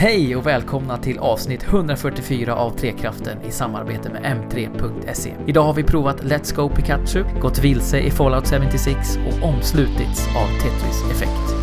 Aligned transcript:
Hej 0.00 0.36
och 0.36 0.46
välkomna 0.46 0.98
till 0.98 1.18
avsnitt 1.18 1.62
144 1.62 2.54
av 2.54 2.70
Trekraften 2.70 3.38
i 3.42 3.50
samarbete 3.50 4.10
med 4.10 4.22
M3.se. 4.22 5.34
Idag 5.46 5.62
har 5.62 5.74
vi 5.74 5.82
provat 5.82 6.22
Let's 6.22 6.54
Go 6.54 6.68
Pikachu, 6.68 7.24
gått 7.40 7.58
vilse 7.58 8.00
i 8.00 8.10
Fallout 8.10 8.48
76 8.48 9.18
och 9.26 9.48
omslutits 9.48 10.28
av 10.36 10.46
Tetris 10.46 11.10
Effect. 11.10 11.59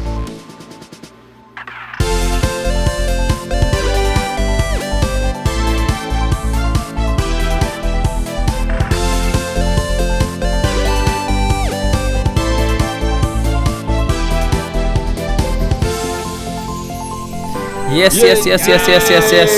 Yes, 17.98 18.24
yes, 18.24 18.48
yes, 18.48 18.70
yes, 18.70 18.90
yes, 18.90 19.12
yes, 19.12 19.34
yes! 19.34 19.52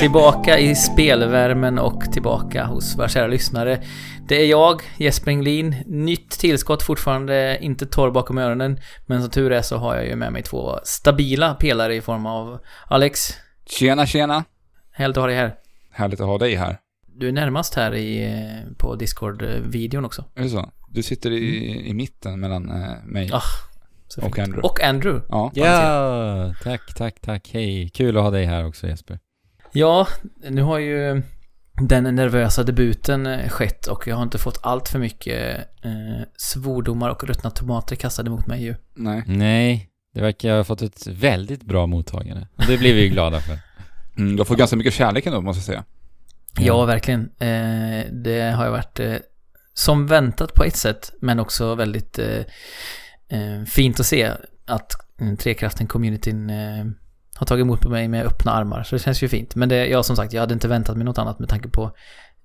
tillbaka 0.00 0.58
i 0.58 0.74
spelvärmen 0.74 1.78
och 1.78 2.12
tillbaka 2.12 2.64
hos 2.64 2.98
våra 2.98 3.08
kära 3.08 3.26
lyssnare. 3.26 3.82
Det 4.28 4.42
är 4.42 4.46
jag, 4.46 4.82
Jesper 4.96 5.30
Englin. 5.30 5.76
Nytt 5.86 6.30
tillskott, 6.30 6.82
fortfarande 6.82 7.58
inte 7.60 7.86
torr 7.86 8.10
bakom 8.10 8.38
öronen. 8.38 8.80
Men 9.06 9.20
som 9.22 9.30
tur 9.30 9.52
är 9.52 9.62
så 9.62 9.76
har 9.76 9.96
jag 9.96 10.06
ju 10.06 10.16
med 10.16 10.32
mig 10.32 10.42
två 10.42 10.78
stabila 10.84 11.54
pelare 11.54 11.94
i 11.94 12.00
form 12.00 12.26
av 12.26 12.58
Alex. 12.86 13.30
Tjena, 13.66 14.06
tjena. 14.06 14.44
Härligt 14.92 15.16
att 15.16 15.22
ha 15.22 15.26
dig 15.26 15.36
här. 15.36 15.54
Härligt 15.90 16.20
att 16.20 16.26
ha 16.26 16.38
dig 16.38 16.54
här. 16.54 16.78
Du 17.06 17.28
är 17.28 17.32
närmast 17.32 17.74
här 17.74 17.94
i, 17.94 18.38
på 18.78 18.94
Discord-videon 18.94 20.04
också. 20.04 20.24
Är 20.34 20.42
det 20.42 20.48
så? 20.48 20.70
Du 20.90 21.02
sitter 21.02 21.30
i, 21.30 21.88
i 21.88 21.94
mitten 21.94 22.40
mellan 22.40 22.70
eh, 22.70 23.04
mig 23.04 23.30
Ah, 23.32 23.42
och. 24.22 24.38
Andrew. 24.38 24.68
Och 24.68 24.82
Andrew. 24.82 25.26
Ja. 25.28 25.50
Ja, 25.54 26.54
tack, 26.62 26.94
tack, 26.94 27.20
tack. 27.20 27.50
Hej. 27.52 27.90
Kul 27.94 28.16
att 28.16 28.22
ha 28.22 28.30
dig 28.30 28.44
här 28.44 28.66
också 28.66 28.86
Jesper. 28.86 29.18
Ja, 29.72 30.06
nu 30.48 30.62
har 30.62 30.78
ju 30.78 31.22
den 31.80 32.14
nervösa 32.14 32.62
debuten 32.62 33.26
eh, 33.26 33.48
skett 33.48 33.86
och 33.86 34.06
jag 34.06 34.16
har 34.16 34.22
inte 34.22 34.38
fått 34.38 34.60
allt 34.62 34.88
för 34.88 34.98
mycket 34.98 35.58
eh, 35.82 36.26
svordomar 36.36 37.10
och 37.10 37.24
ruttna 37.24 37.50
tomater 37.50 37.96
kastade 37.96 38.30
mot 38.30 38.46
mig 38.46 38.62
ju. 38.62 38.74
Nej. 38.94 39.22
Nej, 39.26 39.90
det 40.14 40.20
verkar 40.20 40.56
ha 40.56 40.64
fått 40.64 40.82
ett 40.82 41.06
väldigt 41.06 41.62
bra 41.62 41.86
mottagande. 41.86 42.48
Och 42.56 42.64
det 42.66 42.78
blir 42.78 42.94
vi 42.94 43.02
ju 43.02 43.08
glada 43.08 43.40
för. 43.40 43.58
Mm, 44.18 44.36
du 44.36 44.40
har 44.40 44.44
fått 44.44 44.58
ganska 44.58 44.76
mycket 44.76 44.94
kärlek 44.94 45.26
ändå, 45.26 45.40
måste 45.40 45.58
jag 45.58 45.64
säga. 45.64 45.84
Ja, 46.58 46.84
verkligen. 46.84 47.20
Eh, 47.38 48.12
det 48.12 48.54
har 48.56 48.64
ju 48.64 48.70
varit 48.70 49.00
eh, 49.00 49.14
som 49.74 50.06
väntat 50.06 50.54
på 50.54 50.64
ett 50.64 50.76
sätt, 50.76 51.12
men 51.20 51.40
också 51.40 51.74
väldigt 51.74 52.18
eh, 52.18 52.42
fint 53.66 54.00
att 54.00 54.06
se 54.06 54.32
att 54.64 54.92
mm, 55.20 55.36
Trekraften-communityn 55.36 56.50
eh, 56.50 56.86
har 57.34 57.46
tagit 57.46 57.62
emot 57.62 57.84
mig 57.84 58.08
med 58.08 58.26
öppna 58.26 58.52
armar. 58.52 58.82
Så 58.82 58.94
det 58.94 59.02
känns 59.02 59.22
ju 59.22 59.28
fint. 59.28 59.54
Men 59.54 59.68
det, 59.68 59.86
ja, 59.86 60.02
som 60.02 60.16
sagt, 60.16 60.32
jag 60.32 60.40
hade 60.40 60.54
inte 60.54 60.68
väntat 60.68 60.96
mig 60.96 61.04
något 61.04 61.18
annat 61.18 61.38
med 61.38 61.48
tanke 61.48 61.68
på 61.68 61.82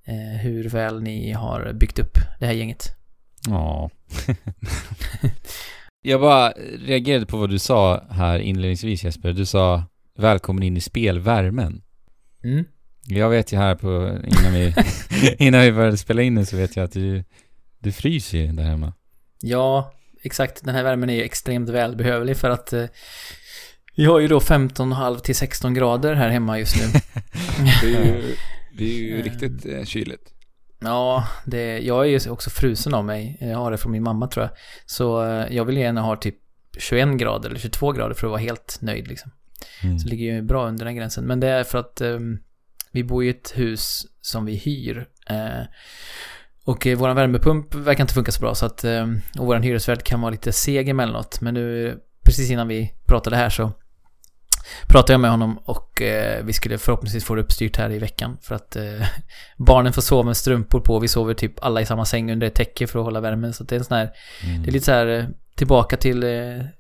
eh, 0.05 0.41
hur 0.41 0.69
väl 0.69 1.01
ni 1.01 1.31
har 1.31 1.73
byggt 1.73 1.99
upp 1.99 2.17
det 2.39 2.45
här 2.45 2.53
gänget. 2.53 2.95
Ja. 3.47 3.89
Jag 6.03 6.21
bara 6.21 6.49
reagerade 6.85 7.25
på 7.25 7.37
vad 7.37 7.49
du 7.49 7.59
sa 7.59 8.03
här 8.09 8.39
inledningsvis 8.39 9.03
Jesper. 9.03 9.33
Du 9.33 9.45
sa 9.45 9.83
välkommen 10.17 10.63
in 10.63 10.77
i 10.77 10.81
spelvärmen. 10.81 11.81
Mm. 12.43 12.65
Jag 13.07 13.29
vet 13.29 13.53
ju 13.53 13.57
här 13.57 13.75
på, 13.75 14.17
innan 14.25 14.53
vi, 14.53 14.73
innan 15.45 15.61
vi 15.61 15.71
började 15.71 15.97
spela 15.97 16.21
in 16.21 16.35
nu 16.35 16.45
så 16.45 16.57
vet 16.57 16.75
jag 16.75 16.83
att 16.83 16.91
du, 16.91 17.23
du 17.79 17.91
fryser 17.91 18.37
ju 18.37 18.47
där 18.47 18.63
hemma. 18.63 18.93
Ja, 19.41 19.93
exakt. 20.23 20.63
Den 20.65 20.75
här 20.75 20.83
värmen 20.83 21.09
är 21.09 21.13
ju 21.13 21.21
extremt 21.23 21.69
välbehövlig 21.69 22.37
för 22.37 22.49
att 22.49 22.73
eh, 22.73 22.85
vi 23.95 24.05
har 24.05 24.19
ju 24.19 24.27
då 24.27 24.39
15,5 24.39 25.19
till 25.19 25.35
16 25.35 25.73
grader 25.73 26.13
här 26.13 26.29
hemma 26.29 26.59
just 26.59 26.75
nu. 26.75 26.83
Det 27.81 27.87
är 27.95 28.05
ju, 28.05 28.35
det 28.77 28.83
är 28.83 28.97
ju 28.97 29.11
Mm. 29.21 29.23
riktigt 29.23 29.65
eh, 29.65 29.83
kyligt. 29.85 30.33
Ja, 30.79 31.27
det, 31.45 31.79
jag 31.79 32.05
är 32.05 32.19
ju 32.19 32.29
också 32.29 32.49
frusen 32.49 32.93
av 32.93 33.05
mig. 33.05 33.37
Jag 33.41 33.57
har 33.57 33.71
det 33.71 33.77
från 33.77 33.91
min 33.91 34.03
mamma 34.03 34.27
tror 34.27 34.45
jag. 34.45 34.51
Så 34.85 35.23
eh, 35.25 35.55
jag 35.55 35.65
vill 35.65 35.77
gärna 35.77 36.01
ha 36.01 36.15
typ 36.15 36.35
21 36.77 37.09
grader 37.17 37.49
eller 37.49 37.59
22 37.59 37.91
grader 37.91 38.13
för 38.15 38.27
att 38.27 38.31
vara 38.31 38.41
helt 38.41 38.77
nöjd 38.81 39.07
liksom. 39.07 39.31
Mm. 39.83 39.99
Så 39.99 40.05
det 40.05 40.11
ligger 40.11 40.33
ju 40.33 40.41
bra 40.41 40.67
under 40.67 40.85
den 40.85 40.95
gränsen. 40.95 41.25
Men 41.25 41.39
det 41.39 41.47
är 41.47 41.63
för 41.63 41.77
att 41.77 42.01
eh, 42.01 42.19
vi 42.91 43.03
bor 43.03 43.23
i 43.23 43.29
ett 43.29 43.51
hus 43.55 44.05
som 44.21 44.45
vi 44.45 44.55
hyr. 44.55 45.07
Eh, 45.29 45.61
och 46.65 46.87
eh, 46.87 46.97
våran 46.97 47.15
värmepump 47.15 47.75
verkar 47.75 48.03
inte 48.03 48.13
funka 48.13 48.31
så 48.31 48.41
bra 48.41 48.55
så 48.55 48.65
att, 48.65 48.83
eh, 48.83 49.07
och 49.39 49.45
våran 49.45 49.63
hyresvärd 49.63 50.03
kan 50.03 50.21
vara 50.21 50.31
lite 50.31 50.51
seg 50.51 50.89
emellanåt. 50.89 51.41
Men 51.41 51.53
nu, 51.53 51.97
precis 52.25 52.51
innan 52.51 52.67
vi 52.67 52.93
pratade 53.07 53.35
här 53.35 53.49
så 53.49 53.71
pratade 54.87 55.13
jag 55.13 55.19
med 55.19 55.31
honom 55.31 55.57
och 55.57 56.01
eh, 56.01 56.43
vi 56.45 56.53
skulle 56.53 56.77
förhoppningsvis 56.77 57.23
få 57.25 57.35
det 57.35 57.41
uppstyrt 57.41 57.77
här 57.77 57.91
i 57.91 57.99
veckan. 57.99 58.37
För 58.41 58.55
att 58.55 58.75
eh, 58.75 59.07
barnen 59.57 59.93
får 59.93 60.01
sova 60.01 60.23
med 60.23 60.37
strumpor 60.37 60.79
på. 60.79 60.99
Vi 60.99 61.07
sover 61.07 61.33
typ 61.33 61.63
alla 61.63 61.81
i 61.81 61.85
samma 61.85 62.05
säng 62.05 62.31
under 62.31 62.47
ett 62.47 62.55
täcke 62.55 62.87
för 62.87 62.99
att 62.99 63.05
hålla 63.05 63.19
värmen. 63.21 63.53
Så 63.53 63.63
det 63.63 63.75
är 63.75 63.79
en 63.79 63.85
sån 63.85 63.97
här, 63.97 64.11
Mm. 64.43 64.63
det 64.63 64.69
är 64.69 64.71
lite 64.71 64.85
så 64.85 64.91
här 64.91 65.07
eh, 65.07 65.25
tillbaka 65.55 65.97
till 65.97 66.23
eh, 66.23 66.29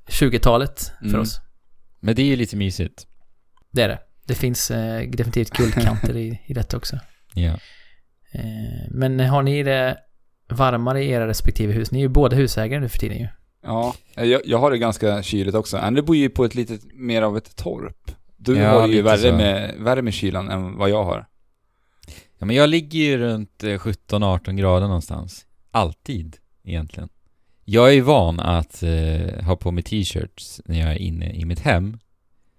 20-talet 0.07 0.91
för 0.99 1.05
Mm. 1.05 1.21
oss. 1.21 1.39
Men 1.99 2.15
det 2.15 2.21
är 2.21 2.25
ju 2.25 2.35
lite 2.35 2.55
mysigt. 2.55 3.05
Det 3.71 3.81
är 3.81 3.87
det. 3.89 3.99
Det 4.27 4.35
finns 4.35 4.71
eh, 4.71 5.09
definitivt 5.09 5.49
guldkanter 5.49 6.17
i, 6.17 6.41
i 6.45 6.53
detta 6.53 6.77
också. 6.77 6.99
Ja. 7.33 7.57
Eh, 8.31 8.41
men 8.89 9.19
har 9.19 9.43
ni 9.43 9.63
det 9.63 9.97
varmare 10.49 11.03
i 11.03 11.09
era 11.09 11.27
respektive 11.27 11.73
hus? 11.73 11.91
Ni 11.91 11.97
är 11.99 12.01
ju 12.01 12.07
båda 12.09 12.35
husägare 12.35 12.79
nu 12.79 12.89
för 12.89 12.97
tiden 12.97 13.17
ju. 13.17 13.27
Ja, 13.63 13.95
eh, 14.15 14.23
jag, 14.25 14.41
jag 14.45 14.57
har 14.57 14.71
det 14.71 14.77
ganska 14.77 15.23
kyligt 15.23 15.55
också. 15.55 15.77
Andrew 15.77 16.05
bor 16.07 16.15
ju 16.15 16.29
på 16.29 16.45
ett 16.45 16.55
litet, 16.55 16.81
mer 16.93 17.21
av 17.21 17.37
ett 17.37 17.55
torp. 17.55 18.11
Du 18.37 18.57
Ja, 18.57 18.69
har 18.79 18.87
ju 18.87 19.01
värre 19.01 19.17
så. 19.17 19.33
med, 19.35 19.75
värre 19.79 20.01
med 20.01 20.13
kylan 20.13 20.49
än 20.49 20.77
vad 20.77 20.89
jag 20.89 21.03
har. 21.03 21.27
Ja 22.39 22.45
men 22.45 22.55
jag 22.55 22.69
ligger 22.69 22.99
ju 22.99 23.17
runt 23.17 23.63
eh, 23.63 23.67
17-18 23.67 24.51
grader 24.51 24.87
någonstans. 24.87 25.45
Alltid, 25.71 26.37
egentligen. 26.63 27.09
Jag 27.65 27.87
är 27.89 27.93
ju 27.93 28.01
van 28.01 28.39
att 28.39 28.83
eh, 28.83 29.43
ha 29.45 29.55
på 29.55 29.71
mig 29.71 29.83
t-shirts 29.83 30.61
när 30.65 30.79
jag 30.79 30.91
är 30.91 30.95
inne 30.97 31.33
i 31.33 31.45
mitt 31.45 31.59
hem. 31.59 31.97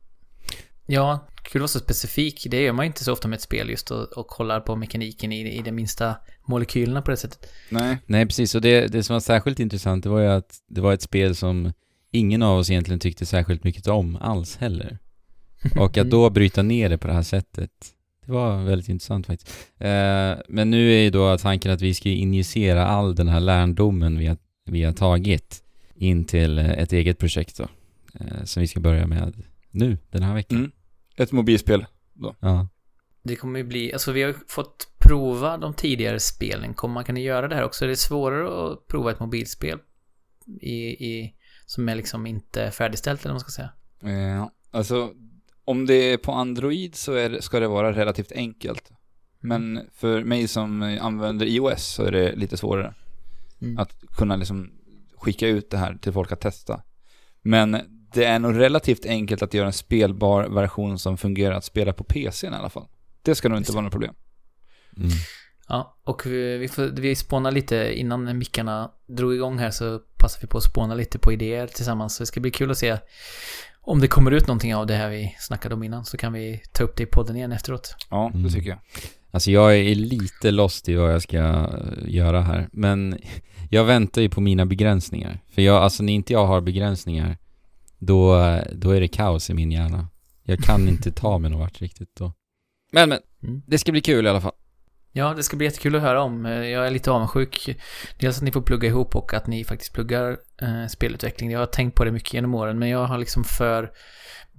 Ja, 0.85 1.27
kul 1.43 1.59
att 1.59 1.61
vara 1.61 1.67
så 1.67 1.79
specifik. 1.79 2.47
Det 2.49 2.61
gör 2.61 2.73
man 2.73 2.85
ju 2.85 2.87
inte 2.87 3.03
så 3.03 3.13
ofta 3.13 3.27
med 3.27 3.35
ett 3.37 3.41
spel 3.41 3.69
just 3.69 3.91
och, 3.91 4.03
och 4.17 4.27
kollar 4.27 4.59
på 4.59 4.75
mekaniken 4.75 5.31
i, 5.31 5.57
i 5.57 5.61
de 5.61 5.71
minsta 5.71 6.15
molekylerna 6.47 7.01
på 7.01 7.11
det 7.11 7.17
sättet. 7.17 7.49
Nej. 7.69 7.97
Nej, 8.05 8.25
precis. 8.25 8.55
Och 8.55 8.61
det, 8.61 8.87
det 8.87 9.03
som 9.03 9.13
var 9.13 9.19
särskilt 9.19 9.59
intressant, 9.59 10.03
det 10.03 10.09
var 10.09 10.19
ju 10.19 10.27
att 10.27 10.55
det 10.69 10.81
var 10.81 10.93
ett 10.93 11.01
spel 11.01 11.35
som 11.35 11.73
ingen 12.11 12.41
av 12.41 12.57
oss 12.59 12.69
egentligen 12.69 12.99
tyckte 12.99 13.25
särskilt 13.25 13.63
mycket 13.63 13.87
om 13.87 14.15
alls 14.15 14.57
heller. 14.57 14.97
Och 15.75 15.97
att 15.97 16.09
då 16.09 16.29
bryta 16.29 16.61
ner 16.61 16.89
det 16.89 16.97
på 16.97 17.07
det 17.07 17.13
här 17.13 17.23
sättet, 17.23 17.71
det 18.25 18.31
var 18.31 18.63
väldigt 18.63 18.89
intressant 18.89 19.27
faktiskt. 19.27 19.69
Eh, 19.77 20.33
men 20.47 20.71
nu 20.71 20.93
är 20.93 21.01
ju 21.01 21.09
då 21.09 21.37
tanken 21.37 21.71
att 21.71 21.81
vi 21.81 21.93
ska 21.93 22.09
injicera 22.09 22.87
all 22.87 23.15
den 23.15 23.27
här 23.27 23.39
lärdomen 23.39 24.17
vi 24.17 24.27
har, 24.27 24.37
vi 24.65 24.83
har 24.83 24.93
tagit 24.93 25.63
in 25.95 26.25
till 26.25 26.59
ett 26.59 26.93
eget 26.93 27.17
projekt 27.17 27.57
då. 27.57 27.67
Eh, 28.19 28.43
som 28.43 28.61
vi 28.61 28.67
ska 28.67 28.79
börja 28.79 29.07
med 29.07 29.43
nu, 29.71 29.97
den 30.11 30.23
här 30.23 30.33
veckan. 30.33 30.57
Mm. 30.57 30.71
Ett 31.17 31.31
mobilspel. 31.31 31.85
Ja. 32.39 32.67
Det 33.23 33.35
kommer 33.35 33.59
ju 33.59 33.65
bli, 33.65 33.93
alltså 33.93 34.11
vi 34.11 34.23
har 34.23 34.35
fått 34.47 34.87
prova 34.99 35.57
de 35.57 35.73
tidigare 35.73 36.19
spelen. 36.19 36.73
Kommer 36.73 36.93
man 36.93 37.03
kunna 37.03 37.19
göra 37.19 37.47
det 37.47 37.55
här 37.55 37.63
också? 37.63 37.85
Är 37.85 37.89
det 37.89 37.95
svårare 37.95 38.71
att 38.71 38.87
prova 38.87 39.11
ett 39.11 39.19
mobilspel 39.19 39.79
i, 40.61 40.75
i, 40.85 41.35
som 41.65 41.89
är 41.89 41.95
liksom 41.95 42.27
inte 42.27 42.71
färdigställt 42.71 43.21
eller 43.21 43.33
vad 43.33 43.41
man 43.41 43.49
ska 43.49 43.51
säga? 43.51 43.71
Eh, 44.13 44.47
alltså, 44.71 45.11
om 45.65 45.85
det 45.85 45.93
är 45.93 46.17
på 46.17 46.31
Android 46.31 46.95
så 46.95 47.13
är 47.13 47.39
ska 47.41 47.59
det 47.59 47.67
vara 47.67 47.91
relativt 47.91 48.31
enkelt. 48.31 48.91
Men 49.39 49.89
för 49.93 50.23
mig 50.23 50.47
som 50.47 50.97
använder 51.01 51.45
iOS 51.45 51.85
så 51.85 52.03
är 52.03 52.11
det 52.11 52.35
lite 52.35 52.57
svårare. 52.57 52.93
Mm. 53.61 53.77
Att 53.77 54.03
kunna 54.17 54.35
liksom 54.35 54.71
skicka 55.17 55.47
ut 55.47 55.69
det 55.69 55.77
här 55.77 55.97
till 56.01 56.13
folk 56.13 56.31
att 56.31 56.41
testa. 56.41 56.81
Men 57.41 57.77
det 58.13 58.25
är 58.25 58.39
nog 58.39 58.59
relativt 58.59 59.05
enkelt 59.05 59.41
att 59.41 59.53
göra 59.53 59.67
en 59.67 59.73
spelbar 59.73 60.43
version 60.43 60.99
som 60.99 61.17
fungerar 61.17 61.55
att 61.55 61.63
spela 61.63 61.93
på 61.93 62.03
PC 62.03 62.47
i 62.47 62.49
alla 62.49 62.69
fall. 62.69 62.87
Det 63.21 63.35
ska 63.35 63.49
nog 63.49 63.57
inte 63.57 63.71
vara 63.71 63.83
något 63.83 63.91
problem. 63.91 64.13
Mm. 64.97 65.09
Ja, 65.67 65.97
och 66.03 66.25
vi, 66.25 66.57
vi, 66.57 66.67
får, 66.67 66.83
vi 66.83 67.15
spånar 67.15 67.51
lite 67.51 67.99
innan 67.99 68.37
mickarna 68.37 68.91
drog 69.07 69.33
igång 69.35 69.57
här 69.57 69.71
så 69.71 69.99
passar 70.17 70.41
vi 70.41 70.47
på 70.47 70.57
att 70.57 70.63
spåna 70.63 70.95
lite 70.95 71.19
på 71.19 71.33
idéer 71.33 71.67
tillsammans. 71.67 72.15
Så 72.15 72.23
det 72.23 72.27
ska 72.27 72.39
bli 72.39 72.51
kul 72.51 72.71
att 72.71 72.77
se 72.77 72.97
om 73.85 73.99
det 73.99 74.07
kommer 74.07 74.31
ut 74.31 74.47
någonting 74.47 74.75
av 74.75 74.87
det 74.87 74.95
här 74.95 75.09
vi 75.09 75.35
snackade 75.39 75.75
om 75.75 75.83
innan 75.83 76.05
så 76.05 76.17
kan 76.17 76.33
vi 76.33 76.61
ta 76.71 76.83
upp 76.83 76.95
det 76.97 77.03
i 77.03 77.05
podden 77.05 77.35
igen 77.35 77.51
efteråt. 77.51 77.95
Ja, 78.09 78.29
det 78.33 78.39
Mm. 78.39 78.51
tycker 78.51 78.69
jag. 78.69 78.79
Alltså 79.31 79.51
jag 79.51 79.77
är 79.77 79.95
lite 79.95 80.51
lost 80.51 80.89
i 80.89 80.95
vad 80.95 81.13
jag 81.13 81.21
ska 81.21 81.37
eh, 81.37 81.67
göra 82.07 82.41
här. 82.41 82.69
Men 82.71 83.17
jag 83.69 83.83
väntar 83.83 84.21
ju 84.21 84.29
på 84.29 84.41
mina 84.41 84.65
begränsningar. 84.65 85.39
För 85.49 85.61
jag, 85.61 85.75
alltså 85.83 86.03
när 86.03 86.13
inte 86.13 86.33
jag 86.33 86.45
har 86.45 86.61
begränsningar, 86.61 87.37
då, 87.99 88.35
då 88.73 88.91
är 88.91 89.01
det 89.01 89.07
kaos 89.07 89.49
i 89.49 89.53
min 89.53 89.71
hjärna. 89.71 90.07
Jag 90.43 90.59
kan 90.59 90.87
inte 90.87 91.11
ta 91.11 91.37
mig 91.37 91.51
någon 91.51 91.59
vart 91.59 91.81
riktigt 91.81 92.15
då. 92.17 92.33
Men 92.91 93.09
men, 93.09 93.19
Mm. 93.43 93.61
det 93.67 93.77
ska 93.77 93.91
bli 93.91 94.01
kul 94.01 94.25
i 94.25 94.29
alla 94.29 94.41
fall. 94.41 94.51
Ja, 95.17 95.33
det 95.33 95.43
ska 95.43 95.57
bli 95.57 95.65
jättekul 95.67 95.95
att 95.95 96.01
höra 96.01 96.21
om. 96.21 96.45
Eh, 96.45 96.51
Jag 96.51 96.87
är 96.87 96.91
lite 96.91 97.11
avundsjuk. 97.11 97.77
Dels 98.19 98.37
att 98.37 98.43
ni 98.43 98.51
får 98.51 98.61
plugga 98.61 98.87
ihop 98.89 99.15
och 99.15 99.33
att 99.33 99.47
ni 99.47 99.63
faktiskt 99.63 99.93
pluggar 99.93 100.37
eh, 100.61 100.87
spelutveckling. 100.89 101.51
Jag 101.51 101.59
har 101.59 101.65
tänkt 101.65 101.95
på 101.95 102.03
det 102.05 102.11
mycket 102.11 102.33
genom 102.33 102.55
åren, 102.55 102.79
men 102.79 102.89
jag 102.89 103.05
har 103.05 103.17
liksom 103.17 103.43
för 103.43 103.91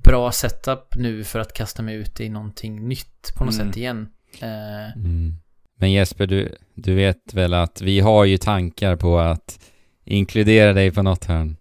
bra 0.04 0.32
setup 0.32 0.94
nu 0.96 1.24
för 1.24 1.38
att 1.38 1.52
kasta 1.52 1.82
mig 1.82 1.94
ut 1.94 2.20
i 2.20 2.28
någonting 2.28 2.88
nytt 2.88 3.32
på 3.36 3.44
något 3.44 3.54
Mm. 3.54 3.66
sätt 3.68 3.76
igen. 3.76 4.08
Eh, 4.40 4.96
Mm. 4.96 5.34
Men 5.78 5.92
Jesper, 5.92 6.26
du, 6.26 6.56
du 6.74 6.94
vet 6.94 7.34
väl 7.34 7.54
att 7.54 7.80
vi 7.80 8.00
har 8.00 8.24
ju 8.24 8.38
tankar 8.38 8.96
på 8.96 9.18
att 9.18 9.58
inkludera 10.04 10.72
dig 10.72 10.90
på 10.90 11.02
något 11.02 11.24
hörn 11.24 11.56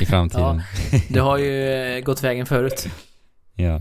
i 0.00 0.06
framtiden. 0.06 0.62
det 1.08 1.18
har 1.20 1.38
ju 1.38 1.62
eh, 1.72 2.00
gått 2.00 2.22
vägen 2.22 2.46
förut. 2.46 2.86
ja. 3.54 3.80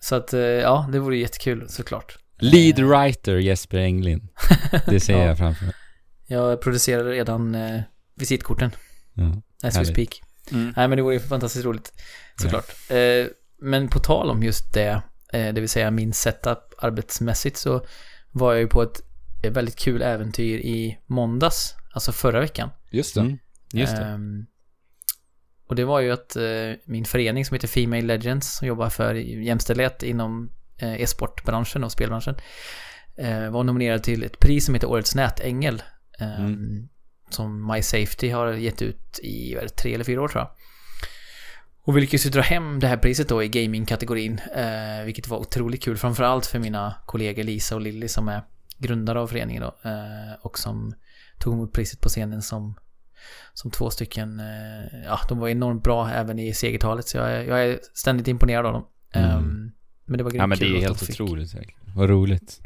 Så 0.00 0.14
att, 0.14 0.32
eh, 0.34 0.40
ja, 0.40 0.88
det 0.92 0.98
vore 0.98 1.16
jättekul 1.16 1.68
såklart. 1.68 2.18
Lead 2.40 2.78
writer 2.78 3.36
Jesper 3.36 3.78
Englin. 3.78 4.28
Det 4.86 5.00
ser 5.00 5.12
Ja. 5.18 5.24
jag 5.26 5.38
framför 5.38 5.64
mig. 5.64 5.74
Jag 6.26 6.60
producerar 6.62 7.04
redan 7.04 7.54
eh, 7.54 7.80
visitkorten, 8.14 8.70
Ja. 9.14 9.42
as 9.62 9.74
we 9.74 9.78
Härligt. 9.78 9.92
speak. 9.92 10.22
Mm. 10.52 10.72
Nej, 10.76 10.88
men 10.88 10.96
det 10.96 11.02
vore 11.02 11.14
ju 11.14 11.20
fantastiskt 11.20 11.64
roligt. 11.64 11.92
Såklart. 12.42 12.90
Eh, 12.90 13.26
men 13.62 13.88
på 13.88 13.98
tal 13.98 14.30
om 14.30 14.42
just 14.42 14.72
det, 14.74 15.02
eh, 15.32 15.54
det 15.54 15.60
vill 15.60 15.68
säga 15.68 15.90
min 15.90 16.12
setup 16.12 16.58
arbetsmässigt, 16.78 17.56
så 17.56 17.86
var 18.30 18.52
jag 18.52 18.60
ju 18.60 18.66
på 18.66 18.82
ett 18.82 19.00
väldigt 19.42 19.76
kul 19.78 20.02
äventyr 20.02 20.58
i 20.58 20.98
måndags, 21.06 21.74
alltså 21.94 22.12
förra 22.12 22.40
veckan. 22.40 22.70
Just 22.90 23.14
det. 23.14 23.20
Mm. 23.20 23.38
Just 23.72 23.96
det. 23.96 24.02
Ehm, 24.02 24.46
och 25.68 25.76
det 25.76 25.84
var 25.84 26.00
ju 26.00 26.10
att 26.10 26.36
eh, 26.36 26.42
min 26.84 27.04
förening 27.04 27.44
som 27.44 27.54
heter 27.54 27.68
Female 27.68 28.02
Legends, 28.02 28.56
som 28.56 28.68
jobbar 28.68 28.90
för 28.90 29.14
jämställdhet 29.14 30.02
inom 30.02 30.50
e-sportbranschen 30.82 31.84
och 31.84 31.92
spelbranschen, 31.92 32.34
eh, 33.16 33.50
var 33.50 33.64
nominerad 33.64 34.02
till 34.02 34.22
ett 34.24 34.38
pris 34.38 34.64
som 34.64 34.74
heter 34.74 34.88
Årets 34.90 35.14
nätängel. 35.14 35.82
ehm, 36.18 36.44
Mm. 36.46 36.88
Som 37.30 37.66
My 37.72 37.82
Safety 37.82 38.30
har 38.30 38.52
gett 38.52 38.82
ut 38.82 39.18
i 39.22 39.54
det, 39.54 39.68
tre 39.68 39.94
eller 39.94 40.04
fyra 40.04 40.22
år 40.22 40.28
tror 40.28 40.40
jag. 40.40 40.50
Och 41.82 41.96
vi 41.96 42.00
lyckades 42.00 42.26
ju 42.26 42.30
dra 42.30 42.40
hem 42.40 42.80
det 42.80 42.86
här 42.86 42.96
priset 42.96 43.28
då 43.28 43.42
i 43.42 43.48
gamingkategorin, 43.48 44.40
eh, 44.56 45.04
vilket 45.04 45.28
var 45.28 45.38
otroligt 45.38 45.82
kul. 45.82 45.96
Framförallt 45.96 46.46
för 46.46 46.58
mina 46.58 46.94
kollegor 47.06 47.42
Lisa 47.42 47.74
och 47.74 47.80
Lilly 47.80 48.08
som 48.08 48.28
är 48.28 48.42
grundare 48.78 49.20
av 49.20 49.26
föreningen 49.26 49.62
då, 49.62 49.88
eh, 49.90 50.34
och 50.42 50.58
som 50.58 50.94
tog 51.38 51.54
emot 51.54 51.72
priset 51.72 52.00
på 52.00 52.08
scenen 52.08 52.42
som, 52.42 52.74
som 53.54 53.70
två 53.70 53.90
stycken, 53.90 54.40
eh, 54.40 55.00
ja, 55.06 55.20
de 55.28 55.38
var 55.38 55.48
enormt 55.48 55.82
bra 55.84 56.10
även 56.10 56.38
i 56.38 56.54
segertalet, 56.54 57.08
så 57.08 57.16
jag 57.16 57.30
är, 57.32 57.42
jag 57.42 57.64
är 57.64 57.80
ständigt 57.94 58.28
imponerad 58.28 58.66
av 58.66 58.72
dem. 58.72 58.86
Mm. 59.12 59.30
Ehm, 59.30 59.72
men 60.10 60.18
det 60.18 60.24
var 60.24 60.30
grymt 60.30 60.40
Ja 60.40 60.46
men 60.46 60.58
det 60.58 60.66
är 60.66 60.80
helt 60.80 61.02
otroligt 61.02 61.54
verkligen. 61.54 61.94
Vad 61.94 62.10
roligt. 62.10 62.60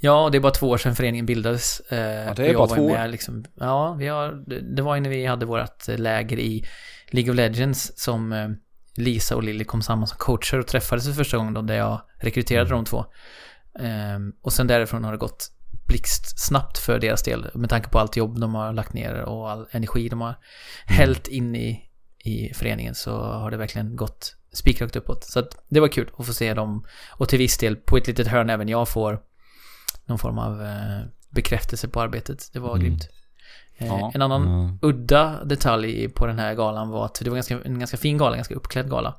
Ja, 0.00 0.28
det 0.32 0.38
är 0.38 0.40
bara 0.40 0.52
två 0.52 0.68
år 0.68 0.78
sedan 0.78 0.96
föreningen 0.96 1.26
bildades. 1.26 1.80
Eh, 1.80 2.34
det 2.34 2.42
är 2.42 2.46
jag 2.46 2.54
bara 2.54 2.66
var 2.66 2.76
två 2.76 2.84
år. 2.84 2.90
med 2.90 3.10
Liksom, 3.10 3.44
ja, 3.54 3.92
vi 3.92 4.06
har, 4.06 4.44
det, 4.76 4.82
var 4.82 4.94
ju 4.94 5.00
när 5.00 5.10
vi 5.10 5.26
hade 5.26 5.46
vårt 5.46 5.88
läger 5.88 6.38
i 6.38 6.64
League 7.10 7.30
of 7.30 7.36
Legends 7.36 7.92
som 7.98 8.32
eh, 8.32 8.48
Lisa 8.94 9.36
och 9.36 9.42
Lilly 9.42 9.64
kom 9.64 9.82
samman 9.82 10.06
som 10.06 10.18
coacher 10.18 10.58
och 10.58 10.66
träffades 10.66 11.06
för 11.06 11.12
första 11.12 11.36
gången 11.36 11.54
då, 11.54 11.62
där 11.62 11.76
jag 11.76 12.00
rekryterade 12.18 12.70
de 12.70 12.84
två. 12.84 13.04
Ehm, 13.80 14.32
och 14.42 14.52
sen 14.52 14.66
därifrån 14.66 15.04
har 15.04 15.12
det 15.12 15.18
gått 15.18 15.52
blixtsnabbt 15.86 16.78
för 16.78 16.98
deras 16.98 17.22
del, 17.22 17.50
med 17.54 17.70
tanke 17.70 17.88
på 17.88 17.98
allt 17.98 18.16
jobb 18.16 18.40
de 18.40 18.54
har 18.54 18.72
lagt 18.72 18.92
ner 18.92 19.14
och 19.14 19.50
all 19.50 19.66
energi 19.70 20.08
de 20.08 20.20
har 20.20 20.34
hällt 20.86 21.28
in 21.28 21.56
i, 21.56 21.82
i 22.24 22.54
föreningen 22.54 22.94
så 22.94 23.22
har 23.22 23.50
det 23.50 23.56
verkligen 23.56 23.96
gått 23.96 24.37
spikrakt 24.58 24.96
uppåt. 24.96 25.24
Så 25.24 25.38
att 25.38 25.64
det 25.68 25.80
var 25.80 25.88
kul 25.88 26.10
att 26.18 26.26
få 26.26 26.32
se 26.32 26.54
dem 26.54 26.86
och 27.10 27.28
till 27.28 27.38
viss 27.38 27.58
del 27.58 27.76
på 27.76 27.96
ett 27.96 28.06
litet 28.06 28.26
hörn 28.26 28.50
även 28.50 28.68
jag 28.68 28.88
får 28.88 29.20
någon 30.06 30.18
form 30.18 30.38
av 30.38 30.62
eh, 30.62 31.00
bekräftelse 31.30 31.88
på 31.88 32.00
arbetet. 32.00 32.50
Det 32.52 32.58
var 32.58 32.70
Mm. 32.76 32.82
grymt. 32.82 33.08
Eh, 33.78 33.86
Ja. 33.86 34.10
En 34.14 34.22
annan 34.22 34.42
Ja. 34.82 34.88
udda 34.88 35.44
detalj 35.44 36.08
på 36.08 36.26
den 36.26 36.38
här 36.38 36.54
galan 36.54 36.88
var 36.88 37.04
att 37.04 37.14
det 37.24 37.30
var 37.30 37.36
ganska, 37.36 37.60
en 37.64 37.78
ganska 37.78 37.96
fin 37.96 38.18
gala, 38.18 38.30
en 38.34 38.38
ganska 38.38 38.54
uppklädd 38.54 38.90
gala. 38.90 39.14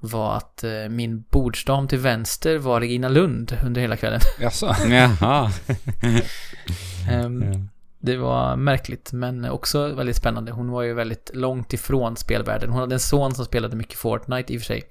Var 0.00 0.36
att 0.36 0.64
eh, 0.64 0.88
min 0.90 1.22
bordsdam 1.30 1.88
till 1.88 1.98
vänster 1.98 2.58
var 2.58 2.80
Regina 2.80 3.08
Lund 3.08 3.58
under 3.64 3.80
hela 3.80 3.96
kvällen. 3.96 4.20
Jaså? 4.40 4.74
Jaha. 4.88 5.50
Ehm, 7.10 7.42
Ja. 7.52 7.60
Det 8.04 8.16
var 8.16 8.56
märkligt 8.56 9.12
men 9.12 9.44
också 9.44 9.94
väldigt 9.94 10.16
spännande. 10.16 10.52
Hon 10.52 10.70
var 10.70 10.82
ju 10.82 10.94
väldigt 10.94 11.30
långt 11.34 11.72
ifrån 11.72 12.16
spelvärlden. 12.16 12.70
Hon 12.70 12.80
hade 12.80 12.94
en 12.94 13.00
son 13.00 13.34
som 13.34 13.44
spelade 13.44 13.76
mycket 13.76 13.98
Fortnite 13.98 14.52
i 14.52 14.56
och 14.56 14.60
för 14.60 14.66
sig. 14.66 14.82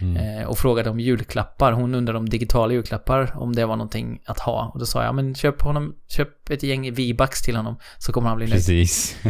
Mm. 0.00 0.16
Eh, 0.16 0.46
och 0.46 0.58
frågade 0.58 0.90
om 0.90 1.00
julklappar. 1.00 1.72
Hon 1.72 1.94
undrade 1.94 2.18
om 2.18 2.28
digitala 2.28 2.72
julklappar, 2.72 3.32
om 3.36 3.52
det 3.52 3.66
var 3.66 3.76
någonting 3.76 4.20
att 4.26 4.40
ha. 4.40 4.70
Och 4.74 4.78
då 4.78 4.86
sa 4.86 5.04
jag, 5.04 5.14
men 5.14 5.34
köp 5.34 5.62
honom, 5.62 5.94
köp 6.08 6.50
ett 6.50 6.62
gäng 6.62 6.94
V-bucks 6.94 7.42
till 7.42 7.56
honom 7.56 7.76
så 7.98 8.12
kommer 8.12 8.28
han 8.28 8.36
bli 8.36 8.46
nöjd. 8.46 8.56
Precis. 8.56 9.16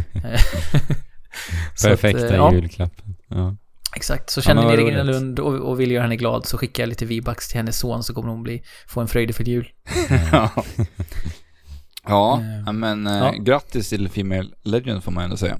Så 1.74 1.88
att, 1.88 2.00
Perfekta 2.00 2.28
eh, 2.28 2.34
ja, 2.34 2.52
julklappen. 2.52 3.16
Ja. 3.28 3.56
exakt. 3.96 4.30
Så 4.30 4.42
känner 4.42 4.70
ni 4.70 4.76
Regina. 4.76 5.02
Lund 5.02 5.40
och, 5.40 5.54
och 5.54 5.80
vill 5.80 5.90
göra 5.90 6.02
henne 6.02 6.16
glad 6.16 6.46
så 6.46 6.58
skickar 6.58 6.82
jag 6.82 6.88
lite 6.88 7.04
V-bucks 7.04 7.48
till 7.48 7.56
hennes 7.56 7.78
son 7.78 8.02
så 8.02 8.14
kommer 8.14 8.28
hon 8.28 8.42
bli, 8.42 8.62
få 8.86 9.00
en 9.00 9.08
fröjdefull 9.08 9.48
jul. 9.48 9.68
ja. 10.32 10.64
Ja, 12.06 12.40
Eh, 12.40 12.62
ja, 12.66 12.72
men 12.72 13.06
eh, 13.06 13.12
ja. 13.12 13.30
grattis 13.38 13.88
till 13.88 14.08
Female 14.08 14.48
Legend 14.62 15.04
får 15.04 15.12
man 15.12 15.24
ändå 15.24 15.36
säga. 15.36 15.58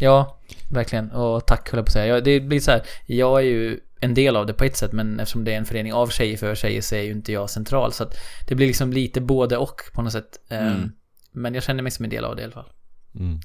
Ja, 0.00 0.38
verkligen. 0.70 1.10
Och 1.10 1.46
tack 1.46 1.70
höll 1.70 1.78
jag 1.78 1.86
på 1.86 1.88
att 1.88 1.92
säga. 1.92 2.06
Jag, 2.06 2.24
det 2.24 2.40
blir 2.40 2.60
så 2.60 2.70
här, 2.70 2.82
jag 3.06 3.38
är 3.40 3.44
ju 3.44 3.80
en 4.00 4.14
del 4.14 4.36
av 4.36 4.46
det 4.46 4.54
på 4.54 4.64
ett 4.64 4.76
sätt, 4.76 4.92
men 4.92 5.20
eftersom 5.20 5.44
det 5.44 5.52
är 5.54 5.58
en 5.58 5.64
förening 5.64 5.92
av 5.92 6.08
tjejer 6.08 6.36
för 6.36 6.54
tjejer 6.54 6.80
så 6.80 6.94
är 6.94 7.02
ju 7.02 7.10
inte 7.12 7.32
jag 7.32 7.50
central. 7.50 7.92
Så 7.92 8.02
att 8.02 8.16
det 8.48 8.54
blir 8.54 8.66
liksom 8.66 8.92
lite 8.92 9.20
både 9.20 9.56
och 9.56 9.80
på 9.94 10.02
något 10.02 10.12
sätt. 10.12 10.38
Eh, 10.50 10.66
Mm. 10.66 10.92
Men 11.36 11.54
jag 11.54 11.62
känner 11.62 11.82
mig 11.82 11.92
som 11.92 12.04
en 12.04 12.10
del 12.10 12.24
av 12.24 12.36
det 12.36 12.42
i 12.42 12.44
alla 12.44 12.52
fall. 12.52 12.70
Mm. 13.14 13.40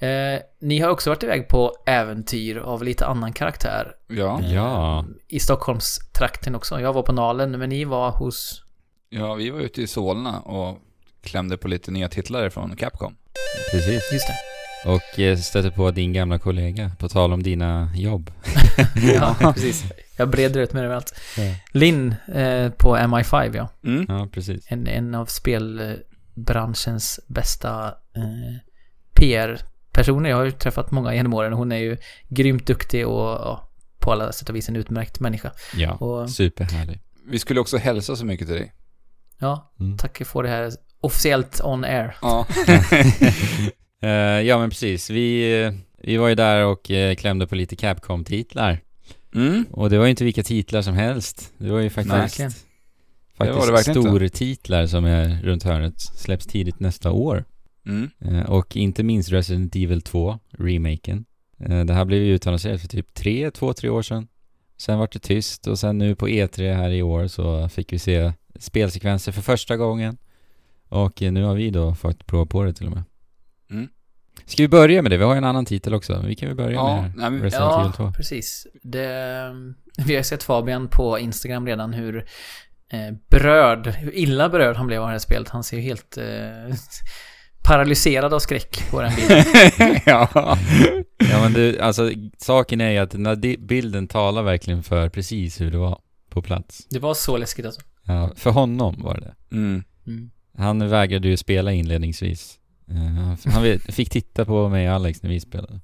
Eh, 0.00 0.40
ni 0.60 0.78
har 0.78 0.90
också 0.90 1.10
varit 1.10 1.22
iväg 1.22 1.48
på 1.48 1.72
äventyr 1.86 2.56
av 2.56 2.82
lite 2.82 3.06
annan 3.06 3.32
karaktär. 3.32 3.92
Ja. 4.08 4.40
Ja. 4.42 5.04
I 5.28 5.40
Stockholmstrakten 5.40 6.54
också. 6.54 6.80
Jag 6.80 6.92
var 6.92 7.02
på 7.02 7.12
Nalen, 7.12 7.50
men 7.50 7.68
ni 7.68 7.84
var 7.84 8.10
hos... 8.10 8.62
ja, 9.08 9.34
vi 9.34 9.50
var 9.50 9.60
ute 9.60 9.82
i 9.82 9.86
Solna 9.86 10.40
och 10.40 10.78
klämde 11.28 11.56
på 11.56 11.68
lite 11.68 11.90
nya 11.90 12.08
titlar 12.08 12.50
från 12.50 12.76
Capcom. 12.76 13.16
Precis. 13.70 14.12
Just 14.12 14.26
det. 14.28 14.34
Och 14.90 15.18
eh, 15.18 15.36
stötte 15.38 15.70
på 15.70 15.90
din 15.90 16.12
gamla 16.12 16.38
kollega, 16.38 16.90
på 16.98 17.08
tal 17.08 17.32
om 17.32 17.42
dina 17.42 17.90
jobb. 17.96 18.30
Ja, 19.14 19.36
precis. 19.54 19.84
Jag 20.16 20.28
breder 20.30 20.60
ut 20.60 20.72
mig 20.72 20.84
överallt. 20.84 21.20
Ja. 21.36 21.54
Linn 21.72 22.14
eh, 22.34 22.70
på 22.70 22.96
MI5, 22.96 23.56
ja. 23.56 23.68
Mm. 23.84 24.06
Ja, 24.08 24.28
precis. 24.32 24.64
En, 24.68 24.86
en 24.86 25.14
av 25.14 25.26
spelbranschens 25.26 27.20
bästa 27.26 27.86
eh, 28.16 28.56
PR-personer. 29.14 30.30
Jag 30.30 30.36
har 30.36 30.44
ju 30.44 30.50
träffat 30.50 30.90
många 30.90 31.14
genom 31.14 31.34
åren 31.34 31.52
hon 31.52 31.72
är 31.72 31.76
ju 31.76 31.96
grymt 32.28 32.66
duktig 32.66 33.06
och 33.06 33.20
ja, 33.28 33.68
på 33.98 34.12
alla 34.12 34.32
sätt 34.32 34.48
och 34.48 34.56
vis 34.56 34.68
en 34.68 34.76
utmärkt 34.76 35.20
människa. 35.20 35.52
Ja, 35.76 35.92
Och 35.92 36.30
superhärlig. 36.30 37.00
Vi 37.30 37.38
skulle 37.38 37.60
också 37.60 37.76
hälsa 37.76 38.16
så 38.16 38.24
mycket 38.24 38.46
till 38.46 38.56
dig. 38.56 38.74
ja, 39.38 39.72
Mm. 39.80 39.96
tack 39.98 40.22
för 40.26 40.42
det 40.42 40.48
här 40.48 40.72
officiellt 41.00 41.60
on 41.64 41.84
air. 41.84 42.16
Ja. 42.22 42.46
Eh, 44.02 44.10
ja, 44.10 44.58
men 44.58 44.70
precis. 44.70 45.10
Vi, 45.10 45.72
vi 46.02 46.16
var 46.16 46.28
ju 46.28 46.34
där 46.34 46.64
och 46.64 46.90
eh, 46.90 47.14
klämde 47.14 47.46
på 47.46 47.54
lite 47.54 47.76
Capcom-titlar. 47.76 48.80
Mm. 49.34 49.64
Och 49.70 49.90
det 49.90 49.98
var 49.98 50.04
ju 50.04 50.10
inte 50.10 50.24
vilka 50.24 50.42
titlar 50.42 50.82
som 50.82 50.94
helst. 50.94 51.52
Det 51.58 51.70
var 51.70 51.78
ju 51.78 51.90
faktiskt, 51.90 52.14
Verkligen. 52.14 52.50
Det 53.38 53.52
var 53.52 53.66
faktiskt 53.66 53.86
det 53.86 53.90
inte. 53.90 54.10
stortitlar 54.10 54.86
som 54.86 55.04
är 55.04 55.42
runt 55.42 55.62
hörnet. 55.62 56.00
Släpps 56.00 56.46
tidigt 56.46 56.80
nästa 56.80 57.10
år. 57.10 57.44
Mm. 57.86 58.10
Eh, 58.24 58.50
och 58.50 58.76
inte 58.76 59.02
minst 59.02 59.32
Resident 59.32 59.76
Evil 59.76 60.02
2, 60.02 60.38
remaken. 60.58 61.24
Det 61.86 61.92
här 61.92 62.04
blev 62.04 62.22
ju 62.22 62.34
utannonserat 62.34 62.80
för 62.80 62.88
typ 62.88 63.14
tre, 63.14 63.50
två, 63.50 63.72
tre 63.72 63.88
år 63.88 64.02
sedan. 64.02 64.28
Sen 64.76 64.98
var 64.98 65.08
det 65.12 65.18
tyst 65.18 65.66
och 65.66 65.78
sen 65.78 65.98
nu 65.98 66.14
på 66.14 66.28
E3 66.28 66.74
här 66.74 66.90
i 66.90 67.02
år 67.02 67.26
så 67.26 67.68
fick 67.68 67.92
vi 67.92 67.98
se 67.98 68.32
spelsekvenser 68.58 69.32
för 69.32 69.42
första 69.42 69.76
gången. 69.76 70.16
Och 70.88 71.22
eh, 71.22 71.32
nu 71.32 71.42
har 71.44 71.54
vi 71.54 71.70
då 71.70 71.94
fått 71.94 72.26
prova 72.26 72.46
på 72.46 72.62
det 72.64 72.72
till 72.72 72.86
och 72.86 72.92
med. 72.92 73.02
Mm. 73.70 73.88
Ska 74.46 74.62
vi 74.62 74.68
börja 74.68 75.02
med 75.02 75.10
det? 75.12 75.16
Vi 75.16 75.24
har 75.24 75.32
ju 75.34 75.38
en 75.38 75.44
annan 75.44 75.64
titel 75.64 75.94
också. 75.94 76.22
Vi 76.26 76.34
kan 76.34 76.48
väl 76.48 76.56
börja 76.56 76.72
Ja, 76.72 77.02
med 77.02 77.12
nej, 77.16 77.30
men- 77.30 77.42
Resident 77.42 77.72
Evil 77.72 77.86
Ja, 77.86 77.92
2. 77.96 78.12
precis. 78.12 78.66
Det, 78.82 79.50
vi 80.06 80.16
har 80.16 80.22
sett 80.22 80.42
Fabian 80.42 80.88
på 80.88 81.18
Instagram 81.18 81.66
redan 81.66 81.92
hur 81.92 82.16
eh, 82.92 83.14
berörd, 83.30 83.86
hur 83.86 84.14
illa 84.16 84.48
berörd 84.48 84.76
han 84.76 84.86
blev 84.86 85.00
av 85.02 85.06
det 85.08 85.12
här 85.12 85.18
spelet. 85.18 85.48
Han 85.48 85.64
ser 85.64 85.76
ju 85.76 85.82
helt 85.82 86.16
eh, 86.16 86.74
paralyserad 87.64 88.34
av 88.34 88.38
skräck 88.38 88.90
på 88.90 89.02
den 89.02 89.12
bilden. 89.16 89.44
ja. 90.06 90.28
Ja 91.30 91.40
men 91.42 91.52
du, 91.52 91.78
alltså 91.80 92.10
saken 92.38 92.80
är 92.80 92.90
ju 92.90 92.98
att 92.98 93.10
den 93.10 93.40
di- 93.40 93.56
bilden 93.58 94.08
talar 94.08 94.42
verkligen 94.42 94.82
för 94.82 95.08
precis 95.08 95.60
hur 95.60 95.70
det 95.70 95.78
var 95.78 95.98
på 96.30 96.42
plats. 96.42 96.86
Det 96.90 96.98
var 96.98 97.14
så 97.14 97.36
läskigt 97.36 97.66
alltså. 97.66 97.80
Ja, 98.04 98.30
för 98.36 98.50
honom 98.50 99.02
var 99.02 99.14
det 99.14 99.20
det. 99.20 99.56
Mm. 99.56 99.82
Mm. 100.06 100.30
Han 100.58 100.88
vägrade 100.88 101.28
ju 101.28 101.36
spela 101.36 101.72
inledningsvis. 101.72 102.58
Eh, 102.88 103.50
han- 103.52 103.78
fick 103.78 104.10
titta 104.10 104.44
på 104.44 104.68
mig 104.68 104.88
och 104.88 104.94
Alex 104.94 105.22
när 105.22 105.30
vi 105.30 105.40
spelade. 105.40 105.80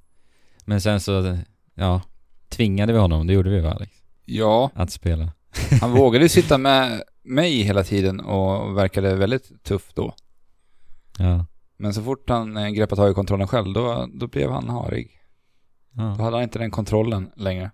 Men 0.65 0.81
sen 0.81 0.99
så, 0.99 1.37
ja, 1.75 2.01
tvingade 2.49 2.93
vi 2.93 2.99
honom, 2.99 3.27
det 3.27 3.33
gjorde 3.33 3.49
vi 3.49 3.59
va 3.59 3.71
Alex? 3.71 3.91
ja, 4.25 4.71
Att 4.73 4.91
spela. 4.91 5.31
han 5.81 5.91
vågade 5.91 6.25
ju 6.25 6.29
sitta 6.29 6.57
med 6.57 7.03
mig 7.23 7.61
hela 7.61 7.83
tiden 7.83 8.19
och 8.19 8.77
verkade 8.77 9.15
väldigt 9.15 9.63
tuff 9.63 9.93
då. 9.93 10.15
Ja. 11.17 11.45
Men 11.77 11.93
så 11.93 12.03
fort 12.03 12.29
han 12.29 12.57
eh, 12.57 12.69
greppade 12.69 13.01
tag 13.01 13.11
i 13.11 13.13
kontrollen 13.13 13.47
själv, 13.47 13.73
då, 13.73 14.09
då 14.13 14.27
blev 14.27 14.51
han 14.51 14.69
harig. 14.69 15.11
Då 15.91 16.01
ja. 16.03 16.23
hade 16.23 16.35
han 16.35 16.43
inte 16.43 16.59
den 16.59 16.71
kontrollen 16.71 17.31
längre. 17.35 17.71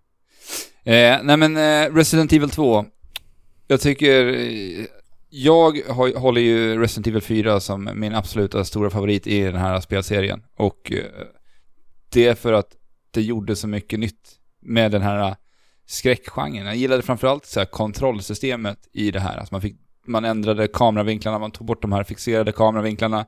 Eh, 0.84 1.18
nej 1.24 1.38
men 1.38 1.58
eh, 1.58 1.96
Resident 1.96 2.34
Evil 2.34 2.50
2. 2.50 2.86
Jag 3.68 3.82
tycker... 3.82 4.26
Jag 5.34 5.82
har, 5.90 6.20
håller 6.20 6.42
ju 6.42 6.82
Resident 6.82 7.08
Evil 7.08 7.22
4 7.22 7.60
som 7.60 7.90
min 7.96 8.16
absoluta 8.16 8.66
stora 8.66 8.90
favorit 8.90 9.28
i 9.28 9.42
den 9.42 9.56
här 9.56 9.80
spelserien. 9.80 10.44
Och 10.56 10.92
eh, 10.92 11.06
det 12.10 12.28
är 12.28 12.36
för 12.36 12.54
att 12.54 12.76
det 13.12 13.22
gjorde 13.22 13.56
så 13.56 13.68
mycket 13.68 14.00
nytt 14.00 14.30
med 14.62 14.92
den 14.92 15.02
här 15.02 15.36
skräckgenren. 15.86 16.66
Jag 16.66 16.76
gillade 16.76 17.02
framförallt 17.02 17.46
så 17.46 17.60
här 17.60 17.66
kontrollsystemet 17.66 18.88
i 18.94 19.12
det 19.12 19.20
här. 19.20 19.38
Alltså 19.38 19.54
man, 19.54 19.62
fick, 19.62 19.76
man 20.06 20.26
ändrade 20.26 20.68
kameravinklarna, 20.68 21.40
man 21.40 21.52
tog 21.52 21.68
bort 21.68 21.82
de 21.82 21.92
här 21.92 22.04
fixerade 22.04 22.52
kameravinklarna 22.52 23.26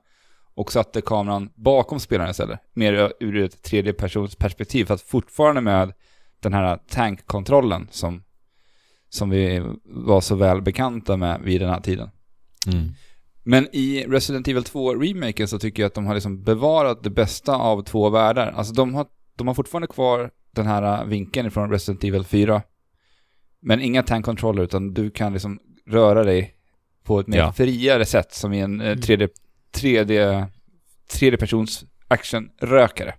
och 0.55 0.71
satte 0.71 1.01
kameran 1.01 1.49
bakom 1.55 1.99
spelaren 1.99 2.31
istället. 2.31 2.59
Mer 2.73 3.13
ur 3.19 3.37
ett 3.37 3.63
tredje 3.63 3.93
persons 3.93 4.35
perspektiv. 4.35 4.85
För 4.85 4.93
att 4.93 5.01
fortfarande 5.01 5.61
med 5.61 5.93
den 6.39 6.53
här 6.53 6.79
tankkontrollen 6.89 7.87
som, 7.91 8.23
som 9.13 9.29
vi 9.29 9.61
var 9.85 10.21
så 10.21 10.35
väl 10.35 10.61
bekanta 10.61 11.17
med 11.17 11.41
vid 11.43 11.61
den 11.61 11.69
här 11.69 11.79
tiden. 11.81 12.09
Mm. 12.67 12.89
Men 13.43 13.67
i 13.75 14.05
Resident 14.09 14.47
Evil 14.47 14.63
2-remaken 14.63 15.47
så 15.47 15.59
tycker 15.59 15.83
jag 15.83 15.87
att 15.87 15.93
de 15.93 16.05
har 16.05 16.13
liksom 16.13 16.43
bevarat 16.43 17.03
det 17.03 17.09
bästa 17.09 17.55
av 17.55 17.83
två 17.83 18.09
världar. 18.09 18.51
Alltså 18.51 18.73
de 18.73 18.93
har, 18.93 19.05
de 19.37 19.47
har 19.47 19.53
fortfarande 19.53 19.87
kvar 19.87 20.31
den 20.51 20.65
här 20.67 21.05
vinkeln 21.05 21.51
från 21.51 21.71
Resident 21.71 22.03
Evil 22.03 22.23
4. 22.23 22.61
Men 23.61 23.81
inga 23.81 24.03
tankkontroller 24.03 24.63
utan 24.63 24.93
du 24.93 25.11
kan 25.11 25.33
liksom 25.33 25.59
röra 25.89 26.23
dig 26.23 26.55
på 27.03 27.19
ett 27.19 27.27
mer 27.27 27.37
Ja. 27.37 27.53
friare 27.53 28.05
sätt 28.05 28.33
som 28.33 28.53
i 28.53 28.59
en 28.59 28.81
eh, 28.81 28.87
Mm. 28.87 29.01
tredje, 29.01 29.29
tredje, 29.71 30.47
tredje 31.11 31.37
persons 31.37 31.85
actionrökare. 32.07 33.15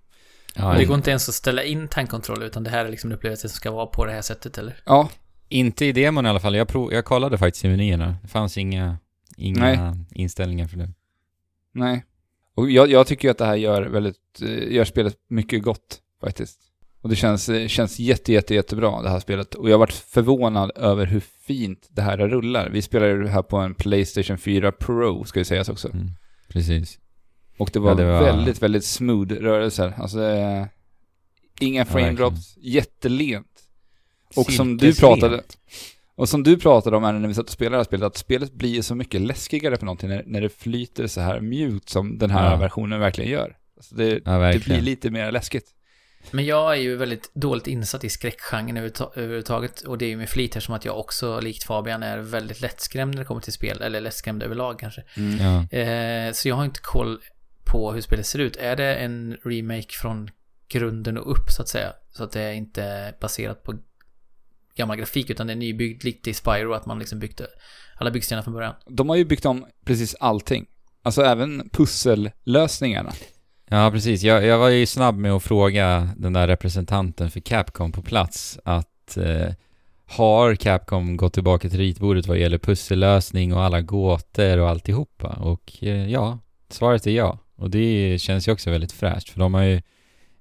Ja, 0.56 0.74
det 0.78 0.84
går 0.84 0.96
inte 0.96 1.10
ens 1.10 1.28
att 1.28 1.34
ställa 1.34 1.62
in 1.64 1.88
tankkontroll 1.88 2.42
utan 2.42 2.64
det 2.64 2.70
här 2.70 2.84
är 2.84 2.90
liksom 2.90 3.10
en 3.10 3.16
upplevelse 3.16 3.48
som 3.48 3.56
ska 3.56 3.70
vara 3.70 3.86
på 3.86 4.04
det 4.04 4.12
här 4.12 4.22
sättet 4.22 4.58
eller? 4.58 4.76
Ja, 4.86 5.08
Inte 5.54 5.84
i 5.84 5.92
demon 5.92 6.26
i 6.26 6.28
alla 6.28 6.40
fall. 6.40 6.54
Jag, 6.54 6.68
prov, 6.68 6.92
jag 6.92 7.04
kollade 7.04 7.38
faktiskt 7.38 7.64
i 7.64 7.68
menyerna. 7.68 8.16
Det 8.23 8.28
fanns 8.28 8.58
inga, 8.58 8.99
inga 9.37 9.61
Nej. 9.61 9.78
inställningar 10.14 10.66
för 10.68 10.76
det. 10.76 10.88
nej. 11.73 12.04
Och 12.54 12.70
jag, 12.70 12.90
jag 12.90 13.06
tycker 13.06 13.30
att 13.30 13.38
det 13.38 13.44
här 13.44 13.54
gör 13.56 13.82
väldigt, 13.82 14.16
eh, 14.42 14.73
gör 14.73 14.84
spelet 14.84 15.16
mycket 15.28 15.62
gott 15.62 15.99
faktiskt. 16.20 16.61
Och 17.00 17.08
det 17.08 17.16
känns, 17.16 17.49
eh, 17.49 17.66
känns 17.68 17.99
jätte, 17.99 18.32
jätte, 18.32 18.54
jättebra 18.54 19.02
det 19.02 19.08
här 19.11 19.20
spelet. 19.20 19.54
Och 19.54 19.68
jag 19.68 19.75
har 19.75 19.78
varit 19.78 19.92
förvånad 19.92 20.70
över 20.76 21.06
hur 21.06 21.20
fint 21.20 21.88
det 21.90 22.02
här 22.02 22.18
rullar. 22.18 22.70
Vi 22.70 22.82
spelar 22.82 23.06
ju 23.06 23.23
det 23.23 23.28
här 23.28 23.42
på 23.42 23.56
en 23.56 23.75
Playstation 23.75 24.38
4 24.38 24.73
Pro, 24.73 25.25
ska 25.25 25.38
ju 25.40 25.44
sägas 25.44 25.68
också. 25.68 25.88
Mm. 25.92 26.11
Precis. 26.49 26.99
Och 27.58 27.70
det 27.73 27.78
var, 27.78 27.90
Ja, 27.90 27.94
det 27.94 28.04
var- 28.04 28.23
väldigt, 28.23 28.62
väldigt 28.62 28.84
smooth 28.84 29.32
rörelser. 29.34 29.94
Alltså, 29.99 30.18
det 30.18 30.25
är 30.30 30.68
inga 31.61 31.84
frame 31.84 32.12
drops, 32.12 32.56
jättelent. 32.56 33.53
Och 34.36 34.52
som 34.52 34.76
du 34.76 34.94
pratade, 34.94 35.42
och 36.16 36.28
som 36.28 36.42
du 36.42 36.56
pratade 36.58 36.96
om 36.96 37.04
här 37.04 37.12
när 37.12 37.28
vi 37.28 37.34
satt 37.34 37.44
och 37.46 37.50
spelade 37.52 37.74
det 37.76 37.78
här 37.78 37.84
spelet, 37.84 38.06
att 38.06 38.16
spelet 38.16 38.52
blir 38.52 38.82
så 38.82 38.94
mycket 38.94 39.20
läskigare 39.20 39.76
på 39.76 39.84
någonting 39.84 40.08
när, 40.08 40.22
när 40.26 40.40
det 40.40 40.48
flyter 40.48 41.06
så 41.06 41.20
här 41.20 41.40
mjukt 41.40 41.88
som 41.88 42.18
den 42.18 42.30
här 42.30 42.50
Ja. 42.50 42.56
versionen 42.56 43.00
verkligen 43.00 43.30
gör. 43.30 43.56
Alltså 43.76 43.94
det, 43.94 44.04
Ja, 44.04 44.10
det 44.14 44.20
blir 44.22 44.38
verkligen. 44.38 44.84
lite 44.84 45.10
mer 45.10 45.32
läskigt. 45.32 45.64
Men 46.30 46.44
jag 46.46 46.72
är 46.72 46.80
ju 46.80 46.96
väldigt 46.96 47.30
dåligt 47.34 47.66
insatt 47.66 48.04
i 48.04 48.08
skräckgenren 48.10 48.76
överhuvudta- 48.76 49.10
överhuvudtaget 49.14 49.80
och 49.80 49.98
det 49.98 50.04
är 50.04 50.08
ju 50.08 50.16
med 50.16 50.28
flit 50.28 50.54
här 50.54 50.60
som 50.60 50.74
att 50.74 50.84
jag 50.84 50.98
också, 50.98 51.40
likt 51.40 51.64
Fabian, 51.64 52.02
är 52.02 52.18
väldigt 52.18 52.60
lättskrämd 52.60 53.14
när 53.14 53.18
det 53.22 53.24
kommer 53.26 53.40
till 53.40 53.52
spel, 53.52 53.82
eller 53.82 54.00
lättskrämd 54.00 54.42
överlag 54.42 54.78
kanske. 54.78 55.02
Ja. 55.40 55.78
Eh, 55.78 56.32
så 56.32 56.48
jag 56.48 56.54
har 56.56 56.64
inte 56.64 56.80
koll 56.82 57.20
på 57.64 57.92
hur 57.92 58.00
spelet 58.00 58.26
ser 58.26 58.38
ut. 58.38 58.56
Är 58.56 58.76
det 58.76 58.94
en 58.94 59.36
remake 59.44 59.92
från 60.02 60.30
grunden 60.68 61.18
och 61.18 61.30
upp 61.30 61.50
så 61.50 61.62
att 61.62 61.68
säga? 61.68 61.92
Så 62.12 62.24
att 62.24 62.32
det 62.32 62.40
är 62.40 62.52
inte 62.52 63.14
baserat 63.20 63.62
på 63.62 63.74
gammal 64.76 64.97
grafik 64.97 65.31
utan 65.31 65.47
det 65.47 65.52
är 65.52 65.57
nybyggd 65.57 66.04
likt 66.04 66.28
i 66.28 66.35
Spyro 66.35 66.73
att 66.73 66.87
man 66.87 66.99
liksom 66.99 67.19
byggde 67.19 67.47
alla 67.97 68.11
byggstenar 68.11 68.43
från 68.43 68.54
början. 68.54 68.75
De 68.87 69.09
har 69.09 69.16
ju 69.16 69.25
byggt 69.25 69.47
om 69.47 69.66
precis 69.85 70.16
allting. 70.21 70.66
Alltså 71.02 71.23
även 71.23 71.71
pussellösningarna. 71.73 73.12
Ja, 73.69 73.90
precis. 73.90 74.23
Jag, 74.23 74.45
jag 74.45 74.59
var 74.59 74.69
ju 74.69 74.87
snabb 74.87 75.16
med 75.16 75.33
att 75.33 75.43
fråga 75.43 76.09
den 76.16 76.33
där 76.33 76.47
representanten 76.47 77.31
för 77.31 77.40
Capcom 77.40 77.93
på 77.93 78.02
plats 78.02 78.59
att 78.64 79.16
eh, 79.16 79.52
har 80.07 80.54
Capcom 80.54 81.16
gått 81.16 81.33
tillbaka 81.33 81.69
till 81.69 81.78
ritbordet 81.78 82.26
vad 82.26 82.38
gäller 82.38 82.59
pussellösning 82.59 83.54
och 83.54 83.62
alla 83.62 83.81
gåtor 83.81 84.59
och 84.59 84.69
alltihopa? 84.69 85.28
Och 85.28 85.78
eh, 85.81 86.11
ja, 86.11 86.38
svaret 86.69 87.07
är 87.07 87.11
ja. 87.11 87.38
Och 87.57 87.71
det 87.71 88.19
känns 88.21 88.49
ju 88.49 88.52
också 88.52 88.71
väldigt 88.71 88.93
fräscht 88.93 89.28
för 89.28 89.40
de 89.40 89.54
har 89.54 89.62
ju 89.62 89.83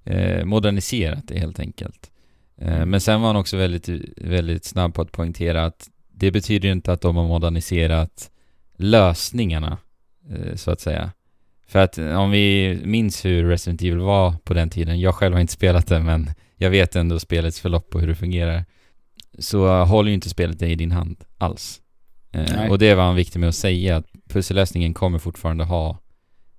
eh, 0.04 0.44
moderniserat 0.44 1.28
det 1.28 1.38
helt 1.38 1.60
enkelt. 1.60 2.10
Eh, 2.60 2.86
men 2.86 3.00
sen 3.00 3.20
var 3.20 3.28
han 3.28 3.36
också 3.36 3.56
väldigt, 3.56 3.88
väldigt 4.16 4.64
snabb 4.64 4.94
på 4.94 5.02
att 5.02 5.12
poängtera 5.12 5.64
att 5.64 5.90
det 6.12 6.30
betyder 6.30 6.68
inte 6.68 6.92
att 6.92 7.00
de 7.00 7.16
har 7.16 7.28
moderniserat 7.28 8.30
lösningarna, 8.76 9.78
eh, 10.30 10.56
så 10.56 10.70
att 10.70 10.80
säga. 10.80 11.12
För 11.66 11.78
att 11.78 11.98
eh, 11.98 12.20
om 12.20 12.30
vi 12.30 12.78
minns 12.84 13.24
hur 13.24 13.48
Resident 13.48 13.82
Evil 13.82 13.98
var 13.98 14.32
på 14.44 14.54
den 14.54 14.70
tiden, 14.70 15.00
jag 15.00 15.14
själv 15.14 15.34
har 15.34 15.40
inte 15.40 15.52
spelat 15.52 15.86
det 15.86 16.00
men 16.00 16.30
jag 16.56 16.70
vet 16.70 16.96
ändå 16.96 17.18
spelets 17.18 17.60
förlopp 17.60 17.94
och 17.94 18.00
hur 18.00 18.08
det 18.08 18.14
fungerar. 18.14 18.64
Så 19.38 19.84
håller 19.84 20.08
ju 20.08 20.14
inte 20.14 20.28
spelet 20.28 20.58
dig 20.58 20.72
i 20.72 20.74
din 20.74 20.92
hand 20.92 21.24
alls. 21.38 21.80
Nej. 22.30 22.70
och 22.70 22.78
det 22.78 22.94
var 22.94 23.04
han 23.04 23.14
viktig 23.14 23.40
med 23.40 23.48
att 23.48 23.54
säga, 23.54 23.96
att 23.96 24.06
pussellösningen 24.28 24.94
kommer 24.94 25.18
fortfarande 25.18 25.64
ha, 25.64 25.98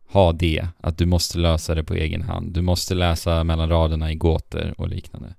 ha 0.09 0.31
det, 0.31 0.67
att 0.77 0.97
du 0.97 1.05
måste 1.05 1.37
lösa 1.37 1.75
det 1.75 1.83
på 1.83 1.93
egen 1.93 2.21
hand. 2.21 2.53
Du 2.53 2.61
måste 2.61 2.95
läsa 2.95 3.43
mellan 3.43 3.69
raderna 3.69 4.11
i 4.11 4.15
gåtor 4.15 4.73
och 4.77 4.89
liknande. 4.89 5.35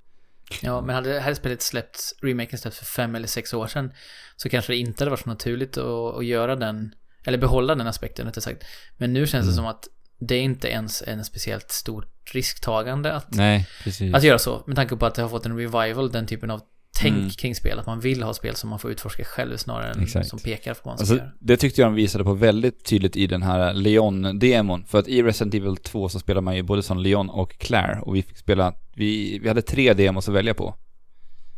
Ja, 0.63 0.81
men 0.81 0.95
hade 0.95 1.21
här 1.21 1.35
spelet 1.35 1.63
släppts, 1.63 2.15
remaken 2.23 2.59
släppts 2.59 2.79
för 2.79 2.85
fem 2.87 3.15
eller 3.15 3.29
sex 3.29 3.55
år 3.55 3.67
sedan, 3.67 3.93
så 4.37 4.49
kanske 4.49 4.73
det 4.73 4.77
inte 4.77 5.05
hade 5.05 5.11
varit 5.11 5.21
så 5.23 5.29
naturligt 5.29 5.77
att, 5.79 6.17
att 6.17 6.25
göra 6.27 6.57
den, 6.57 6.95
eller 7.25 7.39
behålla 7.39 7.75
den 7.75 7.87
aspekten 7.87 8.27
rättare 8.27 8.43
sagt. 8.43 8.65
Men 8.97 9.13
nu 9.13 9.27
känns 9.27 9.47
det 9.47 9.53
Mm. 9.53 9.57
som 9.57 9.67
att 9.67 9.89
det 10.19 10.35
är 10.35 10.43
inte 10.43 10.69
ens 10.69 11.03
en 11.07 11.25
speciellt 11.25 11.71
stort 11.71 12.13
risktagande 12.33 13.13
att, 13.15 13.35
Nej, 13.35 13.67
att 14.15 14.23
göra 14.23 14.39
så. 14.39 14.63
Med 14.67 14.77
tanke 14.77 14.97
på 14.97 15.07
att 15.07 15.15
det 15.15 15.23
har 15.23 15.29
fått 15.29 15.47
en 15.47 15.57
revival, 15.59 16.13
den 16.13 16.27
typen 16.27 16.51
av 16.51 16.61
tänk 17.01 17.17
Mm. 17.17 17.31
kring 17.31 17.55
spel. 17.55 17.79
Att 17.79 17.87
man 17.87 18.01
vill 18.01 18.23
ha 18.23 18.35
spel 18.35 18.55
som 18.55 18.71
man 18.71 18.79
får 18.79 18.91
utforska 18.91 19.25
själv 19.25 19.57
snarare 19.57 19.91
än 19.93 20.03
Exakt. 20.03 20.29
som 20.29 20.39
pekar 20.39 20.75
på 20.75 20.81
vad 20.85 20.91
man 20.93 20.99
ska 20.99 21.03
Alltså, 21.15 21.17
göra. 21.25 21.33
det 21.41 21.57
tyckte 21.57 21.81
jag 21.81 21.91
de 21.91 21.95
visade 21.95 22.25
på 22.25 22.35
väldigt 22.35 22.85
tydligt 22.85 23.17
i 23.17 23.27
den 23.27 23.43
här 23.43 23.75
Leon-demon. 23.75 24.85
För 24.87 24.99
att 24.99 25.09
i 25.09 25.23
Resident 25.23 25.55
Evil 25.55 25.77
2 25.77 26.09
så 26.09 26.19
spelar 26.19 26.41
man 26.41 26.57
ju 26.57 26.63
både 26.63 26.83
som 26.83 26.99
Leon 26.99 27.31
och 27.31 27.59
Claire. 27.59 28.01
Och 28.03 28.17
vi 28.17 28.23
fick 28.23 28.37
spela, 28.39 28.75
vi, 28.95 29.39
vi 29.39 29.49
hade 29.49 29.63
tre 29.63 29.95
demos 29.95 30.29
att 30.29 30.35
välja 30.35 30.55
på. 30.55 30.75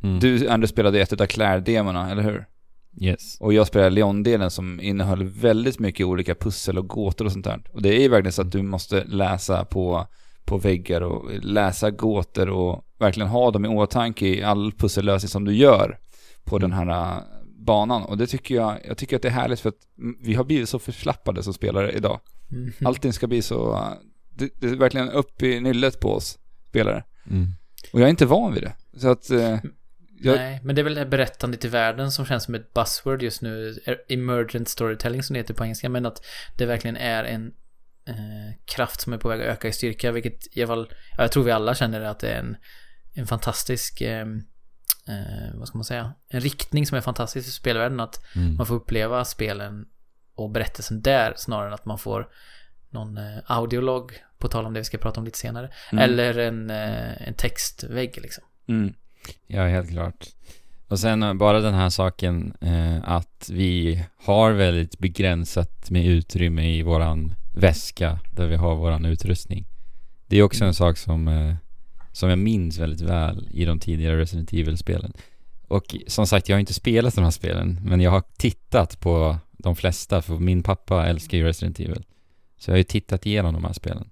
Mm. 0.02 0.20
Du, 0.20 0.48
Anders, 0.48 0.70
spelade 0.70 1.00
ett 1.00 1.12
utav 1.12 1.26
Claire-demorna, 1.26 2.10
eller 2.10 2.22
hur? 2.22 2.44
Yes. 3.00 3.40
Och 3.40 3.52
jag 3.52 3.66
spelade 3.66 3.90
Leon-delen 3.90 4.50
som 4.50 4.80
innehöll 4.80 5.24
väldigt 5.24 5.78
mycket 5.78 6.06
olika 6.06 6.34
pussel 6.34 6.78
och 6.78 6.88
gåtor 6.88 7.24
och 7.24 7.32
sånt 7.32 7.44
där. 7.44 7.60
Och 7.72 7.82
det 7.82 7.88
är 7.96 8.00
ju 8.00 8.08
verkligen 8.08 8.32
så 8.32 8.42
att 8.42 8.52
du 8.52 8.62
måste 8.62 9.04
läsa 9.04 9.64
på, 9.64 10.06
på 10.44 10.58
väggar 10.58 11.00
och 11.00 11.30
läsa 11.42 11.90
gåtor 11.90 12.48
och 12.48 12.84
verkligen 12.98 13.28
ha 13.28 13.50
dem 13.50 13.64
i 13.64 13.68
åtanke 13.68 14.26
i 14.26 14.42
all 14.42 14.72
pussellösning 14.72 15.28
som 15.28 15.44
du 15.44 15.54
gör 15.54 15.98
på 16.44 16.58
den 16.58 16.72
här 16.72 17.16
äh, 17.16 17.22
banan. 17.58 18.02
Och 18.02 18.18
det 18.18 18.26
tycker 18.26 18.54
jag, 18.54 18.78
jag 18.84 18.98
tycker 18.98 19.16
att 19.16 19.22
det 19.22 19.28
är 19.28 19.32
härligt 19.32 19.60
för 19.60 19.68
att 19.68 19.98
mm, 19.98 20.16
vi 20.20 20.34
har 20.34 20.44
blivit 20.44 20.68
så 20.68 20.78
förslappade 20.78 21.42
som 21.42 21.54
spelare 21.54 21.92
idag. 21.92 22.20
Mhm. 22.48 22.72
Allting 22.84 23.12
ska 23.12 23.26
bli 23.26 23.42
så, 23.42 23.74
äh, 23.74 23.92
det, 24.28 24.50
det 24.60 24.66
är 24.66 24.76
verkligen 24.76 25.10
upp 25.10 25.42
i 25.42 25.60
nyllet 25.60 26.00
på 26.00 26.12
oss 26.12 26.38
spelare. 26.68 27.04
Mm. 27.30 27.46
Och 27.92 28.00
jag 28.00 28.06
är 28.06 28.10
inte 28.10 28.26
van 28.26 28.54
vid 28.54 28.62
det. 28.62 28.72
Så 29.00 29.08
att, 29.08 29.30
eh, 29.30 29.58
jag, 30.20 30.36
Nej, 30.36 30.60
men 30.64 30.74
det 30.74 30.82
är 30.82 30.84
väl 30.84 30.94
det 30.94 31.00
här 31.00 31.08
berättandet 31.08 31.64
i 31.64 31.68
världen 31.68 32.10
som 32.10 32.26
känns 32.26 32.44
som 32.44 32.54
ett 32.54 32.74
buzzword 32.74 33.22
just 33.22 33.42
nu. 33.42 33.78
Emergent 34.08 34.68
storytelling 34.68 35.22
som 35.22 35.34
det 35.34 35.40
heter 35.40 35.54
på 35.54 35.64
engelska. 35.64 35.88
Men 35.88 36.06
att 36.06 36.24
det 36.56 36.66
verkligen 36.66 36.96
är 36.96 37.24
en 37.24 37.52
eh, 38.08 38.54
kraft 38.64 39.00
som 39.00 39.12
är 39.12 39.18
på 39.18 39.28
väg 39.28 39.40
att 39.40 39.46
öka 39.46 39.68
i 39.68 39.72
styrka. 39.72 40.12
Vilket 40.12 40.56
i 40.56 40.62
alla 40.62 40.68
fall, 40.68 40.92
ja, 41.16 41.22
jag 41.22 41.32
tror 41.32 41.44
vi 41.44 41.50
alla 41.50 41.74
känner 41.74 42.00
att 42.00 42.20
det 42.20 42.28
är 42.28 42.38
en, 42.38 42.56
en 43.14 43.26
fantastisk, 43.26 44.00
eh, 44.00 44.26
eh, 45.08 45.54
vad 45.54 45.68
ska 45.68 45.78
man 45.78 45.84
säga, 45.84 46.12
en 46.28 46.40
riktning 46.40 46.86
som 46.86 46.96
är 46.96 47.00
fantastisk 47.00 47.46
för 47.46 47.52
spelvärlden. 47.52 48.00
Att 48.00 48.20
Mm. 48.36 48.56
man 48.56 48.66
får 48.66 48.74
uppleva 48.74 49.24
spelen 49.24 49.86
och 50.34 50.50
berättelsen 50.50 51.02
där 51.02 51.34
snarare 51.36 51.66
än 51.66 51.74
att 51.74 51.84
man 51.84 51.98
får 51.98 52.28
någon 52.90 53.18
eh, 53.18 53.38
audiolog, 53.46 54.12
på 54.38 54.48
tal 54.48 54.66
om 54.66 54.72
det 54.74 54.80
vi 54.80 54.84
ska 54.84 54.98
prata 54.98 55.20
om 55.20 55.24
lite 55.24 55.38
senare. 55.38 55.70
Mm. 55.92 56.04
Eller 56.04 56.38
en, 56.38 56.70
eh, 56.70 57.28
en 57.28 57.34
textvägg 57.34 58.18
liksom. 58.22 58.44
mm, 58.68 58.94
Ja, 59.46 59.66
helt 59.66 59.90
klart. 59.90 60.26
Och 60.88 60.98
sen 60.98 61.22
eh, 61.22 61.34
bara 61.34 61.60
den 61.60 61.74
här 61.74 61.90
saken 61.90 62.54
eh, 62.60 63.08
att 63.10 63.50
vi 63.52 64.04
har 64.24 64.52
väldigt 64.52 64.98
begränsat 64.98 65.90
med 65.90 66.06
utrymme 66.06 66.76
i 66.76 66.82
våran 66.82 67.34
väska 67.56 68.20
där 68.32 68.46
vi 68.46 68.56
har 68.56 68.76
våran 68.76 69.04
utrustning. 69.04 69.66
Det 70.26 70.36
är 70.36 70.42
också 70.42 70.64
en 70.64 70.74
sak 70.74 70.98
som, 70.98 71.28
eh, 71.28 71.54
som 72.18 72.28
jag 72.28 72.38
minns 72.38 72.78
väldigt 72.78 73.00
väl 73.00 73.48
i 73.50 73.64
de 73.64 73.80
tidigare 73.80 74.20
Resident 74.20 74.52
Evil-spelen. 74.52 75.12
Och 75.68 75.96
som 76.06 76.26
sagt, 76.26 76.48
jag 76.48 76.56
har 76.56 76.60
inte 76.60 76.74
spelat 76.74 77.14
de 77.14 77.24
här 77.24 77.30
spelen, 77.30 77.80
men 77.84 78.00
jag 78.00 78.10
har 78.10 78.22
tittat 78.36 79.00
på 79.00 79.38
de 79.52 79.76
flesta, 79.76 80.22
för 80.22 80.38
min 80.38 80.62
pappa 80.62 81.06
älskar 81.06 81.38
ju 81.38 81.44
Resident 81.44 81.80
Evil. 81.80 82.04
Så 82.58 82.70
jag 82.70 82.72
har 82.72 82.78
ju 82.78 82.84
tittat 82.84 83.26
igenom 83.26 83.54
de 83.54 83.64
här 83.64 83.72
spelen. 83.72 84.10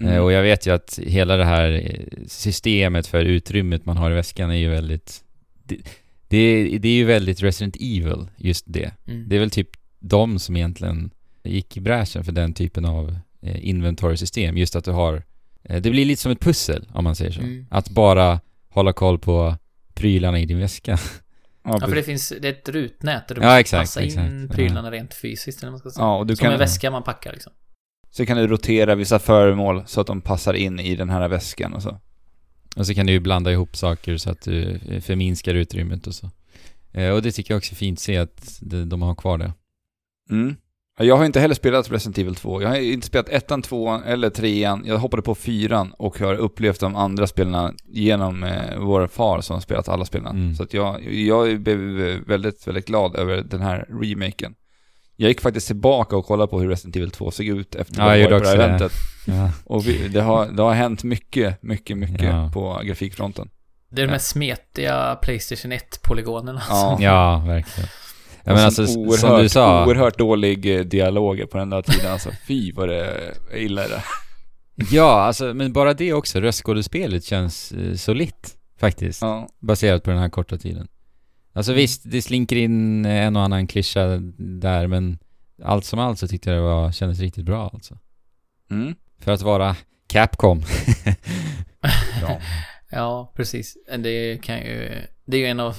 mm. 0.00 0.12
Eh, 0.12 0.18
Och 0.18 0.32
jag 0.32 0.42
vet 0.42 0.66
ju 0.66 0.74
att 0.74 0.98
hela 1.02 1.36
det 1.36 1.44
här 1.44 1.72
eh, 1.72 2.24
systemet 2.26 3.06
för 3.06 3.24
utrymmet 3.24 3.86
man 3.86 3.96
har 3.96 4.10
i 4.10 4.14
väskan 4.14 4.50
är 4.50 4.54
ju 4.54 4.68
väldigt... 4.68 5.24
Det, 5.64 5.76
det, 6.28 6.36
är, 6.38 6.78
det 6.78 6.88
är 6.88 6.92
ju 6.96 7.04
väldigt 7.04 7.42
Resident 7.42 7.76
Evil, 7.76 8.26
just 8.36 8.64
det. 8.68 8.90
Mm. 9.06 9.28
Det 9.28 9.36
är 9.36 9.40
väl 9.40 9.50
typ 9.50 9.70
de 10.00 10.38
som 10.38 10.56
egentligen 10.56 11.10
gick 11.44 11.76
i 11.76 11.80
bräschen 11.80 12.24
för 12.24 12.32
den 12.32 12.52
typen 12.52 12.84
av 12.84 13.16
eh, 13.42 13.68
inventory-system. 13.68 14.56
Just 14.56 14.76
att 14.76 14.84
du 14.84 14.90
har... 14.90 15.22
Eh, 15.64 15.82
det 15.82 15.90
blir 15.90 16.04
lite 16.04 16.22
som 16.22 16.32
ett 16.32 16.40
pussel, 16.40 16.88
om 16.94 17.04
man 17.04 17.16
säger 17.16 17.32
så. 17.32 17.40
Mm. 17.40 17.66
Att 17.70 17.90
bara 17.90 18.40
hålla 18.68 18.92
koll 18.92 19.18
på 19.18 19.56
prylarna 19.94 20.38
i 20.40 20.46
din 20.46 20.58
väska. 20.58 20.90
ja, 21.64 21.78
Ja, 21.80 21.86
för 21.88 21.94
det 21.94 22.02
finns, 22.02 22.32
det 22.40 22.48
är 22.48 22.52
ett 22.52 22.68
rutnät 22.68 23.28
där 23.28 23.34
du 23.34 23.40
Ja, 23.40 23.46
måste 23.46 23.60
exakt, 23.60 23.80
passa 23.82 24.02
in 24.02 24.08
exakt. 24.08 24.56
prylarna 24.56 24.90
rent 24.90 25.14
fysiskt 25.14 25.62
eller 25.62 25.70
man 25.70 25.78
ska 25.80 25.90
säga. 25.90 26.04
ja, 26.04 26.16
och 26.18 26.26
du 26.26 26.36
Som 26.36 26.44
kan... 26.44 26.52
en 26.52 26.58
väska 26.58 26.90
man 26.90 27.02
packar 27.02 27.32
liksom. 27.32 27.52
Så 28.10 28.26
kan 28.26 28.36
du 28.36 28.46
rotera 28.46 28.94
vissa 28.94 29.18
föremål 29.18 29.82
så 29.86 30.00
att 30.00 30.06
de 30.06 30.20
passar 30.20 30.54
in 30.54 30.80
i 30.80 30.96
den 30.96 31.10
här 31.10 31.28
väskan 31.28 31.72
och 31.74 31.82
så. 31.82 32.00
Och 32.76 32.86
så 32.86 32.94
kan 32.94 33.06
du 33.06 33.12
ju 33.12 33.20
blanda 33.20 33.52
ihop 33.52 33.76
saker 33.76 34.16
så 34.16 34.30
att 34.30 34.42
du 34.42 34.78
förminskar 35.02 35.54
utrymmet 35.54 36.06
och 36.06 36.14
så. 36.14 36.30
Eh, 36.92 37.10
Och 37.10 37.22
det 37.22 37.32
tycker 37.32 37.54
jag 37.54 37.58
också 37.58 37.72
är 37.72 37.76
fint 37.76 37.98
att 37.98 38.02
se 38.02 38.16
att 38.16 38.58
de, 38.60 38.88
de 38.88 39.02
har 39.02 39.14
kvar 39.14 39.38
det. 39.38 39.52
Mm. 40.30 40.56
Ja, 40.98 41.04
Jag 41.04 41.16
har 41.16 41.24
inte 41.24 41.40
heller 41.40 41.54
spelat 41.54 41.90
Resident 41.90 42.18
Evil 42.18 42.34
2. 42.34 42.62
Jag 42.62 42.68
har 42.68 42.76
inte 42.76 43.06
spelat 43.06 43.28
ettan, 43.28 43.62
tvåan 43.62 44.02
eller 44.04 44.30
trean. 44.30 44.82
Jag 44.86 44.98
hoppade 44.98 45.22
på 45.22 45.34
fyran 45.34 45.92
och 45.98 46.18
har 46.18 46.34
upplevt 46.34 46.80
de 46.80 46.96
andra 46.96 47.26
spelarna 47.26 47.72
genom 47.84 48.42
eh, 48.44 48.78
vår 48.78 49.06
far 49.06 49.40
som 49.40 49.54
har 49.54 49.60
spelat 49.60 49.88
alla 49.88 50.04
spelarna. 50.04 50.30
Mm. 50.30 50.54
Så 50.54 50.62
att 50.62 50.74
jag, 50.74 51.12
jag 51.12 51.60
blev 51.60 51.78
väldigt, 52.26 52.66
väldigt 52.66 52.86
glad 52.86 53.16
över 53.16 53.36
den 53.36 53.60
här 53.60 53.86
remaken. 54.02 54.54
Jag 55.16 55.28
gick 55.28 55.40
faktiskt 55.40 55.66
tillbaka 55.66 56.16
och 56.16 56.26
kollade 56.26 56.50
på 56.50 56.60
hur 56.60 56.68
Resident 56.68 56.96
Evil 56.96 57.10
2 57.10 57.30
såg 57.30 57.46
ut 57.46 57.74
efter 57.74 58.00
Ja, 58.00 58.16
jag 58.16 58.30
på 58.30 58.38
det 58.38 58.48
här 58.48 58.56
eventet. 58.58 58.92
Ja. 59.26 59.50
Och 59.64 59.86
vi, 59.88 60.08
det, 60.08 60.20
har, 60.22 60.46
det 60.46 60.62
har 60.62 60.72
hänt 60.74 61.04
mycket, 61.04 61.62
mycket, 61.62 61.98
mycket 61.98 62.22
Ja. 62.22 62.50
på 62.54 62.80
grafikfronten. 62.84 63.48
Det 63.90 64.02
är 64.02 64.06
de 64.06 64.12
här 64.12 64.18
smetiga 64.18 65.18
Playstation 65.22 65.72
1-polygonerna. 65.72 66.60
Ja. 66.68 66.96
Ja, 67.00 67.44
verkligen. 67.46 67.88
Ja, 68.44 68.52
men 68.52 68.72
sån 68.72 68.82
alltså, 68.84 68.98
oerhört, 68.98 69.20
som 69.20 69.38
du 69.42 69.48
sa. 69.48 69.86
oerhört 69.86 70.18
dålig 70.18 70.76
eh, 70.76 70.80
dialoger 70.80 71.46
på 71.46 71.58
den 71.58 71.70
där 71.70 71.82
tiden. 71.82 72.12
Alltså 72.12 72.30
fy 72.46 72.72
vad 72.72 72.88
det 72.88 73.04
är 73.50 73.56
illa 73.56 73.88
det. 73.88 74.02
Ja, 74.90 75.20
alltså, 75.20 75.54
men 75.54 75.72
bara 75.72 75.94
det 75.94 76.12
också. 76.12 76.40
Röstskådespelet 76.40 77.24
känns 77.24 77.72
eh, 77.72 77.94
solitt, 77.94 78.56
faktiskt. 78.78 79.22
Ja. 79.22 79.48
Baserat 79.60 80.04
på 80.04 80.10
den 80.10 80.18
här 80.18 80.28
korta 80.28 80.58
tiden. 80.58 80.88
Alltså 81.52 81.72
visst, 81.72 82.02
det 82.04 82.22
slinker 82.22 82.56
in 82.56 83.04
en 83.06 83.36
och 83.36 83.42
annan 83.42 83.66
klyscha 83.66 84.06
där, 84.38 84.86
men 84.86 85.18
allt 85.62 85.84
som 85.84 85.98
allt 85.98 86.18
så 86.18 86.28
tyckte 86.28 86.50
jag 86.50 86.58
det 86.58 86.62
var, 86.62 86.92
kändes 86.92 87.20
riktigt 87.20 87.44
bra 87.44 87.70
alltså. 87.74 87.98
Mm. 88.70 88.94
För 89.18 89.32
att 89.32 89.42
vara 89.42 89.76
Capcom. 90.06 90.62
Ja. 92.22 92.38
Ja, 92.92 93.32
precis. 93.36 93.76
Det 93.98 94.42
kan 94.42 94.58
ju... 94.58 94.90
Det 95.24 95.36
är 95.36 95.40
ju 95.40 95.46
en 95.46 95.60
av... 95.60 95.76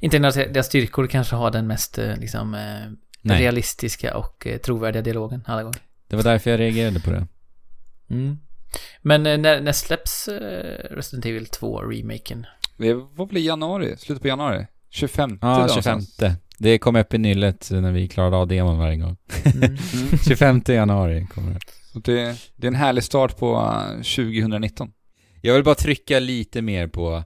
Inte 0.00 0.16
en 0.16 0.24
av 0.24 0.32
deras 0.32 0.66
styrkor 0.66 1.06
kanske 1.06 1.36
har 1.36 1.50
den 1.50 1.66
mest 1.66 1.98
eh, 1.98 2.16
liksom 2.16 2.54
eh, 2.54 2.92
Nej, 3.22 3.42
realistiska 3.42 4.16
och 4.16 4.46
eh, 4.46 4.58
trovärdiga 4.58 5.02
dialogen 5.02 5.44
alla 5.46 5.62
gånger. 5.62 5.78
det 6.08 6.16
var 6.16 6.22
därför 6.22 6.50
jag 6.50 6.60
reagerade 6.60 7.00
på 7.00 7.10
det. 7.10 7.26
Mm. 8.10 8.38
Men 9.02 9.22
när, 9.22 9.60
när 9.60 9.72
släpps 9.72 10.28
Resident 10.90 11.26
Evil 11.26 11.46
2-remaken? 11.46 12.44
Det 12.76 12.94
var 12.94 13.26
väl 13.26 13.36
i 13.36 13.46
januari, 13.46 13.96
slutet 13.96 14.22
på 14.22 14.28
januari? 14.28 14.66
25 14.90 15.38
Ja, 15.42 15.48
där 15.48 15.68
25. 15.68 15.90
någonstans. 15.90 16.38
Det 16.58 16.78
kom 16.78 16.96
upp 16.96 17.14
i 17.14 17.18
nyllet 17.18 17.68
när 17.70 17.92
vi 17.92 18.08
klarade 18.08 18.36
av 18.36 18.48
demon 18.48 18.78
varje 18.78 18.96
gång. 18.96 19.16
Mm. 19.44 19.62
Mm. 19.62 19.78
25 20.28 20.62
januari 20.66 21.26
kommer 21.34 21.52
det. 21.54 21.60
Så 21.92 21.98
det, 21.98 22.36
det 22.56 22.66
är 22.66 22.68
en 22.68 22.74
härlig 22.74 23.04
start 23.04 23.38
på 23.38 23.54
eh, 23.54 23.96
2019. 23.96 24.92
Jag 25.44 25.54
vill 25.54 25.64
bara 25.64 25.74
trycka 25.74 26.18
lite 26.18 26.62
mer 26.62 26.86
på 26.86 27.24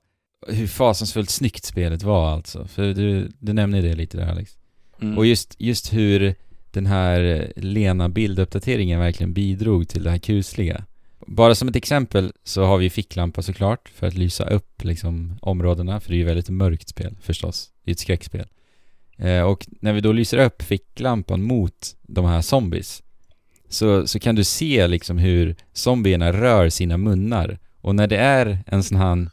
hur 0.49 0.67
fasansfullt 0.67 1.31
snyggt 1.31 1.65
spelet 1.65 2.03
var 2.03 2.31
alltså. 2.31 2.67
För 2.67 2.95
du, 2.95 3.33
du 3.39 3.53
nämnde 3.53 3.81
det 3.81 3.95
lite 3.95 4.17
där 4.17 4.27
Alex. 4.27 4.57
Mm. 5.03 5.19
Och 5.19 5.27
just, 5.27 5.55
just 5.59 5.93
hur 5.93 6.35
den 6.71 6.87
här 6.87 7.53
lena 7.57 8.09
bilduppdateringen 8.09 9.01
verkligen 9.01 9.33
bidrog 9.33 9.89
till 9.89 10.03
det 10.03 10.11
här 10.11 10.19
kusliga. 10.19 10.85
Bara 11.27 11.55
som 11.55 11.69
ett 11.69 11.77
exempel 11.77 12.33
så 12.45 12.65
har 12.65 12.79
vi 12.79 12.91
ficklampa 12.91 13.43
såklart 13.43 13.89
för 13.89 14.07
att 14.07 14.15
lysa 14.15 14.45
upp 14.45 14.85
liksom 14.85 15.39
områdena, 15.43 16.01
för 16.01 16.11
det 16.11 16.15
är 16.17 16.19
ju 16.19 16.25
väldigt 16.25 16.49
mörkt 16.49 16.89
spel 16.89 17.17
förstås. 17.21 17.71
Det 17.85 17.91
är 17.91 17.93
ett 17.93 17.99
skräckspel. 17.99 18.47
Eh, 19.17 19.43
och 19.43 19.67
när 19.81 19.93
vi 19.93 20.01
då 20.01 20.13
lyser 20.13 20.39
upp 20.39 20.63
ficklampan 20.63 21.43
mot 21.43 21.97
de 22.03 22.25
här 22.25 22.43
zombies 22.43 23.03
så, 23.69 24.07
så 24.07 24.19
kan 24.19 24.35
du 24.35 24.45
se 24.45 24.87
liksom 24.87 25.19
hur 25.19 25.57
zombierna 25.73 26.33
rör 26.33 26.69
sina 26.69 26.97
munnar. 26.97 27.59
Och 27.87 27.95
när 27.95 28.07
det 28.07 28.17
är 28.17 28.59
en 28.67 28.83
sån 28.83 28.99
här 28.99 29.29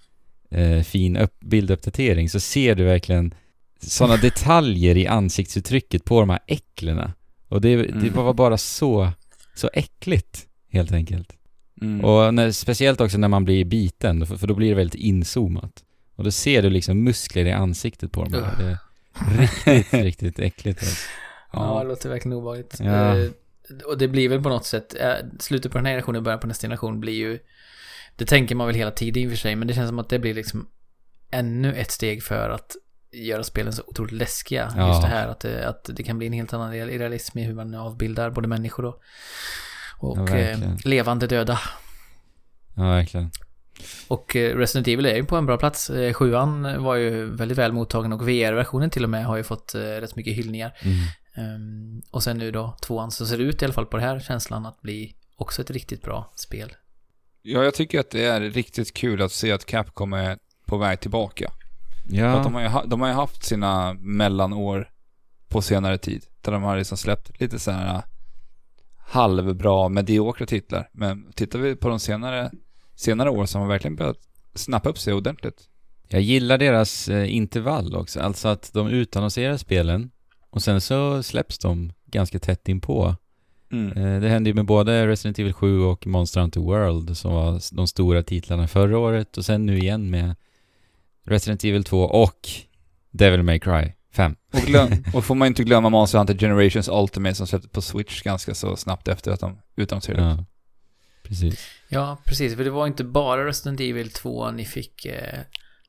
eh, 0.50 0.84
fin 0.84 1.18
upp, 1.18 1.40
bilduppdatering 1.40 2.30
så 2.30 2.40
ser 2.40 2.76
du 2.76 2.84
verkligen 2.84 3.34
sådana 3.82 4.18
detaljer 4.22 4.98
i 4.98 5.08
ansiktsuttrycket 5.08 6.06
på 6.06 6.20
de 6.20 6.30
här 6.30 6.40
äcklena. 6.48 7.14
Och 7.48 7.62
det, 7.62 7.76
det 7.76 7.90
Mm. 7.90 8.14
var 8.14 8.34
bara 8.34 8.58
så, 8.58 9.12
så 9.56 9.70
äckligt, 9.74 10.48
helt 10.72 10.92
enkelt. 10.92 11.34
Mm. 11.82 12.06
Och 12.06 12.34
när, 12.34 12.52
speciellt 12.52 13.02
också 13.02 13.18
när 13.18 13.28
man 13.28 13.46
blir 13.46 13.66
biten, 13.66 14.26
för, 14.26 14.38
för 14.38 14.48
då 14.48 14.54
blir 14.56 14.70
det 14.70 14.76
väldigt 14.76 15.02
inzoomat. 15.02 15.84
Och 16.16 16.24
då 16.24 16.32
ser 16.32 16.62
du 16.62 16.70
liksom 16.70 17.04
muskler 17.04 17.46
i 17.46 17.52
ansiktet 17.52 18.12
på 18.12 18.24
dem. 18.24 18.44
här. 18.44 18.58
Det 18.58 18.78
är 19.36 19.42
riktigt, 19.42 19.94
riktigt 20.04 20.40
äckligt. 20.40 20.80
Alltså. 20.80 21.10
Ja, 21.54 21.60
det 21.60 21.66
ja. 21.66 21.84
låter 21.84 22.10
verkligen 22.10 22.38
obehagligt. 22.38 22.78
Ja. 22.80 23.18
Eh, 23.18 23.30
och 23.86 23.98
det 23.98 24.08
blir 24.08 24.30
väl 24.30 24.44
på 24.44 24.50
något 24.50 24.66
sätt, 24.66 24.96
eh, 25.00 25.14
slutet 25.40 25.72
på 25.72 25.78
den 25.78 25.86
här 25.86 25.92
generationen 25.92 26.18
och 26.18 26.24
början 26.24 26.40
på 26.40 26.48
nästa 26.48 26.66
generation 26.66 27.00
blir 27.00 27.14
ju, 27.14 27.40
det 28.16 28.26
tänker 28.26 28.56
man 28.56 28.68
väl 28.68 28.76
hela 28.76 28.92
tiden 28.92 29.24
i 29.24 29.28
och 29.28 29.30
för 29.30 29.38
sig, 29.38 29.56
men 29.56 29.68
det 29.68 29.74
känns 29.74 29.90
som 29.90 30.00
att 30.00 30.10
det 30.10 30.20
blir 30.20 30.34
liksom 30.34 30.68
ännu 31.32 31.76
ett 31.76 31.92
steg 31.92 32.24
för 32.24 32.50
att 32.50 32.76
göra 33.12 33.44
spelen 33.44 33.74
så 33.74 33.84
otroligt 33.88 34.12
läskiga. 34.12 34.74
Ja. 34.78 34.88
Just 34.88 35.02
det 35.02 35.08
här 35.08 35.28
att 35.28 35.40
det, 35.40 35.68
att 35.68 35.90
det 35.94 36.04
kan 36.04 36.18
bli 36.18 36.28
en 36.28 36.34
helt 36.34 36.54
annan 36.54 36.74
real- 36.74 36.98
realism 36.98 37.40
i 37.40 37.44
hur 37.44 37.54
man 37.54 37.76
avbildar 37.76 38.30
både 38.30 38.48
människor 38.48 38.86
och, 38.86 39.02
och 40.00 40.30
Ja, 40.30 40.38
eh, 40.38 40.60
levande 40.86 41.28
döda. 41.28 41.60
Ja, 42.76 42.84
verkligen. 42.84 43.32
Och 44.08 44.36
eh, 44.36 44.58
Resident 44.58 44.88
Evil 44.88 45.06
är 45.06 45.16
ju 45.16 45.26
på 45.26 45.36
en 45.36 45.46
bra 45.46 45.58
plats. 45.58 45.90
Eh, 45.90 46.14
Sjuan 46.14 46.84
var 46.84 46.96
ju 46.96 47.36
väldigt 47.36 47.58
väl 47.58 47.72
mottagen 47.72 48.14
och 48.14 48.30
VR-versionen 48.30 48.90
till 48.90 49.04
och 49.04 49.10
med 49.10 49.26
har 49.26 49.38
ju 49.38 49.44
fått 49.44 49.76
eh, 49.76 49.80
rätt 49.80 50.16
mycket 50.16 50.36
hyllningar. 50.36 50.78
Mm. 50.82 50.98
Ehm, 51.36 52.02
och 52.12 52.24
sen 52.24 52.38
nu 52.38 52.52
då 52.52 52.78
tvåan 52.82 53.12
så 53.12 53.26
ser 53.26 53.38
det 53.38 53.44
ut 53.44 53.62
i 53.62 53.66
alla 53.66 53.74
fall 53.74 53.86
på 53.86 53.98
det 53.98 54.04
här 54.04 54.20
känslan 54.20 54.66
att 54.66 54.82
bli 54.82 55.16
också 55.36 55.62
ett 55.62 55.72
riktigt 55.72 56.02
bra 56.02 56.32
spel. 56.36 56.74
Ja, 57.46 57.64
jag 57.64 57.74
tycker 57.74 58.00
att 58.00 58.10
det 58.10 58.24
är 58.26 58.42
riktigt 58.42 58.94
kul 58.94 59.22
att 59.22 59.32
se 59.32 59.52
att 59.52 59.66
Capcom 59.66 60.14
är 60.14 60.38
på 60.66 60.78
väg 60.78 61.00
tillbaka. 61.00 61.52
För 62.10 62.26
att 62.26 62.44
de, 62.44 62.54
Ja, 62.56 62.70
har 62.70 62.84
ju, 62.84 62.90
de 62.90 63.02
har 63.02 63.08
ju 63.08 63.14
haft 63.14 63.44
sina 63.44 63.94
mellanår 63.94 64.90
på 65.48 65.62
senare 65.62 65.98
tid. 65.98 66.26
Där 66.42 66.52
de 66.52 66.64
har 66.64 66.78
liksom 66.78 66.98
släppt 66.98 67.40
lite 67.40 67.60
så 67.60 67.72
här 67.72 68.04
halvbra, 68.98 69.90
mediokra 69.90 70.46
titlar. 70.46 70.90
Men 70.92 71.32
tittar 71.34 71.60
vi 71.60 71.76
på 71.76 71.90
de 71.90 72.00
senare, 72.00 72.52
senare 72.96 73.30
år 73.30 73.46
så 73.46 73.58
har 73.58 73.62
man 73.62 73.70
verkligen 73.70 73.96
börjat 73.96 74.18
snappa 74.56 74.90
upp 74.90 74.98
sig 74.98 75.14
ordentligt. 75.14 75.62
jag 76.08 76.22
gillar 76.22 76.58
deras 76.58 77.10
eh, 77.10 77.36
intervall 77.36 77.96
också. 77.96 78.20
Alltså 78.20 78.48
att 78.48 78.74
de 78.74 78.88
utannonserar 78.88 79.58
spelen 79.58 80.12
och 80.50 80.62
sen 80.62 80.82
så 80.82 81.24
släpps 81.24 81.60
de 81.60 81.94
ganska 82.06 82.40
tätt 82.40 82.70
inpå. 82.70 83.16
Mm. 83.74 83.98
Eh, 83.98 84.22
Det 84.22 84.30
hände 84.30 84.50
ju 84.50 84.54
med 84.54 84.66
både 84.66 85.08
Resident 85.08 85.40
Evil 85.40 85.54
7 85.54 85.80
och 85.82 86.08
Monster 86.08 86.42
Hunter 86.42 86.60
World 86.60 87.18
som 87.18 87.34
var 87.34 87.76
de 87.76 87.88
stora 87.88 88.24
titlarna 88.24 88.68
förra 88.68 88.98
året 88.98 89.38
och 89.38 89.46
sen 89.46 89.66
nu 89.66 89.78
igen 89.78 90.10
med 90.10 90.36
Resident 91.26 91.64
Evil 91.64 91.84
2 91.84 92.04
och 92.04 92.50
Devil 93.12 93.44
May 93.44 93.60
Cry 93.60 93.94
5. 94.14 94.36
Och, 94.54 94.60
glöm, 94.60 94.92
och 95.14 95.26
får 95.26 95.36
man 95.36 95.48
inte 95.48 95.64
glömma 95.64 95.90
Monster 95.90 96.18
Hunter 96.18 96.38
Generations 96.38 96.90
Ultimate 96.90 97.36
som 97.36 97.48
släpptes 97.48 97.72
på 97.72 97.82
Switch 97.82 98.22
ganska 98.22 98.54
så 98.56 98.76
snabbt 98.76 99.08
efter 99.08 99.32
att 99.32 99.40
de 99.40 99.58
utannonserade. 99.76 100.24
Ja, 100.24 100.46
precis. 101.24 101.68
Ja, 101.90 102.18
precis. 102.26 102.56
För 102.56 102.64
det 102.64 102.70
var 102.70 102.88
inte 102.88 103.04
bara 103.04 103.46
Resident 103.48 103.80
Evil 103.80 104.10
2 104.12 104.52
ni 104.52 104.66
fick 104.66 105.06
eh, 105.06 105.40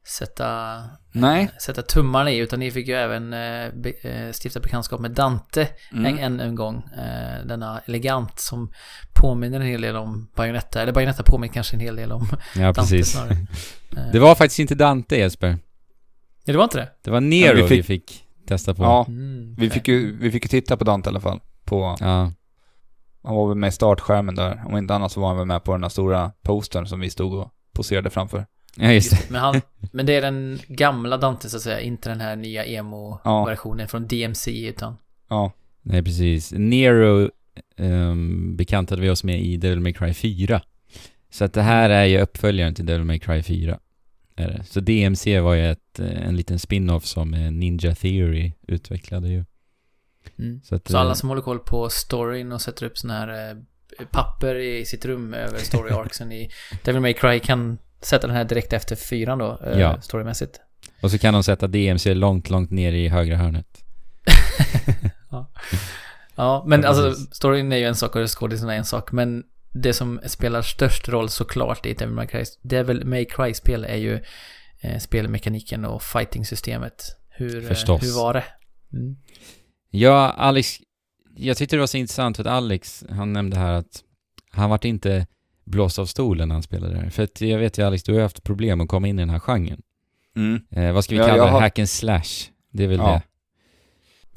sätta, 0.09 0.81
Nej. 1.13 1.51
sätta 1.61 1.83
tummarna 1.83 2.31
i, 2.31 2.39
utan 2.39 2.59
ni 2.61 2.71
fick 2.71 2.89
ju 2.89 2.95
även 2.95 3.33
eh, 3.33 3.73
be, 3.75 3.91
eh, 3.91 4.33
stifta 4.33 4.61
bekantskap 4.61 5.01
med 5.01 5.11
Dante 5.11 5.69
Mm. 5.93 6.07
en, 6.07 6.19
en, 6.19 6.41
en 6.41 6.55
gång. 6.55 6.77
Eh, 6.97 7.47
denna 7.47 7.81
elegant 7.87 8.39
som 8.39 8.73
påminner 9.15 9.61
en 9.61 9.67
hel 9.67 9.81
del 9.81 9.97
om 9.97 10.31
Bayonetta, 10.37 10.83
eller 10.83 10.93
Bayonetta 10.93 11.23
påminner 11.23 11.55
kanske 11.55 11.77
en 11.77 11.81
hel 11.81 11.97
del 11.97 12.13
om 12.13 12.27
Ja, 12.57 12.63
Dante 12.63 12.81
precis. 12.81 13.13
snarare. 13.13 13.37
Eh, 13.97 14.13
Det 14.13 14.19
var 14.19 14.35
faktiskt 14.35 14.59
inte 14.59 14.75
Dante 14.75 15.17
Jesper. 15.17 15.49
Ja, 16.45 16.53
det 16.53 16.57
var 16.57 16.65
inte 16.65 16.79
det? 16.79 16.89
Det 17.05 17.11
var 17.11 17.21
Nero 17.21 17.47
Ja, 17.47 17.55
vi, 17.55 17.63
vi 17.63 17.69
fick... 17.69 17.87
fick- 18.11 18.25
testa 18.49 18.75
på. 18.75 18.83
Ja, 18.83 19.05
Mm, 19.09 19.49
vi 19.49 19.55
okej. 19.57 19.71
fick, 19.71 19.89
ju, 19.89 20.17
vi 20.19 20.31
fick 20.31 20.45
ju 20.45 20.49
titta 20.49 20.77
på 20.77 20.85
Dante 20.85 21.09
i 21.09 21.11
alla 21.11 21.21
fall. 21.21 21.41
På, 21.65 21.97
Ja, 22.01 22.33
han 23.25 23.35
var 23.35 23.49
väl 23.49 23.57
med 23.57 23.69
i 23.69 23.73
startskärmen 23.73 24.35
där. 24.35 24.63
Om 24.67 24.77
inte 24.77 24.95
annat 24.95 25.13
så 25.13 25.21
var 25.21 25.29
han 25.29 25.37
väl 25.37 25.47
med 25.47 25.65
på 25.65 25.73
den 25.73 25.83
här 25.83 25.89
stora 25.91 26.33
postern 26.43 26.87
som 26.87 27.01
vi 27.01 27.11
stod 27.11 27.35
och 27.35 27.51
poserade 27.75 28.11
framför. 28.11 28.47
Ja 28.77 28.93
just 28.93 29.11
det. 29.11 29.31
Men, 29.31 29.41
han, 29.41 29.61
men 29.93 30.07
det 30.07 30.15
är 30.15 30.23
den 30.23 30.59
gamla 30.69 31.17
Dante 31.17 31.49
så 31.49 31.57
att 31.57 31.63
säga, 31.63 31.81
inte 31.81 32.09
den 32.09 32.21
här 32.21 32.37
nya 32.37 32.65
emo-versionen 32.65 33.89
från 33.89 34.07
DMC 34.07 34.69
utan... 34.69 34.97
Ja. 35.29 35.53
Nej, 35.83 36.03
precis. 36.03 36.53
Nero 36.53 37.31
um, 37.77 38.57
bekantade 38.57 39.03
vi 39.03 39.11
oss 39.11 39.25
med 39.25 39.43
i 39.43 39.57
Devil 39.57 39.81
May 39.81 39.93
Cry 39.93 40.15
4. 40.15 40.63
Så 41.31 41.45
att 41.45 41.53
det 41.53 41.63
här 41.63 41.91
är 41.91 42.05
ju 42.05 42.21
uppföljaren 42.21 42.75
till 42.75 42.87
Devil 42.87 43.05
May 43.05 43.19
Cry 43.19 43.43
4. 43.43 43.79
Är 44.37 44.49
det. 44.49 44.65
Så 44.65 44.81
DMC 44.81 45.41
var 45.41 45.55
ju 45.55 45.71
ett, 45.71 46.01
eh, 46.01 46.27
en 46.27 46.37
liten 46.37 46.59
spin-off 46.59 47.05
som 47.05 47.35
eh, 47.35 47.53
Ninja 47.53 47.95
Theory 47.95 48.53
utvecklade 48.67 49.29
ju. 49.29 49.45
Mm. 50.39 50.61
Så, 50.65 50.75
att, 50.75 50.89
Så 50.89 50.99
alla 50.99 51.11
eh, 51.11 51.15
som 51.15 51.29
håller 51.29 51.43
koll 51.43 51.59
på 51.59 51.89
storyn 51.89 52.53
och 52.53 52.61
sätter 52.61 52.87
upp 52.87 52.99
såna 52.99 53.19
här 53.19 53.63
papper 54.11 54.55
i 54.55 54.85
sitt 54.85 55.05
rum 55.05 55.35
över 55.35 55.59
story 55.59 55.93
arcsen 55.93 56.33
i 56.33 56.51
Devil 56.85 57.01
May 57.01 57.15
Cry 57.15 57.41
kan 57.41 57.79
sätta 58.07 58.27
den 58.27 58.37
här 58.37 58.45
direkt 58.45 58.73
efter 58.73 58.97
fyran 58.97 59.39
då, 59.39 59.59
eh, 59.67 59.79
Ja. 59.81 60.01
storymässigt. 60.01 60.61
Och 61.03 61.11
så 61.11 61.19
kan 61.19 61.35
de 61.35 61.43
sätta 61.45 61.67
DMC 61.67 62.15
långt, 62.15 62.51
långt 62.51 62.71
ner 62.71 62.93
i 62.93 63.09
högra 63.09 63.37
hörnet. 63.37 63.67
Ja, 66.37 66.65
men 66.67 66.83
Ja, 66.83 66.89
alltså 66.89 67.03
precis. 67.11 67.35
storyn 67.35 67.73
är 67.73 67.77
ju 67.77 67.85
en 67.85 67.95
sak 67.95 68.17
och 68.17 68.39
skådisen 68.39 68.69
är 68.69 68.75
en 68.75 68.85
sak, 68.85 69.13
men 69.13 69.43
det 69.73 69.93
som 69.93 70.21
spelar 70.27 70.63
störst 70.63 71.09
roll 71.09 71.29
såklart 71.29 71.87
i 71.87 71.95
Devil 71.95 72.15
May 72.15 72.27
Cry, 72.27 72.45
Devil 72.63 73.05
May 73.07 73.25
Cry-spel 73.25 73.85
är 73.85 73.97
ju 73.97 74.21
eh, 74.81 74.99
spelmekaniken 74.99 75.85
och 75.85 76.03
fighting-systemet. 76.03 77.03
Hur, 77.29 77.63
eh, 77.63 77.69
Förstås. 77.69 78.03
hur 78.03 78.17
var 78.17 78.35
det? 78.35 78.45
Mm. 78.93 79.17
Ja, 79.91 80.31
Alex, 80.31 80.77
jag 81.37 81.57
tyckte 81.57 81.77
det 81.77 81.81
var 81.81 81.87
så 81.87 81.97
intressant 81.97 82.37
för 82.37 82.45
att 82.45 82.51
Alex, 82.51 83.05
han 83.11 83.33
nämnde 83.33 83.57
här 83.57 83.73
att 83.73 84.03
han 84.51 84.71
vart 84.71 84.85
inte 84.85 85.27
blåst 85.65 85.99
av 85.99 86.07
stolen 86.07 86.49
när 86.49 86.55
han 86.55 86.63
spelade 86.63 86.95
det 86.95 87.01
här. 87.01 87.11
För 87.11 87.23
att 87.23 87.41
jag 87.41 87.59
vet 87.59 87.79
ju 87.79 87.87
Alex, 87.87 88.03
du 88.03 88.15
har 88.15 88.21
haft 88.23 88.45
problem 88.45 88.81
att 88.81 88.89
komma 88.89 89.09
in 89.09 89.19
i 89.19 89.23
den 89.23 89.31
här 89.31 89.39
genren. 89.39 89.83
Mm. 90.37 90.61
Eh, 90.71 90.93
vad 90.93 91.05
ska 91.05 91.15
vi 91.15 91.19
Ja, 91.21 91.27
kalla 91.27 91.37
jag 91.39 91.47
det? 91.47 91.51
har- 91.51 91.61
Hack 91.61 91.79
and 91.79 91.89
slash. 91.89 92.51
Det 92.73 92.85
är 92.85 92.89
väl 92.89 92.99
Ja. 92.99 93.07
det. 93.13 93.23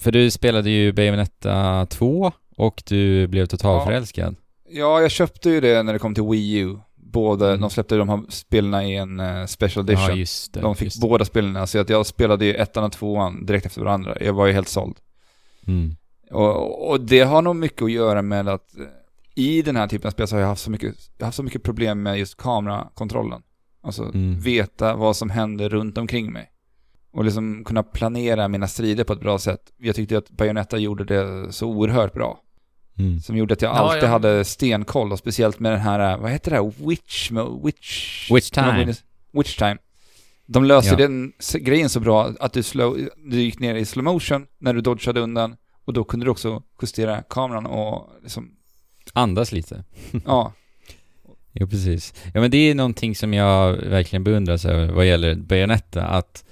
För 0.02 0.12
du 0.12 0.32
spelade 0.32 0.70
ju 0.70 0.92
Bayonetta 0.94 1.86
2 1.86 2.32
och 2.58 2.84
du 2.88 3.28
blev 3.28 3.46
totalförälskad. 3.46 4.36
Ja, 4.70 5.02
jag 5.02 5.12
köpte 5.12 5.50
ju 5.50 5.62
det 5.62 5.84
när 5.84 5.94
det 5.94 6.00
kom 6.00 6.14
till 6.14 6.24
Wii 6.24 6.58
U. 6.58 6.78
Både, 6.96 7.48
Mm. 7.48 7.62
de 7.62 7.70
släppte 7.70 7.96
de 7.96 8.10
här 8.10 8.22
spelen 8.30 8.82
i 8.82 8.96
en 8.96 9.20
eh, 9.20 9.46
special 9.46 9.86
edition. 9.90 10.10
Ja, 10.10 10.16
just 10.16 10.54
det. 10.54 10.60
de 10.60 10.76
fick 10.76 10.86
just 10.86 11.02
båda 11.02 11.26
spelen, 11.26 11.68
så 11.68 11.80
att 11.80 11.90
jag 11.90 12.06
spelade 12.06 12.46
ju 12.46 12.54
ettan 12.54 12.84
och 12.84 12.92
tvåan 12.92 13.46
direkt 13.46 13.66
efter 13.66 13.82
varandra. 13.82 14.18
Jag 14.22 14.34
var 14.34 14.48
ju 14.48 14.54
helt 14.54 14.68
såld. 14.68 14.96
Mm. 15.68 15.96
Och, 16.32 16.90
och 16.90 17.02
det 17.02 17.20
har 17.22 17.42
nog 17.42 17.56
mycket 17.56 17.82
att 17.82 17.92
göra 17.92 18.22
med 18.22 18.48
att 18.48 18.78
eh, 18.78 18.84
i 19.38 19.62
den 19.62 19.76
här 19.76 19.88
typen 19.88 20.08
av 20.08 20.12
spel 20.12 20.28
så 20.28 20.36
har 20.36 20.42
jag 20.42 20.48
haft 20.48 20.62
så 20.62 20.72
mycket, 20.72 20.96
haft 21.22 21.38
så 21.38 21.44
mycket 21.44 21.64
problem 21.64 22.04
med 22.04 22.20
just 22.20 22.38
kamerakontrollen. 22.38 23.42
Alltså 23.82 24.04
Mm. 24.04 24.40
veta 24.40 24.96
vad 24.96 25.16
som 25.16 25.30
händer 25.30 25.70
runt 25.70 25.98
omkring 25.98 26.32
mig. 26.34 26.50
Och 27.12 27.26
liksom 27.26 27.64
kunna 27.66 27.84
planera 27.84 28.48
mina 28.48 28.68
strider 28.68 29.04
på 29.04 29.14
ett 29.14 29.20
bra 29.20 29.40
sätt. 29.40 29.62
Jag 29.78 29.96
tyckte 29.96 30.18
att 30.18 30.30
Bayonetta 30.30 30.78
gjorde 30.78 31.04
det 31.06 31.52
så 31.54 31.68
oerhört 31.68 32.14
bra. 32.14 32.40
Mm. 33.00 33.20
Som 33.20 33.38
gjorde 33.38 33.54
att 33.54 33.62
jag 33.62 33.70
Ja, 33.70 33.76
alltid 33.80 34.04
ja. 34.04 34.08
hade 34.08 34.46
stenkoll 34.46 35.12
och 35.12 35.20
speciellt 35.20 35.60
med 35.60 35.72
den 35.72 35.82
här, 35.82 36.14
eh, 36.14 36.22
vad 36.22 36.32
heter 36.32 36.52
det 36.52 36.58
här? 36.58 36.88
Witch... 36.88 37.32
mo- 37.32 37.66
Witch... 37.66 38.32
Witch 38.32 38.50
time. 38.50 38.94
Witch 39.32 39.58
time. 39.58 39.78
De 40.46 40.64
löste 40.66 40.92
Ja. 40.92 40.98
den 40.98 41.34
grejen 41.60 41.90
så 41.90 42.00
bra 42.00 42.32
att 42.40 42.54
du, 42.54 42.64
slow, 42.64 42.98
du 43.26 43.42
gick 43.42 43.60
ner 43.60 43.76
i 43.76 43.86
slow 43.86 44.04
motion 44.04 44.46
när 44.60 44.74
du 44.74 44.82
dodgade 44.82 45.20
undan 45.20 45.56
och 45.86 45.94
då 45.94 46.04
kunde 46.04 46.26
du 46.26 46.30
också 46.30 46.64
justera 46.82 47.22
kameran 47.22 47.66
och 47.66 48.10
liksom, 48.24 48.52
Andas 49.14 49.52
lite. 49.52 49.84
ja. 50.26 50.54
Jo, 51.60 51.68
precis. 51.68 52.14
Ja, 52.34 52.42
men 52.42 52.52
det 52.52 52.58
är 52.58 52.76
någonting 52.76 53.16
som 53.16 53.34
jag 53.34 53.74
verkligen 53.74 54.24
beundrar 54.24 54.58
så 54.58 54.68
här, 54.70 54.86
vad 54.92 55.08
gäller 55.08 55.36
Bayonetta, 55.36 56.04
att 56.06 56.44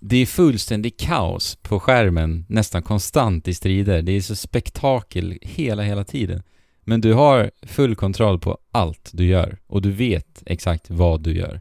det 0.00 0.16
är 0.16 0.26
fullständig 0.26 0.96
kaos 0.96 1.56
på 1.62 1.80
skärmen 1.80 2.44
nästan 2.48 2.82
konstant 2.82 3.48
i 3.48 3.54
strider. 3.54 4.02
Det 4.02 4.12
är 4.12 4.20
så 4.20 4.36
spektakel 4.36 5.38
hela, 5.42 5.82
hela 5.82 6.04
tiden. 6.04 6.42
Men 6.84 7.00
du 7.00 7.12
har 7.12 7.50
full 7.62 7.96
kontroll 7.96 8.38
på 8.38 8.58
allt 8.72 9.10
du 9.12 9.26
gör 9.26 9.58
och 9.66 9.82
du 9.82 9.90
vet 9.92 10.42
exakt 10.46 10.90
vad 10.90 11.20
du 11.22 11.36
gör. 11.36 11.60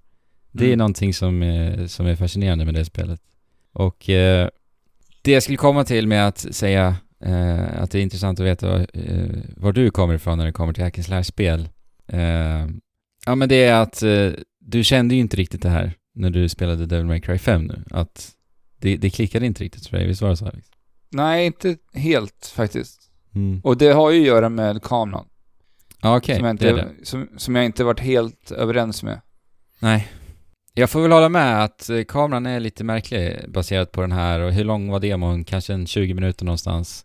Det 0.51 0.63
är 0.63 0.67
Mm. 0.67 0.77
någonting 0.79 1.13
som, 1.13 1.43
är- 1.43 1.87
som 1.87 2.05
är 2.05 2.15
fascinerande 2.15 2.65
med 2.65 2.73
det 2.73 2.85
spelet. 2.85 3.21
Och 3.73 4.09
eh, 4.09 4.49
det 5.21 5.31
jag 5.31 5.43
skulle 5.43 5.57
komma 5.57 5.83
till 5.83 6.07
med 6.07 6.27
att 6.27 6.39
säga 6.55 6.95
eh, 7.25 7.81
att 7.81 7.91
det 7.91 7.99
är 7.99 8.03
intressant 8.03 8.39
att 8.39 8.45
veta 8.45 8.79
eh, 8.93 9.29
var 9.57 9.73
du 9.73 9.91
kommer 9.91 10.13
ifrån 10.13 10.37
när 10.37 10.45
det 10.45 10.51
kommer 10.51 10.73
till 10.73 10.83
hack 10.83 10.97
and 10.97 11.05
slash-spel. 11.05 11.69
Eh, 12.07 12.67
ja 13.25 13.35
men 13.35 13.49
det 13.49 13.63
är 13.63 13.81
att 13.81 14.03
eh, 14.03 14.31
du 14.59 14.83
kände 14.83 15.15
ju 15.15 15.21
inte 15.21 15.37
riktigt 15.37 15.61
det 15.61 15.69
här 15.69 15.93
när 16.15 16.29
du 16.29 16.49
spelade 16.49 16.85
Devil 16.85 17.05
May 17.05 17.21
Cry 17.21 17.37
5 17.37 17.63
nu. 17.63 17.83
Att 17.91 18.31
det, 18.79 18.97
det 18.97 19.09
klickade 19.09 19.45
inte 19.45 19.63
riktigt 19.63 19.87
för 19.87 19.97
dig, 19.97 20.07
visst 20.07 20.21
var 20.21 20.29
det 20.29 20.37
så 20.37 20.45
Alex? 20.45 20.67
Nej, 21.09 21.45
inte 21.45 21.77
helt 21.93 22.51
faktiskt. 22.55 23.01
Mm. 23.35 23.61
Och 23.63 23.77
det 23.77 23.91
har 23.91 24.11
ju 24.11 24.21
att 24.21 24.27
göra 24.27 24.49
med 24.49 24.83
kameran. 24.83 25.25
Ja 26.01 26.17
okej, 26.17 26.35
som, 26.35 26.45
jag 26.45 26.57
det 26.57 26.69
inte, 26.69 26.81
det. 26.81 27.05
som, 27.05 27.29
som 27.37 27.55
jag 27.55 27.65
inte 27.65 27.83
varit 27.83 27.99
helt 27.99 28.51
överens 28.51 29.03
med. 29.03 29.21
Nej. 29.79 30.07
Jag 30.73 30.89
får 30.89 31.01
väl 31.01 31.11
hålla 31.11 31.29
med 31.29 31.63
att 31.63 31.89
eh, 31.89 32.03
kameran 32.03 32.45
är 32.45 32.59
lite 32.59 32.83
märklig 32.83 33.39
baserat 33.47 33.91
på 33.91 34.01
den 34.01 34.11
här 34.11 34.39
och 34.39 34.51
hur 34.51 34.63
lång 34.63 34.89
var 34.89 34.99
demon? 34.99 35.43
Kanske 35.43 35.73
en 35.73 35.87
20 35.87 36.13
minuter 36.13 36.45
någonstans. 36.45 37.04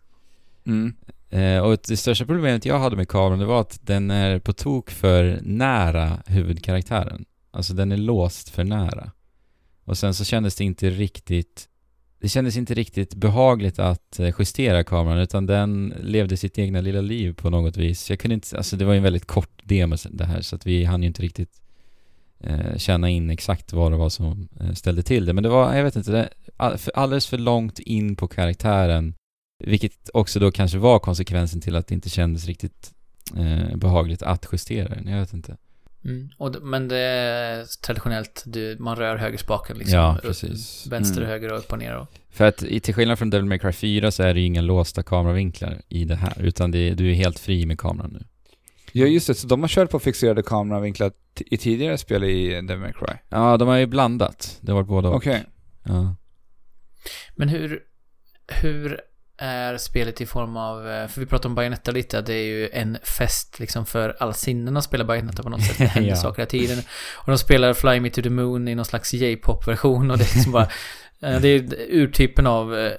Mm. 0.65 0.93
Eh, 1.29 1.59
och 1.59 1.77
det 1.87 1.97
största 1.97 2.25
problemet 2.25 2.65
jag 2.65 2.79
hade 2.79 2.95
med 2.95 3.07
kameran 3.07 3.39
det 3.39 3.45
var 3.45 3.61
att 3.61 3.79
den 3.81 4.11
är 4.11 4.39
på 4.39 4.53
tok 4.53 4.89
för 4.89 5.39
nära 5.41 6.17
huvudkaraktären. 6.25 7.25
Alltså 7.51 7.73
den 7.73 7.91
är 7.91 7.97
låst 7.97 8.49
för 8.49 8.63
nära. 8.63 9.11
Och 9.85 9.97
sen 9.97 10.13
så 10.13 10.25
kändes 10.25 10.55
det 10.55 10.63
inte 10.63 10.89
riktigt 10.89 11.67
det 12.21 12.29
kändes 12.29 12.57
inte 12.57 12.73
riktigt 12.73 13.15
behagligt 13.15 13.79
att 13.79 14.19
eh, 14.19 14.35
justera 14.39 14.83
kameran 14.83 15.17
utan 15.17 15.45
den 15.45 15.93
levde 16.01 16.37
sitt 16.37 16.57
egna 16.57 16.81
lilla 16.81 17.01
liv 17.01 17.33
på 17.33 17.49
något 17.49 17.77
vis. 17.77 18.09
Jag 18.09 18.19
kunde 18.19 18.33
inte, 18.33 18.57
alltså 18.57 18.75
det 18.75 18.85
var 18.85 18.93
ju 18.93 18.97
en 18.97 19.03
väldigt 19.03 19.25
kort 19.25 19.61
demo 19.63 19.95
det 20.09 20.25
här 20.25 20.41
så 20.41 20.55
att 20.55 20.65
vi 20.65 20.83
hann 20.83 21.01
ju 21.01 21.07
inte 21.07 21.21
riktigt 21.21 21.61
eh, 22.39 22.77
känna 22.77 23.09
in 23.09 23.29
exakt 23.29 23.73
vad 23.73 23.91
det 23.91 23.97
var 23.97 24.09
som 24.09 24.47
eh, 24.59 24.73
ställde 24.73 25.03
till 25.03 25.25
det. 25.25 25.33
Men 25.33 25.43
det 25.43 25.49
var, 25.49 25.75
jag 25.75 25.83
vet 25.83 25.95
inte, 25.95 26.11
det, 26.11 26.29
all, 26.57 26.77
alldeles 26.93 27.27
för 27.27 27.37
långt 27.37 27.79
in 27.79 28.15
på 28.15 28.27
karaktären 28.27 29.13
vilket 29.67 30.09
också 30.13 30.39
då 30.39 30.51
kanske 30.51 30.77
var 30.77 30.99
konsekvensen 30.99 31.61
till 31.61 31.75
att 31.75 31.87
det 31.87 31.95
inte 31.95 32.09
kändes 32.09 32.45
riktigt 32.45 32.91
eh, 33.37 33.77
behagligt 33.77 34.21
att 34.23 34.45
justera 34.51 34.87
den. 34.95 35.07
Jag 35.07 35.19
vet 35.19 35.33
inte. 35.33 35.57
Mm. 36.05 36.29
Och, 36.37 36.55
men 36.61 36.87
det 36.87 36.97
är 36.97 37.65
traditionellt, 37.85 38.43
du, 38.45 38.77
man 38.79 38.95
rör 38.95 39.17
högerspaken 39.17 39.77
liksom. 39.77 39.97
Ja, 39.99 40.15
Upp- 40.17 40.21
precis. 40.27 40.87
Vänster 40.87 41.21
och 41.21 41.27
Mm. 41.27 41.29
höger 41.31 41.53
och 41.53 41.59
upp 41.59 41.71
och 41.71 41.79
ner 41.79 41.97
och... 41.97 42.07
För 42.29 42.45
att 42.45 42.63
i- 42.63 42.79
till 42.79 42.93
skillnad 42.93 43.17
från 43.19 43.29
Devil 43.29 43.45
May 43.45 43.59
Cry 43.59 43.71
4 43.71 44.11
så 44.11 44.23
är 44.23 44.33
det 44.33 44.39
ju 44.39 44.45
inga 44.45 44.61
låsta 44.61 45.03
kameravinklar 45.03 45.81
i 45.89 46.05
det 46.05 46.15
här, 46.15 46.41
utan 46.41 46.71
det, 46.71 46.93
du 46.93 47.09
är 47.11 47.13
helt 47.13 47.39
fri 47.39 47.65
med 47.65 47.79
kameran 47.79 48.09
nu. 48.13 48.23
Ja 48.91 49.05
just 49.05 49.27
det, 49.27 49.33
så 49.35 49.47
de 49.47 49.61
har 49.61 49.67
kört 49.67 49.89
på 49.89 49.99
fixerade 49.99 50.43
kameravinklar 50.43 51.11
i 51.45 51.57
tidigare 51.57 51.97
spel 51.97 52.23
i 52.23 52.47
Devil 52.61 52.77
May 52.79 52.93
Cry? 52.93 53.13
Ja, 53.29 53.57
de 53.57 53.67
har 53.67 53.77
ju 53.77 53.85
blandat. 53.85 54.57
Det 54.61 54.71
har 54.71 54.83
varit 54.83 55.05
och. 55.05 55.15
Okej. 55.15 55.43
Ja. 55.83 56.15
Men 57.35 57.49
hur, 57.49 57.79
hur 58.47 59.01
är 59.41 59.77
spelet 59.77 60.21
i 60.21 60.25
form 60.25 60.57
av, 60.57 60.89
eh, 60.89 61.07
för 61.07 61.19
vi 61.21 61.25
pratade 61.27 61.47
om 61.47 61.55
Bayonetta 61.55 61.91
lite, 61.91 62.21
det 62.21 62.33
är 62.33 62.43
ju 62.45 62.69
en 62.69 62.97
fest 63.03 63.59
liksom 63.59 63.85
för 63.85 64.15
alla 64.19 64.33
sinnen 64.33 64.77
att 64.77 64.83
spela 64.83 65.03
Bayonetta 65.03 65.43
på 65.43 65.49
något 65.49 65.63
sätt. 65.63 65.77
Det 65.77 65.85
händer 65.85 66.09
Ja. 66.09 66.15
saker 66.15 66.37
hela 66.41 66.49
tiden. 66.49 66.77
Och 67.15 67.27
de 67.31 67.37
spelar 67.37 67.73
Fly 67.73 67.99
Me 67.99 68.09
To 68.09 68.21
The 68.21 68.29
Moon 68.29 68.67
i 68.67 68.75
någon 68.75 68.85
slags 68.85 69.13
J-pop-version 69.13 70.11
och 70.11 70.17
det 70.17 70.23
är 70.23 70.35
liksom 70.35 70.51
bara, 70.51 70.67
eh, 71.21 71.41
det 71.41 71.47
är 71.47 71.75
urtypen 71.89 72.47
av 72.47 72.75
eh, 72.77 72.91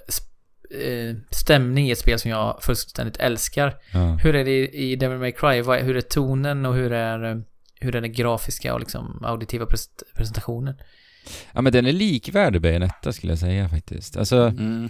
stämning 1.31 1.89
i 1.89 1.91
ett 1.91 1.99
spel 1.99 2.19
som 2.19 2.31
jag 2.31 2.59
fullständigt 2.63 3.17
älskar. 3.17 3.75
ja. 3.93 4.19
Hur 4.23 4.35
är 4.35 4.45
det 4.45 4.69
i 4.69 4.97
Devil 4.97 5.19
May 5.19 5.33
Cry? 5.33 5.63
Hur 5.83 5.97
är 5.97 6.01
tonen 6.01 6.67
och 6.67 6.75
hur 6.75 6.93
är, 6.93 7.43
hur 7.81 7.97
är 7.97 8.01
den 8.01 8.13
grafiska 8.13 8.75
och 8.75 8.81
liksom 8.81 9.25
auditiva 9.25 9.65
pres- 9.65 10.03
presentationen? 10.17 10.75
ja, 11.53 11.61
men 11.61 11.73
den 11.73 11.87
är 11.87 11.93
likvärdig 11.93 12.61
Bayonetta 12.63 13.13
skulle 13.13 13.33
jag 13.33 13.39
säga 13.39 13.69
faktiskt. 13.69 14.17
Alltså, 14.17 14.37
Mm. 14.37 14.89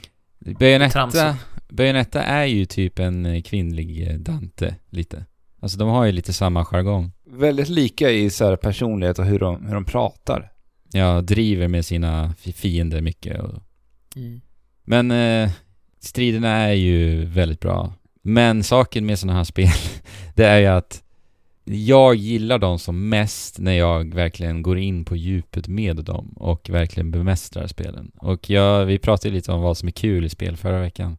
Bayonetta. 0.59 1.37
Bayonetta 1.69 2.23
är 2.23 2.45
ju 2.45 2.65
typ 2.65 2.99
en 2.99 3.27
eh, 3.27 3.43
kvinnlig 3.43 4.09
eh, 4.09 4.15
Dante, 4.15 4.75
lite. 4.91 5.25
Alltså 5.61 5.79
de 5.79 5.89
har 5.89 6.05
ju 6.05 6.13
lite 6.13 6.33
samma 6.33 6.65
jargong. 6.65 7.13
Väldigt 7.31 7.69
lika 7.69 8.11
i 8.11 8.31
så 8.31 8.45
här 8.45 8.57
personlighet 8.57 9.19
och 9.19 9.25
hur 9.25 9.39
de, 9.39 9.67
hur 9.67 9.75
de 9.75 9.85
pratar. 9.85 10.53
Ja, 10.93 11.21
driver 11.21 11.69
med 11.69 11.85
sina 11.85 12.35
fi- 12.39 12.53
fiender 12.53 13.01
mycket 13.01 13.41
och 13.41 13.63
Mm. 14.17 14.41
Men 14.85 15.11
eh, 15.11 15.51
striderna 16.01 16.49
är 16.49 16.73
ju 16.73 17.25
väldigt 17.25 17.61
bra. 17.61 17.93
Men 18.23 18.65
saken 18.65 19.07
med 19.07 19.19
sådana 19.19 19.37
här 19.37 19.45
spel, 19.45 19.69
det 20.35 20.45
är 20.45 20.59
ju 20.59 20.67
att 20.67 21.02
jag 21.75 22.15
gillar 22.15 22.59
dem 22.59 22.79
som 22.79 23.09
mest 23.09 23.59
när 23.59 23.73
jag 23.73 24.15
verkligen 24.15 24.63
går 24.63 24.79
in 24.79 25.05
på 25.05 25.17
djupet 25.17 25.69
med 25.69 25.97
dem 25.97 26.33
och 26.37 26.71
verkligen 26.71 27.11
bemästrar 27.11 27.67
spelen. 27.67 28.13
Och 28.17 28.51
jag, 28.51 28.87
vi 28.87 28.99
pratade 28.99 29.35
lite 29.35 29.53
om 29.53 29.63
vad 29.63 29.79
som 29.79 29.89
är 29.89 29.93
kul 29.93 30.25
i 30.25 30.29
spel 30.29 30.57
förra 30.57 30.81
veckan. 30.81 31.17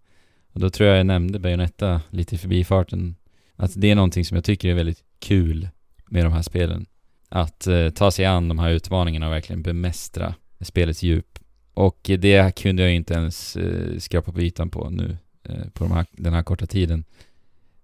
Och 0.53 0.59
då 0.59 0.69
tror 0.69 0.89
jag 0.89 0.99
jag 0.99 1.05
nämnde 1.05 1.39
Bayonetta 1.39 2.01
lite 2.09 2.35
i 2.35 2.37
förbifarten. 2.37 3.15
Att 3.55 3.71
det 3.75 3.91
är 3.91 3.95
någonting 3.95 4.25
som 4.25 4.35
jag 4.35 4.43
tycker 4.43 4.69
är 4.69 4.73
väldigt 4.73 5.03
kul 5.19 5.69
med 6.05 6.25
de 6.25 6.33
här 6.33 6.41
spelen. 6.41 6.85
Att 7.29 7.67
eh, 7.67 7.89
ta 7.89 8.11
sig 8.11 8.25
an 8.25 8.47
de 8.47 8.59
här 8.59 8.69
utmaningarna 8.69 9.27
och 9.27 9.33
verkligen 9.33 9.63
bemästra 9.63 10.35
spelets 10.61 11.03
djup. 11.03 11.39
Och 11.73 11.99
det 12.03 12.55
kunde 12.55 12.83
jag 12.83 12.93
inte 12.93 13.13
ens 13.13 13.55
eh, 13.55 13.97
skrapa 13.99 14.31
på 14.31 14.41
ytan 14.41 14.69
på 14.69 14.89
nu, 14.89 15.17
eh, 15.43 15.69
på 15.73 15.83
de 15.83 15.91
här, 15.91 16.05
den 16.11 16.33
här 16.33 16.43
korta 16.43 16.65
tiden. 16.65 17.05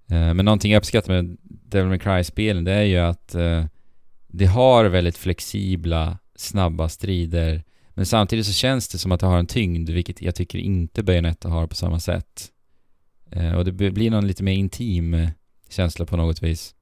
Eh, 0.08 0.34
men 0.34 0.45
någonting 0.45 0.71
jag 0.71 0.79
uppskattar 0.79 1.13
med 1.13 1.38
Devil 1.71 1.88
May 1.89 1.99
Cry-spelen, 1.99 2.63
det 2.63 2.71
är 2.73 2.84
ju 2.84 2.97
att 2.97 3.36
eh, 3.36 3.65
det 4.27 4.45
har 4.45 4.86
väldigt 4.86 5.17
flexibla, 5.17 6.17
snabba 6.36 6.89
strider. 6.89 7.63
Men 7.89 8.05
samtidigt 8.05 8.45
så 8.45 8.51
känns 8.53 8.88
det 8.88 8.97
som 8.97 9.12
att 9.12 9.19
det 9.19 9.25
har 9.27 9.39
en 9.39 9.45
tyngd, 9.47 9.89
vilket 9.89 10.21
jag 10.21 10.36
tycker 10.36 10.60
inte 10.60 11.03
Bayonetta 11.03 11.49
har 11.49 11.67
på 11.67 11.75
samma 11.75 11.99
sätt. 11.99 12.51
Eh, 13.32 13.53
och 13.53 13.65
det 13.65 13.71
blir 13.71 14.12
någon 14.12 14.27
lite 14.27 14.43
mer 14.43 14.53
intim 14.53 15.13
eh, 15.13 15.29
känsla 15.69 16.05
på 16.05 16.17
något 16.17 16.43
vis 16.43 16.75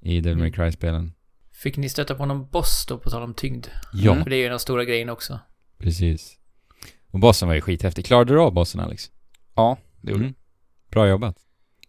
i 0.00 0.20
Devil 0.20 0.38
May 0.38 0.48
Mm. 0.48 0.52
Cry-spelen. 0.52 1.12
Fick 1.52 1.76
ni 1.76 1.88
stöta 1.88 2.14
på 2.14 2.26
någon 2.26 2.46
boss 2.50 2.86
då, 2.88 2.98
på 2.98 3.10
tal 3.10 3.22
om 3.22 3.34
tyngd? 3.34 3.66
Ja, 3.92 4.12
Mm. 4.12 4.22
För 4.24 4.30
det 4.30 4.36
är 4.36 4.42
ju 4.42 4.48
den 4.48 4.58
stora 4.58 4.84
grejen 4.84 5.08
också. 5.08 5.38
precis. 5.78 6.38
Och 7.10 7.20
bossen 7.20 7.48
var 7.48 7.54
ju 7.54 7.60
skithäftig. 7.60 8.04
Klarade 8.06 8.32
du 8.34 8.40
av 8.40 8.52
bossen 8.52 8.80
Alex? 8.80 9.10
Ja, 9.54 9.78
det 10.00 10.10
gjorde 10.12 10.24
Mm. 10.24 10.34
Bra 10.90 11.08
jobbat. 11.08 11.36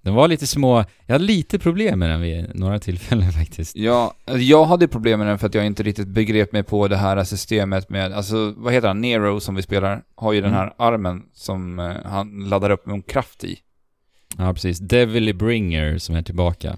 Den 0.04 0.14
var 0.14 0.28
lite 0.28 0.48
små, 0.48 0.86
jag 1.06 1.14
hade 1.16 1.24
lite 1.26 1.60
problem 1.60 2.00
med 2.00 2.10
den 2.10 2.22
vid 2.22 2.56
några 2.56 2.80
tillfällen 2.80 3.32
faktiskt. 3.40 3.76
Ja, 3.76 4.14
alltså, 4.26 4.42
jag 4.42 4.66
hade 4.66 4.88
problem 4.88 5.20
med 5.20 5.28
den 5.28 5.40
för 5.40 5.48
att 5.48 5.54
jag 5.56 5.66
inte 5.66 5.84
riktigt 5.84 6.08
begrep 6.08 6.52
mig 6.52 6.64
på 6.64 6.88
det 6.88 6.98
här 6.98 7.24
systemet 7.24 7.90
med, 7.90 8.14
alltså 8.14 8.54
vad 8.58 8.74
heter 8.74 8.88
han, 8.88 9.02
Nero 9.02 9.40
som 9.40 9.56
vi 9.56 9.62
spelar, 9.62 10.02
har 10.16 10.34
ju 10.34 10.42
den 10.42 10.50
Mm. 10.54 10.60
här 10.60 10.74
armen 10.78 11.22
som 11.34 11.80
eh, 11.80 11.92
han 12.06 12.50
laddar 12.50 12.70
upp 12.70 12.86
med 12.86 12.94
en 12.94 13.02
kraft 13.02 13.44
i. 13.44 13.58
Ja, 14.38 14.54
precis. 14.54 14.80
Devil 14.80 15.36
Bringer 15.36 15.98
som 15.98 16.16
är 16.16 16.22
tillbaka. 16.22 16.78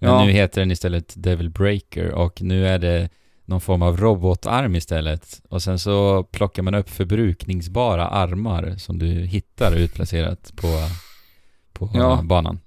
Men 0.00 0.10
Ja. 0.10 0.24
nu 0.24 0.30
heter 0.32 0.60
den 0.60 0.70
istället 0.70 1.14
Devil 1.16 1.50
Breaker 1.50 2.12
och 2.14 2.42
nu 2.42 2.66
är 2.68 2.78
det 2.78 3.08
någon 3.44 3.60
form 3.60 3.82
av 3.82 3.96
robotarm 3.96 4.74
istället. 4.74 5.40
Och 5.48 5.62
sen 5.62 5.78
så 5.78 6.22
plockar 6.22 6.62
man 6.62 6.74
upp 6.74 6.90
förbrukningsbara 6.90 8.06
armar 8.08 8.74
som 8.78 8.98
du 8.98 9.06
hittar 9.06 9.76
utplacerat 9.76 10.52
på, 10.56 10.66
på 11.78 11.90
Ja. 11.94 12.20
banan. 12.24 12.60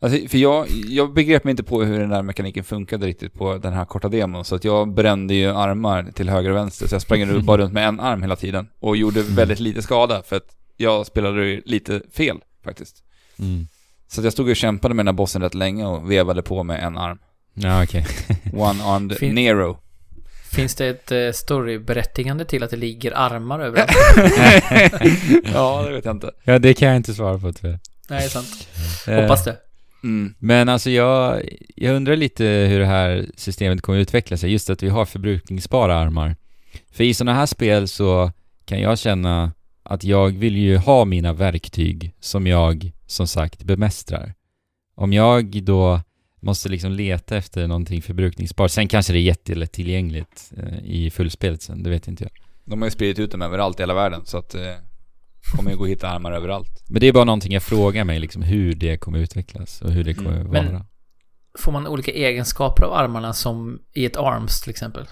Alltså, 0.00 0.28
för 0.28 0.38
jag, 0.38 0.66
jag 0.88 1.14
begrep 1.14 1.44
mig 1.44 1.50
inte 1.50 1.62
på 1.62 1.82
hur 1.82 2.00
den 2.00 2.10
där 2.10 2.22
mekaniken 2.22 2.64
funkade 2.64 3.06
riktigt 3.06 3.34
på 3.34 3.58
den 3.58 3.72
här 3.72 3.84
korta 3.84 4.08
demon, 4.08 4.44
så 4.44 4.54
att 4.54 4.64
jag 4.64 4.94
brände 4.94 5.34
ju 5.34 5.48
armar 5.50 6.10
till 6.14 6.28
höger 6.28 6.50
och 6.50 6.56
vänster, 6.56 6.86
så 6.88 6.94
jag 6.94 7.02
sprang 7.02 7.44
bara 7.44 7.62
runt 7.62 7.72
med 7.72 7.88
en 7.88 8.00
arm 8.00 8.22
hela 8.22 8.36
tiden. 8.36 8.68
Och 8.80 8.96
gjorde 8.96 9.20
Mm. 9.20 9.34
väldigt 9.34 9.60
lite 9.60 9.82
skada, 9.82 10.22
för 10.22 10.36
att 10.36 10.56
jag 10.76 11.06
spelade 11.06 11.60
lite 11.64 12.00
fel, 12.12 12.36
faktiskt. 12.64 13.02
Mm. 13.38 13.66
Så 14.08 14.20
att 14.20 14.24
jag 14.24 14.32
stod 14.32 14.48
och 14.48 14.56
kämpade 14.56 14.94
med 14.94 15.06
den 15.06 15.14
här 15.14 15.16
bossen 15.16 15.42
rätt 15.42 15.54
länge 15.54 15.86
och 15.86 16.10
vevade 16.10 16.42
på 16.42 16.62
med 16.62 16.82
en 16.84 16.98
arm. 16.98 17.18
Ja, 17.54 17.82
okej. 17.84 18.06
One-armed 18.52 19.14
Fin- 19.18 19.34
Nero. 19.34 19.78
Finns 20.52 20.74
det 20.74 20.86
ett 20.86 21.12
eh, 21.12 21.18
storyberättigande 21.34 22.44
till 22.44 22.62
att 22.62 22.70
det 22.70 22.76
ligger 22.76 23.12
armar 23.18 23.60
överallt? 23.60 23.90
ja, 25.54 25.82
det 25.86 25.92
vet 25.92 26.04
jag 26.04 26.14
inte. 26.16 26.30
ja, 26.44 26.58
det 26.58 26.74
kan 26.74 26.88
jag 26.88 26.96
inte 26.96 27.14
svara 27.14 27.38
på 27.38 27.52
tyvärr. 27.52 27.78
Nej, 28.08 28.18
det 28.18 28.24
är 28.24 28.28
sant. 28.28 28.68
Eh, 29.08 29.20
Hoppas 29.20 29.44
det. 29.44 29.56
Mm. 30.02 30.34
Men 30.38 30.68
alltså 30.68 30.90
jag, 30.90 31.42
jag 31.76 31.96
undrar 31.96 32.16
lite 32.16 32.44
hur 32.44 32.78
det 32.80 32.86
här 32.86 33.26
systemet 33.36 33.82
kommer 33.82 33.98
att 33.98 34.02
utveckla 34.02 34.36
sig, 34.36 34.52
just 34.52 34.70
att 34.70 34.82
vi 34.82 34.88
har 34.88 35.04
förbrukningsbara 35.04 35.96
armar. 35.96 36.36
För 36.92 37.04
i 37.04 37.14
sådana 37.14 37.34
här 37.34 37.46
spel 37.46 37.88
så 37.88 38.32
kan 38.64 38.80
jag 38.80 38.98
känna 38.98 39.52
att 39.82 40.04
jag 40.04 40.30
vill 40.30 40.56
ju 40.56 40.76
ha 40.76 41.04
mina 41.04 41.32
verktyg 41.32 42.14
som 42.20 42.46
jag, 42.46 42.92
som 43.06 43.26
sagt, 43.26 43.62
bemästrar. 43.62 44.34
Om 44.94 45.12
jag 45.12 45.64
då 45.64 46.00
måste 46.40 46.68
liksom 46.68 46.92
leta 46.92 47.36
efter 47.36 47.66
någonting 47.66 48.02
förbrukningsbart, 48.02 48.70
sen 48.70 48.88
kanske 48.88 49.12
det 49.12 49.18
är 49.18 49.22
jättelätt 49.22 49.72
tillgängligt 49.72 50.52
eh, 50.56 50.84
i 50.84 51.10
fullspelet 51.10 51.62
sen, 51.62 51.82
det 51.82 51.90
vet 51.90 52.08
inte 52.08 52.24
jag. 52.24 52.32
De 52.64 52.82
har 52.82 52.86
ju 52.86 52.90
spridit 52.90 53.18
ut 53.18 53.30
dem 53.30 53.42
överallt 53.42 53.80
i 53.80 53.82
hela 53.82 53.94
världen, 53.94 54.20
så 54.24 54.38
att 54.38 54.50
det 54.50 54.76
kommer 55.52 55.70
ju 55.70 55.76
gå 55.76 55.84
att 55.84 55.90
hitta 55.90 56.08
armar 56.08 56.32
överallt. 56.32 56.82
Men 56.88 57.00
det 57.00 57.06
är 57.08 57.12
bara 57.12 57.24
någonting 57.24 57.52
jag 57.52 57.62
frågar 57.62 58.04
mig 58.04 58.18
liksom, 58.18 58.42
hur 58.42 58.74
det 58.74 58.96
kommer 58.96 59.18
utvecklas 59.18 59.82
och 59.82 59.90
hur 59.90 60.04
det 60.04 60.14
kommer 60.14 60.30
Mm, 60.32 60.50
vara. 60.50 60.62
men- 60.62 60.84
Får 61.58 61.72
man 61.72 61.86
olika 61.86 62.10
egenskaper 62.12 62.84
av 62.84 62.92
armarna 62.92 63.32
som 63.32 63.78
i 63.94 64.04
ett 64.04 64.16
arms 64.16 64.60
till 64.60 64.70
exempel? 64.70 65.06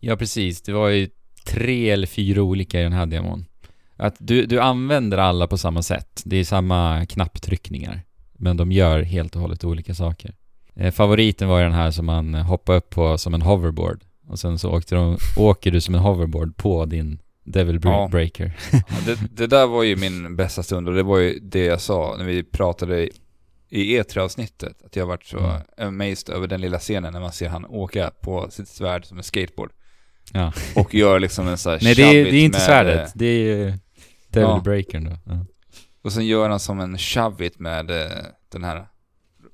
Ja, 0.00 0.16
precis. 0.16 0.62
Det 0.62 0.72
var 0.72 0.88
ju 0.88 1.08
tre 1.46 1.90
eller 1.90 2.06
fyra 2.06 2.42
olika 2.42 2.80
i 2.80 2.82
den 2.82 2.92
här 2.92 3.06
demon. 3.06 3.44
Att 3.96 4.14
du, 4.18 4.46
du 4.46 4.60
använder 4.60 5.18
alla 5.18 5.46
på 5.46 5.58
samma 5.58 5.82
sätt. 5.82 6.22
Det 6.24 6.36
är 6.36 6.44
samma 6.44 7.06
knapptryckningar. 7.06 8.02
Men 8.38 8.56
de 8.56 8.72
gör 8.72 9.02
helt 9.02 9.34
och 9.36 9.40
hållet 9.42 9.64
olika 9.64 9.94
saker. 9.94 10.34
Eh, 10.74 10.90
favoriten 10.92 11.48
var 11.48 11.58
ju 11.58 11.64
den 11.64 11.72
här 11.74 11.90
som 11.90 12.06
man 12.06 12.34
hoppade 12.34 12.78
upp 12.78 12.90
på 12.90 13.18
som 13.18 13.34
en 13.34 13.42
hoverboard. 13.42 14.00
Och 14.28 14.38
sen 14.38 14.58
så 14.58 14.70
åkte 14.70 14.94
de, 14.94 15.18
åker 15.36 15.70
du 15.70 15.80
som 15.80 15.94
en 15.94 16.00
hoverboard 16.00 16.56
på 16.56 16.84
din 16.84 17.18
Devil 17.46 17.80
Ja. 17.84 18.08
Breaker. 18.10 18.56
Ja, 18.72 18.80
det, 19.06 19.18
det 19.30 19.46
där 19.46 19.66
var 19.66 19.82
ju 19.82 19.96
min 19.96 20.36
bästa 20.36 20.62
stund 20.62 20.88
och 20.88 20.94
det 20.94 21.02
var 21.02 21.18
ju 21.18 21.38
det 21.42 21.64
jag 21.64 21.80
sa 21.80 22.14
när 22.18 22.24
vi 22.24 22.42
pratade 22.42 23.08
i 23.68 23.98
E3-avsnittet. 24.00 24.82
Att 24.84 24.96
jag 24.96 25.06
varit 25.06 25.24
så 25.24 25.38
Mm. 25.38 25.60
amazed 25.78 26.34
över 26.34 26.46
den 26.46 26.60
lilla 26.60 26.78
scenen 26.78 27.12
när 27.12 27.20
man 27.20 27.32
ser 27.32 27.48
han 27.48 27.64
åka 27.66 28.10
på 28.22 28.50
sitt 28.50 28.68
svärd 28.68 29.04
som 29.04 29.18
en 29.18 29.24
skateboard. 29.24 29.70
Ja. 30.32 30.52
Och 30.74 30.94
gör 30.94 31.20
liksom 31.20 31.48
en 31.48 31.58
sån 31.58 31.72
här 31.72 31.80
Nej, 31.82 31.94
det 31.94 32.02
är, 32.02 32.12
det 32.24 32.36
är 32.36 32.44
inte 32.44 32.58
med, 32.58 32.66
svärdet. 32.66 33.06
eh, 33.06 33.12
Det 33.14 33.26
är 33.26 33.38
ju 33.56 33.64
Devil 34.28 34.48
Ja. 34.48 34.60
Breakern 34.64 35.04
då. 35.04 35.18
Ja. 35.24 35.46
Och 36.02 36.12
sen 36.12 36.26
gör 36.26 36.48
han 36.48 36.60
som 36.60 36.80
en 36.80 36.98
shove-it 36.98 37.58
med 37.58 37.90
eh, 37.90 38.10
den 38.52 38.64
här 38.64 38.86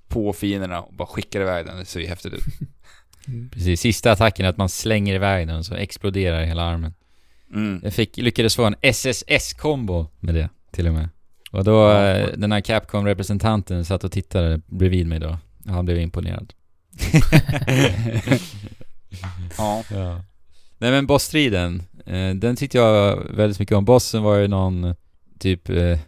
på 0.09 0.33
fienderna 0.33 0.81
och 0.83 0.95
bara 0.95 1.07
skickar 1.09 1.41
iväg 1.41 1.67
den. 1.67 1.77
Det 1.79 1.85
ser 1.85 2.01
ju 2.01 2.07
häftigt 2.07 2.33
ut. 2.33 2.45
Precis. 3.53 3.81
Sista 3.81 4.13
attacken 4.13 4.47
är 4.47 4.51
att 4.51 4.57
man 4.57 4.69
slänger 4.69 5.15
iväg 5.15 5.47
den 5.47 5.57
och 5.57 5.67
så 5.67 5.75
exploderar 5.75 6.45
hela 6.45 6.63
armen. 6.63 6.95
Mm. 7.53 7.81
Jag 7.83 7.93
fick, 7.93 8.17
lyckades 8.17 8.57
få 8.57 8.65
en 8.65 8.75
SSS-kombo 8.81 10.07
med 10.21 10.35
det, 10.35 10.49
till 10.71 10.87
och 10.87 10.95
med. 10.95 11.09
Och 11.51 11.65
då, 11.65 11.91
eh, 11.91 12.29
den 12.37 12.53
här 12.53 12.61
Capcom-representanten 12.61 13.85
satt 13.85 14.05
och 14.05 14.13
tittade 14.13 14.61
bredvid 14.67 15.07
mig 15.07 15.19
då. 15.21 15.39
Han 15.67 15.85
blev 15.85 15.99
imponerad. 15.99 16.53
Ja. 19.59 19.83
ja. 19.91 20.25
Nej 20.79 20.91
men 20.91 21.07
bossstriden, 21.07 21.83
eh, 22.07 22.31
den 22.35 22.57
tyckte 22.57 22.79
jag 22.79 23.17
väldigt 23.31 23.59
mycket 23.59 23.77
om. 23.77 23.85
Bossen 23.85 24.23
var 24.23 24.37
ju 24.37 24.49
någon 24.49 24.95
typ 25.39 25.69
eh, 25.69 25.99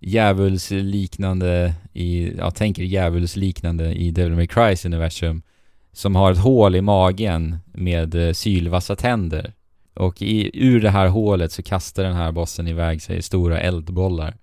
djävulsliknande 0.00 1.74
i, 1.92 2.36
ja 2.36 2.50
tänker 2.50 2.82
djävulsliknande 2.82 3.94
i 3.94 4.10
Devil 4.10 4.34
May 4.34 4.46
Crys 4.46 4.84
universum. 4.84 5.42
som 5.92 6.16
har 6.16 6.32
ett 6.32 6.38
hål 6.38 6.74
i 6.76 6.80
magen 6.80 7.58
med 7.72 8.14
eh, 8.14 8.32
sylvassa 8.32 8.96
tänder. 8.96 9.52
Och 9.94 10.22
i, 10.22 10.50
ur 10.54 10.80
det 10.80 10.90
här 10.90 11.06
hålet 11.06 11.52
så 11.52 11.62
kastar 11.62 12.04
den 12.04 12.16
här 12.16 12.32
bossen 12.32 12.68
iväg 12.68 13.02
sig 13.02 13.22
stora 13.22 13.60
eldbollar. 13.60 14.36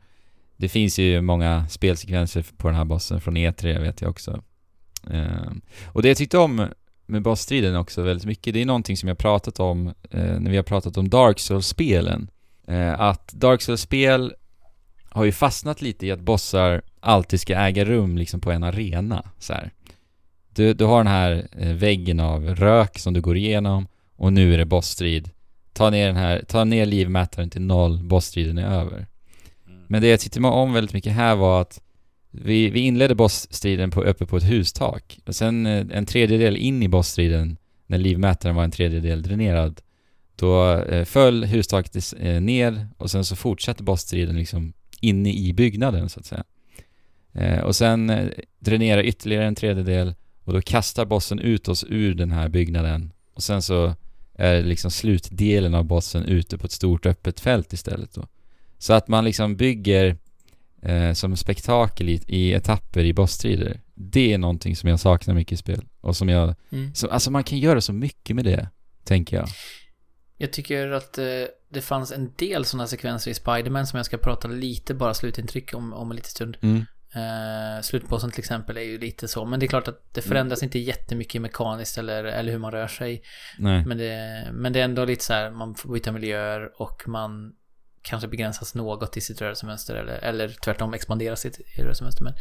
Det 0.58 0.70
finns 0.70 1.00
ju 1.00 1.22
många 1.22 1.68
spelsekvenser 1.70 2.46
på 2.58 2.68
den 2.68 2.78
här 2.78 2.86
bossen 2.86 3.22
från 3.22 3.38
E3 3.38 3.80
vet 3.82 4.02
jag 4.02 4.10
också. 4.10 4.44
Ehm, 5.12 5.62
och 5.88 6.02
det 6.02 6.08
jag 6.08 6.18
tyckte 6.18 6.38
om 6.38 6.68
med 7.06 7.22
bossstriden 7.22 7.76
också 7.76 8.02
väldigt 8.02 8.26
mycket, 8.26 8.54
det 8.54 8.62
är 8.62 8.66
någonting 8.66 8.98
som 8.98 9.10
jag 9.10 9.18
pratat 9.18 9.60
om 9.60 9.88
eh, 9.88 10.40
när 10.40 10.52
vi 10.52 10.56
har 10.56 10.64
pratat 10.64 10.98
om 10.98 11.10
Dark 11.10 11.40
Souls-spelen. 11.40 12.30
Eh, 12.68 13.00
att 13.00 13.34
Dark 13.34 13.62
Souls-spel 13.62 14.34
har 15.10 15.24
ju 15.24 15.32
fastnat 15.32 15.82
lite 15.82 16.08
i 16.08 16.12
att 16.12 16.20
bossar 16.20 16.82
alltid 17.00 17.40
ska 17.40 17.56
äga 17.56 17.86
rum 17.86 18.18
liksom 18.18 18.42
på 18.42 18.52
en 18.52 18.64
arena 18.64 19.32
så 19.40 19.54
här. 19.54 19.72
Du, 20.50 20.74
du 20.74 20.86
har 20.86 20.98
den 20.98 21.14
här 21.14 21.48
eh, 21.58 21.74
väggen 21.74 22.20
av 22.20 22.56
rök 22.56 23.00
som 23.00 23.14
du 23.14 23.22
går 23.22 23.38
igenom 23.38 23.88
och 24.16 24.34
nu 24.34 24.54
är 24.54 24.58
det 24.58 24.66
bossstrid. 24.66 25.30
Ta 25.74 25.90
ner 25.90 26.08
den 26.08 26.16
här, 26.16 26.44
ta 26.48 26.64
ner 26.64 26.86
livmätaren 26.86 27.50
till 27.50 27.62
noll, 27.62 28.04
bossstriden 28.04 28.58
är 28.58 28.80
över. 28.80 29.08
Men 29.88 30.02
det 30.02 30.08
jag 30.08 30.20
tyckte 30.20 30.40
om 30.40 30.74
väldigt 30.74 30.94
mycket 30.94 31.14
här 31.14 31.36
var 31.36 31.62
att 31.62 31.82
vi, 32.32 32.70
vi 32.70 32.80
inledde 32.80 33.16
bossstriden 33.16 33.92
på, 33.92 34.04
uppe 34.04 34.26
på 34.26 34.38
ett 34.38 34.50
hustak. 34.50 35.20
Och 35.26 35.36
sen 35.36 35.66
eh, 35.66 35.86
en 35.92 36.06
tredjedel 36.06 36.58
in 36.58 36.84
i 36.84 36.88
bossstriden, 36.88 37.58
när 37.88 37.98
livmätaren 37.98 38.56
var 38.56 38.64
en 38.64 38.72
tredjedel 38.72 39.22
dränerad, 39.22 39.82
då 40.36 40.74
eh, 40.74 41.06
föll 41.06 41.46
hustaket 41.46 42.14
eh, 42.20 42.42
ner 42.42 42.88
och 42.98 43.12
sen 43.12 43.26
så 43.26 43.36
fortsatte 43.36 43.84
bossstriden 43.84 44.36
liksom 44.36 44.74
inne 45.02 45.34
i 45.34 45.54
byggnaden 45.54 46.10
så 46.10 46.20
att 46.20 46.26
säga. 46.26 46.44
Och 47.64 47.76
sen 47.76 48.32
dränerar 48.60 49.04
ytterligare 49.04 49.46
en 49.46 49.56
tredjedel 49.56 50.16
och 50.44 50.54
då 50.54 50.62
kastar 50.62 51.06
bossen 51.06 51.40
ut 51.40 51.68
oss 51.68 51.86
ur 51.90 52.14
den 52.14 52.32
här 52.32 52.50
byggnaden 52.50 53.14
och 53.34 53.44
sen 53.44 53.62
så 53.62 53.96
är 54.40 54.64
liksom 54.64 54.92
slutdelen 54.92 55.76
av 55.76 55.84
bossen 55.84 56.26
ute 56.26 56.58
på 56.58 56.66
ett 56.66 56.72
stort 56.72 57.06
öppet 57.06 57.40
fält 57.40 57.74
istället 57.74 58.14
då. 58.14 58.28
Så 58.78 58.94
att 58.94 59.08
man 59.08 59.26
liksom 59.26 59.56
bygger 59.56 60.18
eh, 60.82 61.14
som 61.14 61.38
spektakel 61.38 62.10
i, 62.10 62.22
i 62.28 62.54
etapper 62.54 63.04
i 63.04 63.14
bossstrider. 63.14 63.82
Det 63.96 64.34
är 64.34 64.38
någonting 64.38 64.76
som 64.76 64.90
jag 64.90 65.00
saknar 65.00 65.34
mycket 65.34 65.52
i 65.52 65.58
spel. 65.58 65.86
Och 66.02 66.16
som 66.16 66.30
jag... 66.30 66.56
Mm. 66.72 66.96
Så, 66.96 67.08
alltså 67.08 67.32
man 67.32 67.44
kan 67.44 67.58
göra 67.58 67.82
så 67.82 67.94
mycket 67.94 68.36
med 68.36 68.46
det, 68.46 68.70
tänker 69.04 69.38
jag. 69.38 69.48
Jag 70.38 70.54
tycker 70.54 70.92
att 70.92 71.18
eh, 71.18 71.26
det 71.70 71.82
fanns 71.82 72.12
en 72.12 72.34
del 72.36 72.66
sådana 72.66 72.88
sekvenser 72.88 73.32
i 73.32 73.34
Spiderman 73.34 73.88
som 73.88 73.98
jag 73.98 74.06
ska 74.06 74.18
prata 74.18 74.48
lite 74.48 74.94
bara 74.94 75.14
slutintryck 75.14 75.74
om, 75.74 75.94
om 75.94 76.12
en 76.12 76.16
liten 76.16 76.30
stund. 76.30 76.58
Mm. 76.62 76.86
Eh, 77.16 77.82
slutbossen 77.82 78.32
till 78.32 78.40
exempel 78.40 78.78
är 78.78 78.82
ju 78.82 78.98
lite 78.98 79.28
så, 79.28 79.46
men 79.46 79.60
det 79.60 79.66
är 79.66 79.68
klart 79.68 79.88
att 79.88 80.14
det 80.14 80.22
förändras 80.22 80.64
inte 80.64 80.80
jättemycket 80.80 81.42
mekaniskt 81.42 81.98
eller, 81.98 82.24
eller 82.24 82.52
hur 82.52 82.60
man 82.60 82.72
rör 82.72 82.88
sig. 82.88 83.22
Nej. 83.58 83.86
Men 83.86 83.98
det, 83.98 84.48
men 84.54 84.74
det 84.74 84.80
är 84.80 84.84
ändå 84.84 85.06
lite 85.06 85.24
så 85.24 85.34
här, 85.34 85.52
man 85.52 85.76
får 85.76 85.94
byta 85.94 86.12
miljöer 86.12 86.82
och 86.82 87.08
man 87.08 87.54
kanske 88.02 88.28
begränsas 88.28 88.76
något 88.76 89.18
i 89.18 89.22
sitt 89.22 89.42
rörelsemönster 89.42 89.96
eller, 89.96 90.14
eller 90.14 90.50
tvärtom 90.64 90.94
expandera 90.94 91.36
sitt 91.36 91.60
rörelsemönster. 91.78 92.24
Men, 92.24 92.34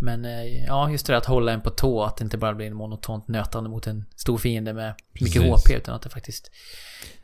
men 0.00 0.24
eh, 0.24 0.64
ja, 0.66 0.90
just 0.90 1.06
det 1.06 1.12
där 1.12 1.18
att 1.18 1.26
hålla 1.26 1.52
en 1.52 1.60
på 1.60 1.70
tå, 1.70 2.02
att 2.02 2.16
det 2.16 2.24
inte 2.24 2.38
bara 2.38 2.54
blir 2.54 2.66
en 2.66 2.76
monotont 2.76 3.28
nötande 3.28 3.70
mot 3.70 3.86
en 3.86 4.04
stor 4.16 4.38
fiende 4.38 4.72
med 4.72 4.94
mycket 5.12 5.42
Precis. 5.42 5.66
HP 5.66 5.70
utan 5.70 5.94
att 5.94 6.02
det 6.02 6.10
faktiskt 6.10 6.50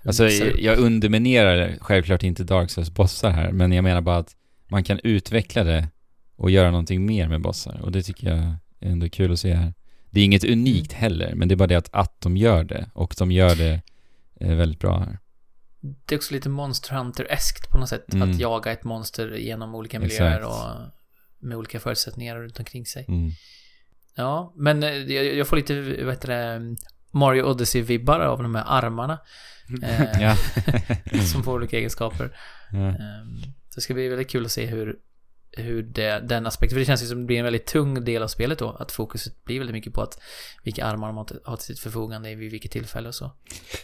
Alltså 0.05 0.29
jag, 0.29 0.61
jag 0.61 0.79
underminerar 0.79 1.77
självklart 1.81 2.23
inte 2.23 2.45
Dark 2.45 2.71
Souls 2.71 2.91
bossar 2.91 3.31
här, 3.31 3.53
men 3.53 3.73
jag 3.73 3.85
menar 3.85 4.01
bara 4.01 4.17
att 4.17 4.37
man 4.69 4.85
kan 4.85 5.01
utveckla 5.03 5.65
det 5.65 5.89
och 6.43 6.51
göra 6.51 6.71
någonting 6.71 7.07
mer 7.07 7.29
med 7.29 7.41
bossar. 7.43 7.81
Och 7.83 7.93
det 7.93 8.03
tycker 8.03 8.29
jag 8.29 8.39
är 8.81 8.91
ändå 8.91 9.09
kul 9.09 9.33
att 9.33 9.39
se 9.41 9.55
här. 9.55 9.75
Det 10.11 10.21
är 10.21 10.25
inget 10.25 10.45
unikt 10.45 10.93
heller, 10.93 11.35
men 11.35 11.49
det 11.49 11.55
är 11.55 11.57
bara 11.57 11.67
det 11.67 11.75
att, 11.75 11.89
att 11.93 12.21
de 12.21 12.37
gör 12.37 12.65
det. 12.65 12.91
Och 12.95 13.15
de 13.19 13.33
gör 13.33 13.55
det 13.55 13.81
eh, 14.41 14.55
väldigt 14.55 14.79
bra 14.79 14.99
här. 14.99 15.19
Det 15.81 16.15
är 16.15 16.19
också 16.19 16.35
lite 16.35 16.49
Monster 16.49 16.95
Hunter-eskt 16.95 17.71
på 17.71 17.79
något 17.79 17.89
sätt. 17.89 18.13
Mm. 18.15 18.31
Att 18.31 18.39
jaga 18.39 18.73
ett 18.73 18.85
monster 18.85 19.29
genom 19.35 19.75
olika 19.75 20.01
miljöer 20.01 20.37
Exakt. 20.37 20.47
och 20.47 20.81
med 21.39 21.57
olika 21.59 21.81
förutsättningar 21.81 22.37
runt 22.37 22.59
omkring 22.59 22.87
sig. 22.87 23.05
Mm. 23.09 23.31
Ja, 24.15 24.53
men 24.57 24.83
eh, 24.83 24.91
jag, 24.91 25.25
jag 25.37 25.47
får 25.49 25.57
lite, 25.57 25.81
vad 26.05 26.15
heter 26.15 26.29
det, 26.29 26.77
Mario 27.11 27.43
Odyssey-vibbar 27.43 28.21
av 28.21 28.43
de 28.43 28.55
här 28.55 28.65
armarna. 28.67 29.19
Eh, 29.83 30.37
som 31.33 31.43
får 31.43 31.55
olika 31.55 31.77
egenskaper. 31.77 32.37
ja. 32.71 32.79
Ehm, 32.79 33.43
Så 33.69 33.75
det 33.75 33.81
ska 33.81 33.95
bli 33.95 34.09
väldigt 34.09 34.31
kul 34.31 34.45
att 34.45 34.53
se 34.53 34.67
hur, 34.67 34.97
hur 35.57 35.83
det, 35.83 36.21
den 36.29 36.47
aspekten, 36.47 36.75
för 36.75 36.81
det 36.81 36.85
känns 36.87 37.03
ju 37.03 37.07
som 37.07 37.19
det 37.21 37.25
blir 37.27 37.39
en 37.39 37.45
väldigt 37.45 37.67
tung 37.67 38.05
del 38.05 38.23
av 38.23 38.29
spelet 38.29 38.59
då, 38.59 38.71
att 38.71 38.93
fokuset 38.93 39.45
blir 39.45 39.59
väldigt 39.59 39.75
mycket 39.75 39.93
på 39.95 40.03
att 40.03 40.19
vilka 40.63 40.85
armar 40.85 41.07
man 41.07 41.17
har 41.17 41.25
till- 41.25 41.41
har 41.45 41.57
till 41.57 41.65
sitt 41.67 41.79
förfogande 41.79 42.35
vid 42.35 42.51
vilket 42.51 42.71
tillfälle 42.71 43.09
och 43.09 43.15
så. 43.15 43.31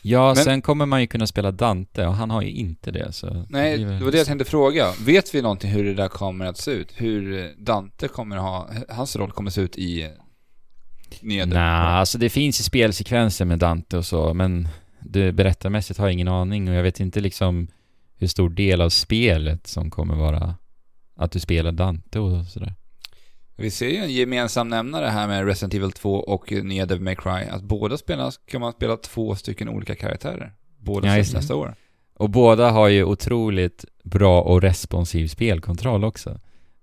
Ja, 0.03 0.35
Men- 0.35 0.45
sen 0.45 0.63
kommer 0.63 0.87
man 0.87 1.01
ju 1.01 1.07
kunna 1.07 1.27
spela 1.27 1.51
Dante 1.51 2.07
och 2.07 2.15
han 2.15 2.31
har 2.31 2.43
ju 2.43 2.51
inte 2.51 2.91
det 2.91 3.13
så... 3.13 3.47
Nej, 3.49 3.77
blir 3.77 3.87
väl- 3.87 3.99
det 3.99 4.05
var 4.05 4.13
det 4.13 4.19
jag 4.19 4.27
tänkte 4.27 4.45
fråga. 4.51 4.93
Vet 5.07 5.35
vi 5.35 5.43
någonting 5.43 5.71
hur 5.71 5.85
det 5.85 5.95
där 5.95 6.09
kommer 6.09 6.45
att 6.47 6.59
se 6.59 6.71
ut? 6.71 6.89
Hur 6.95 7.55
Dante 7.59 8.09
kommer 8.09 8.37
att 8.37 8.43
ha, 8.43 8.71
hans 8.89 9.17
roll 9.17 9.33
kommer 9.33 9.51
att 9.51 9.55
se 9.55 9.61
ut 9.61 9.79
i? 9.79 10.11
Nej, 11.23 11.59
alltså 11.59 12.19
det 12.19 12.29
finns 12.31 12.61
ju 12.61 12.65
spelsekvenser 12.65 13.45
med 13.45 13.59
Dante 13.59 13.97
och 13.97 14.07
så, 14.07 14.35
men 14.35 14.69
det 15.01 15.33
berättarmässigt 15.33 15.99
har 15.99 16.07
jag 16.07 16.13
ingen 16.13 16.29
aning 16.29 16.69
och 16.69 16.75
jag 16.75 16.83
vet 16.83 17.01
inte 17.01 17.21
liksom 17.21 17.69
hur 18.19 18.27
stor 18.27 18.51
del 18.51 18.81
av 18.81 18.89
spelet 18.89 19.67
som 19.67 19.91
kommer 19.91 20.15
vara 20.17 20.55
att 21.19 21.33
du 21.33 21.41
spelar 21.41 21.73
Dante 21.73 22.19
och 22.19 22.47
sådär. 22.47 22.75
Vi 23.57 23.71
ser 23.71 23.89
ju 23.89 23.97
en 23.97 24.13
gemensam 24.13 24.69
nämnare 24.69 25.07
här 25.07 25.29
med 25.29 25.47
Resident 25.47 25.75
Evil 25.75 25.93
2 25.93 26.15
och 26.15 26.53
nya 26.53 26.87
Devil 26.87 27.03
May 27.03 27.17
Cry. 27.17 27.45
Att 27.51 27.63
båda 27.63 27.97
spelarna 27.97 28.31
kan 28.47 28.61
man 28.61 28.73
spela 28.73 28.97
två 28.97 29.35
stycken 29.35 29.69
olika 29.69 29.95
karaktärer. 29.95 30.53
Båda 30.79 31.17
Ja, 31.17 31.25
nästa 31.35 31.55
år. 31.55 31.75
Och 32.15 32.31
båda 32.31 32.71
har 32.71 32.89
ju 32.89 33.05
otroligt 33.05 33.85
bra 34.05 34.43
och 34.43 34.63
responsiv 34.63 35.27
spelkontroll 35.29 36.05
också. 36.05 36.41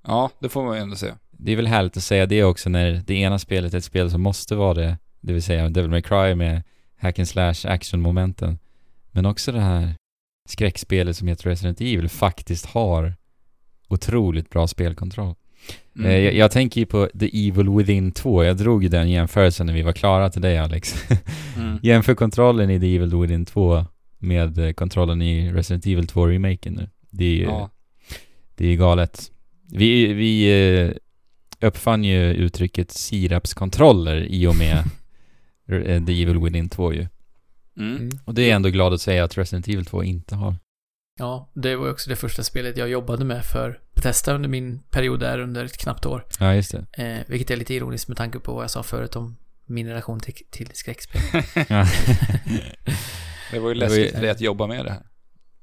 Ja, 0.07 0.31
det 0.39 0.49
får 0.49 0.63
man 0.63 0.75
ju 0.75 0.81
ändå 0.81 0.95
säga. 0.95 1.17
Det 1.31 1.51
är 1.51 1.55
väl 1.55 1.67
härligt 1.67 1.97
att 1.97 2.03
säga 2.03 2.25
det 2.25 2.43
också 2.43 2.69
när 2.69 3.03
det 3.07 3.13
ena 3.13 3.39
spelet 3.39 3.73
är 3.73 3.77
ett 3.77 3.83
spel 3.83 4.11
som 4.11 4.21
måste 4.21 4.55
vara 4.55 4.73
det, 4.73 4.97
det 5.21 5.33
vill 5.33 5.43
säga 5.43 5.69
Devil 5.69 5.89
May 5.91 6.01
Cry 6.01 6.35
med 6.35 6.63
hack 6.97 7.19
and 7.19 7.27
slash 7.27 7.65
action-momenten. 7.65 8.59
Men 9.11 9.25
också 9.25 9.51
det 9.51 9.61
här 9.61 9.95
skräckspelet 10.49 11.17
som 11.17 11.27
heter 11.27 11.49
Resident 11.49 11.81
Evil 11.81 12.09
faktiskt 12.09 12.65
har 12.65 13.13
otroligt 13.87 14.49
bra 14.49 14.67
spelkontroll. 14.67 15.35
Mm. 15.95 16.11
Eh, 16.11 16.17
jag, 16.17 16.33
jag 16.33 16.51
tänker 16.51 16.81
ju 16.81 16.85
på 16.85 17.09
The 17.19 17.47
Evil 17.47 17.69
Within 17.69 18.11
2, 18.11 18.43
jag 18.43 18.57
drog 18.57 18.83
ju 18.83 18.89
den 18.89 19.09
jämförelsen 19.09 19.65
när 19.67 19.73
vi 19.73 19.81
var 19.81 19.93
klara 19.93 20.29
till 20.29 20.41
dig 20.41 20.57
Alex. 20.57 20.95
Mm. 21.57 21.79
Jämför 21.83 22.15
kontrollen 22.15 22.69
i 22.69 22.79
The 22.79 22.95
Evil 22.95 23.15
Within 23.15 23.45
2 23.45 23.85
med 24.17 24.57
eh, 24.57 24.71
kontrollen 24.73 25.21
i 25.21 25.51
Resident 25.51 25.85
Evil 25.85 26.05
2-remaken 26.05 26.69
nu. 26.75 26.89
Det 27.09 27.25
är 27.25 27.33
ju 27.35 27.43
Ja. 27.43 27.69
det 28.55 28.67
är 28.67 28.75
galet. 28.75 29.31
Vi, 29.71 30.13
vi 30.13 30.51
eh, 30.81 30.91
uppfann 31.67 32.03
ju 32.03 32.33
uttrycket 32.33 32.91
sirapskontroller 32.91 34.15
i 34.29 34.47
och 34.47 34.55
med 34.55 34.83
The 36.07 36.21
Evil 36.23 36.39
Within 36.39 36.69
2 36.69 36.93
ju. 36.93 37.07
Mm. 37.77 38.09
Och 38.25 38.33
det 38.33 38.41
är 38.43 38.47
jag 38.47 38.55
ändå 38.55 38.69
glad 38.69 38.93
att 38.93 39.01
säga 39.01 39.23
att 39.23 39.37
Resident 39.37 39.67
Evil 39.67 39.85
2 39.85 40.03
inte 40.03 40.35
har. 40.35 40.55
Ja, 41.19 41.49
det 41.53 41.75
var 41.75 41.89
också 41.91 42.09
det 42.09 42.15
första 42.15 42.43
spelet 42.43 42.77
jag 42.77 42.89
jobbade 42.89 43.25
med 43.25 43.45
för 43.45 43.79
Bethesda 43.95 44.33
under 44.35 44.49
min 44.49 44.79
period 44.79 45.19
där 45.19 45.39
under 45.39 45.65
ett 45.65 45.77
knappt 45.77 46.05
år. 46.05 46.25
Ja, 46.39 46.53
just 46.55 46.71
det. 46.71 47.03
Eh, 47.03 47.19
vilket 47.27 47.51
är 47.51 47.55
lite 47.55 47.73
ironiskt 47.73 48.07
med 48.07 48.17
tanke 48.17 48.39
på 48.39 48.53
vad 48.53 48.63
jag 48.63 48.71
sa 48.71 48.83
förut 48.83 49.15
om 49.15 49.37
min 49.65 49.87
relation 49.87 50.19
till, 50.19 50.33
till 50.51 50.69
skräckspel. 50.73 51.21
Ja. 51.69 51.85
Det 53.51 53.59
var 53.59 53.69
ju 53.69 53.79
Det 53.79 53.87
var 53.87 53.95
ju- 53.95 54.01
läskigt 54.01 54.13
för 54.15 54.21
dig 54.21 54.29
att 54.29 54.41
jobba 54.41 54.67
med 54.67 54.85
det 54.85 54.91
här. 54.91 55.01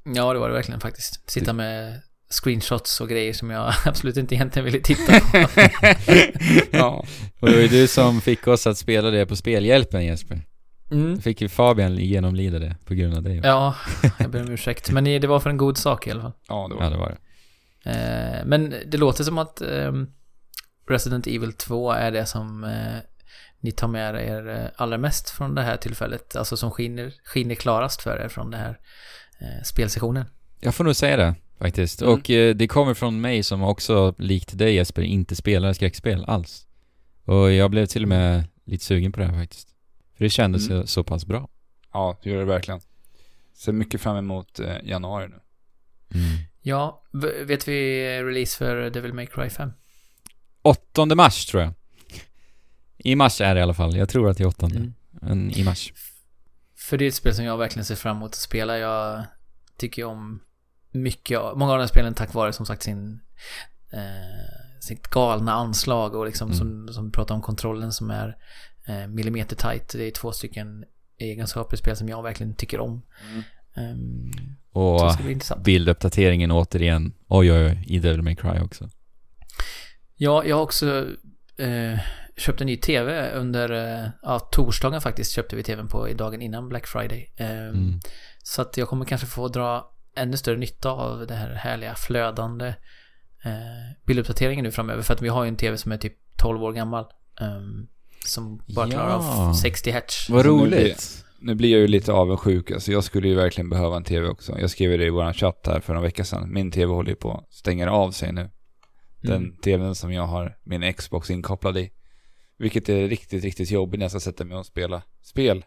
Ja, 0.04 0.32
det 0.32 0.38
var 0.38 0.48
det 0.48 0.54
verkligen 0.54 0.80
faktiskt. 0.80 1.30
Sitta 1.30 1.52
med 1.52 2.00
screenshots 2.30 3.00
och 3.00 3.08
grejer 3.08 3.32
som 3.32 3.50
jag 3.50 3.74
absolut 3.84 4.16
inte 4.16 4.34
egentligen 4.34 4.64
ville 4.64 4.80
titta 4.80 5.20
på. 5.20 5.38
ja. 6.70 7.04
och 7.40 7.48
det 7.48 7.54
var 7.54 7.62
ju 7.62 7.68
du 7.68 7.86
som 7.88 8.20
fick 8.20 8.46
oss 8.46 8.66
att 8.66 8.78
spela 8.78 9.10
det 9.10 9.26
på 9.26 9.36
Spelhjälpen 9.36 10.04
Jesper. 10.04 10.40
Mm. 10.92 11.20
Fick 11.20 11.40
ju 11.40 11.48
Fabian 11.48 11.96
genomlida 11.96 12.58
det 12.58 12.76
på 12.84 12.94
grund 12.94 13.14
av 13.14 13.22
det. 13.22 13.34
Ja, 13.34 13.74
jag 14.18 14.30
ber 14.30 14.42
om 14.42 14.50
ursäkt. 14.50 14.90
Men 14.90 15.04
det 15.04 15.26
var 15.26 15.40
för 15.40 15.50
en 15.50 15.56
god 15.56 15.78
sak 15.78 16.06
i 16.06 16.10
alla 16.10 16.22
fall. 16.22 16.32
Ja, 16.48 16.68
det 16.68 16.74
var 16.74 16.82
Ja, 16.84 16.90
det 16.90 16.96
var 16.96 17.08
det. 17.08 17.18
Eh, 17.84 18.44
men 18.44 18.74
det 18.86 18.98
låter 18.98 19.24
som 19.24 19.38
att 19.38 19.60
ehm, 19.60 20.06
Resident 20.88 21.26
Evil 21.26 21.52
2 21.52 21.92
är 21.92 22.10
det 22.10 22.26
som 22.26 22.64
eh, 22.64 22.98
ni 23.60 23.72
tar 23.72 23.88
med 23.88 24.14
er 24.14 24.48
eh, 24.48 24.70
allra 24.76 24.98
mest 24.98 25.30
från 25.30 25.54
det 25.54 25.62
här 25.62 25.76
tillfället. 25.76 26.36
Alltså 26.36 26.56
som 26.56 26.70
skiner, 26.70 27.14
skiner 27.24 27.54
klarast 27.54 28.02
för 28.02 28.24
er 28.24 28.28
från 28.28 28.50
den 28.50 28.60
här 28.60 28.78
spelsessionen. 29.64 30.24
Jag 30.60 30.74
får 30.74 30.84
nog 30.84 30.96
säga 30.96 31.16
det 31.16 31.34
faktiskt. 31.58 32.02
Mm. 32.02 32.14
Och 32.14 32.22
det 32.56 32.68
kommer 32.68 32.94
från 32.94 33.20
mig 33.20 33.42
som 33.42 33.62
också, 33.62 34.14
likt 34.18 34.58
dig 34.58 34.74
Jesper, 34.74 35.02
inte 35.02 35.36
spelar 35.36 35.72
skräckspel 35.72 36.24
alls. 36.24 36.66
Och 37.24 37.52
jag 37.52 37.70
blev 37.70 37.86
till 37.86 38.02
och 38.02 38.08
med 38.08 38.44
lite 38.64 38.84
sugen 38.84 39.12
på 39.12 39.20
det 39.20 39.26
här 39.26 39.38
faktiskt. 39.38 39.68
För 40.16 40.24
det 40.24 40.30
kändes 40.30 40.70
Mm. 40.70 40.86
så, 40.86 41.04
pass 41.04 41.26
bra. 41.26 41.48
Ja, 41.92 42.18
det 42.22 42.30
gör 42.30 42.38
det 42.38 42.44
verkligen. 42.44 42.80
Ser 43.54 43.72
mycket 43.72 44.00
fram 44.00 44.16
emot 44.16 44.60
eh, 44.60 44.76
januari 44.84 45.28
nu. 45.28 45.40
Ja, 46.62 47.02
v- 47.12 47.44
vet 47.44 47.68
vi 47.68 48.02
release 48.22 48.58
för 48.58 48.90
Devil 48.90 49.12
May 49.12 49.26
Cry 49.26 49.50
5? 49.50 49.72
8 50.62 51.14
mars 51.14 51.46
tror 51.46 51.62
jag. 51.62 51.72
I 52.98 53.16
mars 53.16 53.40
är 53.40 53.54
det 53.54 53.58
i 53.58 53.62
alla 53.62 53.74
fall. 53.74 53.96
Jag 53.96 54.08
tror 54.08 54.28
att 54.30 54.36
det 54.36 54.44
är 54.44 54.48
åttonde. 54.48 54.76
Mm. 54.76 54.94
Men 55.10 55.50
i 55.50 55.64
mars. 55.64 55.92
För 56.76 56.98
det 56.98 57.04
är 57.04 57.08
ett 57.08 57.14
spel 57.14 57.34
som 57.34 57.44
jag 57.44 57.56
verkligen 57.58 57.84
ser 57.84 57.94
fram 57.94 58.16
emot 58.16 58.30
att 58.30 58.34
spela. 58.34 58.78
Jag 58.78 59.24
tycker 59.76 60.04
om 60.04 60.40
mycket, 60.90 61.38
av- 61.38 61.58
många 61.58 61.72
av 61.72 61.78
de 61.78 61.82
här 61.82 61.88
spelen 61.88 62.14
tack 62.14 62.34
vare 62.34 62.52
som 62.52 62.66
sagt 62.66 62.82
sin, 62.82 63.20
eh, 63.92 64.80
sitt 64.80 65.08
galna 65.08 65.52
anslag 65.52 66.14
och 66.14 66.26
liksom 66.26 66.48
Mm. 66.48 66.58
som, 66.58 66.94
som 66.94 67.12
pratar 67.12 67.34
om 67.34 67.42
kontrollen 67.42 67.92
som 67.92 68.10
är 68.10 68.36
millimeter 69.08 69.56
tight. 69.56 69.88
Det 69.88 70.04
är 70.04 70.10
två 70.10 70.32
stycken 70.32 70.84
egenskaper 71.18 71.74
i 71.74 71.78
spel 71.78 71.96
som 71.96 72.08
jag 72.08 72.22
verkligen 72.22 72.54
tycker 72.54 72.80
om. 72.80 73.02
Mm. 73.30 73.42
Ehm, 73.74 74.30
Och 74.72 75.00
bilduppdateringen 75.64 76.50
återigen. 76.50 77.12
Oj, 77.28 77.52
oj, 77.52 77.64
oj. 77.66 77.84
I 77.86 77.98
Devil 77.98 78.22
May 78.22 78.36
Cry 78.36 78.60
också. 78.60 78.90
Ja, 80.16 80.44
jag 80.44 80.56
har 80.56 80.62
också 80.62 81.06
eh, 81.58 81.98
köpt 82.36 82.60
en 82.60 82.66
ny 82.66 82.76
TV 82.76 83.30
under, 83.32 83.70
eh, 83.70 84.08
ja, 84.22 84.38
torsdagen 84.38 85.00
faktiskt 85.00 85.32
köpte 85.32 85.56
vi 85.56 85.62
TVn 85.62 85.88
på 85.88 86.08
i 86.08 86.14
dagen 86.14 86.42
innan 86.42 86.68
Black 86.68 86.86
Friday. 86.86 87.32
Ehm, 87.36 87.68
Mm. 87.68 88.00
Så 88.44 88.62
att 88.62 88.76
jag 88.76 88.88
kommer 88.88 89.04
kanske 89.04 89.26
få 89.26 89.48
dra 89.48 89.90
ännu 90.16 90.36
större 90.36 90.56
nytta 90.58 90.90
av 90.90 91.26
det 91.26 91.34
här 91.34 91.50
härliga 91.54 91.94
flödande 91.94 92.66
eh, 93.44 93.96
bilduppdateringen 94.06 94.64
nu 94.64 94.70
framöver. 94.70 95.02
För 95.02 95.14
att 95.14 95.22
vi 95.22 95.28
har 95.28 95.44
ju 95.44 95.48
en 95.48 95.56
TV 95.56 95.76
som 95.76 95.92
är 95.92 95.96
typ 95.96 96.14
12 96.38 96.62
år 96.62 96.72
gammal. 96.72 97.04
ehm, 97.40 97.86
som 98.24 98.60
bara 98.74 98.90
klarar 98.90 99.08
Ja. 99.10 99.48
av 99.48 99.54
60 99.54 99.90
hertz. 99.90 100.28
Vad 100.30 100.38
Alltså, 100.38 100.56
nu 100.56 100.62
roligt. 100.62 101.24
Nu 101.40 101.54
blir 101.54 101.72
jag 101.72 101.80
ju 101.80 101.86
lite 101.88 102.12
avundsjuk, 102.12 102.70
alltså 102.70 102.92
jag 102.92 103.04
skulle 103.04 103.28
ju 103.28 103.34
verkligen 103.34 103.70
behöva 103.70 103.96
en 103.96 104.04
TV 104.04 104.28
också. 104.28 104.58
Jag 104.58 104.70
skrev 104.70 104.90
ju 104.90 104.96
det 104.96 105.06
i 105.06 105.10
våran 105.10 105.34
chatt 105.34 105.62
här 105.66 105.80
för 105.80 105.92
några 105.94 106.06
veckor 106.06 106.24
sedan. 106.24 106.52
Min 106.52 106.70
TV 106.70 106.92
håller 106.92 107.10
ju 107.10 107.16
på 107.16 107.32
att 107.32 107.52
stänga 107.54 107.90
av 107.90 108.10
sig 108.10 108.32
nu. 108.32 108.50
Den 109.22 109.36
Mm. 109.42 109.56
TVn 109.56 109.94
som 109.94 110.12
jag 110.12 110.26
har 110.26 110.56
min 110.64 110.92
Xbox 110.94 111.30
inkopplad 111.30 111.78
i. 111.78 111.90
Vilket 112.58 112.88
är 112.88 113.08
riktigt, 113.08 113.44
riktigt 113.44 113.70
jobbigt 113.70 113.98
när 113.98 114.04
jag 114.04 114.10
ska 114.10 114.20
sätta 114.20 114.44
mig 114.44 114.56
och 114.56 114.66
spela 114.66 115.02
spel. 115.22 115.64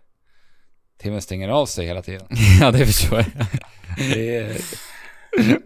TVn 1.03 1.21
stänger 1.21 1.49
av 1.49 1.65
sig 1.65 1.85
hela 1.87 2.01
tiden. 2.01 2.27
ja, 2.61 2.71
det 2.71 2.85
förstår 2.85 3.17
jag. 3.17 3.47
Det 3.97 4.35
är... 4.37 4.57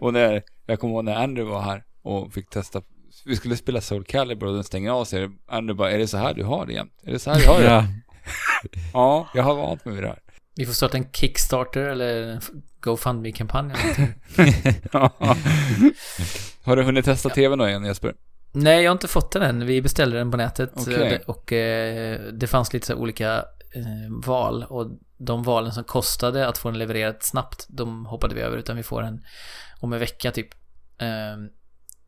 och 0.00 0.12
när, 0.12 0.42
jag 0.66 0.80
kommer 0.80 0.94
ihåg 0.94 1.04
när 1.04 1.14
Andrew 1.14 1.54
var 1.54 1.62
här 1.62 1.84
och 2.02 2.32
fick 2.32 2.50
testa, 2.50 2.82
vi 3.26 3.36
skulle 3.36 3.56
spela 3.56 3.80
Soul 3.80 4.04
Calibur 4.04 4.46
och 4.46 4.54
den 4.54 4.64
stänger 4.64 4.90
av 4.90 5.04
sig. 5.04 5.28
Andrew 5.48 5.74
bara, 5.78 5.90
är 5.90 5.98
det 5.98 6.08
så 6.08 6.16
här 6.16 6.34
du 6.34 6.44
har 6.44 6.66
det 6.66 6.72
jämt? 6.72 6.92
Är 7.02 7.12
det 7.12 7.18
så 7.18 7.30
här 7.30 7.40
du 7.40 7.46
har 7.46 7.58
det? 7.60 7.64
ja. 7.66 7.84
Ja, 8.92 9.28
jag 9.34 9.42
har 9.42 9.54
vant 9.54 9.84
mig 9.84 9.94
vid 9.94 10.04
det 10.04 10.08
här. 10.08 10.18
Vi 10.56 10.66
får 10.66 10.72
starta 10.72 10.96
en 10.96 11.12
Kickstarter 11.12 11.80
eller 11.80 12.22
en 12.22 12.40
GoFundMe-kampanj 12.80 13.72
eller 13.72 13.82
någonting. 13.82 14.14
har 16.64 16.76
du 16.76 16.82
hunnit 16.82 17.04
testa 17.04 17.28
TVn 17.28 17.58
då 17.58 17.68
igen 17.68 17.84
Jesper? 17.84 18.14
Nej, 18.52 18.82
jag 18.82 18.90
har 18.90 18.92
inte 18.92 19.08
fått 19.08 19.32
den 19.32 19.42
än. 19.42 19.66
Vi 19.66 19.82
beställde 19.82 20.18
den 20.18 20.30
på 20.30 20.36
nätet. 20.36 20.76
Eh, 20.76 20.84
det- 20.84 21.22
Och 21.26 21.52
eh, 21.52 22.20
det 22.32 22.46
fanns 22.46 22.72
lite 22.72 22.86
så 22.86 22.94
olika 22.94 23.34
eh, 23.74 24.26
val. 24.26 24.64
Och 24.68 24.86
de 25.18 25.42
valen 25.42 25.72
som 25.72 25.84
kostade 25.84 26.48
att 26.48 26.58
få 26.58 26.70
den 26.70 26.78
levererad 26.78 27.16
snabbt, 27.20 27.66
de 27.68 28.06
hoppade 28.06 28.34
vi 28.34 28.40
över. 28.40 28.56
Utan 28.56 28.76
vi 28.76 28.82
får 28.82 29.02
den 29.02 29.24
om 29.80 29.92
en 29.92 29.98
vecka 29.98 30.30
typ. 30.30 30.48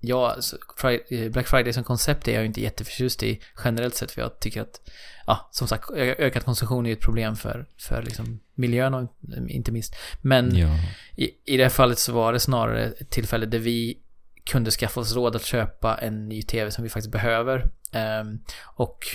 Ja, 0.05 0.36
så 0.40 0.57
Fri- 0.76 1.03
eh, 1.11 1.30
Black 1.30 1.48
Friday 1.48 1.72
som 1.72 1.84
koncept 1.84 2.28
är 2.28 2.32
jag 2.32 2.46
inte 2.46 2.61
jätteförtjust 2.61 3.22
i 3.22 3.40
generellt 3.64 3.94
sett. 3.94 4.11
För 4.11 4.20
jag 4.20 4.40
tycker 4.40 4.62
att, 4.62 4.80
ja, 5.26 5.48
som 5.53 5.68
sagt, 5.68 5.90
ökad 5.96 6.44
konsumtion 6.44 6.86
är 6.86 6.92
ett 6.92 7.00
problem 7.00 7.36
för, 7.36 7.66
för 7.78 8.03
liksom 8.03 8.40
miljön 8.55 8.94
och 8.94 9.12
inte 9.48 9.72
minst. 9.72 9.94
Men 10.20 10.57
ja. 10.57 10.68
i, 11.16 11.30
I 11.44 11.57
det 11.57 11.62
här 11.62 11.70
fallet 11.70 11.98
så 11.98 12.12
var 12.12 12.32
det 12.32 12.40
snarare 12.40 12.84
ett 12.84 13.11
tillfälle 13.11 13.46
där 13.46 13.59
vi 13.59 13.98
kunde 14.44 14.70
skaffa 14.70 15.00
oss 15.00 15.14
råd 15.14 15.36
att 15.36 15.44
köpa 15.44 15.98
en 15.98 16.28
ny 16.28 16.42
TV 16.42 16.70
som 16.70 16.84
vi 16.84 16.90
faktiskt 16.90 17.12
behöver. 17.12 17.70
Ehm, 17.92 18.38
och 18.64 19.07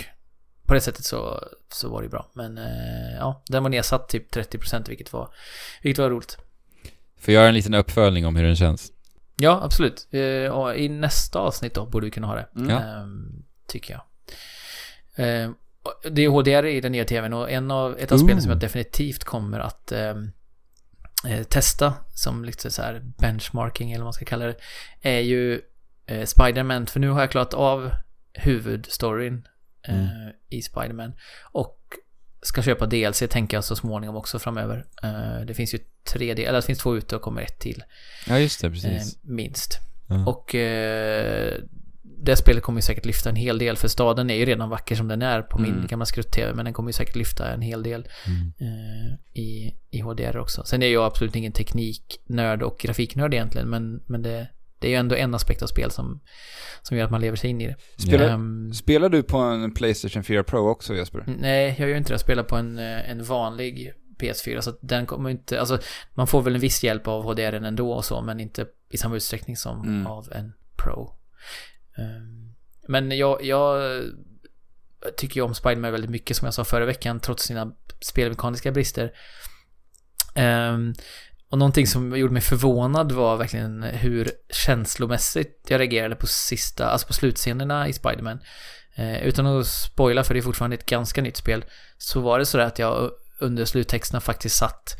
på 0.65 0.73
det 0.73 0.81
sättet 0.81 1.05
så, 1.05 1.43
så 1.71 1.89
var 1.89 2.01
det 2.01 2.09
bra. 2.09 2.31
Men 2.33 2.57
eh, 2.57 3.15
ja, 3.17 3.43
den 3.47 3.63
var 3.63 3.69
nedsatt 3.69 4.09
typ 4.09 4.35
30% 4.35 4.89
vilket 4.89 5.13
var, 5.13 5.29
vilket 5.81 5.99
var 5.99 6.09
roligt. 6.09 6.38
Får 7.19 7.33
jag 7.33 7.41
göra 7.41 7.47
en 7.47 7.53
liten 7.53 7.73
uppföljning 7.73 8.25
om 8.25 8.35
hur 8.35 8.43
den 8.43 8.55
känns? 8.55 8.91
Ja, 9.38 9.59
absolut. 9.63 10.07
Eh, 10.11 10.51
och 10.51 10.77
I 10.77 10.89
nästa 10.89 11.39
avsnitt 11.39 11.73
då 11.73 11.85
borde 11.85 12.05
vi 12.05 12.11
kunna 12.11 12.27
ha 12.27 12.35
det. 12.35 12.47
Mm. 12.55 12.69
Ehm, 12.69 13.43
tycker 13.67 13.93
jag. 13.93 14.01
Ehm, 15.15 15.55
det 16.11 16.21
är 16.25 16.29
HDR 16.29 16.65
i 16.65 16.81
den 16.81 16.91
nya 16.91 17.05
TVn 17.05 17.33
och 17.33 17.51
en 17.51 17.71
av, 17.71 17.97
ett 17.99 18.11
av 18.11 18.17
Ooh. 18.17 18.25
spelen 18.25 18.41
som 18.41 18.51
jag 18.51 18.59
definitivt 18.59 19.23
kommer 19.23 19.59
att 19.59 19.91
ehm, 19.91 20.31
eh, 21.27 21.43
testa 21.43 21.93
som 22.15 22.45
lite 22.45 22.71
så 22.71 22.81
här 22.81 23.01
benchmarking 23.17 23.91
eller 23.91 23.99
vad 23.99 24.05
man 24.05 24.13
ska 24.13 24.25
kalla 24.25 24.45
det 24.45 24.55
är 25.01 25.19
ju 25.19 25.61
eh, 26.05 26.25
Spider-Man. 26.25 26.85
För 26.88 26.99
nu 26.99 27.09
har 27.09 27.19
jag 27.19 27.31
klarat 27.31 27.53
av 27.53 27.91
huvudstoryn 28.33 29.47
eh, 29.88 29.95
Mm. 29.95 30.33
i 30.49 30.61
Spider-Man. 30.61 31.13
Och 31.51 31.79
ska 32.41 32.61
köpa 32.61 32.85
DLC 32.85 33.23
tänker 33.29 33.57
jag 33.57 33.63
så 33.63 33.75
småningom 33.75 34.15
också 34.15 34.39
framöver. 34.39 34.85
Eh, 35.03 35.45
det 35.47 35.53
finns 35.53 35.73
ju 35.73 35.79
tre 36.13 36.33
del, 36.33 36.45
eller 36.45 36.61
det 36.61 36.65
finns 36.65 36.79
två 36.79 36.97
ute 36.97 37.15
och 37.15 37.21
kommer 37.21 37.41
ett 37.41 37.59
till. 37.59 37.83
Ja, 38.27 38.39
just 38.39 38.61
det. 38.61 38.67
Eh, 38.67 38.71
Precis. 38.73 39.19
minst. 39.23 39.79
Ja. 40.07 40.25
Och 40.25 40.55
eh, 40.55 41.53
det 42.19 42.35
spelet 42.35 42.63
kommer 42.63 42.77
ju 42.77 42.81
säkert 42.81 43.05
lyfta 43.05 43.29
en 43.29 43.35
hel 43.35 43.57
del 43.57 43.77
för 43.77 43.88
staden 43.88 44.29
är 44.29 44.35
ju 44.35 44.45
redan 44.45 44.69
vacker 44.69 44.95
som 44.95 45.07
den 45.07 45.21
är 45.21 45.41
på 45.41 45.59
min 45.59 45.73
Mm. 45.73 45.88
gamla 45.88 46.05
skrutt-tv 46.05 46.53
men 46.53 46.65
den 46.65 46.73
kommer 46.73 46.89
ju 46.89 46.93
säkert 46.93 47.15
lyfta 47.15 47.53
en 47.53 47.61
hel 47.61 47.83
del 47.83 48.07
Mm. 48.27 48.53
eh, 48.59 49.13
i, 49.41 49.75
i 49.91 49.99
HDR 50.01 50.38
också. 50.38 50.63
Sen 50.65 50.83
är 50.83 50.88
jag 50.88 51.05
absolut 51.05 51.35
ingen 51.35 51.51
tekniknörd 51.51 52.63
och 52.63 52.77
grafiknörd 52.79 53.33
egentligen 53.33 53.69
men, 53.69 54.03
men 54.05 54.21
det, 54.21 54.47
det 54.80 54.88
är 54.88 54.91
ju 54.91 54.95
ändå 54.97 55.15
en 55.15 55.36
aspekt 55.36 55.61
av 55.63 55.67
spel 55.67 55.91
som, 55.91 56.21
som 56.82 56.97
gör 56.97 57.05
att 57.05 57.11
man 57.11 57.21
lever 57.21 57.38
sig 57.38 57.49
in 57.49 57.61
i 57.61 57.67
det. 57.67 57.75
Spelar, 58.01 58.30
Ehm, 58.30 58.73
spelar 58.73 59.09
du 59.09 59.23
på 59.23 59.38
en 59.38 59.73
Playstation 59.73 60.23
4 60.23 60.43
Pro 60.43 60.69
också 60.69 60.95
Jesper? 60.95 61.23
Nej, 61.39 61.75
jag 61.80 61.89
gör 61.89 61.97
inte 61.97 62.09
det. 62.09 62.13
Jag 62.13 62.19
spelar 62.21 62.43
på 62.43 62.55
en, 62.55 62.78
eh, 62.80 63.09
en 63.09 63.23
vanlig 63.23 63.93
PS4 64.19 64.61
så 64.61 64.73
den 64.82 65.05
kommer 65.05 65.30
inte, 65.30 65.59
alltså 65.59 65.80
man 66.13 66.28
får 66.28 66.41
väl 66.41 66.55
en 66.55 66.61
viss 66.61 66.84
hjälp 66.84 67.07
av 67.07 67.23
HDR 67.23 67.53
ändå 67.53 67.91
och 67.93 68.05
så 68.05 68.21
men 68.21 68.39
inte 68.39 68.65
i 68.91 68.97
samma 68.97 69.15
utsträckning 69.15 69.57
som 69.57 69.82
Mm. 69.82 70.07
av 70.07 70.32
en 70.32 70.53
Pro. 70.84 71.13
Ehm, 71.97 72.53
men 72.88 73.17
jag, 73.17 73.43
jag 73.43 74.01
tycker 75.17 75.36
ju 75.36 75.41
om 75.41 75.55
Spiderman 75.55 75.91
väldigt 75.91 76.09
mycket 76.11 76.38
som 76.38 76.45
jag 76.45 76.53
sa 76.53 76.63
förra 76.65 76.86
veckan 76.86 77.19
trots 77.19 77.43
sina 77.43 77.75
spelmekaniska 78.01 78.71
brister. 78.71 79.11
Ehm, 80.36 80.93
och 81.50 81.58
någonting 81.58 81.88
som 81.88 82.18
gjorde 82.18 82.34
mig 82.34 82.41
förvånad 82.41 83.12
var 83.12 83.38
verkligen 83.38 83.84
hur 83.84 84.32
känslomässigt 84.50 85.66
jag 85.68 85.80
reagerade 85.80 86.16
på 86.16 86.28
sista, 86.28 86.89
alltså 86.89 87.08
på 87.08 87.14
slutscenerna 87.14 87.88
i 87.88 87.93
Spiderman. 87.93 88.39
Eh, 88.95 89.24
utan 89.24 89.45
att 89.48 89.68
spoila, 89.68 90.24
för 90.24 90.34
det 90.34 90.39
är 90.39 90.41
fortfarande 90.41 90.76
ett 90.76 90.86
ganska 90.86 91.22
nytt 91.22 91.38
spel, 91.38 91.66
så 91.98 92.22
var 92.22 92.39
det 92.39 92.45
så 92.45 92.60
att 92.60 92.80
jag 92.80 93.12
under 93.39 93.66
sluttexterna 93.66 94.22
faktiskt 94.22 94.56
satt 94.56 94.98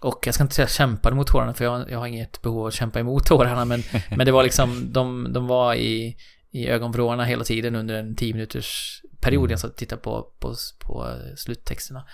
och 0.00 0.26
jag 0.26 0.34
ska 0.34 0.44
inte 0.44 0.54
säga 0.54 0.68
kämpade 0.68 1.16
mot 1.16 1.26
tårarna, 1.26 1.54
för 1.54 1.64
jag, 1.64 1.90
jag 1.90 1.98
har 1.98 2.06
inget 2.06 2.42
behov 2.42 2.60
av 2.60 2.66
att 2.66 2.74
kämpa 2.74 3.00
emot 3.00 3.26
tårarna, 3.26 3.64
men, 3.64 3.82
men 4.16 4.26
det 4.26 4.32
var 4.32 4.42
liksom, 4.42 4.92
de, 4.92 5.32
de 5.32 5.46
var 5.46 5.74
i, 5.74 6.16
i 6.50 6.68
ögonvrårna 6.68 7.24
hela 7.24 7.44
tiden 7.44 7.74
under 7.74 7.94
en 7.94 8.16
10 8.16 8.32
minuters 8.32 9.00
period 9.20 9.42
Mm. 9.42 9.50
jag 9.50 9.60
satt 9.60 9.70
och 9.70 9.76
tittade 9.76 10.02
på, 10.02 10.32
på, 10.38 10.54
på 10.78 11.14
sluttexterna. 11.36 12.06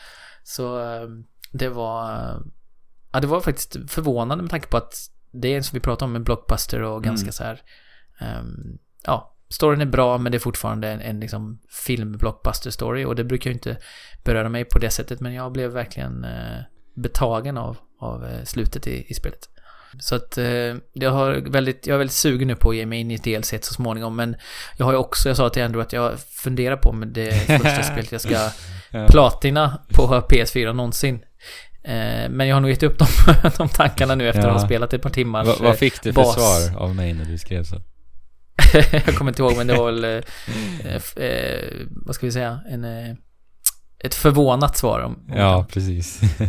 Så 0.45 0.81
eh, 0.81 1.09
det 1.53 1.69
var, 1.69 2.37
ja 3.13 3.21
det 3.21 3.27
var 3.27 3.41
faktiskt 3.41 3.77
förvånande 3.89 4.43
med 4.43 4.51
tanke 4.51 4.67
på 4.67 4.77
att 4.77 5.11
det 5.31 5.55
är 5.55 5.63
som 5.63 5.77
vi 5.77 5.81
pratar 5.81 6.07
om, 6.07 6.17
en 6.17 6.25
blockbuster 6.25 6.83
och 6.83 7.05
ganska 7.05 7.25
Mm. 7.25 7.33
så 7.33 7.45
här, 7.45 7.63
ehm, 8.19 8.79
ja, 9.05 9.35
storyn 9.49 9.81
är 9.81 9.87
bra 9.87 10.19
men 10.19 10.33
det 10.33 10.39
är 10.39 10.41
fortfarande 10.41 10.89
en, 10.89 11.01
en 11.01 11.21
liksom 11.21 11.59
film-blockbuster 11.69 12.71
story 12.71 13.05
och 13.05 13.17
det 13.17 13.25
brukar 13.25 13.51
ju 13.51 13.55
inte 13.55 13.77
beröra 14.25 14.49
mig 14.49 14.65
på 14.65 14.79
det 14.79 14.91
sättet 14.91 15.21
men 15.21 15.35
jag 15.35 15.53
blev 15.53 15.71
verkligen 15.71 16.25
eh, 16.25 16.59
betagen 16.95 17.59
av, 17.59 17.77
av 18.01 18.25
eh, 18.25 18.45
slutet 18.45 18.87
i, 18.87 19.07
i 19.09 19.15
spelet. 19.15 19.49
Så 20.01 20.15
att 20.15 20.39
eh, 20.39 20.75
jag, 20.93 21.11
har 21.11 21.51
väldigt, 21.51 21.87
jag 21.87 21.95
är 21.95 21.99
väldigt 21.99 22.17
sugen 22.17 22.49
nu 22.49 22.57
på 22.57 22.71
att 22.71 22.77
ge 22.77 22.87
mig 22.87 23.01
in 23.01 23.11
i 23.11 23.17
DLC 23.17 23.55
så 23.61 23.75
småningom 23.75 24.17
men 24.17 24.37
jag 24.77 24.87
har 24.87 24.93
ju 24.93 24.99
också, 24.99 25.29
jag 25.29 25.37
sa 25.37 25.49
till 25.49 25.63
Andrew 25.63 25.87
att 25.87 25.93
jag 25.93 26.21
funderar 26.21 26.77
på 26.77 26.91
om 26.91 27.13
det 27.13 27.33
första 27.33 27.83
spelet 27.93 28.13
jag 28.13 28.21
ska 28.21 28.51
platina 29.09 29.81
på 29.93 30.03
PS4 30.03 30.73
någonsin. 30.73 31.25
Eh, 31.87 32.29
men 32.31 32.49
jag 32.49 32.57
har 32.57 32.61
nog 32.61 32.71
gett 32.71 32.83
upp 32.83 32.99
de, 32.99 33.07
de 33.57 33.69
tankarna 33.69 34.15
nu 34.15 34.29
efter 34.29 34.43
att 34.43 34.53
ha 34.53 34.61
Ja. 34.61 34.67
spelat 34.67 34.93
ett 34.93 35.03
par 35.03 35.11
timmar. 35.11 35.45
Va, 35.45 35.55
vad 35.61 35.79
fick 35.79 36.03
du 36.03 36.13
för 36.13 36.23
bas. 36.23 36.35
svar 36.35 36.83
av 36.83 36.95
mig 36.95 37.15
när 37.15 37.25
du 37.25 37.39
skrev 37.39 37.65
så? 37.65 37.77
jag 38.93 39.17
kommer 39.17 39.31
inte 39.31 39.43
ihåg 39.43 39.57
men 39.57 39.67
det 39.67 39.75
var 39.75 39.87
väl, 39.93 40.05
eh, 40.05 41.25
eh, 41.25 41.87
vad 41.89 42.15
ska 42.15 42.27
vi 42.27 42.33
säga, 42.33 42.61
en, 42.71 42.85
eh, 42.85 43.15
ett 44.05 44.15
förvånat 44.15 44.77
svar 44.77 45.01
om, 45.01 45.13
om 45.31 45.37
Ja, 45.37 45.67
precis. 45.73 46.21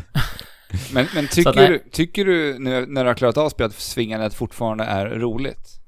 Men, 0.93 1.07
men 1.15 1.27
tycker, 1.27 1.49
att 1.49 1.55
du, 1.55 1.83
tycker 1.91 2.25
du 2.25 2.59
nu 2.59 2.85
när 2.85 3.03
du 3.03 3.09
har 3.09 3.15
klarat 3.15 3.37
av 3.37 3.49
spelet 3.49 3.71
att 3.71 3.79
svingandet 3.79 4.33
fortfarande 4.33 4.83
är 4.83 5.05
roligt? 5.05 5.79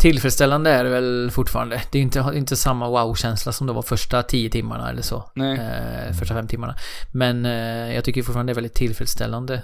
Tillfredsställande 0.00 0.70
är 0.70 0.84
det 0.84 0.90
väl 0.90 1.30
fortfarande. 1.30 1.82
Det 1.92 1.98
är 1.98 2.02
inte, 2.02 2.32
inte 2.34 2.56
samma 2.56 2.88
wow-känsla 2.88 3.52
som 3.52 3.66
det 3.66 3.72
var 3.72 3.82
första 3.82 4.22
tio 4.22 4.50
timmarna 4.50 4.90
eller 4.90 5.02
så. 5.02 5.30
Nej. 5.34 5.58
Eh, 5.58 6.12
första 6.12 6.34
fem 6.34 6.46
timmarna. 6.48 6.76
Men 7.12 7.46
eh, 7.46 7.94
jag 7.94 8.04
tycker 8.04 8.22
fortfarande 8.22 8.50
det 8.50 8.52
är 8.52 8.62
väldigt 8.62 8.74
tillfredsställande. 8.74 9.54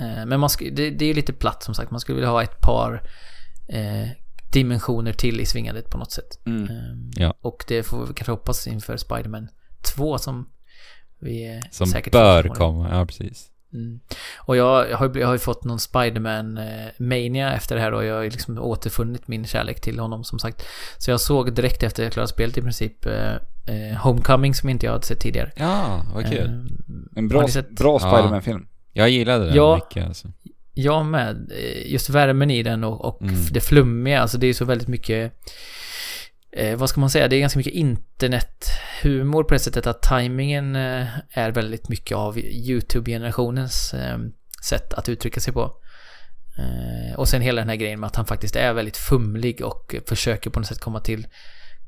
Eh, 0.00 0.26
men 0.26 0.40
man 0.40 0.48
sk- 0.48 0.74
det, 0.76 0.90
det 0.90 1.04
är 1.04 1.14
lite 1.14 1.32
platt 1.32 1.62
som 1.62 1.74
sagt. 1.74 1.90
Man 1.90 2.00
skulle 2.00 2.16
vilja 2.16 2.30
ha 2.30 2.42
ett 2.42 2.60
par 2.60 3.02
eh, 3.68 4.08
dimensioner 4.52 5.12
till 5.12 5.40
i 5.40 5.46
svingandet 5.46 5.90
på 5.90 5.98
något 5.98 6.12
sätt. 6.12 6.38
Mm. 6.46 6.62
Ehm, 6.62 7.10
Ja. 7.16 7.34
Och 7.40 7.64
det 7.68 7.82
får 7.82 8.06
vi 8.06 8.14
kanske 8.14 8.32
hoppas 8.32 8.66
inför 8.66 8.96
Spider-Man 8.96 9.48
2 9.96 10.18
som 10.18 10.48
vi 11.20 11.46
är 11.46 11.68
Som 11.70 11.86
säkert 11.86 12.12
bör 12.12 12.42
komma, 12.48 12.88
ja 12.92 13.06
precis. 13.06 13.50
Mm. 13.74 14.00
Och 14.38 14.56
jag, 14.56 14.96
har, 14.96 15.06
ju- 15.14 15.20
jag 15.20 15.26
har 15.26 15.34
ju 15.34 15.38
fått 15.38 15.64
någon 15.64 15.78
Spider-Man-mania 16.48 17.52
efter 17.54 17.74
det 17.74 17.80
här 17.80 17.92
och 17.92 18.04
jag 18.04 18.14
har 18.14 18.22
ju 18.22 18.30
liksom 18.30 18.58
återfunnit 18.58 19.28
min 19.28 19.46
kärlek 19.46 19.80
till 19.80 19.98
honom 19.98 20.24
som 20.24 20.38
sagt. 20.38 20.66
Så 20.98 21.10
jag 21.10 21.20
såg 21.20 21.52
direkt 21.54 21.82
efter 21.82 22.02
jag 22.02 22.12
klarade 22.12 22.28
spelet 22.32 22.58
i 22.58 22.62
princip 22.62 23.06
eh, 23.06 23.32
eh, 23.66 23.96
Homecoming 24.02 24.54
som 24.54 24.68
inte 24.68 24.86
jag 24.86 24.92
hade 24.92 25.06
sett 25.06 25.20
tidigare. 25.20 25.50
Ja, 25.56 26.02
vad 26.14 26.26
kul. 26.30 26.38
Ehm, 26.48 27.08
En 27.16 27.28
bra, 27.28 27.48
sett- 27.48 27.70
bra 27.70 27.98
Ja. 28.02 28.10
Spiderman-film. 28.10 28.66
Jag 28.92 29.10
gillade 29.10 29.44
den 29.46 29.54
Ja. 29.54 29.74
mycket 29.74 30.06
alltså. 30.06 30.28
Jag 30.74 31.06
med. 31.06 31.52
Eh, 31.52 31.92
Just 31.92 32.10
värmen 32.10 32.50
i 32.50 32.62
den 32.62 32.84
och, 32.84 33.04
och 33.04 33.22
Mm. 33.22 33.34
det 33.50 33.60
flummiga. 33.60 34.20
Alltså 34.20 34.38
det 34.38 34.46
är 34.46 34.48
ju 34.48 34.54
så 34.54 34.64
väldigt 34.64 34.88
mycket... 34.88 35.32
Eh, 36.56 36.76
vad 36.76 36.88
ska 36.88 37.00
man 37.00 37.10
säga? 37.10 37.28
Det 37.28 37.36
är 37.36 37.40
ganska 37.40 37.58
mycket 37.58 37.72
internethumor 37.72 39.44
på 39.44 39.54
det 39.54 39.60
sättet 39.60 39.86
att 39.86 40.02
tajmingen 40.02 40.76
eh, 40.76 41.06
är 41.30 41.50
väldigt 41.50 41.88
mycket 41.88 42.16
av 42.16 42.38
YouTube-generationens 42.38 43.94
eh, 43.94 44.18
sätt 44.68 44.94
att 44.94 45.08
uttrycka 45.08 45.40
sig 45.40 45.52
på. 45.52 45.72
Eh, 46.58 47.18
och 47.18 47.28
sen 47.28 47.42
hela 47.42 47.60
den 47.60 47.68
här 47.68 47.76
grejen 47.76 48.00
med 48.00 48.06
att 48.06 48.16
han 48.16 48.26
faktiskt 48.26 48.56
är 48.56 48.72
väldigt 48.72 48.96
fumlig 48.96 49.64
och 49.64 49.94
försöker 50.08 50.50
på 50.50 50.60
något 50.60 50.66
sätt 50.66 50.80
komma 50.80 51.00
till 51.00 51.26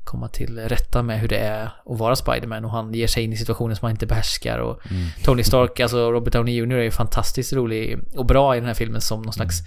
komma 0.03 0.27
till 0.27 0.59
rätta 0.59 1.03
med 1.03 1.19
hur 1.19 1.27
det 1.27 1.37
är 1.37 1.63
att 1.63 1.99
vara 1.99 2.15
Spiderman 2.15 2.65
och 2.65 2.71
han 2.71 2.93
ger 2.93 3.07
sig 3.07 3.23
in 3.23 3.33
i 3.33 3.37
situationer 3.37 3.75
som 3.75 3.85
han 3.85 3.91
inte 3.91 4.05
behärskar 4.05 4.59
och 4.59 4.91
Mm. 4.91 5.07
Tony 5.23 5.43
Stark, 5.43 5.79
alltså 5.79 6.11
Robert 6.11 6.33
Downey 6.33 6.55
Jr 6.55 6.73
är 6.73 6.83
ju 6.83 6.91
fantastiskt 6.91 7.53
rolig 7.53 7.99
och 8.15 8.25
bra 8.25 8.55
i 8.55 8.59
den 8.59 8.67
här 8.67 8.73
filmen 8.73 9.01
som 9.01 9.21
någon 9.21 9.33
slags 9.33 9.59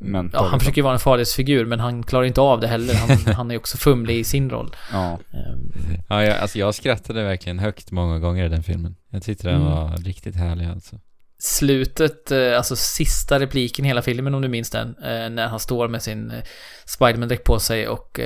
Men, 0.00 0.30
Ja, 0.32 0.46
han 0.46 0.58
försöker 0.60 0.76
ju 0.76 0.82
vara 0.82 0.94
en 0.94 1.00
farlighetsfigur 1.00 1.64
men 1.66 1.80
han 1.80 2.02
klarar 2.02 2.24
inte 2.24 2.40
av 2.40 2.60
det 2.60 2.66
heller. 2.66 2.94
Han, 2.94 3.34
han 3.34 3.50
är 3.50 3.56
också 3.56 3.76
fumlig 3.78 4.18
i 4.18 4.24
sin 4.24 4.50
roll. 4.50 4.76
Ja. 4.92 5.18
Ehm, 5.32 5.72
Ja, 6.08 6.24
jag, 6.24 6.38
alltså 6.38 6.58
jag 6.58 6.74
skrattade 6.74 7.22
verkligen 7.22 7.58
högt 7.58 7.90
många 7.90 8.18
gånger 8.18 8.44
i 8.44 8.48
den 8.48 8.62
filmen. 8.62 8.96
Jag 9.10 9.22
tyckte 9.22 9.48
den 9.48 9.60
Mm. 9.60 9.72
var 9.72 9.96
riktigt 9.96 10.36
härlig 10.36 10.66
alltså. 10.66 10.96
Slutet, 11.38 12.30
eh, 12.30 12.56
alltså 12.56 12.76
sista 12.76 13.40
repliken 13.40 13.84
i 13.84 13.88
hela 13.88 14.02
filmen 14.02 14.34
om 14.34 14.42
du 14.42 14.48
minns 14.48 14.70
den, 14.70 14.88
eh, 14.88 15.30
när 15.30 15.46
han 15.48 15.60
står 15.60 15.88
med 15.88 16.02
sin 16.02 16.30
eh, 16.30 16.42
Spiderman-dräkt 16.86 17.44
på 17.44 17.58
sig 17.60 17.88
och 17.88 18.20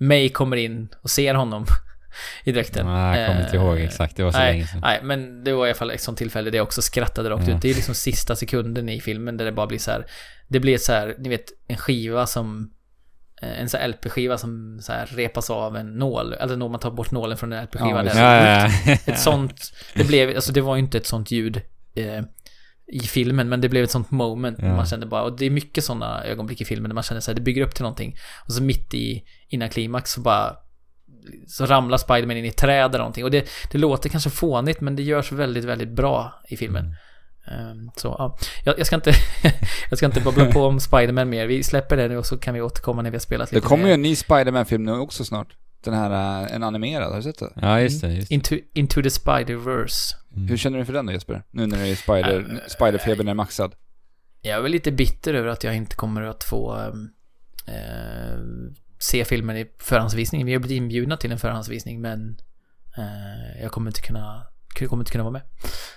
May 0.00 0.28
kommer 0.28 0.56
in 0.56 0.88
och 1.02 1.10
ser 1.10 1.34
honom 1.34 1.64
i 2.44 2.52
dräkten. 2.52 2.86
Nej, 2.86 3.18
jag 3.20 3.28
kommer 3.28 3.40
inte 3.44 3.56
Eh, 3.56 3.62
ihåg 3.62 3.78
exakt, 3.78 4.16
det 4.16 4.22
var 4.22 4.32
så 4.32 4.38
nej, 4.38 4.52
länge 4.52 4.66
sedan. 4.66 4.80
Nej, 4.80 5.00
men 5.02 5.44
det 5.44 5.52
var 5.52 5.66
i 5.66 5.70
alla 5.70 5.74
fall 5.78 5.90
ett 5.90 6.00
sånt 6.00 6.18
tillfälle 6.18 6.50
där 6.50 6.58
jag 6.58 6.64
också 6.64 6.82
skrattade 6.82 7.30
rakt 7.30 7.48
Ja. 7.48 7.54
ut. 7.56 7.62
Det 7.62 7.70
är 7.70 7.74
liksom 7.74 7.94
sista 7.94 8.36
sekunden 8.36 8.88
i 8.88 9.00
filmen 9.00 9.36
där 9.36 9.44
det 9.44 9.52
bara 9.52 9.66
blir 9.66 9.78
så 9.78 9.90
här. 9.90 10.06
Det 10.48 10.60
blir 10.60 10.78
så 10.78 10.92
här, 10.92 11.14
ni 11.18 11.28
vet, 11.28 11.44
en 11.68 11.76
skiva 11.76 12.26
som 12.26 12.70
eh, 13.42 13.60
en 13.60 13.68
sån 13.68 13.80
här 13.80 13.88
LP-skiva 13.88 14.38
som 14.38 14.78
så 14.82 14.92
här 14.92 15.06
repas 15.06 15.50
av 15.50 15.76
en 15.76 15.86
nål, 15.98 16.32
eller 16.32 16.56
när 16.56 16.68
man 16.68 16.80
tar 16.80 16.90
bort 16.90 17.10
nålen 17.10 17.36
från 17.38 17.52
en 17.52 17.64
LP-skiva. 17.64 18.04
Ja, 18.04 18.12
där. 18.14 18.70
Ja. 18.86 18.92
Ett 19.06 19.18
sånt, 19.20 19.72
det 19.94 20.04
blev, 20.04 20.34
alltså 20.36 20.52
det 20.52 20.60
var 20.60 20.76
ju 20.76 20.82
inte 20.82 20.98
ett 20.98 21.06
sånt 21.06 21.30
ljud 21.30 21.60
eh, 21.94 22.22
i 22.92 23.00
filmen, 23.00 23.48
men 23.48 23.60
det 23.60 23.68
blev 23.68 23.84
ett 23.84 23.90
sånt 23.90 24.10
moment. 24.10 24.58
Ja. 24.62 24.76
Man 24.76 24.86
kände 24.86 25.06
bara, 25.06 25.22
och 25.22 25.38
det 25.38 25.46
är 25.46 25.50
mycket 25.50 25.84
sådana 25.84 26.24
ögonblick 26.24 26.60
i 26.60 26.64
filmen 26.64 26.88
där 26.88 26.94
man 26.94 27.02
känner 27.02 27.20
så 27.20 27.30
här, 27.30 27.36
det 27.36 27.40
bygger 27.40 27.62
upp 27.62 27.74
till 27.74 27.82
någonting. 27.82 28.16
Och 28.46 28.52
så 28.52 28.62
mitt 28.62 28.94
i, 28.94 29.24
innan 29.48 29.68
klimax 29.68 30.10
så 30.12 30.20
bara, 30.20 30.56
så 31.46 31.66
ramlar 31.66 31.98
Spiderman 31.98 32.36
in 32.36 32.44
i 32.44 32.50
träd 32.52 32.88
eller 32.88 32.98
någonting. 32.98 33.24
Och 33.24 33.30
det, 33.30 33.48
det 33.72 33.78
låter 33.78 34.08
kanske 34.08 34.30
fånigt, 34.30 34.80
men 34.80 34.96
det 34.96 35.02
görs 35.02 35.32
väldigt, 35.32 35.64
väldigt 35.64 35.88
bra 35.88 36.42
i 36.48 36.56
filmen. 36.56 36.84
Mm. 36.84 36.96
Ehm, 37.70 37.90
så 37.96 38.16
ja, 38.18 38.38
jag, 38.64 38.78
jag 38.78 38.86
ska 38.86 38.96
inte, 38.96 39.12
jag 39.90 39.98
ska 39.98 40.06
inte 40.06 40.20
babbla 40.20 40.46
på 40.46 40.64
om 40.66 40.80
Spiderman 40.80 41.28
mer. 41.30 41.46
Vi 41.46 41.62
släpper 41.62 41.96
det 41.96 42.08
nu 42.08 42.16
och 42.16 42.26
så 42.26 42.38
kan 42.38 42.54
vi 42.54 42.60
återkomma 42.60 43.02
när 43.02 43.10
vi 43.10 43.14
har 43.16 43.20
spelat 43.20 43.50
Det 43.50 43.56
lite 43.56 43.66
kommer 43.66 43.82
mer. 43.82 43.88
ju 43.90 43.94
en 43.94 44.02
ny 44.02 44.16
Spiderman-film 44.16 44.82
nu 44.84 44.92
också 44.92 45.24
snart. 45.24 45.48
Den 45.84 45.94
här, 45.94 46.42
eh, 46.42 46.54
en 46.54 46.62
animerad, 46.62 47.08
har 47.10 47.16
du 47.16 47.22
sett 47.22 47.38
det? 47.38 47.52
ja, 47.56 47.80
just 47.80 48.00
det. 48.00 48.12
Just 48.12 48.28
det. 48.28 48.34
Into, 48.34 48.56
into 48.74 49.02
the 49.02 49.08
Spider-Verse. 49.08 50.14
Mm. 50.36 50.48
Hur 50.48 50.56
känner 50.56 50.78
du 50.78 50.84
för 50.84 50.92
den 50.92 51.06
då 51.06 51.12
Jesper? 51.12 51.42
Nu 51.50 51.66
när 51.66 51.78
det 51.78 51.88
är 51.88 51.94
Spider, 51.94 52.38
Äh, 52.38 52.68
Spiderfebern 52.68 53.28
är 53.28 53.34
maxad. 53.34 53.72
Jag 54.42 54.58
är 54.58 54.60
väl 54.62 54.72
lite 54.72 54.92
bitter 54.92 55.34
över 55.34 55.48
att 55.48 55.64
jag 55.64 55.76
inte 55.76 55.96
kommer 55.96 56.22
att 56.22 56.44
få 56.44 56.76
eh, 57.66 58.38
se 59.02 59.24
filmen 59.24 59.56
i 59.56 59.66
förhandsvisning. 59.78 60.46
Vi 60.46 60.52
har 60.52 60.60
blivit 60.60 60.76
inbjudna 60.76 61.16
till 61.16 61.32
en 61.32 61.38
förhandsvisning 61.38 62.00
men 62.00 62.38
eh, 62.98 63.62
jag 63.62 63.72
kommer 63.72 63.90
inte 63.90 64.00
kunna 64.00 64.46
kommer 64.88 65.02
inte 65.02 65.12
kunna 65.12 65.24
vara 65.24 65.32
med. 65.32 65.42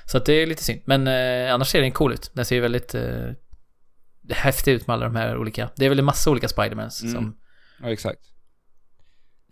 Så 0.06 0.18
att 0.18 0.26
det 0.26 0.34
är 0.34 0.46
lite 0.48 0.64
synd. 0.64 0.82
Men 0.86 1.08
eh, 1.08 1.54
annars 1.54 1.68
ser 1.68 1.82
den 1.82 1.92
cool 1.92 2.14
ut. 2.14 2.32
Den 2.34 2.46
ser 2.46 2.56
ju 2.56 2.62
väldigt 2.62 2.96
eh, 2.96 3.30
häftig 4.30 4.72
ut 4.74 4.88
med 4.88 4.94
alla 4.94 5.06
de 5.06 5.16
här 5.16 5.38
olika. 5.38 5.70
Det 5.76 5.86
är 5.86 5.90
väl 5.90 6.00
en 6.00 6.06
massa 6.06 6.32
olika 6.32 6.48
Spidermans 6.48 7.02
Mm. 7.04 7.14
som 7.16 7.38
Ja, 7.82 7.90
exakt. 7.92 8.22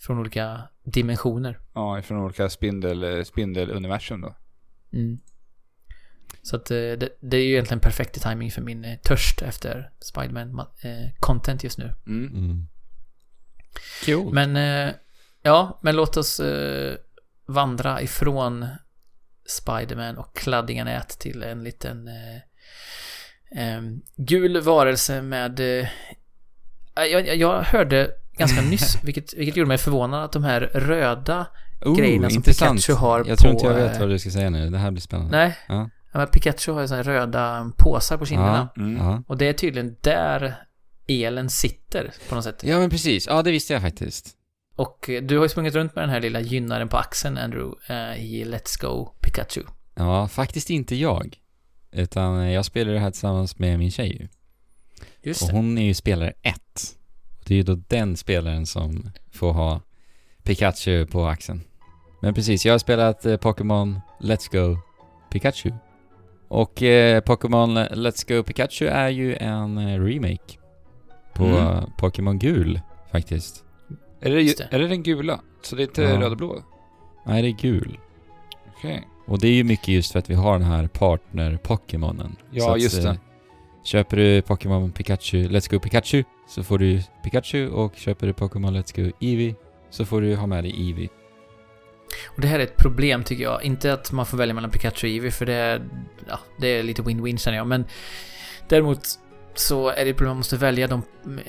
från 0.01 0.19
olika 0.19 0.61
dimensioner. 0.83 1.59
Ja, 1.73 2.01
från 2.01 2.17
olika 2.17 2.49
spindel, 2.49 3.03
eh, 3.03 3.23
spindeluniversum 3.23 4.21
då. 4.21 4.35
Mm. 4.93 5.19
Så 6.43 6.55
att 6.55 6.71
eh, 6.71 6.75
det, 6.77 7.09
det 7.21 7.37
är 7.37 7.43
ju 7.43 7.51
egentligen 7.51 7.79
perfekt 7.79 8.21
timing 8.21 8.51
för 8.51 8.61
min 8.61 8.85
eh, 8.85 8.97
törst 8.99 9.41
efter 9.41 9.91
Spiderman 9.99 10.59
eh, 10.59 11.09
content 11.19 11.63
just 11.63 11.77
nu. 11.77 11.93
Mm. 12.07 12.27
Mm. 12.37 12.67
Cool. 14.05 14.33
Men, 14.33 14.55
eh, 14.55 14.93
ja, 15.41 15.79
men 15.81 15.95
låt 15.95 16.17
oss 16.17 16.39
eh, 16.39 16.95
vandra 17.45 18.01
ifrån 18.01 18.67
Spiderman 19.45 20.17
och 20.17 20.35
kladdiga 20.35 20.83
nät 20.83 21.09
till 21.09 21.43
en 21.43 21.63
liten 21.63 22.07
eh, 22.07 23.81
gul 24.15 24.61
varelse 24.61 25.21
med... 25.21 25.59
Eh, 25.59 25.87
jag, 26.95 27.35
jag 27.35 27.61
hörde 27.61 28.11
ganska 28.37 28.61
nyss, 28.69 29.03
vilket, 29.03 29.33
vilket 29.33 29.57
gjorde 29.57 29.67
mig 29.67 29.77
förvånad, 29.77 30.23
att 30.23 30.31
de 30.31 30.43
här 30.43 30.61
röda... 30.61 31.47
oh, 31.81 31.97
grejerna 31.97 32.29
som 32.29 32.35
intressant. 32.35 32.79
Pikachu 32.79 32.93
har 32.93 33.25
Jag 33.27 33.39
tror 33.39 33.51
på, 33.51 33.57
inte 33.57 33.65
jag 33.65 33.73
vet 33.73 33.99
vad 33.99 34.09
du 34.09 34.19
ska 34.19 34.29
säga 34.29 34.49
nu. 34.49 34.69
Det 34.69 34.77
här 34.77 34.91
blir 34.91 35.01
spännande. 35.01 35.37
Nej, 35.37 35.57
Ja. 35.67 35.89
ja, 36.11 36.19
men 36.19 36.27
Pikachu 36.27 36.71
har 36.71 36.81
ju 36.81 36.87
sådana 36.87 37.03
här 37.03 37.11
röda 37.13 37.71
påsar 37.77 38.17
på 38.17 38.25
kinderna. 38.25 38.69
Ja. 38.75 38.81
Mm. 38.81 39.23
Och 39.27 39.37
det 39.37 39.45
är 39.45 39.53
tydligen 39.53 39.95
där 40.01 40.55
elen 41.07 41.49
sitter 41.49 42.13
på 42.29 42.35
något 42.35 42.43
sätt. 42.43 42.63
ja, 42.63 42.79
men 42.79 42.89
precis. 42.89 43.27
Ja, 43.27 43.41
det 43.41 43.51
visste 43.51 43.73
jag 43.73 43.81
faktiskt. 43.81 44.35
Och 44.75 45.09
eh, 45.09 45.21
du 45.23 45.37
har 45.37 45.45
ju 45.45 45.49
sprungit 45.49 45.75
runt 45.75 45.95
med 45.95 46.03
den 46.03 46.09
här 46.09 46.19
lilla 46.21 46.39
gynnaren 46.41 46.89
på 46.89 46.97
axeln, 46.97 47.37
Andrew, 47.37 47.75
eh, 47.93 48.25
i 48.25 48.45
Let's 48.45 48.81
Go 48.81 49.05
Pikachu. 49.21 49.61
Ja, 49.95 50.27
faktiskt 50.27 50.69
inte 50.69 50.95
jag. 50.95 51.37
Utan 51.91 52.51
jag 52.51 52.65
spelar 52.65 52.93
det 52.93 52.99
här 52.99 53.11
tillsammans 53.11 53.59
med 53.59 53.79
min 53.79 53.91
tjej 53.91 54.17
ju. 54.21 54.27
Just 55.23 55.41
Och 55.41 55.47
det. 55.47 55.53
hon 55.55 55.77
är 55.77 55.85
ju 55.85 55.93
spelare 55.93 56.33
ett. 56.41 56.97
Och 57.39 57.43
det 57.47 57.53
är 57.53 57.57
ju 57.57 57.63
då 57.63 57.75
den 57.87 58.17
spelaren 58.17 58.65
som 58.65 59.11
får 59.31 59.53
ha 59.53 59.81
Pikachu 60.43 61.05
på 61.05 61.25
axeln. 61.27 61.61
Men 62.21 62.33
precis, 62.33 62.65
jag 62.65 62.73
har 62.73 62.79
spelat 62.79 63.25
eh, 63.25 63.37
Pokémon 63.37 63.99
Let's 64.19 64.51
Go 64.51 64.77
Pikachu. 65.31 65.71
Och 66.47 66.81
eh, 66.83 67.21
Pokémon 67.21 67.77
Let's 67.77 68.27
Go 68.37 68.43
Pikachu 68.43 68.85
är 68.85 69.09
ju 69.09 69.35
en 69.35 69.77
eh, 69.77 70.03
remake 70.03 70.57
på 71.41 71.57
Mm. 71.57 71.83
Pokémon 71.97 72.39
Gul 72.39 72.81
faktiskt. 73.11 73.63
Är, 74.21 74.29
det, 74.29 74.57
det. 74.57 74.67
är 74.71 74.79
det 74.79 74.87
den 74.87 75.03
gula? 75.03 75.39
Så 75.61 75.75
det 75.75 75.81
är 75.81 75.87
inte 75.87 76.01
Ja. 76.01 76.19
röd 76.21 76.31
och 76.31 76.37
blå? 76.37 76.63
Nej, 77.25 77.41
det 77.41 77.47
är 77.47 77.51
gul. 77.51 77.97
Okej. 78.77 79.07
Och 79.27 79.39
det 79.39 79.47
är 79.47 79.51
ju 79.53 79.63
mycket 79.63 79.87
just 79.87 80.11
för 80.11 80.19
att 80.19 80.29
vi 80.29 80.33
har 80.35 80.53
den 80.53 80.67
här 80.67 80.87
partner-Pokémonen. 80.87 82.35
Ja, 82.51 82.63
Så 82.65 82.71
att, 82.71 82.81
just 82.81 83.01
det. 83.03 83.09
eh, 83.09 83.15
Köper 83.83 84.17
du 84.17 84.41
Pokémon 84.41 84.91
Pikachu, 84.91 85.47
Let's 85.47 85.71
Go 85.71 85.79
Pikachu, 85.79 86.23
så 86.49 86.63
får 86.63 86.77
du 86.79 87.03
Pikachu 87.23 87.67
och 87.69 87.95
köper 87.95 88.27
du 88.27 88.33
Pokémon 88.33 88.77
Let's 88.77 89.03
Go 89.05 89.11
Eevee 89.19 89.55
så 89.89 90.05
får 90.05 90.21
du 90.21 90.35
ha 90.35 90.47
med 90.47 90.63
dig 90.63 90.87
Eevee. 90.89 91.09
Och 92.35 92.41
det 92.41 92.47
här 92.47 92.59
är 92.59 92.63
ett 92.63 92.77
problem 92.77 93.23
tycker 93.23 93.43
jag. 93.43 93.63
Inte 93.63 93.93
att 93.93 94.11
man 94.11 94.25
får 94.25 94.37
välja 94.37 94.53
mellan 94.53 94.71
Pikachu 94.71 95.07
och 95.07 95.13
Eevee, 95.13 95.31
för 95.31 95.45
det 95.45 95.53
är, 95.53 95.81
ja, 96.27 96.39
det 96.57 96.67
är 96.67 96.83
lite 96.83 97.01
win-win 97.01 97.37
känner 97.37 97.57
jag. 97.57 97.67
Men 97.67 97.85
däremot 98.69 98.99
så 99.59 99.89
är 99.89 100.05
det 100.05 100.13
problem 100.13 100.29
att 100.29 100.35
man 100.35 100.37
måste 100.37 100.57
välja 100.57 100.87
de 100.87 101.01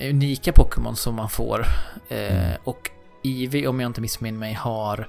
unika 0.09 0.51
Pokémon 0.53 0.95
som 0.95 1.15
man 1.15 1.29
får. 1.29 1.65
Eh, 2.09 2.17
Mm. 2.33 2.57
Och 2.63 2.89
Eevee, 3.23 3.67
om 3.67 3.79
jag 3.79 3.89
inte 3.89 4.01
missminner 4.01 4.39
mig, 4.39 4.53
har 4.53 5.07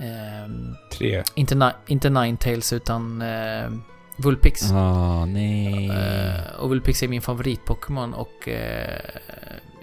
ehm, 0.00 0.74
Tre. 0.92 1.22
inte, 1.34 1.72
inte 1.86 2.10
Ninetales 2.10 2.72
utan 2.72 3.22
eh, 3.22 3.70
Vulpix. 4.16 4.72
Ah, 4.72 5.24
nej. 5.26 5.90
Eh, 5.90 6.54
och 6.60 6.68
Vulpix 6.68 7.02
är 7.02 7.08
min 7.08 7.20
favorit-Pokémon 7.22 8.14
och 8.14 8.48
eh, 8.48 9.00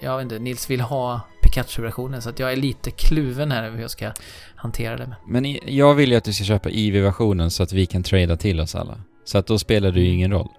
jag 0.02 0.18
vet 0.18 0.24
inte, 0.24 0.40
Nils 0.40 0.70
vill 0.70 0.82
ha 0.82 1.22
Pikachu-versionen 1.42 2.22
så 2.22 2.30
att 2.30 2.40
jag 2.40 2.52
är 2.52 2.56
lite 2.56 2.92
kluven 2.92 3.52
här 3.52 3.64
över 3.64 3.76
hur 3.76 3.82
jag 3.82 3.92
ska 3.92 4.12
hantera 4.56 4.98
det 4.98 5.08
med. 5.08 5.16
Men 5.28 5.58
jag 5.66 5.94
vill 5.96 6.12
ju 6.12 6.18
att 6.18 6.24
du 6.24 6.34
ska 6.34 6.44
köpa 6.44 6.70
Eevee-versionen 6.70 7.52
så 7.52 7.64
att 7.64 7.74
vi 7.74 7.86
kan 7.86 8.04
trada 8.04 8.38
till 8.38 8.60
oss 8.60 8.76
alla. 8.76 8.98
Så 9.26 9.38
att 9.38 9.48
då 9.48 9.60
spelar 9.60 9.92
det 9.92 10.00
ju 10.00 10.08
ingen 10.14 10.32
roll. 10.32 10.50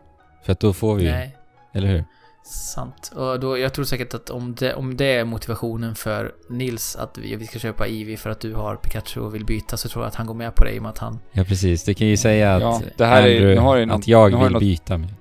För 0.45 0.53
att 0.53 0.61
då 0.61 0.73
får 0.73 0.95
vi 0.95 1.05
ju, 1.05 1.11
Nej, 1.11 1.37
eller 1.73 1.89
hur? 1.89 2.05
sant. 2.45 3.13
Och 3.15 3.41
då, 3.41 3.59
jag 3.59 3.73
tror 3.75 3.85
säkert 3.85 4.15
att 4.15 4.31
om 4.31 4.55
det, 4.55 4.75
om 4.75 4.97
det 4.97 5.05
är 5.05 5.25
motivationen 5.25 5.95
för 5.95 6.33
Nils 6.51 6.97
att 6.97 7.19
vi, 7.19 7.37
vi 7.37 7.47
ska 7.47 7.59
köpa 7.59 7.87
Eevee 7.87 8.17
för 8.17 8.31
att 8.31 8.41
du 8.41 8.55
har 8.55 8.77
Pikachu 8.77 9.21
och 9.21 9.35
vill 9.35 9.45
byta 9.45 9.77
så 9.77 9.89
tror 9.89 10.05
jag 10.05 10.09
att 10.09 10.15
han 10.15 10.27
går 10.27 10.35
med 10.35 10.55
på 10.55 10.65
det 10.65 10.73
i 10.75 10.79
och 10.79 10.83
med 10.83 10.91
att 10.91 10.99
han... 10.99 11.19
Ja, 11.33 11.45
precis. 11.45 11.85
Du 11.85 11.95
kan 11.95 12.07
ju 12.07 12.17
säga 12.17 12.55
att, 12.57 12.63
Ja, 12.63 12.81
det 12.97 13.05
här 13.07 13.23
är- 13.23 13.27
Andrew, 13.37 13.55
nu 13.55 13.61
har 13.61 13.77
du 13.77 13.87
något- 13.87 13.95
att 14.01 14.09
jag 14.09 14.31
nu 14.31 14.37
har 14.37 14.43
du 14.43 14.47
vill 14.49 14.53
något- 14.53 14.61
byta 14.61 14.99
med. 14.99 15.15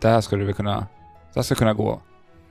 Det 0.00 0.08
här 0.08 0.20
ska 0.20 0.36
du 0.36 0.44
väl 0.44 0.54
kunna... 0.54 0.76
Det 0.80 0.86
här 1.36 1.42
ska 1.42 1.54
kunna 1.54 1.72
gå. 1.74 2.00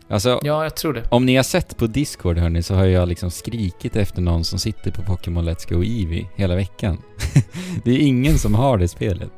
Alltså, 0.09 0.39
Ja, 0.43 0.63
jag 0.63 0.75
tror 0.75 0.93
det. 0.93 1.03
om 1.11 1.25
ni 1.25 1.35
har 1.35 1.43
sett 1.43 1.77
på 1.77 1.87
Discord 1.87 2.37
hörni 2.37 2.63
så 2.63 2.75
har 2.75 2.85
jag 2.85 3.07
liksom 3.09 3.31
skrikit 3.31 3.95
efter 3.95 4.21
någon 4.21 4.43
som 4.43 4.59
sitter 4.59 4.91
på 4.91 5.01
Pokémon 5.01 5.49
Let's 5.49 5.73
Go 5.73 5.83
Eevee 5.83 6.29
hela 6.35 6.55
veckan. 6.55 6.97
det 7.83 7.91
är 7.91 7.99
ingen 7.99 8.37
som 8.37 8.55
har 8.55 8.77
det 8.77 8.87
spelet. 8.87 9.31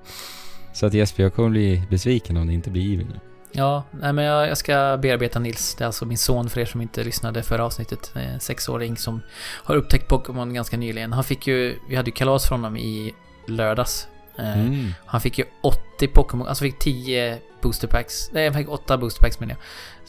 Så 0.73 0.85
att 0.85 0.93
Jesper, 0.93 1.23
jag 1.23 1.33
kommer 1.33 1.49
bli 1.49 1.83
besviken 1.89 2.37
om 2.37 2.47
det 2.47 2.53
inte 2.53 2.69
blir 2.69 2.91
Eevee 2.91 3.05
nu. 3.09 3.19
Ja, 3.51 3.83
nej 3.91 4.13
men 4.13 4.25
jag, 4.25 4.47
jag 4.49 4.57
ska 4.57 4.97
bearbeta 5.01 5.39
Nils. 5.39 5.75
Det 5.75 5.83
är 5.83 5.85
alltså 5.85 6.05
min 6.05 6.17
son 6.17 6.49
för 6.49 6.61
er 6.61 6.65
som 6.65 6.81
inte 6.81 7.03
lyssnade 7.03 7.43
förra 7.43 7.65
avsnittet. 7.65 8.11
En 8.15 8.39
sexåring 8.39 8.97
som 8.97 9.21
har 9.63 9.75
upptäckt 9.75 10.07
Pokémon 10.07 10.53
ganska 10.53 10.77
nyligen. 10.77 11.13
Han 11.13 11.23
fick 11.23 11.47
ju, 11.47 11.75
vi 11.89 11.95
hade 11.95 12.07
ju 12.09 12.11
kalas 12.13 12.47
från 12.47 12.59
honom 12.59 12.77
i 12.77 13.13
lördags. 13.47 14.07
Eh, 14.39 14.59
Mm. 14.59 14.93
Han 15.05 15.21
fick 15.21 15.37
ju 15.37 15.45
80 15.63 16.07
Pokémon, 16.07 16.47
alltså 16.47 16.63
fick 16.63 16.79
10 16.79 17.37
boosterpacks. 17.61 18.29
Nej, 18.31 18.45
han 18.47 18.53
fick 18.53 18.69
8 18.69 18.97
boosterpacks 18.97 19.39
menar 19.39 19.53
jag. 19.53 19.59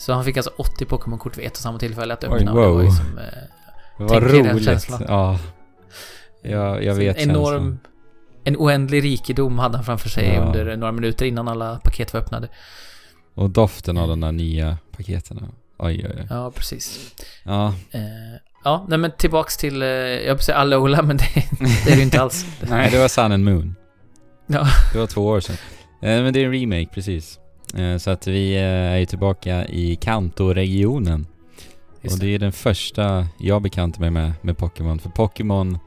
Så 0.01 0.13
han 0.13 0.25
fick 0.25 0.37
alltså 0.37 0.53
80 0.57 0.85
Pokémon-kort 0.85 1.39
vid 1.39 1.47
ett 1.47 1.53
och 1.53 1.59
samma 1.59 1.79
tillfälle 1.79 2.15
att 2.15 2.25
Oj, 2.25 2.31
öppna. 2.31 2.53
och 2.53 2.57
Det 2.61 2.63
var 2.67 2.73
wow. 2.73 2.85
ju 2.85 2.91
som, 2.91 3.19
eh, 3.19 3.25
Vad 3.99 4.23
roligt. 4.23 4.89
Ja. 5.09 5.39
Jag, 6.43 6.85
jag 6.85 6.95
vet 6.95 7.17
en 7.17 7.31
enorm, 7.31 7.53
känslan. 7.53 7.79
En 8.45 8.57
oändlig 8.57 9.05
rikedom 9.05 9.59
hade 9.59 9.77
han 9.77 9.85
framför 9.85 10.09
sig 10.09 10.33
Ja. 10.35 10.41
under 10.43 10.77
några 10.77 10.93
minuter 10.93 11.27
innan 11.27 11.49
alla 11.49 11.81
paket 11.85 12.13
var 12.13 12.21
öppnade. 12.21 12.49
Och 13.35 13.51
doften 13.51 13.99
av 13.99 14.09
de 14.09 14.21
där 14.21 14.33
nya 14.33 14.79
paketen. 14.97 15.53
Oj, 15.79 16.07
oj, 16.09 16.15
oj. 16.19 16.27
Ja, 16.31 16.51
precis. 16.51 17.15
Ja, 17.45 17.75
Eh, 17.91 18.01
ja, 18.65 18.87
nej 18.89 18.99
men 18.99 19.13
tillbaks 19.19 19.57
till, 19.57 19.83
eh, 19.83 19.89
jag 19.89 20.29
höll 20.29 20.39
säga 20.39 20.59
Alola, 20.59 21.03
men 21.03 21.17
det, 21.17 21.29
det 21.85 21.93
är 21.93 21.97
det 21.97 22.03
inte 22.03 22.21
alls. 22.23 22.47
nej 22.69 22.91
det 22.91 22.99
var 22.99 23.09
Sun 23.09 23.33
and 23.33 23.45
Moon. 23.45 23.75
Ja. 24.47 24.67
Det 24.93 24.99
var 24.99 25.07
två 25.07 25.27
år 25.27 25.41
sedan. 25.41 25.57
Eh, 26.03 26.23
men 26.23 26.33
det 26.33 26.41
är 26.41 26.45
en 26.45 26.53
remake, 26.53 26.95
precis. 26.95 27.39
Eh, 27.75 27.97
så 27.97 28.11
att 28.11 28.27
vi 28.27 28.55
eh, 28.55 28.63
är 28.63 28.97
ju 28.97 29.07
tillbaka 29.07 29.67
i 29.67 29.97
Kanto-regionen. 29.97 31.27
Och 32.05 32.19
det 32.19 32.35
är 32.35 32.39
den 32.39 32.53
första 32.53 33.27
jag 33.39 33.63
bekantar 33.63 34.01
mig 34.01 34.11
med, 34.11 34.33
med 34.43 34.59
Pokémon. 34.59 34.99
För 34.99 35.11
Pokémon 35.11 35.79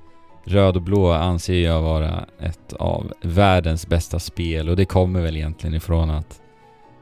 Röd 0.45 0.75
och 0.75 0.81
Blå 0.81 1.11
anser 1.11 1.63
jag 1.63 1.81
vara 1.81 2.25
ett 2.39 2.73
av 2.73 3.13
världens 3.21 3.87
bästa 3.87 4.19
spel. 4.19 4.69
Och 4.69 4.75
det 4.75 4.85
kommer 4.85 5.21
väl 5.21 5.35
egentligen 5.35 5.75
ifrån 5.75 6.09
att 6.09 6.41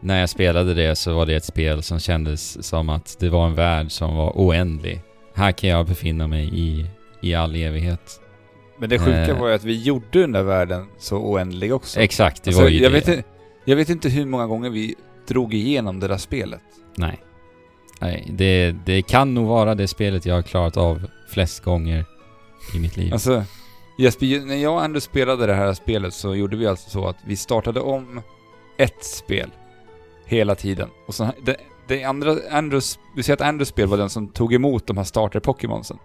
när 0.04 0.20
jag 0.20 0.30
spelade 0.30 0.74
det 0.74 0.96
så 0.96 1.14
var 1.14 1.26
det 1.26 1.36
ett 1.36 1.46
spel 1.46 1.84
som 1.84 2.00
kändes 2.00 2.68
som 2.68 2.90
att 2.90 3.18
det 3.20 3.30
var 3.30 3.46
en 3.48 3.56
värld 3.56 3.92
som 3.92 4.16
var 4.16 4.32
oändlig. 4.36 5.02
Här 5.36 5.52
kan 5.52 5.70
jag 5.70 5.86
befinna 5.88 6.28
mig 6.28 6.50
i, 6.60 6.86
i 7.22 7.36
all 7.36 7.56
evighet. 7.56 8.20
Men 8.80 8.90
det 8.90 9.00
sjuka 9.00 9.12
Eh. 9.32 9.40
var 9.40 9.48
ju 9.48 9.54
att 9.54 9.64
vi 9.64 9.82
gjorde 9.82 10.22
den 10.22 10.32
där 10.32 10.44
världen 10.44 10.86
så 10.98 11.18
oändlig 11.18 11.74
också. 11.74 12.00
Exakt, 12.00 12.44
det 12.44 12.50
Alltså, 12.50 12.62
var 12.64 12.70
ju 12.70 12.80
jag, 12.84 12.92
det. 12.92 12.96
vet, 13.00 13.08
inte- 13.08 13.24
jag 13.66 13.76
vet 13.76 13.90
inte 13.90 14.10
hur 14.10 14.26
många 14.26 14.48
gånger 14.48 14.70
vi 14.70 14.96
drog 15.28 15.54
igenom 15.54 16.00
det 16.00 16.08
där 16.08 16.18
spelet. 16.18 16.62
Nej. 16.98 17.20
Nej, 18.02 18.28
det, 18.32 18.76
det 18.86 19.02
kan 19.02 19.34
nog 19.34 19.48
vara 19.48 19.76
det 19.76 19.88
spelet 19.88 20.26
jag 20.26 20.36
har 20.36 20.42
klarat 20.42 20.78
av 20.78 21.02
flest 21.30 21.64
gånger 21.64 22.06
i 22.76 22.80
mitt 22.80 22.98
liv. 22.98 23.14
Alltså, 23.14 23.44
Jesper, 24.00 24.46
när 24.46 24.56
jag 24.56 24.74
Andrew 24.84 25.00
spelade 25.02 25.46
det 25.46 25.54
här 25.54 25.74
spelet 25.74 26.14
så 26.14 26.36
gjorde 26.36 26.58
vi 26.58 26.68
alltså 26.68 26.90
så 26.90 27.08
att 27.08 27.18
vi 27.28 27.36
startade 27.36 27.80
om 27.80 28.22
ett 28.78 29.04
spel 29.04 29.50
hela 30.26 30.56
tiden. 30.56 30.90
Och 31.08 31.16
så, 31.16 31.30
det, 31.46 31.56
det 31.88 32.04
andra, 32.04 32.36
Andrews, 32.52 33.00
vi 33.16 33.24
säger 33.24 33.38
att 33.38 33.48
Andrews 33.48 33.70
spel 33.70 33.88
var 33.88 33.98
den 33.98 34.10
som 34.10 34.28
tog 34.28 34.54
emot 34.54 34.88
de 34.88 34.98
här 34.98 35.04
starter-Pokémonsen. 35.04 35.98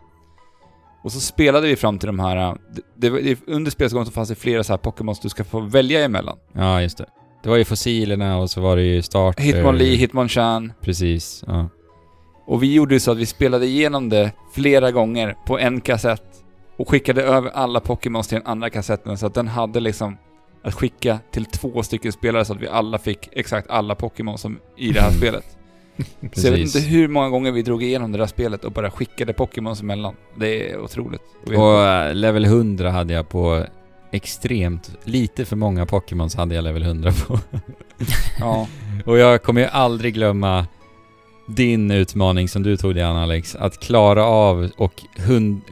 Och 1.03 1.13
så 1.13 1.21
spelade 1.21 1.67
vi 1.67 1.77
fram 1.77 1.99
till 1.99 2.07
de 2.07 2.19
här, 2.19 2.57
det, 2.97 3.11
det, 3.11 3.21
det, 3.21 3.39
under 3.47 3.71
spelets 3.71 3.95
gång 3.95 4.05
så 4.05 4.13
fanns 4.13 4.29
det 4.29 4.35
flera 4.35 4.65
så 4.65 4.73
här 4.73 4.79
Pokémons 4.79 5.21
du 5.21 5.29
ska 5.29 5.45
få 5.45 5.61
välja 5.61 6.05
emellan. 6.05 6.39
Ja, 6.53 6.83
just 6.83 6.99
det. 6.99 7.07
Det 7.43 7.49
var 7.49 7.57
ju 7.57 7.65
fossilerna 7.65 8.39
och 8.39 8.51
så 8.51 8.61
var 8.61 8.77
det 8.77 8.83
ju 8.83 9.03
starter... 9.03 9.43
Hitmonlee, 9.43 9.97
Hitmonchan. 9.97 10.73
Precis, 10.81 11.45
ja. 11.47 11.69
Och 12.47 12.63
vi 12.63 12.75
gjorde 12.75 12.95
ju 12.95 13.01
så 13.01 13.11
att 13.11 13.19
vi 13.19 13.27
spelade 13.27 13.67
igenom 13.67 14.09
det 14.09 14.33
flera 14.53 14.91
gånger 14.91 15.37
på 15.47 15.59
en 15.59 15.81
kassett 15.81 16.45
och 16.77 16.89
skickade 16.89 17.23
över 17.23 17.51
alla 17.51 17.81
Pokémons 17.81 18.29
till 18.29 18.39
den 18.39 18.47
andra 18.47 18.71
kassetten 18.71 19.19
så 19.19 19.27
att 19.27 19.35
den 19.35 19.49
hade 19.49 19.81
liksom 19.81 20.17
att 20.63 20.75
skicka 20.75 21.19
till 21.31 21.45
två 21.45 21.83
stycken 21.83 22.13
spelare 22.13 22.45
så 22.45 22.53
att 22.53 22.61
vi 22.61 22.69
alla 22.69 22.99
fick 22.99 23.29
exakt 23.33 23.71
alla 23.71 23.95
Pokémon 23.95 24.39
som 24.39 24.59
i 24.77 24.93
det 24.93 25.01
här 25.01 25.11
spelet. 25.19 25.45
Så 26.33 26.47
jag 26.47 26.53
vet 26.53 26.61
inte 26.61 26.81
hur 26.81 27.09
många 27.09 27.29
gånger 27.29 27.53
vi 27.53 27.63
drog 27.63 27.83
igenom 27.83 28.13
det 28.13 28.19
där 28.19 28.27
spelet 28.27 28.65
och 28.65 28.73
bara 28.73 28.91
skickade 28.91 29.33
Pokémons 29.33 29.81
emellan. 29.81 30.15
Det 30.37 30.71
är 30.71 30.79
otroligt. 30.81 31.23
Och 31.47 31.87
eh, 31.87 32.15
level 32.15 32.45
100 32.45 32.91
hade 32.91 33.15
jag 33.15 33.29
på 33.29 33.67
extremt, 34.11 34.91
lite 35.05 35.45
för 35.45 35.57
många 35.57 35.87
Pokémons 35.87 36.37
hade 36.37 36.55
jag 36.55 36.65
level 36.65 36.83
100 36.83 37.13
på. 37.27 37.39
ja. 38.41 38.67
Och 39.07 39.19
jag 39.19 39.43
kommer 39.43 39.61
ju 39.61 39.67
aldrig 39.67 40.15
glömma 40.15 40.67
din 41.49 41.91
utmaning 41.91 42.49
som 42.49 42.63
du 42.63 42.77
tog 42.77 42.95
dig 42.95 43.05
an 43.05 43.17
Alex, 43.17 43.57
att 43.57 43.81
klara 43.81 44.25
av 44.25 44.71
och 44.77 45.03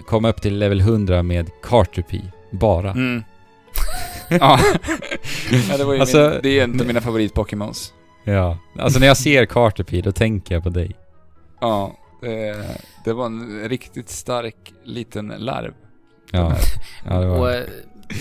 komma 0.07 0.29
upp 0.29 0.43
till 0.43 0.59
level 0.59 0.81
100 0.81 1.23
med 1.23 1.51
Carterpie, 1.63 2.33
bara. 2.51 2.91
Mm. 2.91 3.23
ja. 4.41 4.59
ja, 5.71 5.77
det 5.77 5.85
var 5.85 5.95
ju 5.95 6.01
Alltså, 6.01 6.31
min, 6.33 6.41
det 6.43 6.59
är 6.59 6.65
en 6.65 6.81
av 6.81 6.87
mina 6.87 7.01
favorit-Pokémons. 7.01 7.93
Ja, 8.25 8.59
alltså 8.79 8.99
när 9.01 9.07
jag 9.07 9.17
ser 9.17 9.47
Carterpie 9.47 10.03
då 10.03 10.13
tänker 10.13 10.55
jag 10.55 10.63
på 10.65 10.69
dig. 10.71 10.97
Ja. 11.61 11.97
Det, 12.21 12.57
det 13.05 13.13
var 13.13 13.27
en 13.27 13.69
riktigt 13.69 14.09
stark 14.09 14.73
liten 14.85 15.33
larv. 15.39 15.73
Ja, 16.31 16.57
ja 17.05 17.15
det 17.21 17.27
var... 17.27 17.55
eh, 17.55 17.61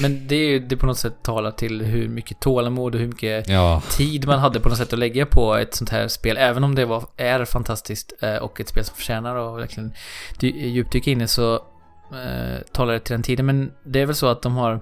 men 0.01 0.27
det 0.27 0.35
är 0.35 0.49
ju, 0.49 0.59
det 0.59 0.77
på 0.77 0.85
något 0.85 0.97
sätt 0.97 1.13
talar 1.23 1.51
till 1.51 1.81
hur 1.81 2.07
mycket 2.09 2.39
tålamod 2.39 2.95
och 2.95 3.01
hur 3.01 3.07
mycket 3.07 3.49
Ja, 3.49 3.81
tid 3.91 4.27
man 4.27 4.39
hade 4.39 4.59
på 4.59 4.69
något 4.69 4.77
sätt 4.77 4.93
att 4.93 4.99
lägga 4.99 5.25
på 5.25 5.55
ett 5.55 5.75
sånt 5.75 5.89
här 5.89 6.07
spel. 6.07 6.37
Även 6.37 6.63
om 6.63 6.75
det 6.75 6.85
var, 6.85 7.03
är 7.17 7.45
fantastiskt 7.45 8.13
eh, 8.21 8.35
och 8.35 8.61
ett 8.61 8.69
spel 8.69 8.83
som 8.85 8.95
förtjänar 8.95 9.35
att 9.55 9.61
verkligen 9.61 9.93
dy- 10.39 10.67
djupdyka 10.67 11.11
in 11.11 11.21
i 11.21 11.27
så 11.27 11.53
eh, 11.55 12.61
talar 12.73 12.93
det 12.93 12.99
till 12.99 13.13
den 13.13 13.23
tiden. 13.23 13.45
Men 13.45 13.71
det 13.85 14.01
är 14.01 14.05
väl 14.05 14.15
så 14.15 14.27
att 14.27 14.41
de 14.41 14.55
har 14.55 14.79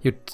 gjort 0.00 0.24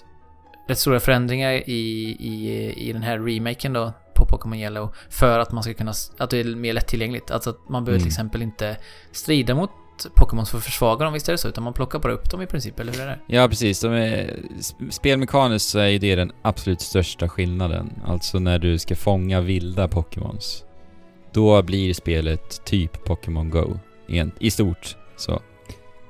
rätt 0.70 0.78
stora 0.78 1.00
förändringar 1.00 1.52
i, 1.52 2.16
i, 2.20 2.72
i 2.88 2.92
den 2.92 3.02
här 3.02 3.18
remaken 3.18 3.72
då 3.72 3.92
på 4.14 4.26
Pokémon 4.26 4.58
Yellow 4.58 4.94
för 5.10 5.38
att 5.38 5.52
man 5.52 5.62
ska 5.62 5.74
kunna, 5.74 5.92
att 6.18 6.30
det 6.30 6.40
är 6.40 6.44
mer 6.44 6.72
lättillgängligt. 6.72 7.30
Alltså 7.30 7.50
att 7.50 7.68
man 7.68 7.84
behöver 7.84 7.98
Mm. 7.98 8.02
till 8.02 8.12
exempel 8.12 8.42
inte 8.42 8.76
strida 9.12 9.54
mot 9.54 9.70
Pokémon 10.16 10.46
för 10.46 10.58
att 10.58 10.64
försvaga 10.64 11.04
dem, 11.04 11.12
visst 11.14 11.28
är 11.28 11.32
det 11.32 11.38
så? 11.38 11.48
Utan 11.48 11.64
man 11.64 11.72
plockar 11.72 11.98
bara 11.98 12.12
upp 12.12 12.30
dem 12.30 12.42
i 12.42 12.46
princip, 12.46 12.80
eller 12.80 12.92
hur 12.92 13.00
är 13.00 13.06
det? 13.06 13.18
ja 13.26 13.48
precis. 13.48 13.80
De 13.80 13.92
är, 13.92 14.36
sp- 14.58 14.90
spelmekaniskt 14.90 15.68
så 15.68 15.78
är 15.78 15.86
ju 15.88 15.98
det 15.98 16.14
den 16.16 16.32
absolut 16.42 16.80
största 16.80 17.28
skillnaden. 17.28 17.92
Alltså 18.06 18.38
när 18.38 18.58
du 18.58 18.78
ska 18.78 18.96
fånga 18.96 19.40
vilda 19.40 19.88
Pokémons. 19.88 20.64
Då 21.32 21.62
blir 21.62 21.94
spelet 21.94 22.64
typ 22.64 23.04
Pokémon 23.04 23.50
Go. 23.50 23.78
I 24.38 24.50
stort 24.50 24.96
så. 25.16 25.42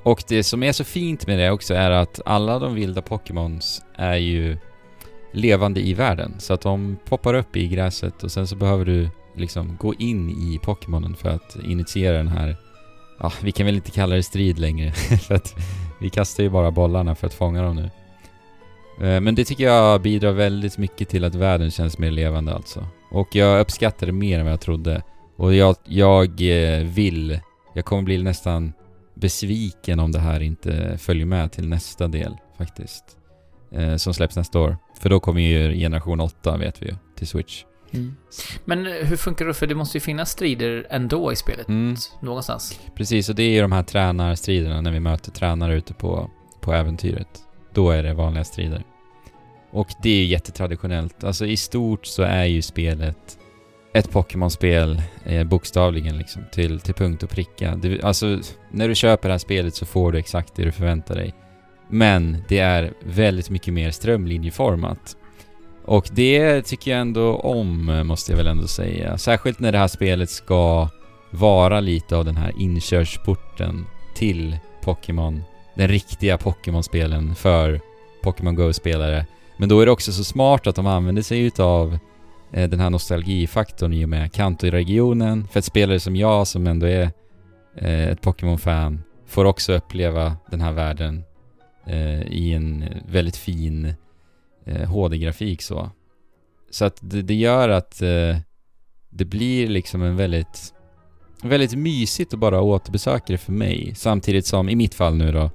Och 0.02 0.22
det 0.28 0.42
som 0.42 0.62
är 0.62 0.72
så 0.72 0.84
fint 0.84 1.26
med 1.26 1.38
det 1.38 1.50
också 1.50 1.74
är 1.74 1.90
att 1.90 2.20
alla 2.24 2.58
de 2.58 2.74
vilda 2.74 3.02
Pokémons 3.02 3.82
är 3.94 4.16
ju 4.16 4.56
levande 5.32 5.80
i 5.80 5.94
världen. 5.94 6.34
Så 6.38 6.54
att 6.54 6.60
de 6.60 6.96
poppar 7.04 7.34
upp 7.34 7.56
i 7.56 7.68
gräset 7.68 8.22
och 8.22 8.32
sen 8.32 8.46
så 8.46 8.56
behöver 8.56 8.84
du 8.84 9.08
liksom 9.36 9.76
gå 9.80 9.94
in 9.94 10.30
i 10.30 10.58
Pokémonen 10.62 11.16
för 11.16 11.28
att 11.28 11.56
initiera 11.64 12.16
den 12.16 12.28
här 12.28 12.56
Ja, 13.22 13.32
vi 13.42 13.52
kan 13.52 13.66
väl 13.66 13.74
inte 13.74 13.90
kalla 13.90 14.14
det 14.14 14.22
strid 14.22 14.58
längre 14.58 14.92
för 15.26 15.34
att 15.34 15.54
vi 16.00 16.10
kastar 16.10 16.42
ju 16.42 16.50
bara 16.50 16.70
bollarna 16.70 17.14
för 17.14 17.26
att 17.26 17.34
fånga 17.34 17.62
dem 17.62 17.76
nu. 17.76 17.90
Eh, 19.06 19.20
men 19.20 19.34
det 19.34 19.44
tycker 19.44 19.64
jag 19.64 20.02
bidrar 20.02 20.32
väldigt 20.32 20.78
mycket 20.78 21.08
till 21.08 21.24
att 21.24 21.34
världen 21.34 21.70
känns 21.70 21.98
mer 21.98 22.10
levande 22.10 22.54
alltså. 22.54 22.86
Och 23.10 23.34
jag 23.34 23.60
uppskattar 23.60 24.06
det 24.06 24.12
mer 24.12 24.38
än 24.38 24.44
vad 24.44 24.52
jag 24.52 24.60
trodde. 24.60 25.02
Och 25.36 25.54
jag, 25.54 25.76
jag 25.84 26.40
eh, 26.40 26.84
vill, 26.84 27.40
jag 27.74 27.84
kommer 27.84 28.02
bli 28.02 28.22
nästan 28.22 28.72
besviken 29.20 30.00
om 30.00 30.12
det 30.12 30.18
här 30.18 30.40
inte 30.40 30.98
följer 30.98 31.26
med 31.26 31.52
till 31.52 31.68
nästa 31.68 32.08
del 32.08 32.36
faktiskt. 32.58 33.04
Eh, 33.72 33.96
som 33.96 34.14
släpps 34.14 34.36
nästa 34.36 34.60
år. 34.60 34.76
För 35.00 35.10
då 35.10 35.20
kommer 35.20 35.40
ju 35.40 35.74
generation 35.74 36.20
8 36.20 36.56
vet 36.56 36.82
vi 36.82 36.86
ju, 36.86 36.94
till 37.16 37.26
Switch. 37.26 37.64
Men 38.64 38.86
eh, 38.86 38.92
hur 38.92 39.16
funkar 39.16 39.46
det? 39.46 39.54
För 39.54 39.66
det 39.66 39.74
måste 39.74 39.96
ju 39.96 40.00
finnas 40.00 40.30
strider 40.30 40.86
ändå 40.90 41.32
i 41.32 41.36
spelet. 41.36 41.68
Mm. 41.68 41.96
Någonstans. 42.20 42.80
Precis, 42.96 43.28
och 43.28 43.34
det 43.34 43.42
är 43.42 43.50
ju 43.50 43.60
de 43.60 43.72
här 43.72 43.82
tränarstriderna 43.82 44.80
när 44.80 44.92
vi 44.92 45.00
möter 45.00 45.30
tränare 45.30 45.74
ute 45.74 45.94
på, 45.94 46.30
på 46.60 46.72
äventyret. 46.72 47.28
Då 47.74 47.90
är 47.90 48.02
det 48.02 48.14
vanliga 48.14 48.44
strider. 48.44 48.84
Och 49.70 49.88
det 50.02 50.10
är 50.10 50.16
ju 50.16 50.24
jättetraditionellt. 50.24 51.24
Alltså 51.24 51.46
i 51.46 51.56
stort 51.56 52.06
så 52.06 52.22
är 52.22 52.44
ju 52.44 52.62
spelet 52.62 53.38
ett 53.92 54.10
Pokémon-spel 54.10 55.02
eh, 55.24 55.44
bokstavligen 55.44 56.18
liksom 56.18 56.42
till, 56.52 56.80
till 56.80 56.94
punkt 56.94 57.22
och 57.22 57.30
pricka. 57.30 57.74
Du, 57.74 58.00
alltså 58.02 58.38
när 58.70 58.88
du 58.88 58.94
köper 58.94 59.28
det 59.28 59.32
här 59.32 59.38
spelet 59.38 59.74
så 59.74 59.86
får 59.86 60.12
du 60.12 60.18
exakt 60.18 60.56
det 60.56 60.64
du 60.64 60.72
förväntar 60.72 61.14
dig. 61.14 61.34
Men 61.88 62.44
det 62.48 62.58
är 62.58 62.92
väldigt 63.04 63.50
mycket 63.50 63.74
mer 63.74 63.90
strömlinjeformat. 63.90 65.16
Och 65.84 66.08
det 66.12 66.62
tycker 66.62 66.90
jag 66.90 67.00
ändå 67.00 67.36
om, 67.36 68.02
måste 68.06 68.32
jag 68.32 68.36
väl 68.36 68.46
ändå 68.46 68.66
säga. 68.66 69.18
Särskilt 69.18 69.60
när 69.60 69.72
det 69.72 69.78
här 69.78 69.88
spelet 69.88 70.30
ska 70.30 70.88
vara 71.30 71.80
lite 71.80 72.16
av 72.16 72.24
den 72.24 72.36
här 72.36 72.52
inkörsporten 72.58 73.86
till 74.14 74.58
Pokémon. 74.82 75.42
Den 75.74 75.88
riktiga 75.88 76.38
Pokémon-spelen 76.38 77.34
för 77.34 77.80
Pokémon 78.22 78.54
Go-spelare. 78.54 79.26
Men 79.56 79.68
då 79.68 79.80
är 79.80 79.86
det 79.86 79.92
också 79.92 80.12
så 80.12 80.24
smart 80.24 80.66
att 80.66 80.76
de 80.76 80.86
använder 80.86 81.22
sig 81.22 81.40
utav 81.40 81.98
Eh, 82.52 82.68
den 82.68 82.80
här 82.80 82.90
nostalgifaktorn 82.90 83.92
i 83.92 84.04
och 84.04 84.08
med 84.08 84.32
Kanto-regionen. 84.32 85.48
För 85.48 85.58
att 85.58 85.64
spelare 85.64 86.00
som 86.00 86.16
jag 86.16 86.46
som 86.46 86.66
ändå 86.66 86.86
är 86.86 87.10
eh, 87.76 88.08
ett 88.08 88.22
Pokémon-fan 88.22 89.02
får 89.26 89.44
också 89.44 89.72
uppleva 89.72 90.36
den 90.50 90.60
här 90.60 90.72
världen 90.72 91.22
eh, 91.86 92.22
i 92.22 92.52
en 92.52 92.84
väldigt 93.08 93.36
fin 93.36 93.94
HD-grafik 94.86 95.62
så. 95.62 95.90
Så 96.70 96.84
att 96.84 96.98
det, 97.00 97.22
det 97.22 97.34
gör 97.34 97.68
att 97.68 98.02
eh, 98.02 98.36
det 99.10 99.24
blir 99.24 99.68
liksom 99.68 100.02
en 100.02 100.16
väldigt, 100.16 100.74
väldigt 101.42 101.74
mysigt 101.74 102.34
att 102.34 102.40
bara 102.40 102.60
återbesöka 102.60 103.24
det 103.26 103.38
för 103.38 103.52
mig. 103.52 103.92
Samtidigt 103.96 104.46
som, 104.46 104.68
i 104.68 104.76
mitt 104.76 104.94
fall 104.94 105.16
nu 105.16 105.32
då, 105.32 105.50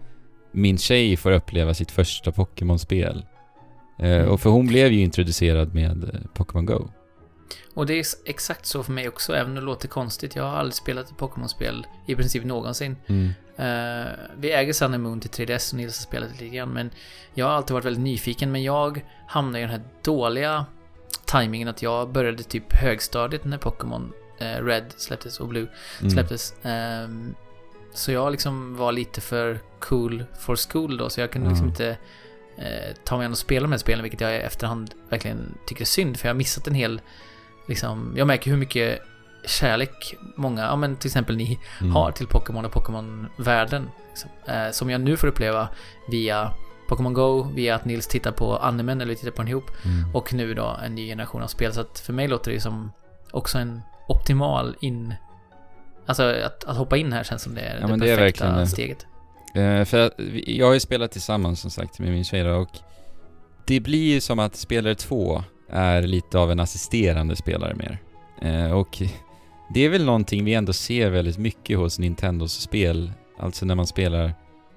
min 0.51 0.77
tjej 0.77 1.17
får 1.17 1.31
uppleva 1.31 1.73
sitt 1.73 1.91
första 1.91 2.31
Pokémon-spel. 2.31 3.25
Eh, 3.97 4.21
och 4.25 4.41
för 4.41 4.49
hon 4.49 4.67
blev 4.67 4.91
ju 4.91 4.99
introducerad 5.01 5.73
med 5.75 6.03
eh, 6.03 6.19
Pokémon 6.33 6.65
Go. 6.65 6.87
Och 7.73 7.85
det 7.85 7.93
är 7.93 7.99
ex- 7.99 8.17
exakt 8.25 8.65
så 8.65 8.83
för 8.83 8.91
mig 8.91 9.07
också, 9.07 9.33
även 9.35 9.49
om 9.49 9.55
det 9.55 9.61
låter 9.61 9.87
konstigt. 9.87 10.35
Jag 10.35 10.43
har 10.43 10.57
aldrig 10.57 10.73
spelat 10.73 11.11
ett 11.11 11.17
Pokémon-spel 11.17 11.87
i 12.07 12.15
princip 12.15 12.43
någonsin. 12.43 12.97
Mm. 13.07 13.29
Eh, 13.57 14.11
vi 14.37 14.51
äger 14.51 14.73
Sun 14.73 14.93
and 14.93 15.03
Moon 15.03 15.19
till 15.19 15.29
3DS 15.29 15.73
och 15.73 15.77
Nils 15.77 15.97
har 15.99 16.03
spelat 16.03 16.31
lite 16.31 16.47
grann, 16.55 16.69
men 16.69 16.89
jag 17.33 17.45
har 17.45 17.53
alltid 17.53 17.73
varit 17.73 17.85
väldigt 17.85 18.03
nyfiken, 18.03 18.51
men 18.51 18.63
jag 18.63 19.05
hamnade 19.27 19.59
i 19.59 19.61
den 19.61 19.71
här 19.71 19.81
dåliga 20.03 20.65
timingen 21.25 21.67
att 21.67 21.81
jag 21.81 22.09
började 22.11 22.43
typ 22.43 22.73
högstadiet 22.73 23.45
när 23.45 23.57
Pokémon 23.57 24.13
eh, 24.39 24.65
Red 24.65 24.85
släpptes 24.97 25.39
och 25.39 25.47
Blue 25.47 25.67
Mm. 25.99 26.11
släpptes. 26.11 26.53
Ehm, 26.63 27.35
så 27.93 28.11
jag 28.11 28.31
liksom 28.31 28.75
var 28.77 28.91
lite 28.91 29.21
för 29.21 29.59
cool 29.79 30.23
for 30.39 30.55
school 30.69 30.97
då, 30.97 31.09
så 31.09 31.21
jag 31.21 31.31
kunde 31.31 31.47
Ja. 31.47 31.51
liksom 31.51 31.67
inte 31.67 31.97
eh, 32.57 32.95
ta 33.03 33.17
mig 33.17 33.25
an 33.25 33.31
och 33.31 33.37
spela 33.37 33.63
de 33.63 33.71
här 33.71 33.77
spelen, 33.79 34.03
vilket 34.03 34.21
jag 34.21 34.33
i 34.33 34.37
efterhand 34.37 34.93
verkligen 35.09 35.57
tycker 35.67 35.81
är 35.81 35.85
synd, 35.85 36.17
för 36.17 36.27
jag 36.27 36.33
har 36.33 36.37
missat 36.37 36.67
en 36.67 36.75
hel... 36.75 37.01
Liksom, 37.67 38.13
jag 38.17 38.27
märker 38.27 38.51
hur 38.51 38.57
mycket 38.57 38.99
kärlek 39.45 40.15
många, 40.35 40.61
ja 40.61 40.75
men 40.75 40.95
till 40.95 41.07
exempel 41.07 41.35
ni, 41.37 41.59
Mm. 41.81 41.93
har 41.95 42.11
till 42.11 42.27
Pokémon 42.27 42.65
och 42.65 42.71
Pokémon-världen. 42.71 43.89
Liksom. 44.09 44.29
Eh, 44.45 44.71
som 44.71 44.89
jag 44.89 45.01
nu 45.01 45.17
får 45.17 45.27
uppleva 45.27 45.67
via 46.11 46.51
Pokémon 46.89 47.13
Go, 47.13 47.43
via 47.55 47.75
att 47.75 47.85
Nils 47.85 48.07
tittar 48.07 48.31
på 48.31 48.57
animen, 48.57 49.01
eller 49.01 49.09
vi 49.09 49.15
tittar 49.15 49.31
på 49.31 49.41
den 49.41 49.47
ihop, 49.47 49.71
Mm. 49.85 50.15
och 50.15 50.33
nu 50.33 50.53
då 50.53 50.77
en 50.85 50.95
ny 50.95 51.07
generation 51.07 51.41
av 51.43 51.47
spel. 51.47 51.73
Så 51.73 51.81
att 51.81 51.99
för 51.99 52.13
mig 52.13 52.27
låter 52.27 52.51
det 52.51 52.59
som 52.59 52.91
också 53.31 53.57
en 53.57 53.81
optimal 54.07 54.75
in... 54.81 55.13
Alltså 56.05 56.23
att, 56.23 56.63
att 56.63 56.77
hoppa 56.77 56.97
in 56.97 57.13
här 57.13 57.23
känns 57.23 57.41
som 57.41 57.55
det 57.55 57.61
är 57.61 57.75
Ja, 57.75 57.81
det 57.81 57.87
men 57.87 57.99
det 57.99 58.15
perfekta 58.15 58.45
verkligen 58.45 58.67
steget. 58.67 59.05
Eh, 59.55 59.85
för 59.85 60.11
jag 60.49 60.65
har 60.67 60.73
ju 60.73 60.79
spelat 60.79 61.11
tillsammans 61.11 61.59
som 61.59 61.71
sagt 61.71 61.99
med 61.99 62.11
min 62.11 62.23
tjej 62.23 62.51
och 62.51 62.69
det 63.67 63.79
blir 63.79 64.13
ju 64.13 64.21
som 64.21 64.39
att 64.39 64.55
spelare 64.55 64.95
två 64.95 65.43
är 65.69 66.01
lite 66.01 66.39
av 66.39 66.51
en 66.51 66.59
assisterande 66.59 67.35
spelare 67.35 67.75
mer. 67.75 67.97
Eh, 68.41 68.71
och 68.71 69.01
det 69.73 69.85
är 69.85 69.89
väl 69.89 70.05
någonting 70.05 70.45
vi 70.45 70.53
ändå 70.53 70.73
ser 70.73 71.09
väldigt 71.09 71.37
mycket 71.37 71.77
hos 71.77 71.99
Nintendos 71.99 72.53
spel. 72.61 73.11
Alltså 73.39 73.65
när 73.65 73.75
man 73.75 73.87
spelar 73.87 74.33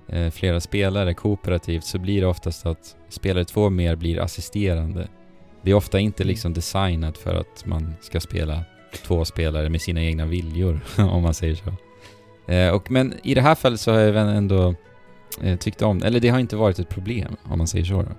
eh, 0.09 0.31
flera 0.31 0.61
spelare 0.61 1.15
kooperativt 1.15 1.85
så 1.85 1.99
blir 1.99 2.21
det 2.21 2.27
oftast 2.27 2.67
att 2.67 2.97
spelare 3.09 3.45
två 3.45 3.71
mer 3.71 3.97
blir 3.97 4.21
assisterande. 4.21 5.09
Det 5.63 5.71
är 5.71 5.75
ofta 5.75 5.99
inte 6.01 6.23
Mm. 6.23 6.29
liksom 6.29 6.53
designat 6.55 7.19
för 7.19 7.35
att 7.35 7.67
man 7.67 7.95
ska 8.01 8.21
spela 8.21 8.65
två 9.07 9.25
spelare 9.25 9.69
med 9.69 9.81
sina 9.83 10.03
egna 10.03 10.27
viljor, 10.27 10.81
om 10.99 11.23
man 11.23 11.35
säger 11.35 11.55
så. 11.55 11.73
Eh, 12.49 12.69
och, 12.69 12.91
men 12.91 13.15
i 13.23 13.35
det 13.35 13.41
här 13.41 13.55
fallet 13.55 13.81
så 13.81 13.93
har 13.93 14.01
jag 14.01 14.37
ändå 14.37 14.75
eh, 15.41 15.59
tyckt 15.59 15.83
om, 15.83 16.03
eller 16.03 16.21
det 16.21 16.29
har 16.29 16.39
inte 16.39 16.57
varit 16.57 16.79
ett 16.79 16.89
problem 16.89 17.37
om 17.45 17.59
man 17.59 17.67
säger 17.67 17.85
så 17.85 18.03
då. 18.03 18.13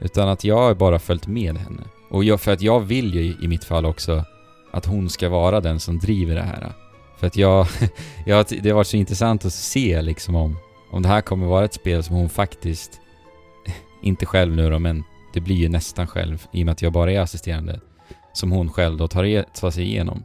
Utan 0.00 0.28
att 0.28 0.44
jag 0.44 0.56
har 0.56 0.74
bara 0.74 0.98
följt 0.98 1.26
med 1.26 1.56
henne. 1.58 1.82
Och 2.10 2.24
jag, 2.24 2.40
för 2.40 2.52
att 2.52 2.62
jag 2.62 2.80
vill 2.80 3.14
ju 3.14 3.44
i 3.44 3.48
mitt 3.48 3.64
fall 3.64 3.86
också 3.86 4.24
att 4.72 4.86
hon 4.86 5.10
ska 5.10 5.28
vara 5.28 5.60
den 5.60 5.80
som 5.80 5.98
driver 5.98 6.34
det 6.34 6.42
här. 6.42 6.72
För 7.18 7.26
att 7.26 7.36
jag, 7.36 7.66
jag 8.26 8.46
det 8.62 8.70
har 8.70 8.76
varit 8.76 8.86
så 8.86 8.96
intressant 8.96 9.44
att 9.44 9.52
se 9.52 10.02
liksom 10.02 10.36
om, 10.36 10.56
om 10.90 11.02
det 11.02 11.08
här 11.08 11.20
kommer 11.20 11.46
vara 11.46 11.64
ett 11.64 11.74
spel 11.74 12.02
som 12.02 12.16
hon 12.16 12.28
faktiskt, 12.28 13.00
inte 14.02 14.26
själv 14.26 14.56
nu 14.56 14.70
då, 14.70 14.78
men 14.78 15.04
det 15.34 15.40
blir 15.40 15.56
ju 15.56 15.68
nästan 15.68 16.06
själv 16.06 16.46
i 16.52 16.62
och 16.62 16.66
med 16.66 16.72
att 16.72 16.82
jag 16.82 16.92
bara 16.92 17.12
är 17.12 17.20
assisterande, 17.20 17.80
som 18.32 18.52
hon 18.52 18.70
själv 18.70 18.96
då 18.96 19.08
tar, 19.08 19.42
tar 19.42 19.70
sig 19.70 19.84
igenom. 19.84 20.24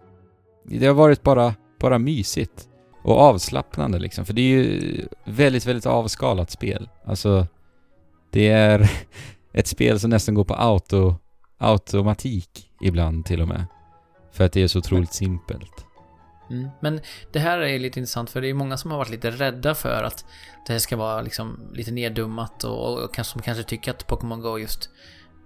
Det 0.63 0.85
har 0.85 0.93
varit 0.93 1.23
bara, 1.23 1.55
bara 1.79 1.99
mysigt 1.99 2.67
och 3.07 3.19
avslappnande 3.19 3.99
liksom, 3.99 4.25
för 4.25 4.33
det 4.33 4.41
är 4.41 4.63
ju 4.63 5.07
väldigt, 5.23 5.65
väldigt 5.65 5.85
avskalat 5.85 6.51
spel. 6.51 6.89
Alltså, 7.05 7.47
det 8.31 8.47
är 8.47 8.91
ett 9.53 9.67
spel 9.67 9.99
som 9.99 10.09
nästan 10.09 10.35
går 10.35 10.43
på 10.43 10.53
auto, 10.53 11.15
automatik 11.57 12.69
ibland 12.81 13.25
till 13.25 13.41
och 13.41 13.47
med. 13.47 13.65
För 14.31 14.43
att 14.43 14.51
det 14.51 14.63
är 14.63 14.67
så 14.67 14.79
otroligt 14.79 15.13
simpelt. 15.13 15.85
Mm. 16.49 16.69
Men 16.79 17.01
det 17.31 17.39
här 17.39 17.59
är 17.59 17.79
lite 17.79 17.99
intressant 17.99 18.29
för 18.29 18.41
det 18.41 18.49
är 18.49 18.53
många 18.53 18.77
som 18.77 18.91
har 18.91 18.97
varit 18.97 19.09
lite 19.09 19.31
rädda 19.31 19.75
för 19.75 20.03
att 20.03 20.25
det 20.67 20.73
här 20.73 20.79
ska 20.79 20.95
vara 20.97 21.21
liksom 21.21 21.59
lite 21.73 21.91
neddummat 21.91 22.63
och, 22.63 23.03
och 23.03 23.13
kanske, 23.13 23.31
som 23.31 23.41
kanske 23.41 23.63
tycker 23.63 23.91
att 23.91 24.07
Pokémon 24.07 24.41
Go 24.41 24.57
just 24.57 24.89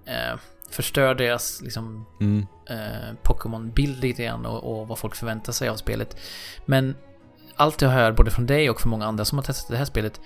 eh, 0.06 0.40
förstör 0.70 1.16
deras 1.16 1.62
liksom 1.62 2.06
Mm. 2.20 2.46
eh, 2.70 3.16
Pokémon-bild 3.24 4.00
lite 4.02 4.24
grann 4.24 4.46
och, 4.46 4.64
och 4.80 4.88
vad 4.88 5.00
folk 5.00 5.16
förväntar 5.16 5.54
sig 5.54 5.70
av 5.70 5.76
spelet. 5.76 6.18
Men 6.66 6.96
allt 7.56 7.82
jag 7.82 7.90
hör 7.90 8.12
både 8.12 8.32
från 8.32 8.46
dig 8.46 8.70
och 8.70 8.82
från 8.82 8.90
många 8.90 9.06
andra 9.06 9.26
som 9.26 9.38
har 9.38 9.44
testat 9.44 9.72
det 9.72 9.78
här 9.78 9.86
spelet 9.86 10.22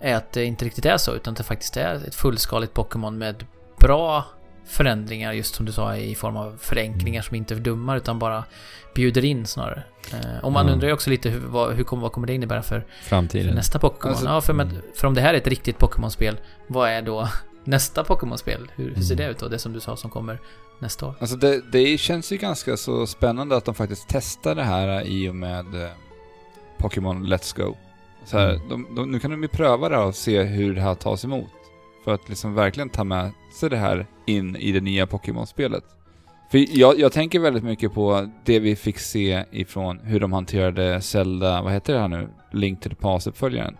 är 0.00 0.14
att 0.14 0.32
det 0.32 0.44
inte 0.44 0.64
riktigt 0.64 0.84
är 0.84 0.96
så, 0.96 1.14
utan 1.14 1.32
att 1.32 1.38
det 1.38 1.44
faktiskt 1.44 1.76
är 1.76 1.94
ett 1.94 2.14
fullskaligt 2.14 2.74
Pokémon 2.74 3.18
med 3.18 3.44
bra 3.78 4.24
förändringar, 4.66 5.32
just 5.32 5.54
som 5.54 5.66
du 5.66 5.72
sa, 5.72 5.96
i 5.96 6.14
form 6.14 6.36
av 6.36 6.56
förenklingar 6.60 7.22
som 7.22 7.36
inte 7.36 7.54
fördummar 7.54 7.96
utan 7.96 8.18
bara 8.18 8.44
bjuder 8.94 9.24
in 9.24 9.46
snarare. 9.46 9.82
Eh, 10.12 10.44
och 10.44 10.52
man 10.52 10.66
Ja. 10.66 10.72
undrar 10.72 10.88
ju 10.88 10.94
också 10.94 11.10
lite 11.10 11.28
hur, 11.30 11.40
vad, 11.40 11.72
hur 11.74 11.84
kommer, 11.84 12.02
vad 12.02 12.12
kommer 12.12 12.26
det 12.26 12.34
innebära 12.34 12.62
för, 12.62 12.80
för 13.02 13.08
Framtiden. 13.08 13.54
nästa 13.54 13.78
Pokémon? 13.78 14.10
Alltså- 14.12 14.26
ja, 14.26 14.40
för, 14.40 14.52
med, 14.52 14.66
Mm. 14.66 14.82
för 14.94 15.06
om 15.06 15.14
det 15.14 15.20
här 15.20 15.34
är 15.34 15.38
ett 15.38 15.46
riktigt 15.46 15.78
Pokémon-spel, 15.78 16.36
vad 16.66 16.88
är 16.90 17.02
då 17.02 17.28
nästa 17.64 18.04
Pokémon-spel? 18.04 18.70
Hur, 18.74 18.94
hur 18.94 19.02
ser 19.02 19.14
Mm. 19.14 19.26
det 19.26 19.30
ut 19.32 19.38
då? 19.38 19.48
Det 19.48 19.58
som 19.58 19.72
du 19.72 19.80
sa 19.80 19.96
som 19.96 20.10
kommer 20.10 20.38
nästa 20.78 21.06
år? 21.06 21.14
Alltså 21.20 21.36
det, 21.36 21.60
det 21.72 21.98
känns 22.00 22.32
ju 22.32 22.36
ganska 22.36 22.76
så 22.76 23.06
spännande 23.06 23.56
att 23.56 23.64
de 23.64 23.74
faktiskt 23.74 24.04
testar 24.08 24.54
det 24.54 24.62
här 24.64 25.02
i 25.06 25.28
och 25.28 25.34
med 25.36 25.82
eh, 25.84 25.90
Pokémon 26.80 27.26
Let's 27.26 27.56
Go. 27.64 27.74
Så 28.24 28.38
här, 28.38 28.54
Mm. 28.54 28.68
de, 28.68 28.94
de, 28.96 29.10
nu 29.12 29.18
kan 29.18 29.30
de 29.30 29.42
ju 29.42 29.48
pröva 29.48 29.88
det 29.88 29.98
och 29.98 30.14
se 30.14 30.42
hur 30.42 30.74
det 30.74 30.80
här 30.80 30.94
tas 30.94 31.24
emot. 31.24 31.50
För 32.04 32.14
att 32.14 32.28
liksom 32.28 32.54
verkligen 32.54 32.88
ta 32.88 33.04
med 33.04 33.30
sig 33.60 33.70
det 33.70 33.76
här 33.76 34.06
in 34.26 34.56
i 34.56 34.72
det 34.72 34.80
nya 34.80 35.06
Pokémon-spelet. 35.06 35.84
För 36.50 36.78
jag, 36.78 36.98
jag 36.98 37.12
tänker 37.12 37.40
väldigt 37.40 37.64
mycket 37.64 37.94
på 37.94 38.28
det 38.44 38.58
vi 38.60 38.76
fick 38.76 38.98
se 38.98 39.44
ifrån 39.50 39.98
hur 39.98 40.20
de 40.20 40.32
hanterade 40.32 41.00
Zelda, 41.00 41.62
vad 41.62 41.72
heter 41.72 41.92
det 41.94 42.00
här 42.00 42.08
nu? 42.08 42.28
Link 42.52 42.80
to 42.80 42.88
the 42.88 42.94
Past-uppföljaren. 42.94 43.76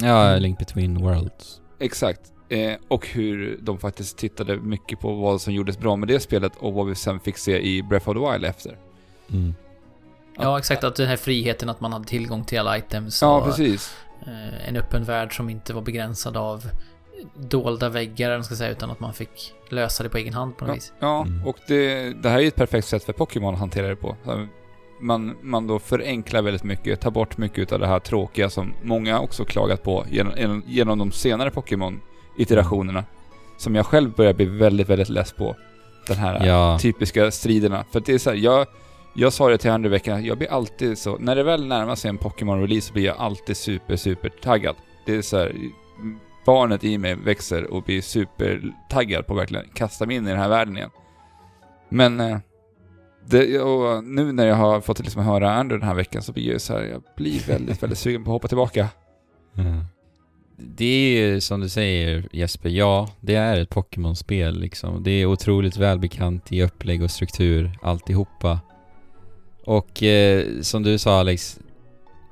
Ja, 0.00 0.36
Link 0.36 0.58
Between 0.58 0.98
Worlds. 1.02 1.60
Exakt. 1.78 2.20
Eh, 2.48 2.72
och 2.88 3.06
hur 3.08 3.58
de 3.62 3.78
faktiskt 3.78 4.18
tittade 4.18 4.56
mycket 4.56 5.00
på 5.00 5.14
vad 5.14 5.40
som 5.40 5.52
gjordes 5.54 5.78
bra 5.78 5.96
med 5.96 6.08
det 6.08 6.20
spelet 6.20 6.52
och 6.56 6.72
vad 6.74 6.86
vi 6.86 6.94
sen 6.94 7.20
fick 7.20 7.36
se 7.38 7.60
i 7.60 7.82
Breath 7.82 8.08
of 8.08 8.14
the 8.16 8.32
Wild 8.32 8.44
efter. 8.44 8.76
Mm. 9.32 9.54
Ja, 10.38 10.58
exakt. 10.58 10.84
Att 10.84 10.96
den 10.96 11.06
här 11.08 11.16
friheten 11.16 11.68
att 11.68 11.80
man 11.80 11.92
hade 11.92 12.04
tillgång 12.04 12.44
till 12.44 12.58
alla 12.60 12.78
items 12.78 13.22
Ja, 13.22 13.36
och 13.38 13.44
precis. 13.44 13.96
eh, 14.26 14.68
en 14.68 14.76
öppen 14.76 15.04
värld 15.04 15.36
som 15.36 15.50
inte 15.50 15.72
var 15.74 15.82
begränsad 15.82 16.36
av 16.36 16.64
dolda 17.36 17.88
väggar, 17.88 18.30
eller 18.30 18.42
ska 18.42 18.54
säga, 18.54 18.70
utan 18.70 18.90
att 18.90 19.00
man 19.00 19.14
fick 19.14 19.54
lösa 19.70 20.02
det 20.02 20.08
på 20.08 20.18
egen 20.18 20.34
hand 20.34 20.56
på 20.56 20.64
något 20.64 20.68
Ja, 20.70 20.74
vis. 20.74 20.92
ja 21.00 21.22
Mm. 21.22 21.46
och 21.46 21.56
det, 21.68 22.10
det 22.22 22.28
här 22.28 22.36
är 22.38 22.42
ju 22.42 22.48
ett 22.48 22.54
perfekt 22.56 22.86
sätt 22.88 23.04
för 23.04 23.12
Pokémon 23.12 23.54
att 23.54 23.60
hantera 23.60 23.88
det 23.88 23.96
på. 23.96 24.16
Man, 25.02 25.36
man 25.42 25.66
då 25.66 25.78
förenklar 25.78 26.42
väldigt 26.42 26.64
mycket, 26.64 27.00
tar 27.00 27.10
bort 27.10 27.36
mycket 27.36 27.72
av 27.72 27.78
det 27.78 27.86
här 27.86 27.98
tråkiga 27.98 28.50
som 28.50 28.74
många 28.82 29.20
också 29.20 29.44
klagat 29.44 29.82
på 29.82 30.04
genom, 30.10 30.32
genom- 30.38 30.62
genom 30.66 30.98
de 30.98 31.12
senare 31.12 31.50
Pokémon-iterationerna. 31.50 33.04
Som 33.58 33.74
jag 33.74 33.86
själv 33.86 34.12
börjar 34.12 34.32
bli 34.34 34.44
väldigt, 34.44 34.88
väldigt 34.88 35.08
less 35.08 35.32
på. 35.32 35.56
Den 36.06 36.16
här 36.16 36.46
Ja. 36.46 36.78
typiska 36.80 37.30
striderna. 37.30 37.84
För 37.92 38.00
det 38.00 38.12
är 38.12 38.18
så 38.18 38.30
här, 38.30 38.36
jag, 38.36 38.66
jag 39.14 39.32
sa 39.32 39.48
det 39.48 39.58
till 39.58 39.70
andra 39.70 39.90
veckan, 39.90 40.24
jag 40.24 40.38
blir 40.38 40.52
alltid 40.52 40.98
så, 40.98 41.18
när 41.18 41.36
det 41.36 41.42
väl 41.42 41.66
närmar 41.66 41.94
sig 41.94 42.08
en 42.08 42.18
Pokémon-release 42.18 42.80
så 42.80 42.92
blir 42.92 43.04
jag 43.04 43.16
alltid 43.16 43.56
super, 43.56 43.96
super 43.96 44.28
taggad. 44.28 44.76
Det 45.06 45.16
är 45.16 45.22
så 45.22 45.36
här, 45.36 45.54
barnet 46.46 46.84
i 46.84 46.98
mig 46.98 47.14
växer 47.14 47.64
och 47.64 47.82
blir 47.82 48.02
supertaggad 48.02 49.26
på 49.26 49.32
att 49.32 49.40
verkligen 49.40 49.68
kasta 49.74 50.06
mig 50.06 50.16
in 50.16 50.26
i 50.26 50.30
den 50.30 50.38
här 50.38 50.48
världen 50.48 50.76
igen. 50.76 50.90
Men, 51.88 52.20
eh, 52.20 52.38
det, 53.26 53.60
och 53.60 54.04
nu 54.04 54.32
när 54.32 54.46
jag 54.46 54.54
har 54.54 54.80
fått 54.80 54.98
liksom 54.98 55.22
höra 55.22 55.52
Andrew 55.52 55.80
den 55.80 55.88
här 55.88 55.94
veckan 55.94 56.22
så 56.22 56.32
blir 56.32 56.52
jag 56.52 56.60
så 56.60 56.72
här, 56.72 56.82
jag 56.82 57.02
blir 57.16 57.48
väldigt, 57.48 57.82
väldigt 57.82 57.98
sugen 57.98 58.24
på 58.24 58.30
att 58.30 58.32
hoppa 58.32 58.48
tillbaka. 58.48 58.88
Mm. 59.56 59.84
Det 60.56 60.84
är 60.84 61.26
ju 61.26 61.40
som 61.40 61.60
du 61.60 61.68
säger 61.68 62.28
Jesper, 62.32 62.68
ja, 62.68 63.08
det 63.20 63.34
är 63.34 63.60
ett 63.60 63.70
Pokémon-spel 63.70 64.60
liksom. 64.60 65.02
Det 65.02 65.10
är 65.10 65.26
otroligt 65.26 65.76
välbekant 65.76 66.52
i 66.52 66.62
upplägg 66.62 67.02
och 67.02 67.10
struktur, 67.10 67.78
alltihopa. 67.82 68.60
Och 69.64 70.02
eh, 70.02 70.60
som 70.60 70.82
du 70.82 70.98
sa 70.98 71.20
Alex, 71.20 71.58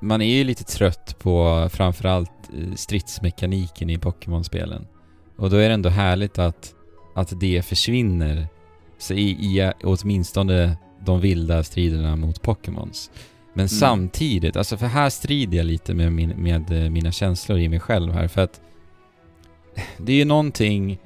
man 0.01 0.22
är 0.22 0.37
ju 0.37 0.45
lite 0.45 0.64
trött 0.64 1.16
på 1.18 1.68
framförallt 1.72 2.31
eh, 2.53 2.74
stridsmekaniken 2.74 3.91
i 3.91 3.99
Pokémon-spelen. 3.99 4.87
Och 5.37 5.51
då 5.51 5.57
är 5.57 5.68
det 5.68 5.74
ändå 5.74 5.89
härligt 5.89 6.39
att, 6.39 6.74
att 7.14 7.41
det 7.41 7.62
försvinner 7.64 8.49
Så 8.99 9.14
i, 9.14 9.31
i 9.31 9.72
åtminstone 9.85 10.76
de 11.05 11.20
vilda 11.20 11.62
striderna 11.62 12.16
mot 12.16 12.43
Pokémons. 12.43 13.11
Men 13.55 13.62
Mm. 13.62 13.68
samtidigt, 13.68 14.57
alltså 14.57 14.76
för 14.76 14.87
här 14.87 15.11
strider 15.11 15.59
jag 15.59 15.66
lite 15.66 15.95
med, 15.95 16.12
min, 16.12 16.31
med 16.31 16.85
eh, 16.85 16.91
mina 16.91 17.12
känslor 17.12 17.59
i 17.59 17.68
mig 17.68 17.81
själv 17.81 18.12
här 18.12 18.29
för 18.29 18.43
att 18.43 18.61
det 19.99 20.12
är 20.12 20.16
ju 20.16 20.24
någonting 20.24 20.99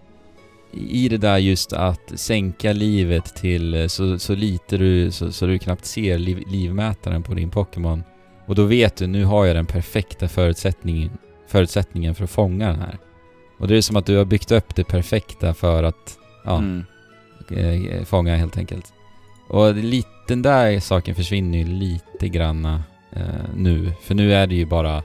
i 0.72 1.08
det 1.08 1.18
där 1.18 1.38
just 1.38 1.72
att 1.72 2.12
sänka 2.14 2.72
livet 2.72 3.24
till 3.36 3.74
eh, 3.74 3.86
så, 3.86 4.18
så 4.18 4.34
lite 4.34 4.76
du, 4.76 5.10
så, 5.10 5.32
så 5.32 5.46
du 5.46 5.58
knappt 5.58 5.84
ser 5.84 6.18
liv, 6.18 6.42
livmätaren 6.46 7.22
på 7.22 7.34
din 7.34 7.50
Pokémon. 7.50 8.04
Och 8.46 8.54
då 8.54 8.64
vet 8.64 8.96
du, 8.96 9.06
nu 9.06 9.24
har 9.24 9.46
jag 9.46 9.56
den 9.56 9.66
perfekta 9.66 10.28
förutsättningen, 10.28 11.10
förutsättningen 11.48 12.14
för 12.14 12.24
att 12.24 12.30
fånga 12.30 12.66
den 12.68 12.80
här. 12.80 12.98
Och 13.58 13.68
det 13.68 13.76
är 13.76 13.80
som 13.82 13.96
att 13.96 14.06
du 14.06 14.16
har 14.16 14.24
byggt 14.24 14.50
upp 14.52 14.74
det 14.74 14.84
perfekta 14.84 15.54
för 15.54 15.82
att, 15.82 16.18
ja, 16.44 16.58
Mm. 16.58 16.84
eh, 17.50 18.04
fånga 18.04 18.36
helt 18.36 18.56
enkelt. 18.58 18.92
Och 19.48 19.74
lite, 19.74 20.08
den 20.28 20.42
där 20.42 20.80
saken 20.80 21.14
försvinner 21.14 21.58
ju 21.58 21.64
lite 21.64 22.28
granna 22.28 22.82
eh, 23.12 23.22
nu. 23.56 23.92
För 24.02 24.14
nu 24.14 24.34
är 24.34 24.46
det 24.46 24.54
ju 24.54 24.66
bara 24.66 25.02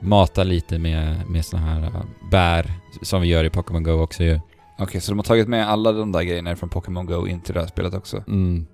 mata 0.00 0.42
lite 0.44 0.78
med, 0.78 1.28
med 1.28 1.44
såna 1.44 1.62
här 1.62 1.82
eh, 1.82 2.02
bär 2.30 2.72
som 3.02 3.20
vi 3.22 3.28
gör 3.28 3.44
i 3.44 3.50
Pokémon 3.50 3.82
Go 3.82 3.92
också 3.92 4.24
ju. 4.24 4.40
Okej, 4.80 5.00
så 5.00 5.12
de 5.12 5.18
har 5.18 5.24
tagit 5.24 5.48
med 5.48 5.68
alla 5.68 5.92
de 5.92 6.12
där 6.12 6.22
grejerna 6.22 6.56
från 6.56 6.68
Pokémon 6.68 7.06
Go 7.06 7.26
in 7.26 7.40
till 7.40 7.54
det 7.54 7.60
här 7.60 7.66
spelet 7.68 7.94
också? 7.94 8.16
Mm. 8.28 8.66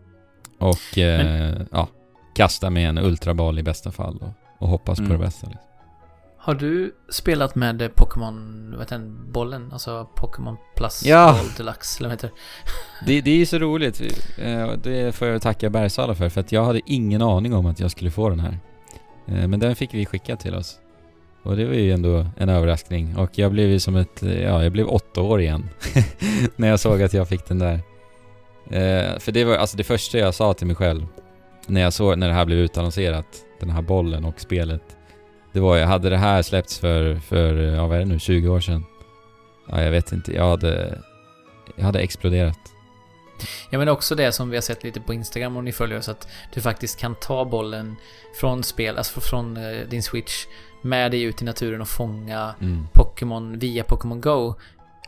Och 0.59 0.99
eh, 0.99 1.57
ja, 1.73 1.89
kasta 2.35 2.71
med 2.71 2.89
en 2.89 2.99
ultraboll 2.99 3.59
i 3.59 3.63
bästa 3.63 3.93
fall 3.93 4.17
och, 4.19 4.29
och 4.63 4.69
hoppas 4.69 4.99
Mm. 4.99 5.09
på 5.11 5.17
det 5.17 5.25
bästa. 5.25 5.47
Liksom. 5.47 5.63
Har 6.39 6.55
du 6.55 6.95
spelat 7.11 7.55
med 7.55 7.83
eh, 7.83 7.89
Pokémon, 7.89 8.71
vad 8.71 8.81
heter 8.81 8.99
den, 8.99 9.33
bollen? 9.33 9.73
Alltså 9.73 10.09
Pokémon 10.17 10.57
Plus 10.77 11.05
Ja. 11.05 11.39
Boll 11.43 11.51
Deluxe, 11.57 11.99
eller 12.01 12.09
vad 12.09 12.19
heter 12.19 12.29
det? 12.29 12.35
Det, 13.07 13.21
det 13.21 13.31
är 13.31 13.37
ju 13.37 13.47
så 13.47 13.59
roligt. 13.59 14.01
Eh, 14.39 14.69
Det 14.83 15.15
får 15.15 15.29
jag 15.29 15.43
tacka 15.43 15.71
Bergsala 15.71 16.15
för, 16.15 16.29
för 16.29 16.41
att 16.41 16.53
jag 16.53 16.65
hade 16.65 16.81
ingen 16.87 17.23
aning 17.23 17.55
om 17.55 17.67
att 17.67 17.81
jag 17.81 17.91
skulle 17.91 18.11
få 18.11 18.29
den 18.29 18.41
här. 18.41 18.59
Eh, 19.27 19.49
Men 19.49 19.61
den 19.61 19.77
fick 19.77 19.95
vi 19.95 20.07
skicka 20.07 20.37
till 20.37 20.55
oss. 20.55 20.79
Och 21.47 21.57
det 21.57 21.65
var 21.65 21.75
ju 21.75 21.93
ändå 21.93 22.27
en 22.37 22.49
överraskning. 22.49 23.17
Och 23.17 23.31
jag 23.39 23.53
blev 23.53 23.69
ju 23.69 23.81
som 23.81 23.97
ett, 23.97 24.23
ja, 24.23 24.63
jag 24.63 24.73
blev 24.73 24.89
åtta 24.89 25.21
år 25.21 25.41
igen. 25.41 25.69
när 26.57 26.69
jag 26.69 26.81
såg 26.81 27.03
att 27.03 27.13
jag 27.13 27.29
fick 27.29 27.47
den 27.49 27.59
där. 27.59 27.75
Eh, 28.71 29.19
För 29.19 29.33
det 29.33 29.45
var 29.45 29.57
alltså 29.57 29.77
det 29.77 29.85
första 29.85 30.19
jag 30.19 30.35
sa 30.35 30.55
till 30.55 30.67
mig 30.67 30.77
själv. 30.77 31.07
När 31.67 31.81
jag 31.81 31.93
såg, 31.93 32.19
när 32.19 32.29
det 32.29 32.35
här 32.35 32.45
blev 32.45 32.59
utannonserat. 32.59 33.27
Den 33.61 33.71
här 33.71 33.83
bollen 33.83 34.25
och 34.25 34.41
spelet. 34.41 34.83
Det 35.53 35.61
var 35.61 35.77
jag 35.77 35.87
hade 35.87 36.11
det 36.11 36.17
här 36.17 36.43
släppts 36.43 36.79
för, 36.79 37.15
för, 37.15 37.55
ja 37.55 37.87
vad 37.87 37.97
är 37.97 38.01
det 38.01 38.07
nu, 38.07 38.19
20 38.19 38.49
år 38.49 38.61
sedan? 38.61 38.85
Ja, 39.69 39.83
jag 39.83 39.91
vet 39.91 40.13
inte. 40.13 40.33
Jag 40.33 40.49
hade, 40.51 40.99
jag 41.77 41.85
hade 41.85 41.99
exploderat. 41.99 42.59
Ja 43.71 43.79
men 43.79 43.89
också 43.89 44.15
det 44.15 44.33
som 44.33 44.51
vi 44.51 44.57
har 44.57 44.63
sett 44.63 44.85
lite 44.85 45.01
på 45.01 45.15
Instagram 45.15 45.57
om 45.57 45.65
ni 45.65 45.73
följer 45.73 45.99
oss, 45.99 46.09
att 46.09 46.29
du 46.55 46.61
faktiskt 46.61 47.01
kan 47.01 47.15
ta 47.15 47.45
bollen 47.45 47.97
från 48.41 48.63
spel, 48.63 48.97
alltså 48.99 49.21
från 49.21 49.57
eh, 49.57 49.89
din 49.89 50.03
switch, 50.03 50.47
med 50.87 51.11
dig 51.11 51.23
ut 51.23 51.43
i 51.43 51.45
naturen 51.45 51.81
och 51.81 51.89
fånga 51.89 52.55
Mm. 52.61 52.87
Pokémon 52.93 53.59
via 53.59 53.85
Pokémon 53.85 54.21
Go. 54.21 54.55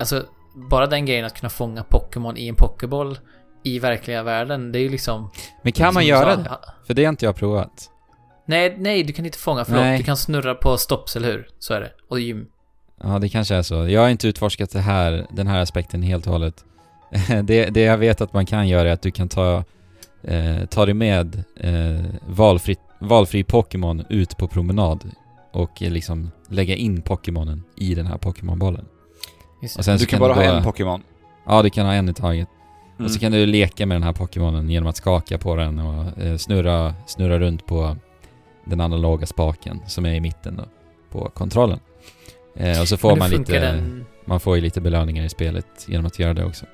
Alltså, 0.01 0.25
bara 0.55 0.87
den 0.87 1.07
grejen 1.07 1.25
att 1.25 1.41
kunna 1.41 1.51
fånga 1.51 1.83
Pokémon 1.83 2.37
i 2.37 2.49
en 2.49 2.55
Pokéboll 2.55 3.19
i 3.63 3.79
verkliga 3.79 4.23
världen, 4.23 4.73
det 4.73 4.79
är 4.79 4.81
ju 4.81 4.89
liksom... 4.89 5.31
Men 5.63 5.73
kan 5.73 5.95
man 5.95 6.07
göra 6.07 6.35
sa, 6.35 6.43
det? 6.43 6.51
För 6.87 6.95
det 6.95 7.05
har 7.05 7.09
inte 7.09 7.25
jag 7.25 7.37
provat. 7.37 7.91
Nej, 8.47 8.75
nej, 8.79 9.03
du 9.03 9.13
kan 9.13 9.27
inte 9.27 9.39
fånga, 9.39 9.65
förlåt. 9.65 9.81
Nej. 9.81 9.99
Du 9.99 10.05
kan 10.05 10.17
snurra 10.17 10.55
på 10.55 10.77
stopps, 10.77 11.17
eller 11.17 11.29
hur? 11.29 11.49
Så 11.59 11.75
är 11.75 11.81
det. 11.81 11.91
Och 12.09 12.21
gym. 12.21 12.47
Ja, 13.03 13.19
det 13.19 13.29
kanske 13.29 13.55
är 13.55 13.63
så. 13.63 13.89
Jag 13.89 14.01
har 14.01 14.09
inte 14.09 14.29
utforskat 14.29 14.71
det 14.71 14.81
här, 14.81 15.27
den 15.31 15.47
här 15.47 15.61
aspekten 15.61 16.03
helt 16.03 16.27
och 16.27 16.33
hållet. 16.33 16.65
det, 17.45 17.67
det 17.67 17.81
jag 17.81 17.99
vet 17.99 18.21
att 18.21 18.33
man 18.33 18.47
kan 18.47 18.69
göra 18.69 18.89
är 18.89 18.93
att 18.93 19.03
du 19.03 19.11
kan 19.11 19.29
ta, 19.29 19.65
eh, 20.23 20.65
ta 20.71 20.85
dig 20.85 20.95
med 20.95 21.45
eh, 21.57 22.05
valfri, 22.27 22.77
valfri 22.99 23.45
Pokémon 23.45 24.05
ut 24.09 24.37
på 24.37 24.49
promenad 24.49 25.11
och 25.53 25.83
eh, 25.83 25.91
liksom 25.91 26.31
lägga 26.49 26.75
in 26.77 27.03
Pokémonen 27.03 27.63
i 27.77 27.95
den 27.95 28.07
här 28.07 28.19
Pokémonbollen. 28.19 28.85
Och 29.79 29.85
sen 29.85 29.99
du 29.99 30.07
kan 30.07 30.19
kan 30.19 30.29
bara 30.29 30.35
du 30.41 30.49
ha 30.49 30.57
en 30.57 30.65
Pokémon. 30.65 31.03
Ja, 31.47 31.63
du 31.63 31.71
kan 31.71 31.87
ha 31.87 31.93
en 31.95 32.09
i 32.09 32.15
taget. 32.15 32.49
Mm. 32.97 33.05
Och 33.07 33.11
så 33.13 33.21
kan 33.21 33.33
du 33.33 33.47
leka 33.47 33.87
med 33.87 33.95
den 33.95 34.03
här 34.03 34.13
Pokémonen 34.13 34.71
genom 34.71 34.89
att 34.89 34.97
skaka 34.97 35.39
på 35.39 35.57
den 35.57 35.79
och 35.79 36.19
eh, 36.23 36.37
snurra, 36.37 36.95
snurra 37.07 37.39
runt 37.39 37.67
på 37.67 37.97
den 38.65 38.81
analoga 38.81 39.27
spaken 39.27 39.81
som 39.87 40.07
är 40.07 40.15
i 40.15 40.21
mitten 40.21 40.57
då, 40.57 40.65
på 41.11 41.29
kontrollen. 41.29 41.81
Eh, 42.55 42.81
och 42.81 42.89
så 42.89 42.97
får 42.97 43.17
man 43.17 43.31
lite, 43.31 43.61
Den, 43.61 44.05
man 44.25 44.41
får 44.41 44.57
ju 44.57 44.63
lite 44.63 44.81
belöningar 44.81 45.25
i 45.25 45.29
spelet 45.29 45.67
genom 45.87 46.07
att 46.07 46.19
göra 46.19 46.35
det 46.35 46.45
också. 46.45 46.67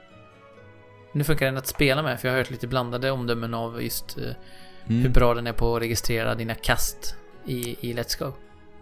nu 1.12 1.24
funkar 1.24 1.46
den 1.46 1.56
att 1.56 1.66
spela 1.66 2.02
med, 2.02 2.20
för 2.20 2.28
jag 2.28 2.32
har 2.32 2.38
hört 2.38 2.50
lite 2.50 2.66
blandade 2.66 3.10
omdömen 3.10 3.54
av 3.54 3.82
just 3.82 4.18
eh, 4.18 4.24
Mm. 4.88 5.02
hur 5.02 5.08
bra 5.08 5.34
den 5.34 5.46
är 5.46 5.52
på 5.52 5.76
att 5.76 5.82
registrera 5.82 6.34
dina 6.34 6.54
kast 6.54 7.16
i, 7.46 7.76
i 7.90 7.94
Let's 7.94 8.18
Go. 8.18 8.32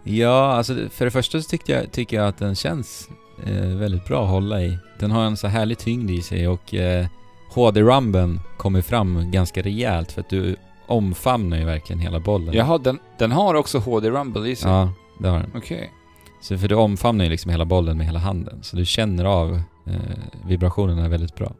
Ja, 0.03 0.51
alltså 0.51 0.75
för 0.89 1.05
det 1.05 1.11
första 1.11 1.41
så 1.41 1.49
tyckte 1.49 1.71
jag, 1.71 1.91
tycker 1.91 2.17
jag 2.17 2.27
att 2.27 2.37
den 2.37 2.55
känns 2.55 3.09
eh, 3.45 3.77
väldigt 3.77 4.05
bra 4.05 4.23
att 4.23 4.29
hålla 4.29 4.61
i. 4.61 4.77
Den 4.99 5.11
har 5.11 5.23
en 5.23 5.37
så 5.37 5.47
härlig 5.47 5.77
tyngd 5.77 6.11
i 6.11 6.21
sig 6.21 6.47
och 6.47 6.73
eh, 6.73 7.07
HD-rumben 7.53 8.39
kommer 8.57 8.81
fram 8.81 9.31
ganska 9.31 9.61
rejält 9.61 10.11
för 10.11 10.21
att 10.21 10.29
du 10.29 10.55
omfamnar 10.87 11.57
ju 11.57 11.65
verkligen 11.65 11.99
hela 11.99 12.19
bollen. 12.19 12.53
Jaha, 12.53 12.77
den, 12.77 12.99
den 13.17 13.31
har 13.31 13.53
också 13.53 13.79
HD 13.79 14.09
Rumble 14.09 14.49
i 14.49 14.55
sig? 14.55 14.71
Ja, 14.71 14.93
det 15.19 15.27
har 15.27 15.39
den. 15.39 15.51
Okej. 15.55 15.91
Så 16.41 16.57
för 16.57 16.67
du 16.67 16.75
omfamnar 16.75 17.25
ju 17.25 17.31
liksom 17.31 17.51
hela 17.51 17.65
bollen 17.65 17.97
med 17.97 18.05
hela 18.05 18.19
handen. 18.19 18.59
Så 18.63 18.75
du 18.75 18.85
känner 18.85 19.25
av 19.25 19.53
eh, 19.87 19.93
vibrationerna 20.45 21.09
väldigt 21.09 21.35
bra. 21.35 21.51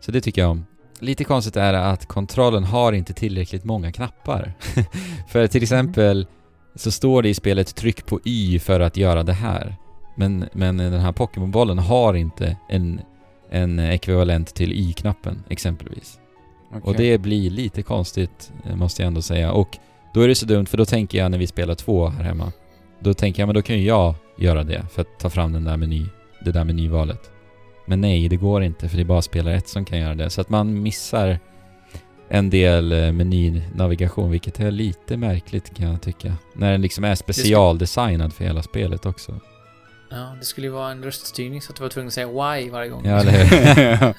Så 0.00 0.10
det 0.10 0.20
tycker 0.20 0.42
jag 0.42 0.50
om. 0.50 0.66
Lite 1.00 1.24
konstigt 1.24 1.56
är 1.56 1.72
det 1.72 1.84
att 1.86 2.06
kontrollen 2.06 2.64
har 2.64 2.92
inte 2.92 3.12
tillräckligt 3.12 3.64
många 3.64 3.92
knappar. 3.92 4.52
för 5.28 5.46
till 5.46 5.62
exempel 5.62 6.26
så 6.78 6.90
står 6.90 7.22
det 7.22 7.28
i 7.28 7.34
spelet 7.34 7.74
tryck 7.74 8.06
på 8.06 8.20
Y 8.24 8.58
för 8.58 8.80
att 8.80 8.96
göra 8.96 9.22
det 9.22 9.32
här. 9.32 9.76
Men, 10.14 10.48
men 10.52 10.76
den 10.76 11.00
här 11.00 11.12
Pokémon-bollen 11.12 11.78
har 11.78 12.14
inte 12.14 12.56
en, 12.68 13.00
en 13.50 13.78
ekvivalent 13.78 14.54
till 14.54 14.72
Y-knappen 14.72 15.42
exempelvis. 15.48 16.18
Okej. 16.68 16.80
Och 16.84 16.94
det 16.94 17.18
blir 17.18 17.50
lite 17.50 17.82
konstigt, 17.82 18.52
eh, 18.64 18.76
måste 18.76 19.02
jag 19.02 19.06
ändå 19.06 19.22
säga. 19.22 19.52
Och 19.52 19.78
då 20.14 20.20
är 20.20 20.28
det 20.28 20.34
så 20.34 20.46
dumt, 20.46 20.66
för 20.66 20.78
då 20.78 20.84
tänker 20.84 21.18
jag 21.18 21.30
när 21.30 21.38
vi 21.38 21.46
spelar 21.46 21.74
två 21.74 22.08
här 22.08 22.24
hemma. 22.24 22.52
Då 23.00 23.14
tänker 23.14 23.42
jag, 23.42 23.46
men 23.46 23.54
då 23.54 23.62
kan 23.62 23.78
ju 23.78 23.84
jag 23.84 24.14
göra 24.38 24.64
det 24.64 24.86
för 24.90 25.02
att 25.02 25.18
ta 25.18 25.30
fram 25.30 25.52
den 25.52 25.64
där 25.64 25.76
meny, 25.76 26.06
det 26.44 26.52
där 26.52 26.64
menyvalet. 26.64 27.30
Men 27.86 28.00
nej, 28.00 28.28
det 28.28 28.36
går 28.36 28.62
inte 28.62 28.88
för 28.88 28.96
det 28.96 29.02
är 29.02 29.04
bara 29.04 29.22
spelare 29.22 29.56
ett 29.56 29.68
som 29.68 29.84
kan 29.84 29.98
göra 29.98 30.14
det. 30.14 30.30
Så 30.30 30.40
att 30.40 30.50
man 30.50 30.82
missar 30.82 31.38
en 32.28 32.50
del 32.50 32.92
eh, 32.92 33.12
menynavigation, 33.12 34.30
vilket 34.30 34.60
är 34.60 34.70
lite 34.70 35.16
märkligt 35.16 35.74
kan 35.76 35.90
jag 35.90 36.02
tycka. 36.02 36.34
När 36.54 36.72
den 36.72 36.80
liksom 36.82 37.04
är 37.04 37.14
specialdesignad 37.14 38.32
för 38.32 38.44
hela 38.44 38.62
spelet 38.62 39.06
också. 39.06 39.40
Ja, 40.10 40.36
det 40.38 40.44
skulle 40.44 40.66
ju 40.66 40.72
vara 40.72 40.90
en 40.90 41.02
röststyrning 41.04 41.62
så 41.62 41.72
att 41.72 41.76
du 41.76 41.82
var 41.82 41.90
tvungen 41.90 42.06
att 42.08 42.14
säga 42.14 42.26
why 42.26 42.70
varje 42.70 42.88
gång. 42.90 43.04
Ja, 43.04 43.18
hur? 43.22 44.14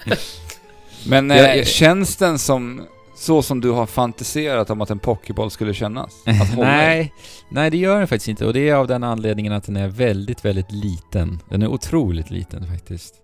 Men 1.09 1.31
eh, 1.31 1.37
jag- 1.37 1.67
känns 1.67 2.15
den 2.17 2.39
som 2.39 2.81
så 3.17 3.41
som 3.41 3.61
du 3.61 3.69
har 3.71 3.85
fantiserat 3.85 4.69
om 4.69 4.81
att 4.81 4.89
en 4.89 4.99
Pokéboll 4.99 5.49
skulle 5.49 5.73
kännas? 5.73 6.13
Nej, 6.57 7.13
nej 7.51 7.69
det 7.69 7.77
gör 7.77 7.97
den 7.99 8.07
faktiskt 8.07 8.27
inte. 8.27 8.45
Och 8.45 8.53
det 8.53 8.69
är 8.69 8.75
av 8.75 8.87
den 8.87 9.03
anledningen 9.03 9.53
att 9.53 9.63
den 9.63 9.77
är 9.77 9.87
väldigt, 9.87 10.45
väldigt 10.45 10.71
liten. 10.71 11.39
Den 11.49 11.61
är 11.61 11.67
otroligt 11.67 12.29
liten 12.31 12.67
faktiskt. 12.67 13.15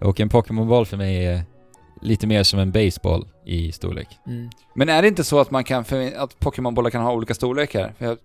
Och 0.00 0.20
en 0.20 0.28
Pokémon-boll 0.30 0.86
för 0.86 0.96
mig 0.96 1.26
är 1.26 1.42
lite 2.00 2.26
mer 2.26 2.42
som 2.42 2.58
en 2.58 2.72
baseball 2.72 3.26
i 3.46 3.72
storlek. 3.72 4.08
Mm. 4.26 4.50
Men 4.74 4.88
är 4.88 5.02
det 5.02 5.08
inte 5.08 5.24
så 5.24 5.40
att 5.40 5.50
man 5.50 5.64
kan, 5.64 5.84
att 6.16 6.40
Pokémonbollar 6.40 6.90
kan 6.90 7.02
ha 7.02 7.12
olika 7.12 7.34
storlekar? 7.34 7.94
För 7.98 8.04
jag, 8.04 8.18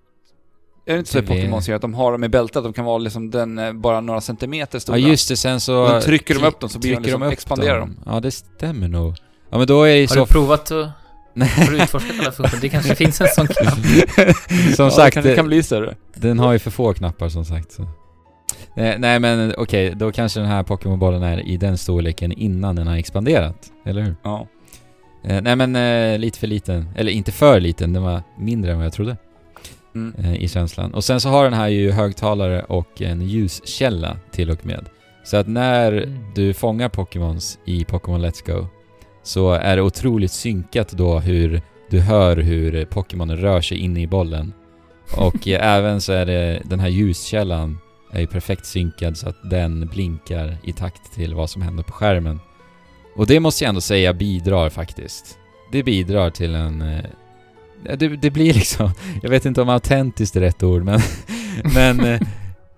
är 0.87 0.93
det 0.93 0.99
inte 0.99 1.11
så 1.11 1.19
i 1.19 1.21
Pokémon 1.21 1.61
ser 1.61 1.73
att 1.73 1.81
de 1.81 1.93
har 1.93 2.11
dem 2.11 2.23
i 2.23 2.29
bältet, 2.29 2.63
de 2.63 2.73
kan 2.73 2.85
vara 2.85 2.97
liksom 2.97 3.31
den 3.31 3.57
eh, 3.57 3.73
bara 3.73 4.01
några 4.01 4.21
centimeter 4.21 4.79
stora? 4.79 4.97
Ja 4.97 5.07
just 5.07 5.29
det, 5.29 5.37
sen 5.37 5.61
så... 5.61 5.83
Och 5.83 5.89
då 5.89 6.01
trycker 6.01 6.35
de 6.35 6.43
upp 6.45 6.59
dem 6.59 6.69
så 6.69 6.79
blir 6.79 6.95
de 6.95 7.03
liksom, 7.03 7.23
upp 7.23 7.33
expanderar 7.33 7.79
dem. 7.79 7.97
Ja 8.05 8.19
det 8.19 8.31
stämmer 8.31 8.87
nog. 8.87 9.15
Ja 9.49 9.57
men 9.57 9.67
då 9.67 9.83
är 9.83 10.01
Har 10.01 10.07
så... 10.07 10.19
du 10.19 10.25
provat 10.25 10.71
att... 10.71 10.89
Har 11.39 11.71
du 11.71 11.83
utforskat 11.83 12.19
alla 12.19 12.31
funktioner? 12.31 12.61
Det 12.61 12.69
kanske 12.69 12.95
finns 12.95 13.21
en 13.21 13.27
sån 13.27 13.47
knapp. 13.47 13.73
som 14.75 14.85
ja, 14.85 14.91
sagt, 14.91 15.15
det 15.15 15.21
kan, 15.21 15.23
det 15.23 15.35
kan 15.35 15.47
bli 15.47 15.63
större. 15.63 15.95
Den 16.13 16.39
har 16.39 16.53
ju 16.53 16.59
för 16.59 16.71
få 16.71 16.93
knappar 16.93 17.29
som 17.29 17.45
sagt 17.45 17.71
så. 17.71 17.87
Nej, 18.75 18.95
nej 18.99 19.19
men 19.19 19.53
okej, 19.57 19.93
då 19.95 20.11
kanske 20.11 20.39
den 20.39 20.49
här 20.49 20.63
Pokémon-bollen 20.63 21.23
är 21.23 21.47
i 21.47 21.57
den 21.57 21.77
storleken 21.77 22.31
innan 22.31 22.75
den 22.75 22.87
har 22.87 22.95
expanderat, 22.97 23.71
eller 23.85 24.01
hur? 24.01 24.15
Ja. 24.23 24.47
Eh, 25.23 25.41
nej 25.41 25.55
men 25.55 25.75
eh, 25.75 26.19
lite 26.19 26.39
för 26.39 26.47
liten, 26.47 26.89
eller 26.95 27.11
inte 27.11 27.31
för 27.31 27.59
liten, 27.59 27.93
den 27.93 28.03
var 28.03 28.21
mindre 28.37 28.71
än 28.71 28.77
vad 28.77 28.85
jag 28.85 28.93
trodde 28.93 29.17
Mm. 29.95 30.13
eh, 30.25 30.35
i 30.35 30.47
känslan. 30.47 30.93
Och 30.93 31.03
sen 31.03 31.21
så 31.21 31.29
har 31.29 31.43
den 31.43 31.53
här 31.53 31.67
ju 31.67 31.91
högtalare 31.91 32.63
och 32.63 33.01
en 33.01 33.21
ljuskälla 33.21 34.17
till 34.31 34.49
och 34.51 34.65
med. 34.65 34.85
Så 35.23 35.37
att 35.37 35.47
när 35.47 35.91
Mm. 35.91 36.19
du 36.35 36.53
fångar 36.53 36.89
Pokémons 36.89 37.59
i 37.65 37.83
Pokémon 37.83 38.25
Let's 38.25 38.45
Go 38.53 38.67
så 39.23 39.51
är 39.53 39.75
det 39.75 39.81
otroligt 39.81 40.31
synkat 40.31 40.89
då 40.91 41.19
hur 41.19 41.61
du 41.89 41.99
hör 41.99 42.37
hur 42.37 42.85
Pokémonen 42.85 43.37
rör 43.37 43.61
sig 43.61 43.77
inne 43.77 44.01
i 44.01 44.07
bollen. 44.07 44.53
Och 45.17 45.47
eh, 45.47 45.67
även 45.75 46.01
så 46.01 46.13
är 46.13 46.25
det 46.25 46.61
den 46.65 46.79
här 46.79 46.89
ljuskällan 46.89 47.77
är 48.15 48.19
ju 48.19 48.27
perfekt 48.27 48.65
synkad 48.65 49.17
så 49.17 49.29
att 49.29 49.49
den 49.49 49.87
blinkar 49.87 50.57
i 50.63 50.73
takt 50.73 51.13
till 51.13 51.35
vad 51.35 51.49
som 51.49 51.61
händer 51.61 51.83
på 51.83 51.91
skärmen. 51.93 52.39
Och 53.15 53.27
det 53.27 53.39
måste 53.39 53.63
jag 53.63 53.69
ändå 53.69 53.81
säga 53.81 54.13
bidrar 54.13 54.69
faktiskt. 54.69 55.37
Det 55.71 55.83
bidrar 55.83 56.29
till 56.29 56.55
en... 56.55 56.81
eh, 56.81 57.05
Det, 57.97 58.07
det 58.07 58.31
blir 58.31 58.53
liksom... 58.53 58.89
Jag 59.23 59.29
vet 59.29 59.45
inte 59.45 59.61
om 59.61 59.69
autentiskt 59.69 60.35
är 60.35 60.39
rätt 60.39 60.63
ord, 60.63 60.83
men... 60.83 60.99
men 61.75 61.99
eh, 61.99 62.19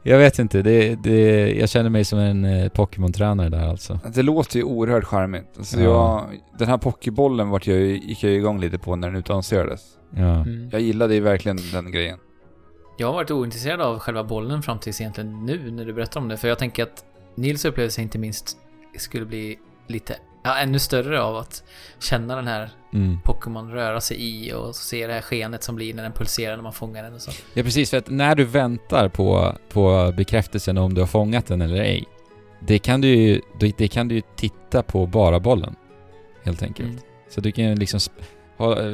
jag 0.03 0.17
vet 0.17 0.39
inte. 0.39 0.61
Det, 0.61 0.95
det, 0.95 1.51
jag 1.55 1.69
känner 1.69 1.89
mig 1.89 2.05
som 2.05 2.19
en 2.19 2.45
eh, 2.45 2.69
Pokémon-tränare 2.69 3.49
där 3.49 3.67
alltså. 3.67 3.99
Det 4.15 4.21
låter 4.23 4.57
ju 4.57 4.63
oerhört 4.63 5.03
charmigt. 5.03 5.47
Alltså 5.57 5.81
Ja. 5.81 5.83
jag, 5.83 6.39
den 6.59 6.67
här 6.67 6.77
pokébollen 6.77 7.49
vart 7.49 7.67
jag, 7.67 7.77
gick 7.81 8.23
jag 8.23 8.31
ju 8.31 8.38
igång 8.38 8.59
lite 8.59 8.77
på 8.77 8.95
när 8.95 9.07
den 9.07 9.17
utannonserades. 9.17 9.81
Ja. 10.15 10.35
Mm. 10.35 10.69
Jag 10.71 10.81
gillade 10.81 11.13
ju 11.13 11.19
verkligen 11.21 11.57
den 11.73 11.91
grejen. 11.91 12.17
Jag 12.97 13.07
har 13.07 13.13
varit 13.13 13.31
ointresserad 13.31 13.81
av 13.81 13.99
själva 13.99 14.23
bollen 14.23 14.63
fram 14.63 14.79
tills 14.79 15.01
egentligen 15.01 15.45
nu 15.45 15.71
när 15.71 15.85
du 15.85 15.93
berättar 15.93 16.19
om 16.19 16.27
det. 16.27 16.37
För 16.37 16.47
jag 16.47 16.59
tänker 16.59 16.83
att 16.83 17.05
Nils 17.35 17.65
upplevelse 17.65 18.01
inte 18.01 18.17
minst 18.17 18.57
skulle 18.97 19.25
bli 19.25 19.59
lite, 19.87 20.17
ja, 20.43 20.57
ännu 20.57 20.79
större 20.79 21.21
av 21.21 21.37
att 21.37 21.63
känna 21.99 22.35
den 22.35 22.47
här 22.47 22.69
Mm. 22.93 23.17
Pokémon 23.23 23.71
röra 23.71 24.01
sig 24.01 24.17
i 24.17 24.53
och 24.53 24.75
se 24.75 25.07
det 25.07 25.13
här 25.13 25.21
skenet 25.21 25.63
som 25.63 25.75
blir 25.75 25.93
när 25.93 26.03
den 26.03 26.11
pulserar 26.11 26.55
när 26.55 26.63
man 26.63 26.73
fångar 26.73 27.03
den 27.03 27.13
och 27.13 27.21
så. 27.21 27.31
Ja 27.53 27.63
precis, 27.63 27.89
för 27.89 27.97
att 27.97 28.09
när 28.09 28.35
du 28.35 28.43
väntar 28.43 29.09
på, 29.09 29.55
på 29.69 30.13
bekräftelsen 30.17 30.77
om 30.77 30.93
du 30.93 31.01
har 31.01 31.07
fångat 31.07 31.45
den 31.45 31.61
eller 31.61 31.75
ej, 31.75 32.05
det 32.59 32.79
kan 32.79 33.01
du 33.01 33.07
ju, 33.07 33.41
det 33.77 33.87
kan 33.87 34.07
du 34.07 34.21
titta 34.35 34.83
på 34.83 35.05
bara 35.05 35.39
bollen. 35.39 35.75
Helt 36.43 36.63
enkelt. 36.63 36.89
Mm. 36.89 37.01
Så 37.29 37.41
du 37.41 37.51
kan 37.51 37.75
liksom 37.75 37.99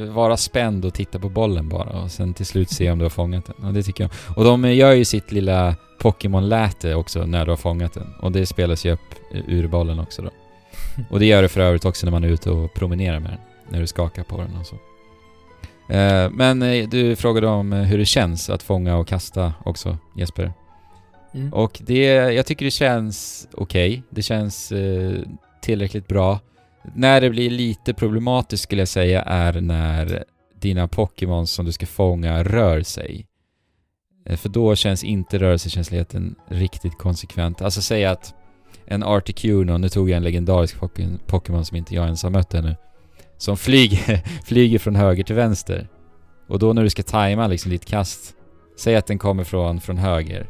vara 0.09 0.37
spänd 0.37 0.85
och 0.85 0.93
titta 0.93 1.19
på 1.19 1.29
bollen 1.29 1.69
bara 1.69 2.03
och 2.03 2.11
sen 2.11 2.33
till 2.33 2.45
slut 2.45 2.69
se 2.69 2.91
om 2.91 2.99
du 2.99 3.05
har 3.05 3.09
fångat 3.09 3.45
den. 3.45 3.67
Och 3.67 3.73
det 3.73 3.83
tycker 3.83 4.03
jag. 4.03 4.11
Och 4.37 4.43
de 4.43 4.73
gör 4.73 4.91
ju 4.91 5.05
sitt 5.05 5.31
lilla 5.31 5.75
Pokémon-läte 5.99 6.95
också 6.95 7.25
när 7.25 7.45
du 7.45 7.51
har 7.51 7.57
fångat 7.57 7.93
den. 7.93 8.13
Och 8.19 8.31
det 8.31 8.45
spelas 8.45 8.85
ju 8.85 8.91
upp 8.91 9.15
ur 9.47 9.67
bollen 9.67 9.99
också 9.99 10.21
då. 10.21 10.29
Och 11.09 11.19
det 11.19 11.25
gör 11.25 11.41
det 11.41 11.49
för 11.49 11.61
övrigt 11.61 11.85
också 11.85 12.05
när 12.05 12.11
man 12.11 12.23
är 12.23 12.27
ute 12.27 12.51
och 12.51 12.73
promenerar 12.73 13.19
med 13.19 13.31
den. 13.31 13.39
När 13.69 13.79
du 13.79 13.87
skakar 13.87 14.23
på 14.23 14.37
den 14.37 14.55
och 14.59 14.65
så. 14.65 14.75
Eh, 15.93 16.29
men 16.29 16.61
eh, 16.61 16.89
du 16.89 17.15
frågade 17.15 17.47
om 17.47 17.73
eh, 17.73 17.79
hur 17.79 17.97
det 17.97 18.05
känns 18.05 18.49
att 18.49 18.63
fånga 18.63 18.97
och 18.97 19.07
kasta 19.07 19.53
också, 19.65 19.97
Jesper. 20.15 20.53
Mm. 21.33 21.53
Och 21.53 21.81
det, 21.85 22.05
jag 22.13 22.45
tycker 22.45 22.65
det 22.65 22.71
känns 22.71 23.47
okej. 23.53 24.03
Det 24.09 24.21
känns 24.21 24.71
eh, 24.71 25.13
tillräckligt 25.61 26.07
bra. 26.07 26.39
När 26.95 27.21
det 27.21 27.29
blir 27.29 27.49
lite 27.49 27.93
problematiskt 27.93 28.63
skulle 28.63 28.81
jag 28.81 28.87
säga 28.87 29.21
är 29.21 29.61
när 29.61 30.23
dina 30.59 30.87
Pokémon 30.87 31.47
som 31.47 31.65
du 31.65 31.71
ska 31.71 31.85
fånga 31.85 32.43
rör 32.43 32.81
sig. 32.81 33.27
Eh, 34.25 34.37
för 34.37 34.49
då 34.49 34.75
känns 34.75 35.03
inte 35.03 35.39
rörelsekänsligheten 35.39 36.35
riktigt 36.49 36.97
konsekvent. 36.97 37.61
Alltså 37.61 37.81
säg 37.81 38.05
att 38.05 38.33
en 38.85 39.03
Articuno, 39.03 39.77
nu 39.77 39.89
tog 39.89 40.09
jag 40.09 40.17
en 40.17 40.23
legendarisk 40.23 40.79
Pokémon 41.27 41.65
som 41.65 41.77
inte 41.77 41.95
jag 41.95 42.05
ens 42.05 42.23
har 42.23 42.29
mött 42.29 42.53
ännu, 42.53 42.75
som 43.37 43.57
flyger, 43.57 44.23
flyger 44.45 44.79
från 44.79 44.95
höger 44.95 45.23
till 45.23 45.35
vänster. 45.35 45.87
Och 46.47 46.59
då 46.59 46.73
när 46.73 46.83
du 46.83 46.89
ska 46.89 47.03
tajma 47.03 47.47
liksom 47.47 47.71
ditt 47.71 47.85
kast, 47.85 48.35
säg 48.77 48.95
att 48.95 49.07
den 49.07 49.19
kommer 49.19 49.43
från, 49.43 49.81
från 49.81 49.97
höger, 49.97 50.49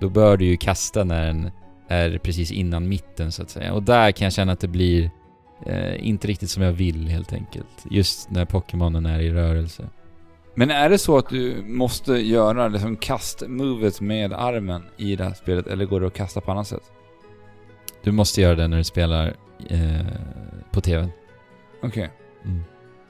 då 0.00 0.08
bör 0.08 0.36
du 0.36 0.44
ju 0.44 0.56
kasta 0.56 1.04
när 1.04 1.26
den 1.26 1.50
är 1.88 2.18
precis 2.18 2.52
innan 2.52 2.88
mitten 2.88 3.32
så 3.32 3.42
att 3.42 3.50
säga. 3.50 3.72
Och 3.72 3.82
där 3.82 4.12
kan 4.12 4.24
jag 4.24 4.32
känna 4.32 4.52
att 4.52 4.60
det 4.60 4.68
blir 4.68 5.10
eh, 5.66 6.08
inte 6.08 6.28
riktigt 6.28 6.50
som 6.50 6.62
jag 6.62 6.72
vill 6.72 7.08
helt 7.08 7.32
enkelt. 7.32 7.86
Just 7.90 8.30
när 8.30 8.44
Pokémonen 8.44 9.06
är 9.06 9.20
i 9.20 9.30
rörelse. 9.30 9.88
Men 10.54 10.70
är 10.70 10.90
det 10.90 10.98
så 10.98 11.18
att 11.18 11.28
du 11.28 11.62
måste 11.66 12.12
göra 12.12 12.68
liksom 12.68 12.96
kastmovet 12.96 14.00
med 14.00 14.32
armen 14.32 14.82
i 14.96 15.16
det 15.16 15.24
här 15.24 15.34
spelet 15.34 15.66
eller 15.66 15.84
går 15.84 16.00
det 16.00 16.06
att 16.06 16.14
kasta 16.14 16.40
på 16.40 16.50
annat 16.50 16.66
sätt? 16.66 16.82
Du 18.02 18.12
måste 18.12 18.40
göra 18.40 18.54
det 18.54 18.68
när 18.68 18.76
du 18.76 18.84
spelar 18.84 19.34
eh, 19.68 20.06
på 20.70 20.80
TVn. 20.80 21.10
Okej. 21.82 22.10
Mm. 22.44 22.62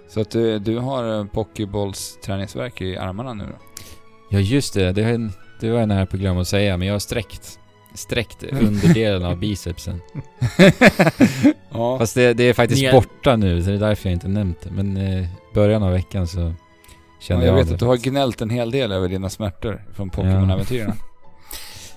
Så 0.09 0.21
att 0.21 0.31
du, 0.31 0.59
du 0.59 0.79
har 0.79 1.19
eh, 1.19 1.25
Pokébolls 1.25 2.19
träningsverk 2.25 2.81
i 2.81 2.97
armarna 2.97 3.35
nu 3.35 3.45
då? 3.45 3.85
Ja 4.31 4.39
just 4.39 4.75
det, 4.75 4.93
det, 4.93 5.31
det 5.61 5.71
var 5.71 5.79
jag 5.79 5.89
nära 5.89 6.07
på 6.07 6.17
att 6.17 6.21
glömma 6.21 6.41
att 6.41 6.49
säga, 6.49 6.77
men 6.77 6.89
jag 6.89 6.95
har 6.95 6.99
sträckt 6.99 7.60
sträckt 8.01 8.43
underdelen 8.43 9.25
av 9.25 9.37
bicepsen. 9.39 10.01
ja. 11.71 11.99
Fast 11.99 12.15
det, 12.15 12.35
det 12.35 12.45
är 12.45 12.53
faktiskt 12.55 12.83
Nya- 12.83 12.93
borta 12.93 13.37
nu, 13.37 13.63
så 13.63 13.69
det 13.71 13.77
är 13.77 13.81
därför 13.81 14.09
jag 14.09 14.13
inte 14.17 14.29
nämnt 14.29 14.61
det. 14.63 14.71
Men 14.71 14.97
eh, 14.97 15.27
början 15.55 15.83
av 15.83 15.93
veckan 15.93 16.27
så 16.27 16.41
Ja, 16.41 16.55
kände 17.21 17.47
jag 17.47 17.53
jag, 17.53 17.57
vet 17.59 17.69
det 17.69 17.75
att 17.75 17.81
du 17.81 17.87
har 17.87 17.97
gnällt 17.97 18.41
en 18.41 18.51
hel 18.51 18.71
del 18.71 18.93
över 18.93 19.09
dina 19.09 19.31
smärtor 19.31 19.85
från 19.95 20.11
Pokémon-äventyren. 20.11 20.93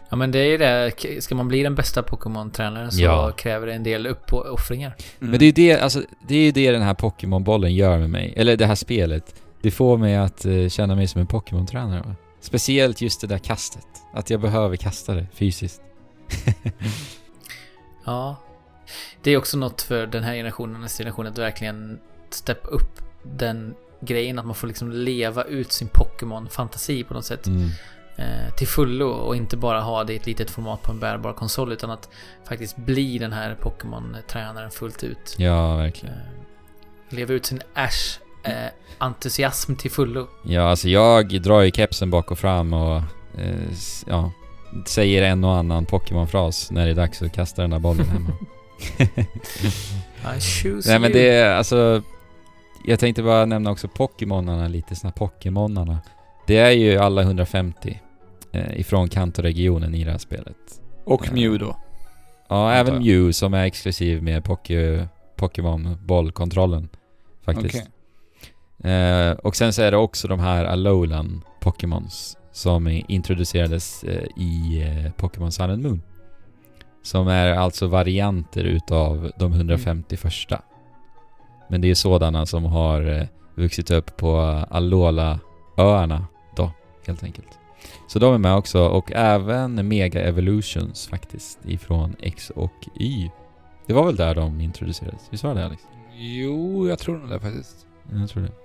Ja 0.09 0.17
men 0.17 0.31
det 0.31 0.39
är 0.39 0.45
ju 0.45 0.57
det, 0.57 0.91
ska 1.23 1.35
man 1.35 1.47
bli 1.47 1.63
den 1.63 1.75
bästa 1.75 2.01
Pokémon-tränaren 2.01 2.91
så 2.91 3.01
Ja. 3.01 3.31
kräver 3.37 3.67
det 3.67 3.73
en 3.73 3.83
del 3.83 4.07
uppoffringar. 4.07 4.95
Mm. 5.21 5.31
Men 5.31 5.39
det 5.39 5.45
är 5.45 5.47
ju 5.47 5.51
det, 5.51 5.79
alltså, 5.79 6.01
det 6.27 6.35
är 6.35 6.51
det 6.51 6.71
den 6.71 6.81
här 6.81 6.93
Pokémon-bollen 6.93 7.73
gör 7.75 7.97
med 7.99 8.09
mig. 8.09 8.33
Eller 8.37 8.57
det 8.57 8.65
här 8.65 8.75
spelet. 8.75 9.35
Det 9.61 9.71
får 9.71 9.97
mig 9.97 10.15
att 10.17 10.45
eh, 10.45 10.67
känna 10.69 10.95
mig 10.95 11.07
som 11.07 11.21
en 11.21 11.27
Pokémon-tränare? 11.27 12.15
Speciellt 12.41 13.01
just 13.01 13.21
det 13.21 13.27
där 13.27 13.37
kastet. 13.37 13.85
Att 14.13 14.29
jag 14.29 14.41
behöver 14.41 14.75
kasta 14.75 15.13
det 15.13 15.27
fysiskt. 15.33 15.81
Ja. 18.05 18.36
Det 19.21 19.31
är 19.31 19.38
också 19.38 19.57
något 19.57 19.81
för 19.81 20.07
den 20.07 20.23
här 20.23 20.34
generationen 20.36 20.75
och 20.75 20.81
nästa 20.81 21.03
generation 21.03 21.27
att 21.27 21.38
verkligen 21.38 21.99
steppa 22.29 22.67
upp 22.67 22.99
den 23.23 23.75
grejen 24.01 24.39
att 24.39 24.45
man 24.45 24.55
får 24.55 24.67
liksom 24.67 24.91
leva 24.91 25.43
ut 25.43 25.71
sin 25.71 25.88
Pokémon-fantasi 25.88 27.03
på 27.03 27.13
något 27.13 27.25
sätt 27.25 27.47
Mm. 27.47 27.69
eh, 28.17 28.53
till 28.57 28.67
fullo 28.67 29.07
och 29.09 29.36
inte 29.36 29.57
bara 29.57 29.81
ha 29.81 30.03
det 30.03 30.13
i 30.13 30.15
ett 30.15 30.25
litet 30.25 30.49
format 30.49 30.81
på 30.81 30.91
en 30.91 30.99
bärbar 30.99 31.34
konsol 31.34 31.71
utan 31.73 31.89
att 31.91 32.09
faktiskt 32.47 32.75
bli 32.77 33.17
den 33.17 33.34
här 33.34 33.55
Pokémon-tränaren 33.61 34.71
fullt 34.71 35.03
ut. 35.03 35.36
Ja, 35.38 35.71
Eh, 35.71 35.77
verkligen. 35.77 36.15
leva 37.09 37.34
ut 37.34 37.45
sin 37.45 37.61
Ash 37.73 38.19
eh, 38.43 38.69
entusiasm 38.97 39.75
till 39.75 39.91
fullo. 39.91 40.27
Ja, 40.43 40.61
alltså 40.69 40.89
jag 40.89 41.41
drar 41.41 41.61
ju 41.61 41.71
kepsen 41.71 42.09
bak 42.09 42.31
och 42.31 42.39
fram 42.39 42.73
och 42.73 43.01
eh, 43.38 43.69
ja, 44.07 44.31
säger 44.86 45.21
en 45.21 45.43
och 45.43 45.55
annan 45.55 45.86
Pokémon-fras 45.86 46.71
när 46.71 46.86
det 46.86 46.91
är 46.91 46.95
dags 46.95 47.21
att 47.21 47.34
kasta 47.34 47.61
den 47.61 47.71
där 47.71 47.80
bollen 47.80 48.05
hemma. 48.05 48.32
I 50.38 50.39
choose 50.39 50.89
Nej 50.89 50.99
men 50.99 51.11
det 51.11 51.30
är 51.30 51.55
alltså... 51.55 52.01
Jag 52.86 52.99
tänkte 52.99 53.24
bara 53.24 53.45
nämna 53.45 53.71
också 53.71 53.88
Pokémonarna 53.88 54.67
lite 54.67 54.95
snabbt. 54.95 55.17
Pokémonarna. 55.17 56.01
Det 56.47 56.57
är 56.57 56.71
ju 56.71 56.97
alla 56.97 57.21
150 57.21 58.01
eh, 58.51 58.80
ifrån 58.80 59.09
Kanto-regionen 59.09 59.95
i 59.95 60.03
det 60.03 60.11
här 60.11 60.17
spelet. 60.17 60.57
Och 61.03 61.34
Mew 61.34 61.57
då. 61.57 61.78
Ja, 62.49 62.71
även. 62.71 62.97
Mew 62.97 63.34
som 63.34 63.53
är 63.53 63.65
exklusiv 63.65 64.24
med 64.24 64.43
Poké, 64.43 65.07
Pokémon-bollkontrollen. 65.36 66.88
Faktiskt. 67.45 67.88
Okej. 68.80 68.91
Eh, 68.91 69.32
och 69.32 69.55
sen 69.55 69.74
så 69.74 69.82
är 69.82 69.91
det 69.91 69.97
också 69.97 70.28
de 70.28 70.39
här 70.39 70.65
Alolan 70.65 71.43
Pokémons 71.59 72.38
som 72.53 72.87
introducerades 73.07 74.03
eh, 74.03 74.23
i 74.37 74.81
eh, 74.81 75.11
Pokémon 75.11 75.51
Sun 75.51 75.69
and 75.69 75.83
Moon. 75.83 76.01
Som 77.01 77.27
är 77.27 77.47
alltså 77.47 77.87
varianter 77.87 78.63
utav 78.63 79.31
de 79.39 79.53
150 79.53 80.17
första. 80.17 80.61
Men 81.69 81.81
det 81.81 81.89
är 81.89 81.95
sådana 81.95 82.45
som 82.45 82.63
har 82.63 83.01
eh, 83.01 83.27
vuxit 83.55 83.91
upp 83.91 84.17
på 84.17 84.37
Alola-öarna 84.69 86.27
då, 86.55 86.71
helt 87.07 87.23
enkelt. 87.23 87.59
Så 88.07 88.19
de 88.19 88.33
är 88.33 88.37
med 88.37 88.55
också 88.55 88.87
och 88.87 89.11
även 89.11 89.87
Mega 89.87 90.21
Evolutions 90.21 91.07
faktiskt 91.07 91.59
ifrån 91.65 92.15
X 92.19 92.49
och 92.49 92.87
Y. 92.95 93.29
Det 93.85 93.93
var 93.93 94.05
väl 94.05 94.15
där 94.15 94.35
de 94.35 94.61
introducerades? 94.61 95.27
Visst 95.29 95.43
var 95.43 95.55
det 95.55 95.65
Alex? 95.65 95.83
Jo, 96.15 96.87
jag 96.89 96.99
tror 96.99 97.17
nog 97.17 97.29
det 97.29 97.39
faktiskt. 97.39 97.87
Jag 98.11 98.29
tror 98.29 98.43
det. 98.43 98.62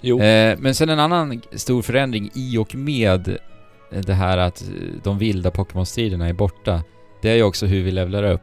Jo. 0.00 0.20
Eh, 0.20 0.58
men 0.58 0.74
sen 0.74 0.88
en 0.88 1.00
annan 1.00 1.42
stor 1.52 1.82
förändring 1.82 2.30
i 2.34 2.58
och 2.58 2.74
med 2.74 3.28
eh, 3.28 4.00
det 4.00 4.14
här 4.14 4.38
att 4.38 4.62
eh, 4.62 4.68
de 5.02 5.18
vilda 5.18 5.50
Pokémon-striderna 5.50 6.28
är 6.28 6.32
borta. 6.32 6.82
Det 7.22 7.30
är 7.30 7.34
ju 7.34 7.42
också 7.42 7.66
hur 7.66 7.82
vi 7.82 7.90
levlar 7.90 8.22
upp. 8.22 8.40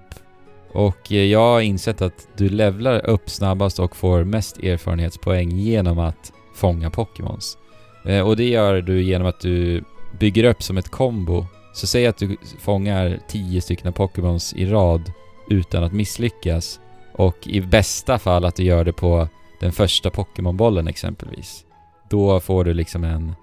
Och 0.73 1.11
eh, 1.11 1.23
jag 1.23 1.39
har 1.39 1.61
insett 1.61 2.01
att 2.01 2.27
du 2.37 2.49
levlar 2.49 3.05
upp 3.05 3.29
snabbast 3.29 3.79
och 3.79 3.95
får 3.95 4.23
mest 4.23 4.57
erfarenhetspoäng 4.57 5.51
genom 5.51 5.99
att 5.99 6.33
fånga 6.55 6.89
Pokémons. 6.89 7.57
Eh, 8.05 8.27
och 8.27 8.35
det 8.37 8.49
gör 8.49 8.81
du 8.81 9.03
genom 9.03 9.27
att 9.27 9.39
du 9.39 9.83
bygger 10.19 10.43
upp 10.43 10.63
som 10.63 10.77
ett 10.77 10.89
kombo. 10.89 11.45
Så 11.73 11.87
säg 11.87 12.07
att 12.07 12.17
du 12.17 12.37
fångar 12.59 13.19
10 13.27 13.61
stycken 13.61 13.93
Pokémons 13.93 14.53
i 14.53 14.65
rad 14.65 15.11
utan 15.49 15.83
att 15.83 15.93
misslyckas. 15.93 16.79
Och 17.13 17.37
i 17.47 17.61
bästa 17.61 18.19
fall 18.19 18.45
att 18.45 18.55
du 18.55 18.63
gör 18.63 18.85
det 18.85 18.93
på 18.93 19.27
den 19.61 19.71
första 19.71 20.09
Pokémon-bollen 20.09 20.87
exempelvis. 20.87 21.65
Då 22.09 22.39
får 22.39 22.63
du 22.63 22.73
liksom 22.73 23.03
en, 23.03 23.33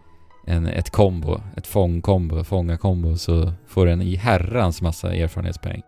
en, 0.47 0.67
ett 0.67 0.91
kombo, 0.91 1.41
ett 1.57 1.67
fångkombo, 1.67 2.45
fånga-kombo, 2.45 3.17
så 3.17 3.53
får 3.67 3.87
du 3.87 3.93
en 3.93 4.03
i 4.03 4.17
herrans 4.17 4.83
massa 4.83 5.15
erfarenhetspoäng. 5.15 5.83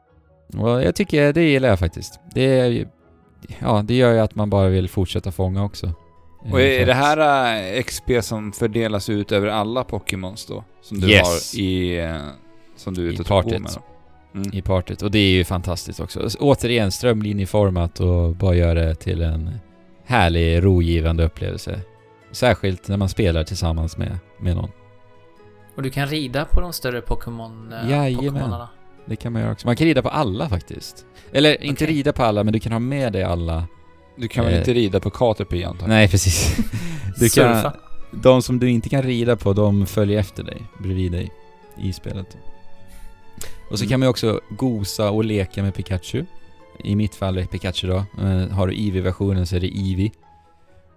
Och 0.56 0.82
jag 0.82 0.94
tycker, 0.94 1.32
det 1.32 1.42
gillar 1.42 1.68
jag 1.68 1.78
faktiskt. 1.78 2.20
Det, 2.34 2.42
är 2.60 2.88
ja, 3.58 3.82
det 3.84 3.94
gör 3.94 4.12
ju 4.12 4.18
att 4.20 4.34
man 4.34 4.50
bara 4.50 4.68
vill 4.68 4.88
fortsätta 4.88 5.32
fånga 5.32 5.64
också. 5.64 5.92
Och 6.50 6.60
Eh, 6.60 6.66
är 6.74 6.78
för 6.78 6.86
det 6.86 6.94
här 6.94 7.56
eh, 7.76 7.82
XP 7.82 8.10
som 8.22 8.52
fördelas 8.52 9.08
ut 9.08 9.32
över 9.32 9.48
alla 9.48 9.84
Pokémons 9.84 10.46
då? 10.46 10.64
Som 10.82 11.00
du 11.00 11.08
Yes. 11.10 11.52
har 11.54 11.60
i... 11.60 11.98
eh, 12.00 12.16
Som 12.76 12.94
du 12.94 13.08
är 13.08 13.12
ute 13.12 13.34
och 13.34 13.46
med 13.50 13.62
då? 13.62 13.82
Mm. 14.34 14.50
i 14.54 14.62
partyt. 14.62 15.02
Och 15.02 15.10
det 15.10 15.18
är 15.18 15.30
ju 15.30 15.44
fantastiskt 15.44 16.00
också. 16.00 16.30
Så 16.30 16.38
återigen, 16.38 16.90
strömlinjeformat 16.92 18.00
och 18.00 18.34
bara 18.36 18.54
göra 18.54 18.74
det 18.74 18.94
till 18.94 19.22
en 19.22 19.50
härlig, 20.10 20.64
rogivande 20.64 21.24
upplevelse. 21.24 21.80
Särskilt 22.32 22.88
när 22.88 22.96
man 22.96 23.08
spelar 23.08 23.44
tillsammans 23.44 23.96
med, 23.96 24.18
med 24.38 24.56
någon. 24.56 24.70
Och 25.74 25.82
du 25.82 25.90
kan 25.90 26.06
rida 26.06 26.44
på 26.44 26.60
de 26.60 26.72
större 26.72 27.00
Pokémon... 27.00 27.72
eh, 27.72 27.90
Jajamän. 27.90 28.32
Pokémonarna. 28.32 28.68
Det 29.06 29.16
kan 29.16 29.32
man 29.32 29.42
göra 29.42 29.52
också. 29.52 29.66
Man 29.66 29.76
kan 29.76 29.86
rida 29.86 30.02
på 30.02 30.08
alla 30.08 30.48
faktiskt. 30.48 31.06
Eller 31.32 31.62
inte 31.62 31.84
Okej. 31.84 31.96
rida 31.96 32.12
på 32.12 32.22
alla, 32.22 32.44
men 32.44 32.52
du 32.52 32.60
kan 32.60 32.72
ha 32.72 32.78
med 32.78 33.12
dig 33.12 33.22
alla. 33.22 33.64
Du 34.16 34.28
kan 34.28 34.44
väl 34.44 34.54
Eh. 34.54 34.58
inte 34.58 34.72
rida 34.74 35.00
på 35.00 35.10
Caterpie 35.10 35.66
antar 35.68 35.82
jag? 35.82 35.88
Nej, 35.88 36.08
precis. 36.08 36.56
Du 37.18 37.28
kan, 37.28 37.54
Surfa. 37.54 37.76
de 38.10 38.42
som 38.42 38.58
du 38.58 38.70
inte 38.70 38.88
kan 38.88 39.02
rida 39.02 39.36
på, 39.36 39.52
de 39.52 39.86
följer 39.86 40.18
efter 40.20 40.42
dig, 40.42 40.62
bredvid 40.78 41.12
dig 41.12 41.30
i 41.82 41.92
spelet. 41.92 42.36
Och 43.70 43.78
så 43.78 43.84
Mm. 43.84 43.90
kan 43.90 44.00
man 44.00 44.06
ju 44.06 44.10
också 44.10 44.40
gosa 44.50 45.10
och 45.10 45.24
leka 45.24 45.62
med 45.62 45.74
Pikachu. 45.74 46.24
I 46.84 46.96
mitt 46.96 47.14
fall 47.14 47.38
är 47.38 47.44
Pikachu 47.44 47.88
då. 47.88 48.04
Eh, 48.24 48.48
har 48.48 48.66
du 48.66 48.74
Eevee-versionen 48.74 49.46
så 49.46 49.56
är 49.56 49.60
det 49.60 49.76
Eevee. 49.76 50.10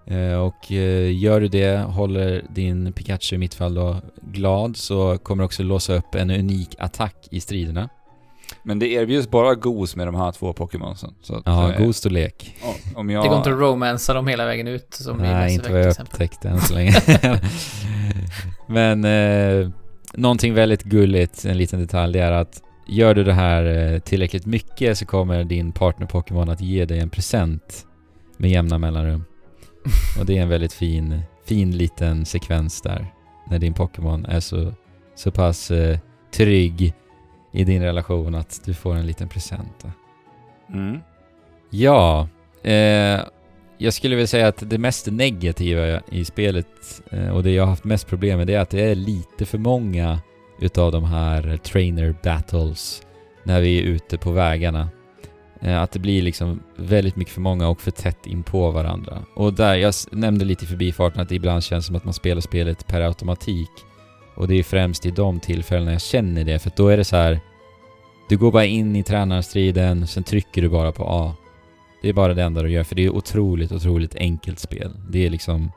Eh, 0.05 0.33
och 0.33 0.71
eh, 0.71 1.17
gör 1.17 1.41
du 1.41 1.47
det, 1.47 1.77
håller 1.77 2.45
din 2.49 2.93
Pikachu 2.93 3.35
i 3.35 3.39
mitt 3.39 3.53
fall 3.53 3.73
då 3.73 4.01
glad, 4.21 4.77
så 4.77 5.17
kommer 5.17 5.43
du 5.43 5.45
också 5.45 5.63
låsa 5.63 5.95
upp 5.95 6.15
en 6.15 6.29
unik 6.31 6.75
attack 6.79 7.27
i 7.31 7.39
striderna. 7.39 7.89
Men 8.63 8.79
det 8.79 8.87
erbjuds 8.87 9.29
bara 9.29 9.55
gos 9.55 9.95
med 9.95 10.07
de 10.07 10.15
här 10.15 10.31
två 10.31 10.53
Pokémonsen. 10.53 11.13
Så 11.21 11.41
Ja, 11.45 11.73
eh, 11.73 11.77
Ghost 11.85 12.05
och 12.05 12.11
lek. 12.11 12.55
ja, 12.63 12.73
Om 12.95 13.09
jag... 13.09 13.23
Det 13.23 13.27
går 13.27 13.37
inte 13.37 13.53
att 13.53 13.59
romansa 13.59 14.13
dem 14.13 14.27
hela 14.27 14.45
vägen 14.45 14.67
ut 14.67 14.93
som 14.93 15.17
Nej, 15.17 15.53
inte 15.53 15.71
vad 15.71 15.81
jag 15.81 16.01
upptäckte 16.01 16.49
än 16.49 16.61
så 16.61 16.73
länge. 16.73 16.93
Men 18.67 19.05
eh, 19.05 19.69
någonting 20.13 20.53
väldigt 20.53 20.83
gulligt, 20.83 21.45
en 21.45 21.57
liten 21.57 21.79
detalj, 21.79 22.13
det 22.13 22.19
är 22.19 22.31
att 22.31 22.61
gör 22.85 23.13
du 23.13 23.23
det 23.23 23.33
här 23.33 23.65
eh, 23.65 23.99
tillräckligt 23.99 24.45
mycket 24.45 24.97
så 24.97 25.05
kommer 25.05 25.43
din 25.43 25.71
partner 25.71 26.07
Pokémon 26.07 26.49
att 26.49 26.61
ge 26.61 26.85
dig 26.85 26.99
en 26.99 27.09
present 27.09 27.85
med 28.37 28.51
jämna 28.51 28.77
mellanrum. 28.77 29.25
Och 30.19 30.25
det 30.25 30.37
är 30.37 30.41
en 30.41 30.49
väldigt 30.49 30.73
fin, 30.73 31.21
fin 31.45 31.77
liten 31.77 32.25
sekvens 32.25 32.81
där. 32.81 33.05
När 33.49 33.59
din 33.59 33.73
Pokémon 33.73 34.25
är 34.25 34.39
så, 34.39 34.73
så 35.15 35.31
pass 35.31 35.71
eh, 35.71 35.99
trygg 36.31 36.93
i 37.51 37.63
din 37.63 37.81
relation 37.81 38.35
att 38.35 38.61
du 38.65 38.73
får 38.73 38.95
en 38.95 39.07
liten 39.07 39.29
present. 39.29 39.85
Mm. 40.69 40.99
Ja, 41.69 42.27
eh, 42.63 43.21
jag 43.77 43.93
skulle 43.93 44.15
vilja 44.15 44.27
säga 44.27 44.47
att 44.47 44.69
det 44.69 44.77
mest 44.77 45.07
negativa 45.11 46.01
i 46.11 46.25
spelet 46.25 47.01
eh, 47.11 47.29
och 47.29 47.43
det 47.43 47.51
jag 47.51 47.63
har 47.63 47.69
haft 47.69 47.83
mest 47.83 48.07
problem 48.07 48.37
med 48.37 48.47
det 48.47 48.53
är 48.53 48.59
att 48.59 48.69
det 48.69 48.81
är 48.81 48.95
lite 48.95 49.45
för 49.45 49.57
många 49.57 50.19
utav 50.59 50.91
de 50.91 51.03
här 51.03 51.57
trainer 51.57 52.15
battles 52.23 53.01
när 53.43 53.61
vi 53.61 53.79
är 53.79 53.83
ute 53.83 54.17
på 54.17 54.31
vägarna. 54.31 54.89
Eh, 55.61 55.81
att 55.81 55.91
det 55.91 55.99
blir 55.99 56.21
liksom 56.21 56.59
väldigt 56.75 57.15
mycket 57.15 57.33
för 57.33 57.41
många 57.41 57.67
och 57.67 57.81
för 57.81 57.91
tätt 57.91 58.27
in 58.27 58.43
på 58.43 58.71
varandra. 58.71 59.25
Och 59.35 59.53
där, 59.53 59.75
jag 59.75 59.93
nämnde 60.11 60.45
lite 60.45 60.65
i 60.65 60.67
förbifarten 60.67 61.21
att 61.21 61.29
det 61.29 61.35
ibland 61.35 61.63
känns 61.63 61.85
som 61.85 61.95
att 61.95 62.05
man 62.05 62.13
spelar 62.13 62.41
spelet 62.41 62.87
per 62.87 63.01
automatik. 63.01 63.69
Och 64.35 64.47
det 64.47 64.55
är 64.55 64.63
främst 64.63 65.05
i 65.05 65.11
de 65.11 65.39
tillfällena 65.39 65.91
jag 65.91 66.01
känner 66.01 66.43
det, 66.43 66.59
för 66.59 66.71
då 66.75 66.87
är 66.87 66.97
det 66.97 67.03
så 67.03 67.15
här. 67.15 67.39
Du 68.29 68.37
går 68.37 68.51
bara 68.51 68.65
in 68.65 68.95
i 68.95 69.03
tränarstriden, 69.03 70.07
sen 70.07 70.23
trycker 70.23 70.61
du 70.61 70.69
bara 70.69 70.91
på 70.91 71.03
A. 71.07 71.35
Det 72.01 72.09
är 72.09 72.13
bara 72.13 72.33
det 72.33 72.43
enda 72.43 72.61
du 72.61 72.71
gör, 72.71 72.83
för 72.83 72.95
det 72.95 73.05
är 73.05 73.09
otroligt, 73.09 73.71
otroligt 73.71 74.15
enkelt 74.15 74.59
spel. 74.59 74.91
Det 75.09 75.25
är 75.25 75.29
liksom... 75.29 75.71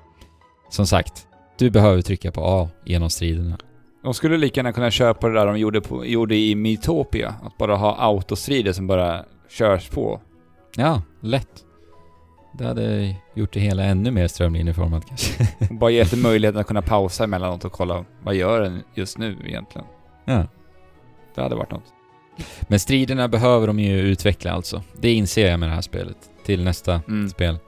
Som 0.71 0.87
sagt, 0.87 1.27
du 1.59 1.71
behöver 1.71 2.03
trycka 2.03 2.33
på 2.33 2.45
A 2.45 2.69
genom 2.85 3.11
striderna. 3.11 3.59
De 4.07 4.15
skulle 4.15 4.37
lika 4.37 4.59
gärna 4.59 4.73
kunna 4.73 4.91
köpa 4.91 5.29
det 5.29 5.35
där 5.35 5.47
de 5.47 5.59
gjorde, 5.59 5.81
på, 5.81 6.07
gjorde 6.07 6.37
i 6.37 6.55
Mytopia. 6.55 7.35
Att 7.43 7.59
bara 7.59 7.77
ha 7.77 7.97
autostrider 7.99 8.73
som 8.73 8.87
bara 8.87 9.25
körs 9.49 9.89
på. 9.89 10.21
Ja, 10.77 11.03
lätt. 11.21 11.65
Det 12.59 12.65
hade 12.65 13.15
gjort 13.35 13.53
det 13.53 13.61
hela 13.61 13.85
ännu 13.85 14.11
mer 14.11 14.27
strömlinjeformat 14.29 15.07
kanske. 15.09 15.49
Bara 15.71 15.91
gett 15.91 16.19
möjligheten 16.23 16.61
att 16.61 16.67
kunna 16.67 16.83
pausa 16.83 17.25
emellanåt 17.25 17.65
och 17.65 17.73
kolla 17.73 18.05
vad 18.23 18.35
gör 18.35 18.61
den 18.61 18.83
just 18.95 19.19
nu 19.19 19.37
egentligen. 19.45 19.87
ja. 20.25 20.45
Det 21.35 21.43
hade 21.43 21.55
varit 21.57 21.71
något. 21.71 21.93
Men 22.63 22.79
striderna 22.81 23.29
behöver 23.29 23.67
de 23.67 23.79
ju 23.81 24.01
utveckla 24.01 24.53
alltså. 24.53 24.83
Det 25.01 25.13
inser 25.13 25.51
jag 25.51 25.61
med 25.61 25.69
det 25.69 25.75
här 25.75 25.83
spelet. 25.83 26.17
Till 26.45 26.65
nästa 26.65 27.01
Mm. 27.09 27.29
spel. 27.29 27.59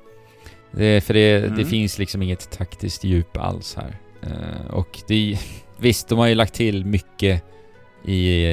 Det, 0.71 1.05
för 1.05 1.15
det, 1.15 1.41
det 1.41 1.47
Mm. 1.47 1.67
finns 1.67 1.99
liksom 1.99 2.23
inget 2.23 2.51
taktiskt 2.51 3.05
djup 3.05 3.37
alls 3.37 3.77
här. 3.77 3.97
Eh, 4.23 4.71
och 4.75 4.99
det, 5.09 5.39
visst, 5.79 6.09
de 6.09 6.19
har 6.19 6.27
ju 6.27 6.35
lagt 6.35 6.55
till 6.55 6.85
mycket 6.85 7.43
i, 8.05 8.45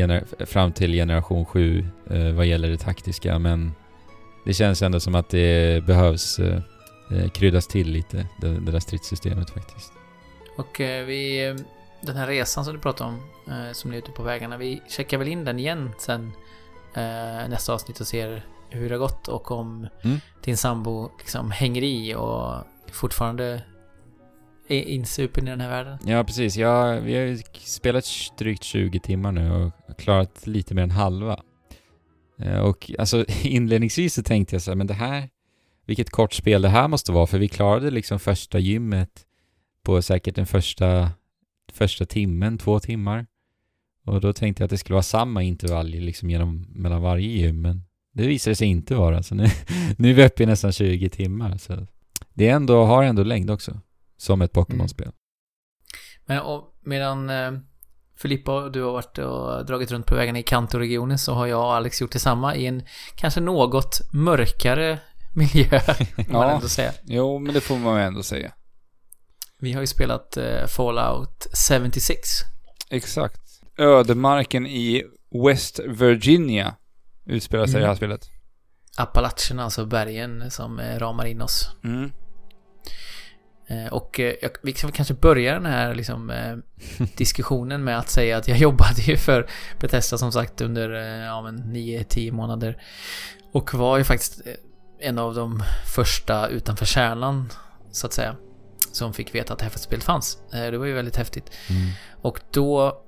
eh, 0.00 0.20
fram 0.46 0.72
till 0.72 0.92
generation 0.92 1.44
7 1.44 1.86
eh, 2.10 2.32
vad 2.32 2.46
gäller 2.46 2.68
det 2.70 2.78
taktiska, 2.78 3.38
men 3.38 3.72
det 4.44 4.54
känns 4.54 4.82
ändå 4.82 5.00
som 5.00 5.14
att 5.14 5.28
det 5.28 5.84
behövs 5.86 6.38
eh, 6.38 6.60
eh, 7.12 7.28
kryddas 7.30 7.66
till 7.66 7.90
lite, 7.90 8.26
det, 8.40 8.48
det 8.48 8.72
där 8.72 8.80
stridssystemet 8.80 9.50
faktiskt. 9.50 9.92
Och 10.56 10.80
eh, 10.80 11.04
vi... 11.06 11.46
eh, 11.48 11.54
Den 12.02 12.16
här 12.16 12.26
resan 12.26 12.64
som 12.64 12.74
du 12.74 12.80
pratade 12.80 13.10
om, 13.10 13.20
som 13.72 13.92
är 13.92 13.96
ute 13.96 14.10
på 14.10 14.22
vägarna, 14.22 14.56
vi 14.56 14.82
checkar 14.88 15.18
väl 15.18 15.28
in 15.28 15.44
den 15.44 15.58
igen 15.58 15.90
sen 15.98 16.32
nästa 17.48 17.72
avsnitt 17.74 18.00
och 18.00 18.06
ser 18.06 18.42
hur 18.70 18.88
det 18.88 18.94
har 18.94 18.98
gått 19.00 19.28
och 19.28 19.50
om 19.50 19.86
Mm. 20.04 20.20
din 20.44 20.56
sambo 20.56 21.10
liksom 21.18 21.50
hänger 21.50 21.82
i 21.82 22.14
och 22.14 22.54
fortfarande 22.92 23.62
är 24.70 24.82
insupen 24.82 25.48
i 25.48 25.50
den 25.50 25.60
här 25.60 25.68
världen. 25.68 25.98
Ja, 26.04 26.24
precis. 26.24 26.56
Ja, 26.56 27.00
vi 27.00 27.14
har 27.14 27.22
ju 27.22 27.38
spelat 27.58 28.04
drygt 28.38 28.64
20 28.64 29.00
timmar 29.00 29.32
nu 29.32 29.50
och 29.52 29.98
klarat 29.98 30.46
lite 30.46 30.74
mer 30.74 30.82
än 30.82 30.90
halva. 30.90 31.42
Eh, 32.38 32.58
och 32.58 32.90
alltså 32.98 33.24
inledningsvis 33.42 34.14
så 34.14 34.22
tänkte 34.22 34.54
jag 34.54 34.62
så 34.62 34.70
här, 34.70 34.76
men 34.76 34.86
det 34.86 34.94
här, 34.94 35.28
vilket 35.86 36.10
kort 36.10 36.32
spel 36.32 36.62
det 36.62 36.68
här 36.68 36.88
måste 36.88 37.12
vara, 37.12 37.26
för 37.26 37.38
vi 37.38 37.48
klarade 37.48 37.90
liksom 37.90 38.18
första 38.18 38.58
gymmet 38.58 39.26
på 39.84 40.02
säkert 40.02 40.34
den 40.34 40.46
första, 40.46 41.10
första 41.72 42.06
timmen, 42.06 42.58
två 42.58 42.80
timmar. 42.80 43.26
Och 44.04 44.20
då 44.20 44.32
tänkte 44.32 44.62
jag 44.62 44.66
att 44.66 44.70
det 44.70 44.78
skulle 44.78 44.94
vara 44.94 45.02
samma 45.02 45.42
intervall 45.42 45.88
liksom 45.88 46.30
genom, 46.30 46.66
mellan 46.68 47.02
varje 47.02 47.28
gym, 47.28 47.60
men 47.60 47.82
det 48.12 48.26
visade 48.26 48.56
sig 48.56 48.68
inte 48.68 48.94
vara. 48.94 49.22
Så 49.22 49.34
nu, 49.34 49.46
nu 49.98 50.10
är 50.10 50.14
vi 50.14 50.26
uppe 50.26 50.42
i 50.42 50.46
nästan 50.46 50.72
20 50.72 51.08
timmar. 51.08 51.56
Så 51.56 51.86
det 52.34 52.48
är 52.48 52.54
ändå, 52.54 52.84
har 52.84 53.04
ändå 53.04 53.22
längd 53.22 53.50
också, 53.50 53.80
som 54.20 54.42
ett 54.42 54.52
Pokémon-spel. 54.52 55.12
Men 56.26 56.40
och, 56.40 56.64
medan 56.80 57.30
eh, 57.30 57.52
Filippa 58.16 58.52
och 58.64 58.72
du 58.72 58.82
har 58.82 58.92
varit 58.92 59.18
och 59.18 59.66
dragit 59.66 59.90
runt 59.90 60.06
på 60.06 60.14
vägarna 60.14 60.38
i 60.38 60.42
Kanto-regionen 60.42 61.18
så 61.18 61.32
har 61.34 61.46
jag 61.46 61.60
och 61.60 61.74
Alex 61.74 62.00
gjort 62.00 62.12
detsamma 62.12 62.54
i 62.56 62.66
en 62.66 62.82
kanske 63.14 63.40
något 63.40 64.00
mörkare 64.12 64.98
miljö, 65.34 65.80
får 65.80 66.32
man 66.32 66.48
Ja. 66.48 66.50
ändå 66.50 66.68
säga. 66.68 66.92
Jo, 67.04 67.38
men 67.38 67.54
det 67.54 67.60
får 67.60 67.76
man 67.76 67.98
ändå 68.00 68.22
säga. 68.22 68.52
Vi 69.58 69.72
har 69.72 69.80
ju 69.80 69.86
spelat 69.86 70.36
eh, 70.36 70.66
Fallout 70.66 71.46
76. 71.70 72.28
Exakt. 72.90 73.40
Ödemarken 73.78 74.66
i 74.66 75.04
West 75.46 75.80
Virginia 75.88 76.74
utspelar 77.26 77.66
sig 77.66 77.76
i 77.76 77.80
det 77.80 77.86
här 77.86 77.94
spelet. 77.94 78.20
Appalacherna, 78.96 79.64
alltså 79.64 79.86
bergen 79.86 80.50
som 80.50 80.78
eh, 80.78 80.98
ramar 80.98 81.24
in 81.24 81.42
oss. 81.42 81.70
Mm. 81.84 82.12
Eh, 83.70 83.92
och 83.92 84.20
eh, 84.20 84.34
jag, 84.42 84.50
vi 84.62 84.72
kan 84.72 84.92
kanske 84.92 85.14
börja 85.14 85.54
den 85.54 85.66
här 85.66 85.94
liksom, 85.94 86.30
eh, 86.30 86.56
diskussionen 87.16 87.84
med 87.84 87.98
att 87.98 88.10
säga 88.10 88.36
att 88.36 88.48
jag 88.48 88.58
jobbade 88.66 89.00
ju 89.02 89.16
för 89.16 89.46
Bethesda 89.80 90.18
som 90.18 90.32
sagt 90.32 90.60
under 90.60 90.90
ja, 91.24 91.42
men 91.42 91.58
9-10 91.58 92.32
månader. 92.32 92.82
Och 93.52 93.74
var 93.74 93.98
ju 93.98 94.04
faktiskt 94.04 94.40
en 95.00 95.18
av 95.18 95.34
de 95.34 95.62
första 95.94 96.48
utanför 96.48 96.86
kärnan, 96.86 97.52
så 97.90 98.06
att 98.06 98.12
säga. 98.12 98.36
Som 98.92 99.12
fick 99.12 99.34
veta 99.34 99.52
att 99.52 99.58
det 99.58 99.64
här 99.64 99.72
spelet 99.76 100.04
fanns. 100.04 100.38
Det 100.50 100.78
var 100.78 100.86
ju 100.86 100.92
väldigt 100.92 101.16
häftigt. 101.16 101.50
Mm. 101.68 101.90
Och 102.22 102.40
då, 102.50 103.02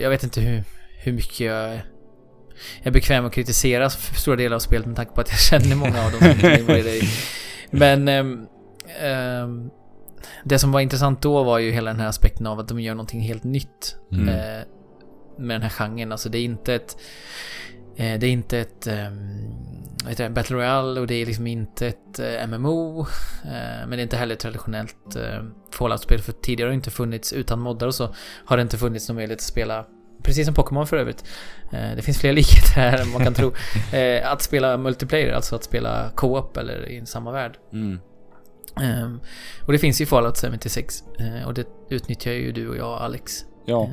jag 0.00 0.10
vet 0.10 0.22
inte 0.22 0.40
hur, 0.40 0.64
hur 0.98 1.12
mycket 1.12 1.40
jag 1.40 1.80
är 2.82 2.90
bekväm 2.90 3.26
att 3.26 3.32
kritisera 3.32 3.90
stora 3.90 4.36
delar 4.36 4.56
av 4.56 4.60
spelet 4.60 4.86
med 4.86 4.96
tanke 4.96 5.12
på 5.12 5.20
att 5.20 5.30
jag 5.30 5.38
känner 5.38 5.76
många 5.76 6.04
av 6.04 6.12
dem. 6.12 7.00
Men 7.70 8.08
ehm, 9.00 9.64
ehm, 9.64 9.70
det 10.44 10.58
som 10.58 10.72
var 10.72 10.80
intressant 10.80 11.22
då 11.22 11.42
var 11.42 11.58
ju 11.58 11.70
hela 11.70 11.90
den 11.90 12.00
här 12.00 12.08
aspekten 12.08 12.46
av 12.46 12.58
att 12.60 12.68
de 12.68 12.80
gör 12.80 12.94
någonting 12.94 13.20
helt 13.20 13.44
nytt 13.44 13.96
Mm. 14.12 14.28
eh, 14.28 14.62
med 15.38 15.54
den 15.54 15.62
här 15.62 15.68
genren. 15.70 16.12
Alltså 16.12 16.28
det 16.28 16.38
är 16.38 16.44
inte 16.44 16.74
ett 16.74 16.96
eh, 17.96 18.18
det 18.18 18.26
är 18.26 18.30
inte 18.30 18.58
ett 18.58 18.86
um, 18.86 19.54
vad 20.02 20.10
heter 20.10 20.24
det, 20.24 20.30
Battle 20.30 20.56
Royale 20.56 21.00
och 21.00 21.06
det 21.06 21.14
är 21.14 21.26
liksom 21.26 21.46
inte 21.46 21.86
ett 21.86 22.18
eh, 22.18 22.46
MMO. 22.46 23.00
eh, 23.44 23.86
men 23.86 23.90
det 23.90 23.96
är 23.96 24.02
inte 24.02 24.16
heller 24.16 24.34
ett 24.34 24.40
traditionellt 24.40 25.16
uh, 25.16 25.48
Fallout-spel 25.72 26.20
för 26.20 26.32
tidigare 26.32 26.68
har 26.68 26.70
det 26.70 26.74
inte 26.74 26.90
funnits 26.90 27.32
utan 27.32 27.60
moddar 27.60 27.86
och 27.86 27.94
så 27.94 28.14
har 28.44 28.56
det 28.56 28.62
inte 28.62 28.78
funnits 28.78 29.08
någon 29.08 29.16
möjlighet 29.16 29.38
att 29.38 29.42
spela 29.42 29.84
Precis 30.22 30.46
som 30.46 30.54
Pokémon 30.54 30.86
för 30.86 30.96
övrigt. 30.96 31.24
Eh, 31.72 31.96
det 31.96 32.02
finns 32.02 32.18
fler 32.18 32.32
likheter 32.38 32.74
här 32.74 32.98
än 33.02 33.08
man 33.08 33.24
kan 33.24 33.34
tro. 33.34 33.52
Eh, 33.92 34.32
att 34.32 34.42
spela 34.42 34.76
multiplayer, 34.76 35.32
alltså 35.32 35.54
att 35.56 35.64
spela 35.64 36.10
co-op 36.14 36.56
eller 36.56 36.88
i 36.88 37.06
samma 37.06 37.32
värld. 37.32 37.56
Mm. 37.72 38.00
Ehm, 38.80 39.20
och 39.66 39.72
det 39.72 39.78
finns 39.78 40.00
ju 40.00 40.06
Fallout 40.06 40.38
76. 40.38 41.02
eh, 41.18 41.46
och 41.46 41.54
det 41.54 41.66
utnyttjar 41.90 42.32
ju 42.32 42.52
du 42.52 42.68
och 42.68 42.76
jag, 42.76 42.98
Alex. 43.02 43.44
Ja. 43.66 43.84
Ehm, 43.84 43.90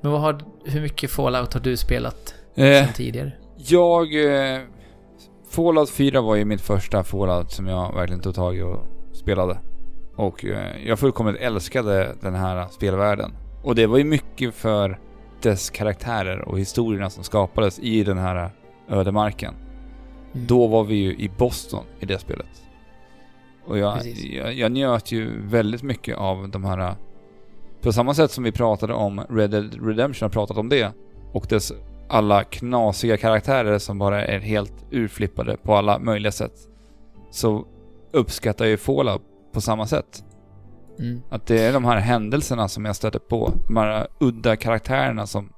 Men 0.00 0.12
vad 0.12 0.20
har, 0.20 0.40
hur 0.64 0.80
mycket 0.80 1.10
Fallout 1.10 1.54
har 1.54 1.60
du 1.60 1.76
spelat 1.76 2.34
Eh, 2.54 2.84
sen 2.84 2.92
tidigare? 2.94 3.32
jag... 3.56 4.24
Eh, 4.54 4.60
Fallout 5.50 5.90
4 5.90 6.20
var 6.20 6.34
ju 6.36 6.44
mitt 6.44 6.60
första 6.60 7.04
Fallout 7.04 7.52
som 7.52 7.66
jag 7.66 7.94
verkligen 7.94 8.22
tog 8.22 8.34
tag 8.34 8.56
i 8.56 8.62
och 8.62 8.80
spelade. 9.12 9.58
Och 10.16 10.44
eh, 10.44 10.86
jag 10.86 10.98
fullkomligt 10.98 11.40
älskade 11.40 12.14
den 12.20 12.34
här 12.34 12.66
spelvärlden. 12.70 13.32
Och 13.64 13.74
det 13.74 13.86
var 13.86 13.98
ju 13.98 14.04
mycket 14.04 14.54
för 14.54 14.98
dess 15.42 15.70
karaktärer 15.70 16.48
och 16.48 16.58
historierna 16.58 17.10
som 17.10 17.24
skapades 17.24 17.78
i 17.78 18.04
den 18.04 18.18
här 18.18 18.50
ödemarken. 18.88 19.54
Mm. 20.34 20.46
Då 20.46 20.66
var 20.66 20.84
vi 20.84 20.94
ju 20.94 21.12
i 21.12 21.30
Boston 21.38 21.84
i 22.00 22.06
det 22.06 22.18
spelet. 22.18 22.46
Och 23.66 23.78
jag, 23.78 24.06
jag, 24.06 24.54
jag 24.54 24.72
njöt 24.72 25.12
ju 25.12 25.40
väldigt 25.40 25.82
mycket 25.82 26.16
av 26.16 26.48
de 26.48 26.64
här... 26.64 26.94
På 27.80 27.92
samma 27.92 28.14
sätt 28.14 28.30
som 28.30 28.44
vi 28.44 28.52
pratade 28.52 28.94
om 28.94 29.20
Red 29.30 29.50
Dead 29.50 29.86
Redemption 29.86 30.26
har 30.26 30.30
pratat 30.30 30.56
om 30.56 30.68
det. 30.68 30.92
Och 31.32 31.46
dess 31.48 31.72
alla 32.08 32.44
knasiga 32.44 33.16
karaktärer 33.16 33.78
som 33.78 33.98
bara 33.98 34.24
är 34.24 34.38
helt 34.38 34.86
urflippade 34.90 35.56
på 35.56 35.74
alla 35.74 35.98
möjliga 35.98 36.32
sätt. 36.32 36.54
Så 37.30 37.66
uppskattar 38.12 38.64
jag 38.64 38.70
ju 38.70 38.76
Fallout 38.76 39.22
på 39.52 39.60
samma 39.60 39.86
sätt. 39.86 40.24
Mm. 40.98 41.22
Att 41.30 41.46
det 41.46 41.62
är 41.62 41.72
de 41.72 41.84
här 41.84 41.96
händelserna 41.96 42.68
som 42.68 42.84
jag 42.84 42.96
stöter 42.96 43.18
på. 43.18 43.52
De 43.66 43.76
här 43.76 44.06
udda 44.20 44.56
karaktärerna 44.56 45.26
som 45.26 45.52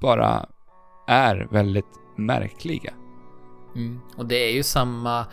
bara 0.00 0.46
är 1.08 1.48
väldigt 1.50 1.84
märkliga. 2.16 2.92
Mm. 3.76 4.00
Och 4.16 4.26
det 4.26 4.36
är 4.36 4.52
ju 4.52 4.62
samma, 4.62 5.26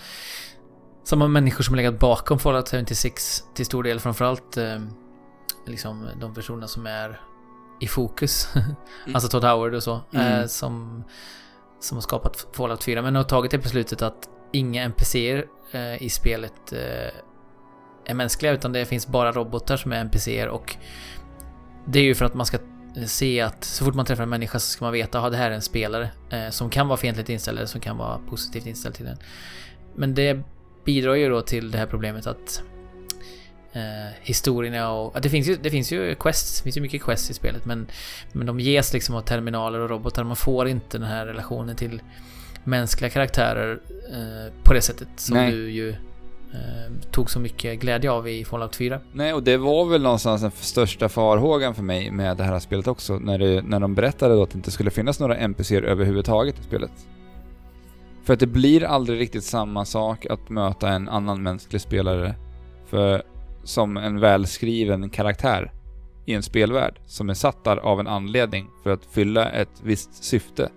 samma 1.08 1.28
människor 1.28 1.64
som 1.64 1.76
legat 1.76 2.00
bakom 2.00 2.40
Fallout 2.40 2.70
76 2.70 3.44
till 3.54 3.66
stor 3.66 3.84
del. 3.84 4.00
Framförallt 4.00 4.58
eh, 4.58 4.80
liksom 5.66 6.10
de 6.22 6.34
personerna 6.34 6.68
som 6.68 6.88
är 6.88 7.22
i 7.80 7.88
fokus. 7.88 8.48
alltså 9.14 9.30
Todd 9.30 9.44
Howard 9.44 9.74
och 9.74 9.84
så. 9.84 10.02
Mm. 10.14 10.42
Eh, 10.42 10.48
som, 10.48 11.04
som 11.80 11.98
har 11.98 12.02
skapat 12.02 12.48
Fallout 12.54 12.84
4. 12.84 13.02
Men 13.02 13.16
har 13.16 13.24
tagit 13.24 13.52
det 13.52 13.58
beslutet 13.58 14.02
att 14.02 14.30
inga 14.52 14.84
NPCer 14.84 15.46
eh, 15.72 16.04
i 16.04 16.10
spelet 16.10 16.74
eh, 16.74 17.14
är 18.06 18.14
mänskliga. 18.14 18.52
Utan 18.52 18.72
det 18.72 18.86
finns 18.86 19.08
bara 19.08 19.32
robotar 19.32 19.78
som 19.78 19.92
är 19.92 20.00
NPCer. 20.02 20.48
Och 20.48 20.76
det 21.86 22.00
är 22.00 22.04
ju 22.04 22.16
för 22.16 22.26
att 22.26 22.34
man 22.34 22.46
ska 22.46 22.58
se 23.06 23.42
att 23.42 23.64
så 23.64 23.86
fort 23.86 23.96
man 23.96 24.06
träffar 24.06 24.24
en 24.24 24.30
människa 24.30 24.60
så 24.60 24.68
ska 24.68 24.86
man 24.86 24.94
veta 24.94 25.20
att 25.20 25.32
det 25.32 25.38
här 25.38 25.52
är 25.52 25.56
en 25.56 25.62
spelare 25.62 26.10
eh, 26.30 26.50
som 26.50 26.70
kan 26.70 26.88
vara 26.88 26.98
fientligt 26.98 27.30
inställd 27.30 27.58
eller 27.58 27.68
som 27.68 27.82
kan 27.82 27.98
vara 27.98 28.20
positivt 28.30 28.66
inställd 28.66 28.96
till 28.96 29.06
den. 29.06 29.18
Men 29.96 30.14
det 30.14 30.44
bidrar 30.88 31.16
ju 31.16 31.30
då 31.30 31.42
till 31.42 31.72
det 31.72 31.78
här 31.78 31.86
problemet 31.86 32.28
att 32.28 32.64
eh, 33.74 34.14
historierna 34.22 34.92
och... 34.92 35.22
Det, 35.22 35.30
finns 35.30 35.48
ju, 35.48 35.56
det 35.56 35.70
finns 35.70 35.92
ju 35.92 36.16
quests, 36.16 36.58
det 36.58 36.64
finns 36.64 36.78
ju 36.78 36.82
mycket 36.82 37.04
quests 37.04 37.30
i 37.30 37.34
spelet 37.34 37.66
men, 37.66 37.88
men 38.32 38.48
de 38.48 38.60
ges 38.60 38.94
liksom 38.94 39.16
av 39.16 39.22
terminaler 39.22 39.80
och 39.80 39.90
robotar. 39.90 40.24
Man 40.24 40.36
får 40.36 40.68
inte 40.68 40.98
den 40.98 41.08
här 41.08 41.26
relationen 41.26 41.76
till 41.76 42.02
mänskliga 42.64 43.10
karaktärer 43.10 43.80
eh, 44.12 44.54
på 44.64 44.74
det 44.74 44.82
sättet 44.82 45.08
som 45.16 45.38
Nej. 45.38 45.52
du 45.52 45.72
ju 45.72 45.90
eh, 45.90 46.94
tog 47.12 47.30
så 47.30 47.40
mycket 47.40 47.80
glädje 47.80 48.12
av 48.12 48.28
i 48.30 48.46
Fallout 48.46 48.76
4. 48.76 49.00
Nej, 49.14 49.34
och 49.34 49.44
det 49.44 49.58
var 49.58 49.86
väl 49.86 50.02
någonstans 50.02 50.42
den 50.42 50.52
största 50.52 51.10
farhågan 51.10 51.76
för 51.76 51.84
mig 51.84 52.12
med 52.12 52.38
det 52.38 52.44
här 52.44 52.60
spelet 52.60 52.88
också. 52.88 53.20
När, 53.20 53.38
det, 53.38 53.62
när 53.62 53.80
de 53.80 53.96
berättade 53.96 54.36
då 54.36 54.44
att 54.44 54.50
det 54.50 54.58
inte 54.58 54.72
skulle 54.72 54.92
finnas 54.92 55.20
några 55.20 55.38
NPCer 55.38 55.82
överhuvudtaget 55.82 56.60
i 56.60 56.64
spelet. 56.64 56.92
För 58.28 58.34
att 58.34 58.40
det 58.40 58.48
blir 58.48 58.84
aldrig 58.84 59.20
riktigt 59.20 59.44
samma 59.44 59.86
sak 59.86 60.26
att 60.26 60.50
möta 60.50 60.90
en 60.90 61.10
annan 61.10 61.44
mänsklig 61.44 61.82
spelare 61.82 62.36
för, 62.86 63.24
som 63.64 63.98
en 63.98 64.20
välskriven 64.20 65.10
karaktär 65.10 65.72
i 66.26 66.34
en 66.34 66.44
spelvärld 66.44 67.00
som 67.06 67.30
är 67.30 67.34
satt 67.34 67.64
där 67.64 67.78
av 67.78 68.00
en 68.00 68.08
anledning 68.08 68.70
för 68.84 68.90
att 68.90 69.06
fylla 69.06 69.50
ett 69.50 69.82
visst 69.84 70.24
syfte. 70.24 70.70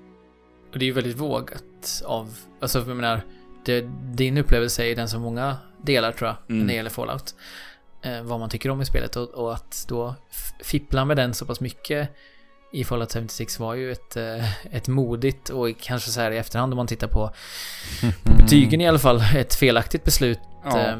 Och 0.73 0.79
det 0.79 0.85
är 0.85 0.87
ju 0.87 0.93
väldigt 0.93 1.17
vågat 1.17 2.03
av... 2.05 2.37
Alltså 2.61 2.79
jag 2.79 2.97
menar, 2.97 3.21
det, 3.65 3.81
din 4.15 4.39
upplevelse 4.39 4.85
är 4.85 4.97
den 4.97 5.09
som 5.09 5.23
många 5.23 5.57
delar 5.83 6.13
tror 6.13 6.29
jag, 6.29 6.37
Mm. 6.49 6.61
när 6.61 6.67
det 6.67 6.77
gäller 6.77 6.91
Fallout. 6.91 7.35
Eh, 8.03 8.23
vad 8.23 8.41
man 8.41 8.49
tycker 8.49 8.71
om 8.71 8.83
i 8.83 8.85
spelet 8.85 9.17
och, 9.17 9.29
och 9.29 9.55
att 9.55 9.87
då 9.89 10.15
fippla 10.63 11.05
med 11.05 11.17
den 11.17 11.35
så 11.35 11.47
pass 11.47 11.61
mycket 11.61 12.09
i 12.73 12.85
Fallout 12.85 13.13
76 13.13 13.59
var 13.61 13.75
ju 13.75 13.93
ett, 13.93 14.17
eh, 14.17 14.75
ett 14.75 14.89
modigt 14.89 15.49
och 15.49 15.69
kanske 15.81 16.11
så 16.11 16.21
här 16.21 16.31
i 16.31 16.39
efterhand 16.39 16.73
om 16.73 16.77
man 16.77 16.87
tittar 16.87 17.09
på 17.09 17.31
betygen 18.25 18.81
i 18.81 18.89
alla 18.89 18.99
fall, 18.99 19.23
ett 19.37 19.55
felaktigt 19.55 20.05
beslut. 20.05 20.41
Ja. 20.65 20.79
Eh, 20.79 20.99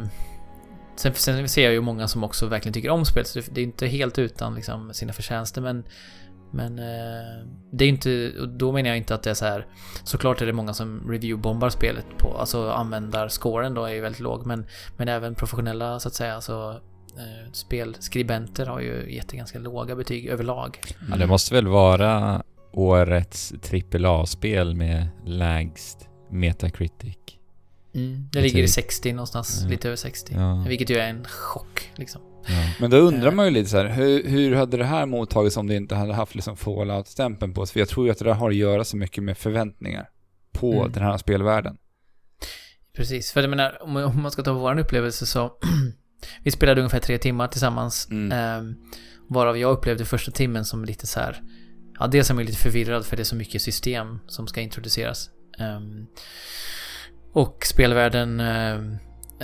Sen, 0.97 1.15
sen 1.15 1.49
ser 1.49 1.65
jag 1.65 1.73
ju 1.73 1.81
många 1.81 2.09
som 2.09 2.25
också 2.25 2.47
verkligen 2.47 2.73
tycker 2.73 2.91
om 2.91 3.05
spelet, 3.05 3.29
så 3.29 3.41
det, 3.51 3.61
är 3.61 3.65
inte 3.65 3.87
helt 3.87 4.19
utan 4.19 4.55
liksom, 4.55 4.95
sina 4.95 5.13
förtjänster, 5.13 5.61
men 5.61 5.85
men 6.53 6.79
eh, 6.79 7.47
det 7.73 7.85
är 7.85 7.89
inte, 7.89 8.33
och 8.41 8.49
då 8.49 8.73
menar 8.73 8.89
jag 8.89 8.97
inte 8.97 9.15
att 9.15 9.23
det 9.23 9.31
är 9.31 9.35
så 9.35 9.45
här. 9.45 9.67
Såklart 10.05 10.43
är 10.43 10.47
det 10.47 10.53
många 10.53 10.75
som 10.75 11.11
reviewbombar 11.11 11.71
spelet 11.71 12.07
på, 12.19 12.37
alltså 12.39 12.71
användarscoren 12.71 13.75
då 13.75 13.85
är 13.85 13.93
ju 13.93 14.01
väldigt 14.01 14.21
låg, 14.21 14.47
men, 14.47 14.67
men 14.97 15.09
även 15.09 15.35
professionella 15.35 16.01
så 16.01 16.09
att 16.09 16.15
säga, 16.15 16.35
alltså 16.35 16.81
spelskribenter 17.53 18.67
har 18.67 18.81
ju 18.81 19.13
gett 19.15 19.33
ganska 19.33 19.59
låga 19.59 19.97
betyg 19.97 20.27
överlag. 20.27 20.79
Ja, 21.11 21.17
det 21.17 21.27
måste 21.27 21.55
väl 21.55 21.67
vara 21.69 22.43
årets 22.73 23.53
AAA-spel 23.95 24.75
med 24.75 25.07
lägst 25.27 26.09
Metacritic. 26.31 27.17
Mm. 27.95 28.29
Det 28.33 28.41
ligger 28.41 28.59
i 28.59 28.63
tycker- 28.63 28.73
60 28.73 29.13
någonstans, 29.13 29.61
Ja. 29.63 29.69
lite 29.69 29.89
över 29.89 29.97
60. 29.97 30.35
Ja. 30.37 30.65
Vilket 30.69 30.91
ju 30.91 30.97
är 30.97 31.09
en 31.09 31.25
chock 31.25 31.91
liksom. 31.95 32.23
Ja. 32.47 32.55
Men 32.81 32.91
då 32.91 32.97
undrar 32.97 33.29
Eh. 33.29 33.35
man 33.35 33.45
ju 33.47 33.51
lite 33.51 33.71
så 33.71 33.77
här, 33.77 33.87
hur, 33.89 34.29
hur 34.29 34.55
hade 34.57 34.77
det 34.77 34.85
här 34.85 35.07
mottagits 35.07 35.57
om 35.57 35.67
det 35.67 35.77
inte 35.77 35.95
hade 35.95 36.15
haft 36.15 36.35
liksom 36.35 36.57
Fallout-stämpeln 36.57 37.55
på 37.55 37.67
sig? 37.67 37.73
För 37.73 37.81
jag 37.81 37.89
tror 37.89 38.07
ju 38.07 38.13
att 38.13 38.19
det 38.19 38.25
där 38.25 38.33
har 38.33 38.51
att 38.51 38.57
göra 38.57 38.85
så 38.85 38.97
mycket 38.97 39.25
med 39.25 39.39
förväntningar 39.39 40.09
på 40.53 40.73
Mm. 40.73 40.93
den 40.93 41.03
här 41.03 41.17
spelvärlden. 41.19 41.77
Precis, 42.97 43.33
för 43.33 43.41
jag 43.41 43.51
menar 43.51 43.83
om 43.83 43.97
om 43.97 44.23
man 44.23 44.31
ska 44.31 44.43
ta 44.43 44.53
vår 44.53 44.79
upplevelse 44.79 45.27
så 45.27 45.53
Vi 46.43 46.51
spelade 46.51 46.81
ungefär 46.81 46.99
tre 47.01 47.19
timmar 47.19 47.49
tillsammans 47.49 48.09
Mm. 48.11 48.33
ehm, 48.33 48.77
Varav 49.29 49.59
jag 49.59 49.73
upplevde 49.73 50.05
första 50.05 50.31
timmen 50.33 50.65
som 50.65 50.85
lite 50.85 51.07
så 51.07 51.21
här 51.21 51.43
Ja, 51.99 52.07
dels 52.07 52.31
är 52.31 52.35
man 52.35 52.45
lite 52.45 52.59
förvirrad 52.59 53.07
för 53.07 53.17
det 53.17 53.23
är 53.23 53.25
så 53.25 53.37
mycket 53.37 53.63
system 53.63 54.19
som 54.27 54.47
ska 54.47 54.61
introduceras 54.61 55.31
Ehm, 55.59 56.07
Och 57.33 57.67
spelvärlden 57.67 58.41
ehm, 58.41 58.97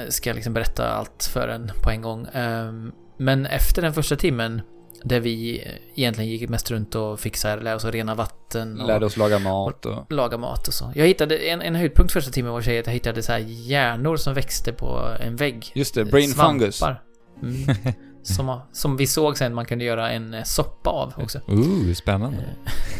ska 0.09 0.32
liksom 0.32 0.53
berätta 0.55 0.89
allt 0.89 1.31
för 1.32 1.48
en 1.48 1.70
på 1.82 1.90
en 1.90 2.03
gång 2.03 2.27
Ehm, 2.32 2.93
Men 3.19 3.47
efter 3.47 3.82
den 3.82 3.93
första 3.94 4.16
timmen 4.16 4.62
Där 5.09 5.20
vi 5.20 5.62
eh, 5.66 5.73
egentligen 5.95 6.31
gick 6.31 6.49
mest 6.49 6.70
runt 6.70 6.95
och 6.95 7.20
fixade, 7.20 7.62
lärde 7.62 7.77
oss 7.77 7.85
att 7.85 7.95
rena 7.95 8.15
vatten 8.15 8.81
och 8.81 8.87
Lärde 8.87 9.07
oss 9.07 9.16
laga 9.16 9.39
mat 9.39 9.87
och... 9.87 10.12
laga 10.12 10.39
mat 10.39 10.69
och 10.69 10.74
så. 10.74 10.93
Jag 10.95 11.07
hittade 11.07 11.37
en, 11.37 11.62
en 11.62 11.74
höjdpunkt 11.74 12.12
första 12.12 12.31
timmen 12.31 12.53
var 12.53 12.59
att 12.59 12.66
jag 12.66 12.93
hittade 12.93 13.23
så 13.23 13.33
här 13.33 13.39
hjärnor 13.49 14.16
som 14.16 14.35
växte 14.35 14.73
på 14.73 15.16
en 15.20 15.37
vägg. 15.37 15.73
Just 15.74 15.95
det, 15.95 16.05
brain 16.05 16.31
fungus. 16.31 16.77
Svampar. 16.77 17.03
Mm. 17.43 17.77
som, 18.23 18.61
som 18.73 18.97
vi 18.97 19.07
såg 19.07 19.39
sen 19.39 19.55
man 19.55 19.65
kunde 19.65 19.85
göra 19.85 20.11
en 20.11 20.35
eh, 20.35 20.43
soppa 20.43 20.91
av 20.91 21.15
också. 21.16 21.41
Ooh, 21.47 21.93
spännande. 21.93 22.45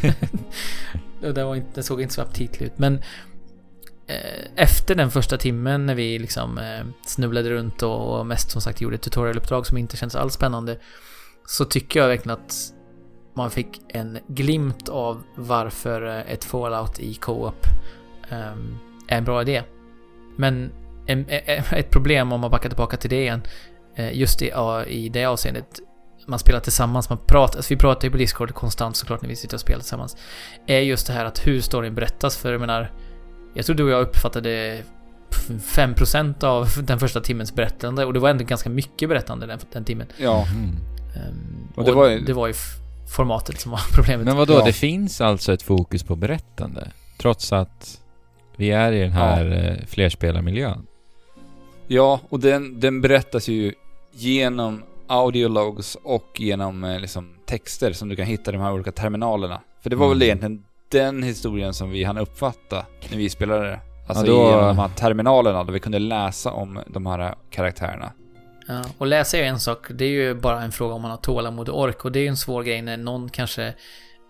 Och 1.23 1.35
det, 1.35 1.45
var 1.45 1.57
inte, 1.57 1.69
det 1.75 1.83
såg 1.83 2.03
inte 2.03 2.15
så 2.15 2.23
aptitligt 2.23 2.63
ut. 2.63 2.79
Men 2.79 2.95
eh, 4.07 4.45
efter 4.57 4.95
den 4.95 5.11
första 5.11 5.37
timmen 5.37 5.87
när 5.87 5.95
vi 5.95 6.19
liksom 6.19 6.59
eh, 6.59 6.87
snubblade 7.07 7.51
runt 7.51 7.83
och, 7.83 8.27
mest 8.27 8.51
som 8.51 8.61
sagt 8.61 8.81
gjorde 8.81 8.99
tutorialuppdrag 8.99 9.67
som 9.67 9.79
inte 9.79 9.97
kändes 9.97 10.17
alls 10.17 10.35
spännande. 10.35 10.79
Så 11.47 11.65
tycker 11.65 12.01
jag 12.01 12.09
verkligen 12.09 12.39
att 12.39 12.55
man 13.37 13.51
fick 13.51 13.81
en 13.89 14.19
glimt 14.29 14.89
av 14.89 15.23
varför 15.35 16.07
eh, 16.07 16.33
ett 16.33 16.45
Fallout 16.45 16.99
i 16.99 17.15
Co-op 17.15 17.67
ehm, 18.31 18.79
är 19.09 19.19
en 19.19 19.25
bra 19.25 19.43
idé. 19.43 19.63
Men 20.37 20.73
en, 21.07 21.31
e- 21.31 21.63
ett 21.71 21.91
problem 21.91 22.33
om 22.33 22.41
man 22.41 22.51
backar 22.51 22.69
tillbaka 22.69 22.97
till 22.97 23.11
det 23.11 23.21
igen, 23.21 23.43
eh, 23.97 24.19
just 24.19 24.43
i, 24.43 24.53
i 24.87 25.09
det 25.09 25.25
avseendet, 25.25 25.81
man 26.27 26.39
spelar 26.39 26.61
tillsammans, 26.61 27.09
man 27.11 27.19
pratar, 27.27 27.59
alltså 27.59 27.75
vi 27.75 27.79
pratar 27.79 28.09
ju 28.09 28.13
på 28.13 28.17
Discord 28.17 28.55
konstant 28.55 28.97
såklart 28.97 29.23
när 29.23 29.29
vi 29.29 29.37
sitter 29.37 29.57
och 29.57 29.61
spelar 29.61 29.81
tillsammans, 29.81 30.17
är 30.67 30.81
just 30.81 31.07
det 31.07 31.13
här 31.13 31.25
att 31.25 31.47
hur 31.47 31.61
storyn 31.61 31.95
berättas, 31.95 32.37
för 32.37 32.53
jag 32.53 32.61
menar, 32.61 32.93
jag 33.55 33.67
tror 33.67 33.77
du 33.77 33.85
och 33.85 33.91
jag 33.91 34.03
uppfattade 34.03 34.83
5% 35.49 36.45
av 36.45 36.69
den 36.83 36.99
första 36.99 37.21
timmens 37.21 37.55
berättande 37.55 38.05
och 38.05 38.13
det 38.13 38.19
var 38.21 38.31
ändå 38.31 38.45
ganska 38.45 38.71
mycket 38.71 39.09
berättande 39.09 39.47
den, 39.47 39.59
den 39.73 39.85
timmen. 39.85 40.07
Ja. 40.17 40.47
Mm. 40.55 40.77
Ehm, 41.17 41.69
Och 41.75 41.85
det 41.85 41.93
var 41.93 42.09
ju- 42.09 42.21
det 42.21 42.33
var 42.33 42.47
ju 42.47 42.55
formatet 43.17 43.61
som 43.61 43.73
var 43.73 43.81
problemet. 43.95 44.27
Men 44.27 44.37
vadå, 44.37 44.53
Ja. 44.55 44.65
det 44.65 44.73
finns 44.73 45.21
alltså 45.21 45.53
ett 45.53 45.63
fokus 45.63 46.03
på 46.03 46.17
berättande? 46.17 46.89
Trots 47.19 47.53
att 47.53 48.01
vi 48.57 48.71
är 48.71 48.93
i 48.93 49.01
den 49.01 49.13
här 49.13 49.45
ja. 49.81 49.87
flerspelarmiljön? 49.87 50.87
Ja, 51.87 52.21
och 52.29 52.41
den, 52.41 52.81
den 52.81 53.01
berättas 53.01 53.49
ju 53.49 53.73
genom 54.13 54.83
audiologs 55.07 55.97
och 56.05 56.33
genom 56.41 56.85
eh, 56.85 57.01
liksom, 57.01 57.29
texter 57.47 57.93
som 57.93 58.09
du 58.09 58.17
kan 58.17 58.27
hitta 58.27 58.51
i 58.51 58.53
de 58.55 58.61
här 58.63 58.73
olika 58.73 58.93
terminalerna. 58.93 59.61
För 59.83 59.91
det 59.91 59.97
var 59.97 60.07
Mm. 60.07 60.19
väl 60.19 60.23
egentligen 60.27 60.65
den 60.89 61.23
historien 61.23 61.75
som 61.75 61.91
vi 61.91 62.05
hann 62.05 62.19
uppfatta 62.19 62.87
när 63.11 63.19
vi 63.19 63.29
spelade 63.31 63.65
det. 63.69 63.81
Alltså 64.09 64.27
Ja, 64.27 64.33
då- 64.33 64.51
genom 64.51 64.67
de 64.67 64.79
här 64.79 64.89
terminalerna 64.89 65.65
där 65.65 65.73
vi 65.73 65.81
kunde 65.81 65.99
läsa 65.99 66.53
om 66.53 66.79
de 66.87 67.07
här 67.07 67.35
karaktärerna. 67.51 68.13
Ja, 68.69 68.85
och 68.99 69.07
läsa 69.07 69.39
är 69.39 69.43
en 69.43 69.61
sak, 69.61 69.87
det 69.91 70.05
är 70.05 70.09
ju 70.09 70.35
bara 70.35 70.63
en 70.63 70.73
fråga 70.73 70.95
om 70.95 71.03
man 71.03 71.11
har 71.11 71.19
tålamod 71.19 71.69
och 71.69 71.81
ork 71.81 72.05
och 72.05 72.13
det 72.13 72.19
är 72.19 72.23
ju 72.23 72.29
en 72.29 72.37
svår 72.37 72.63
grej 72.63 72.83
när 72.83 72.97
någon 72.97 73.29
kanske 73.29 73.75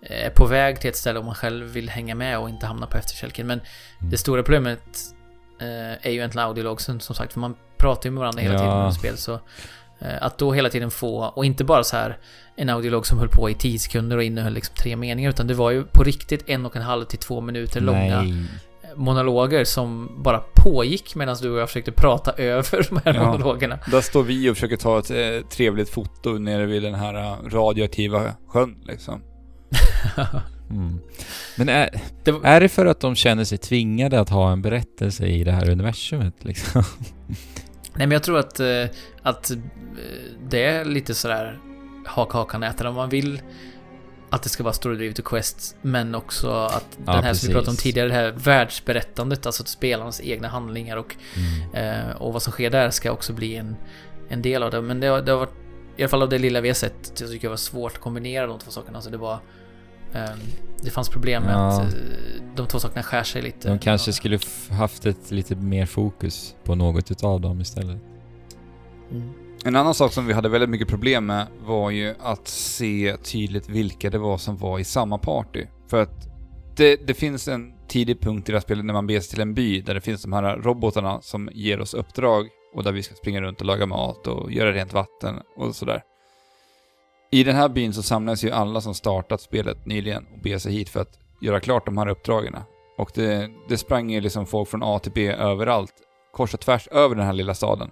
är 0.02 0.30
på 0.30 0.46
väg 0.46 0.80
till 0.80 0.90
ett 0.90 0.96
ställe 0.96 1.18
och 1.18 1.24
man 1.24 1.34
själv 1.34 1.66
vill 1.66 1.88
hänga 1.90 2.14
med 2.14 2.38
och 2.38 2.48
inte 2.48 2.66
hamna 2.66 2.86
på 2.86 2.96
efterkälken. 2.98 3.46
Men 3.46 3.60
Mm. 4.00 4.10
det 4.10 4.16
stora 4.18 4.42
problemet 4.42 4.80
eh, 5.60 5.66
är 6.06 6.10
ju 6.10 6.16
egentligen 6.16 6.46
audiologsen 6.48 7.00
som 7.00 7.14
sagt, 7.14 7.32
för 7.32 7.40
man 7.40 7.56
pratar 7.76 8.04
ju 8.04 8.10
med 8.10 8.20
varandra 8.20 8.42
hela 8.42 8.54
Ja. 8.54 8.60
tiden 8.60 8.74
under 8.78 8.90
spel. 8.90 9.16
Så 9.16 9.32
eh, 9.98 10.08
att 10.22 10.38
då 10.38 10.52
hela 10.52 10.68
tiden 10.68 10.90
få, 10.90 11.24
och 11.24 11.44
inte 11.44 11.64
bara 11.64 11.84
så 11.84 11.96
här 11.96 12.18
en 12.56 12.68
audiolog 12.68 13.06
som 13.06 13.18
höll 13.18 13.28
på 13.28 13.50
i 13.50 13.54
10 13.54 13.78
sekunder 13.78 14.16
och 14.16 14.22
innehöll 14.22 14.52
liksom 14.52 14.74
tre 14.74 14.96
meningar, 14.96 15.30
utan 15.30 15.46
det 15.46 15.54
var 15.54 15.70
ju 15.70 15.84
på 15.84 16.02
riktigt 16.02 16.48
en 16.48 16.66
och 16.66 16.76
en 16.76 16.82
halv 16.82 17.04
till 17.04 17.18
två 17.18 17.40
minuter 17.40 17.80
långa 17.80 18.22
Nej. 18.22 18.44
Monologer 18.96 19.64
som 19.64 20.10
bara 20.22 20.42
pågick 20.54 21.14
medan 21.14 21.36
du 21.42 21.50
och 21.50 21.58
jag 21.58 21.68
försökte 21.68 21.92
prata 21.92 22.32
över 22.36 22.86
de 22.90 23.00
här 23.04 23.14
Ja. 23.14 23.26
monologerna. 23.32 23.78
Där 23.90 24.00
står 24.00 24.22
vi 24.22 24.50
och 24.50 24.54
försöker 24.56 24.76
ta 24.76 24.98
ett 24.98 25.10
eh, 25.10 25.48
trevligt 25.48 25.88
foto 25.90 26.30
nere 26.38 26.66
vid 26.66 26.82
den 26.82 26.94
här 26.94 27.14
eh, 27.14 27.36
radioaktiva 27.50 28.32
sjön 28.48 28.76
liksom. 28.86 29.22
Mm. 30.70 30.98
Men 31.56 31.68
är, 31.68 31.88
Det 32.24 32.32
var- 32.32 32.40
är 32.44 32.60
det 32.60 32.68
för 32.68 32.86
att 32.86 33.00
de 33.00 33.14
känner 33.14 33.44
sig 33.44 33.58
tvingade 33.58 34.20
att 34.20 34.28
ha 34.30 34.52
en 34.52 34.62
berättelse 34.62 35.26
i 35.26 35.44
det 35.44 35.52
här 35.52 35.70
universumet 35.70 36.34
liksom? 36.44 36.82
Nej 37.94 38.06
men 38.06 38.10
jag 38.10 38.22
tror 38.22 38.38
att, 38.38 38.60
eh, 38.60 38.66
att 39.22 39.50
eh, 39.50 39.56
det 40.50 40.62
är 40.64 40.84
lite 40.84 41.14
sådär 41.14 41.58
haka 42.06 42.38
hakan 42.38 42.62
äta 42.62 42.92
Man 42.92 43.08
vill 43.08 43.40
att 44.30 44.42
det 44.42 44.48
ska 44.48 44.62
vara 44.62 44.72
storydrivet 44.74 45.18
och 45.18 45.24
quest, 45.24 45.76
men 45.82 46.14
också 46.14 46.50
att 46.50 46.98
Ja, 47.06 47.12
den 47.12 47.24
här 47.24 47.34
som 47.34 47.46
vi 47.48 47.52
pratade 47.54 47.70
om 47.70 47.74
precis. 47.74 47.82
tidigare, 47.82 48.08
det 48.08 48.14
här 48.14 48.32
världsberättandet, 48.36 49.46
alltså 49.46 49.64
spelarnas 49.64 50.20
egna 50.20 50.48
handlingar 50.48 50.96
och, 50.96 51.16
Mm. 51.72 52.08
eh, 52.10 52.16
och 52.16 52.32
vad 52.32 52.42
som 52.42 52.52
sker 52.52 52.70
där 52.70 52.90
ska 52.90 53.10
också 53.12 53.32
bli 53.32 53.56
en, 53.56 53.76
en 54.28 54.42
del 54.42 54.62
av 54.62 54.70
det. 54.70 54.82
Men 54.82 55.00
det 55.00 55.06
har, 55.06 55.22
det 55.22 55.32
har 55.32 55.38
varit, 55.38 55.54
i 55.96 56.02
alla 56.02 56.08
fall 56.08 56.22
av 56.22 56.28
det 56.28 56.38
lilla 56.38 56.60
vi 56.60 56.68
har 56.68 56.74
sett, 56.74 57.06
så 57.14 57.14
tycker 57.14 57.34
jag 57.34 57.40
det 57.42 57.48
var 57.48 57.56
svårt 57.56 57.92
att 57.92 58.00
kombinera 58.00 58.46
de 58.46 58.58
två 58.58 58.70
sakerna. 58.70 58.98
Alltså 58.98 59.10
det 59.10 59.16
var... 59.18 59.38
ehm, 60.12 60.38
det 60.82 60.90
fanns 60.90 61.08
problem 61.08 61.42
med 61.42 61.54
Ja. 61.54 61.80
att 61.80 61.94
eh, 61.94 61.98
de 62.56 62.66
två 62.66 62.78
sakerna 62.78 63.02
skär 63.02 63.22
sig 63.22 63.42
lite. 63.42 63.68
De 63.68 63.78
kanske 63.78 64.12
skulle 64.12 64.38
haft 64.70 65.06
ett 65.06 65.30
lite 65.30 65.54
mer 65.56 65.86
fokus 65.86 66.54
på 66.64 66.74
något 66.74 67.10
utav 67.10 67.40
dem 67.40 67.60
istället. 67.60 67.98
Mm. 69.10 69.32
En 69.66 69.76
annan 69.76 69.94
sak 69.94 70.12
som 70.12 70.26
vi 70.26 70.32
hade 70.32 70.48
väldigt 70.48 70.70
mycket 70.70 70.88
problem 70.88 71.26
med 71.26 71.46
var 71.64 71.90
ju 71.90 72.14
att 72.20 72.48
se 72.48 73.16
tydligt 73.16 73.68
vilka 73.68 74.10
det 74.10 74.18
var 74.18 74.38
som 74.38 74.56
var 74.56 74.78
i 74.78 74.84
samma 74.84 75.18
party. 75.18 75.66
För 75.90 76.02
att 76.02 76.28
det, 76.76 77.06
det 77.06 77.14
finns 77.14 77.48
en 77.48 77.72
tidig 77.88 78.20
punkt 78.20 78.48
i 78.48 78.52
det 78.52 78.58
här 78.58 78.62
spelet 78.62 78.84
när 78.84 78.94
man 78.94 79.06
beger 79.06 79.20
sig 79.20 79.30
till 79.30 79.40
en 79.40 79.54
by 79.54 79.80
där 79.80 79.94
det 79.94 80.00
finns 80.00 80.22
de 80.22 80.32
här 80.32 80.56
robotarna 80.56 81.20
som 81.20 81.50
ger 81.52 81.80
oss 81.80 81.94
uppdrag 81.94 82.48
och 82.74 82.84
där 82.84 82.92
vi 82.92 83.02
ska 83.02 83.14
springa 83.14 83.40
runt 83.40 83.60
och 83.60 83.66
laga 83.66 83.86
mat 83.86 84.26
och 84.26 84.52
göra 84.52 84.72
rent 84.72 84.92
vatten 84.92 85.34
och 85.56 85.74
sådär. 85.74 86.02
I 87.30 87.44
den 87.44 87.56
här 87.56 87.68
byn 87.68 87.94
så 87.94 88.02
samlas 88.02 88.44
ju 88.44 88.50
alla 88.50 88.80
som 88.80 88.94
startat 88.94 89.40
spelet 89.40 89.86
nyligen 89.86 90.26
och 90.34 90.42
beger 90.42 90.58
sig 90.58 90.72
hit 90.72 90.88
för 90.88 91.00
att 91.00 91.18
göra 91.40 91.60
klart 91.60 91.86
de 91.86 91.98
här 91.98 92.08
uppdragen. 92.08 92.56
Och 92.98 93.10
det, 93.14 93.50
det 93.68 93.76
sprang 93.76 94.10
ju 94.10 94.20
liksom 94.20 94.46
folk 94.46 94.68
från 94.68 94.82
A 94.82 94.98
till 94.98 95.12
B 95.12 95.28
överallt, 95.28 95.94
kors 96.32 96.54
och 96.54 96.60
tvärs 96.60 96.88
över 96.88 97.14
den 97.14 97.26
här 97.26 97.32
lilla 97.32 97.54
staden. 97.54 97.90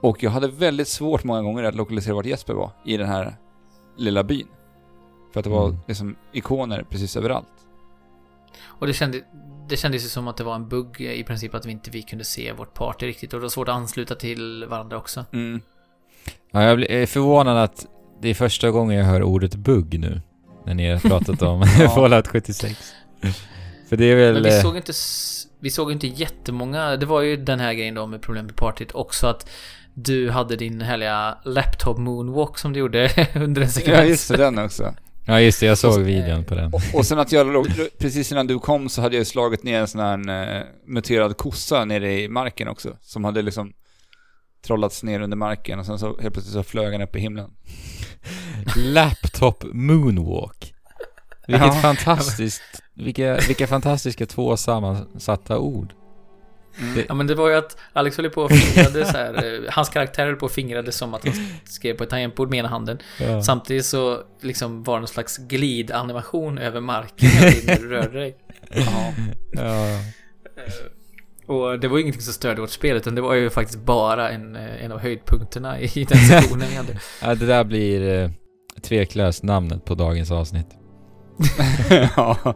Och 0.00 0.22
jag 0.22 0.30
hade 0.30 0.48
väldigt 0.48 0.88
svårt 0.88 1.24
många 1.24 1.42
gånger 1.42 1.62
att 1.64 1.74
lokalisera 1.74 2.14
vart 2.14 2.26
Jesper 2.26 2.54
var 2.54 2.70
i 2.84 2.96
den 2.96 3.08
här 3.08 3.36
lilla 3.96 4.22
byn. 4.24 4.46
För 5.32 5.40
att 5.40 5.44
det 5.44 5.50
var 5.50 5.68
Mm. 5.68 5.80
liksom 5.88 6.16
ikoner 6.32 6.84
precis 6.90 7.16
överallt. 7.16 7.46
Och 8.62 8.86
det, 8.86 8.92
kände, 8.92 9.20
det 9.68 9.76
kändes 9.76 10.04
ju 10.04 10.08
som 10.08 10.28
att 10.28 10.36
det 10.36 10.44
var 10.44 10.54
en 10.54 10.68
bugg 10.68 11.00
i 11.00 11.24
princip 11.24 11.54
att 11.54 11.66
vi 11.66 11.70
inte 11.70 11.90
vi 11.90 12.02
kunde 12.02 12.24
se 12.24 12.52
vårt 12.52 12.74
party 12.74 13.06
riktigt 13.06 13.32
och 13.32 13.38
det 13.40 13.42
var 13.42 13.48
svårt 13.50 13.68
att 13.68 13.74
ansluta 13.74 14.14
till 14.14 14.64
varandra 14.68 14.96
också. 14.98 15.24
Mm. 15.32 15.60
Ja, 16.50 16.62
jag 16.62 16.82
är 16.90 17.06
förvånad 17.06 17.56
att 17.56 17.86
det 18.22 18.28
är 18.28 18.34
första 18.34 18.70
gången 18.70 18.98
jag 18.98 19.04
hör 19.04 19.22
ordet 19.22 19.54
bugg 19.54 20.00
nu. 20.00 20.20
När 20.66 20.74
ni 20.74 20.90
har 20.90 20.98
pratat 20.98 21.42
om 21.42 21.64
Ja. 21.78 21.88
Fallout 21.94 22.28
76. 22.28 22.92
För 23.88 23.96
det 23.96 24.04
är 24.04 24.16
väl... 24.16 24.34
Men 24.34 24.42
vi 24.42 24.56
eh, 24.56 24.62
såg 24.62 24.76
inte 24.76 24.92
vi 25.62 25.70
såg 25.70 25.92
inte 25.92 26.06
jättemånga, 26.06 26.96
det 26.96 27.06
var 27.06 27.20
ju 27.20 27.36
den 27.36 27.60
här 27.60 27.74
grejen 27.74 27.94
då 27.94 28.06
med 28.06 28.22
problem 28.22 28.46
med 28.46 28.56
partyt 28.56 28.92
också 28.92 29.26
att 29.26 29.50
du 29.94 30.30
hade 30.30 30.56
din 30.56 30.80
härliga 30.80 31.38
laptop 31.44 31.98
moonwalk 31.98 32.58
som 32.58 32.72
du 32.72 32.78
gjorde 32.80 33.28
under 33.34 33.62
en 33.62 33.68
sekvens. 33.70 33.98
Ja, 33.98 34.04
just 34.04 34.28
det, 34.28 34.36
den 34.36 34.58
också. 34.58 34.94
Ja 35.26 35.40
just 35.40 35.60
det, 35.60 35.66
jag 35.66 35.78
såg 35.78 36.00
videon 36.00 36.44
på 36.44 36.54
den. 36.54 36.74
Och, 36.74 36.80
och 36.94 37.06
sen 37.06 37.18
att 37.18 37.32
jag, 37.32 37.46
låg- 37.52 37.88
precis 37.98 38.32
innan 38.32 38.46
du 38.46 38.58
kom 38.58 38.88
så 38.88 39.02
hade 39.02 39.16
jag 39.16 39.26
slagit 39.26 39.62
ner 39.64 39.80
en 39.80 39.88
sån 39.88 40.00
här 40.00 40.56
eh, 40.58 40.62
muterad 40.86 41.36
kossa 41.36 41.84
nere 41.84 42.20
i 42.20 42.28
marken 42.28 42.68
också. 42.68 42.96
Som 43.00 43.24
hade 43.24 43.42
liksom 43.42 43.72
trollats 44.66 45.02
ner 45.02 45.20
under 45.20 45.36
marken 45.36 45.78
och 45.78 45.86
sen 45.86 45.98
så 45.98 46.06
helt 46.06 46.34
plötsligt 46.34 46.54
så 46.54 46.62
flög 46.62 46.92
han 46.92 47.02
upp 47.02 47.16
i 47.16 47.20
himlen. 47.20 47.50
Laptop 48.76 49.64
Moonwalk. 49.72 50.74
Vilket 51.46 51.66
Ja. 51.66 51.72
fantastiskt, 51.72 52.62
vilka, 52.94 53.36
vilka 53.48 53.66
fantastiska 53.66 54.26
två 54.26 54.56
sammansatta 54.56 55.58
ord. 55.58 55.92
Mm. 56.78 57.04
Ja 57.08 57.14
men 57.14 57.26
det 57.26 57.34
var 57.34 57.48
ju 57.48 57.54
att 57.54 57.76
Alex 57.92 58.16
höll 58.16 58.30
på 58.30 58.42
och 58.42 58.52
fingrade 58.52 59.06
så 59.06 59.16
här. 59.16 59.34
eh, 59.64 59.70
Hans 59.72 59.88
karaktär 59.88 60.26
höll 60.26 60.36
på 60.36 60.46
och 60.46 60.52
fingrade 60.52 60.92
som 60.92 61.14
att 61.14 61.24
han 61.24 61.34
skrev 61.64 61.94
på 61.96 62.04
ett 62.04 62.10
tangentbord 62.10 62.50
med 62.50 62.58
ena 62.58 62.68
handen. 62.68 62.98
Ja. 63.20 63.42
Samtidigt 63.42 63.86
så 63.86 64.18
liksom 64.42 64.82
var 64.82 64.94
det 64.94 65.00
någon 65.00 65.08
slags 65.08 65.36
glidanimation 65.38 66.58
över 66.58 66.80
marken 66.80 67.28
när 67.66 67.76
du 67.76 67.88
rörde 67.88 68.18
dig. 68.20 68.36
Ja. 68.74 69.12
Ja. 69.52 69.98
Och 71.46 71.80
det 71.80 71.88
var 71.88 71.96
ju 71.96 72.02
ingenting 72.02 72.22
som 72.22 72.32
störde 72.32 72.60
vårt 72.60 72.70
spel 72.70 72.96
utan 72.96 73.14
det 73.14 73.20
var 73.20 73.34
ju 73.34 73.50
faktiskt 73.50 73.78
bara 73.78 74.30
en, 74.30 74.56
eh, 74.56 74.84
en 74.84 74.92
av 74.92 74.98
höjdpunkterna 74.98 75.80
i 75.80 76.04
den 76.08 76.18
sektionen 76.28 76.66
vi 76.70 76.76
hade. 76.76 76.98
ja, 77.22 77.34
det 77.34 77.46
där 77.46 77.64
blir 77.64 78.22
eh, 78.22 78.30
tveklöst 78.82 79.42
namnet 79.42 79.84
på 79.84 79.94
dagens 79.94 80.30
avsnitt. 80.30 80.66
ja. 82.16 82.54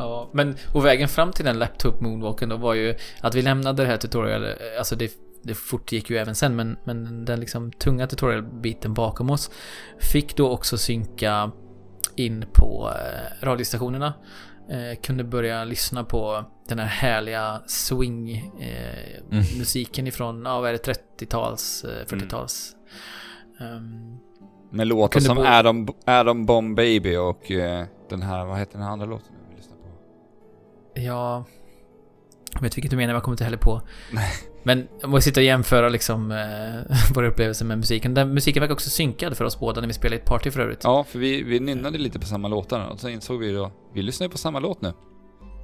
Ja, 0.00 0.30
men 0.32 0.56
och 0.74 0.84
vägen 0.84 1.08
fram 1.08 1.32
till 1.32 1.44
den 1.44 1.58
laptop 1.58 2.00
moonwalken 2.00 2.48
då 2.48 2.56
var 2.56 2.74
ju 2.74 2.94
att 3.20 3.34
vi 3.34 3.42
lämnade 3.42 3.82
det 3.82 3.88
här 3.88 3.96
tutorial, 3.96 4.46
alltså 4.78 4.96
det, 4.96 5.12
det 5.42 5.54
fortgick 5.54 6.10
ju 6.10 6.16
även 6.16 6.34
sen 6.34 6.56
men, 6.56 6.76
men 6.84 7.24
den 7.24 7.40
liksom 7.40 7.72
tunga 7.72 8.06
tutorialbiten 8.06 8.94
bakom 8.94 9.30
oss 9.30 9.50
fick 9.98 10.36
då 10.36 10.50
också 10.50 10.78
synka 10.78 11.50
in 12.16 12.44
på 12.52 12.90
eh, 12.94 13.44
radiostationerna. 13.46 14.14
Eh, 14.70 15.00
kunde 15.02 15.24
börja 15.24 15.64
lyssna 15.64 16.04
på 16.04 16.44
den 16.68 16.78
här 16.78 16.86
härliga 16.86 17.62
swing 17.66 18.30
eh, 18.60 19.20
Mm. 19.32 19.44
musiken 19.58 20.06
ifrån, 20.06 20.42
ja 20.44 20.60
vad 20.60 20.68
är 20.68 20.72
det, 20.72 20.92
30-tals, 21.18 21.84
eh, 21.84 22.06
40-tals. 22.06 22.72
Ehm, 23.60 24.16
Med 24.70 24.86
låtar 24.86 25.20
som 25.20 25.36
bo- 25.36 25.42
Adam, 25.46 25.88
Adam 26.06 26.46
Bomb 26.46 26.76
Baby 26.76 27.16
och 27.16 27.50
eh, 27.50 27.84
den 28.10 28.22
här, 28.22 28.44
vad 28.44 28.58
heter 28.58 28.72
den 28.72 28.82
här 28.82 28.90
andra 28.92 29.06
låten? 29.06 29.32
Ja... 30.94 31.44
Jag 32.52 32.60
vet 32.60 32.76
vilket 32.76 32.90
du 32.90 32.96
menar, 32.96 33.06
men 33.06 33.14
jag 33.14 33.22
kommer 33.22 33.34
inte 33.34 33.44
heller 33.44 33.56
på. 33.56 33.82
Nej. 34.12 34.30
Men 34.62 34.88
om 35.02 35.12
vi 35.12 35.20
sitter 35.20 35.40
och 35.40 35.44
jämföra 35.44 35.88
liksom 35.88 36.32
eh, 36.32 36.96
våra 37.14 37.28
upplevelser 37.28 37.64
med 37.64 37.78
musiken. 37.78 38.14
Den 38.14 38.34
musiken 38.34 38.60
verkar 38.60 38.74
också 38.74 38.90
synkad 38.90 39.36
för 39.36 39.44
oss 39.44 39.58
båda 39.58 39.80
när 39.80 39.88
vi 39.88 39.94
spelar 39.94 40.16
i 40.16 40.18
ett 40.18 40.24
party 40.24 40.50
för 40.50 40.60
övrigt. 40.60 40.80
Ja, 40.84 41.04
för 41.04 41.18
vi, 41.18 41.42
vi 41.42 41.60
nynnade 41.60 41.98
lite 41.98 42.18
på 42.18 42.26
samma 42.26 42.48
låtar 42.48 42.88
och 42.88 43.00
så 43.00 43.08
insåg 43.08 43.40
vi 43.40 43.52
då, 43.52 43.72
vi 43.94 44.02
lyssnar 44.02 44.26
ju 44.26 44.30
på 44.30 44.38
samma 44.38 44.58
låt 44.58 44.82
nu. 44.82 44.92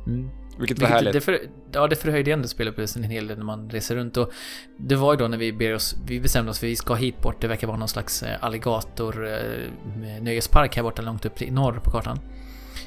Mm. 0.07 0.31
Vilket 0.59 0.78
var 0.78 0.89
Vilket, 0.89 0.89
härligt. 0.89 1.12
det, 1.12 1.20
för, 1.20 1.40
ja, 1.73 1.86
det 1.86 1.97
förhöjde 1.97 2.32
ändå 2.32 2.48
spelupplevelsen 2.48 3.05
en 3.05 3.11
hel 3.11 3.27
del 3.27 3.39
när 3.39 3.44
man 3.44 3.70
reser 3.70 3.97
runt. 3.97 4.16
Och 4.16 4.32
det 4.78 4.97
var 4.97 5.12
ju 5.12 5.19
då 5.19 5.28
när 5.28 5.39
vi 5.39 5.53
ber 5.53 5.74
oss, 5.74 5.97
vi 6.07 6.20
bestämde 6.20 6.51
oss 6.51 6.59
för 6.59 6.66
att 6.66 6.70
vi 6.70 6.77
ska 6.77 6.94
hit 6.94 7.20
bort. 7.20 7.40
Det 7.40 7.48
verkar 7.48 7.66
vara 7.66 7.77
någon 7.77 7.89
slags 7.89 8.23
eh, 8.23 8.44
alligator 8.44 9.27
eh, 9.27 10.23
nöjespark 10.23 10.77
här 10.77 10.82
borta 10.82 11.03
långt 11.03 11.24
upp 11.24 11.43
i 11.43 11.51
norr 11.51 11.81
på 11.85 11.90
kartan. 11.90 12.19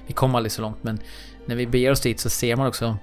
Vi 0.08 0.14
kom 0.14 0.36
aldrig 0.36 0.52
så 0.52 0.62
långt 0.62 0.84
men 0.84 1.00
när 1.50 1.56
vi 1.56 1.68
beger 1.68 1.92
oss 1.92 2.02
dit 2.02 2.20
så 2.20 2.30
ser 2.30 2.56
man 2.56 2.68
också 2.68 2.98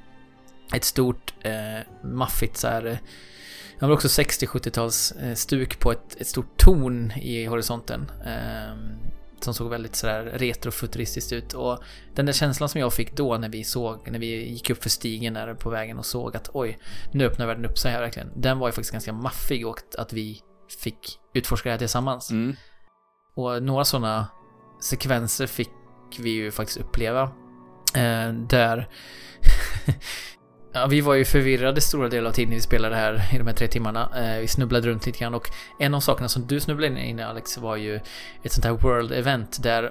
ett 0.75 0.85
stort 0.85 1.35
eh, 1.43 2.09
maffigt 2.09 2.57
så 2.57 2.69
här. 2.69 2.87
Eh, 2.87 2.99
ja, 3.79 3.87
men 3.87 3.91
också 3.91 4.09
60-70-tals 4.09 5.13
eh, 5.13 5.35
stuk 5.35 5.81
på 5.81 5.93
ett, 5.93 6.21
ett 6.21 6.27
stort 6.27 6.57
torn 6.57 7.13
i 7.17 7.47
horisonten. 7.47 8.11
Eh, 8.27 8.77
som 9.41 9.55
såg 9.55 9.71
väldigt 9.71 9.97
sådär 9.97 10.23
retrofuturistiskt 10.23 11.33
ut. 11.33 11.53
Och 11.53 11.79
den 12.15 12.27
där 12.27 12.33
känslan 12.33 12.69
som 12.69 12.81
jag 12.81 12.93
fick 12.93 13.17
då 13.17 13.37
när 13.37 13.49
vi 13.49 13.65
såg, 13.65 14.11
när 14.11 14.19
vi 14.19 14.51
gick 14.51 14.71
upp 14.71 14.83
för 14.83 14.91
stigen 14.91 15.35
där 15.35 15.55
på 15.55 15.71
vägen 15.71 15.99
och 15.99 16.07
såg 16.07 16.37
att 16.37 16.51
oj, 16.53 16.79
nu 17.13 17.27
öppnar 17.27 17.47
världen 17.47 17.65
upp 17.65 17.79
sig 17.79 17.93
här 17.93 18.01
verkligen. 18.01 18.31
Den 18.37 18.59
var 18.59 18.69
ju 18.69 18.73
faktiskt 18.73 18.93
ganska 18.93 19.13
maffig 19.13 19.67
och 19.67 19.81
att 19.99 20.13
vi 20.13 20.41
fick 20.81 21.19
utforska 21.35 21.69
det 21.69 21.73
här 21.73 21.79
tillsammans. 21.79 22.31
Mm. 22.31 22.57
Och 23.35 23.63
några 23.63 23.85
sådana 23.85 24.29
sekvenser 24.81 25.47
fick 25.47 25.71
vi 26.19 26.31
ju 26.31 26.51
faktiskt 26.51 26.79
uppleva. 26.81 27.33
Eh, 27.97 28.33
där... 28.33 28.89
ja, 30.73 30.87
vi 30.87 31.01
var 31.01 31.15
ju 31.15 31.25
förvirrade 31.25 31.81
stora 31.81 32.09
delar 32.09 32.29
av 32.29 32.33
tiden 32.33 32.55
vi 32.55 32.61
spelade 32.61 32.97
här 32.97 33.35
i 33.35 33.39
de 33.39 33.47
här 33.47 33.55
tre 33.55 33.69
timmarna. 33.69 34.11
Eh, 34.17 34.41
vi 34.41 34.49
snubblade 34.49 34.89
runt 34.89 35.07
lite 35.07 35.19
grann 35.19 35.35
och 35.35 35.51
en 35.79 35.95
av 35.95 36.01
sakerna 36.01 36.29
som 36.29 36.47
du 36.47 36.61
snubblade 36.61 37.01
in 37.01 37.19
i 37.19 37.23
Alex 37.23 37.59
var 37.59 37.77
ju 37.77 38.01
ett 38.43 38.53
sånt 38.53 38.65
här 38.65 38.73
World 38.73 39.13
Event 39.13 39.63
där 39.63 39.85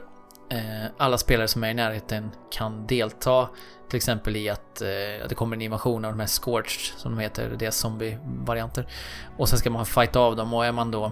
eh, 0.51 0.91
alla 0.97 1.17
spelare 1.17 1.47
som 1.47 1.63
är 1.63 1.69
i 1.69 1.73
närheten 1.73 2.31
kan 2.51 2.87
delta. 2.87 3.49
Till 3.89 3.97
exempel 3.97 4.35
i 4.35 4.49
att 4.49 4.81
eh, 4.81 4.87
det 5.29 5.35
kommer 5.35 5.55
en 5.55 5.61
invasion 5.61 6.05
av 6.05 6.11
de 6.11 6.19
här 6.19 6.27
Scorched, 6.27 6.97
som 6.97 7.15
de 7.15 7.21
heter, 7.21 7.49
deras 7.49 7.77
zombie-varianter. 7.77 8.87
Och 9.37 9.49
sen 9.49 9.59
ska 9.59 9.69
man 9.69 9.85
fighta 9.85 10.19
av 10.19 10.35
dem 10.35 10.53
och 10.53 10.65
är 10.65 10.71
man 10.71 10.91
då 10.91 11.11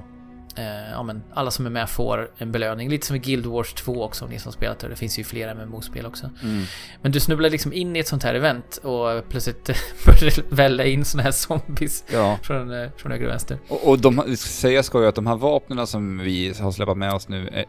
Eh, 0.55 0.91
ja, 0.91 1.03
men 1.03 1.23
alla 1.33 1.51
som 1.51 1.65
är 1.65 1.69
med 1.69 1.89
får 1.89 2.31
en 2.37 2.51
belöning. 2.51 2.89
Lite 2.89 3.07
som 3.07 3.15
i 3.15 3.19
Guild 3.19 3.45
Wars 3.45 3.73
2 3.73 4.03
också, 4.03 4.25
om 4.25 4.31
ni 4.31 4.39
som 4.39 4.51
spelat 4.51 4.79
det. 4.79 4.87
Det 4.87 4.95
finns 4.95 5.19
ju 5.19 5.23
flera 5.23 5.53
MMO-spel 5.53 6.05
också. 6.05 6.29
Mm. 6.43 6.63
Men 7.01 7.11
du 7.11 7.19
snubblar 7.19 7.49
liksom 7.49 7.73
in 7.73 7.95
i 7.95 7.99
ett 7.99 8.07
sånt 8.07 8.23
här 8.23 8.33
event 8.33 8.77
och 8.77 9.29
plötsligt 9.29 9.65
börjar 10.05 10.55
välla 10.55 10.85
in 10.85 11.05
såna 11.05 11.23
här 11.23 11.31
zombies 11.31 12.03
Ja. 12.13 12.37
från, 12.43 12.81
eh, 12.83 12.89
från 12.97 13.11
höger 13.11 13.25
och 13.25 13.31
vänster. 13.31 13.57
Och, 13.67 13.87
och 13.89 13.99
de, 13.99 14.35
säga 14.37 14.83
ska 14.83 15.01
ju 15.01 15.07
att 15.07 15.15
de 15.15 15.27
här 15.27 15.35
vapnen 15.35 15.87
som 15.87 16.17
vi 16.19 16.53
har 16.59 16.71
släpat 16.71 16.97
med 16.97 17.13
oss 17.13 17.27
nu 17.27 17.47
är, 17.47 17.65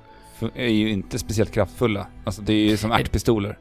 är 0.55 0.69
ju 0.69 0.90
inte 0.90 1.19
speciellt 1.19 1.52
kraftfulla. 1.52 2.06
Alltså 2.24 2.43
det 2.43 2.52
är 2.52 2.69
ju 2.69 2.77
som 2.77 2.93
ärtpistoler. 2.93 3.59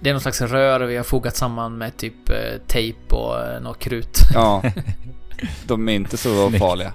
Det 0.00 0.10
är 0.10 0.14
någon 0.14 0.20
slags 0.20 0.40
rör 0.40 0.80
vi 0.80 0.96
har 0.96 1.04
fogat 1.04 1.36
samman 1.36 1.78
med 1.78 1.96
typ 1.96 2.28
eh, 2.30 2.36
tejp 2.66 3.14
och 3.14 3.40
eh, 3.44 3.60
något 3.60 3.78
krut. 3.78 4.18
Ja. 4.34 4.62
De 5.66 5.88
är 5.88 5.92
inte 5.92 6.16
så 6.16 6.50
farliga. 6.50 6.92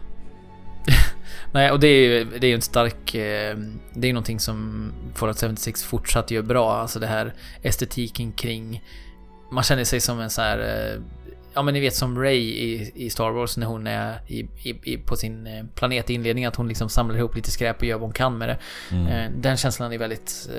Nej, 1.52 1.72
och 1.72 1.80
det 1.80 1.88
är 1.88 2.10
ju 2.10 2.40
det 2.40 2.48
är 2.48 2.56
en 2.56 2.62
stark... 2.62 3.16
Eh, 3.16 3.58
det 3.94 4.06
är 4.06 4.08
ju 4.08 4.14
någonting 4.14 4.40
som 4.40 4.92
Fallout 5.16 5.40
76 5.40 5.84
fortsatt 5.84 6.32
gör 6.32 6.42
bra. 6.42 6.74
Alltså 6.74 7.00
det 7.00 7.08
här 7.08 7.34
estetiken 7.62 8.32
kring... 8.32 8.84
Man 9.52 9.64
känner 9.64 9.84
sig 9.84 10.00
som 10.00 10.20
en 10.20 10.30
så 10.30 10.42
här... 10.42 10.60
Eh, 10.60 11.02
ja 11.54 11.62
men 11.62 11.74
ni 11.74 11.80
vet 11.80 11.96
som 11.96 12.20
Ray 12.20 12.40
i, 12.40 12.92
i 12.96 13.10
Star 13.10 13.32
Wars 13.32 13.58
när 13.58 13.68
hon 13.68 13.88
är 13.88 14.20
i, 14.28 14.48
i, 14.84 14.98
på 14.98 15.16
sin 15.16 15.48
eh, 15.48 15.66
planet 15.76 16.10
i 16.10 16.14
inledningen. 16.14 16.48
Att 16.48 16.56
hon 16.56 16.68
liksom 16.68 16.90
samlar 16.90 17.18
ihop 17.18 17.36
lite 17.36 17.52
skräp 17.52 17.78
och 17.78 17.84
gör 17.84 17.98
vad 17.98 18.08
hon 18.08 18.14
kan 18.14 18.38
med 18.38 18.50
det. 18.50 18.58
Mm. 18.92 19.42
Den 19.42 19.58
känslan 19.58 19.94
är 19.94 19.98
väldigt 19.98 20.50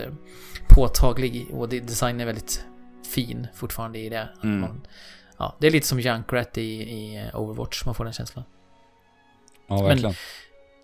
påtaglig 0.68 1.46
och 1.50 1.68
designen 1.68 2.20
är 2.20 2.26
väldigt 2.26 2.64
fin 3.14 3.46
fortfarande 3.54 3.98
i 3.98 4.08
det. 4.08 4.28
Mm. 4.42 4.60
Man, 4.60 4.86
ja, 5.38 5.56
det 5.60 5.66
är 5.66 5.70
lite 5.70 5.86
som 5.86 6.00
Junkrat 6.00 6.58
i, 6.58 6.62
i 6.62 7.30
Overwatch, 7.34 7.84
man 7.84 7.94
får 7.94 8.04
den 8.04 8.12
känslan. 8.12 8.44
Ja, 9.68 9.82
verkligen. 9.82 10.02
Men 10.02 10.14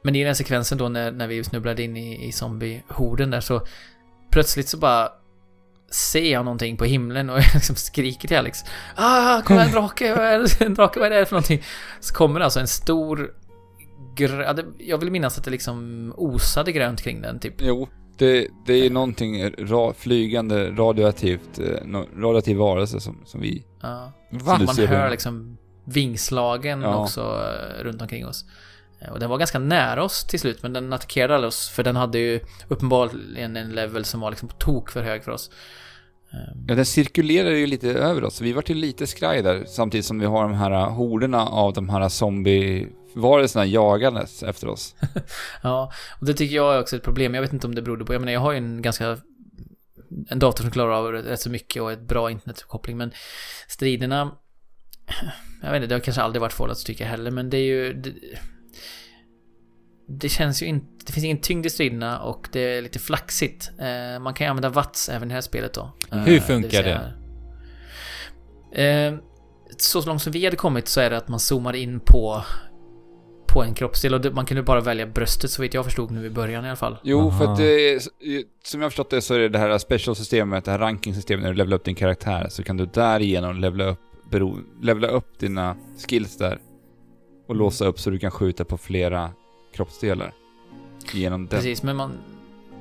i 0.04 0.18
den 0.18 0.26
här 0.26 0.34
sekvensen 0.34 0.78
då 0.78 0.88
när, 0.88 1.12
när 1.12 1.26
vi 1.26 1.44
snubblade 1.44 1.82
in 1.82 1.96
i, 1.96 2.28
i 2.28 2.32
zombiehorden 2.32 3.30
där 3.30 3.40
så 3.40 3.60
plötsligt 4.30 4.68
så 4.68 4.76
bara 4.78 5.08
ser 5.90 6.32
jag 6.32 6.44
någonting 6.44 6.76
på 6.76 6.84
himlen 6.84 7.30
och 7.30 7.36
jag 7.38 7.54
liksom 7.54 7.76
skriker 7.76 8.28
till 8.28 8.36
Alex. 8.36 8.58
Ah, 8.96 9.42
kolla 9.44 9.64
en 9.64 9.72
drake! 9.72 10.14
Vad 10.14 10.24
är 10.26 10.38
det? 10.38 10.60
En 10.64 10.74
drake, 10.74 11.00
vad 11.00 11.12
är 11.12 11.18
det 11.18 11.26
för 11.26 11.34
någonting? 11.34 11.62
Så 12.00 12.14
kommer 12.14 12.38
det 12.38 12.44
alltså 12.44 12.60
en 12.60 12.68
stor 12.68 13.30
grö... 14.16 14.42
ja, 14.42 14.52
det- 14.52 14.64
Jag 14.78 14.98
vill 14.98 15.10
minnas 15.10 15.38
att 15.38 15.44
det 15.44 15.50
liksom 15.50 16.12
osade 16.16 16.72
grönt 16.72 17.02
kring 17.02 17.20
den 17.20 17.38
typ. 17.40 17.54
Jo, 17.58 17.88
det, 18.18 18.48
det 18.66 18.72
är 18.72 18.82
ju 18.84 18.90
någonting 18.90 19.50
ra, 19.50 19.92
flygande 19.94 20.70
radioaktivt, 20.70 21.58
eh, 21.58 22.00
radioaktiv 22.16 22.56
varelse 22.56 23.00
som, 23.00 23.22
som 23.24 23.40
vi... 23.40 23.64
Ja. 23.82 24.12
Du 24.30 24.44
Man 24.44 24.66
hör 24.88 25.10
liksom 25.10 25.58
vingslagen 25.84 26.82
Ja. 26.82 27.02
också 27.02 27.20
eh, 27.20 27.82
runt 27.84 28.02
omkring 28.02 28.26
oss. 28.26 28.44
Eh, 29.00 29.12
Och 29.12 29.20
den 29.20 29.30
var 29.30 29.38
ganska 29.38 29.58
nära 29.58 30.04
oss 30.04 30.24
till 30.24 30.40
slut, 30.40 30.62
men 30.62 30.72
den 30.72 30.92
attackerade 30.92 31.34
aldrig 31.34 31.48
oss. 31.48 31.68
För 31.68 31.84
den 31.84 31.96
hade 31.96 32.18
ju 32.18 32.40
uppenbarligen 32.68 33.56
en 33.56 33.70
level 33.70 34.04
som 34.04 34.20
var 34.20 34.30
liksom 34.30 34.48
på 34.48 34.54
tok 34.54 34.90
för 34.90 35.02
hög 35.02 35.24
för 35.24 35.32
oss. 35.32 35.50
Eh, 36.32 36.38
Ja, 36.68 36.74
den 36.74 36.86
cirkulerar 36.86 37.50
ju 37.50 37.66
lite 37.66 37.88
över 37.90 38.24
oss. 38.24 38.40
Vi 38.40 38.52
vart 38.52 38.70
ju 38.70 38.74
lite 38.74 39.06
skraj 39.06 39.42
där, 39.42 39.64
samtidigt 39.66 40.06
som 40.06 40.18
vi 40.18 40.26
har 40.26 40.42
de 40.42 40.54
här 40.54 40.86
horderna 40.90 41.46
av 41.46 41.72
de 41.72 41.88
här 41.88 42.08
zombie-varelserna 42.08 43.66
jagandes 43.66 44.42
efter 44.42 44.68
oss. 44.68 44.94
Ja, 45.62 45.92
och 46.20 46.26
det 46.26 46.34
tycker 46.34 46.56
jag 46.56 46.74
är 46.74 46.80
också 46.80 46.96
ett 46.96 47.02
problem. 47.02 47.34
Jag 47.34 47.42
vet 47.42 47.52
inte 47.52 47.66
om 47.66 47.74
det 47.74 47.82
berodde 47.82 48.04
på... 48.04 48.14
Jag 48.14 48.20
menar, 48.20 48.32
jag 48.32 48.40
har 48.40 48.52
ju 48.52 48.58
en 48.58 48.82
ganska... 48.82 49.18
En 50.30 50.38
dator 50.38 50.62
som 50.62 50.70
klarar 50.70 50.92
av 50.92 51.12
rätt 51.12 51.40
så 51.40 51.50
mycket 51.50 51.82
och 51.82 51.92
ett 51.92 52.00
bra 52.08 52.30
internetuppkoppling, 52.30 52.96
men 52.96 53.10
striderna... 53.68 54.30
Jag 55.62 55.72
vet 55.72 55.76
inte, 55.76 55.86
det 55.86 55.94
har 55.94 56.00
kanske 56.00 56.22
aldrig 56.22 56.40
varit 56.40 56.52
Fallout 56.52 56.86
tycker 56.86 57.04
jag 57.04 57.10
heller, 57.10 57.30
men 57.30 57.50
det 57.50 57.56
är 57.58 57.62
ju... 57.64 57.92
Det, 57.92 58.12
det 60.08 60.28
känns 60.28 60.62
ju 60.62 60.66
inte... 60.66 60.86
Det 61.06 61.12
finns 61.12 61.24
ingen 61.24 61.40
tyngd 61.40 61.66
i 61.66 61.70
striderna 61.70 62.18
och 62.20 62.48
det 62.52 62.60
är 62.60 62.82
lite 62.82 62.98
flaxigt. 62.98 63.70
Eh, 63.78 64.20
man 64.22 64.34
kan 64.34 64.44
ju 64.46 64.48
använda 64.50 64.68
watts 64.68 65.08
även 65.08 65.28
i 65.28 65.28
det 65.28 65.34
här 65.34 65.40
spelet 65.40 65.74
då. 65.74 65.90
Eh, 66.12 66.18
Hur 66.18 66.40
funkar 66.40 66.82
säga- 66.82 67.12
Eh, 68.72 69.14
så 69.78 70.06
långt 70.06 70.22
som 70.22 70.32
vi 70.32 70.44
hade 70.44 70.56
kommit 70.56 70.88
så 70.88 71.00
är 71.00 71.10
det 71.10 71.16
att 71.16 71.28
man 71.28 71.40
zoomar 71.40 71.76
in 71.76 72.00
på 72.00 72.42
på 73.48 73.62
en 73.62 73.74
kroppsdel 73.74 74.14
och 74.14 74.20
det- 74.20 74.30
man 74.30 74.46
kunde 74.46 74.62
bara 74.62 74.80
välja 74.80 75.06
bröstet 75.06 75.50
så 75.50 75.62
vitt 75.62 75.74
jag 75.74 75.84
förstod 75.84 76.10
nu 76.10 76.26
i 76.26 76.30
början 76.30 76.64
i 76.64 76.68
alla 76.68 76.76
fall. 76.76 76.96
Jo, 77.02 77.30
för 77.30 77.44
Aha. 77.44 77.52
att 77.52 77.58
det, 77.58 78.02
som 78.64 78.80
jag 78.80 78.84
har 78.84 78.90
förstått 78.90 79.10
det 79.10 79.20
så 79.22 79.34
är 79.34 79.38
det 79.38 79.48
det 79.48 79.58
här 79.58 79.78
special-systemet, 79.78 80.64
det 80.64 80.70
här 80.70 80.78
ranking-systemet, 80.78 81.42
när 81.42 81.50
du 81.50 81.56
levlar 81.56 81.76
upp 81.76 81.84
din 81.84 81.94
karaktär 81.94 82.46
så 82.50 82.62
kan 82.62 82.76
du 82.76 82.86
därigenom 82.86 83.60
levla 83.60 83.84
upp, 83.84 84.00
bero, 84.30 84.58
levla 84.82 85.08
upp 85.08 85.38
dina 85.38 85.76
skills 86.08 86.36
där 86.38 86.58
och 87.48 87.56
låsa 87.56 87.86
upp 87.86 88.00
så 88.00 88.10
du 88.10 88.18
kan 88.18 88.30
skjuta 88.30 88.64
på 88.64 88.78
flera 88.78 89.30
kroppsdelar. 89.72 90.32
Genom 91.12 91.46
den. 91.46 91.58
Precis, 91.58 91.82
men 91.82 91.96
man, 91.96 92.12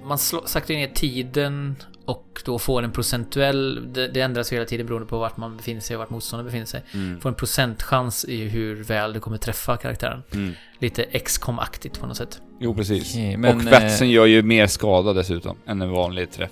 man 0.03 0.18
saktar 0.18 0.73
ner 0.73 0.88
tiden 0.88 1.76
och 2.06 2.41
då 2.45 2.60
får 2.60 2.84
en 2.84 2.91
procentuell, 2.91 3.94
det, 3.94 4.07
det 4.07 4.22
ändras 4.22 4.53
hela 4.53 4.65
tiden 4.65 4.85
beroende 4.85 5.07
på 5.07 5.18
vart 5.18 5.38
man 5.38 5.57
befinner 5.57 5.81
sig 5.81 5.95
och 5.95 5.99
vart 5.99 6.10
motståndaren 6.10 6.45
befinner 6.45 6.65
sig. 6.65 6.84
Mm. 6.94 7.22
Får 7.22 7.30
en 7.30 7.35
procentchans 7.35 8.26
i 8.26 8.48
hur 8.48 8.84
väl 8.84 9.14
du 9.14 9.19
kommer 9.19 9.38
träffa 9.38 9.77
karaktären. 9.77 10.23
Mm. 10.34 10.53
Lite 10.80 11.03
XCOM-aktigt 11.03 11.99
på 11.99 12.07
något 12.07 12.18
sätt. 12.18 12.41
Jo, 12.60 12.76
precis. 12.76 13.14
Okej, 13.14 13.38
men, 13.38 13.57
och 13.57 13.68
vätsen 13.68 14.07
eh, 14.07 14.14
gör 14.14 14.26
ju 14.26 14.41
mer 14.41 14.68
skada 14.68 15.14
dessutom 15.14 15.57
än 15.65 15.81
en 15.81 15.89
vanlig 15.89 16.31
träff. 16.31 16.52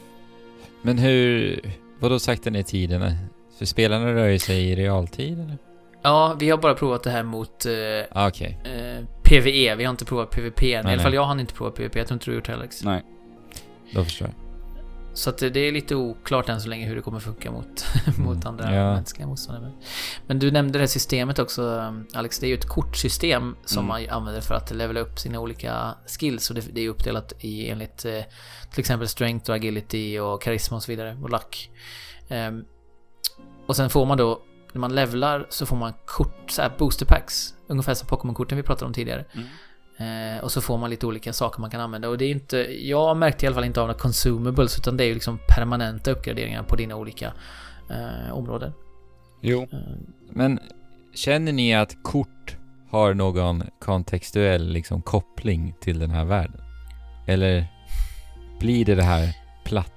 Men 0.81 0.97
hur... 0.97 1.59
Vadå 1.99 2.19
sakta 2.19 2.49
ner 2.49 2.63
tiden? 2.63 3.15
För 3.57 3.65
spelarna 3.65 4.13
rör 4.13 4.27
ju 4.27 4.39
sig 4.39 4.69
i 4.69 4.75
realtid 4.75 5.39
eller? 5.39 5.57
Ja, 6.05 6.35
vi 6.39 6.49
har 6.49 6.57
bara 6.57 6.73
provat 6.73 7.03
det 7.03 7.09
här 7.09 7.23
mot 7.23 7.65
eh, 7.65 7.71
Ah, 8.11 8.27
Okej. 8.27 8.59
eh, 8.63 9.05
PVE, 9.23 9.75
vi 9.75 9.83
har 9.83 9.91
inte 9.91 10.05
provat 10.05 10.29
PVP 10.31 10.63
än. 10.63 10.67
I 10.81 10.83
Nej, 10.83 10.93
alla 10.93 11.01
fall 11.03 11.13
jag 11.13 11.25
hann 11.25 11.39
inte 11.39 11.53
prova 11.53 11.71
PVP, 11.71 11.95
jag 11.95 12.07
tror 12.07 12.15
inte 12.15 12.25
du 12.25 12.31
har 12.31 12.35
gjort 12.35 12.45
det 12.45 12.53
Alex. 12.53 12.83
Nej. 12.83 13.03
Då 13.93 14.03
förstår 14.03 14.27
jag. 14.27 14.35
Så 15.17 15.29
att 15.29 15.37
det 15.37 15.59
är 15.59 15.71
lite 15.71 15.95
oklart 15.95 16.49
än 16.49 16.61
så 16.61 16.69
länge 16.69 16.85
hur 16.87 16.95
det 16.95 17.01
kommer 17.01 17.19
funka 17.19 17.51
mot, 17.51 17.85
mot 18.17 18.35
Mm, 18.35 18.47
andra 18.47 18.75
ja. 18.75 18.93
mänskliga 18.93 19.27
motståndare. 19.27 19.71
Men 20.27 20.39
du 20.39 20.51
nämnde 20.51 20.73
det 20.77 20.81
här 20.81 20.87
systemet 20.87 21.39
också 21.39 21.61
um, 21.61 22.07
Alex, 22.13 22.39
det 22.39 22.45
är 22.45 22.49
ju 22.49 22.53
ett 22.55 22.67
kortsystem 22.67 23.55
som 23.65 23.85
Mm. 23.85 23.87
man 23.87 24.17
använder 24.17 24.41
för 24.41 24.55
att 24.55 24.71
levela 24.71 24.99
upp 24.99 25.19
sina 25.19 25.39
olika 25.39 25.95
skills 26.19 26.49
och 26.49 26.55
det, 26.55 26.61
det 26.73 26.81
är 26.81 26.89
uppdelat 26.89 27.33
i 27.39 27.69
enligt 27.69 28.05
eh, 28.05 28.21
till 28.71 28.79
exempel 28.79 29.07
strength 29.07 29.49
och 29.49 29.55
agility 29.55 30.19
och 30.19 30.41
karisma 30.41 30.77
och 30.77 30.83
så 30.83 30.91
vidare 30.91 31.17
och 31.23 31.29
luck. 31.29 31.69
Ehm, 32.29 32.63
och 33.67 33.75
sen 33.75 33.89
får 33.89 34.05
man 34.05 34.17
då, 34.17 34.41
när 34.75 34.79
man 34.79 34.95
levlar 34.95 35.45
så 35.49 35.65
får 35.65 35.75
man 35.75 35.93
kort, 36.05 36.51
så 36.51 36.61
här 36.61 36.71
booster 36.77 37.05
packs, 37.05 37.53
ungefär 37.67 37.93
som 37.93 38.07
Pokémon-korten 38.07 38.57
vi 38.57 38.63
pratade 38.63 38.85
om 38.85 38.93
tidigare. 38.93 39.25
Mm. 39.33 40.37
Eh, 40.37 40.43
och 40.43 40.51
så 40.51 40.61
får 40.61 40.77
man 40.77 40.89
lite 40.89 41.05
olika 41.05 41.33
saker 41.33 41.61
man 41.61 41.69
kan 41.69 41.81
använda 41.81 42.09
och 42.09 42.17
det 42.17 42.25
är 42.25 42.31
inte, 42.31 42.57
jag 42.87 43.17
märkte 43.17 43.45
i 43.45 43.47
alla 43.47 43.53
fall 43.55 43.63
inte 43.63 43.81
av 43.81 43.87
några 43.87 43.99
consumables 43.99 44.77
utan 44.77 44.97
det 44.97 45.03
är 45.03 45.07
ju 45.07 45.13
liksom 45.13 45.39
permanenta 45.55 46.11
uppgraderingar 46.11 46.63
på 46.63 46.75
dina 46.75 46.95
olika 46.95 47.33
eh, 47.89 48.33
områden. 48.33 48.73
Jo. 49.41 49.67
Eh, 49.71 49.79
Men 50.29 50.59
känner 51.13 51.51
ni 51.51 51.75
att 51.75 52.03
kort 52.03 52.57
har 52.89 53.13
någon 53.13 53.63
kontextuell 53.79 54.67
liksom 54.67 55.01
koppling 55.01 55.75
till 55.79 55.99
den 55.99 56.09
här 56.09 56.25
världen? 56.25 56.61
Eller 57.27 57.67
blir 58.59 58.85
det 58.85 58.95
det 58.95 59.03
här 59.03 59.35
platta? 59.65 59.94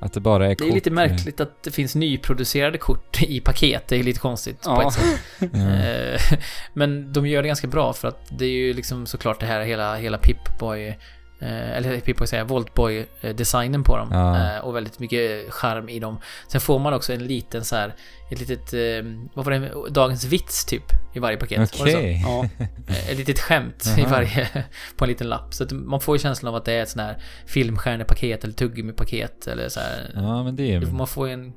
Att 0.00 0.12
det 0.12 0.20
bara 0.20 0.46
är 0.46 0.54
kort? 0.54 0.58
det 0.66 0.72
är 0.72 0.74
lite 0.74 0.90
märkligt 0.90 1.40
att 1.40 1.62
det 1.62 1.70
finns 1.70 1.94
nyproducerade 1.94 2.78
kort 2.78 3.22
i 3.22 3.40
paket, 3.40 3.88
det 3.88 3.96
är 3.96 4.02
lite 4.02 4.20
konstigt 4.20 4.62
på 4.62 4.70
Ja. 4.70 4.88
ett 4.88 4.94
sätt. 4.94 5.20
Eh, 5.54 6.38
Men 6.72 7.12
de 7.12 7.26
gör 7.26 7.42
det 7.42 7.48
ganska 7.48 7.66
bra 7.66 7.92
för 7.92 8.08
att 8.08 8.26
det 8.38 8.44
är 8.44 8.50
ju 8.50 8.72
liksom 8.74 9.06
såklart 9.06 9.40
det 9.40 9.46
här 9.46 9.60
hela, 9.60 9.96
hela 9.96 10.18
Pip-Boy 10.18 10.94
eh, 11.40 11.76
eller 11.76 12.00
Pip-Boy 12.00 12.26
säger 12.26 12.44
Voltboy-designen 12.44 13.82
på 13.82 13.96
dem. 13.96 14.08
Ja. 14.12 14.56
Eh, 14.56 14.64
Och 14.64 14.76
väldigt 14.76 14.98
mycket 14.98 15.52
charm 15.52 15.88
i 15.88 15.98
dem. 15.98 16.18
Sen 16.48 16.60
får 16.60 16.78
man 16.78 16.94
också 16.94 17.12
en 17.12 17.26
liten 17.26 17.64
så 17.64 17.76
här, 17.76 17.94
ett 18.30 18.40
litet, 18.40 18.72
eh, 18.74 19.12
vad 19.34 19.44
var 19.44 19.52
det, 19.52 19.90
dagens 19.90 20.24
vits 20.24 20.64
typ 20.64 20.84
i 21.14 21.18
varje 21.18 21.36
paket. 21.36 21.78
Var 21.78 21.86
det 21.86 21.92
så? 21.92 21.98
Okej. 21.98 22.22
Ja. 22.26 22.48
Eh, 22.88 23.10
Ett 23.10 23.18
litet 23.18 23.38
skämt 23.40 23.84
i 23.98 24.02
varje, 24.04 24.48
på 24.96 25.04
en 25.04 25.08
liten 25.08 25.28
lapp. 25.28 25.54
Så 25.54 25.64
att 25.64 25.72
man 25.72 26.00
får 26.00 26.16
ju 26.16 26.18
känslan 26.22 26.48
av 26.48 26.56
att 26.56 26.64
det 26.64 26.72
är 26.72 26.82
ett 26.82 26.88
sånt 26.88 27.02
här 27.02 27.22
filmstjärnepaket 27.46 28.44
eller 28.44 28.54
tuggummi-paket 28.54 29.46
eller 29.46 29.68
så 29.68 29.80
här. 29.80 30.10
Ja, 30.14 30.42
men 30.42 30.56
det 30.56 30.74
är... 30.74 30.80
Man 30.80 31.06
får 31.06 31.28
en... 31.28 31.52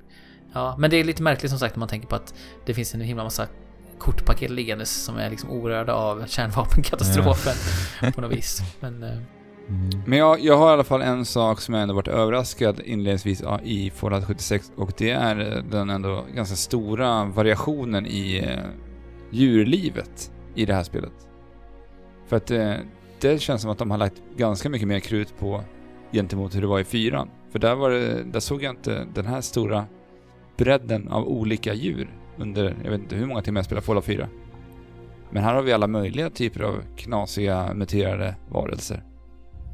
Ja, 0.54 0.76
men 0.80 0.90
det 0.90 0.98
är 0.98 1.04
lite 1.04 1.24
märkligt 1.24 1.50
som 1.50 1.60
sagt 1.60 1.76
när 1.76 1.80
man 1.80 1.88
tänker 1.90 2.08
på 2.08 2.16
att 2.16 2.34
det 2.66 2.74
finns 2.74 2.94
en 2.94 3.02
himla 3.02 3.24
massa 3.24 3.48
kortpaket 4.00 4.52
liggandes 4.52 5.04
som 5.04 5.18
är 5.18 5.30
liksom 5.30 5.50
orörda 5.52 5.94
av 5.94 6.26
kärnvapenkatastrofen 6.28 7.54
på 8.16 8.22
något 8.22 8.32
vis. 8.32 8.62
Men... 8.80 9.26
Mm. 9.72 10.02
Men 10.06 10.20
jag, 10.20 10.40
jag 10.40 10.58
har 10.58 10.70
i 10.70 10.74
alla 10.74 10.84
fall 10.84 11.02
en 11.02 11.26
sak 11.26 11.62
som 11.62 11.74
jag 11.74 11.84
ändå 11.84 11.96
varit 11.96 12.08
överraskad 12.08 12.82
inledningsvis 12.86 13.44
i 13.64 13.90
Fallout 13.90 14.26
76 14.26 14.72
och 14.76 14.94
det 14.98 15.10
är 15.10 15.40
eh, 15.40 15.64
den 15.64 15.90
ändå 15.90 16.26
ganska 16.36 16.56
stora 16.56 17.26
variationen 17.26 18.06
i 18.06 18.38
eh, 18.38 18.66
djurlivet 19.30 20.32
i 20.56 20.66
det 20.66 20.74
här 20.74 20.84
spelet. 20.84 21.28
För 22.28 22.38
att 22.38 22.52
eh, 22.52 22.74
det 23.22 23.42
känns 23.42 23.62
som 23.62 23.72
att 23.72 23.78
de 23.78 23.92
har 23.92 23.98
lagt 23.98 24.22
ganska 24.38 24.70
mycket 24.70 24.88
mer 24.88 25.00
krut 25.00 25.40
på 25.40 25.64
gentemot 26.12 26.56
hur 26.56 26.62
det 26.62 26.68
var 26.68 26.80
i 26.80 26.84
fyran. 26.84 27.30
För 27.52 27.60
där, 27.60 27.76
var 27.76 27.90
det, 27.90 28.24
där 28.24 28.40
såg 28.40 28.64
jag 28.64 28.72
inte 28.72 29.08
den 29.14 29.26
här 29.26 29.42
stora 29.42 29.86
bredden 30.58 31.08
av 31.08 31.28
olika 31.28 31.74
djur 31.74 32.10
under, 32.38 32.76
jag 32.84 32.92
vet 32.92 33.02
inte 33.02 33.16
hur 33.16 33.26
många 33.26 33.42
timmar 33.42 33.60
jag 33.60 33.66
spelade 33.66 33.86
Fallout 33.86 34.06
4. 34.06 34.28
Men 35.30 35.44
här 35.44 35.54
har 35.54 35.62
vi 35.62 35.74
alla 35.74 35.88
möjliga 35.88 36.30
typer 36.30 36.62
av 36.62 36.84
knasiga 36.98 37.74
muterade 37.74 38.36
varelser. 38.50 39.04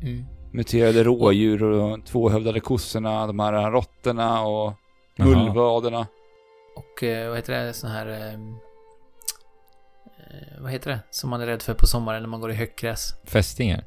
Mm. 0.02 0.26
Muterade 0.52 1.04
rådjur 1.04 1.64
och 1.64 2.06
tvåhövdade 2.06 2.60
kossorna, 2.60 3.28
de 3.28 3.40
här 3.40 3.72
råttorna 3.72 4.42
och 4.42 4.74
Jaha. 5.16 5.28
mullvaderna. 5.28 6.08
Och 6.76 7.04
eh, 7.04 7.30
vad 7.30 7.38
heter 7.38 7.66
det, 7.66 7.74
sån 7.74 7.90
här... 7.90 8.08
Eh, 8.08 8.34
eh, 8.34 8.40
vad 10.62 10.72
heter 10.72 10.92
det? 10.92 11.00
Som 11.12 11.30
man 11.30 11.42
är 11.42 11.46
rädd 11.46 11.62
för 11.62 11.74
på 11.74 11.88
sommaren 11.88 12.22
när 12.22 12.30
man 12.30 12.42
går 12.42 12.52
i 12.52 12.56
höggräs. 12.56 13.14
Fästingar. 13.26 13.84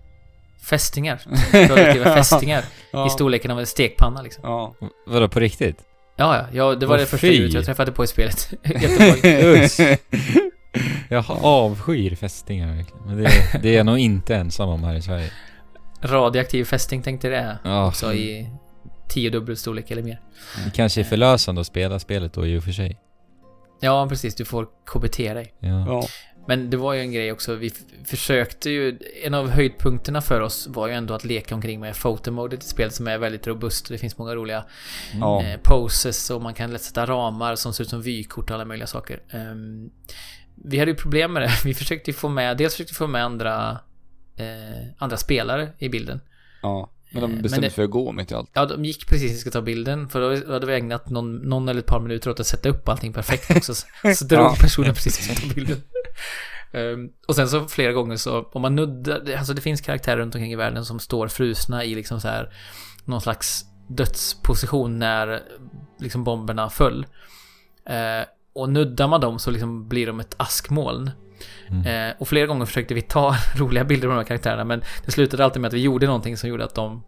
Fästingar. 0.62 1.22
Radioaktiva 1.52 2.04
fästingar. 2.04 2.64
Ja. 2.90 3.06
I 3.06 3.10
storleken 3.10 3.50
av 3.50 3.60
en 3.60 3.66
stekpanna 3.66 4.22
liksom. 4.22 4.42
Ja. 4.44 4.74
Vadå, 5.06 5.28
på 5.28 5.40
riktigt? 5.40 5.84
Ja, 6.16 6.36
ja. 6.36 6.44
ja 6.52 6.74
det 6.74 6.86
var 6.86 6.94
Åh, 6.94 7.00
det 7.00 7.06
första 7.06 7.26
djuret 7.26 7.54
jag 7.54 7.64
träffade 7.64 7.92
på 7.92 8.04
i 8.04 8.06
spelet. 8.06 8.50
Jag 11.08 11.24
avskyr 11.42 12.14
fästingar 12.14 12.76
verkligen. 12.76 13.06
Men 13.06 13.16
det, 13.16 13.30
det 13.62 13.68
är 13.68 13.76
jag 13.76 13.86
nog 13.86 13.98
inte 13.98 14.36
ensam 14.36 14.68
om 14.68 14.84
här 14.84 14.94
i 14.94 15.02
Sverige. 15.02 15.30
Radioaktiv 16.02 16.64
fästing 16.64 17.02
tänkte 17.02 17.28
det 17.28 17.36
är. 17.36 17.58
Ja, 17.64 17.86
Också 17.88 18.14
i 18.14 18.50
tiodubbel 19.08 19.56
storlek 19.56 19.90
eller 19.90 20.02
mer. 20.02 20.20
det 20.64 20.70
kanske 20.70 21.00
är 21.00 21.04
förlösande 21.04 21.60
att 21.60 21.66
spela 21.66 21.98
spelet 21.98 22.32
då 22.32 22.46
i 22.46 22.58
och 22.58 22.64
för 22.64 22.72
sig. 22.72 22.98
Ja, 23.80 24.06
precis. 24.08 24.34
Du 24.34 24.44
får 24.44 24.66
KBT 24.92 25.16
dig. 25.16 25.54
Ja. 25.60 25.68
ja. 25.86 26.06
Men 26.48 26.70
det 26.70 26.76
var 26.76 26.92
ju 26.94 27.00
en 27.00 27.12
grej 27.12 27.32
också. 27.32 27.54
Vi 27.54 27.72
försökte 28.04 28.70
ju... 28.70 28.98
En 29.24 29.34
av 29.34 29.50
höjdpunkterna 29.50 30.20
för 30.20 30.40
oss 30.40 30.66
var 30.70 30.88
ju 30.88 30.94
ändå 30.94 31.14
att 31.14 31.24
leka 31.24 31.54
omkring 31.54 31.80
med 31.80 31.94
photomodet 31.94 32.64
i 32.64 32.66
spelet 32.68 32.94
som 32.94 33.08
är 33.08 33.18
väldigt 33.18 33.46
robust. 33.46 33.88
Det 33.88 33.98
finns 33.98 34.18
många 34.18 34.34
roliga 34.34 34.64
Ja. 35.20 35.42
eh, 35.42 35.60
poses 35.62 36.30
och 36.30 36.42
man 36.42 36.54
kan 36.54 36.72
lätt 36.72 36.82
sätta 36.82 37.06
ramar 37.06 37.54
som 37.56 37.72
ser 37.72 37.84
ut 37.84 37.90
som 37.90 38.02
vykort 38.02 38.50
och 38.50 38.54
alla 38.54 38.64
möjliga 38.64 38.86
saker. 38.86 39.22
Ehm, 39.30 39.90
vi 40.64 40.78
hade 40.78 40.90
ju 40.90 40.96
problem 40.96 41.32
med 41.32 41.42
det. 41.42 41.50
Vi 41.64 41.74
försökte 41.74 42.10
ju 42.10 42.14
få 42.14 42.28
med... 42.28 42.56
Dels 42.56 42.74
försökte 42.74 42.92
vi 42.92 42.96
få 42.96 43.06
med 43.06 43.24
andra... 43.24 43.78
Eh, 44.40 44.86
andra 44.98 45.16
spelare 45.16 45.68
i 45.78 45.88
bilden. 45.88 46.20
ja. 46.62 46.90
Men 47.12 47.22
Eh, 47.22 47.28
de 47.28 47.32
men 47.34 47.42
bestämde 47.42 47.68
sig 47.70 47.74
för 47.74 47.82
att 47.84 47.90
gå 47.90 48.12
mitt 48.12 48.30
i 48.30 48.34
allt. 48.34 48.50
Ja, 48.54 48.66
de 48.66 48.84
gick 48.84 49.06
precis 49.08 49.26
när 49.26 49.32
vi 49.34 49.38
skulle 49.38 49.52
ta 49.52 49.62
bilden. 49.62 50.08
För 50.08 50.20
då 50.46 50.52
hade 50.52 50.66
vi 50.66 50.74
ägnat 50.74 51.10
någon, 51.10 51.36
någon 51.36 51.68
eller 51.68 51.80
ett 51.80 51.86
par 51.86 52.00
minuter 52.00 52.30
åt 52.30 52.40
att 52.40 52.46
sätta 52.46 52.68
upp 52.68 52.88
allting 52.88 53.12
perfekt 53.12 53.50
också. 53.56 53.74
Så, 53.74 53.86
så 54.16 54.24
drog 54.24 54.40
Ja. 54.40 54.56
personen 54.60 54.94
precis 54.94 55.28
när 55.28 55.34
vi 55.34 55.48
ta 55.48 55.54
bilden. 55.54 55.82
Ehm, 56.72 57.08
och 57.28 57.36
sen 57.36 57.48
så 57.48 57.68
flera 57.68 57.92
gånger 57.92 58.16
så, 58.16 58.42
om 58.52 58.62
man 58.62 58.74
nuddar, 58.76 59.32
alltså 59.38 59.54
det 59.54 59.60
finns 59.60 59.80
karaktärer 59.80 60.16
runt 60.16 60.34
omkring 60.34 60.52
i 60.52 60.56
världen 60.56 60.84
som 60.84 60.98
står 60.98 61.28
frusna 61.28 61.84
i 61.84 61.94
liksom 61.94 62.20
så 62.20 62.28
här 62.28 62.52
någon 63.04 63.20
slags 63.20 63.64
dödsposition 63.88 64.98
när 64.98 65.42
liksom 65.98 66.24
bomberna 66.24 66.70
föll. 66.70 67.06
Eh, 67.86 68.26
och 68.52 68.68
nuddar 68.68 69.08
man 69.08 69.20
dem 69.20 69.38
så 69.38 69.50
liksom 69.50 69.88
blir 69.88 70.06
de 70.06 70.20
ett 70.20 70.34
askmoln. 70.36 71.10
Mm. 71.70 72.10
Eh, 72.10 72.14
och 72.18 72.28
flera 72.28 72.46
gånger 72.46 72.64
försökte 72.64 72.94
vi 72.94 73.02
ta 73.02 73.34
roliga 73.56 73.84
bilder 73.84 74.08
på 74.08 74.12
de 74.12 74.16
här 74.16 74.24
karaktärerna 74.24 74.64
men 74.64 74.82
det 75.04 75.10
slutade 75.10 75.44
alltid 75.44 75.62
med 75.62 75.68
att 75.68 75.74
vi 75.74 75.82
gjorde 75.82 76.06
någonting 76.06 76.36
som 76.36 76.48
gjorde 76.48 76.64
att 76.64 76.74
de 76.74 77.02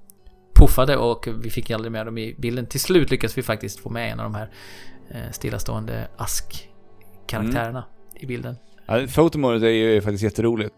puffade 0.55 0.97
och 0.97 1.29
vi 1.43 1.51
fick 1.51 1.71
aldrig 1.71 1.93
med 1.93 2.07
dem 2.07 2.19
i 2.19 2.35
bilden. 2.39 2.67
Till 2.67 2.81
slut 2.81 3.11
lyckades 3.11 3.39
vi 3.39 3.43
faktiskt 3.43 3.81
få 3.81 3.91
med 3.91 4.13
en 4.13 4.21
av 4.21 4.25
de 4.25 4.35
här 4.35 4.51
eh, 5.11 5.31
stillastående 5.33 6.09
ask-karaktärerna 6.17 7.85
i 8.21 8.27
bilden. 8.27 8.57
Ja, 8.87 9.07
Photomodet 9.15 9.63
är 9.63 9.69
ju 9.69 10.01
faktiskt 10.01 10.25
jätteroligt. 10.25 10.75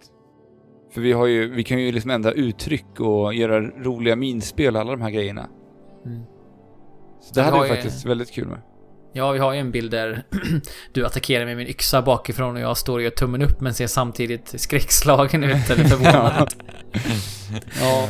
För 0.94 1.00
vi 1.00 1.12
har 1.12 1.26
ju, 1.26 1.54
vi 1.54 1.64
kan 1.64 1.80
ju 1.80 1.92
liksom 1.92 2.10
ändra 2.10 2.32
uttryck 2.32 3.00
och 3.00 3.34
göra 3.34 3.60
roliga 3.60 4.16
minspel 4.16 4.76
alla 4.76 4.90
de 4.90 5.02
här 5.02 5.10
grejerna. 5.10 5.48
Mm. 6.06 6.22
Så 7.20 7.34
det 7.34 7.42
här 7.42 7.62
vi 7.62 7.68
faktiskt 7.68 8.06
väldigt 8.06 8.32
kul 8.32 8.48
med. 8.48 8.60
Ja, 9.16 9.30
vi 9.32 9.38
har 9.38 9.52
ju 9.52 9.58
en 9.60 9.70
bild 9.70 9.90
där 9.90 10.22
du 10.92 11.06
attackerar 11.06 11.44
med 11.44 11.56
min 11.56 11.66
yxa 11.68 12.02
bakifrån 12.02 12.54
och 12.56 12.60
jag 12.62 12.76
står 12.76 12.94
och 12.94 13.02
gör 13.02 13.10
tummen 13.10 13.42
upp 13.42 13.60
men 13.60 13.74
ser 13.74 13.86
samtidigt 13.86 14.60
skräckslagen 14.60 15.44
ut 15.44 15.70
eller 15.70 15.84
förvånad. 15.88 16.54
Ja. 17.80 18.08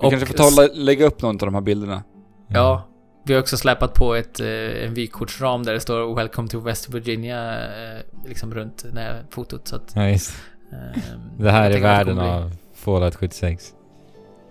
Vi 0.00 0.06
Och- 0.06 0.10
kanske 0.10 0.26
får 0.26 0.34
ta 0.34 0.46
och 0.46 0.52
lä- 0.52 0.74
lägga 0.84 1.06
upp 1.06 1.22
någon 1.22 1.34
av 1.34 1.38
de 1.38 1.54
här 1.54 1.60
bilderna. 1.60 2.02
Ja, 2.48 2.86
vi 3.24 3.32
har 3.34 3.40
också 3.40 3.56
släpat 3.56 3.94
på 3.94 4.14
ett, 4.14 4.40
eh, 4.40 4.46
en 4.84 4.94
vykortsram 4.94 5.62
där 5.62 5.72
det 5.72 5.80
står 5.80 6.14
“Welcome 6.16 6.48
to 6.48 6.60
West 6.60 6.88
Virginia” 6.88 7.54
eh, 7.60 8.00
liksom 8.28 8.54
runt 8.54 8.84
det 8.94 9.00
här 9.00 9.24
fotot 9.30 9.68
så 9.68 9.76
att... 9.76 9.92
Ja, 9.94 10.08
just. 10.08 10.34
eh, 10.72 11.00
Det 11.38 11.50
här 11.50 11.70
är 11.70 11.80
världen 11.80 12.18
av 12.18 12.52
Fallout 12.74 13.14
76. 13.16 13.72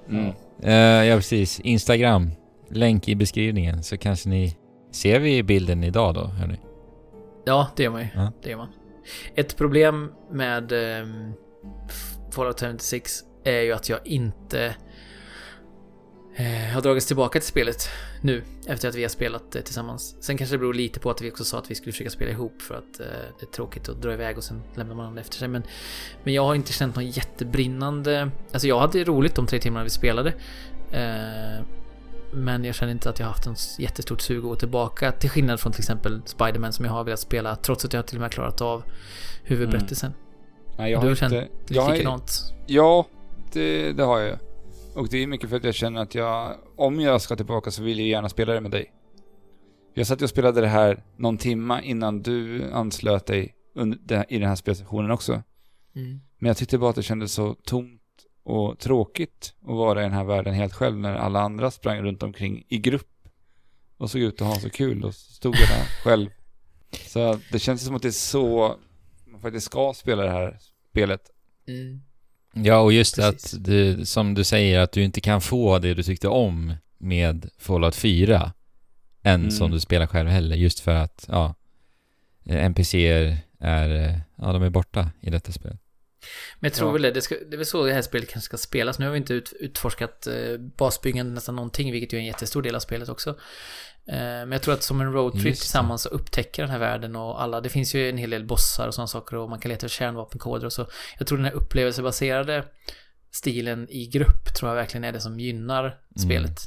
Mm. 0.10 0.32
Eh, 0.64 0.74
ja, 1.08 1.16
precis. 1.16 1.60
Instagram. 1.60 2.32
Länk 2.72 3.08
i 3.08 3.16
beskrivningen 3.16 3.84
så 3.84 3.98
kanske 3.98 4.30
ni... 4.30 4.56
Ser 4.92 5.20
vi 5.20 5.44
bilden 5.44 5.84
idag 5.84 6.14
då, 6.14 6.26
hörni? 6.26 6.60
Ja, 7.46 7.68
det 7.76 7.84
gör 7.84 7.92
man 7.92 8.02
ju. 8.02 8.08
Ja. 8.16 8.32
Det 8.44 8.50
gör 8.50 8.58
man. 8.58 8.70
Ett 9.36 9.58
problem 9.58 10.12
med 10.32 10.72
um, 10.72 11.34
Fallout 12.32 12.60
76 12.60 13.24
är 13.44 13.62
ju 13.62 13.72
att 13.72 13.90
jag 13.90 14.08
inte 14.08 14.76
eh, 16.36 16.74
har 16.74 16.82
dragits 16.82 17.06
tillbaka 17.06 17.40
till 17.40 17.48
spelet 17.48 17.90
nu 18.22 18.44
efter 18.68 18.90
att 18.90 18.96
vi 18.96 19.02
har 19.02 19.10
spelat 19.10 19.52
det 19.52 19.62
tillsammans. 19.62 20.16
Sen 20.20 20.38
kanske 20.38 20.54
det 20.56 20.60
beror 20.60 20.74
lite 20.74 21.00
på 21.00 21.10
att 21.10 21.22
vi 21.22 21.32
också 21.32 21.44
sa 21.44 21.58
att 21.58 21.72
vi 21.72 21.76
skulle 21.76 21.92
försöka 21.92 22.10
spela 22.10 22.32
ihop 22.32 22.62
för 22.62 22.76
att 22.76 23.00
eh, 23.00 23.06
det 23.40 23.46
är 23.46 23.52
tråkigt 23.52 23.90
att 23.90 24.02
dra 24.02 24.14
iväg 24.14 24.38
och 24.38 24.44
sen 24.44 24.62
lämnar 24.76 24.96
man 24.96 25.16
det 25.16 25.22
efter 25.22 25.36
sig. 25.38 25.48
Men, 25.48 25.64
men 26.24 26.34
jag 26.34 26.46
har 26.46 26.56
inte 26.56 26.74
känt 26.74 26.96
någon 26.96 27.10
jättebrinnande... 27.10 28.32
Alltså 28.52 28.68
jag 28.68 28.80
hade 28.80 29.04
roligt 29.04 29.36
de 29.36 29.48
tre 29.48 29.60
timmarna 29.60 29.84
vi 29.84 29.90
spelade. 29.90 30.34
Men 32.34 32.64
jag 32.64 32.76
känner 32.76 32.92
inte 32.92 33.10
att 33.10 33.20
jag 33.20 33.26
har 33.26 33.32
haft 33.32 33.46
en 33.46 33.56
jättestort 33.80 34.22
sug 34.22 34.38
att 34.38 34.44
gå 34.44 34.56
tillbaka. 34.56 35.12
Till 35.12 35.30
skillnad 35.30 35.60
från 35.60 35.72
till 35.72 35.82
exempel 35.82 36.22
Spiderman 36.26 36.74
som 36.74 36.86
jag 36.86 36.92
har 36.92 37.04
velat 37.04 37.20
spela 37.20 37.56
trots 37.56 37.86
att 37.86 37.94
jag 37.94 38.08
till 38.08 38.18
och 38.18 38.22
med 38.22 38.32
klarat 38.32 38.62
av 38.62 38.84
huvudberättelsen. 39.44 40.14
Nej, 40.78 40.92
jag 40.92 41.02
Du 41.02 41.06
har 41.06 41.10
har 41.10 41.16
känt 41.16 41.34
inte... 41.34 41.48
Jag 41.74 41.82
har, 41.82 41.94
likadant. 41.94 42.54
ja, 42.68 43.06
det, 43.54 43.92
det 43.92 44.04
har 44.04 44.20
jag 44.20 44.28
ju. 44.28 44.36
Och 44.96 45.08
det 45.10 45.18
är 45.24 45.28
mycket 45.28 45.50
för 45.50 45.58
att 45.58 45.64
jag 45.64 45.76
känner 45.76 46.02
att 46.02 46.16
jag, 46.16 46.56
om 46.78 47.00
jag 47.00 47.22
ska 47.22 47.36
tillbaka 47.36 47.72
så 47.72 47.84
vill 47.84 48.00
jag 48.00 48.08
gärna 48.08 48.30
spela 48.30 48.54
det 48.54 48.62
med 48.62 48.72
dig. 48.72 48.94
Jag 49.94 50.08
satt 50.08 50.22
och 50.22 50.30
spelade 50.30 50.62
det 50.62 50.68
här 50.68 51.04
någon 51.18 51.38
timma 51.38 51.82
innan 51.82 52.22
du 52.22 52.64
anslöt 52.72 53.26
dig 53.26 53.56
under, 53.76 54.26
i 54.30 54.40
den 54.40 54.48
här 54.50 54.56
spelsessionen 54.56 55.12
också. 55.12 55.32
Mm. 55.96 56.20
Men 56.40 56.48
jag 56.48 56.58
tyckte 56.58 56.78
bara 56.78 56.90
att 56.90 56.96
det 56.96 57.04
kändes 57.04 57.34
så 57.34 57.54
tomt 57.54 57.99
och 58.50 58.80
tråkigt 58.80 59.54
att 59.62 59.68
vara 59.76 60.00
i 60.00 60.04
den 60.04 60.14
här 60.14 60.24
världen 60.24 60.54
helt 60.54 60.74
själv 60.74 60.98
när 60.98 61.16
alla 61.16 61.42
andra 61.42 61.72
sprang 61.72 62.02
runt 62.02 62.24
omkring 62.24 62.64
i 62.68 62.78
grupp 62.78 63.08
och 63.98 64.12
såg 64.12 64.22
ut 64.22 64.42
att 64.42 64.48
ha 64.48 64.56
så 64.56 64.70
kul 64.70 65.04
och 65.04 65.16
stod 65.16 65.56
jag 65.56 65.70
där 65.70 65.86
själv. 66.04 66.30
Så 67.08 67.40
det 67.52 67.60
känns 67.60 67.86
som 67.86 67.96
att 67.96 68.02
det 68.02 68.08
är 68.08 68.12
så 68.12 68.76
man 69.26 69.42
faktiskt 69.42 69.66
ska 69.66 69.94
spela 69.96 70.24
det 70.24 70.32
här 70.32 70.58
spelet. 70.92 71.22
Mm. 71.68 72.02
Ja, 72.54 72.80
och 72.80 72.94
just 72.94 73.16
Precis. 73.16 73.54
att 73.54 73.64
du, 73.66 74.06
som 74.06 74.34
du 74.34 74.44
säger, 74.44 74.80
att 74.80 74.92
du 74.92 75.04
inte 75.04 75.22
kan 75.22 75.42
få 75.42 75.80
det 75.80 75.94
du 75.94 76.04
tyckte 76.04 76.28
om 76.28 76.74
med 76.98 77.50
Fallout 77.58 77.96
4 77.96 78.52
än 79.24 79.40
Mm. 79.40 79.52
som 79.52 79.72
du 79.72 79.80
spelar 79.80 80.08
själv 80.08 80.30
heller, 80.30 80.56
just 80.56 80.80
för 80.80 80.92
att, 80.96 81.26
ja, 81.28 81.56
eh, 82.46 82.66
NPCer 82.66 83.38
är, 83.60 83.90
eh, 84.10 84.18
ja, 84.36 84.54
de 84.54 84.64
är 84.64 84.70
borta 84.70 85.10
i 85.22 85.30
detta 85.30 85.52
spel. 85.52 85.78
Men 86.60 86.68
jag 86.70 86.74
tror 86.74 86.90
Ja. 86.90 86.94
väl 86.94 87.02
det, 87.02 87.12
det, 87.12 87.22
ska, 87.22 87.36
det 87.36 87.56
är 87.56 87.58
väl 87.58 87.66
så 87.66 87.86
det 87.86 87.94
här 87.94 88.02
spelet 88.02 88.30
kanske 88.30 88.46
ska 88.46 88.58
spelas. 88.58 89.00
Nu 89.00 89.06
har 89.06 89.12
vi 89.12 89.18
inte 89.18 89.34
ut, 89.34 89.54
utforskat 89.60 90.28
eh, 90.28 90.58
basbyggande 90.78 91.34
nästan 91.34 91.56
någonting, 91.56 91.92
vilket 91.92 92.14
ju 92.14 92.18
är 92.18 92.20
en 92.20 92.28
jättestor 92.28 92.62
del 92.62 92.76
av 92.76 92.80
spelet 92.80 93.10
också. 93.10 93.30
Eh, 94.08 94.16
men 94.16 94.52
jag 94.52 94.62
tror 94.62 94.74
att 94.74 94.84
som 94.84 95.02
en 95.02 95.14
roadtrip 95.14 95.56
tillsammans 95.58 96.06
och 96.06 96.16
upptäcker 96.16 96.62
den 96.62 96.72
här 96.72 96.80
världen 96.80 97.16
och 97.16 97.42
alla, 97.42 97.62
det 97.62 97.70
finns 97.70 97.96
ju 97.96 98.10
en 98.10 98.18
hel 98.18 98.30
del 98.30 98.46
bossar 98.46 98.88
och 98.88 98.94
sådana 98.94 99.08
saker 99.08 99.36
och 99.36 99.50
man 99.50 99.60
kan 99.60 99.70
leta 99.70 99.86
efter 99.86 99.98
kärnvapenkoder 99.98 100.66
och 100.66 100.74
så. 100.74 100.88
Jag 101.18 101.28
tror 101.28 101.38
den 101.38 101.46
här 101.46 101.54
upplevelsebaserade 101.54 102.66
stilen 103.32 103.90
i 103.90 104.08
grupp 104.08 104.56
tror 104.56 104.70
jag 104.70 104.76
verkligen 104.76 105.04
är 105.04 105.12
det 105.12 105.20
som 105.20 105.40
gynnar 105.40 106.00
spelet. 106.18 106.60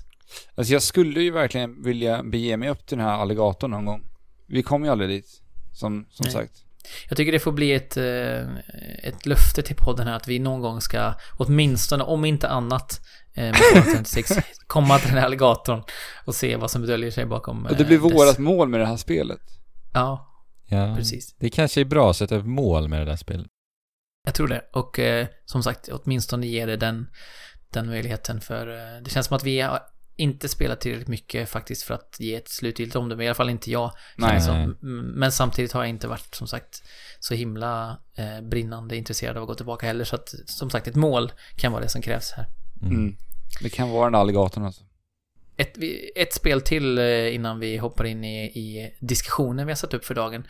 Alltså 0.55 0.73
jag 0.73 0.83
skulle 0.83 1.20
ju 1.20 1.31
verkligen 1.31 1.83
vilja 1.83 2.23
bege 2.23 2.57
mig 2.57 2.69
upp 2.69 2.87
till 2.87 2.99
den 2.99 3.07
här 3.07 3.15
alligatorn 3.15 3.70
någon 3.70 3.85
gång. 3.85 4.09
Vi 4.47 4.62
kom 4.62 4.85
ju 4.85 4.91
aldrig 4.91 5.11
dit, 5.11 5.43
som, 5.73 6.07
som 6.11 6.24
Nej. 6.24 6.33
sagt. 6.33 6.53
Jag 7.09 7.17
tycker 7.17 7.33
det 7.33 7.39
får 7.41 7.53
bli 7.53 7.73
ett, 7.73 7.97
eh, 7.97 8.41
ett 9.03 9.27
löfte 9.27 9.63
till 9.63 9.77
podden 9.77 10.07
här 10.07 10.15
att 10.17 10.29
vi 10.29 10.39
någon 10.39 10.61
gång 10.61 10.81
ska, 10.81 11.15
åtminstone 11.39 12.05
om 12.05 12.25
inte 12.25 12.49
annat, 12.49 13.01
eh, 13.35 13.45
med 13.45 13.57
Fallout 13.57 13.87
56, 13.97 14.31
komma 14.67 14.99
till 14.99 15.09
den 15.09 15.19
här 15.19 15.25
alligatorn 15.27 15.83
och 16.27 16.35
se 16.35 16.57
vad 16.57 16.71
som 16.71 16.87
döljer 16.87 17.11
sig 17.11 17.27
bakom 17.27 17.67
Och 17.67 17.77
det 17.77 17.85
blir 17.85 17.97
eh, 17.99 18.03
dess- 18.03 18.15
vårat 18.15 18.39
mål 18.39 18.69
med 18.69 18.81
det 18.81 18.87
här 18.87 18.97
spelet. 18.97 19.41
Ja, 19.95 20.29
Ja, 20.69 20.95
precis. 20.97 21.37
det 21.39 21.51
kanske 21.51 21.81
är 21.81 21.85
bra 21.85 22.11
att 22.11 22.17
sätta 22.17 22.37
upp 22.37 22.47
mål 22.47 22.89
med 22.89 23.01
det 23.01 23.05
där 23.05 23.17
spelet. 23.17 23.47
Jag 24.25 24.35
tror 24.35 24.49
det. 24.49 24.63
Och 24.73 25.01
som 25.45 25.63
sagt, 25.63 25.89
åtminstone 25.93 26.47
ger 26.47 26.67
det 26.67 26.77
den, 26.77 27.07
den 27.73 27.87
möjligheten 27.87 28.41
för 28.41 28.67
det 29.01 29.11
känns 29.11 29.27
som 29.27 29.37
att 29.37 29.45
vi 29.45 29.61
har 29.61 29.81
inte 30.23 30.49
spelat 30.49 30.81
tillräckligt 30.81 31.09
mycket 31.09 31.49
faktiskt 31.49 31.82
för 31.82 31.94
att 31.94 32.16
ge 32.19 32.35
ett 32.35 32.49
slutgiltigt 32.49 32.97
omdöme. 32.97 33.24
I 33.24 33.27
alla 33.27 33.35
fall 33.35 33.51
inte 33.51 33.70
jag. 33.70 33.93
Nej. 34.16 34.40
som. 34.40 34.57
Mm, 34.57 34.77
Men 35.15 35.32
samtidigt 35.32 35.73
har 35.73 35.81
jag 35.81 35.89
inte 35.89 36.09
varit 36.09 36.35
som 36.35 36.47
sagt 36.47 36.82
så 37.20 37.35
himla 37.35 37.99
eh, 38.16 38.40
brinnande 38.49 38.97
intresserad 38.97 39.36
av 39.36 39.43
att 39.43 39.49
gå 39.49 39.55
tillbaka 39.55 39.86
heller. 39.86 40.05
Så 40.05 40.16
att 40.16 40.35
som 40.47 40.70
sagt 40.70 40.89
ett 40.89 40.94
mål 40.94 41.32
kan 41.57 41.73
vara 41.73 41.82
det 41.82 41.89
som 41.89 42.03
krävs 42.03 42.32
här. 42.32 42.47
Mm. 42.82 42.94
Mm. 42.94 43.16
Det 43.62 43.69
kan 43.69 43.90
vara 43.90 44.05
den 44.05 44.15
alligatorn 44.15 44.65
alltså. 44.65 44.82
Ett, 45.57 45.77
ett 46.16 46.35
spel 46.35 46.61
till 46.61 46.99
eh, 46.99 47.35
innan 47.35 47.61
vi 47.61 47.77
hoppar 47.77 48.05
in 48.05 48.24
i, 48.24 48.44
i 48.44 48.94
diskussionen 49.01 49.66
vi 49.66 49.73
har 49.73 49.77
satt 49.77 49.94
upp 49.94 50.05
för 50.05 50.15
dagen. 50.15 50.47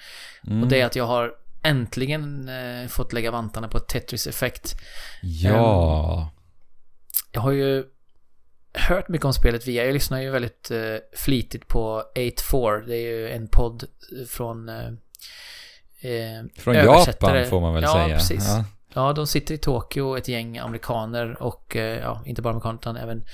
Mm. 0.47 0.63
Och 0.63 0.69
det 0.69 0.81
är 0.81 0.87
att 0.87 0.97
jag 0.97 1.07
har 1.07 1.33
äntligen 1.63 2.49
eh, 2.49 2.89
fått 2.89 3.13
lägga 3.13 3.31
vantarna 3.31 3.69
på 3.69 3.79
Tetris 3.79 4.27
Effect. 4.27 4.77
Ja. 5.23 6.31
Jag 7.33 7.41
har 7.41 7.53
ju 7.53 7.85
hört 8.75 9.09
mycket 9.09 9.25
om 9.25 9.33
spelet 9.33 9.67
via, 9.69 9.85
jag 9.85 9.93
lyssnar 9.93 10.21
ju 10.21 10.31
väldigt 10.31 10.71
eh, 10.71 10.79
flitigt 11.17 11.69
på 11.69 12.03
8-4. 12.17 12.87
Det 12.87 12.97
är 12.97 13.11
ju 13.11 13.31
en 13.31 13.49
podd 13.49 13.85
från... 14.29 14.69
Eh, 14.69 14.77
eh, 16.01 16.43
Från. 16.59 16.75
Japan 16.75 17.47
får 17.47 17.61
man 17.61 17.75
väl 17.75 17.83
Ja, 17.83 17.93
säga. 17.93 18.17
precis. 18.17 18.45
Ja. 18.49 18.65
Ja, 18.95 19.13
de 19.13 19.27
sitter 19.27 19.55
i 19.55 19.59
Tokyo, 19.59 20.17
ett 20.19 20.29
gäng 20.29 20.59
amerikaner 20.59 21.43
och, 21.43 21.77
eh, 21.77 21.99
ja, 21.99 22.23
inte 22.27 22.43
bara 22.43 22.51
amerikaner 22.51 22.79
utan 22.79 22.97
även 22.97 23.25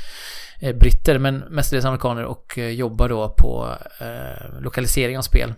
eh, 0.61 0.77
britter, 0.77 1.19
men 1.19 1.39
mestadels 1.39 1.85
amerikaner 1.85 2.25
och 2.25 2.59
eh, 2.59 2.69
jobbar 2.69 3.09
då 3.09 3.35
på 3.39 3.69
eh, 4.01 4.61
lokalisering 4.61 5.19
av 5.19 5.23
spel. 5.23 5.49
Eh, 5.51 5.55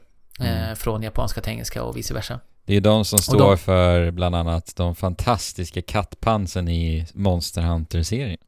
Mm. 0.63 0.77
Från 0.77 1.03
japanska 1.03 1.41
till 1.41 1.53
engelska 1.53 1.83
och 1.83 1.97
vice 1.97 2.15
versa. 2.15 2.41
Det 2.65 2.77
är 2.77 2.81
de 2.81 3.05
som 3.05 3.19
står 3.19 3.39
de- 3.39 3.59
för 3.59 4.11
bland 4.11 4.35
annat 4.37 4.73
de 4.77 4.95
fantastiska 4.95 5.83
kattpansen 5.83 6.69
i 6.69 7.07
Monster 7.15 7.63
Hunter-serien. 7.63 8.39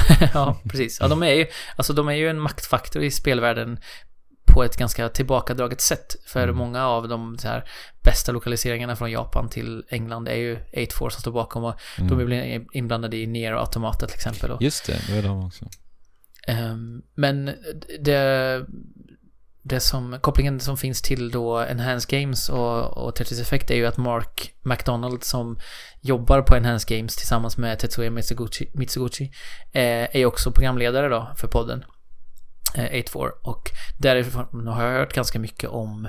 ja, 0.34 0.60
precis. 0.68 0.98
Ja, 1.00 1.08
de 1.08 1.22
är 1.22 1.32
ju, 1.32 1.46
alltså 1.76 1.92
de 1.92 2.08
är 2.08 2.12
ju 2.12 2.28
en 2.30 2.40
maktfaktor 2.40 3.02
i 3.02 3.10
spelvärlden 3.10 3.78
på 4.54 4.64
ett 4.64 4.76
ganska 4.76 5.08
tillbakadraget 5.08 5.80
sätt. 5.80 6.16
För 6.26 6.42
Mm. 6.42 6.56
många 6.56 6.86
av 6.86 7.08
de 7.08 7.38
så 7.38 7.48
här, 7.48 7.68
bästa 8.02 8.32
lokaliseringarna 8.32 8.96
från 8.96 9.10
Japan 9.10 9.48
till 9.48 9.84
England 9.88 10.28
är 10.28 10.34
ju 10.36 10.58
8-4 10.72 11.10
som 11.10 11.20
står 11.20 11.32
bakom 11.32 11.64
och 11.64 11.74
Mm. 11.98 12.10
de 12.10 12.20
är 12.20 12.24
väl 12.24 12.64
inblandade 12.72 13.16
i 13.16 13.26
Nier 13.26 13.54
och 13.54 13.60
Automata 13.60 14.06
till 14.06 14.14
exempel. 14.14 14.50
Och, 14.50 14.62
Just 14.62 14.86
det, 14.86 15.00
det 15.08 15.14
var 15.14 15.22
de 15.22 15.44
också. 15.46 15.64
Ehm, 16.46 17.02
men 17.14 17.50
det, 18.00 18.64
det 19.62 19.80
som, 19.80 20.18
kopplingen 20.20 20.60
som 20.60 20.76
finns 20.76 21.02
till 21.02 21.30
då 21.30 21.60
Enhanced 21.60 22.10
Games 22.10 22.48
och, 22.48 22.96
och 22.96 23.14
Tetris 23.14 23.40
Effect 23.40 23.70
är 23.70 23.74
ju 23.74 23.86
att 23.86 23.96
Mark 23.96 24.52
McDonald 24.62 25.24
som 25.24 25.58
jobbar 26.00 26.42
på 26.42 26.56
Enhanced 26.56 26.96
Games 26.96 27.16
tillsammans 27.16 27.58
med 27.58 27.78
Tetsuya 27.78 28.10
Mitsuguchi, 28.10 28.70
Mitsuguchi 28.74 29.32
eh, 29.72 30.16
är 30.16 30.26
också 30.26 30.52
programledare 30.52 31.08
då 31.08 31.32
för 31.36 31.48
podden 31.48 31.84
eh, 32.74 33.02
8-4 33.02 33.30
och 33.42 33.70
därifrån 33.98 34.66
har 34.66 34.84
jag 34.84 34.98
hört 34.98 35.12
ganska 35.14 35.38
mycket 35.38 35.70
om, 35.70 36.08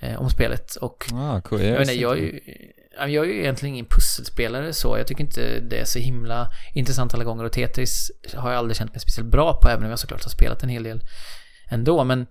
eh, 0.00 0.20
om 0.20 0.30
spelet 0.30 0.76
och 0.76 1.06
Ah, 1.12 1.40
cool. 1.40 1.62
jag, 1.62 1.72
vet 1.72 1.80
inte, 1.80 2.00
jag, 2.00 2.18
är 2.18 2.22
ju, 2.22 2.40
ja, 2.98 3.08
jag 3.08 3.24
är 3.24 3.28
ju 3.28 3.40
egentligen 3.40 3.74
ingen 3.74 3.86
pusselspelare 3.86 4.72
så. 4.72 4.98
Jag 4.98 5.06
tycker 5.06 5.24
inte 5.24 5.60
det 5.60 5.78
är 5.78 5.84
så 5.84 5.98
himla 5.98 6.50
intressant 6.74 7.14
alla 7.14 7.24
gånger 7.24 7.44
och 7.44 7.52
Tetris 7.52 8.10
har 8.34 8.50
jag 8.50 8.58
aldrig 8.58 8.76
känt 8.76 8.92
mig 8.92 9.00
speciellt 9.00 9.30
bra 9.30 9.60
på 9.62 9.68
även 9.68 9.84
om 9.84 9.90
jag 9.90 9.98
såklart 9.98 10.24
har 10.24 10.30
spelat 10.30 10.62
en 10.62 10.68
hel 10.68 10.82
del 10.82 11.02
ändå. 11.70 12.04
Men 12.04 12.26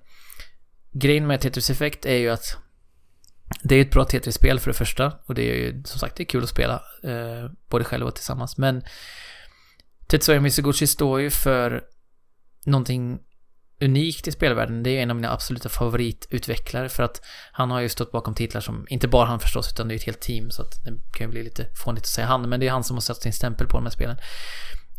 grejen 0.99 1.27
med 1.27 1.41
Tetris 1.41 1.69
Effect 1.69 2.05
är 2.05 2.17
ju 2.17 2.29
att 2.29 2.57
det 3.63 3.75
är 3.75 3.81
ett 3.81 3.91
bra 3.91 4.05
Tetris-spel 4.05 4.59
för 4.59 4.71
det 4.71 4.77
första 4.77 5.13
och 5.25 5.35
det 5.35 5.41
är 5.41 5.55
ju 5.55 5.83
som 5.83 5.99
sagt 5.99 6.15
det 6.15 6.23
är 6.23 6.25
kul 6.25 6.43
att 6.43 6.49
spela 6.49 6.81
eh, 7.03 7.51
både 7.69 7.85
själv 7.85 8.05
och 8.05 8.15
tillsammans. 8.15 8.57
Men 8.57 8.83
Tetsuya 10.07 10.41
Mizuguchi 10.41 10.87
står 10.87 11.21
ju 11.21 11.29
för 11.29 11.83
någonting 12.65 13.19
unikt 13.81 14.27
i 14.27 14.31
spelvärlden. 14.31 14.83
Det 14.83 14.89
är 14.89 15.03
en 15.03 15.09
av 15.09 15.15
mina 15.15 15.31
absoluta 15.31 15.69
favoritutvecklare 15.69 16.89
för 16.89 17.03
att 17.03 17.21
han 17.51 17.71
har 17.71 17.79
ju 17.79 17.89
stått 17.89 18.11
bakom 18.11 18.35
titlar 18.35 18.61
som, 18.61 18.85
inte 18.89 19.07
bara 19.07 19.25
han 19.25 19.39
förstås, 19.39 19.71
utan 19.73 19.87
det 19.87 19.93
är 19.93 19.95
ett 19.95 20.03
helt 20.03 20.21
team 20.21 20.51
så 20.51 20.61
att 20.61 20.83
det 20.85 21.17
kan 21.17 21.27
ju 21.27 21.31
bli 21.31 21.43
lite 21.43 21.67
fånigt 21.83 22.03
att 22.03 22.07
säga 22.07 22.27
han, 22.27 22.49
men 22.49 22.59
det 22.59 22.67
är 22.67 22.71
han 22.71 22.83
som 22.83 22.95
har 22.95 23.01
satt 23.01 23.21
sin 23.21 23.33
stämpel 23.33 23.67
på 23.67 23.77
de 23.77 23.83
här 23.83 23.91
spelen. 23.91 24.17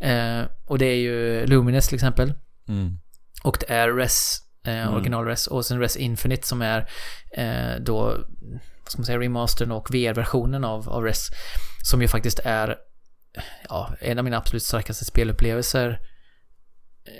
Eh, 0.00 0.48
och 0.64 0.78
det 0.78 0.86
är 0.86 0.96
ju 0.96 1.46
Lumines 1.46 1.88
till 1.88 1.94
exempel, 1.94 2.34
Mm. 2.68 2.98
och 3.42 3.56
det 3.60 3.72
är 3.72 3.92
Res, 3.92 4.38
eh, 4.66 4.82
Mm. 4.82 4.94
original 4.94 5.24
Res, 5.24 5.46
och 5.46 5.64
sen 5.66 5.80
Res 5.80 5.96
Infinite 5.96 6.46
som 6.46 6.62
är 6.62 6.88
eh, 7.32 7.80
då, 7.80 8.00
vad 8.82 8.90
ska 8.90 8.98
man 8.98 9.04
säga, 9.06 9.18
remastern 9.18 9.70
och 9.72 9.94
VR-versionen 9.94 10.64
av, 10.64 10.88
av 10.88 11.04
Res, 11.04 11.28
som 11.82 12.02
ju 12.02 12.08
faktiskt 12.08 12.38
är, 12.44 12.76
ja, 13.68 13.94
en 14.00 14.18
av 14.18 14.24
mina 14.24 14.36
absolut 14.36 14.62
starkaste 14.62 15.04
spelupplevelser 15.04 15.98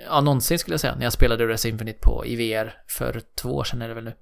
Ja, 0.09 0.21
någonsin 0.21 0.59
skulle 0.59 0.75
jag 0.75 0.81
säga. 0.81 0.95
När 0.95 1.03
jag 1.05 1.13
spelade 1.13 1.47
Res 1.47 1.67
Infinite 1.67 1.99
på 2.03 2.27
i 2.27 2.37
VR 2.37 2.75
för 2.89 3.23
två 3.43 3.57
år 3.57 3.65
sedan 3.65 3.83
är 3.83 3.89
det 3.89 3.95
väl 3.95 4.05
nu. 4.05 4.15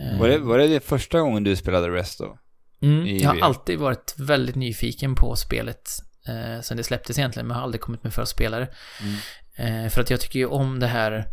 Eh, 0.00 0.20
Var 0.20 0.28
det, 0.28 0.38
var 0.38 0.58
det, 0.58 0.66
det 0.66 0.80
första 0.80 1.20
gången 1.20 1.44
du 1.44 1.56
spelade 1.56 1.88
Rest 1.88 2.18
då? 2.18 2.38
Mm, 2.82 3.16
jag 3.16 3.30
har 3.30 3.40
alltid 3.40 3.78
varit 3.78 4.14
väldigt 4.18 4.56
nyfiken 4.56 5.14
på 5.14 5.36
spelet 5.36 5.88
eh, 6.28 6.60
sen 6.62 6.76
det 6.76 6.84
släpptes 6.84 7.18
egentligen, 7.18 7.46
men 7.46 7.54
jag 7.54 7.58
har 7.60 7.64
aldrig 7.64 7.80
kommit 7.80 8.02
mig 8.04 8.12
för 8.12 8.22
att 8.22 8.28
spela 8.28 8.58
det. 8.58 8.68
Mm. 9.00 9.84
Eh, 9.84 9.90
för 9.90 10.00
att 10.00 10.10
jag 10.10 10.20
tycker 10.20 10.38
ju 10.38 10.46
om 10.46 10.80
det 10.80 10.86
här 10.86 11.24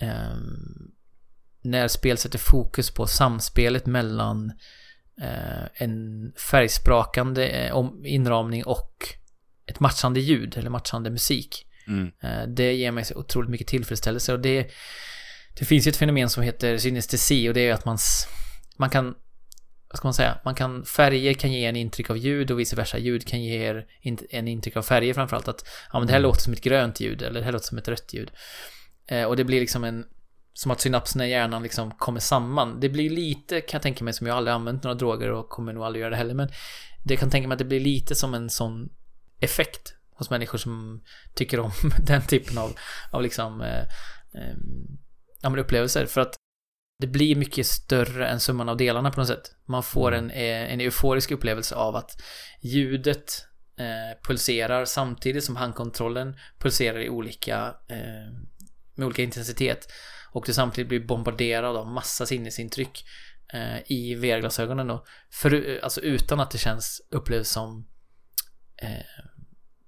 ehm, 0.00 0.90
när 1.62 1.88
spel 1.88 2.18
sätter 2.18 2.38
fokus 2.38 2.90
på 2.90 3.06
samspelet 3.06 3.86
mellan 3.86 4.52
eh, 5.22 5.64
en 5.74 6.32
färgsprakande 6.50 7.48
eh, 7.48 7.84
inramning 8.04 8.64
och 8.64 8.94
ett 9.66 9.80
matchande 9.80 10.20
ljud 10.20 10.56
eller 10.56 10.70
matchande 10.70 11.10
musik. 11.10 11.66
Mm. 11.86 12.10
Eh, 12.22 12.48
Det 12.48 12.72
ger 12.74 12.90
mig 12.90 13.04
så 13.04 13.14
otroligt 13.14 13.50
mycket 13.50 13.66
tillfredsställelse 13.66 14.32
och 14.32 14.40
det, 14.40 14.70
det 15.58 15.64
finns 15.64 15.86
ju 15.86 15.88
ett 15.88 15.96
fenomen 15.96 16.30
som 16.30 16.42
heter 16.42 16.78
synestesi 16.78 17.48
och 17.48 17.54
det 17.54 17.60
är 17.68 17.74
att 17.74 17.84
man, 17.84 17.98
man 18.76 18.90
kan, 18.90 19.14
vad 19.88 19.96
ska 19.96 20.06
man 20.06 20.14
säga, 20.14 20.38
man 20.44 20.54
kan, 20.54 20.84
färger 20.84 21.34
kan 21.34 21.52
ge 21.52 21.64
en 21.64 21.76
intryck 21.76 22.10
av 22.10 22.18
ljud 22.18 22.50
och 22.50 22.60
vice 22.60 22.76
versa, 22.76 22.98
ljud 22.98 23.26
kan 23.26 23.42
ge 23.42 23.68
er 23.68 23.86
en 24.30 24.48
intryck 24.48 24.76
av 24.76 24.82
färger 24.82 25.14
framförallt 25.14 25.48
att, 25.48 25.64
ja 25.92 25.98
men 25.98 26.06
det 26.06 26.12
här 26.12 26.18
Mm. 26.20 26.28
låter 26.28 26.40
som 26.40 26.52
ett 26.52 26.60
grönt 26.60 27.00
ljud 27.00 27.22
eller 27.22 27.40
det 27.40 27.44
här 27.44 27.52
låter 27.52 27.66
som 27.66 27.78
ett 27.78 27.88
rött 27.88 28.14
ljud. 28.14 28.30
Eh, 29.06 29.24
Och 29.24 29.36
det 29.36 29.44
blir 29.44 29.60
liksom 29.60 29.84
en, 29.84 30.04
som 30.52 30.70
att 30.70 30.80
synapserna 30.80 31.26
i 31.26 31.30
hjärnan 31.30 31.62
liksom 31.62 31.90
kommer 31.90 32.20
samman. 32.20 32.80
Det 32.80 32.88
blir 32.88 33.10
lite, 33.10 33.60
kan 33.60 33.78
jag 33.78 33.82
tänka 33.82 34.04
mig, 34.04 34.12
som 34.14 34.26
jag 34.26 34.36
aldrig 34.36 34.54
använt 34.54 34.82
några 34.82 34.94
droger 34.94 35.32
och 35.32 35.48
kommer 35.48 35.72
nog 35.72 35.84
aldrig 35.84 36.00
göra 36.00 36.10
det 36.10 36.16
heller, 36.16 36.34
men 36.34 36.48
det 37.04 37.16
kan 37.16 37.30
tänka 37.30 37.48
mig 37.48 37.54
att 37.54 37.58
det 37.58 37.64
blir 37.64 37.80
lite 37.80 38.14
som 38.14 38.34
en 38.34 38.50
sån 38.50 38.88
effekt 39.40 39.94
hos 40.14 40.30
människor 40.30 40.58
som 40.58 41.02
tycker 41.34 41.60
om 41.60 41.70
den 42.06 42.22
typen 42.22 42.58
av, 42.58 42.72
av 43.10 43.22
liksom, 43.22 43.60
eh, 43.60 43.84
eh, 45.44 45.54
upplevelser. 45.58 46.06
För 46.06 46.20
att 46.20 46.34
det 47.00 47.06
blir 47.06 47.36
mycket 47.36 47.66
större 47.66 48.28
än 48.28 48.40
summan 48.40 48.68
av 48.68 48.76
delarna 48.76 49.10
på 49.10 49.20
något 49.20 49.28
sätt. 49.28 49.54
Man 49.66 49.82
får 49.82 50.12
en, 50.12 50.30
eh, 50.30 50.72
en 50.72 50.80
euforisk 50.80 51.30
upplevelse 51.30 51.74
av 51.74 51.96
att 51.96 52.22
ljudet 52.62 53.46
eh, 53.78 54.18
pulserar 54.22 54.84
samtidigt 54.84 55.44
som 55.44 55.56
handkontrollen 55.56 56.36
pulserar 56.58 56.98
i 57.00 57.08
olika, 57.08 57.74
eh, 57.88 58.32
med 59.00 59.06
olika 59.06 59.22
intensitet. 59.22 59.92
Och 60.32 60.44
du 60.46 60.52
samtidigt 60.52 60.88
blir 60.88 61.00
bombarderad 61.06 61.76
av 61.76 61.86
massa 61.86 62.26
sinnesintryck 62.26 63.04
eh, 63.52 63.78
i 63.92 64.14
VR-glasögonen 64.14 64.86
då. 64.86 65.04
För, 65.30 65.80
alltså 65.82 66.00
utan 66.00 66.40
att 66.40 66.50
det 66.50 66.58
känns, 66.58 67.00
upplevs 67.10 67.48
som 67.48 67.86
eh, 68.82 68.88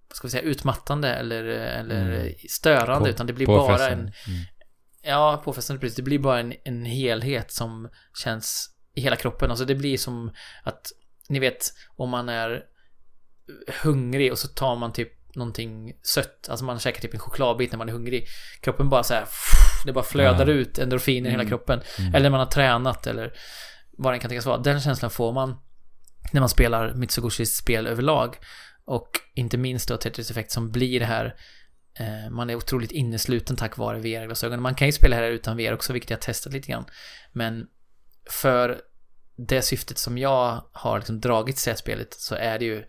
vad 0.09 0.17
ska 0.17 0.27
vi 0.27 0.31
säga, 0.31 0.43
utmattande 0.43 1.09
eller, 1.15 1.45
eller 1.45 2.13
Mm. 2.21 2.35
störande, 2.51 3.05
På- 3.05 3.09
utan 3.15 3.27
det 3.27 3.33
blir 3.33 3.47
bara 3.47 3.89
en, 3.89 3.99
Mm. 4.01 4.13
ja, 5.03 5.43
påfrestande 5.45 5.81
precis, 5.81 5.97
det 5.97 6.03
blir 6.03 6.19
bara 6.19 6.41
en, 6.41 6.55
en 6.65 6.85
helhet 6.85 7.51
som 7.53 7.89
känns 8.23 8.69
i 8.95 9.01
hela 9.01 9.17
kroppen. 9.17 9.51
Alltså 9.51 9.65
det 9.65 9.75
blir 9.75 9.99
som 9.99 10.33
att, 10.63 10.93
ni 11.29 11.39
vet, 11.39 11.73
om 11.97 12.11
man 12.11 12.29
är 12.29 12.65
hungrig 13.83 14.33
och 14.33 14.39
så 14.39 14.49
tar 14.49 14.77
man 14.77 14.93
typ 14.93 15.13
någonting 15.35 15.93
sött, 16.03 16.49
alltså 16.49 16.65
man 16.65 16.79
käkar 16.79 17.01
typ 17.01 17.15
en 17.15 17.21
chokladbit 17.21 17.73
när 17.73 17.79
man 17.79 17.89
är 17.89 17.93
hungrig. 17.93 18.27
Kroppen 18.61 18.89
bara 18.89 19.03
så 19.03 19.15
här, 19.15 19.25
det 19.87 19.93
bara 19.93 20.05
flödar 20.05 20.47
Ja. 20.47 20.53
ut 20.53 20.79
endorfiner 20.79 21.29
i 21.29 21.31
hela 21.31 21.43
Mm. 21.43 21.51
kroppen. 21.51 21.81
Mm. 21.99 22.15
Eller 22.15 22.23
när 22.23 22.31
man 22.31 22.41
har 22.41 22.47
tränat 22.47 23.07
eller 23.07 23.33
vad 23.99 24.13
det 24.15 24.19
kan 24.19 24.29
tänkas 24.29 24.47
vara. 24.47 24.59
Den 24.59 24.81
känslan 24.81 25.11
får 25.11 25.33
man 25.33 25.59
när 26.33 26.41
man 26.41 26.49
spelar 26.49 26.95
Mitsugushis 26.95 27.57
spel 27.57 27.87
överlag. 27.87 28.37
Och 28.85 29.11
inte 29.35 29.59
minst 29.59 29.89
då 29.89 29.97
Tetris 29.97 30.31
Effect 30.31 30.51
som 30.51 30.71
blir 30.71 31.01
det 31.01 31.07
här 31.07 31.35
eh, 31.99 32.31
man 32.31 32.51
är 32.51 32.55
otroligt 32.55 32.91
innesluten 32.93 33.57
tack 33.57 33.77
vare 33.77 33.99
VR-glasögon. 33.99 34.63
Man 34.63 34.75
kan 34.75 34.89
ju 34.89 34.93
spela 34.93 35.17
här 35.17 35.23
utan 35.31 35.57
VR 35.57 35.73
också, 35.73 35.93
vilket 35.93 36.11
jag 36.11 36.17
har 36.17 36.23
testat 36.23 36.53
lite 36.53 36.69
grann. 36.73 36.85
Men 37.33 37.67
för 38.31 38.81
det 39.49 39.63
syftet 39.63 39.99
som 39.99 40.19
jag 40.19 40.65
har 40.73 40.99
liksom 40.99 41.21
dragit 41.21 41.57
till 41.57 41.65
det 41.65 41.71
här 41.71 41.77
spelet 41.79 42.15
så 42.15 42.35
är 42.35 42.59
det 42.59 42.65
ju 42.65 42.85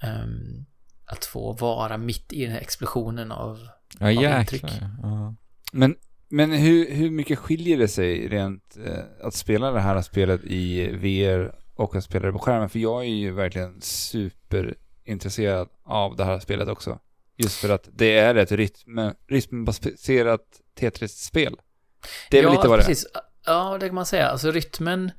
ehm, 0.00 0.66
att 1.06 1.24
få 1.24 1.52
vara 1.52 1.96
mitt 1.98 2.32
i 2.32 2.42
den 2.44 2.52
här 2.52 2.60
explosionen 2.60 3.32
av 3.32 3.68
Ja, 3.98 4.06
av 4.06 4.12
jäklar. 4.12 4.40
intryck. 4.40 4.64
Ja. 5.02 5.34
Men, 5.72 5.96
men 6.28 6.52
hur, 6.52 6.90
hur 6.90 7.10
mycket 7.10 7.38
skiljer 7.38 7.78
det 7.78 7.88
sig 7.88 8.28
rent 8.28 8.76
eh, 8.86 9.26
att 9.26 9.34
spela 9.34 9.70
det 9.70 9.80
här 9.80 10.02
spelet 10.02 10.40
i 10.44 10.86
VR 10.88 11.54
och 11.74 11.96
att 11.96 12.04
spela 12.04 12.26
det 12.26 12.32
på 12.32 12.38
skärmen? 12.38 12.68
För 12.68 12.78
jag 12.78 13.00
är 13.04 13.08
ju 13.08 13.30
verkligen 13.32 13.80
superintresserad 13.80 15.68
av 15.84 16.16
det 16.16 16.24
här 16.24 16.38
spelet 16.40 16.68
också. 16.68 16.98
Just 17.36 17.56
för 17.56 17.68
att 17.68 17.88
det 17.92 18.18
är 18.18 18.34
ett 18.34 18.52
rytm, 18.52 19.12
rytmbaserat 19.28 20.60
Tetris-spel. 20.74 21.56
Det 22.30 22.38
är 22.38 22.42
väl 22.42 22.52
lite 22.52 22.68
vad 22.68 22.78
det 22.78 22.88
är? 22.88 22.96
Ja, 23.46 23.78
det 23.80 23.86
kan 23.86 23.94
man 23.94 24.06
säga. 24.06 24.26
Alltså 24.28 24.50
rytmen... 24.50 25.10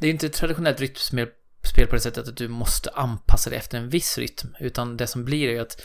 Det 0.00 0.06
är 0.06 0.10
inte 0.10 0.26
ett 0.26 0.32
traditionellt 0.32 0.80
rytmspel 0.80 1.28
spel 1.74 1.86
på 1.86 1.94
det 1.94 2.00
sättet 2.00 2.28
att 2.28 2.36
du 2.36 2.48
måste 2.48 2.90
anpassa 2.90 3.50
dig 3.50 3.58
efter 3.58 3.78
en 3.78 3.88
viss 3.88 4.18
rytm. 4.18 4.54
Utan 4.60 4.96
det 4.96 5.06
som 5.06 5.24
blir 5.24 5.48
är 5.48 5.52
ju 5.52 5.58
att 5.60 5.80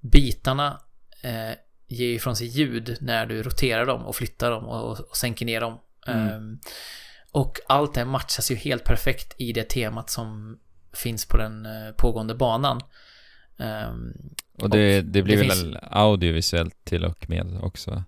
bitarna 0.00 0.80
eh, 1.22 1.52
ger 1.86 2.08
ifrån 2.14 2.36
sig 2.36 2.46
ljud 2.46 2.96
när 3.00 3.26
du 3.26 3.42
roterar 3.42 3.86
dem 3.86 4.02
och 4.06 4.16
flyttar 4.16 4.50
dem 4.50 4.64
och, 4.64 5.00
och 5.00 5.16
sänker 5.16 5.46
ner 5.46 5.60
dem. 5.60 5.78
Mm. 6.06 6.28
Ehm, 6.28 6.58
och 7.32 7.58
allt 7.68 7.94
det 7.94 8.04
matchas 8.04 8.50
ju 8.50 8.54
helt 8.54 8.84
perfekt 8.84 9.34
i 9.38 9.52
det 9.52 9.68
temat 9.68 10.10
som 10.10 10.58
finns 10.92 11.26
på 11.26 11.36
den 11.36 11.66
eh, 11.66 11.92
pågående 11.96 12.34
banan. 12.34 12.80
Ehm, 13.58 14.12
Och 14.58 14.70
det, 14.70 14.98
Och 14.98 15.04
det 15.04 15.22
blir 15.22 15.36
det 15.36 15.42
väl 15.48 15.50
finns- 15.50 15.76
audiovisuellt 15.90 16.84
till 16.84 17.04
och 17.04 17.30
med 17.30 17.58
också? 17.62 18.04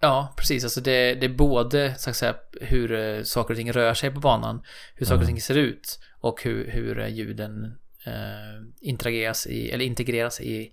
Ja, 0.00 0.34
precis. 0.36 0.64
Alltså 0.64 0.80
det, 0.80 1.14
det 1.14 1.26
är 1.26 1.34
både 1.34 1.94
så 1.98 2.10
att 2.10 2.16
säga, 2.16 2.34
hur 2.60 2.92
eh, 2.92 3.22
saker 3.22 3.54
och 3.54 3.58
ting 3.58 3.72
rör 3.72 3.94
sig 3.94 4.10
på 4.10 4.20
banan, 4.20 4.62
hur 4.94 5.06
saker 5.06 5.16
och 5.18 5.22
Ja. 5.22 5.26
ting 5.26 5.40
ser 5.40 5.56
ut 5.58 5.98
och 6.20 6.42
hur, 6.42 6.70
hur 6.70 6.98
eh, 6.98 7.08
ljuden 7.08 7.64
eh, 8.06 8.62
interageras 8.80 9.46
i, 9.46 9.70
eller 9.70 9.84
integreras 9.84 10.40
i, 10.40 10.72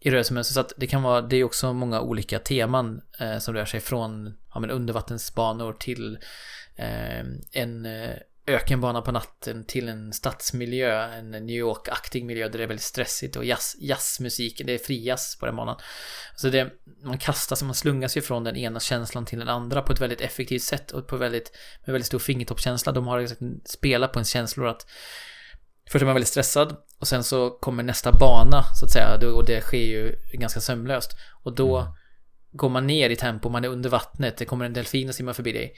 i 0.00 0.10
rörelsemönster. 0.10 0.54
Så 0.54 0.60
att 0.60 0.72
det 0.76 0.86
kan 0.86 1.02
vara, 1.02 1.20
det 1.20 1.36
är 1.36 1.44
också 1.44 1.72
många 1.72 2.00
olika 2.00 2.38
teman 2.38 3.00
eh, 3.20 3.38
som 3.38 3.54
rör 3.54 3.64
sig 3.64 3.80
från 3.80 4.34
ja, 4.54 4.60
men 4.60 4.70
undervattensbanor 4.70 5.72
till 5.72 6.18
eh, 6.76 7.24
en 7.52 7.86
eh, 7.86 8.10
ökenbana 8.48 9.02
på 9.02 9.12
natten 9.12 9.64
till 9.64 9.88
en 9.88 10.12
stadsmiljö, 10.12 11.02
en 11.12 11.30
New 11.30 11.56
York-aktig 11.56 12.24
miljö 12.24 12.48
där 12.48 12.58
det 12.58 12.64
är 12.64 12.68
väldigt 12.68 12.84
stressigt 12.84 13.36
och 13.36 13.44
jazz, 13.44 13.76
jazzmusiken, 13.80 14.66
det 14.66 14.74
är 14.74 14.78
frijazz 14.78 15.38
på 15.38 15.46
den 15.46 15.56
banan. 15.56 15.76
Så 16.36 16.48
det, 16.48 16.72
man 17.04 17.18
kastas, 17.18 17.62
man 17.62 17.74
slungas 17.74 18.16
ju 18.16 18.20
från 18.20 18.44
den 18.44 18.56
ena 18.56 18.80
känslan 18.80 19.24
till 19.24 19.38
den 19.38 19.48
andra 19.48 19.82
på 19.82 19.92
ett 19.92 20.00
väldigt 20.00 20.20
effektivt 20.20 20.62
sätt 20.62 20.90
och 20.90 21.06
på 21.06 21.16
väldigt, 21.16 21.52
med 21.84 21.92
väldigt 21.92 22.06
stor 22.06 22.18
fingertoppskänsla. 22.18 22.92
De 22.92 23.06
har 23.06 23.20
liksom 23.20 23.60
spelat 23.64 24.12
på 24.12 24.18
en 24.18 24.24
känslor 24.24 24.66
att 24.66 24.86
först 25.90 26.02
är 26.02 26.06
man 26.06 26.14
väldigt 26.14 26.28
stressad 26.28 26.76
och 27.00 27.08
sen 27.08 27.24
så 27.24 27.50
kommer 27.50 27.82
nästa 27.82 28.12
bana 28.12 28.62
så 28.80 28.84
att 28.84 28.92
säga 28.92 29.30
och 29.34 29.46
det 29.46 29.60
sker 29.60 29.86
ju 29.86 30.16
ganska 30.32 30.60
sömlöst. 30.60 31.10
Och 31.44 31.54
då 31.54 31.78
Mm. 31.78 31.92
går 32.52 32.68
man 32.68 32.86
ner 32.86 33.10
i 33.10 33.16
tempo, 33.16 33.48
man 33.48 33.64
är 33.64 33.68
under 33.68 33.90
vattnet, 33.90 34.36
det 34.36 34.44
kommer 34.44 34.64
en 34.64 34.72
delfin 34.72 35.08
och 35.08 35.14
simmar 35.14 35.32
förbi 35.32 35.52
dig. 35.52 35.74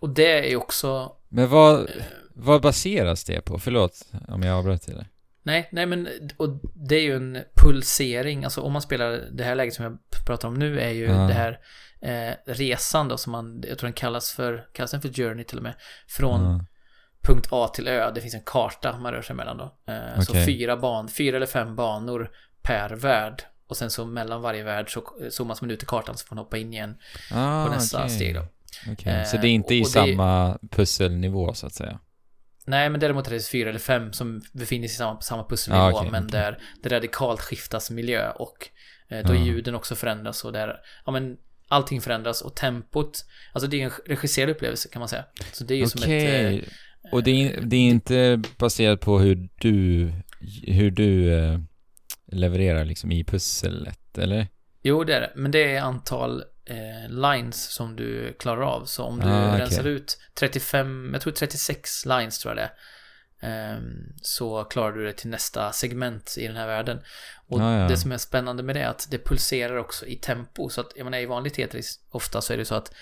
Och 0.00 0.10
det 0.10 0.52
är 0.52 0.56
också 0.56 1.12
Men 1.28 1.48
vad, 1.48 1.90
vad 2.34 2.62
baseras 2.62 3.24
det 3.24 3.40
på? 3.40 3.58
Förlåt 3.58 4.06
om 4.28 4.42
jag 4.42 4.58
avbröt 4.58 4.86
dig. 4.86 5.08
Nej, 5.42 5.68
nej 5.72 5.86
men 5.86 6.08
och 6.36 6.60
det 6.74 6.94
är 6.94 7.02
ju 7.02 7.16
en 7.16 7.38
pulsering, 7.56 8.44
alltså 8.44 8.60
om 8.60 8.72
man 8.72 8.82
spelar 8.82 9.10
det 9.32 9.44
här 9.44 9.54
läget 9.54 9.74
som 9.74 9.84
jag 9.84 9.98
pratar 10.26 10.48
om 10.48 10.54
nu 10.54 10.80
är 10.80 10.90
ju 10.90 11.04
Ja. 11.04 11.12
det 11.12 11.32
här 11.32 11.58
eh, 12.00 12.34
resan 12.46 13.08
då 13.08 13.16
som 13.16 13.32
man, 13.32 13.64
jag 13.68 13.78
tror 13.78 13.86
den 13.88 13.92
kallas 13.94 14.32
för, 14.32 14.66
kallas 14.72 14.90
den 14.90 15.00
för 15.02 15.08
journey 15.12 15.44
till 15.44 15.56
och 15.56 15.62
med, 15.62 15.74
från 16.08 16.40
Ja. 16.42 16.64
punkt 17.22 17.48
A 17.50 17.68
till 17.74 17.88
Ö, 17.88 18.10
det 18.14 18.20
finns 18.20 18.34
en 18.34 18.42
karta 18.46 18.98
man 18.98 19.12
rör 19.12 19.22
sig 19.22 19.36
mellan 19.36 19.56
då. 19.58 19.74
Eh, 19.92 20.20
Så 20.20 20.32
Okej. 20.32 20.46
fyra 20.46 20.76
ban, 20.76 21.08
fyra 21.08 21.36
eller 21.36 21.46
fem 21.46 21.76
banor 21.76 22.30
per 22.62 22.90
värld. 22.90 23.42
Och 23.66 23.76
sen 23.76 23.90
så 23.90 24.04
mellan 24.04 24.42
varje 24.42 24.62
värld 24.62 24.92
så 24.92 25.02
zoomas 25.30 25.60
man 25.62 25.70
ut 25.70 25.82
i 25.82 25.86
kartan 25.86 26.16
så 26.16 26.26
får 26.26 26.36
man 26.36 26.44
hoppa 26.44 26.58
in 26.58 26.72
igen 26.72 26.96
Ah, 27.32 27.64
på 27.66 27.70
nästa 27.72 27.98
okej. 27.98 28.10
steg 28.10 28.34
då. 28.34 28.44
Så 28.84 28.90
Eh, 29.36 29.40
det 29.40 29.48
är 29.48 29.52
inte 29.52 29.74
i 29.74 29.80
och 29.82 29.86
det 29.86 29.90
samma 29.90 30.58
pusselnivå 30.70 31.54
så 31.54 31.66
att 31.66 31.74
säga? 31.74 32.00
Nej, 32.66 32.90
men 32.90 33.00
däremot 33.00 33.26
är 33.26 33.30
det 33.30 33.48
fyra 33.48 33.68
eller 33.68 33.78
fem 33.78 34.12
som 34.12 34.42
befinner 34.52 34.88
sig 34.88 34.94
i 34.94 34.98
samma, 34.98 35.20
samma 35.20 35.44
pusselnivå, 35.44 35.82
Ah, 35.82 35.92
okej, 35.92 36.10
men 36.10 36.24
okej. 36.26 36.40
där 36.40 36.58
det 36.82 36.88
radikalt 36.96 37.40
skiftas 37.40 37.90
miljö 37.90 38.30
och 38.30 38.68
eh, 39.08 39.26
då 39.26 39.32
Ah. 39.32 39.36
ljuden 39.36 39.74
också 39.74 39.94
förändras 39.94 40.44
och 40.44 40.52
där, 40.52 40.76
ja 41.06 41.12
men 41.12 41.36
allting 41.68 42.00
förändras 42.00 42.42
och 42.42 42.56
tempot, 42.56 43.24
alltså 43.52 43.68
det 43.70 43.80
är 43.80 43.84
en 43.84 43.90
regisserad 44.06 44.50
upplevelse 44.50 44.88
kan 44.88 45.00
man 45.00 45.08
säga. 45.08 45.24
Så 45.52 45.64
det 45.64 45.74
är 45.74 45.78
ju 45.78 45.86
som 45.86 46.02
ett... 46.02 46.62
Eh, 46.64 46.68
Och 47.12 47.22
det 47.22 47.30
är, 47.30 47.60
det 47.60 47.76
är 47.76 47.88
inte 47.88 48.42
baserat 48.58 49.00
på 49.00 49.18
hur 49.18 49.48
du, 49.60 50.12
hur 50.66 50.90
du 50.90 51.34
eh, 51.38 51.58
levererar 52.32 52.84
liksom 52.84 53.12
i 53.12 53.24
pusslet, 53.24 54.18
eller? 54.18 54.46
jo, 54.82 55.04
det 55.04 55.14
är 55.14 55.20
det, 55.20 55.32
men 55.36 55.50
det 55.50 55.74
är 55.74 55.80
antal 55.80 56.44
eh, 56.70 57.08
lines 57.10 57.64
som 57.70 57.96
du 57.96 58.32
klarar 58.38 58.62
av. 58.62 58.84
Så 58.84 59.04
om 59.04 59.20
du 59.20 59.26
Ah, 59.28 59.58
rensar 59.58 59.84
ut 59.84 60.18
35, 60.34 61.10
jag 61.12 61.22
tror 61.22 61.32
36 61.32 62.06
lines 62.06 62.38
tror 62.38 62.56
jag 62.56 62.64
det 62.66 62.70
är. 62.70 62.72
ehm, 63.76 64.12
så 64.22 64.64
klarar 64.64 64.92
du 64.92 65.04
det 65.04 65.12
till 65.12 65.30
nästa 65.30 65.72
segment 65.72 66.34
i 66.38 66.46
den 66.46 66.56
här 66.56 66.66
världen. 66.66 67.02
Och 67.48 67.60
Ah, 67.60 67.78
ja. 67.78 67.88
det 67.88 67.96
som 67.96 68.12
är 68.12 68.18
spännande 68.18 68.62
med 68.62 68.76
det 68.76 68.80
är 68.82 68.88
att 68.88 69.08
det 69.10 69.18
pulserar 69.24 69.76
också 69.76 70.06
i 70.06 70.16
tempo. 70.16 70.68
Så 70.68 70.80
att, 70.80 70.92
jag 70.96 71.04
menar 71.04 71.18
i 71.18 71.26
vanlig 71.26 71.54
Tetris, 71.54 72.00
ofta 72.10 72.40
så 72.40 72.52
är 72.52 72.56
det 72.56 72.64
så 72.64 72.74
att 72.74 72.92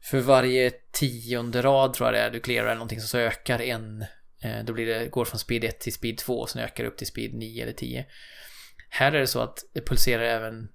för 0.00 0.20
varje 0.20 0.70
tionde 0.92 1.62
rad 1.62 1.94
tror 1.94 2.06
jag 2.06 2.14
det 2.14 2.20
är, 2.20 2.30
du 2.30 2.40
clearar 2.40 2.66
eller 2.66 2.74
någonting 2.74 3.00
så 3.00 3.18
ökar 3.18 3.60
en, 3.62 4.02
eh, 4.40 4.64
då 4.64 4.72
blir 4.72 4.86
det, 4.86 5.08
går 5.08 5.24
från 5.24 5.38
speed 5.38 5.64
1 5.64 5.80
till 5.80 5.92
speed 5.94 6.18
2 6.18 6.40
och 6.40 6.50
sen 6.50 6.62
ökar 6.62 6.84
det 6.84 6.90
upp 6.90 6.96
till 6.98 7.06
speed 7.06 7.34
9 7.34 7.62
eller 7.62 7.72
10. 7.72 8.06
Här 8.88 9.12
är 9.12 9.20
det 9.20 9.26
så 9.26 9.40
att 9.40 9.58
det 9.74 9.80
pulserar 9.86 10.22
även 10.22 10.68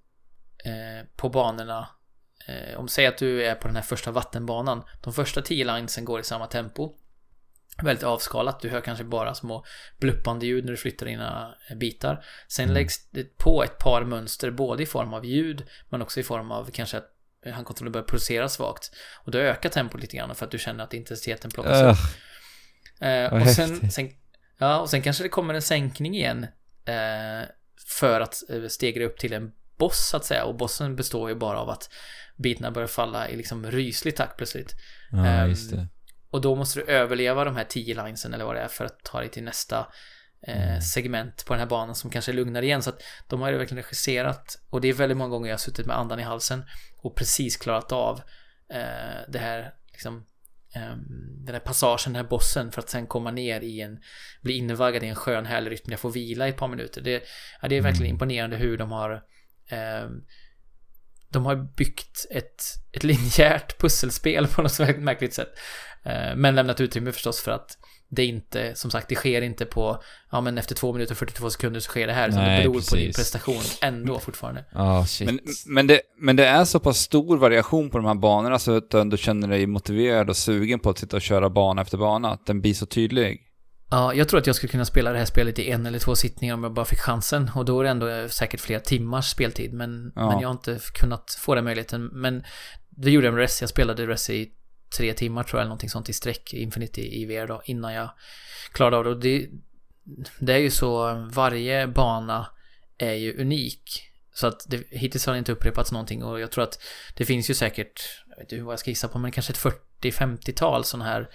eh, 0.66 1.06
på 1.16 1.30
banorna. 1.30 1.90
Eh, 2.50 2.80
om 2.80 2.88
säg 2.88 3.06
att 3.06 3.18
du 3.18 3.44
är 3.44 3.56
på 3.56 3.68
den 3.68 3.76
här 3.76 3.84
första 3.84 4.12
vattenbanan. 4.12 4.84
De 5.02 5.14
första 5.14 5.42
10 5.42 5.66
linesen 5.66 6.06
går 6.06 6.20
i 6.20 6.24
samma 6.24 6.48
tempo. 6.48 6.96
Väldigt 7.84 8.04
avskalat. 8.04 8.60
Du 8.60 8.70
hör 8.70 8.82
kanske 8.82 9.04
bara 9.04 9.34
små 9.36 9.66
bluppande 10.00 10.46
ljud 10.46 10.66
när 10.66 10.72
du 10.72 10.78
flyttar 10.78 11.06
dina 11.06 11.56
eh, 11.70 11.78
bitar. 11.78 12.26
Sen 12.48 12.64
Mm. 12.66 12.74
läggs 12.74 13.10
det 13.10 13.38
på 13.38 13.64
ett 13.64 13.78
par 13.78 14.04
mönster 14.04 14.52
både 14.52 14.84
i 14.84 14.86
form 14.86 15.14
av 15.14 15.26
ljud 15.26 15.68
men 15.90 16.02
också 16.02 16.20
i 16.20 16.24
form 16.24 16.52
av 16.52 16.72
kanske 16.72 16.98
att 16.98 17.16
handkontrollen 17.54 17.92
börjar 17.92 18.08
pulsera 18.08 18.50
svagt. 18.50 18.92
Och 19.24 19.32
då 19.32 19.38
ökar 19.38 19.70
tempot 19.70 20.02
lite 20.02 20.18
grann 20.18 20.36
för 20.36 20.46
att 20.46 20.52
du 20.52 20.60
känner 20.60 20.84
att 20.84 20.94
intensiteten 20.94 21.52
plockas 21.52 21.82
upp. 21.82 21.98
Vad 23.32 23.42
och, 23.42 23.48
sen, 23.50 23.92
sen, 23.92 24.10
ja, 24.58 24.80
och 24.80 24.90
sen 24.90 25.02
kanske 25.02 25.24
det 25.24 25.30
kommer 25.30 25.54
en 25.54 25.62
sänkning 25.62 26.16
igen. 26.16 26.44
Eh, 26.86 27.48
för 27.88 28.22
att 28.22 28.44
stegra 28.70 29.06
upp 29.06 29.18
till 29.18 29.34
en 29.34 29.52
boss 29.80 30.10
så 30.10 30.18
att 30.18 30.26
säga. 30.26 30.44
Och 30.46 30.56
bossen 30.56 30.96
består 30.96 31.30
ju 31.30 31.36
bara 31.36 31.60
av 31.60 31.70
att 31.70 31.90
bitarna 32.38 32.72
börjar 32.72 32.88
falla 32.88 33.30
i 33.30 33.36
liksom 33.36 33.66
ryslig 33.72 34.16
takt 34.16 34.38
plötsligt. 34.38 34.76
ja, 35.12 35.26
Ehm, 35.26 35.50
just 35.50 35.72
det. 35.72 35.88
Och 36.32 36.42
då 36.42 36.56
måste 36.56 36.80
du 36.80 36.86
överleva 36.86 37.44
de 37.46 37.56
här 37.56 37.64
10 37.64 38.04
linesen 38.04 38.34
eller 38.34 38.46
vad 38.46 38.56
det 38.56 38.62
är 38.62 38.68
för 38.68 38.86
att 38.86 39.04
ta 39.04 39.20
dig 39.20 39.30
till 39.30 39.44
nästa 39.44 39.88
eh, 40.48 40.68
Mm. 40.70 40.82
segment 40.82 41.46
på 41.46 41.54
den 41.54 41.60
här 41.60 41.68
banan 41.68 41.96
som 41.96 42.10
kanske 42.10 42.32
är 42.32 42.34
lugnare 42.34 42.66
igen. 42.66 42.82
Så 42.84 42.90
att 42.90 43.02
de 43.28 43.42
har 43.42 43.52
ju 43.52 43.58
verkligen 43.58 43.84
regisserat 43.84 44.56
och 44.70 44.82
det 44.82 44.88
är 44.88 44.94
väldigt 44.94 45.18
många 45.18 45.30
gånger 45.30 45.48
jag 45.50 45.54
har 45.54 45.60
suttit 45.60 45.86
med 45.86 45.98
andan 45.98 46.20
i 46.20 46.24
halsen 46.24 46.64
och 47.02 47.16
precis 47.16 47.58
klarat 47.58 47.92
av 47.92 48.22
eh, 48.74 49.22
det 49.28 49.40
här 49.40 49.74
liksom 49.92 50.26
ehm, 50.76 51.00
den 51.46 51.56
här 51.56 51.60
passagen, 51.60 52.14
den 52.14 52.16
här 52.24 52.30
bossen 52.30 52.72
för 52.72 52.82
att 52.82 52.90
sen 52.90 53.08
komma 53.08 53.32
ner 53.32 53.62
i 53.62 53.82
en 53.82 54.00
bli 54.42 54.54
invaggad 54.54 55.04
i 55.04 55.08
en 55.08 55.16
skön 55.16 55.46
härlig 55.46 55.72
rytm. 55.72 55.92
Jag 55.92 56.00
får 56.00 56.12
vila 56.12 56.48
i 56.48 56.50
ett 56.50 56.58
par 56.58 56.68
minuter. 56.68 57.02
Det, 57.02 57.24
ja, 57.62 57.68
det 57.68 57.78
är 57.78 57.82
verkligen 57.82 58.06
Mm. 58.06 58.16
imponerande 58.16 58.58
hur 58.58 58.78
de 58.78 58.92
har 58.92 59.12
ehm, 59.12 59.22
de 61.32 61.46
har 61.46 61.56
byggt 61.56 62.26
ett, 62.32 62.64
ett 62.92 63.04
linjärt 63.04 63.78
pusselspel 63.82 64.48
på 64.48 64.62
något 64.62 64.80
väldigt 64.80 65.02
märkligt 65.02 65.34
sätt. 65.34 65.50
Eh, 66.06 66.36
Men 66.36 66.56
lämnat 66.56 66.82
utrymme 66.82 67.12
förstås 67.12 67.42
för 67.42 67.52
att 67.52 67.78
det 68.12 68.26
inte, 68.26 68.76
som 68.76 68.92
sagt, 68.92 69.10
det 69.10 69.16
sker 69.16 69.42
inte 69.42 69.66
på, 69.66 70.04
ja 70.32 70.42
men 70.42 70.58
efter 70.58 70.76
två 70.76 70.94
minuter 70.94 71.14
och 71.14 71.18
42 71.18 71.50
sekunder 71.50 71.80
så 71.80 71.90
sker 71.90 72.08
det 72.08 72.14
här. 72.14 72.30
Utan 72.30 72.44
Nej, 72.44 72.64
det 72.64 72.70
beror 72.70 72.90
på 72.90 72.96
din 72.96 73.08
precis. 73.08 73.16
prestation 73.16 73.62
ändå 73.82 74.20
fortfarande. 74.20 74.66
Shit. 75.08 75.26
Men, 75.26 75.40
men, 75.66 75.88
det, 75.88 76.02
men 76.20 76.36
det 76.36 76.46
är 76.46 76.66
så 76.66 76.80
pass 76.80 76.98
stor 77.00 77.38
variation 77.38 77.90
på 77.90 77.98
de 77.98 78.08
här 78.08 78.16
banorna 78.16 78.60
så 78.60 78.78
att 78.78 78.90
du 78.92 79.00
ändå 79.02 79.18
känner 79.18 79.48
dig 79.48 79.68
motiverad 79.68 80.30
och 80.30 80.38
sugen 80.38 80.80
på 80.80 80.90
att 80.90 80.98
sitta 80.98 81.16
och 81.16 81.22
köra 81.22 81.50
bana 81.50 81.82
efter 81.82 81.98
bana, 81.98 82.32
att 82.32 82.46
den 82.46 82.62
blir 82.62 82.74
så 82.74 82.86
tydlig. 82.86 83.46
Ja, 83.92 84.14
jag 84.14 84.30
tror 84.30 84.40
att 84.40 84.48
jag 84.48 84.56
skulle 84.56 84.72
kunna 84.72 84.86
spela 84.86 85.12
det 85.12 85.18
här 85.18 85.26
spelet 85.26 85.60
i 85.60 85.72
en 85.72 85.86
eller 85.86 86.00
två 86.00 86.16
sittningar 86.16 86.54
om 86.54 86.64
jag 86.64 86.74
bara 86.74 86.86
fick 86.86 87.00
chansen. 87.00 87.52
Och 87.56 87.66
då 87.66 87.80
är 87.80 87.84
det 87.84 87.90
ändå 87.90 88.30
säkert 88.30 88.60
flera 88.60 88.80
timmars 88.80 89.26
speltid. 89.32 89.74
Men, 89.74 90.12
Ja. 90.16 90.30
men 90.32 90.40
jag 90.42 90.48
har 90.50 90.54
inte 90.54 90.80
kunnat 90.94 91.38
få 91.40 91.56
den 91.56 91.64
möjligheten. 91.64 92.06
Men 92.06 92.44
det 92.90 93.12
gjorde 93.12 93.28
jag 93.28 93.34
med 93.34 93.42
Resi. 93.42 93.64
Jag 93.64 93.70
spelade 93.70 94.08
Resi 94.08 94.34
i 94.34 94.52
tre 94.98 95.14
timmar 95.14 95.44
tror 95.44 95.58
jag, 95.58 95.62
eller 95.62 95.70
någonting 95.70 95.90
sånt 95.90 96.10
i 96.10 96.14
sträck, 96.14 96.54
Infinity 96.54 97.22
i 97.22 97.26
VR 97.26 97.48
då, 97.48 97.62
innan 97.66 97.94
jag 97.94 98.10
klarade 98.72 98.98
av 98.98 99.04
det. 99.04 99.10
Och 99.10 99.20
det, 99.20 99.48
det 100.40 100.54
är 100.54 100.58
ju 100.58 100.72
så, 100.72 101.14
varje 101.32 101.88
bana 101.88 102.48
är 102.98 103.14
ju 103.14 103.42
unik. 103.42 104.06
Så 104.34 104.48
att 104.48 104.66
det, 104.68 104.84
hittills 104.92 105.26
har 105.26 105.34
det 105.34 105.40
inte 105.40 105.52
upprepats 105.52 105.92
någonting 105.92 106.24
och 106.24 106.40
jag 106.40 106.52
tror 106.52 106.64
att 106.64 106.82
det 107.16 107.26
finns 107.26 107.50
ju 107.50 107.54
säkert, 107.54 108.02
jag 108.30 108.38
vet 108.38 108.52
inte 108.52 108.64
vad 108.64 108.74
jag 108.74 108.80
ska 108.80 108.90
gissa 108.90 109.08
på, 109.08 109.20
men 109.20 109.32
kanske 109.32 109.54
ett 109.54 109.76
40-50-tal 110.02 110.84
sådana 110.84 111.06
här 111.10 111.30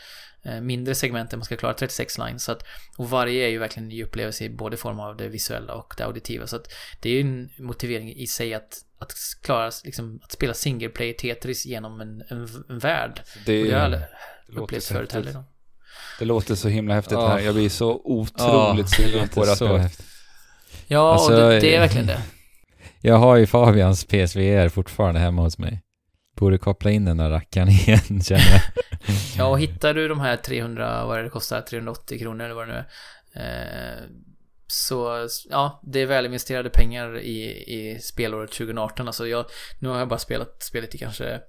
mindre 0.61 0.95
segment 0.95 1.31
där 1.31 1.37
man 1.37 1.45
ska 1.45 1.57
klara 1.57 1.75
36 1.75 2.19
lines. 2.19 2.45
Så 2.45 2.53
att, 2.53 2.62
och 2.97 3.11
varje 3.11 3.45
är 3.45 3.49
ju 3.49 3.59
verkligen 3.59 3.85
en 3.85 3.89
ny 3.89 4.05
upplevelse 4.05 4.45
i 4.45 4.51
både 4.51 4.77
form 4.77 5.01
av 5.01 5.16
det 5.16 5.29
visuella 5.29 5.75
och 5.75 5.95
det 5.97 6.05
auditiva. 6.05 6.47
Så 6.47 6.57
att 6.57 6.66
det 7.01 7.09
är 7.09 7.12
ju 7.12 7.21
en 7.21 7.51
motivering 7.59 8.12
i 8.16 8.27
sig 8.27 8.55
att, 8.55 8.79
att 8.99 9.12
klara, 9.43 9.71
liksom, 9.85 10.21
att 10.25 10.33
spela 10.33 10.55
single 10.55 10.89
player 10.89 11.12
Tetris 11.15 11.66
genom 11.66 12.01
en, 12.01 12.23
en, 12.29 12.49
en 12.69 12.79
värld. 12.79 13.21
Det, 13.47 13.61
Och 13.61 13.66
det 13.66 13.73
har 13.73 13.79
jag 13.79 13.85
aldrig 13.85 14.03
det 14.47 14.53
låter 14.53 14.62
upplevt 14.62 14.83
så 14.83 14.95
förut 14.95 15.12
heller. 15.12 15.45
Det 16.19 16.25
låter 16.25 16.55
så 16.55 16.69
himla 16.69 16.95
häftigt 16.95 17.12
Ja. 17.12 17.29
här. 17.29 17.39
Jag 17.41 17.55
blir 17.55 17.69
så 17.69 18.01
otroligt 18.05 18.87
det 18.87 18.97
sugen 18.97 19.29
på 19.29 19.45
det. 19.45 19.79
häftigt. 19.79 20.07
Ja, 20.87 21.12
Alltså, 21.12 21.33
och 21.33 21.39
det, 21.51 21.61
det 21.61 21.71
är 21.71 21.75
eh, 21.75 21.81
verkligen 21.81 22.07
det. 22.16 22.23
Jag 23.01 23.15
har 23.19 23.37
ju 23.37 23.47
Fabians 23.47 24.05
PSVR 24.05 24.69
fortfarande 24.69 25.21
hemma 25.21 25.43
hos 25.43 25.59
mig. 25.59 25.81
Borde 26.35 26.59
koppla 26.59 26.90
in 26.90 27.05
den 27.05 27.16
där 27.16 27.31
rackaren 27.31 27.69
igen, 27.69 28.23
känner 28.23 28.51
jag. 28.51 28.61
Ja, 29.36 29.47
och 29.47 29.61
hittar 29.61 29.94
du 29.94 30.09
de 30.09 30.20
här 30.20 30.36
300, 30.36 31.06
vad 31.06 31.19
är 31.19 31.23
det 31.23 31.28
kostar, 31.28 31.61
380 31.61 32.19
kronor 32.19 32.44
eller 32.44 32.55
vad 32.55 32.69
det 32.69 32.73
nu 32.73 32.85
är. 33.40 33.97
Eh, 33.97 34.02
så, 34.66 35.28
ja, 35.51 35.81
det 35.82 36.01
är 36.01 36.06
välinvesterade 36.06 36.70
pengar 36.70 37.19
i, 37.19 37.43
i 37.66 37.98
spelåret 38.01 38.51
2018. 38.51 39.06
Alltså 39.06 39.27
jag, 39.27 39.47
nu 39.78 39.89
har 39.89 39.98
jag 39.98 40.09
bara 40.09 40.19
spelat 40.19 40.62
spelet 40.62 40.94
i 40.94 40.98
kanske, 40.98 41.40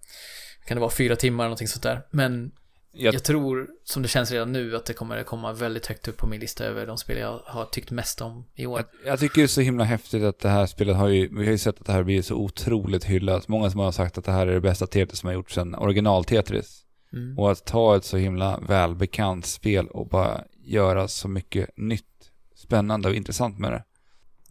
kan 0.66 0.78
det 0.78 0.82
vara 0.82 0.91
fyra 0.91 1.16
timmar 1.16 1.44
eller 1.44 1.49
någonting 1.49 1.68
sånt 1.68 1.84
där. 1.84 2.02
Men 2.12 2.52
jag, 2.98 3.14
jag 3.14 3.24
tror, 3.24 3.68
som 3.84 4.02
det 4.02 4.08
känns 4.08 4.32
redan 4.32 4.52
nu, 4.52 4.76
att 4.76 4.86
det 4.86 4.94
kommer 4.94 5.24
komma 5.24 5.54
väldigt 5.54 5.86
högt 5.86 6.08
upp 6.08 6.18
på 6.18 6.28
min 6.28 6.40
lista 6.40 6.64
över 6.66 6.88
de 6.88 6.98
spel 6.98 7.18
jag 7.18 7.40
har 7.46 7.66
tyckt 7.66 7.92
mest 7.92 8.22
om 8.22 8.46
i 8.56 8.66
år. 8.66 8.84
jag, 9.04 9.12
jag 9.12 9.20
tycker 9.20 9.36
det 9.36 9.46
är 9.46 9.48
så 9.48 9.62
himla 9.62 9.84
häftigt 9.84 10.24
att 10.24 10.40
det 10.40 10.50
här 10.50 10.66
spelet 10.66 10.96
har 10.96 11.08
ju, 11.08 11.30
vi 11.38 11.46
har 11.46 11.52
ju 11.52 11.58
sett 11.58 11.80
att 11.80 11.86
det 11.86 11.94
här 11.94 12.04
blir 12.04 12.22
så 12.22 12.36
otroligt 12.36 13.04
hyllat. 13.04 13.48
Många 13.48 13.70
som 13.72 13.80
har 13.80 13.92
sagt 13.92 14.18
att 14.18 14.26
det 14.26 14.32
här 14.32 14.48
är 14.48 14.54
det 14.54 14.62
bästa 14.62 14.88
Tetris 14.88 15.20
som 15.20 15.28
har 15.28 15.34
gjorts 15.34 15.56
sedan 15.56 15.76
original-Tetris. 15.76 16.82
Mm. 17.14 17.40
Och 17.40 17.52
att 17.52 17.66
ta 17.66 17.96
ett 17.96 18.06
så 18.06 18.18
himla 18.18 18.60
välbekant 18.68 19.46
spel 19.46 19.88
och 19.88 20.08
bara 20.08 20.42
göra 20.66 21.08
så 21.08 21.28
mycket 21.28 21.70
nytt, 21.78 22.32
spännande 22.56 23.10
och 23.10 23.16
intressant 23.16 23.60
med 23.60 23.72
det. 23.72 23.84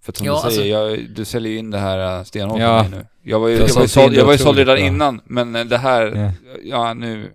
För 0.03 0.13
att 0.13 0.17
som 0.17 0.27
Ja, 0.27 0.43
du 0.49 0.55
säger, 0.55 0.77
alltså- 0.77 1.01
jag, 1.03 1.15
du 1.17 1.25
säljer 1.25 1.53
ju 1.53 1.59
in 1.59 1.71
det 1.71 1.79
här 1.79 2.19
äh, 2.19 2.25
stenhårt 2.25 2.61
Ja. 2.61 2.83
för 2.85 2.91
mig 2.91 2.99
nu. 2.99 3.07
Jag 3.31 3.41
var 3.41 3.49
ju, 3.49 3.55
jag 3.55 3.61
var 3.61 3.67
ju 3.67 3.73
sålt 3.73 3.91
såld, 3.91 4.15
jag 4.15 4.25
var 4.25 4.33
ju 4.33 4.39
såld 4.39 4.59
redan 4.59 4.77
bra. 4.77 4.85
innan, 4.87 5.21
men 5.25 5.57
äh, 5.57 5.65
det 5.65 5.79
här, 5.79 6.35
Ja. 6.45 6.59
ja 6.65 6.95
nu 6.95 7.33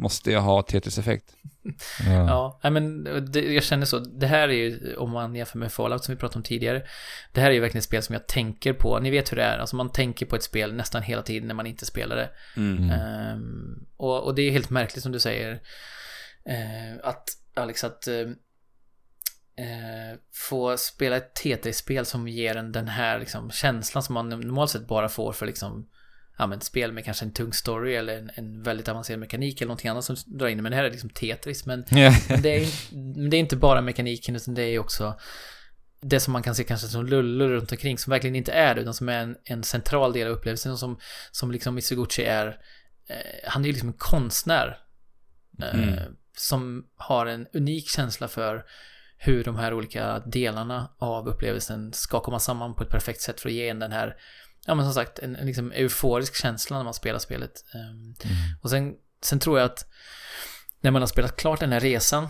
måste 0.00 0.30
jag 0.30 0.40
ha 0.40 0.62
Tetris-effekt. 0.62 1.34
Ja. 2.06 2.60
Ja, 2.62 2.70
men 2.70 3.04
det, 3.32 3.52
jag 3.52 3.62
känner 3.62 3.86
så. 3.86 3.98
Det 3.98 4.26
här 4.26 4.48
är 4.48 4.52
ju, 4.52 4.96
om 4.96 5.10
man 5.10 5.34
jämför 5.34 5.58
med 5.58 5.72
Fallout 5.72 6.04
som 6.04 6.14
vi 6.14 6.18
pratade 6.20 6.38
om 6.38 6.42
tidigare. 6.42 6.82
Det 7.32 7.40
här 7.40 7.50
är 7.50 7.54
ju 7.54 7.60
verkligen 7.60 7.78
ett 7.78 7.84
spel 7.84 8.02
som 8.02 8.12
jag 8.12 8.26
tänker 8.26 8.72
på. 8.72 8.98
Ni 8.98 9.10
vet 9.10 9.32
hur 9.32 9.36
det 9.36 9.42
är. 9.44 9.58
Alltså 9.58 9.76
man 9.76 9.92
tänker 9.92 10.26
på 10.26 10.36
ett 10.36 10.42
spel 10.42 10.74
nästan 10.74 11.02
hela 11.02 11.22
tiden 11.22 11.48
när 11.48 11.54
man 11.54 11.66
inte 11.66 11.86
spelar 11.86 12.16
det. 12.16 12.30
Mm. 12.56 12.90
Ehm, 12.90 13.86
och, 13.96 14.24
och 14.24 14.34
det 14.34 14.42
är 14.42 14.50
helt 14.50 14.70
märkligt 14.70 15.02
som 15.02 15.12
du 15.12 15.20
säger. 15.20 15.52
eh, 16.44 16.98
att 17.08 17.28
Alex, 17.54 17.84
att 17.84 18.06
eh, 18.08 18.20
eh, 19.56 20.18
få 20.34 20.76
spela 20.76 21.16
ett 21.16 21.34
Tetris-spel 21.34 22.06
som 22.06 22.28
ger 22.28 22.56
en 22.56 22.72
den 22.72 22.88
här 22.88 23.18
liksom, 23.18 23.50
känslan 23.50 24.02
som 24.02 24.14
man 24.14 24.28
normalt 24.28 24.70
sett 24.70 24.88
bara 24.88 25.08
får 25.08 25.32
för 25.32 25.46
liksom 25.46 25.88
Ja 26.40 26.46
men 26.46 26.58
ett 26.58 26.64
spel 26.64 26.92
med 26.92 27.04
kanske 27.04 27.24
en 27.24 27.32
tung 27.32 27.52
story 27.52 27.94
eller 27.94 28.18
en, 28.18 28.30
en 28.34 28.62
väldigt 28.62 28.88
avancerad 28.88 29.20
mekanik 29.20 29.60
eller 29.60 29.68
någonting 29.68 29.90
annat 29.90 30.04
som 30.04 30.16
drar 30.26 30.48
in. 30.48 30.62
Men 30.62 30.70
det 30.72 30.76
här 30.76 30.84
är 30.84 30.90
liksom 30.90 31.10
Tetris. 31.10 31.66
Men 31.66 31.84
Ja. 31.90 32.12
men 32.28 32.42
det 32.42 32.56
är, 32.56 32.68
men 33.18 33.30
det 33.30 33.36
är 33.36 33.38
inte 33.38 33.56
bara 33.56 33.80
mekaniken 33.80 34.36
utan 34.36 34.54
det 34.54 34.62
är 34.62 34.78
också 34.78 35.18
det 36.02 36.20
som 36.20 36.32
man 36.32 36.42
kan 36.42 36.54
se 36.54 36.64
kanske 36.64 36.86
som 36.86 37.06
lullor 37.06 37.48
runt 37.48 37.72
omkring 37.72 37.98
som 37.98 38.10
verkligen 38.10 38.36
inte 38.36 38.52
är 38.52 38.74
det 38.74 38.80
utan 38.80 38.94
som 38.94 39.08
är 39.08 39.18
en, 39.22 39.36
en 39.44 39.62
central 39.64 40.12
del 40.12 40.26
av 40.26 40.32
upplevelsen 40.32 40.76
som, 40.78 40.98
som 41.30 41.50
liksom 41.50 41.74
Mitsuguchi 41.74 42.22
är 42.24 42.46
eh, 43.08 43.16
han 43.48 43.62
är 43.62 43.66
ju 43.66 43.72
liksom 43.72 43.88
en 43.88 43.94
konstnär 43.98 44.78
eh, 45.62 45.74
Mm. 45.74 45.98
som 46.36 46.84
har 46.96 47.26
en 47.26 47.46
unik 47.52 47.88
känsla 47.88 48.28
för 48.28 48.64
hur 49.18 49.44
de 49.44 49.56
här 49.56 49.74
olika 49.74 50.18
delarna 50.18 50.90
av 50.98 51.28
upplevelsen 51.28 51.92
ska 51.92 52.20
komma 52.20 52.38
samman 52.38 52.74
på 52.74 52.82
ett 52.82 52.88
perfekt 52.90 53.20
sätt 53.20 53.40
för 53.40 53.48
att 53.48 53.54
ge 53.54 53.68
en 53.68 53.78
den 53.78 53.92
här 53.92 54.16
ja 54.70 54.74
men 54.74 54.84
som 54.84 54.94
sagt 54.94 55.18
en, 55.18 55.36
en 55.36 55.46
liksom 55.46 55.72
euforisk 55.72 56.34
känsla 56.34 56.76
när 56.76 56.84
man 56.84 56.94
spelar 56.94 57.18
spelet 57.18 57.64
Ehm, 57.74 58.14
och 58.62 58.70
sen, 58.70 58.94
sen 59.22 59.38
tror 59.38 59.58
jag 59.58 59.66
att 59.66 59.86
när 60.80 60.90
man 60.90 61.02
har 61.02 61.06
spelat 61.06 61.36
klart 61.36 61.60
den 61.60 61.72
här 61.72 61.80
resan 61.80 62.28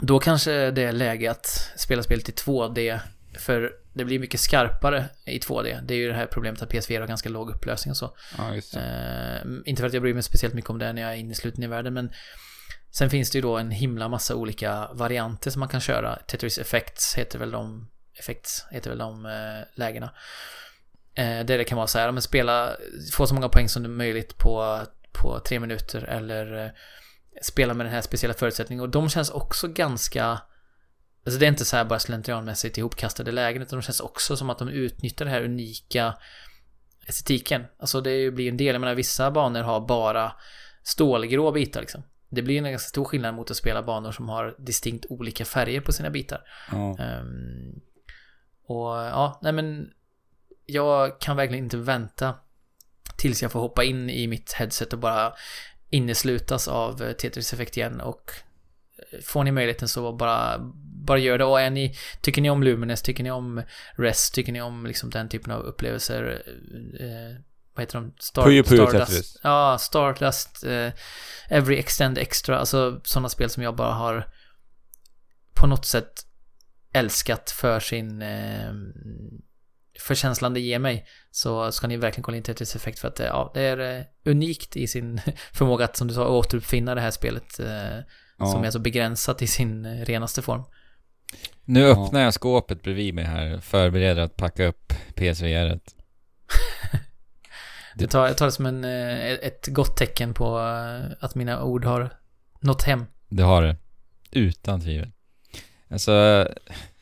då 0.00 0.18
kanske 0.18 0.70
det 0.70 0.82
är 0.82 0.92
läge 0.92 1.30
att 1.30 1.72
spela 1.76 2.02
spelet 2.02 2.28
i 2.28 2.32
2D 2.32 3.00
för 3.38 3.72
det 3.94 4.04
blir 4.04 4.18
mycket 4.18 4.40
skarpare 4.40 5.08
i 5.26 5.38
2D. 5.38 5.80
Det 5.82 5.94
är 5.94 5.98
ju 5.98 6.08
det 6.08 6.14
här 6.14 6.26
problemet 6.26 6.62
att 6.62 6.72
PS4 6.72 7.00
har 7.00 7.06
ganska 7.06 7.28
låg 7.28 7.50
upplösning 7.50 7.90
och 7.90 7.96
så. 7.96 8.16
Ja, 8.38 8.54
just. 8.54 8.76
Eh, 8.76 8.82
inte 9.64 9.80
för 9.80 9.86
att 9.86 9.92
jag 9.92 10.02
bryr 10.02 10.14
mig 10.14 10.22
speciellt 10.22 10.54
mycket 10.54 10.70
om 10.70 10.78
det 10.78 10.92
när 10.92 11.02
jag 11.02 11.10
är 11.12 11.16
inne 11.16 11.32
i 11.32 11.34
sluten 11.34 11.64
i 11.64 11.66
världen 11.66 11.94
men 11.94 12.12
sen 12.90 13.10
finns 13.10 13.30
det 13.30 13.38
ju 13.38 13.42
då 13.42 13.58
en 13.58 13.70
himla 13.70 14.08
massa 14.08 14.34
olika 14.34 14.88
varianter 14.92 15.50
som 15.50 15.60
man 15.60 15.68
kan 15.68 15.80
köra. 15.80 16.16
Tetris 16.16 16.58
Effects 16.58 17.14
heter 17.14 17.38
väl 17.38 17.50
de 17.50 17.88
Effects 18.18 18.66
heter 18.70 18.90
väl 18.90 18.98
de 18.98 19.26
eh, 19.26 19.78
lägena. 19.78 20.10
Eh, 21.14 21.44
där 21.44 21.58
det 21.58 21.64
kan 21.64 21.76
vara 21.76 21.86
så 21.86 21.98
här, 21.98 22.12
men 22.12 22.22
spela, 22.22 22.76
få 23.12 23.26
så 23.26 23.34
många 23.34 23.48
poäng 23.48 23.68
som 23.68 23.96
möjligt 23.96 24.38
på, 24.38 24.80
på 25.12 25.40
tre 25.40 25.60
minuter 25.60 26.04
eller 26.04 26.64
eh, 26.64 26.70
spela 27.42 27.74
med 27.74 27.86
den 27.86 27.92
här 27.92 28.00
speciella 28.00 28.34
förutsättningen 28.34 28.82
och 28.82 28.88
de 28.88 29.08
känns 29.08 29.30
också 29.30 29.68
ganska 29.68 30.40
Alltså 31.26 31.38
det 31.40 31.46
är 31.46 31.48
inte 31.48 31.64
så 31.64 31.76
här 31.76 31.84
bara 31.84 31.98
slentrianmässigt 31.98 32.78
ihopkastade 32.78 33.32
lägen 33.32 33.62
utan 33.62 33.78
de 33.78 33.82
känns 33.82 34.00
också 34.00 34.36
som 34.36 34.50
att 34.50 34.58
de 34.58 34.68
utnyttjar 34.68 35.24
det 35.24 35.30
här 35.30 35.44
unika 35.44 36.14
estetiken. 37.06 37.64
Alltså 37.78 38.00
det 38.00 38.30
blir 38.30 38.48
en 38.48 38.56
del, 38.56 38.74
jag 38.74 38.80
menar 38.80 38.94
vissa 38.94 39.30
banor 39.30 39.62
har 39.62 39.80
bara 39.80 40.32
stålgrå 40.82 41.52
bitar 41.52 41.80
liksom. 41.80 42.02
Det 42.28 42.42
blir 42.42 42.58
en 42.58 42.70
ganska 42.70 42.88
stor 42.88 43.04
skillnad 43.04 43.34
mot 43.34 43.50
att 43.50 43.56
spela 43.56 43.82
banor 43.82 44.12
som 44.12 44.28
har 44.28 44.54
distinkt 44.58 45.06
olika 45.08 45.44
färger 45.44 45.80
på 45.80 45.92
sina 45.92 46.10
bitar. 46.10 46.40
Ja. 46.70 46.98
Ehm, 46.98 47.80
och 48.66 48.96
ja, 48.96 49.38
nej 49.42 49.52
men 49.52 49.90
jag 50.66 51.20
kan 51.20 51.36
verkligen 51.36 51.64
inte 51.64 51.76
vänta 51.76 52.34
tills 53.16 53.42
jag 53.42 53.52
får 53.52 53.60
hoppa 53.60 53.84
in 53.84 54.10
i 54.10 54.26
mitt 54.26 54.52
headset 54.52 54.92
och 54.92 54.98
bara 54.98 55.32
inneslutas 55.90 56.68
av 56.68 57.02
eh, 57.02 57.12
Tetris 57.12 57.52
Effect 57.52 57.76
igen 57.76 58.00
och 58.00 58.32
eh, 59.12 59.20
får 59.20 59.44
ni 59.44 59.52
möjligheten 59.52 59.88
så 59.88 60.12
bara, 60.12 60.58
bara 61.06 61.18
gör 61.18 61.38
det. 61.38 61.44
Och 61.44 61.60
är 61.60 61.70
ni, 61.70 61.96
tycker 62.20 62.42
ni 62.42 62.50
om 62.50 62.62
Lumines, 62.62 63.02
tycker 63.02 63.24
ni 63.24 63.30
om 63.30 63.62
Rest, 63.96 64.34
tycker 64.34 64.52
ni 64.52 64.62
om 64.62 64.86
liksom 64.86 65.10
den 65.10 65.28
typen 65.28 65.52
av 65.52 65.60
upplevelser, 65.60 66.42
eh, 67.00 67.36
vad 67.74 67.82
heter 67.82 67.98
de? 67.98 68.14
Star, 68.18 68.44
Puyo 68.44 68.64
Puyo 68.64 68.86
Stardust. 68.86 69.10
Tetris. 69.10 69.36
Ja, 69.42 69.78
Stardust, 69.78 70.64
eh, 70.64 70.92
Every 71.48 71.78
Extend 71.78 72.18
Extra, 72.18 72.58
alltså 72.58 73.00
sådana 73.04 73.28
spel 73.28 73.50
som 73.50 73.62
jag 73.62 73.76
bara 73.76 73.92
har 73.92 74.28
på 75.54 75.66
något 75.66 75.86
sätt 75.86 76.26
älskat 76.92 77.50
för 77.50 77.80
sin 77.80 78.22
eh, 78.22 78.72
för 80.02 80.14
känslan 80.14 80.54
det 80.54 80.60
ger 80.60 80.78
mig 80.78 81.06
så 81.30 81.72
ska 81.72 81.86
ni 81.86 81.96
verkligen 81.96 82.22
kolla 82.22 82.36
in 82.36 82.42
Tetris 82.42 82.76
Effect 82.76 82.98
för 82.98 83.08
att 83.08 83.16
det, 83.16 83.24
ja, 83.26 83.50
det 83.54 83.60
är 83.62 83.98
eh, 83.98 84.04
unikt 84.24 84.76
i 84.76 84.86
sin 84.86 85.20
förmåga 85.52 85.84
att 85.84 85.96
som 85.96 86.08
du 86.08 86.14
sa 86.14 86.28
återuppfinna 86.28 86.94
det 86.94 87.00
här 87.00 87.10
spelet 87.10 87.60
eh, 87.60 87.98
Ja. 88.38 88.46
som 88.46 88.64
är 88.64 88.70
så 88.70 88.78
begränsat 88.78 89.42
i 89.42 89.46
sin 89.46 89.84
eh, 89.86 90.04
renaste 90.04 90.42
form. 90.42 90.62
Nu 91.64 91.80
Ja. 91.80 92.06
öppnar 92.06 92.20
jag 92.20 92.34
skåpet 92.34 92.82
bredvid 92.82 93.14
mig 93.14 93.24
här, 93.24 93.58
förbereder 93.60 94.22
att 94.22 94.36
packa 94.36 94.66
upp 94.66 94.92
PSVR. 95.14 95.80
Jag 97.96 98.10
tar, 98.10 98.26
jag 98.26 98.36
tar 98.38 98.46
det 98.46 98.52
som 98.52 98.66
en, 98.66 98.84
eh, 98.84 99.22
ett 99.32 99.66
gott 99.66 99.96
tecken 99.96 100.34
på 100.34 100.58
eh, 100.60 101.12
att 101.20 101.34
mina 101.34 101.62
ord 101.62 101.84
har 101.84 102.12
nått 102.60 102.82
hem. 102.82 103.06
Det 103.28 103.42
har 103.42 103.62
det. 103.62 103.76
Utan 104.30 104.80
tvivel. 104.80 105.10
Alltså, 105.90 106.48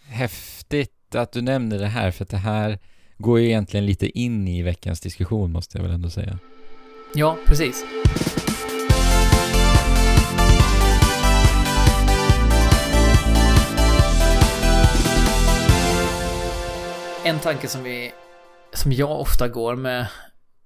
häftigt 0.08 1.14
att 1.14 1.32
du 1.32 1.42
nämner 1.42 1.78
det 1.78 1.86
här, 1.86 2.10
för 2.10 2.24
att 2.24 2.30
det 2.30 2.36
här 2.36 2.78
går 3.20 3.40
ju 3.40 3.46
egentligen 3.46 3.86
lite 3.86 4.18
in 4.18 4.48
i 4.48 4.62
veckans 4.62 5.00
diskussion, 5.00 5.52
måste 5.52 5.78
jag 5.78 5.82
väl 5.82 5.92
ändå 5.92 6.10
säga. 6.10 6.38
Ja, 7.14 7.36
precis. 7.46 7.84
En 17.24 17.38
tanke 17.38 17.68
som 17.68 17.82
vi 17.82 18.12
som 18.72 18.92
jag 18.92 19.20
ofta 19.20 19.48
går 19.48 19.76
med 19.76 20.00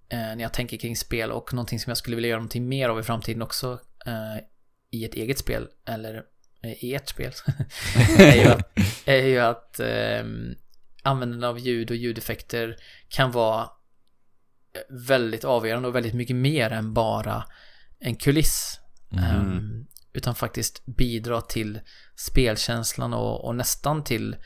eh, 0.09 0.19
när 0.19 0.41
jag 0.41 0.53
tänker 0.53 0.77
kring 0.77 0.97
spel 0.97 1.33
och 1.33 1.55
någonting 1.55 1.79
som 1.79 1.91
jag 1.91 1.97
skulle 1.97 2.17
vilja 2.17 2.29
göra 2.29 2.39
någonting 2.39 2.69
mer 2.69 2.89
av 2.89 3.01
i 3.01 3.03
framtiden 3.03 3.43
också 3.43 3.79
eh, 4.07 4.45
i 4.91 5.05
ett 5.05 5.15
eget 5.15 5.39
spel 5.39 5.69
eller 5.89 6.23
eh, 6.63 6.85
i 6.85 6.95
ett 6.95 7.09
spel 7.09 7.33
är 8.19 8.37
ju 8.37 8.49
att, 8.49 8.79
är 9.05 9.27
ju 9.27 9.39
att 9.39 9.81
eh, 9.81 10.25
användande 11.05 11.47
av 11.47 11.59
ljud 11.59 11.91
och 11.91 11.97
ljudeffekter 11.97 12.77
kan 13.09 13.31
vara 13.31 13.69
väldigt 15.09 15.45
avgörande 15.45 15.89
och 15.89 15.95
väldigt 15.95 16.15
mycket 16.15 16.37
mer 16.37 16.71
än 16.71 16.95
bara 16.95 17.45
en 17.99 18.17
kuliss. 18.17 18.81
Mm. 19.13 19.25
Ehm, 19.25 19.87
utan 20.13 20.35
faktiskt 20.35 20.87
bidra 20.87 21.41
till 21.41 21.81
spelkänslan 22.17 23.15
och, 23.15 23.45
och 23.45 23.57
nästan 23.57 24.05
till, 24.05 24.37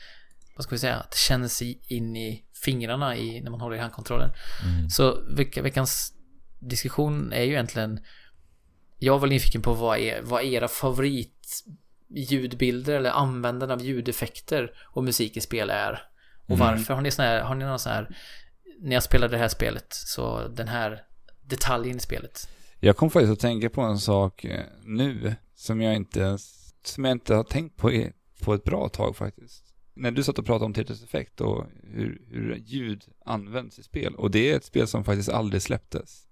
vad 0.55 0.63
ska 0.63 0.75
vi 0.75 0.79
säga, 0.79 0.95
att 0.95 1.11
det 1.11 1.17
känns 1.17 1.61
i, 1.61 1.81
in 1.87 2.15
i 2.15 2.45
fingrarna 2.63 3.15
i, 3.15 3.41
när 3.41 3.51
man 3.51 3.61
håller 3.61 3.75
i 3.75 3.79
handkontrollen. 3.79 4.29
Mm. 4.63 4.89
Så 4.89 5.21
veck, 5.35 5.57
veckans 5.57 6.13
diskussion 6.59 7.33
är 7.33 7.43
ju 7.43 7.51
egentligen, 7.51 7.99
jag 8.97 9.19
var 9.19 9.27
nyfiken 9.27 9.61
på 9.61 9.73
vad, 9.73 9.97
är, 9.97 10.21
vad 10.21 10.43
era 10.43 10.67
favorit 10.67 11.63
ljudbilder 12.09 12.93
eller 12.93 13.11
användande 13.11 13.73
av 13.73 13.81
ljudeffekter 13.81 14.71
och 14.83 15.03
musik 15.03 15.37
i 15.37 15.41
spel 15.41 15.69
är. 15.69 16.08
Och 16.49 16.55
Mm. 16.55 16.67
varför? 16.67 16.93
Har 16.93 17.01
ni 17.01 17.11
sån 17.11 17.25
här, 17.25 17.41
har 17.41 17.55
ni 17.55 17.65
någon 17.65 17.79
sån 17.79 17.91
här, 17.91 18.15
när 18.81 18.93
jag 18.93 19.03
spelade 19.03 19.33
det 19.35 19.37
här 19.41 19.47
spelet, 19.47 19.85
så 19.89 20.47
den 20.47 20.67
här 20.67 21.01
detaljen 21.41 21.97
i 21.97 21.99
spelet. 21.99 22.49
Jag 22.79 22.97
kom 22.97 23.09
faktiskt 23.09 23.33
att 23.33 23.39
tänka 23.39 23.69
på 23.69 23.81
en 23.81 23.99
sak 23.99 24.45
eh, 24.45 24.65
nu 24.83 25.35
som 25.55 25.81
jag 25.81 25.95
inte, 25.95 26.37
som 26.83 27.05
jag 27.05 27.11
inte 27.11 27.35
har 27.35 27.43
tänkt 27.43 27.77
på 27.77 27.91
i, 27.91 28.11
på 28.43 28.53
ett 28.53 28.63
bra 28.63 28.89
tag 28.89 29.15
faktiskt. 29.15 29.63
När 29.93 30.11
du 30.11 30.23
satt 30.23 30.39
och 30.39 30.45
pratade 30.45 30.65
om 30.65 30.73
Tetris 30.73 31.03
Effect 31.03 31.41
och 31.41 31.65
hur, 31.83 32.21
hur 32.31 32.55
ljud 32.55 33.03
används 33.25 33.79
i 33.79 33.83
spel. 33.83 34.15
Och 34.15 34.31
det 34.31 34.51
är 34.51 34.55
ett 34.57 34.65
spel 34.65 34.87
som 34.87 35.03
faktiskt 35.03 35.29
aldrig 35.29 35.61
släpptes. 35.61 36.25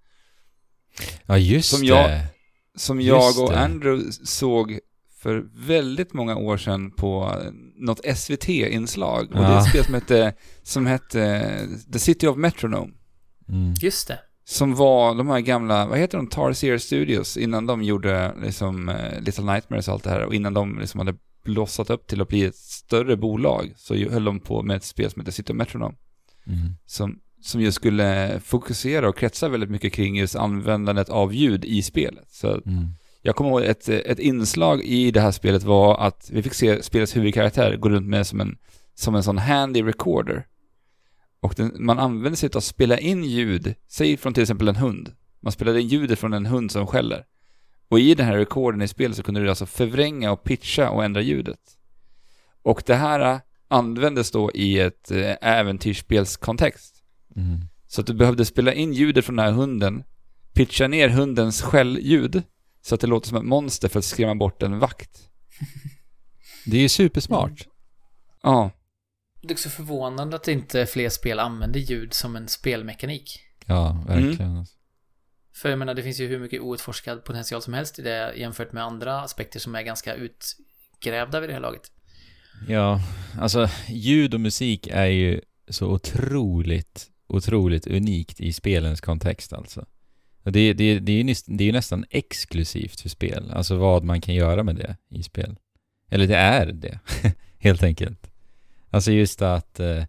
Ja, 1.26 1.38
just 1.38 1.69
Som 1.69 1.80
det. 1.81 1.88
jag- 1.88 2.22
Som 2.76 3.02
Just 3.02 3.38
jag 3.38 3.44
och 3.45 3.52
det. 3.52 3.60
Andrew 3.60 4.11
såg 4.11 4.80
för 5.27 5.45
väldigt 5.67 6.13
många 6.13 6.35
år 6.35 6.57
sedan 6.57 6.91
på 6.91 7.31
något 7.75 7.99
SVT-inslag. 8.17 9.31
Och 9.31 9.37
Ja. 9.37 9.41
det 9.41 9.47
är 9.47 9.59
ett 9.59 9.69
spel 9.69 9.83
som 9.83 9.93
hette, 9.93 10.33
som 10.63 10.85
hette 10.85 11.59
The 11.93 11.99
City 11.99 12.27
of 12.27 12.37
Metronome. 12.37 12.93
Mm. 13.49 13.73
Just 13.81 14.07
det. 14.07 14.19
Som 14.45 14.75
var 14.75 15.15
de 15.15 15.27
här 15.27 15.39
gamla, 15.39 15.85
vad 15.87 15.97
heter 15.99 16.17
de, 16.17 16.27
Tarsier 16.27 16.77
Studios, 16.77 17.37
innan 17.37 17.65
de 17.65 17.83
gjorde 17.83 18.33
liksom 18.43 18.89
eh, 18.89 19.21
Little 19.21 19.43
Nightmares 19.53 19.87
och 19.87 19.93
allt 19.93 20.03
det 20.03 20.09
här 20.09 20.23
och 20.25 20.35
innan 20.35 20.53
de 20.53 20.79
liksom 20.79 20.99
hade 20.99 21.15
blossat 21.43 21.89
upp 21.89 22.07
till 22.07 22.21
att 22.21 22.27
bli 22.27 22.43
ett 22.45 22.55
större 22.55 23.17
bolag 23.17 23.73
så 23.77 23.95
höll 23.95 24.23
de 24.25 24.39
på 24.39 24.63
med 24.63 24.77
ett 24.77 24.83
spel 24.83 25.11
som 25.11 25.19
heter 25.21 25.31
City 25.31 25.53
of 25.53 25.57
Metronome. 25.57 25.95
Mm. 26.47 26.59
Som, 26.85 27.19
som 27.41 27.61
just 27.61 27.75
skulle 27.75 28.39
fokusera 28.43 29.09
och 29.09 29.17
kretsa 29.17 29.49
väldigt 29.49 29.69
mycket 29.69 29.93
kring 29.93 30.15
just 30.17 30.35
användandet 30.35 31.09
av 31.09 31.33
ljud 31.33 31.65
i 31.65 31.81
spelet. 31.81 32.27
Så 32.31 32.47
Mm. 32.65 32.87
Jag 33.27 33.35
kommer 33.35 33.49
ihåg 33.49 33.61
ett, 33.61 33.89
ett 33.89 34.19
inslag 34.19 34.83
i 34.83 35.11
det 35.11 35.21
här 35.21 35.31
spelet 35.31 35.63
var 35.63 35.97
att 35.97 36.29
vi 36.33 36.43
fick 36.43 36.53
se 36.53 36.83
spelets 36.83 37.15
huvudkaraktär 37.15 37.75
gå 37.75 37.89
runt 37.89 38.07
med 38.07 38.27
som 38.27 38.41
en, 38.41 38.57
som 38.95 39.15
en 39.15 39.23
sån 39.23 39.37
handy 39.37 39.83
recorder. 39.83 40.47
Och 41.39 41.53
den, 41.57 41.75
man 41.79 41.99
använde 41.99 42.37
sig 42.37 42.49
av 42.49 42.57
att 42.57 42.63
spela 42.63 42.97
in 42.97 43.23
ljud, 43.23 43.75
säg 43.87 44.17
från 44.17 44.33
till 44.33 44.43
exempel 44.43 44.67
en 44.67 44.75
hund. 44.75 45.11
Man 45.39 45.51
spelade 45.51 45.81
in 45.81 45.87
ljudet 45.87 46.19
från 46.19 46.33
en 46.33 46.45
hund 46.45 46.71
som 46.71 46.87
skäller. 46.87 47.25
Och 47.89 47.99
i 47.99 48.15
den 48.15 48.25
här 48.25 48.37
recordern 48.37 48.81
i 48.81 48.87
spelet 48.87 49.17
så 49.17 49.23
kunde 49.23 49.41
du 49.41 49.49
alltså 49.49 49.65
förvränga 49.65 50.31
och 50.31 50.43
pitcha 50.43 50.89
och 50.89 51.03
ändra 51.03 51.21
ljudet. 51.21 51.59
Och 52.61 52.83
det 52.85 52.95
här 52.95 53.33
äh, 53.33 53.39
användes 53.67 54.31
då 54.31 54.51
i 54.51 54.79
ett 54.79 55.11
äh, 55.11 55.35
äventyrsspelskontext. 55.41 57.03
Mm. 57.35 57.59
Så 57.87 58.01
att 58.01 58.07
du 58.07 58.13
behövde 58.13 58.45
spela 58.45 58.73
in 58.73 58.93
ljudet 58.93 59.25
från 59.25 59.35
den 59.35 59.45
här 59.45 59.53
hunden, 59.53 60.03
pitcha 60.53 60.87
ner 60.87 61.09
hundens 61.09 61.61
skällljud 61.61 62.43
så 62.88 62.95
att 62.95 63.01
det 63.01 63.07
låter 63.07 63.27
som 63.27 63.38
ett 63.38 63.45
monster 63.45 63.88
för 63.88 63.99
att 63.99 64.05
skrämma 64.05 64.35
bort 64.35 64.64
en 64.64 64.80
vakt. 64.80 65.30
Det 66.65 66.77
är 66.77 66.81
ju 66.81 66.89
supersmart. 66.89 67.68
Ja, 68.43 68.72
Det 69.41 69.47
är 69.49 69.53
också 69.53 69.69
förvånande 69.69 70.35
att 70.35 70.47
inte 70.47 70.85
fler 70.85 71.09
spel 71.09 71.39
använder 71.39 71.80
ljud 71.80 72.14
som 72.14 72.35
en 72.35 72.47
spelmekanik. 72.47 73.39
Ja, 73.65 74.03
verkligen. 74.07 74.57
alltså. 74.57 74.73
För 75.55 75.69
jag 75.69 75.80
menar, 75.80 75.93
det 75.93 76.03
finns 76.03 76.19
ju 76.19 76.27
hur 76.27 76.39
mycket 76.39 76.61
outforskad 76.61 77.23
potential 77.23 77.61
som 77.61 77.73
helst 77.73 77.99
i 77.99 78.01
det 78.01 78.34
jämfört 78.35 78.72
med 78.72 78.84
andra 78.84 79.22
aspekter 79.22 79.59
som 79.59 79.76
är 79.76 79.81
ganska 79.81 80.15
utgrävda 80.15 81.39
vid 81.39 81.49
det 81.49 81.53
här 81.53 81.61
laget. 81.61 81.91
Ja, 82.68 83.01
alltså 83.39 83.69
ljud 83.88 84.34
och 84.34 84.39
musik 84.39 84.88
är 84.88 85.05
ju 85.05 85.41
så 85.69 85.88
otroligt, 85.88 87.07
otroligt 87.27 87.88
unikt 87.88 88.41
i 88.41 88.53
spelens 88.53 89.01
kontext 89.01 89.53
alltså. 89.53 89.85
Det, 90.52 90.74
det, 90.74 90.99
det, 90.99 91.11
är 91.11 91.24
ju 91.24 91.34
det 91.45 91.64
är 91.64 91.65
ju 91.65 91.72
nästan 91.72 92.06
exklusivt 92.10 93.02
för 93.02 93.10
spel, 93.10 93.52
alltså 93.52 93.78
vad 93.78 94.03
man 94.03 94.22
kan 94.22 94.36
göra 94.36 94.64
med 94.64 94.76
det 94.76 94.95
i 95.10 95.24
spel. 95.24 95.56
Eller 96.10 96.28
det 96.28 96.36
är 96.36 96.65
det, 96.65 96.99
helt 97.60 97.84
enkelt. 97.84 98.32
Alltså 98.90 99.11
just 99.11 99.41
att, 99.41 99.80
eh, 99.80 100.03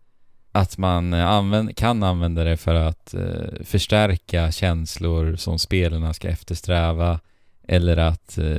att 0.52 0.78
man 0.78 1.14
använd, 1.14 1.76
kan 1.76 2.02
använda 2.02 2.44
det 2.44 2.56
för 2.56 2.74
att 2.74 3.14
eh, 3.14 3.64
förstärka 3.64 4.52
känslor 4.52 5.36
som 5.36 5.58
spelarna 5.58 6.14
ska 6.14 6.28
eftersträva 6.28 7.20
eller 7.68 7.96
att 7.96 8.38
eh, 8.38 8.56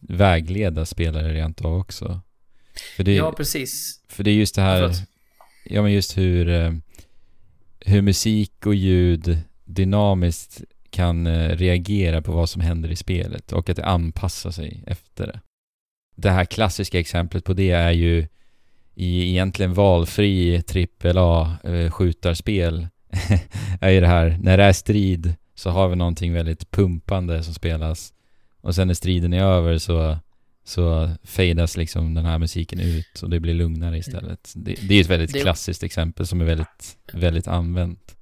vägleda 0.00 0.86
spelare 0.86 1.34
rent 1.34 1.64
av 1.64 1.74
också. 1.74 2.20
För 2.96 3.04
det, 3.04 3.14
Ja, 3.14 3.32
precis. 3.32 4.00
för 4.08 4.24
det 4.24 4.30
är 4.30 4.34
just 4.34 4.54
det 4.54 4.62
här, 4.62 4.80
Förlåt. 4.80 5.02
ja 5.64 5.82
men 5.82 5.92
just 5.92 6.18
hur, 6.18 6.80
hur 7.80 8.02
musik 8.02 8.66
och 8.66 8.74
ljud 8.74 9.38
dynamiskt 9.64 10.62
kan 10.90 11.26
eh, 11.26 11.56
reagera 11.56 12.22
på 12.22 12.32
vad 12.32 12.48
som 12.48 12.60
händer 12.60 12.90
i 12.90 12.96
spelet 12.96 13.52
och 13.52 13.70
att 13.70 13.76
det 13.76 13.84
anpassar 13.84 14.50
sig 14.50 14.84
efter 14.86 15.26
det. 15.26 15.40
Det 16.16 16.30
här 16.30 16.44
klassiska 16.44 17.00
exemplet 17.00 17.44
på 17.44 17.52
det 17.52 17.70
är 17.70 17.92
ju 17.92 18.26
i 18.94 19.30
egentligen 19.30 19.74
valfri 19.74 20.62
AAA 21.04 21.56
eh, 21.64 21.90
skjutarspel 21.90 22.86
är 23.80 23.90
ju 23.90 24.00
det 24.00 24.06
här, 24.06 24.38
när 24.40 24.56
det 24.56 24.64
är 24.64 24.72
strid 24.72 25.34
så 25.54 25.70
har 25.70 25.88
vi 25.88 25.96
någonting 25.96 26.32
väldigt 26.32 26.70
pumpande 26.70 27.42
som 27.42 27.54
spelas 27.54 28.12
och 28.60 28.74
sen 28.74 28.86
när 28.86 28.94
striden 28.94 29.32
är 29.32 29.42
över 29.42 29.78
så 29.78 30.18
så 30.68 31.10
fadas 31.24 31.76
liksom 31.76 32.14
den 32.14 32.24
här 32.24 32.38
musiken 32.38 32.80
ut 32.80 33.22
och 33.22 33.30
det 33.30 33.40
blir 33.40 33.54
lugnare 33.54 33.98
istället. 33.98 34.52
Det, 34.56 34.74
det 34.88 34.94
är 34.94 35.00
ett 35.00 35.10
väldigt 35.10 35.42
klassiskt 35.42 35.82
exempel 35.82 36.26
som 36.26 36.40
är 36.40 36.44
väldigt, 36.44 36.96
väldigt 37.12 37.48
använt. 37.48 38.16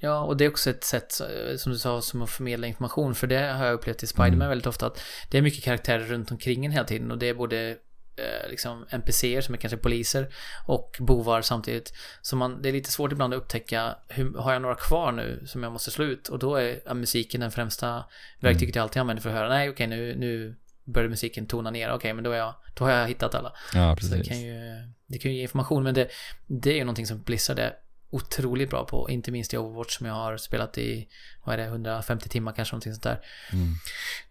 Ja, 0.00 0.20
och 0.20 0.36
det 0.36 0.44
är 0.44 0.48
också 0.48 0.70
ett 0.70 0.84
sätt, 0.84 1.20
eh, 1.20 1.56
som 1.56 1.72
du 1.72 1.78
sa, 1.78 2.00
som 2.02 2.22
att 2.22 2.30
förmedla 2.30 2.66
information. 2.66 3.14
För 3.14 3.26
det 3.26 3.38
har 3.38 3.66
jag 3.66 3.74
upplevt 3.74 4.02
i 4.02 4.06
Spiderman 4.06 4.34
Mm. 4.34 4.48
väldigt 4.48 4.66
ofta, 4.66 4.86
att 4.86 5.00
det 5.30 5.38
är 5.38 5.42
mycket 5.42 5.64
karaktärer 5.64 6.04
runt 6.04 6.30
omkring 6.30 6.66
en 6.66 6.72
hela 6.72 6.84
tiden. 6.86 7.10
Och 7.10 7.18
det 7.18 7.26
är 7.28 7.34
både 7.34 7.70
eh, 8.16 8.50
liksom 8.50 8.86
NPCer 8.90 9.40
som 9.40 9.54
är 9.54 9.58
kanske 9.58 9.76
poliser 9.76 10.28
och 10.66 10.96
bovar 11.00 11.42
samtidigt. 11.42 11.92
Så 12.22 12.36
man, 12.36 12.62
det 12.62 12.68
är 12.68 12.72
lite 12.72 12.90
svårt 12.90 13.12
ibland 13.12 13.34
att 13.34 13.38
upptäcka, 13.40 13.96
hur, 14.08 14.38
har 14.38 14.52
jag 14.52 14.62
några 14.62 14.74
kvar 14.74 15.12
nu 15.12 15.42
som 15.46 15.62
jag 15.62 15.72
måste 15.72 15.90
slå 15.90 16.04
ut? 16.04 16.28
Och 16.28 16.38
då 16.38 16.56
är 16.56 16.80
ja, 16.86 16.94
musiken 16.94 17.40
den 17.40 17.50
främsta 17.50 18.04
verktyget 18.40 18.74
jag 18.76 18.82
alltid 18.82 19.00
använder 19.00 19.22
för 19.22 19.30
att 19.30 19.36
höra, 19.36 19.48
nej 19.48 19.70
okej 19.70 19.86
nu, 19.86 20.14
nu 20.16 20.56
börjar 20.84 21.08
musiken 21.08 21.46
tona 21.46 21.70
ner, 21.70 21.90
okej 21.92 22.12
men 22.14 22.24
då, 22.24 22.30
är 22.30 22.36
jag, 22.38 22.54
då 22.74 22.84
har 22.84 22.90
jag 22.92 23.08
hittat 23.08 23.34
alla. 23.34 23.52
Ja, 23.74 23.96
Så 24.00 24.06
det 24.06 24.10
precis. 24.10 24.28
kan 24.28 24.40
ju, 24.40 24.60
det 25.06 25.18
kan 25.18 25.30
ju 25.30 25.36
ge 25.36 25.42
information, 25.42 25.82
men 25.84 25.94
det, 25.94 26.08
det 26.46 26.70
är 26.70 26.74
ju 26.74 26.84
någonting 26.84 27.06
som 27.06 27.22
Blizzard 27.22 27.58
är 27.58 27.72
otroligt 28.10 28.70
bra 28.70 28.84
på. 28.84 29.10
Inte 29.10 29.30
minst 29.30 29.54
i 29.54 29.56
Overwatch 29.56 29.96
som 29.96 30.06
jag 30.06 30.14
har 30.14 30.36
spelat 30.36 30.78
i, 30.78 31.08
vad 31.44 31.54
är 31.54 31.58
det, 31.58 31.64
150 31.64 32.28
timmar 32.28 32.52
kanske, 32.52 32.74
någonting 32.74 32.92
sånt 32.92 33.02
där. 33.02 33.20
Mm. 33.52 33.74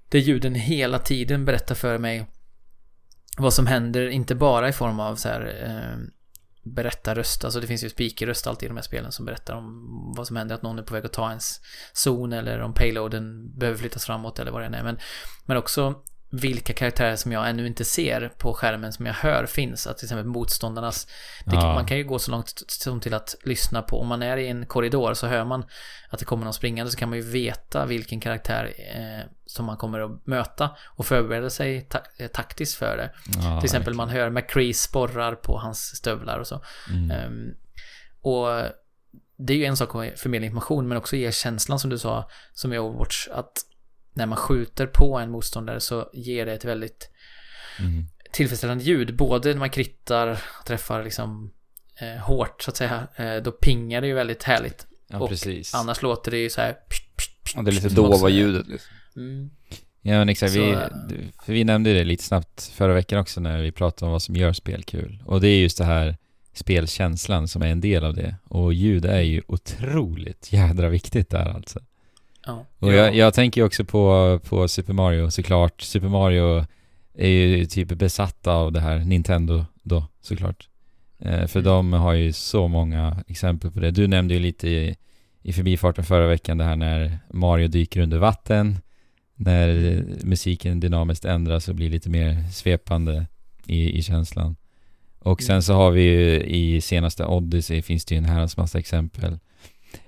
Där 0.10 0.20
ljuden 0.20 0.56
hela 0.56 0.99
tiden 0.99 1.45
berättar 1.45 1.76
för 1.76 1.98
mig 1.98 2.26
vad 3.38 3.54
som 3.54 3.68
händer, 3.68 4.08
inte 4.08 4.36
bara 4.36 4.70
i 4.70 4.74
form 4.74 4.99
av 4.99 5.16
så 5.16 5.30
här 5.30 5.64
eh, 5.66 6.08
berättarröst, 6.64 7.44
alltså 7.44 7.60
det 7.60 7.68
finns 7.68 7.84
ju 7.84 7.90
speakerröst 7.90 8.48
alltid 8.48 8.68
i 8.68 8.70
de 8.70 8.78
här 8.78 8.84
spelen 8.84 9.12
som 9.12 9.26
berättar 9.26 9.56
om 9.56 10.14
vad 10.18 10.28
som 10.28 10.36
händer, 10.36 10.56
att 10.56 10.62
någon 10.62 10.80
är 10.80 10.84
på 10.84 10.94
väg 10.94 11.06
att 11.06 11.14
ta 11.14 11.30
ens 11.30 11.62
zon 11.94 12.34
eller 12.34 12.62
om 12.62 12.74
payloaden 12.74 13.58
behöver 13.58 13.80
flyttas 13.80 14.06
framåt 14.06 14.40
eller 14.40 14.52
vad 14.52 14.62
det 14.62 14.66
än 14.66 14.74
är. 14.74 14.84
Men, 14.84 14.99
men 15.45 15.58
också 15.58 16.04
vilka 16.30 16.74
karaktärer 16.74 17.16
som 17.16 17.32
jag 17.32 17.49
ännu 17.49 17.68
inte 17.68 17.86
ser 17.86 18.32
på 18.38 18.54
skärmen 18.54 18.94
som 18.94 19.06
jag 19.06 19.14
hör 19.14 19.45
finns. 19.45 19.88
Att 19.88 19.98
till 19.98 20.06
exempel 20.06 20.26
motståndarnas... 20.26 21.08
Det, 21.45 21.56
Ja. 21.56 21.74
Man 21.74 21.86
kan 21.86 21.98
ju 21.98 22.04
gå 22.04 22.20
så 22.20 22.32
långt 22.32 22.64
som 22.68 22.99
till 22.99 23.14
att 23.14 23.36
lyssna 23.44 23.82
på, 23.82 24.02
om 24.02 24.08
man 24.08 24.22
är 24.22 24.38
i 24.38 24.48
en 24.48 24.66
korridor 24.66 25.14
så 25.14 25.28
hör 25.28 25.45
man 25.45 25.66
att 26.10 26.20
det 26.20 26.26
kommer 26.26 26.44
någon 26.44 26.54
springande 26.54 26.91
så 26.91 26.98
kan 26.98 27.10
man 27.10 27.18
ju 27.18 27.24
veta 27.24 27.86
vilken 27.86 28.20
karaktär 28.20 28.74
eh, 28.78 29.26
som 29.45 29.66
man 29.66 29.78
kommer 29.78 29.99
att 29.99 30.28
möta 30.28 30.70
och 30.86 31.06
förbereda 31.06 31.49
sig 31.49 31.82
ta 31.82 31.99
eh, 32.18 32.28
taktiskt 32.28 32.76
för 32.76 32.98
det. 32.98 33.12
Ja, 33.44 33.60
till 33.60 33.66
exempel 33.66 33.94
man 33.94 34.10
hör 34.10 34.30
McCree 34.30 34.74
sporrar 34.74 35.36
på 35.36 35.58
hans 35.58 35.95
stövlar 35.95 36.40
och 36.40 36.48
så. 36.48 36.62
Mm. 36.90 37.12
Ehm, 37.12 37.54
och 38.22 38.48
det 39.38 39.54
är 39.54 39.58
ju 39.58 39.66
en 39.66 39.78
sak 39.78 39.95
att 39.95 40.20
förmedla 40.20 40.45
information 40.45 40.88
men 40.88 40.98
också 40.98 41.16
ge 41.16 41.32
känslan 41.32 41.80
som 41.80 41.90
du 41.90 41.98
sa, 41.98 42.30
som 42.54 42.74
i 42.74 42.80
Overwatch, 42.80 43.28
att 43.28 43.64
när 44.18 44.26
man 44.26 44.38
skjuter 44.38 44.88
på 44.88 45.18
en 45.18 45.31
motståndare 45.31 45.80
så 45.80 46.10
ger 46.14 46.45
det 46.45 46.53
ett 46.53 46.65
väldigt 46.65 47.10
Mm. 47.80 48.06
tillfredsställande 48.31 48.84
ljud. 48.84 49.15
Både 49.15 49.49
när 49.49 49.60
man 49.60 49.69
krittar, 49.69 50.41
träffar 50.65 51.03
liksom 51.03 51.52
eh, 52.02 52.22
hårt 52.22 52.61
så 52.61 52.72
att 52.72 52.77
säga. 52.77 53.07
Eh, 53.15 53.35
då 53.35 53.52
pingar 53.52 54.02
det 54.02 54.07
ju 54.07 54.14
väldigt 54.14 54.44
härligt. 54.44 54.88
Ja, 55.07 55.19
och 55.19 55.30
precis. 55.30 55.73
Annars 55.76 56.02
låter 56.02 56.31
det 56.31 56.38
ju 56.38 56.49
så 56.49 56.61
här... 56.61 56.76
och 57.57 57.64
det 57.64 57.72
är 57.72 57.73
lite 57.73 57.89
dova 57.89 58.30
ljudet 58.30 58.68
liksom. 58.68 58.91
Mm. 59.15 59.49
Ja 60.02 60.14
men 60.14 60.30
exakt, 60.30 60.53
Så, 60.53 60.60
vi, 60.60 60.76
för 61.45 61.53
vi 61.53 61.64
nämnde 61.64 61.94
det 61.94 62.03
lite 62.03 62.23
snabbt 62.23 62.72
förra 62.76 62.94
veckan 62.94 63.19
också 63.19 63.39
när 63.41 63.61
vi 63.61 63.72
pratade 63.72 64.06
om 64.06 64.11
vad 64.11 64.22
som 64.22 64.35
gör 64.35 64.53
spel 64.53 64.84
kul. 64.84 65.23
Och 65.26 65.41
det 65.41 65.48
är 65.48 65.60
just 65.61 65.77
det 65.77 65.85
här 65.85 66.18
spelkänslan 66.53 67.48
som 67.48 67.61
är 67.61 67.68
en 67.68 67.81
del 67.81 68.03
av 68.03 68.14
det. 68.14 68.35
Och 68.44 68.73
ljud 68.73 69.06
är 69.06 69.22
ju 69.22 69.41
otroligt 69.48 70.53
jädra 70.53 70.89
viktigt 70.89 71.30
där 71.30 71.49
alltså. 71.56 71.80
Ja. 72.48 72.65
Och 72.80 72.94
jag, 72.94 73.15
jag 73.15 73.34
tänker 73.34 73.64
också 73.64 73.86
på, 73.86 74.40
på 74.44 74.68
Super 74.68 74.94
Mario 74.94 75.30
såklart. 75.32 75.82
Super 75.82 76.07
Mario 76.07 76.65
är 77.18 77.28
ju 77.30 77.65
typ 77.65 77.88
besatta 77.88 78.52
av 78.53 78.72
det 78.72 78.80
här 78.80 78.99
Nintendo 78.99 79.65
då 79.84 80.06
såklart. 80.22 80.68
Eh, 81.19 81.48
för 81.48 81.60
Mm. 81.60 81.72
de 81.72 81.94
har 81.94 82.14
ju 82.14 82.34
så 82.34 82.68
många 82.68 83.24
exempel 83.28 83.72
på 83.72 83.80
det. 83.80 83.91
Du 83.91 84.07
nämnde 84.07 84.34
ju 84.34 84.40
lite 84.40 84.69
i, 84.69 84.95
i 85.41 85.53
förbifarten 85.53 86.03
förra 86.03 86.28
veckan 86.28 86.57
det 86.57 86.64
här 86.64 86.76
när 86.76 87.19
Mario 87.34 87.68
dyker 87.68 88.02
under 88.02 88.18
vatten. 88.18 88.78
När 89.36 89.68
musiken 90.24 90.80
dynamiskt 90.80 91.26
ändras 91.26 91.68
och 91.69 91.76
blir 91.76 91.90
lite 91.90 92.10
mer 92.10 92.44
svepande 92.52 93.26
i, 93.65 93.98
i 93.98 94.02
känslan. 94.03 94.56
Och 95.19 95.41
sen 95.41 95.53
Mm. 95.53 95.61
så 95.61 95.74
har 95.74 95.91
vi 95.91 96.02
ju 96.02 96.41
i 96.44 96.82
senaste 96.82 97.26
Odyssey 97.26 97.82
finns 97.82 98.06
det 98.06 98.15
ju 98.15 98.19
en 98.19 98.26
herrans 98.26 98.57
massa 98.57 98.80
exempel. 98.80 99.40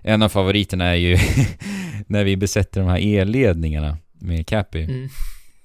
En 0.01 0.21
av 0.21 0.29
favoriterna 0.29 0.85
är 0.85 0.95
ju 0.95 1.17
när 2.07 2.23
vi 2.23 2.37
besätter 2.37 2.81
de 2.81 2.89
här 2.89 2.99
elledningarna 3.19 3.97
med 4.13 4.47
Cappy. 4.47 4.83
Mm. 4.83 5.09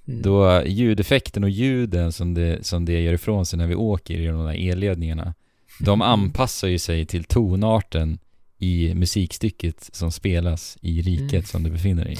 Mm. 0.08 0.22
Då 0.22 0.62
ljudeffekten 0.66 1.44
och 1.44 1.50
ljuden 1.50 2.12
som 2.12 2.34
det, 2.34 2.66
som 2.66 2.84
det 2.84 3.00
gör 3.02 3.12
ifrån 3.12 3.46
sig 3.46 3.56
när 3.56 3.66
vi 3.66 3.74
åker 3.74 4.14
i 4.14 4.26
de 4.26 4.44
där 4.46 4.70
elledningarna. 4.70 5.34
De 5.80 6.02
anpassar 6.02 6.68
ju 6.68 6.78
sig 6.78 7.06
till 7.06 7.24
tonarten 7.24 8.18
i 8.58 8.94
musikstycket 8.94 9.88
som 9.92 10.12
spelas 10.12 10.78
i 10.80 11.02
riket 11.02 11.32
Mm. 11.32 11.42
som 11.44 11.62
du 11.62 11.70
befinner 11.70 12.04
dig 12.04 12.12
i. 12.12 12.16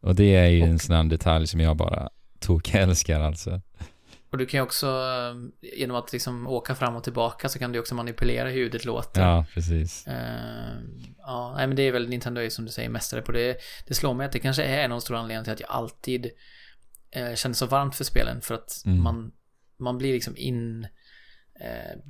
Och 0.00 0.14
det 0.14 0.34
är 0.34 0.48
ju 0.48 0.60
en 0.62 0.74
Och- 0.74 0.80
sån 0.80 0.96
här 0.96 1.04
detalj 1.04 1.46
som 1.46 1.60
jag 1.60 1.76
bara 1.76 2.08
tokälskar 2.38 3.20
alltså. 3.26 3.60
Och 4.30 4.38
du 4.38 4.46
kan 4.46 4.58
ju 4.58 4.62
också, 4.62 4.86
eh, 4.86 5.34
genom 5.78 5.96
att 5.96 6.12
liksom 6.12 6.46
åka 6.46 6.74
fram 6.74 6.96
och 6.96 7.04
tillbaka 7.04 7.48
så 7.48 7.58
kan 7.58 7.72
du 7.72 7.78
också 7.78 7.94
manipulera 7.94 8.48
hur 8.48 8.56
ljudet 8.58 8.84
låter. 8.84 9.20
Ja, 9.22 9.46
precis. 9.54 10.06
Eh, 10.06 10.14
ja, 11.18 11.54
nej 11.56 11.66
men 11.66 11.76
det 11.76 11.82
är 11.82 11.92
väl 11.92 12.08
Nintendo 12.08 12.40
är 12.40 12.48
som 12.48 12.64
du 12.64 12.70
säger 12.70 12.88
mästare 12.88 13.22
på 13.22 13.32
det. 13.32 13.56
Det 13.86 13.94
slår 13.94 14.14
mig 14.14 14.26
att 14.26 14.32
det 14.32 14.38
kanske 14.38 14.62
är 14.64 14.88
de 14.88 15.00
stora 15.00 15.18
anledningarna 15.18 15.44
till 15.44 15.52
att 15.52 15.60
jag 15.60 15.70
alltid 15.70 16.24
uh, 17.16 17.34
känner 17.34 17.54
så 17.54 17.66
varmt 17.66 17.94
för 17.94 18.04
spelen. 18.04 18.40
För 18.40 18.54
att 18.54 18.82
Mm. 18.86 19.02
man, 19.02 19.32
man 19.78 19.98
blir 19.98 20.12
liksom 20.12 20.36
in 20.36 20.86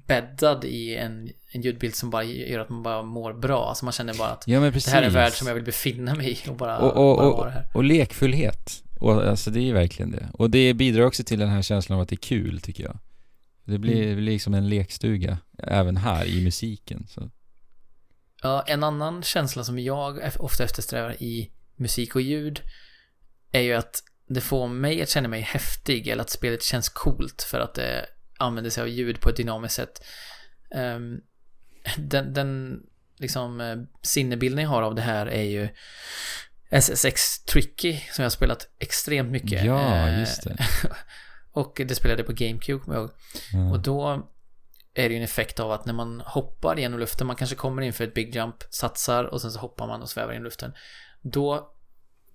bäddad 0.07 0.65
i 0.65 0.97
en, 0.97 1.31
en 1.53 1.61
ljudbild 1.63 1.95
som 1.95 2.11
bara 2.11 2.23
gör 2.23 2.61
att 2.61 2.69
man 2.69 2.83
bara 2.83 3.03
mår 3.03 3.33
bra. 3.33 3.69
Alltså 3.69 3.85
man 3.85 3.93
känner 3.93 4.15
bara 4.15 4.29
att 4.29 4.45
Ja, 4.47 4.61
det 4.61 4.87
här 4.89 5.03
är 5.03 5.07
en 5.07 5.13
värld 5.13 5.33
som 5.33 5.47
jag 5.49 5.55
vill 5.55 5.65
befinna 5.65 6.15
mig 6.15 6.31
i 6.33 6.51
och 6.51 6.57
bara, 6.57 6.79
och, 6.79 7.11
och, 7.11 7.17
bara 7.17 7.31
vara 7.31 7.51
här. 7.51 7.67
och 7.75 7.85
lekfullhet. 7.85 8.83
Och 9.01 9.29
alltså 9.29 9.51
det 9.51 9.71
är 9.71 9.75
verkligen 9.75 10.11
det. 10.11 10.29
Och 10.33 10.51
det 10.51 10.75
bidrar 10.75 11.03
också 11.05 11.25
till 11.25 11.39
den 11.39 11.49
här 11.49 11.63
känslan 11.63 11.97
av 11.97 12.03
att 12.03 12.09
det 12.09 12.15
är 12.15 12.29
kul 12.29 12.61
tycker 12.61 12.85
jag. 12.85 12.99
Det 13.65 13.79
blir, 13.79 14.13
Mm. 14.13 14.25
liksom 14.25 14.55
en 14.55 14.69
lekstuga 14.69 15.39
även 15.59 15.97
här 15.97 16.25
i 16.25 16.45
musiken. 16.45 17.07
Så. 17.09 17.31
Ja, 18.43 18.65
en 18.67 18.85
annan 18.85 19.23
känsla 19.23 19.65
som 19.65 19.79
jag 19.79 20.21
ofta 20.39 20.65
eftersträvar 20.65 21.23
i 21.23 21.51
musik 21.77 22.15
och 22.15 22.21
ljud 22.23 22.61
är 23.53 23.61
ju 23.61 23.73
att 23.73 24.03
det 24.29 24.41
får 24.41 24.69
mig 24.69 25.03
att 25.03 25.09
känna 25.09 25.29
mig 25.29 25.41
häftig 25.41 26.09
eller 26.09 26.23
att 26.23 26.31
spelet 26.31 26.63
känns 26.63 26.89
coolt 26.89 27.43
för 27.43 27.61
att 27.61 27.75
det 27.75 28.07
använder 28.39 28.71
sig 28.71 28.83
av 28.83 28.89
ljud 28.89 29.21
på 29.21 29.29
ett 29.31 29.37
dynamiskt 29.37 29.75
sätt. 29.75 30.05
Ehm, 30.75 31.21
den, 31.99 32.33
den 32.35 32.81
liksom 33.19 33.61
eh, 33.61 33.77
sinnebilden 34.03 34.63
jag 34.63 34.71
har 34.71 34.83
av 34.83 34.95
det 34.95 35.03
här 35.03 35.27
är 35.27 35.43
ju 35.43 35.69
SSX 36.71 37.45
Tricky 37.45 37.93
som 37.93 38.23
jag 38.23 38.25
har 38.25 38.31
spelat 38.31 38.69
extremt 38.79 39.31
mycket. 39.31 39.65
Ja, 39.65 40.09
Eh, 40.09 40.21
just 40.21 40.45
det. 40.45 40.57
och 41.53 41.81
det 41.87 41.95
spelade 41.95 42.23
på 42.25 42.33
GameCube, 42.33 42.85
kommer 42.85 42.97
jag 42.97 43.03
ihåg. 43.03 43.13
Ja. 43.53 43.71
Och 43.73 43.81
då 43.81 44.29
är 44.95 45.09
det 45.09 45.15
ju 45.15 45.17
en 45.17 45.25
effekt 45.25 45.61
av 45.61 45.73
att 45.73 45.87
när 45.87 45.93
man 45.93 46.21
hoppar 46.27 46.77
genom 46.77 47.01
luften, 47.01 47.27
man 47.27 47.37
kanske 47.37 47.57
kommer 47.57 47.83
in 47.83 47.93
för 47.93 48.05
ett 48.05 48.15
big 48.15 48.35
jump, 48.35 48.57
satsar 48.71 49.25
och 49.25 49.41
sen 49.41 49.51
så 49.51 49.59
hoppar 49.59 49.87
man 49.87 50.03
och 50.03 50.09
svävar 50.09 50.33
genom 50.33 50.45
luften. 50.45 50.73
Då 51.23 51.73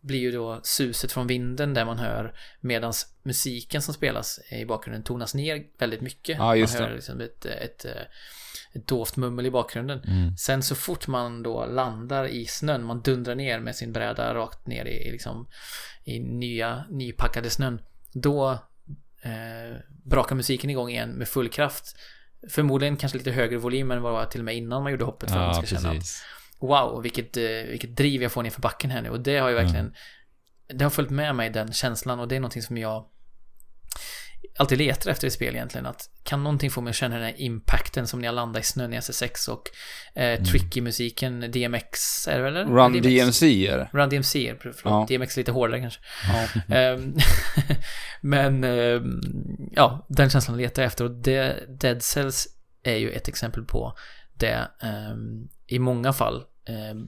blir 0.01 0.19
ju 0.19 0.31
då 0.31 0.59
suset 0.63 1.11
från 1.11 1.27
vinden 1.27 1.73
där 1.73 1.85
man 1.85 1.97
hör 1.97 2.33
medan 2.59 2.93
musiken 3.23 3.81
som 3.81 3.93
spelas 3.93 4.39
i 4.51 4.65
bakgrunden 4.65 5.03
tonas 5.03 5.33
ner 5.35 5.63
väldigt 5.77 6.01
mycket. 6.01 6.37
Ja, 6.37 6.55
just 6.55 6.73
man 6.73 6.81
hör 6.83 6.89
det. 6.89 6.95
liksom 6.95 7.21
ett, 7.21 7.45
ett, 7.45 7.85
ett 7.85 8.07
dovt 8.85 9.15
mummel 9.15 9.45
i 9.45 9.51
bakgrunden. 9.51 10.01
Mm. 10.07 10.37
Sen 10.37 10.63
så 10.63 10.75
fort 10.75 11.07
man 11.07 11.43
då 11.43 11.65
landar 11.65 12.25
i 12.27 12.45
snön, 12.45 12.83
man 12.83 13.01
dundrar 13.01 13.35
ner 13.35 13.59
med 13.59 13.75
sin 13.75 13.91
bräda 13.91 14.33
rakt 14.33 14.67
ner 14.67 14.85
i, 14.85 15.07
i 15.07 15.11
liksom 15.11 15.47
i 16.03 16.19
nya, 16.19 16.85
nypackade 16.89 17.49
snön. 17.49 17.81
Då 18.13 18.51
eh, 19.21 19.77
brakar 20.05 20.35
musiken 20.35 20.69
igång 20.69 20.89
igen 20.89 21.09
med 21.09 21.27
full 21.27 21.49
kraft. 21.49 21.95
Förmodligen 22.49 22.97
kanske 22.97 23.17
lite 23.17 23.31
högre 23.31 23.57
volym 23.57 23.91
än 23.91 24.01
vad 24.01 24.11
det 24.11 24.17
var 24.17 24.25
till 24.25 24.41
och 24.41 24.45
med 24.45 24.55
innan 24.55 24.83
man 24.83 24.91
gjorde 24.91 25.05
hoppet 25.05 25.29
för 25.29 25.37
att 25.37 25.41
man 25.47 25.55
Ja, 25.55 25.63
ska 25.63 25.75
känna 25.75 25.89
att 25.89 25.95
precis. 25.95 26.23
wow, 26.59 27.01
vilket, 27.03 27.37
eh, 27.37 27.43
vilket 27.43 27.95
driv 27.95 28.21
jag 28.23 28.31
får 28.31 28.43
ner 28.43 28.49
för 28.49 28.61
backen 28.61 28.91
här 28.91 29.01
nu. 29.01 29.09
Och 29.09 29.19
det 29.19 29.37
har 29.37 29.49
ju 29.49 29.55
verkligen, 29.55 29.93
det 30.67 30.83
har 30.83 30.89
följt 30.89 31.09
med 31.09 31.35
mig 31.35 31.49
den 31.49 31.73
känslan 31.73 32.19
och 32.19 32.27
det 32.27 32.35
är 32.35 32.39
någonting 32.39 32.61
som 32.61 32.77
jag 32.77 33.05
alltid 34.57 34.77
letar 34.77 35.11
efter 35.11 35.27
i 35.27 35.31
spel 35.31 35.55
egentligen. 35.55 35.85
Att 35.85 36.09
kan 36.23 36.43
någonting 36.43 36.71
få 36.71 36.81
mig 36.81 36.89
att 36.89 36.95
känna 36.95 37.15
den 37.15 37.23
här 37.23 37.41
impacten 37.41 38.07
som 38.07 38.19
när 38.19 38.27
jag 38.27 38.35
landar 38.35 38.59
i 38.59 38.63
snön 38.63 38.93
i 38.93 38.97
SSX 38.97 39.47
och 39.47 39.69
eh, 40.15 40.43
tricky-musiken, 40.43 41.51
DMX 41.51 42.27
är 42.27 42.37
det 42.37 42.43
väl? 42.43 42.55
eller? 42.55 42.71
Run 42.71 42.93
DMX? 42.93 43.07
DMC 43.07 43.67
är 43.67 43.77
det. 43.77 43.89
Run 43.93 44.09
DMC, 44.09 44.55
förlåt. 44.59 45.09
Ja. 45.09 45.17
DMX 45.17 45.37
är 45.37 45.41
lite 45.41 45.51
hårdare 45.51 45.81
kanske. 45.81 45.99
Ja. 46.27 46.61
Ehm, 46.75 47.15
Men 48.21 48.63
ehm, 48.63 49.21
ja, 49.71 50.05
den 50.09 50.29
känslan 50.29 50.57
letar 50.57 50.81
jag 50.81 50.87
efter 50.87 51.05
och 51.05 51.11
det, 51.11 51.63
Dead 51.79 52.03
Cells 52.03 52.47
är 52.83 52.95
ju 52.95 53.09
ett 53.09 53.27
exempel 53.27 53.63
på 53.63 53.93
det 54.33 54.67
ehm, 54.81 55.47
i 55.67 55.79
många 55.79 56.13
fall. 56.13 56.43
Ehm, 56.67 57.07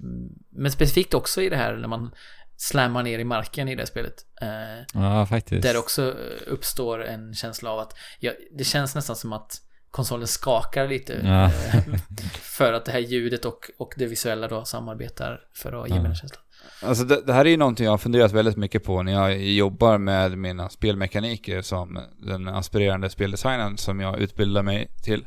men 0.51 0.71
specifikt 0.71 1.13
också 1.13 1.41
i 1.41 1.49
det 1.49 1.57
här 1.57 1.75
när 1.75 1.87
man 1.87 2.11
slammar 2.57 3.03
ner 3.03 3.19
i 3.19 3.23
marken 3.23 3.67
i 3.67 3.75
det 3.75 3.85
spelet. 3.87 4.13
Eh, 4.41 4.83
Ja, 4.93 5.25
faktiskt. 5.25 5.63
där 5.63 5.77
också 5.77 6.15
uppstår 6.47 7.03
en 7.05 7.33
känsla 7.33 7.71
av 7.71 7.79
att 7.79 7.93
ja, 8.19 8.31
det 8.57 8.63
känns 8.63 8.95
nästan 8.95 9.15
som 9.15 9.33
att 9.33 9.61
konsolen 9.91 10.27
skakar 10.27 10.87
lite. 10.87 11.21
Ja. 11.23 11.51
för 12.41 12.73
att 12.73 12.85
det 12.85 12.91
här 12.91 12.99
ljudet 12.99 13.45
och, 13.45 13.71
och 13.77 13.93
det 13.97 14.05
visuella 14.05 14.47
då 14.47 14.65
samarbetar 14.65 15.41
för 15.55 15.83
att 15.83 15.89
ge 15.89 15.95
Ja. 15.95 16.01
mig 16.01 16.09
den 16.09 16.15
känslan. 16.15 16.41
Alltså 16.81 17.03
det, 17.03 17.21
det 17.25 17.33
här 17.33 17.45
är 17.45 17.49
ju 17.49 17.57
någonting 17.57 17.83
jag 17.85 17.91
har 17.93 17.97
funderat 17.97 18.31
väldigt 18.31 18.57
mycket 18.57 18.83
på 18.83 19.03
när 19.03 19.11
jag 19.11 19.37
jobbar 19.41 19.97
med 19.97 20.37
mina 20.37 20.69
spelmekaniker 20.69 21.61
som 21.61 21.99
den 22.17 22.47
aspirerande 22.47 23.09
speldesignern 23.09 23.77
som 23.77 23.99
jag 23.99 24.19
utbildar 24.19 24.63
mig 24.63 24.91
till. 25.03 25.25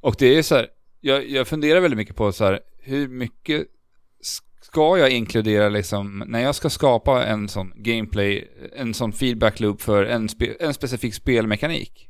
Och 0.00 0.14
det 0.18 0.26
är 0.38 0.42
så 0.42 0.54
här, 0.54 0.66
jag, 1.00 1.28
jag 1.30 1.48
funderar 1.48 1.80
väldigt 1.80 1.98
mycket 1.98 2.16
på 2.16 2.32
så 2.32 2.44
här, 2.44 2.60
hur 2.82 3.08
mycket 3.08 3.66
ska 4.68 4.98
jag 4.98 5.10
inkludera 5.10 5.68
liksom, 5.68 6.24
när 6.26 6.40
jag 6.40 6.54
ska 6.54 6.70
skapa 6.70 7.24
en 7.24 7.48
sån 7.48 7.72
gameplay, 7.76 8.48
en 8.76 8.94
sån 8.94 9.12
feedback 9.12 9.60
loop 9.60 9.82
för 9.82 10.04
en, 10.04 10.28
spe, 10.28 10.56
en 10.60 10.74
specifik 10.74 11.14
spelmekanik. 11.14 12.08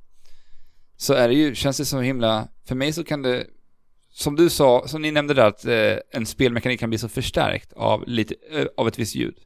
Så 0.96 1.12
är 1.14 1.28
det 1.28 1.34
ju, 1.34 1.54
känns 1.54 1.78
det 1.78 1.84
så 1.84 2.00
himla, 2.00 2.48
för 2.68 2.74
mig 2.74 2.92
så 2.92 3.04
kan 3.04 3.22
det 3.22 3.46
som 4.10 4.36
du 4.36 4.50
sa, 4.50 4.88
som 4.88 5.02
ni 5.02 5.10
nämnde 5.10 5.34
där, 5.34 5.46
att 5.46 5.64
eh, 5.64 5.96
en 6.10 6.26
spelmekanik 6.26 6.80
kan 6.80 6.88
bli 6.88 6.98
så 6.98 7.08
förstärkt 7.08 7.72
av, 7.72 8.04
lite, 8.06 8.34
eh, 8.50 8.66
av 8.76 8.88
ett 8.88 8.98
visst 8.98 9.14
ljud. 9.14 9.38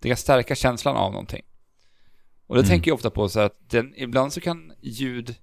Det 0.00 0.08
kan 0.08 0.16
stärka 0.16 0.54
känslan 0.54 0.96
av 0.96 1.12
någonting. 1.12 1.42
Och 2.46 2.54
det 2.54 2.60
Mm. 2.60 2.68
tänker 2.68 2.90
jag 2.90 2.94
ofta 2.94 3.10
på 3.10 3.28
så 3.28 3.40
att 3.40 3.70
den, 3.70 3.94
ibland 3.96 4.32
så 4.32 4.40
kan 4.40 4.72
ljud 4.80 5.34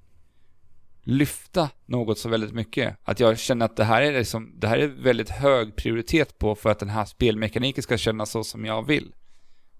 lyfta 1.06 1.70
något 1.86 2.20
så 2.20 2.30
väldigt 2.30 2.54
mycket. 2.54 2.98
Att 3.04 3.20
jag 3.20 3.40
känner 3.40 3.66
att 3.66 3.78
det 3.78 3.84
här 3.84 4.02
är 4.02 4.14
liksom, 4.14 4.54
det 4.60 4.68
här 4.68 4.78
är 4.78 4.88
väldigt 4.88 5.30
hög 5.30 5.76
prioritet 5.76 6.38
på 6.38 6.56
för 6.56 6.70
att 6.70 6.80
den 6.80 6.90
här 6.90 7.06
spelmekaniken 7.06 7.84
ska 7.84 7.98
kännas 7.98 8.32
så 8.32 8.44
som 8.44 8.66
jag 8.66 8.88
vill. 8.88 9.12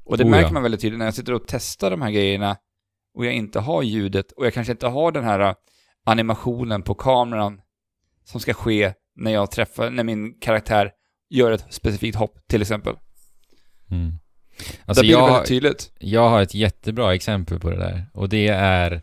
Och 0.04 0.18
det 0.18 0.24
Oh, 0.24 0.30
märker 0.30 0.48
ja. 0.48 0.54
man 0.54 0.64
väldigt 0.64 0.82
tydligt 0.82 1.00
när 1.00 1.06
jag 1.06 1.14
sitter 1.14 1.34
och 1.34 1.44
testar 1.48 1.92
de 1.92 2.02
här 2.02 2.12
grejerna 2.12 2.58
och 3.16 3.26
jag 3.26 3.34
inte 3.34 3.60
har 3.60 3.84
ljudet 3.84 4.32
och 4.32 4.46
jag 4.46 4.54
kanske 4.54 4.72
inte 4.72 4.88
har 4.88 5.12
den 5.12 5.24
här 5.24 5.40
eh, 5.40 5.54
animationen 6.06 6.82
på 6.82 6.94
kameran 6.94 7.62
som 8.24 8.40
ska 8.40 8.54
ske 8.54 8.94
när 9.16 9.32
jag 9.32 9.52
träffar, 9.52 9.90
när 9.90 10.04
min 10.04 10.40
karaktär 10.40 10.92
gör 11.30 11.52
ett 11.52 11.66
specifikt 11.70 12.18
hopp 12.18 12.48
till 12.48 12.62
exempel. 12.62 12.96
Mm. 13.92 14.14
Alltså 14.86 15.02
det 15.02 15.08
blir 15.08 15.18
jag, 15.18 15.28
väldigt 15.28 15.48
tydligt. 15.48 15.92
jag 16.00 16.30
har 16.30 16.42
ett 16.42 16.54
jättebra 16.54 17.14
exempel 17.14 17.60
på 17.60 17.70
det 17.70 17.78
där. 17.78 18.06
Och 18.14 18.30
det 18.30 18.48
är 18.48 19.02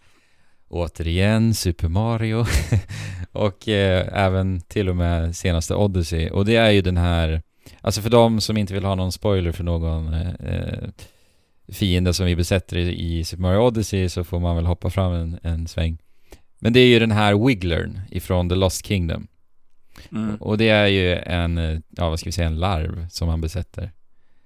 återigen 0.73 1.55
Super 1.55 1.89
Mario 1.89 2.45
och 3.33 3.69
eh, 3.69 4.09
även 4.13 4.61
till 4.61 4.89
och 4.89 4.97
med 4.97 5.37
senaste 5.37 5.75
Odyssey. 5.75 6.31
Och 6.31 6.45
det 6.45 6.57
är 6.57 6.71
ju 6.71 6.83
den 6.83 6.97
här, 6.97 7.43
alltså 7.81 8.03
för 8.03 8.11
de 8.11 8.41
som 8.41 8.57
inte 8.57 8.75
vill 8.75 8.85
ha 8.85 8.95
någon 8.95 9.13
spoiler 9.13 9.53
för 9.53 9.65
någon 9.65 10.15
eh, 10.15 10.31
eh, 10.31 10.89
fiende 11.69 12.15
som 12.15 12.27
vi 12.27 12.37
besätter 12.37 12.77
i, 12.77 13.19
i 13.19 13.25
Super 13.25 13.43
Mario 13.43 13.59
Odyssey 13.59 14.09
så 14.09 14.25
får 14.25 14.41
man 14.41 14.57
väl 14.57 14.67
hoppa 14.67 14.91
fram 14.91 15.13
en, 15.13 15.39
en 15.43 15.69
sväng. 15.69 15.99
Men 16.59 16.73
det 16.73 16.81
är 16.81 16.87
ju 16.87 16.99
den 16.99 17.13
här 17.13 17.47
Wigglern 17.47 18.01
ifrån 18.11 18.49
The 18.49 18.55
Lost 18.55 18.87
Kingdom. 18.87 19.27
Mm. 20.13 20.37
Och 20.37 20.59
det 20.59 20.69
är 20.69 20.87
ju 20.87 21.15
en, 21.15 21.83
ja 21.91 22.09
vad 22.11 22.19
ska 22.19 22.29
vi 22.29 22.33
säga, 22.33 22.47
en 22.47 22.61
larv 22.61 23.07
som 23.11 23.29
man 23.29 23.41
besätter. 23.41 23.91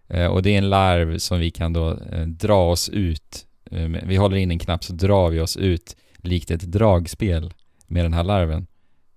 Eh, 0.09 0.27
och 0.27 0.43
det 0.43 0.55
är 0.55 0.59
en 0.59 0.70
larv 0.70 1.19
som 1.19 1.40
vi 1.40 1.51
kan 1.51 1.73
då 1.73 1.90
eh, 2.12 2.27
dra 2.27 2.70
oss 2.70 2.89
ut. 2.89 3.47
Eh, 3.70 3.89
vi 3.89 4.16
håller 4.16 4.36
in 4.36 4.51
en 4.51 4.59
knapp 4.59 4.85
så 4.85 4.93
drar 4.93 5.31
vi 5.31 5.40
oss 5.40 5.57
ut 5.57 5.97
likt 6.27 6.51
ett 6.51 6.61
dragspel 6.73 7.55
med 7.86 8.05
den 8.05 8.12
här 8.15 8.24
larven. 8.24 8.66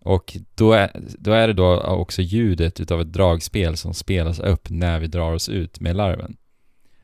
Och 0.01 0.37
då 0.55 0.73
är, 0.73 0.91
då 1.19 1.31
är 1.31 1.47
det 1.47 1.53
då 1.53 1.77
också 1.81 2.21
ljudet 2.21 2.79
utav 2.79 3.01
ett 3.01 3.13
dragspel 3.13 3.77
som 3.77 3.93
spelas 3.93 4.39
upp 4.39 4.69
när 4.69 4.99
vi 4.99 5.07
drar 5.07 5.33
oss 5.33 5.49
ut 5.49 5.79
med 5.79 5.95
larven. 5.95 6.35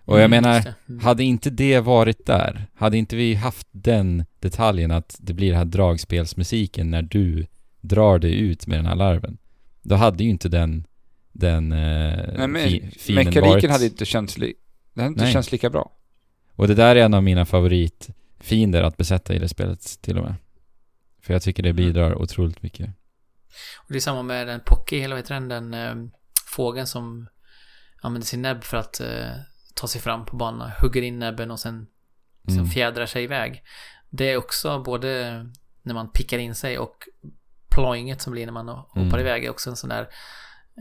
Och 0.02 0.19
jag 0.19 0.26
Mm, 0.26 0.44
menar. 0.44 0.73
Mm. 0.90 0.99
hade 1.03 1.23
inte 1.23 1.49
det 1.49 1.80
varit 1.80 2.26
där, 2.26 2.65
hade 2.76 2.98
inte 2.98 3.15
vi 3.15 3.34
haft 3.34 3.68
den 3.72 4.26
detaljen 4.40 4.91
att 4.91 5.18
det 5.19 5.34
blir 5.34 5.48
den 5.49 5.57
här 5.57 5.65
dragspelsmusiken 5.65 6.91
när 6.91 7.02
du 7.02 7.45
drar 7.82 8.19
dig 8.19 8.40
ut 8.40 8.68
med 8.68 8.80
den 8.80 8.86
här 8.86 8.95
larven, 8.95 9.38
då 9.82 9.95
hade 9.95 10.23
ju 10.23 10.30
inte 10.30 10.49
den, 10.49 10.86
den 11.32 11.72
eh, 11.72 11.77
Nej, 12.38 12.48
men 12.48 12.61
fi, 12.64 12.90
fienden 12.99 13.26
mekaniken 13.26 13.49
varit... 13.52 13.69
hade 13.72 13.86
inte 13.86 14.06
känts, 14.06 14.38
li- 14.38 14.53
det 14.94 15.02
hade 15.02 15.11
inte 15.11 15.23
Nej. 15.23 15.34
känts 15.34 15.52
lika 15.52 15.69
bra. 15.69 15.91
Och 16.56 16.68
det 16.68 16.76
där 16.76 16.95
är 16.95 17.06
en 17.06 17.14
av 17.14 17.23
mina 17.23 17.45
favoritfiender 18.45 18.84
att 18.84 18.97
besätta 18.97 19.34
i 19.34 19.39
det 19.39 19.49
spelet 19.49 20.01
till 20.01 20.17
och 20.17 20.23
med. 20.23 20.35
För 21.22 21.34
jag 21.34 21.41
tycker 21.41 21.63
det 21.63 21.69
Mm. 21.69 21.76
bidrar 21.85 22.15
otroligt 22.22 22.61
mycket. 22.63 22.89
Och 23.80 23.91
det 23.91 23.95
är 23.95 23.99
samma 23.99 24.23
med 24.23 24.47
den 24.47 24.59
Pocky, 24.65 24.99
eller 24.99 25.15
vad 25.15 25.23
heter 25.23 25.34
den, 25.39 25.49
den 25.49 25.73
eh, 25.73 26.09
fågeln 26.47 26.88
som 26.88 27.27
använder 28.01 28.26
sin 28.27 28.41
näbb 28.41 28.63
för 28.63 28.77
att 28.77 28.99
eh, 28.99 29.30
ta 29.76 29.88
sig 29.88 30.01
fram 30.01 30.26
på 30.26 30.35
banan, 30.35 30.72
hugger 30.81 31.01
in 31.01 31.19
näbben 31.19 31.51
och 31.51 31.59
sen 31.59 31.88
liksom 32.43 32.59
Mm. 32.59 32.72
fjädrar 32.72 33.05
sig 33.05 33.23
iväg. 33.23 33.63
Det 34.09 34.31
är 34.31 34.38
också 34.38 34.80
både 34.84 35.43
när 35.84 35.93
man 35.93 36.09
pickar 36.11 36.38
in 36.38 36.55
sig 36.55 36.77
och 36.77 37.07
ploinget 37.69 38.22
som 38.22 38.31
blir 38.34 38.45
när 38.45 38.53
man 38.53 38.67
hoppar 38.69 39.01
Mm. 39.01 39.19
iväg 39.19 39.45
är 39.45 39.49
också 39.49 39.69
en 39.69 39.76
sån 39.76 39.89
där 39.89 40.07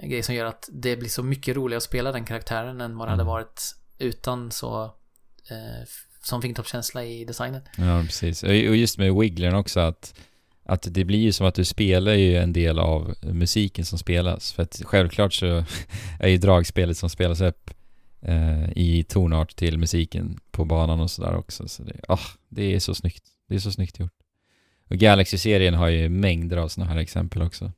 grej 0.02 0.22
som 0.22 0.34
gör 0.34 0.44
att 0.46 0.68
det 0.72 0.96
blir 0.96 1.08
så 1.08 1.22
mycket 1.22 1.56
roligare 1.56 1.76
att 1.76 1.82
spela 1.82 2.12
den 2.12 2.24
karaktären 2.24 2.80
än 2.80 2.96
vad 2.98 3.06
det 3.08 3.10
hade 3.10 3.22
Mm. 3.22 3.32
varit 3.32 3.74
utan 3.98 4.50
så 4.50 4.84
eh, 5.50 5.84
som 6.24 6.42
fingertoppskänsla 6.42 7.04
i 7.04 7.24
designen. 7.24 7.62
Ja, 7.78 8.02
precis. 8.02 8.42
Och 8.42 8.54
just 8.54 8.98
med 8.98 9.14
wigglern 9.14 9.54
också 9.54 9.80
att, 9.80 10.14
att 10.64 10.86
det 10.90 11.04
blir 11.04 11.18
ju 11.18 11.32
som 11.32 11.46
att 11.46 11.54
du 11.54 11.64
spelar 11.64 12.12
ju 12.12 12.36
en 12.36 12.52
del 12.52 12.78
av 12.78 13.14
musiken 13.22 13.84
som 13.84 13.98
spelas. 13.98 14.52
För 14.52 14.62
att 14.62 14.82
självklart 14.84 15.32
så 15.32 15.64
är 16.20 16.28
ju 16.28 16.36
dragspelet 16.36 16.96
som 16.96 17.10
spelas 17.10 17.40
upp 17.40 17.70
eh, 18.22 18.70
i 18.76 19.04
tonart 19.08 19.56
till 19.56 19.78
musiken 19.78 20.40
på 20.50 20.64
banan 20.64 21.00
och 21.00 21.10
sådär 21.10 21.36
också. 21.36 21.68
Så 21.68 21.82
det, 21.82 22.00
ah, 22.08 22.18
det 22.48 22.74
är 22.74 22.78
så 22.78 22.94
snyggt. 22.94 23.24
Det 23.48 23.54
är 23.54 23.58
så 23.58 23.72
snyggt 23.72 23.98
gjort. 23.98 24.12
Och 24.90 24.96
Galaxy-serien 24.96 25.74
har 25.74 25.88
ju 25.88 26.08
mängder 26.08 26.56
av 26.56 26.68
sådana 26.68 26.92
här 26.92 27.00
exempel 27.00 27.42
också. 27.42 27.72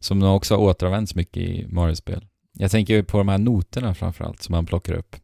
Som 0.00 0.18
nog 0.18 0.36
också 0.36 0.54
har 0.54 0.62
återanvänts 0.62 1.14
mycket 1.14 1.42
i 1.42 1.66
Mario-spel. 1.68 2.26
Jag 2.52 2.70
tänker 2.70 2.94
ju 2.94 3.04
på 3.04 3.18
de 3.18 3.28
här 3.28 3.38
noterna 3.38 3.94
framförallt 3.94 4.42
som 4.42 4.52
man 4.52 4.66
plockar 4.66 4.94
upp. 4.94 5.16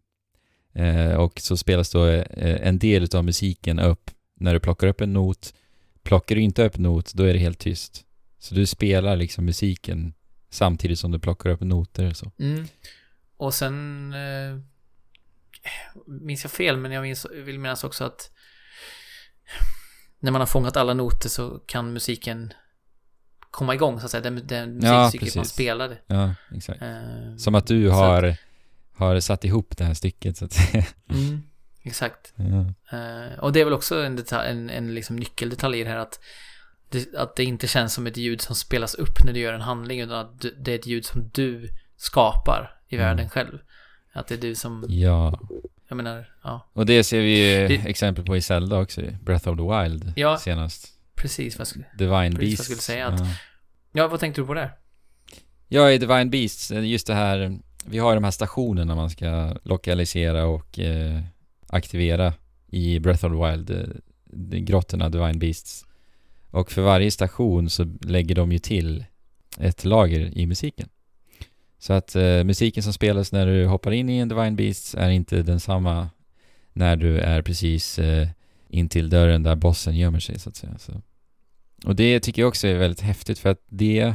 Eh, 0.73 1.15
och 1.15 1.41
så 1.41 1.57
spelas 1.57 1.91
då 1.91 2.07
eh, 2.07 2.69
en 2.69 2.79
del 2.79 3.17
av 3.17 3.25
musiken 3.25 3.79
upp 3.79 4.11
när 4.41 4.55
du 4.55 4.61
plockar 4.61 4.87
upp 4.87 5.01
en 5.01 5.13
not. 5.13 5.55
Plockar 6.03 6.35
du 6.35 6.41
inte 6.41 6.65
upp 6.65 6.79
not, 6.79 7.13
då 7.15 7.25
är 7.25 7.33
det 7.33 7.39
helt 7.39 7.59
tyst. 7.59 8.05
Så 8.39 8.55
du 8.55 8.67
spelar 8.67 9.17
liksom 9.17 9.45
musiken 9.45 10.15
samtidigt 10.51 10.99
som 10.99 11.11
du 11.11 11.19
plockar 11.19 11.51
upp 11.51 11.61
noter 11.61 12.11
och 12.11 12.17
så. 12.17 12.33
Mm. 12.39 12.67
Och 13.37 13.55
sen... 13.55 14.13
Eh, 14.13 14.59
minns 16.07 16.45
jag 16.45 16.51
fel, 16.51 16.77
men 16.77 16.93
jag 16.93 17.03
minns, 17.03 17.27
vill 17.31 17.59
minnas 17.59 17.85
också 17.85 18.05
att 18.05 18.31
när 20.21 20.31
man 20.33 20.41
har 20.41 20.47
fångat 20.47 20.77
alla 20.77 20.95
noter 20.95 21.29
så 21.29 21.59
kan 21.67 21.93
musiken 21.93 22.53
komma 23.51 23.75
igång 23.75 24.01
så 24.01 24.05
att 24.05 24.11
säga. 24.11 24.21
Den, 24.21 24.47
den 24.47 24.81
Ja, 24.83 25.05
musikstycket 25.05 25.37
man 25.37 25.45
spelade. 25.45 25.99
Ja, 26.07 26.35
exakt. 26.55 26.83
Eh, 26.83 27.37
Som 27.37 27.55
att 27.55 27.67
du 27.67 27.89
har, 27.89 28.37
har 29.01 29.21
satt 29.21 29.45
ihop 29.45 29.77
det 29.77 29.85
här 29.85 29.95
stycket 29.95 30.37
så 30.37 30.45
att 30.45 30.53
säga. 30.53 30.87
Mm, 31.11 31.43
exakt. 31.83 32.33
Ja. 32.37 32.61
Eh, 32.99 33.39
och 33.39 33.53
det 33.53 33.61
är 33.61 33.65
väl 33.65 33.75
också 33.75 34.03
en, 34.05 34.17
detalj, 34.17 34.49
en, 34.51 34.71
en 34.71 34.95
liksom 34.95 35.17
nyckeldetalj 35.17 35.81
i 35.81 35.85
det 35.85 35.91
här 35.91 35.97
att 35.99 36.21
det, 36.91 37.15
att 37.17 37.37
det 37.37 37.45
inte 37.45 37.67
känns 37.67 37.95
som 37.95 38.07
ett 38.07 38.17
ljud 38.17 38.41
som 38.41 38.57
spelas 38.57 38.95
upp 38.95 39.25
när 39.25 39.33
du 39.33 39.41
gör 39.41 39.53
en 39.53 39.61
handling 39.61 40.01
utan 40.01 40.17
att 40.19 40.41
du, 40.41 40.55
det 40.65 40.73
är 40.73 40.79
ett 40.79 40.87
ljud 40.87 41.05
som 41.05 41.31
du 41.35 41.69
skapar 41.97 42.77
i 42.89 42.95
Mm. 42.97 43.07
världen 43.07 43.31
själv. 43.31 43.59
Att 44.13 44.27
det 44.29 44.35
är 44.35 44.39
du 44.39 44.55
som, 44.55 44.85
ja. 44.89 45.41
jag 45.89 45.97
menar, 45.97 46.35
ja, 46.43 46.71
Och 46.73 46.87
det 46.87 47.05
ser 47.05 47.21
vi 47.21 47.61
ju 47.61 47.69
Det- 47.69 47.75
exempel 47.91 48.25
på 48.25 48.37
i 48.37 48.41
Zelda 48.41 48.77
också, 48.79 49.03
Breath 49.25 49.49
of 49.49 49.57
the 49.59 49.63
Wild 49.63 50.13
Ja. 50.17 50.39
senast. 50.39 50.89
precis 51.15 51.55
vad 51.57 51.61
jag 51.61 51.67
skulle, 51.67 51.85
Divine 51.99 52.11
Precis 52.13 52.39
vad 52.39 52.43
jag 52.43 52.49
Beasts. 52.49 52.65
skulle 52.65 52.79
säga, 52.81 53.07
att- 53.07 53.21
ja. 53.21 53.27
Ja, 53.93 54.09
vad 54.09 54.21
tänkte 54.21 54.41
du 54.41 54.47
på 54.47 54.55
där? 54.55 54.73
Ja, 55.69 55.91
i 55.91 55.99
Divine 55.99 56.31
Beasts, 56.31 56.71
just 56.71 57.07
det 57.07 57.15
här, 57.15 57.59
vi 57.91 57.99
har 57.99 58.15
de 58.15 58.25
här 58.25 58.31
stationerna 58.31 58.95
man 58.95 59.11
ska 59.11 59.55
lokalisera 59.63 60.47
och 60.47 60.79
eh, 60.79 61.21
aktivera 61.67 62.35
i 62.71 62.99
Breath 62.99 63.25
of 63.25 63.33
the 63.33 63.51
Wild, 63.51 63.71
eh, 63.71 64.61
grottorna 64.61 65.09
Divine 65.09 65.39
Beasts. 65.39 65.87
Och 66.51 66.73
för 66.73 66.83
varje 66.83 67.11
station 67.11 67.71
så 67.71 67.85
lägger 68.01 68.35
de 68.35 68.53
ju 68.53 68.59
till 68.59 69.05
ett 69.59 69.85
lager 69.85 70.39
i 70.39 70.47
musiken. 70.47 70.89
Så 71.79 71.93
att 71.93 72.17
eh, 72.17 72.45
musiken 72.45 72.83
som 72.83 72.93
spelas 72.93 73.33
när 73.33 73.47
du 73.47 73.67
hoppar 73.67 73.91
in 73.91 74.09
i 74.09 74.19
en 74.19 74.29
Divine 74.29 74.57
Beasts 74.57 74.95
är 74.95 75.11
inte 75.11 75.43
densamma 75.43 76.11
när 76.73 76.97
du 76.97 77.19
är 77.19 77.43
precis 77.43 77.99
eh, 77.99 78.29
in 78.69 78.89
till 78.89 79.11
dörren 79.11 79.43
där 79.43 79.57
bossen 79.57 79.97
gömmer 79.97 80.21
sig 80.21 80.39
så 80.39 80.49
att 80.49 80.57
säga. 80.57 80.79
Så. 80.79 80.93
Och 81.85 81.97
det 81.97 82.21
tycker 82.21 82.43
jag 82.43 82.49
också 82.49 82.69
är 82.69 82.75
väldigt 82.75 83.01
häftigt 83.01 83.39
för 83.39 83.49
att 83.49 83.63
det 83.69 84.15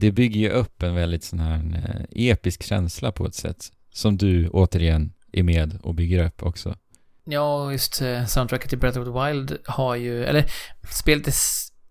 det 0.00 0.12
bygger 0.12 0.40
ju 0.40 0.50
upp 0.50 0.82
en 0.82 0.94
väldigt 0.94 1.24
sån 1.24 1.38
här 1.38 1.82
eh, 1.84 2.30
episk 2.30 2.62
känsla 2.62 3.12
på 3.12 3.26
ett 3.26 3.34
sätt. 3.34 3.72
Som 3.92 4.16
du 4.16 4.48
återigen 4.48 5.12
är 5.32 5.42
med 5.42 5.78
och 5.82 5.94
bygger 5.94 6.24
upp 6.24 6.42
också. 6.42 6.76
Ja, 7.24 7.72
just 7.72 8.02
eh, 8.02 8.26
soundtracket 8.26 8.68
till 8.68 8.78
Breath 8.78 8.98
of 8.98 9.04
the 9.04 9.26
Wild 9.26 9.58
har 9.64 9.94
ju, 9.94 10.24
eller 10.24 10.44
spelet 10.90 11.34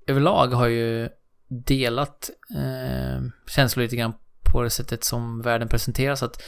överlag 0.07 0.47
har 0.47 0.67
ju 0.67 1.09
delat 1.47 2.29
eh, 2.55 3.21
känslor 3.47 3.83
lite 3.83 3.95
grann 3.95 4.13
på 4.51 4.63
det 4.63 4.69
sättet 4.69 5.03
som 5.03 5.41
världen 5.41 5.67
presenteras. 5.67 6.23
Att, 6.23 6.41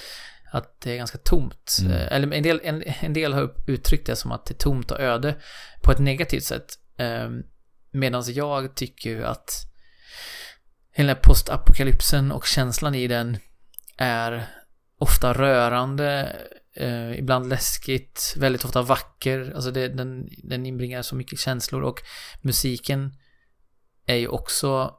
att 0.52 0.82
det 0.82 0.92
är 0.92 0.98
ganska 0.98 1.18
tomt. 1.18 1.78
Mm. 1.82 1.92
Eh, 1.92 2.08
eller 2.12 2.34
en 2.34 2.44
del, 2.44 2.62
en, 2.64 2.84
en 3.00 3.14
del 3.14 3.34
har 3.34 3.54
uttryckt 3.68 4.08
det 4.08 4.16
som 4.16 4.32
att 4.32 4.46
det 4.46 4.54
är 4.54 4.58
tomt 4.58 4.92
och 4.92 5.00
öde 5.00 5.36
på 5.84 5.92
ett 5.92 6.00
negativt 6.00 6.44
sätt. 6.44 6.66
Eh, 6.98 7.30
Medan 7.92 8.24
jag 8.28 8.76
tycker 8.76 9.22
att 9.22 9.71
hela 10.92 11.16
postapokalypsen 11.16 12.32
och 12.32 12.46
känslan 12.46 12.96
i 12.96 13.08
den 13.08 13.38
är 13.98 14.48
ofta 14.98 15.34
rörande, 15.34 16.36
eh, 16.76 17.20
ibland 17.20 17.50
läskigt, 17.50 18.34
väldigt 18.38 18.66
ofta 18.66 18.82
vacker. 18.82 19.52
Alltså 19.56 19.72
det, 19.72 19.88
den, 19.88 20.30
den 20.44 20.66
inbringar 20.66 21.02
så 21.02 21.16
mycket 21.16 21.40
känslor 21.40 21.82
och 21.82 22.02
musiken 22.42 23.14
är 24.06 24.16
ju 24.16 24.28
också 24.28 24.96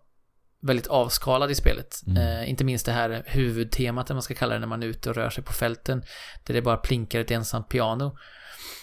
väldigt 0.63 0.87
avskalad 0.87 1.51
i 1.51 1.55
spelet. 1.55 2.01
Mm. 2.07 2.23
Eh, 2.23 2.51
inte 2.51 2.65
minst 2.65 2.87
det 2.87 2.93
här 2.93 3.23
huvudtemat, 3.27 4.11
eller 4.11 4.15
man 4.15 4.23
ska 4.23 4.35
kalla 4.35 4.55
det, 4.55 4.61
när 4.61 4.67
man 4.67 4.83
är 4.83 4.87
ute 4.87 5.11
och 5.11 5.17
rör 5.17 5.31
sig 5.31 5.45
på 5.45 5.53
fälten. 5.53 6.03
Där 6.45 6.55
det 6.55 6.63
bara 6.63 6.77
plinkar 6.77 7.21
ett 7.21 7.31
ensamt 7.31 7.69
piano. 7.69 8.17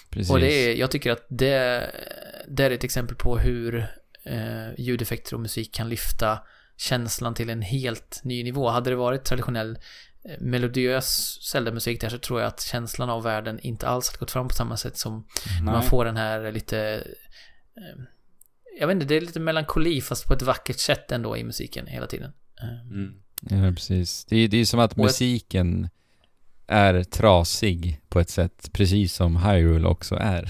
Precis. 0.09 0.31
Och 0.31 0.39
det 0.39 0.51
är, 0.51 0.75
jag 0.75 0.91
tycker 0.91 1.11
att 1.11 1.25
det, 1.29 1.91
det 2.47 2.63
är 2.63 2.71
ett 2.71 2.83
exempel 2.83 3.15
på 3.15 3.37
hur 3.37 3.87
eh, 4.25 4.73
ljudeffekter 4.77 5.33
och 5.33 5.39
musik 5.39 5.73
kan 5.73 5.89
lyfta 5.89 6.39
känslan 6.79 7.33
till 7.33 7.49
en 7.49 7.61
helt 7.61 8.21
ny 8.23 8.43
nivå. 8.43 8.69
Hade 8.69 8.89
det 8.89 8.95
varit 8.95 9.23
traditionell 9.23 9.77
eh, 10.25 10.39
melodiös 10.41 11.37
Zelda-musik 11.51 12.01
där 12.01 12.09
så 12.09 12.17
tror 12.17 12.39
jag 12.41 12.47
att 12.47 12.61
känslan 12.61 13.09
av 13.09 13.23
världen 13.23 13.59
inte 13.59 13.87
alls 13.87 14.07
hade 14.09 14.19
gått 14.19 14.31
fram 14.31 14.47
på 14.47 14.53
samma 14.53 14.77
sätt 14.77 14.97
som 14.97 15.27
Nej. 15.45 15.61
man 15.63 15.83
får 15.83 16.05
den 16.05 16.17
här 16.17 16.51
lite 16.51 17.03
eh, 17.77 18.03
jag 18.79 18.87
vet 18.87 18.93
inte, 18.93 19.05
det 19.05 19.15
är 19.17 19.21
lite 19.21 19.39
melankoli 19.39 20.01
fast 20.01 20.25
på 20.27 20.33
ett 20.33 20.41
vackert 20.41 20.79
sätt 20.79 21.11
ändå 21.11 21.37
i 21.37 21.43
musiken 21.43 21.87
hela 21.87 22.07
tiden. 22.07 22.31
Eh, 22.61 22.81
Mm. 22.91 23.13
Ja, 23.41 23.71
precis. 23.75 24.25
Det 24.25 24.35
är, 24.37 24.47
det 24.47 24.57
är 24.57 24.65
som 24.65 24.79
att 24.79 24.95
musiken 24.95 25.89
är 26.67 27.03
trasig 27.03 28.01
på 28.09 28.19
ett 28.19 28.29
sätt, 28.29 28.69
precis 28.73 29.13
som 29.13 29.35
Hyrule 29.43 29.87
också 29.87 30.15
är 30.15 30.43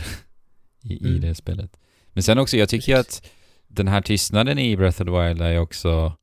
i, 0.83 0.93
i 0.93 1.07
Mm. 1.09 1.21
det 1.21 1.35
spelet. 1.35 1.77
Men 2.13 2.23
sen 2.23 2.39
också, 2.39 2.57
jag 2.57 2.69
tycker 2.69 2.95
Precis. 2.95 3.19
att 3.19 3.31
den 3.67 3.87
här 3.87 4.01
tystnaden 4.01 4.59
i 4.59 4.77
Breath 4.77 5.01
of 5.01 5.05
the 5.07 5.11
Wild 5.27 5.41
är 5.41 5.49
ju 5.51 5.59
också, 5.59 5.89
i- 5.99 6.18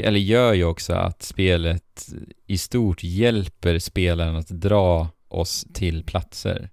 eller 0.00 0.18
gör 0.18 0.52
ju 0.52 0.64
också 0.64 0.92
att 0.92 1.22
spelet 1.22 2.08
i 2.46 2.58
stort 2.58 3.02
hjälper 3.04 3.78
spelaren 3.78 4.36
att 4.36 4.48
dra 4.48 5.08
oss 5.28 5.66
till 5.74 6.04
platser. 6.04 6.70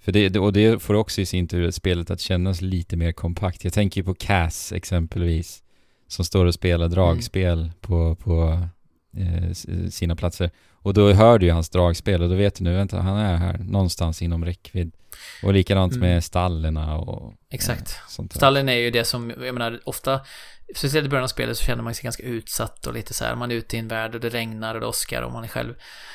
För 0.00 0.12
det, 0.12 0.38
och 0.38 0.52
det 0.52 0.82
får 0.82 0.94
också 0.94 1.20
i 1.20 1.26
sin 1.26 1.48
tur 1.48 1.70
spelet 1.70 2.10
att 2.10 2.20
kännas 2.20 2.60
lite 2.60 2.96
mer 2.96 3.12
kompakt. 3.12 3.64
Jag 3.64 3.72
tänker 3.72 4.00
ju 4.00 4.04
på 4.04 4.14
Cass 4.14 4.72
exempelvis, 4.72 5.62
som 6.08 6.24
står 6.24 6.46
och 6.46 6.54
spelar 6.54 6.88
dragspel 6.88 7.70
på, 7.80 8.14
på 8.14 8.68
eh, 9.16 9.52
sina 9.90 10.16
platser. 10.16 10.50
Och 10.70 10.94
då 10.94 11.12
hör 11.12 11.38
du 11.38 11.46
ju 11.46 11.52
hans 11.52 11.70
dragspel 11.70 12.22
och 12.22 12.28
då 12.28 12.34
vet 12.34 12.54
du 12.54 12.64
nu, 12.64 12.74
vänta, 12.74 13.00
han 13.00 13.18
är 13.18 13.36
här 13.36 13.58
någonstans 13.58 14.22
inom 14.22 14.44
räckvidd. 14.44 14.92
Och 15.42 15.52
likadant 15.52 15.92
Mm. 15.94 16.08
med 16.08 16.24
stallerna 16.24 16.96
och 16.96 17.34
Exakt. 17.50 17.90
eh, 17.90 18.08
sånt 18.08 18.30
där. 18.32 18.38
Stallen 18.38 18.68
är 18.68 18.76
ju 18.76 18.90
det 18.90 19.04
som, 19.04 19.30
jag 19.44 19.54
menar, 19.54 19.80
ofta, 19.84 20.20
speciellt 20.76 21.06
i 21.06 21.08
början 21.08 21.24
av 21.24 21.28
spelet 21.28 21.56
så 21.58 21.64
känner 21.64 21.82
man 21.82 21.94
sig 21.94 22.02
ganska 22.04 22.22
utsatt 22.22 22.86
och 22.86 22.94
lite 22.94 23.14
så 23.14 23.24
här, 23.24 23.34
man 23.34 23.50
är 23.50 23.54
ute 23.54 23.76
i 23.76 23.78
en 23.78 23.88
värld 23.88 24.14
och 24.14 24.20
det 24.20 24.28
regnar 24.28 24.74
och 24.74 24.80
det 24.80 24.86
åskar 24.86 25.22
och 25.22 25.32
man 25.32 25.44
är 25.44 25.48
själv. 25.48 25.74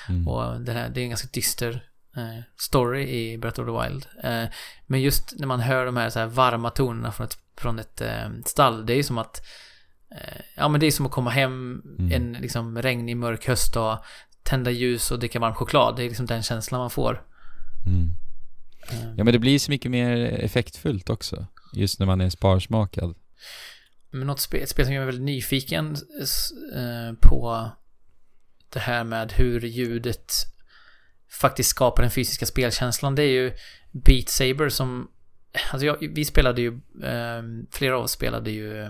Mm. 0.09 0.27
Och 0.27 0.61
det, 0.61 0.71
här, 0.73 0.89
det 0.89 0.99
är 1.01 1.03
en 1.03 1.09
ganska 1.09 1.27
dyster 1.33 1.83
eh, 2.17 2.43
story 2.57 3.07
i 3.07 3.37
Breath 3.37 3.59
of 3.61 3.65
the 3.67 3.89
Wild. 3.89 4.05
Eh, 4.23 4.49
men 4.87 5.01
just 5.01 5.33
när 5.39 5.47
man 5.47 5.59
hör 5.59 5.85
de 5.85 5.97
här, 5.97 6.09
så 6.09 6.19
här 6.19 6.25
varma 6.27 6.69
tonerna 6.69 7.11
från 7.11 7.25
ett, 7.25 7.37
från 7.57 7.79
ett 7.79 8.01
eh, 8.01 8.29
stall, 8.45 8.85
det 8.85 8.93
är 8.93 8.97
ju 8.97 9.03
som 9.03 9.17
att 9.17 9.41
eh, 10.11 10.41
Ja 10.55 10.67
men 10.67 10.79
det 10.79 10.87
är 10.87 10.91
som 10.91 11.05
att 11.05 11.11
komma 11.11 11.29
hem 11.29 11.81
Mm. 11.99 12.11
en 12.11 12.41
liksom 12.41 12.81
regnig 12.81 13.17
mörk 13.17 13.47
höstdag, 13.47 14.03
tända 14.43 14.71
ljus 14.71 15.11
och 15.11 15.19
dricka 15.19 15.39
varm 15.39 15.53
choklad. 15.53 15.95
Det 15.95 16.03
är 16.03 16.07
liksom 16.07 16.25
den 16.25 16.43
känslan 16.43 16.79
man 16.81 16.89
får. 16.89 17.23
Mm. 17.85 18.09
Eh, 18.91 19.13
Ja 19.17 19.23
men 19.23 19.33
det 19.33 19.39
blir 19.39 19.59
så 19.59 19.71
mycket 19.71 19.91
mer 19.91 20.17
effektfullt 20.25 21.09
också. 21.09 21.45
Just 21.73 21.99
när 21.99 22.05
man 22.05 22.21
är 22.21 22.29
sparsmakad. 22.29 23.15
Men 24.13 24.27
något 24.27 24.39
spel, 24.39 24.63
ett 24.63 24.69
spel 24.69 24.85
som 24.85 24.93
gör 24.93 25.01
mig 25.01 25.05
väldigt 25.05 25.25
nyfiken 25.25 25.95
eh, 26.75 27.17
på 27.21 27.71
det 28.69 28.79
här 28.79 29.03
med 29.03 29.31
hur 29.31 29.61
ljudet 29.61 30.33
faktiskt 31.41 31.69
skapar 31.69 32.03
den 32.03 32.11
fysiska 32.11 32.45
spelkänslan. 32.45 33.15
Det 33.15 33.23
är 33.23 33.31
ju 33.31 33.53
Beat 33.91 34.29
Saber 34.29 34.69
som... 34.69 35.11
Alltså 35.71 35.85
jag, 35.85 35.97
vi 36.15 36.25
spelade 36.25 36.61
ju... 36.61 36.67
Eh, 37.03 37.43
flera 37.71 37.97
av 37.97 38.03
oss 38.03 38.11
spelade 38.11 38.51
ju... 38.51 38.83
Eh, 38.83 38.89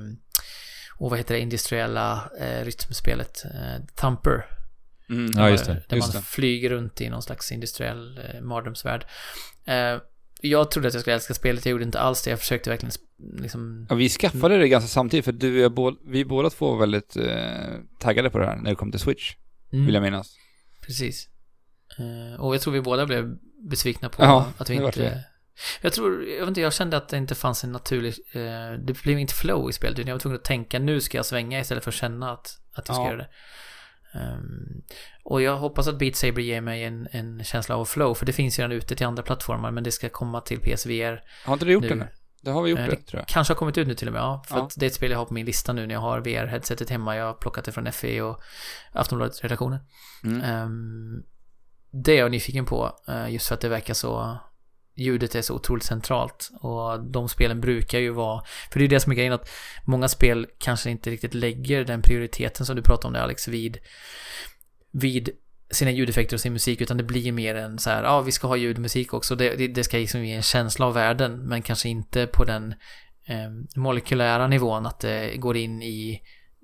och 0.97 1.09
vad 1.09 1.19
heter 1.19 1.33
det 1.35 1.41
industriella 1.41 2.31
eh, 2.39 2.65
rytmspelet? 2.65 3.45
Eh, 3.45 3.85
Thumper. 3.95 4.45
Mm. 5.09 5.31
Ja, 5.35 5.49
just 5.49 5.65
det. 5.65 5.83
Där 5.87 5.95
Just 5.95 6.13
man 6.13 6.21
det. 6.21 6.27
flyger 6.27 6.69
runt 6.69 7.01
i 7.01 7.09
någon 7.09 7.23
slags 7.23 7.51
industriell 7.51 8.17
eh, 8.17 8.41
mardrömsvärld. 8.41 9.05
Jag 10.45 10.71
trodde 10.71 10.87
att 10.87 10.93
jag 10.93 11.01
skulle 11.01 11.13
älska 11.15 11.33
spelet, 11.33 11.65
jag 11.65 11.71
gjorde 11.71 11.83
inte 11.83 11.99
alls 11.99 12.23
det. 12.23 12.29
Jag 12.29 12.39
försökte 12.39 12.69
verkligen 12.69 12.91
liksom... 13.41 13.87
Ja, 13.89 13.95
vi 13.95 14.09
skaffade 14.09 14.57
det 14.57 14.67
ganska 14.67 14.87
samtidigt 14.87 15.25
för 15.25 15.31
du 15.31 15.65
och 15.65 15.97
vi 16.05 16.25
båda 16.25 16.49
två 16.49 16.71
var 16.71 16.79
väldigt 16.79 17.15
eh, 17.15 17.79
taggade 17.99 18.29
på 18.29 18.37
det 18.39 18.45
här 18.45 18.55
när 18.55 18.69
det 18.69 18.75
kom 18.75 18.91
till 18.91 18.99
Switch, 18.99 19.33
Mm. 19.73 19.85
vill 19.85 19.93
jag 19.95 20.03
minnas. 20.03 20.35
Precis. 20.81 21.27
Eh, 21.99 22.41
och 22.41 22.53
jag 22.55 22.61
tror 22.61 22.73
vi 22.73 22.81
båda 22.81 23.05
blev 23.05 23.35
besvikna 23.69 24.09
på 24.09 24.23
Ja, 24.23 24.51
att 24.57 24.69
vi 24.69 24.73
inte... 24.73 25.23
Jag 25.81 25.93
tror, 25.93 26.23
jag 26.27 26.39
vet 26.39 26.47
inte, 26.47 26.61
jag 26.61 26.73
kände 26.73 26.97
att 26.97 27.09
det 27.09 27.17
inte 27.17 27.35
fanns 27.35 27.63
en 27.63 27.71
naturlig, 27.71 28.13
eh, 28.33 28.79
det 28.85 29.03
blev 29.03 29.19
inte 29.19 29.33
flow 29.33 29.69
i 29.69 29.73
spelet 29.73 29.99
utan 29.99 30.07
jag 30.07 30.15
var 30.15 30.19
tvungen 30.19 30.37
att 30.39 30.43
tänka 30.45 30.79
nu 30.79 31.01
ska 31.01 31.17
jag 31.17 31.25
svänga 31.25 31.59
istället 31.59 31.83
för 31.83 31.91
att 31.91 31.95
känna 31.95 32.31
att, 32.31 32.47
att 32.73 32.87
jag 32.87 32.95
ska 32.95 33.03
Ja. 33.03 33.07
göra 33.07 33.17
det. 33.17 33.29
Ehm, 34.13 34.81
och 35.23 35.41
jag 35.41 35.57
hoppas 35.57 35.87
att 35.87 35.97
Beat 35.99 36.15
Saber 36.15 36.41
ger 36.41 36.61
mig 36.61 36.83
en, 36.83 37.07
en 37.11 37.43
känsla 37.43 37.75
av 37.75 37.85
flow 37.85 38.13
för 38.13 38.25
det 38.25 38.33
finns 38.33 38.59
ju 38.59 38.61
redan 38.63 38.71
ute 38.77 38.95
till 38.95 39.05
andra 39.07 39.23
plattformar 39.23 39.71
men 39.71 39.83
det 39.83 39.91
ska 39.91 40.09
komma 40.09 40.41
till 40.41 40.59
PSVR 40.59 41.23
Har 41.45 41.53
inte 41.53 41.65
du 41.65 41.71
gjort 41.71 41.83
nu. 41.83 41.89
det 41.89 41.95
nu? 41.95 42.07
Det 42.41 42.51
har 42.51 42.61
vi 42.63 42.69
gjort 42.69 42.79
Eh, 42.79 42.85
det, 42.85 42.95
tror 42.95 43.19
jag. 43.19 43.27
Kanske 43.27 43.53
har 43.53 43.57
kommit 43.57 43.77
ut 43.77 43.87
nu 43.87 43.95
till 43.95 44.07
och 44.07 44.13
med, 44.13 44.21
ja. 44.21 44.43
För 44.47 44.57
Ja. 44.57 44.63
att 44.65 44.73
det 44.77 44.85
är 44.85 44.87
ett 44.87 44.93
spel 44.95 45.11
jag 45.11 45.17
har 45.17 45.25
på 45.25 45.33
min 45.33 45.45
lista 45.45 45.73
nu 45.73 45.87
när 45.87 45.93
jag 45.95 46.01
har 46.01 46.19
VR-headsetet 46.21 46.89
hemma. 46.89 47.15
Jag 47.15 47.25
har 47.25 47.33
plockat 47.33 47.65
det 47.65 47.71
från 47.71 47.91
FE 47.91 48.21
och 48.21 48.41
Aftonbladet-redaktionen. 48.91 49.79
Mm. 50.23 50.41
Ehm, 50.41 51.23
det 51.91 52.11
är 52.11 52.19
jag 52.19 52.31
nyfiken 52.31 52.65
på, 52.65 52.99
eh, 53.07 53.29
just 53.33 53.47
för 53.47 53.55
att 53.55 53.61
det 53.61 53.69
verkar 53.69 53.93
så... 53.93 54.37
Ljudet 54.95 55.35
är 55.35 55.41
så 55.41 55.55
otroligt 55.55 55.83
centralt 55.83 56.51
och 56.53 57.03
de 57.03 57.29
spelen 57.29 57.61
brukar 57.61 57.99
ju 57.99 58.09
vara... 58.09 58.43
För 58.71 58.79
det 58.79 58.83
är 58.83 58.89
ju 58.89 58.95
det 58.95 58.99
som 58.99 59.11
är 59.11 59.15
grejen 59.15 59.33
att 59.33 59.49
många 59.85 60.07
spel 60.07 60.47
kanske 60.57 60.89
inte 60.89 61.09
riktigt 61.09 61.33
lägger 61.33 61.85
den 61.85 62.01
prioriteten 62.01 62.65
som 62.65 62.75
du 62.75 62.81
pratade 62.81 63.07
om 63.07 63.13
där 63.13 63.21
Alex 63.21 63.47
vid, 63.47 63.77
vid 64.91 65.29
sina 65.71 65.91
ljudeffekter 65.91 66.35
och 66.35 66.41
sin 66.41 66.53
musik 66.53 66.81
utan 66.81 66.97
det 66.97 67.03
blir 67.03 67.31
mer 67.31 67.55
en 67.55 67.79
så 67.79 67.89
här, 67.89 68.03
ja 68.03 68.21
vi 68.21 68.31
ska 68.31 68.47
ha 68.47 68.55
ljudmusik 68.55 69.13
också, 69.13 69.35
det, 69.35 69.55
det, 69.55 69.67
det 69.67 69.83
ska 69.83 69.97
liksom 69.97 70.25
ge 70.25 70.33
en 70.33 70.41
känsla 70.41 70.85
av 70.85 70.93
världen 70.93 71.47
men 71.47 71.61
kanske 71.61 71.89
inte 71.89 72.27
på 72.27 72.43
den 72.43 72.75
eh, 73.27 73.49
molekylära 73.75 74.47
nivån 74.47 74.85
att 74.85 74.99
det 74.99 75.37
går 75.37 75.57
in 75.57 75.81
i 75.81 76.21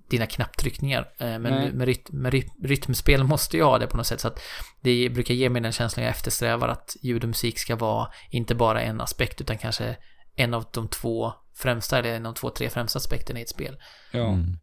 dina 0.09 0.25
knapptryckningar. 0.25 1.11
Eh, 1.17 1.39
men 1.39 1.41
Nej. 1.41 1.73
med, 1.73 1.87
ryt, 1.87 2.11
med 2.11 2.31
ryt, 2.31 2.51
rytmspel 2.63 3.23
måste 3.23 3.57
jag 3.57 3.65
ha 3.65 3.79
det 3.79 3.87
på 3.87 3.97
något 3.97 4.07
sätt 4.07 4.19
så 4.19 4.27
att 4.27 4.41
det 4.81 5.09
brukar 5.09 5.33
ge 5.33 5.49
mig 5.49 5.61
den 5.61 5.71
känslan 5.71 6.03
jag 6.03 6.11
eftersträvar 6.11 6.67
att 6.67 6.97
ljud 7.01 7.23
och 7.23 7.27
musik 7.27 7.59
ska 7.59 7.75
vara 7.75 8.07
inte 8.29 8.55
bara 8.55 8.81
en 8.81 9.01
aspekt 9.01 9.41
utan 9.41 9.57
kanske 9.57 9.95
en 10.35 10.53
av 10.53 10.65
de 10.73 10.87
två 10.87 11.33
främsta 11.55 11.99
eller 11.99 12.09
en 12.09 12.25
av 12.25 12.33
de 12.33 12.39
två, 12.39 12.49
tre 12.49 12.69
främsta 12.69 12.97
aspekterna 12.97 13.39
i 13.39 13.43
ett 13.43 13.49
spel. 13.49 13.77
Ja. 14.11 14.27
Mm. 14.27 14.57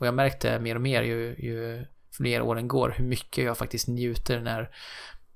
Och 0.00 0.06
jag 0.06 0.14
märkte 0.14 0.58
mer 0.58 0.74
och 0.74 0.80
mer 0.80 1.02
ju, 1.02 1.36
ju 1.38 1.86
fler 2.16 2.42
åren 2.42 2.68
går 2.68 2.94
hur 2.96 3.04
mycket 3.04 3.44
jag 3.44 3.58
faktiskt 3.58 3.88
njuter 3.88 4.40
när, 4.40 4.70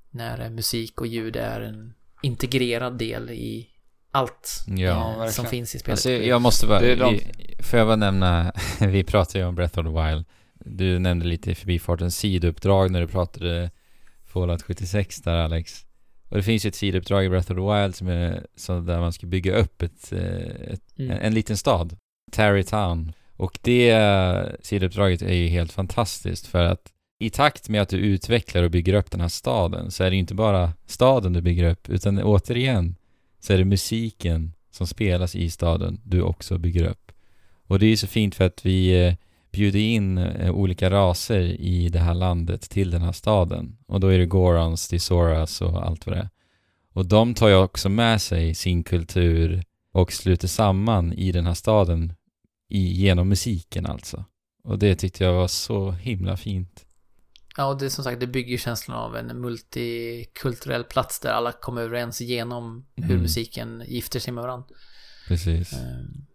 när 0.09 0.49
musik 0.49 1.01
och 1.01 1.07
ljud 1.07 1.35
är 1.35 1.61
en 1.61 1.93
integrerad 2.21 2.97
del 2.97 3.29
i 3.29 3.69
allt 4.15 4.63
Ja, 4.77 5.23
eh, 5.25 5.29
som 5.29 5.45
finns 5.45 5.75
i 5.75 5.79
spelet. 5.79 5.93
Alltså, 5.93 6.09
jag 6.11 6.41
måste 6.41 6.67
bara, 6.67 6.79
de- 6.95 7.19
får 7.59 7.79
jag 7.79 7.87
bara 7.87 7.95
nämna, 7.95 8.51
vi 8.79 9.03
pratade 9.03 9.39
ju 9.39 9.45
om 9.45 9.55
Breath 9.55 9.79
of 9.79 9.85
the 9.85 9.91
Wild. 10.03 10.25
Du 10.65 10.99
nämnde 10.99 11.25
lite 11.25 11.51
i 11.51 11.55
förbifarten 11.55 12.11
sidouppdrag 12.11 12.91
när 12.91 13.01
du 13.01 13.07
pratade 13.07 13.71
Fallout 14.25 14.61
76 14.63 15.21
där 15.21 15.35
Alex. 15.35 15.85
Och 16.29 16.37
det 16.37 16.43
finns 16.43 16.65
ju 16.65 16.67
ett 16.67 16.75
sidouppdrag 16.75 17.25
i 17.25 17.29
Breath 17.29 17.51
of 17.51 17.57
the 17.57 17.81
Wild 17.81 17.95
som 17.95 18.07
är 18.07 18.45
så 18.55 18.79
där 18.79 18.99
man 18.99 19.13
ska 19.13 19.27
bygga 19.27 19.55
upp 19.55 19.81
ett, 19.81 20.11
eh, 20.13 20.19
ett 20.73 20.81
Mm. 20.97 21.11
en, 21.11 21.17
en 21.17 21.33
liten 21.33 21.57
stad, 21.57 21.97
Tarrytown. 22.31 23.13
Och 23.37 23.59
det 23.61 23.89
eh, 23.91 24.43
sidouppdraget 24.61 25.21
är 25.21 25.33
ju 25.33 25.47
helt 25.47 25.71
fantastiskt 25.71 26.47
för 26.47 26.63
att 26.63 26.91
i 27.19 27.29
takt 27.29 27.69
med 27.69 27.81
att 27.81 27.89
du 27.89 27.97
utvecklar 27.97 28.63
och 28.63 28.71
bygger 28.71 28.93
upp 28.93 29.11
den 29.11 29.21
här 29.21 29.27
staden 29.27 29.91
så 29.91 30.03
är 30.03 30.09
det 30.09 30.15
ju 30.15 30.19
inte 30.19 30.35
bara 30.35 30.73
staden 30.85 31.33
du 31.33 31.41
bygger 31.41 31.63
upp 31.69 31.89
utan 31.89 32.23
återigen 32.23 32.95
så 33.45 33.53
är 33.53 33.57
det 33.57 33.65
musiken 33.65 34.53
som 34.71 34.87
spelas 34.87 35.35
i 35.35 35.49
staden 35.49 36.01
du 36.03 36.21
också 36.21 36.57
bygger 36.57 36.83
upp. 36.83 37.11
Och 37.67 37.79
det 37.79 37.85
är 37.85 37.89
ju 37.89 37.97
så 37.97 38.07
fint 38.07 38.35
för 38.35 38.45
att 38.45 38.65
vi 38.65 39.05
eh, 39.05 39.13
bjuder 39.51 39.79
in 39.79 40.17
eh, 40.17 40.51
olika 40.51 40.89
raser 40.89 41.41
i 41.41 41.89
det 41.89 41.99
här 41.99 42.13
landet 42.13 42.61
till 42.61 42.91
den 42.91 43.01
här 43.01 43.11
staden. 43.11 43.77
Och 43.87 43.99
då 43.99 44.07
är 44.07 44.19
det 44.19 44.25
Gorons, 44.25 44.87
det 44.87 44.95
är 44.95 44.99
Soras 44.99 45.61
och 45.61 45.87
allt 45.87 46.05
vad 46.05 46.15
det 46.15 46.19
är. 46.19 46.29
Och 46.93 47.05
de 47.05 47.33
tar 47.33 47.47
ju 47.47 47.55
också 47.55 47.89
med 47.89 48.21
sig 48.21 48.55
sin 48.55 48.83
kultur 48.83 49.63
och 49.91 50.13
sluter 50.13 50.47
samman 50.47 51.13
i 51.13 51.31
den 51.31 51.45
här 51.45 51.53
staden 51.53 52.13
i, 52.69 52.79
genom 52.79 53.29
musiken 53.29 53.85
alltså. 53.85 54.25
Och 54.63 54.79
det 54.79 54.95
tyckte 54.95 55.23
jag 55.23 55.33
var 55.33 55.47
så 55.47 55.91
himla 55.91 56.37
fint. 56.37 56.84
Ja, 57.57 57.65
och 57.65 57.77
det 57.79 57.85
är 57.85 57.89
som 57.89 58.03
sagt, 58.03 58.19
det 58.19 58.27
bygger 58.27 58.57
känslan 58.57 58.97
av 58.97 59.15
en 59.17 59.41
multikulturell 59.41 60.83
plats 60.83 61.19
där 61.19 61.29
alla 61.29 61.51
kommer 61.51 61.81
överens 61.81 62.21
genom 62.21 62.85
hur 62.95 63.03
Mm. 63.09 63.21
musiken 63.21 63.83
gifter 63.87 64.19
sig 64.19 64.33
med 64.33 64.43
varandra. 64.43 64.67
Precis. 65.27 65.73
Ehm, 65.73 66.25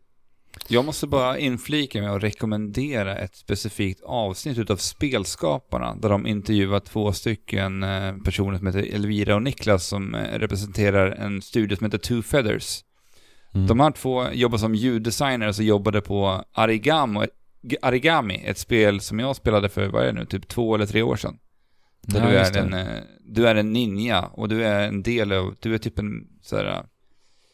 Jag 0.68 0.84
måste 0.84 1.06
bara 1.06 1.38
inflika 1.38 2.01
med 2.02 2.10
att 2.12 2.22
rekommendera 2.22 3.16
ett 3.18 3.34
specifikt 3.36 4.01
avsnitt 4.05 4.59
utav 4.59 4.76
Spelskaparna 4.76 5.94
där 5.94 6.09
de 6.09 6.26
intervjuar 6.26 6.80
två 6.80 7.12
stycken 7.12 7.82
eh, 7.82 8.16
personer 8.24 8.59
som 8.59 8.66
heter 8.66 8.94
Elvira 8.94 9.34
och 9.34 9.42
Niklas 9.42 9.86
som 9.86 10.14
eh, 10.14 10.38
representerar 10.38 11.10
en 11.10 11.42
studio 11.42 11.76
som 11.76 11.84
heter 11.84 11.98
Two 11.98 12.22
Feathers. 12.22 12.80
Mm. 13.55 13.66
De 13.66 13.80
här 13.80 13.90
två 13.90 14.30
jobbar 14.32 14.59
som 14.59 14.74
ljuddesigners 14.74 15.59
och 15.59 15.64
jobbade 15.64 16.01
på 16.01 16.44
Arigamo, 16.52 17.24
Arigami, 17.82 18.43
ett 18.45 18.59
spel 18.59 19.01
som 19.01 19.19
jag 19.19 19.37
spelade 19.37 19.69
för, 19.69 19.87
vad 19.89 20.03
är 20.03 20.07
det 20.07 20.12
nu, 20.12 20.27
typ 20.27 20.49
två 20.49 20.74
eller 20.74 20.87
tre 20.87 21.03
år 21.03 21.16
sedan. 21.16 21.39
Där 22.03 22.20
Ja, 22.20 22.31
du, 22.31 22.37
är 22.37 22.62
en, 22.62 22.74
eh, 22.74 23.03
du 23.20 23.49
är 23.49 23.55
en 23.55 23.73
ninja 23.73 24.23
och 24.23 24.49
du 24.49 24.65
är 24.65 24.89
en 24.89 25.03
del 25.03 25.32
av, 25.32 25.57
du 25.61 25.74
är 25.74 25.78
typ 25.78 25.99
en 25.99 26.28
så 26.43 26.57
här 26.57 26.65
eh, 26.66 26.82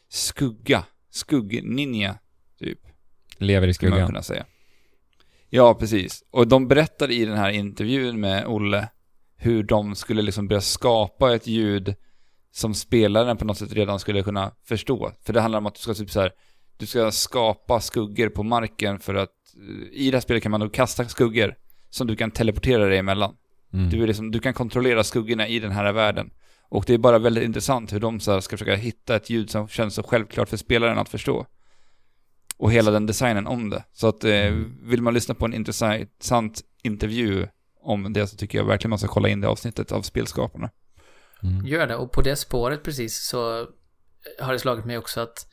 skugga, 0.09 0.83
skugg-ninja 1.11 2.15
typ. 2.59 2.79
Lever 3.37 3.67
i 3.67 3.73
Skulle 3.73 3.89
man 3.89 3.97
skuggan. 3.97 4.07
kunna 4.07 4.21
säga. 4.23 4.45
Ja, 5.49 5.73
precis. 5.73 6.23
Och 6.31 6.47
de 6.47 6.67
berättade 6.67 7.13
i 7.13 7.25
den 7.25 7.37
här 7.37 7.49
intervjun 7.49 8.19
med 8.19 8.45
Olle 8.47 8.89
hur 9.35 9.63
de 9.63 9.95
skulle 9.95 10.21
liksom 10.21 10.47
börja 10.47 10.61
skapa 10.61 11.35
ett 11.35 11.47
ljud 11.47 11.95
som 12.51 12.73
spelaren 12.73 13.37
på 13.37 13.45
något 13.45 13.57
sätt 13.57 13.73
redan 13.73 13.99
skulle 13.99 14.23
kunna 14.23 14.51
förstå. 14.65 15.11
För 15.25 15.33
det 15.33 15.41
handlar 15.41 15.59
om 15.59 15.65
att 15.65 15.75
du 15.75 15.79
ska 15.81 15.93
typ 15.93 16.11
så 16.11 16.21
här, 16.21 16.31
du 16.77 16.85
ska 16.85 17.11
skapa 17.11 17.81
skuggor 17.81 18.29
på 18.29 18.43
marken 18.43 18.99
för 18.99 19.15
att 19.15 19.29
eh, 19.55 19.99
i 19.99 20.11
det 20.11 20.17
här 20.17 20.21
spelet 20.21 20.43
kan 20.43 20.51
man 20.51 20.59
då 20.59 20.69
kasta 20.69 21.05
skuggor 21.05 21.55
som 21.89 22.07
du 22.07 22.15
kan 22.15 22.31
teleportera 22.31 22.85
dig 22.85 22.97
emellan. 22.97 23.35
Mm. 23.73 23.89
Du, 23.89 24.03
är 24.03 24.07
liksom, 24.07 24.31
du 24.31 24.39
kan 24.39 24.53
kontrollera 24.53 25.03
skuggorna 25.03 25.47
i 25.47 25.59
den 25.59 25.71
här 25.71 25.93
världen. 25.93 26.29
Och 26.69 26.83
det 26.87 26.93
är 26.93 26.97
bara 26.97 27.19
väldigt 27.19 27.43
intressant 27.43 27.93
hur 27.93 27.99
de 27.99 28.19
så 28.19 28.31
här 28.31 28.39
ska 28.39 28.57
försöka 28.57 28.75
hitta 28.75 29.15
ett 29.15 29.29
ljud 29.29 29.49
som 29.49 29.67
känns 29.67 29.95
så 29.95 30.03
självklart 30.03 30.49
för 30.49 30.57
spelaren 30.57 30.97
att 30.97 31.09
förstå. 31.09 31.45
Och 32.57 32.71
hela 32.71 32.91
den 32.91 33.05
designen 33.05 33.47
om 33.47 33.69
det. 33.69 33.83
Så 33.93 34.07
att 34.07 34.23
eh, 34.23 34.31
Mm. 34.31 34.77
vill 34.83 35.01
man 35.01 35.13
lyssna 35.13 35.35
på 35.35 35.45
en 35.45 35.53
intressant 35.53 36.61
intervju 36.83 37.47
om 37.81 38.13
det 38.13 38.27
så 38.27 38.37
tycker 38.37 38.57
jag 38.57 38.65
verkligen 38.65 38.89
man 38.89 38.99
ska 38.99 39.07
kolla 39.07 39.29
in 39.29 39.41
det 39.41 39.47
avsnittet 39.47 39.91
av 39.91 40.01
Spelskaparna. 40.01 40.69
Mm. 41.43 41.65
Gör 41.65 41.87
det, 41.87 41.95
och 41.95 42.11
på 42.11 42.21
det 42.21 42.35
spåret 42.35 42.83
precis 42.83 43.27
så 43.27 43.67
har 44.39 44.53
det 44.53 44.59
slagit 44.59 44.85
mig 44.85 44.97
också 44.97 45.21
att 45.21 45.47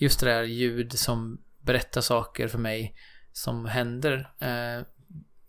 just 0.00 0.20
det 0.20 0.26
där 0.26 0.42
ljud 0.42 0.98
som 0.98 1.40
berättar 1.60 2.00
saker 2.00 2.48
för 2.48 2.58
mig 2.58 2.94
som 3.32 3.66
händer. 3.66 4.30
Eh, 4.40 4.84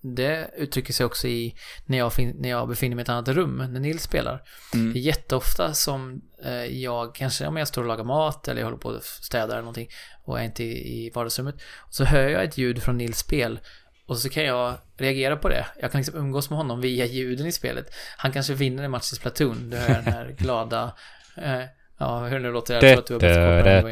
det 0.03 0.49
uttrycker 0.57 0.93
sig 0.93 1.05
också 1.05 1.27
i 1.27 1.55
när 1.85 1.97
jag, 1.97 2.11
när 2.35 2.49
jag 2.49 2.67
befinner 2.69 2.95
mig 2.95 3.01
i 3.01 3.03
ett 3.03 3.09
annat 3.09 3.27
rum, 3.27 3.57
när 3.57 3.79
Nils 3.79 4.03
spelar. 4.03 4.43
Det 4.71 4.77
är 4.77 4.81
Mm. 4.81 4.97
jätteofta 4.97 5.73
som 5.73 6.21
eh, 6.45 6.65
jag 6.65 7.15
kanske, 7.15 7.47
om 7.47 7.57
jag 7.57 7.67
står 7.67 7.81
och 7.81 7.87
lagar 7.87 8.03
mat 8.03 8.47
eller 8.47 8.61
jag 8.61 8.65
håller 8.65 8.77
på 8.77 8.89
och 8.89 9.03
städar 9.03 9.47
eller 9.53 9.61
någonting 9.61 9.87
och 10.23 10.39
är 10.39 10.43
inte 10.43 10.63
i, 10.63 11.05
i 11.05 11.09
vardagsrummet. 11.09 11.55
Så 11.89 12.03
hör 12.03 12.29
jag 12.29 12.43
ett 12.43 12.57
ljud 12.57 12.83
från 12.83 12.97
Nils 12.97 13.17
spel 13.17 13.59
och 14.05 14.17
så 14.17 14.29
kan 14.29 14.43
jag 14.43 14.77
reagera 14.97 15.35
på 15.37 15.49
det. 15.49 15.65
Jag 15.81 15.91
kan 15.91 16.01
liksom 16.01 16.17
umgås 16.19 16.49
med 16.49 16.57
honom 16.57 16.81
via 16.81 17.05
ljuden 17.05 17.47
i 17.47 17.51
spelet. 17.51 17.93
Han 18.17 18.31
kanske 18.31 18.53
vinner 18.53 18.83
en 18.83 18.91
match 18.91 19.11
i 19.13 19.15
Splatoon. 19.15 19.69
Du 19.69 19.77
hör 19.77 19.93
den 20.01 20.13
här 20.13 20.35
glada... 20.37 20.95
Eh, 21.37 21.63
ja, 22.01 22.19
hur 22.27 22.35
det 22.35 22.39
nu 22.39 22.51
låter. 22.51 22.73
Jag 22.73 22.81
tror 22.81 22.99
att 22.99 23.07
du 23.07 23.13
har 23.13 23.19
bättre 23.19 23.63
koll 23.63 23.83
på. 23.83 23.89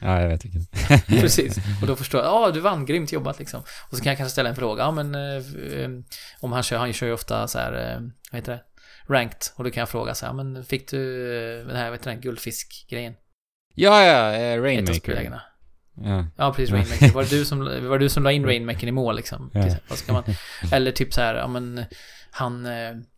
Ja, 0.00 0.20
jag 0.20 0.28
vet 0.28 0.44
vilken. 0.44 0.66
Precis. 1.20 1.56
Och 1.80 1.86
då 1.86 1.96
förstår 1.96 2.20
jag, 2.20 2.30
ja 2.30 2.50
du 2.50 2.60
vann, 2.60 2.86
grymt 2.86 3.12
jobbat 3.12 3.38
liksom. 3.38 3.62
Och 3.90 3.96
så 3.96 4.02
kan 4.02 4.10
jag 4.10 4.18
kanske 4.18 4.32
ställa 4.32 4.48
en 4.48 4.56
fråga, 4.56 4.82
ja 4.82 4.90
men 4.90 5.14
eh, 5.14 5.36
eh, 5.80 5.90
om 6.40 6.52
han 6.52 6.62
kör, 6.62 6.78
han 6.78 6.92
kör 6.92 7.06
ju 7.06 7.12
ofta 7.12 7.48
så 7.48 7.58
här, 7.58 7.72
eh, 7.72 8.00
vad 8.30 8.38
heter 8.38 8.52
det? 8.52 8.62
Ranked. 9.14 9.40
Och 9.56 9.64
då 9.64 9.70
kan 9.70 9.80
jag 9.80 9.88
fråga 9.88 10.14
så 10.14 10.26
här, 10.26 10.32
men 10.32 10.64
fick 10.64 10.90
du 10.90 11.26
den 11.68 11.76
här, 11.76 11.84
vad 11.84 11.98
heter 11.98 12.10
den, 12.10 12.20
guldfisk-grejen? 12.20 13.14
Ja, 13.74 14.04
ja, 14.04 14.32
eh, 14.32 14.62
Rainmaker. 14.62 15.40
Ja. 15.96 16.26
Ja, 16.36 16.52
precis, 16.52 16.70
Rainmaker. 16.70 17.12
Var 17.12 17.22
det 17.22 17.30
du 17.30 17.44
som, 17.44 17.58
var 17.58 17.98
det 17.98 18.04
du 18.04 18.08
som 18.08 18.22
la 18.22 18.32
in 18.32 18.44
Rainmaker 18.46 18.86
i 18.86 18.92
mål 18.92 19.16
liksom? 19.16 19.50
Ja. 19.54 19.76
Vad 19.88 19.98
ska 19.98 20.12
man, 20.12 20.24
eller 20.72 20.92
typ 20.92 21.14
så 21.14 21.20
här, 21.20 21.34
ja 21.34 21.46
men 21.46 21.84
han 22.30 22.66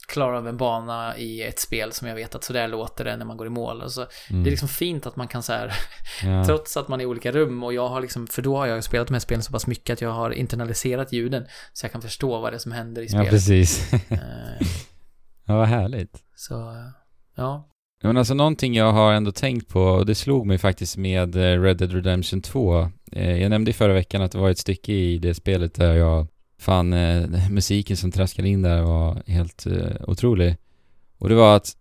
klarar 0.08 0.34
av 0.36 0.48
en 0.48 0.56
bana 0.56 1.18
i 1.18 1.42
ett 1.42 1.58
spel 1.58 1.92
som 1.92 2.08
jag 2.08 2.14
vet 2.14 2.34
att 2.34 2.44
sådär 2.44 2.68
låter 2.68 3.04
det 3.04 3.16
när 3.16 3.24
man 3.24 3.36
går 3.36 3.46
i 3.46 3.50
mål. 3.50 3.82
Och 3.82 3.92
så, 3.92 4.06
Mm. 4.30 4.42
Det 4.44 4.48
är 4.48 4.50
liksom 4.50 4.68
fint 4.68 5.06
att 5.06 5.16
man 5.16 5.28
kan 5.28 5.42
så 5.42 5.52
här 5.52 5.72
ja. 6.24 6.44
Trots 6.46 6.76
att 6.76 6.88
man 6.88 7.00
är 7.00 7.04
i 7.04 7.06
olika 7.06 7.32
rum 7.32 7.62
och 7.62 7.74
jag 7.74 7.88
har 7.88 8.00
liksom, 8.00 8.26
för 8.26 8.42
då 8.42 8.56
har 8.56 8.66
jag 8.66 8.84
spelat 8.84 9.10
med 9.10 9.22
spelen 9.22 9.42
så 9.42 9.52
pass 9.52 9.66
mycket 9.66 9.92
att 9.92 10.00
jag 10.00 10.10
har 10.10 10.30
internaliserat 10.30 11.12
ljuden 11.12 11.46
så 11.72 11.84
jag 11.84 11.92
kan 11.92 12.02
förstå 12.02 12.40
vad 12.40 12.52
det 12.52 12.56
är 12.56 12.58
som 12.58 12.72
händer 12.72 13.02
i 13.02 13.04
ja, 13.04 13.08
spelet. 13.10 13.30
precis. 13.30 13.92
Eh, 13.92 13.98
ja, 15.46 15.56
vad 15.56 15.66
härligt. 15.68 16.22
så, 16.36 16.54
ja. 17.36 17.68
Ja, 18.02 18.08
Men 18.08 18.16
alltså 18.16 18.34
någonting 18.34 18.74
jag 18.74 18.92
har 18.92 19.12
ändå 19.12 19.32
tänkt 19.32 19.68
på, 19.68 19.80
och 19.82 20.06
det 20.06 20.14
slog 20.14 20.46
mig 20.46 20.58
faktiskt 20.58 20.96
med 20.96 21.36
eh, 21.36 21.60
Red 21.62 21.76
Dead 21.76 21.92
Redemption 21.92 22.42
2. 22.42 22.90
Eh, 23.12 23.40
Jag 23.42 23.50
nämnde 23.50 23.70
i 23.70 23.74
förra 23.74 23.92
veckan 23.92 24.22
att 24.22 24.32
det 24.32 24.38
var 24.38 24.50
ett 24.50 24.58
stycke 24.58 24.92
i 24.92 25.18
det 25.18 25.34
spelet 25.34 25.74
där 25.74 25.94
jag 25.94 26.26
Fan, 26.66 26.92
eh, 26.92 27.50
musiken 27.50 27.96
som 27.96 28.12
traskade 28.12 28.48
in 28.48 28.62
där 28.62 28.82
var 28.82 29.22
helt 29.26 29.66
eh, 29.66 30.08
otrolig. 30.08 30.56
Och 31.18 31.28
det 31.28 31.34
var 31.34 31.56
att 31.56 31.76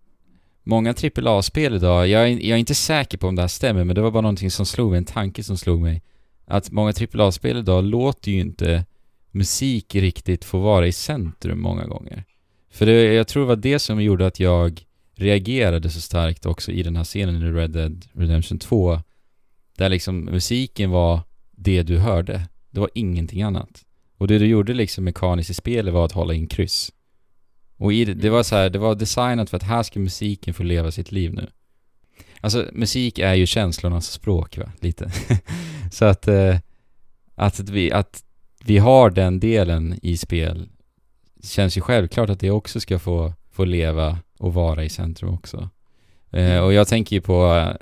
många 0.63 0.93
AAA-spel 1.15 1.75
idag, 1.75 2.07
jag 2.07 2.21
är, 2.21 2.27
jag 2.27 2.55
är 2.55 2.57
inte 2.57 2.75
säker 2.75 3.17
på 3.17 3.27
om 3.27 3.35
det 3.35 3.41
här 3.41 3.47
stämmer, 3.47 3.83
men 3.83 3.95
det 3.95 4.01
var 4.01 4.11
bara 4.11 4.21
någonting 4.21 4.51
som 4.51 4.65
slog 4.65 4.91
mig, 4.91 4.97
en 4.97 5.05
tanke 5.05 5.43
som 5.43 5.57
slog 5.57 5.81
mig. 5.81 6.01
Att 6.45 6.71
många 6.71 6.93
AAA-spel 7.13 7.57
idag 7.57 7.83
låter 7.83 8.31
ju 8.31 8.39
inte 8.39 8.85
musik 9.31 9.95
riktigt 9.95 10.45
få 10.45 10.59
vara 10.59 10.87
i 10.87 10.91
centrum 10.91 11.61
många 11.61 11.85
gånger. 11.85 12.23
För 12.71 12.85
det, 12.85 13.13
jag 13.13 13.27
tror 13.27 13.43
det 13.43 13.47
var 13.47 13.55
det 13.55 13.79
som 13.79 14.01
gjorde 14.03 14.27
att 14.27 14.39
jag 14.39 14.85
reagerade 15.15 15.89
så 15.89 16.01
starkt 16.01 16.45
också 16.45 16.71
i 16.71 16.83
den 16.83 16.95
här 16.95 17.03
scenen 17.03 17.35
i 17.35 17.51
Red 17.51 17.71
Dead 17.71 18.05
Redemption 18.13 18.59
2. 18.59 18.99
Där 19.77 19.89
liksom 19.89 20.19
musiken 20.19 20.89
var 20.89 21.19
det 21.51 21.83
du 21.83 21.97
hörde. 21.97 22.41
Det 22.69 22.79
var 22.79 22.89
ingenting 22.93 23.41
annat. 23.41 23.84
Och 24.17 24.27
det 24.27 24.39
du 24.39 24.45
gjorde 24.45 24.73
liksom 24.73 25.03
mekaniskt 25.03 25.49
i 25.49 25.53
spelet 25.53 25.93
var 25.93 26.05
att 26.05 26.11
hålla 26.11 26.33
in 26.33 26.47
kryss. 26.47 26.91
Och 27.77 27.93
i 27.93 28.05
det, 28.05 28.13
det 28.13 28.29
var 28.29 28.43
så 28.43 28.55
här, 28.55 28.69
det 28.69 28.79
var 28.79 28.95
designat 28.95 29.49
för 29.49 29.57
att 29.57 29.63
här 29.63 29.83
ska 29.83 29.99
musiken 29.99 30.53
få 30.53 30.63
leva 30.63 30.91
sitt 30.91 31.11
liv 31.11 31.33
nu. 31.33 31.49
Alltså 32.41 32.65
musik 32.73 33.19
är 33.19 33.33
ju 33.33 33.45
känslornas 33.45 34.11
språk 34.11 34.57
va, 34.57 34.71
lite. 34.79 35.11
så 35.91 36.05
att, 36.05 36.27
eh, 36.27 36.57
att, 37.35 37.59
vi, 37.59 37.91
att 37.91 38.23
vi 38.65 38.77
har 38.77 39.09
den 39.09 39.39
delen 39.39 39.99
i 40.01 40.17
spel 40.17 40.69
känns 41.43 41.77
ju 41.77 41.81
självklart 41.81 42.29
att 42.29 42.39
det 42.39 42.51
också 42.51 42.79
ska 42.79 42.99
få, 42.99 43.33
få 43.51 43.65
leva 43.65 44.19
och 44.39 44.53
vara 44.53 44.83
i 44.83 44.89
centrum 44.89 45.33
också. 45.33 45.69
Eh, 46.31 46.59
och 46.59 46.73
jag 46.73 46.87
tänker 46.87 47.15
ju 47.15 47.21
på 47.21 47.55
eh, 47.55 47.75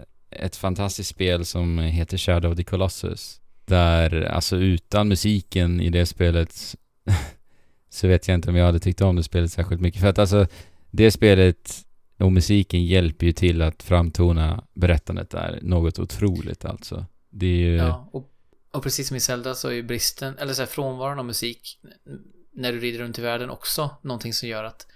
ett 0.45 0.55
fantastiskt 0.55 1.09
spel 1.09 1.45
som 1.45 1.79
heter 1.79 2.17
Shadow 2.17 2.51
of 2.51 2.57
the 2.57 2.63
Colossus. 2.63 3.41
Där, 3.65 4.23
alltså 4.23 4.57
utan 4.57 5.07
musiken 5.07 5.81
i 5.81 5.89
det 5.89 6.05
spelet 6.05 6.75
så 7.89 8.07
vet 8.07 8.27
jag 8.27 8.35
inte 8.35 8.49
om 8.49 8.55
jag 8.55 8.65
hade 8.65 8.79
tyckt 8.79 9.01
om 9.01 9.15
det 9.15 9.23
spelet 9.23 9.51
särskilt 9.51 9.81
mycket. 9.81 10.01
För 10.01 10.07
att 10.07 10.19
alltså, 10.19 10.47
det 10.91 11.11
spelet 11.11 11.85
och 12.17 12.31
musiken 12.31 12.85
hjälper 12.85 13.25
ju 13.25 13.31
till 13.31 13.61
att 13.61 13.83
framtona 13.83 14.63
berättandet 14.73 15.29
där 15.29 15.59
något 15.61 15.99
otroligt 15.99 16.65
alltså. 16.65 17.05
Det 17.29 17.45
är 17.45 17.57
ju... 17.57 17.75
Ja, 17.75 18.09
och, 18.11 18.31
och 18.71 18.83
precis 18.83 19.07
som 19.07 19.17
i 19.17 19.19
Zelda 19.19 19.55
så 19.55 19.67
är 19.67 19.73
ju 19.73 19.83
bristen, 19.83 20.37
eller 20.37 20.53
så 20.53 20.61
här, 20.61 20.67
frånvaron 20.67 21.19
av 21.19 21.25
musik 21.25 21.79
när 22.51 22.71
du 22.71 22.79
rider 22.79 22.99
runt 22.99 23.19
i 23.19 23.21
världen 23.21 23.49
också 23.49 23.89
någonting 24.01 24.33
som 24.33 24.49
gör 24.49 24.63
att 24.63 24.87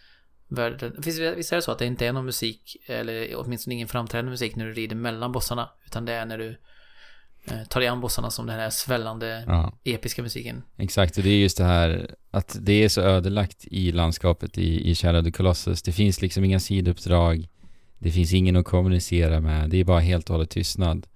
världen, 0.48 0.96
visst, 0.98 1.20
visst 1.20 1.52
är 1.52 1.56
det 1.56 1.62
så 1.62 1.72
att 1.72 1.80
det 1.80 1.86
inte 1.86 2.06
är 2.06 2.14
någon 2.14 2.26
musik, 2.26 2.78
eller 2.86 3.36
åtminstone 3.36 3.74
ingen 3.74 3.88
framträdande 3.88 4.32
musik 4.32 4.56
när 4.56 4.66
du 4.66 4.74
rider 4.74 4.96
mellan 4.96 5.32
bossarna, 5.32 5.70
utan 5.86 6.06
det 6.06 6.14
är 6.14 6.26
när 6.26 6.38
du 6.38 6.58
tar 7.70 7.80
dig 7.80 7.90
an 7.90 8.02
bossarna 8.02 8.32
som 8.32 8.46
den 8.46 8.60
här 8.60 8.70
svällande 8.70 9.44
Ja, 9.48 9.74
episka 9.84 10.22
musiken. 10.24 10.64
exakt. 10.78 11.18
Och 11.18 11.24
det 11.24 11.30
är 11.30 11.38
just 11.40 11.58
det 11.58 11.64
här 11.64 12.16
att 12.32 12.58
det 12.62 12.84
är 12.84 12.90
så 12.90 13.02
ödelagt 13.02 13.66
i 13.72 13.92
landskapet 13.92 14.58
i, 14.58 14.90
i 14.90 14.96
Shadow 14.96 15.20
of 15.20 15.26
the 15.26 15.32
Colossus. 15.32 15.82
Det 15.82 15.92
finns 15.92 16.22
liksom 16.22 16.44
inga 16.44 16.60
sidouppdrag. 16.60 17.48
Det 18.00 18.12
finns 18.12 18.34
ingen 18.34 18.56
att 18.56 18.66
kommunicera 18.66 19.40
med. 19.40 19.70
Det 19.70 19.78
är 19.78 19.84
bara 19.84 20.00
helt 20.00 20.30
och 20.30 20.34
hållet 20.36 20.50
tystnad. 20.50 21.08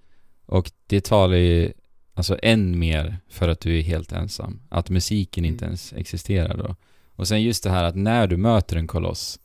Och 0.46 0.70
det 0.86 1.04
talar 1.04 1.36
ju 1.36 1.72
alltså 2.14 2.38
än 2.42 2.78
mer 2.78 3.16
för 3.28 3.48
att 3.48 3.60
du 3.60 3.78
är 3.78 3.82
helt 3.82 4.12
ensam. 4.12 4.60
Att 4.68 4.90
musiken 4.90 5.44
inte 5.44 5.64
Mm. 5.64 5.70
ens 5.70 5.92
existerar 5.92 6.56
då. 6.56 6.76
Och 7.16 7.28
sen 7.28 7.42
just 7.42 7.64
det 7.64 7.70
här 7.70 7.84
att 7.84 7.96
när 7.96 8.26
du 8.26 8.36
möter 8.36 8.76
en 8.76 8.86
koloss 8.86 9.38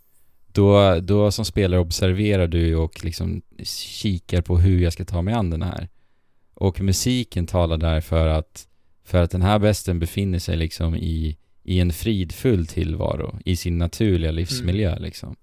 då, 0.52 1.00
då 1.00 1.32
som 1.32 1.46
spelare 1.46 1.80
observerar 1.80 2.48
du 2.48 2.76
och 2.76 3.04
liksom 3.06 3.42
kikar 3.64 4.42
på 4.42 4.58
hur 4.58 4.80
jag 4.82 4.94
ska 4.94 5.06
ta 5.06 5.22
mig 5.22 5.34
an 5.34 5.50
den 5.50 5.62
här. 5.62 5.90
Och 6.60 6.82
musiken 6.82 7.48
talar 7.48 7.78
där 7.78 8.02
för 8.02 8.28
att, 8.28 8.68
för 9.04 9.24
att 9.24 9.32
den 9.32 9.42
här 9.42 9.60
besten 9.60 10.00
befinner 10.00 10.40
sig 10.40 10.58
liksom 10.58 10.96
i, 10.96 11.38
i 11.64 11.80
en 11.80 11.94
fridfull 11.94 12.68
tillvaro, 12.68 13.40
i 13.46 13.56
sin 13.56 13.78
naturliga 13.78 14.32
livsmiljö 14.32 15.00
liksom. 15.00 15.36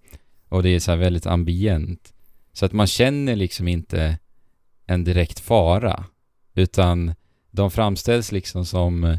Och 0.49 0.63
det 0.63 0.69
är 0.69 0.79
så 0.81 0.91
här 0.91 0.99
väldigt 0.99 1.27
ambient. 1.27 2.13
Så 2.53 2.67
att 2.67 2.73
man 2.73 2.87
känner 2.87 3.37
liksom 3.37 3.69
inte 3.69 4.19
en 4.87 5.05
direkt 5.05 5.41
fara, 5.41 6.05
utan 6.55 7.15
de 7.51 7.71
framställs 7.71 8.33
liksom 8.33 8.67
som, 8.67 9.19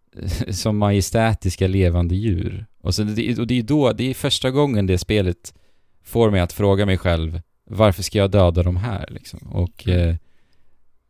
som 0.50 0.78
majestätiska 0.78 1.66
levande 1.66 2.16
djur. 2.16 2.66
Och, 2.80 2.94
så 2.94 3.02
det, 3.02 3.38
och 3.38 3.46
det 3.46 3.58
är 3.58 3.62
då, 3.62 3.92
det 3.92 4.10
är 4.10 4.14
första 4.14 4.50
gången 4.50 4.86
det 4.86 4.98
spelet 4.98 5.54
får 6.04 6.30
mig 6.30 6.40
att 6.40 6.52
fråga 6.52 6.86
mig 6.86 6.98
själv 6.98 7.40
varför 7.70 8.02
ska 8.02 8.18
jag 8.18 8.30
döda 8.30 8.62
de 8.62 8.76
här 8.76 9.06
liksom? 9.10 9.38
Och, 9.38 9.86
Mm. 9.88 10.08
eh, 10.08 10.16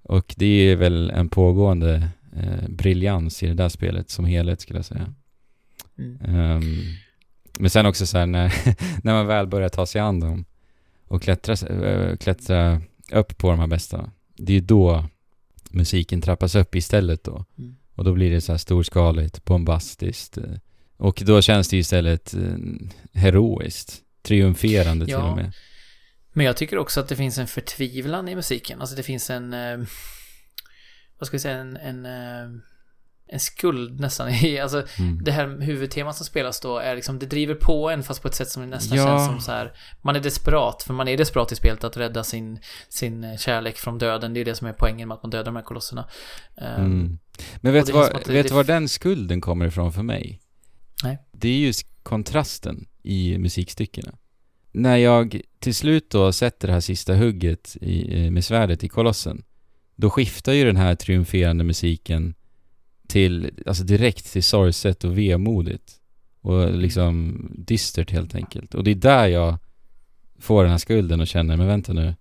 och 0.09 0.35
det 0.37 0.47
är 0.47 0.77
väl 0.77 1.11
en 1.11 1.29
pågående 1.29 2.09
eh, 2.37 2.69
briljans 2.69 3.43
i 3.43 3.47
det 3.47 3.55
där 3.55 3.69
spelet 3.69 4.11
som 4.11 4.25
helhet 4.25 4.61
skulle 4.61 4.79
jag 4.79 4.87
säga. 4.87 5.15
Mm. 5.99 6.19
Ehm, 6.25 6.63
men 7.59 7.71
sen 7.71 7.87
också 7.87 8.07
så 8.07 8.19
här 8.19 8.27
när, 8.27 8.53
när 9.05 9.13
man 9.13 9.27
väl 9.27 9.47
börjar 9.47 9.69
ta 9.69 9.87
sig 9.87 10.01
an 10.01 10.21
dem 10.21 10.45
och 11.09 11.23
klättra, 11.23 11.53
eh, 11.77 12.17
klättra 12.17 12.81
upp 13.13 13.39
på 13.39 13.51
de 13.51 13.59
här 13.61 13.67
bästa, 13.67 14.11
det 14.37 14.53
är 14.53 14.55
ju 14.55 14.61
då 14.61 15.05
musiken 15.71 16.21
trappas 16.21 16.55
upp 16.55 16.75
istället 16.75 17.25
då. 17.25 17.45
Mm. 17.59 17.77
Och 17.95 18.05
då 18.05 18.13
blir 18.13 18.31
det 18.31 18.41
så 18.41 18.53
här 18.53 18.59
storskaligt, 18.59 19.45
bombastiskt. 19.45 20.39
eh, 20.39 20.45
Och 20.97 21.23
då 21.27 21.43
känns 21.43 21.69
det 21.69 21.77
istället 21.77 22.35
eh, 22.35 22.57
heroiskt, 23.13 23.95
triumferande 24.23 25.05
till 25.05 25.13
Ja. 25.13 25.31
och 25.31 25.37
med. 25.37 25.53
Men 26.37 26.47
jag 26.47 26.57
tycker 26.57 26.79
också 26.79 27.01
att 27.01 27.09
det 27.09 27.17
finns 27.17 27.39
en 27.39 27.47
förtvivlan 27.47 28.29
i 28.29 28.35
musiken. 28.35 28.81
Alltså 28.81 28.97
det 28.97 29.03
finns 29.03 29.31
en... 29.31 29.53
Eh, 29.53 29.79
vad 31.19 31.27
ska 31.27 31.35
vi 31.37 31.41
säga? 31.41 31.57
En... 31.59 31.77
En, 31.77 32.07
eh, 32.07 32.61
en 33.29 33.41
skuld 33.41 34.01
nästan. 34.01 34.29
Alltså 34.63 34.85
Mm. 34.99 35.25
det 35.25 35.33
här 35.33 35.61
huvudtemat 35.61 36.17
som 36.17 36.27
spelas 36.27 36.61
då 36.61 36.79
är 36.79 36.95
liksom... 36.97 37.19
Det 37.19 37.27
driver 37.27 37.55
på 37.55 37.91
en 37.91 38.03
fast 38.03 38.23
på 38.23 38.29
ett 38.29 38.35
sätt 38.35 38.49
som 38.49 38.71
nästan 38.71 38.99
Ja. 38.99 39.05
känns 39.07 39.27
som 39.27 39.41
så 39.41 39.53
här... 39.53 39.73
Man 40.03 40.17
är 40.17 40.21
desperat. 40.21 40.83
För 40.83 40.95
man 40.95 41.09
är 41.09 41.17
desperat 41.17 41.53
i 41.53 41.57
spelet 41.57 41.85
att 41.85 41.97
rädda 41.97 42.25
sin, 42.25 42.59
sin 42.89 43.25
eh, 43.25 43.37
kärlek 43.37 43.77
från 43.77 43.99
döden. 43.99 44.35
Det 44.35 44.41
är 44.41 44.45
det 44.45 44.55
som 44.55 44.67
är 44.67 44.73
poängen 44.73 45.09
med 45.09 45.15
att 45.15 45.23
man 45.23 45.31
dödar 45.31 45.45
de 45.45 45.57
här 45.57 45.63
kolosserna. 45.63 46.09
Mm. 46.61 47.19
Men 47.57 47.73
vet 47.73 47.87
du 47.87 47.93
det- 47.93 48.33
vet 48.33 48.49
det- 48.49 48.55
var 48.55 48.65
den 48.65 48.89
skulden 48.89 49.41
kommer 49.41 49.67
ifrån 49.67 49.93
för 49.93 50.03
mig? 50.03 50.41
Nej. 51.05 51.19
Det 51.33 51.49
är 51.49 51.59
just 51.59 51.87
kontrasten 52.03 52.87
i 53.03 53.39
musikstyckena. 53.39 54.15
När 54.77 54.97
jag 54.97 55.41
till 55.59 55.75
slut 55.75 56.11
då 56.11 56.33
sätter 56.33 56.69
det 56.69 56.75
här 56.75 56.81
sista 56.81 57.15
hugget 57.15 57.77
i, 57.81 58.25
eh, 58.25 58.31
med 58.31 58.45
svärdet 58.45 58.85
i 58.85 58.89
kolossen, 58.89 59.43
då 59.95 60.11
skiftar 60.11 60.53
ju 60.53 60.65
den 60.65 60.77
här 60.77 60.95
triumferande 60.95 61.65
musiken 61.65 62.35
till, 63.09 63.51
alltså 63.67 63.85
direkt 63.85 64.33
till 64.33 64.43
sorgset 64.43 65.05
och 65.05 65.19
vemodigt. 65.19 65.93
Och 66.41 66.73
liksom 66.73 67.47
dystert 67.59 68.11
helt 68.11 68.35
enkelt. 68.35 68.75
Och 68.75 68.85
det 68.85 68.91
är 68.91 68.95
där 68.95 69.27
jag 69.27 69.59
får 70.39 70.63
den 70.63 70.71
här 70.71 70.79
skulden 70.79 71.21
och 71.21 71.27
känner, 71.27 71.57
men 71.57 71.67
vänta 71.67 71.93
nu. 71.93 72.15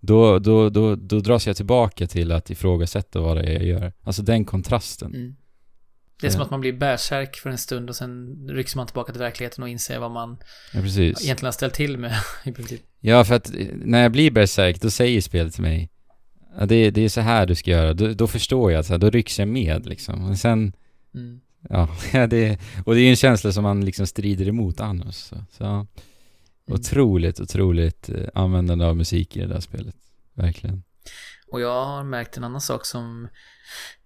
Då, 0.00 0.38
då, 0.38 0.70
då, 0.70 0.96
då 0.96 1.20
dras 1.20 1.46
jag 1.46 1.56
tillbaka 1.56 2.06
till 2.06 2.32
att 2.32 2.50
ifrågasätta 2.50 3.20
vad 3.20 3.36
det 3.36 3.42
är 3.42 3.52
jag 3.52 3.64
gör. 3.64 3.92
Alltså 4.02 4.22
den 4.22 4.44
kontrasten. 4.44 5.14
Mm. 5.14 5.36
Det 6.20 6.26
är 6.26 6.30
som 6.30 6.42
att 6.42 6.50
man 6.50 6.60
blir 6.60 6.72
bärsärk 6.72 7.36
för 7.36 7.50
en 7.50 7.58
stund 7.58 7.90
och 7.90 7.96
sen 7.96 8.36
rycks 8.50 8.76
man 8.76 8.86
tillbaka 8.86 9.12
till 9.12 9.20
verkligheten 9.20 9.62
och 9.62 9.68
inser 9.68 9.98
vad 9.98 10.10
man 10.10 10.38
Ja, 10.72 10.80
egentligen 10.80 11.44
har 11.44 11.52
ställt 11.52 11.74
till 11.74 11.98
med 11.98 12.12
i 12.44 12.52
princip. 12.52 12.82
Ja, 13.00 13.24
för 13.24 13.34
att 13.34 13.54
eh, 13.54 13.66
när 13.72 14.02
jag 14.02 14.12
blir 14.12 14.30
berserk, 14.30 14.80
då 14.80 14.90
säger 14.90 15.20
spelet 15.20 15.54
till 15.54 15.62
mig 15.62 15.90
ja, 16.58 16.66
det, 16.66 16.90
det 16.90 17.00
är 17.00 17.08
så 17.08 17.20
här 17.20 17.46
du 17.46 17.54
ska 17.54 17.70
göra. 17.70 17.94
Då, 17.94 18.12
då 18.12 18.26
förstår 18.26 18.72
jag, 18.72 18.84
så 18.84 18.92
här, 18.92 18.98
då 18.98 19.10
rycks 19.10 19.38
jag 19.38 19.48
med 19.48 19.86
liksom. 19.86 20.30
Och 20.30 20.38
sen, 20.38 20.72
Mm. 21.14 21.40
ja, 21.68 21.88
det, 22.26 22.58
och 22.86 22.94
det 22.94 23.00
är 23.00 23.10
en 23.10 23.16
känsla 23.16 23.52
som 23.52 23.62
man 23.62 23.84
liksom 23.84 24.06
strider 24.06 24.48
emot 24.48 24.80
annars. 24.80 25.14
Så, 25.14 25.44
så. 25.50 25.64
Mm. 25.64 25.86
otroligt, 26.66 27.40
otroligt 27.40 28.08
eh, 28.08 28.28
användande 28.34 28.84
av 28.84 28.96
musik 28.96 29.36
i 29.36 29.40
det 29.40 29.46
där 29.46 29.60
spelet. 29.60 29.94
Verkligen. 30.34 30.82
Och 31.50 31.60
jag 31.60 31.84
har 31.84 32.04
märkt 32.04 32.36
en 32.36 32.44
annan 32.44 32.60
sak 32.60 32.86
som 32.86 33.28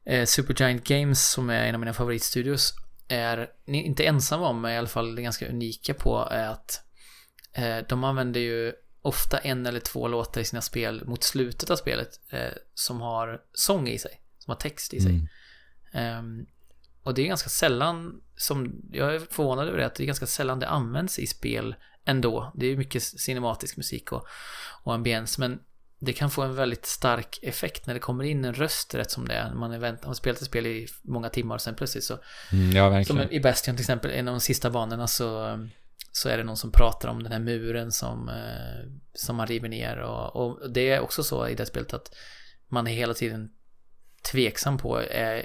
eh, 0.07 0.25
Supergiant 0.25 0.85
Games, 0.85 1.31
som 1.31 1.51
är 1.51 1.67
en 1.67 1.75
av 1.75 1.81
mina 1.81 1.93
favoritstudios, 1.93 2.75
är 3.09 3.51
inte 3.67 4.05
ensamma 4.05 4.49
om, 4.49 4.61
men 4.61 4.73
i 4.73 4.77
alla 4.77 4.89
fall 4.89 5.21
ganska 5.21 5.49
unika 5.49 5.95
på, 5.95 6.29
är 6.31 6.49
att 6.49 6.81
eh, 7.53 7.79
de 7.89 8.05
använder 8.05 8.41
ju 8.41 8.73
ofta 9.03 9.39
en 9.39 9.67
eller 9.67 9.81
två 9.81 10.09
låtar 10.09 10.41
i 10.41 10.45
sina 10.45 10.63
spel 10.63 11.05
mot 11.05 11.23
slutet 11.23 11.71
av 11.71 11.77
spelet 11.77 12.09
eh, 12.31 12.53
som 12.75 13.01
har 13.01 13.41
sång 13.53 13.89
i 13.89 13.99
sig, 13.99 14.21
som 14.39 14.51
har 14.51 14.57
text 14.57 14.95
i 14.95 15.01
sig. 15.01 15.11
Mm. 15.11 15.29
Ehm, 15.93 16.47
och 17.03 17.15
det 17.15 17.23
är 17.23 17.27
ganska 17.27 17.49
sällan 17.49 18.21
som, 18.37 18.81
jag 18.93 19.15
är 19.15 19.19
förvånad 19.19 19.69
över 19.69 19.79
det, 19.79 19.87
att 19.87 19.95
det 19.95 20.05
är 20.05 20.07
ganska 20.07 20.27
sällan 20.27 20.59
det 20.59 20.69
används 20.69 21.19
i 21.19 21.27
spel 21.27 21.75
ändå. 22.05 22.53
Det 22.55 22.67
är 22.67 22.77
mycket 22.77 23.03
cinematisk 23.03 23.77
musik 23.77 24.13
och, 24.13 24.27
och 24.83 24.95
ambiens, 24.95 25.39
men 25.39 25.61
det 26.05 26.13
kan 26.13 26.31
få 26.31 26.43
en 26.43 26.55
väldigt 26.55 26.87
stark 26.87 27.39
effekt 27.43 27.87
när 27.87 27.95
det 27.95 28.01
kommer 28.01 28.25
in 28.25 28.45
en 28.45 28.55
röst 28.55 28.95
rätt 28.95 29.11
som 29.11 29.29
det 29.29 29.35
är. 29.35 29.55
Man 29.55 29.73
är 29.73 29.79
vänt, 29.79 30.05
har 30.05 30.15
spelat 30.15 30.41
ett 30.41 30.47
spel 30.47 30.67
i 30.67 30.87
många 31.03 31.29
timmar 31.29 31.55
och 31.55 31.61
sen 31.61 31.75
plötsligt 31.75 32.05
så, 32.05 32.19
Mm, 32.53 32.71
ja, 32.77 32.85
som 33.05 33.17
verkligen. 33.17 33.33
i 33.33 33.41
Bastion 33.41 33.75
till 33.77 33.83
exempel, 33.83 34.11
en 34.11 34.29
av 34.29 34.35
de 34.35 34.41
sista 34.41 34.71
banorna 34.71 35.07
så, 35.07 35.59
så 36.13 36.29
är 36.29 36.37
det 36.37 36.45
någon 36.45 36.57
som 36.57 36.73
pratar 36.73 37.09
om 37.09 37.23
den 37.23 37.33
här 37.33 37.39
muren 37.39 37.93
som, 37.93 38.29
eh, 38.29 38.91
som 39.15 39.37
man 39.37 39.47
river 39.47 39.69
ner 39.69 39.97
och, 39.99 40.37
och 40.37 40.71
det 40.73 40.91
är 40.91 41.01
också 41.01 41.23
så 41.23 41.49
i 41.49 41.55
det 41.55 41.67
spelet 41.67 41.95
att 41.95 42.15
man 42.69 42.87
är 42.87 42.93
hela 42.93 43.15
tiden 43.15 43.51
tveksam 44.33 44.79
på, 44.79 44.99
är, 44.99 45.45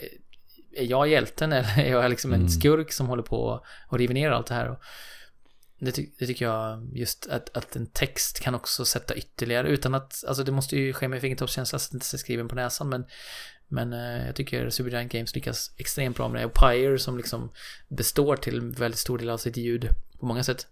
är 0.75 0.83
jag 0.89 1.07
hjälten 1.07 1.53
eller 1.53 1.79
är 1.85 1.91
jag 1.91 2.09
liksom 2.09 2.33
en 2.33 2.39
Mm. 2.39 2.49
skurk 2.49 2.91
som 2.91 3.07
håller 3.07 3.23
på 3.23 3.65
och 3.89 3.97
river 3.97 4.13
ner 4.13 4.31
allt 4.31 4.47
det 4.47 4.53
här? 4.55 4.69
Och, 4.69 4.79
det, 5.79 5.91
ty 5.91 6.09
det, 6.19 6.27
tycker 6.27 6.45
jag, 6.45 6.89
just 6.93 7.27
att, 7.27 7.57
att 7.57 7.75
en 7.75 7.87
text 7.87 8.39
kan 8.39 8.55
också 8.55 8.85
sätta 8.85 9.15
ytterligare, 9.15 9.67
utan 9.67 9.95
att, 9.95 10.23
alltså 10.27 10.43
det 10.43 10.51
måste 10.51 10.77
ju 10.77 10.93
ske 10.93 11.07
med 11.07 11.21
fingertoppskänsla 11.21 11.79
så 11.79 11.85
att 11.85 11.91
det 11.91 11.95
inte 11.95 12.15
är 12.15 12.17
skriven 12.17 12.47
på 12.47 12.55
näsan, 12.55 12.89
men 12.89 13.05
men 13.67 13.93
eh, 13.93 14.25
jag 14.25 14.35
tycker 14.35 14.69
Supergiant 14.69 15.11
Games 15.11 15.35
lyckas 15.35 15.71
extremt 15.77 16.17
bra 16.17 16.27
med 16.27 16.41
det. 16.41 16.45
Och 16.45 16.53
Pyre 16.53 16.99
som 16.99 17.17
liksom 17.17 17.51
består 17.87 18.35
till 18.35 18.61
väldigt 18.61 18.99
stor 18.99 19.17
del 19.17 19.29
av 19.29 19.37
sitt 19.37 19.57
ljud 19.57 19.89
på 20.19 20.25
många 20.25 20.43
sätt. 20.43 20.67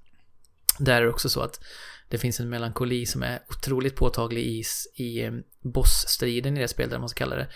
Där 0.80 0.96
är 0.98 1.02
det 1.02 1.10
också 1.10 1.30
så 1.30 1.42
att 1.42 1.64
det 2.10 2.18
finns 2.18 2.40
en 2.40 2.50
melankoli 2.50 3.06
som 3.06 3.24
är 3.24 3.40
otroligt 3.50 3.96
påtaglig 3.96 4.42
i, 4.42 4.64
i 4.96 5.24
eh, 5.24 5.34
bossstriden 5.62 6.58
i 6.58 6.60
det 6.60 6.68
spelet, 6.68 6.92
där 6.92 7.00
man 7.00 7.10
ska 7.10 7.18
kalla 7.18 7.36
det. 7.36 7.48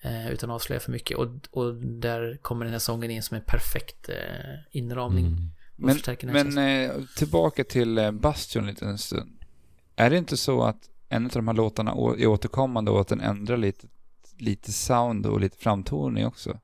Eh, 0.00 0.30
utan 0.30 0.50
att 0.50 0.54
avslöja 0.54 0.80
för 0.80 0.92
mycket. 0.92 1.18
Och, 1.18 1.28
och 1.50 1.74
där 1.74 2.38
kommer 2.42 2.64
den 2.64 2.72
här 2.72 2.78
sången 2.78 3.10
in 3.10 3.22
som 3.22 3.36
en 3.36 3.44
perfekt 3.44 4.08
eh, 4.08 4.54
inramning. 4.70 5.26
Mm. 5.26 5.50
Men, 5.76 6.00
men 6.22 6.58
eh, 6.58 6.92
tillbaka 7.16 7.64
till 7.64 7.98
eh, 7.98 8.10
Bastion 8.10 8.66
lite 8.66 8.84
en 8.84 8.98
stund. 8.98 9.44
Är 9.96 10.10
det 10.10 10.18
inte 10.18 10.36
så 10.36 10.62
att 10.62 10.90
en 11.08 11.24
av 11.24 11.30
de 11.30 11.48
här 11.48 11.54
låtarna 11.54 11.90
är 11.90 12.26
återkommande 12.26 12.90
och 12.90 13.00
att 13.00 13.08
den 13.08 13.20
ändrar 13.20 13.56
lite, 13.56 13.86
lite 14.38 14.72
sound 14.72 15.26
och 15.26 15.40
lite 15.40 15.58
framtoning 15.58 16.26
också? 16.26 16.60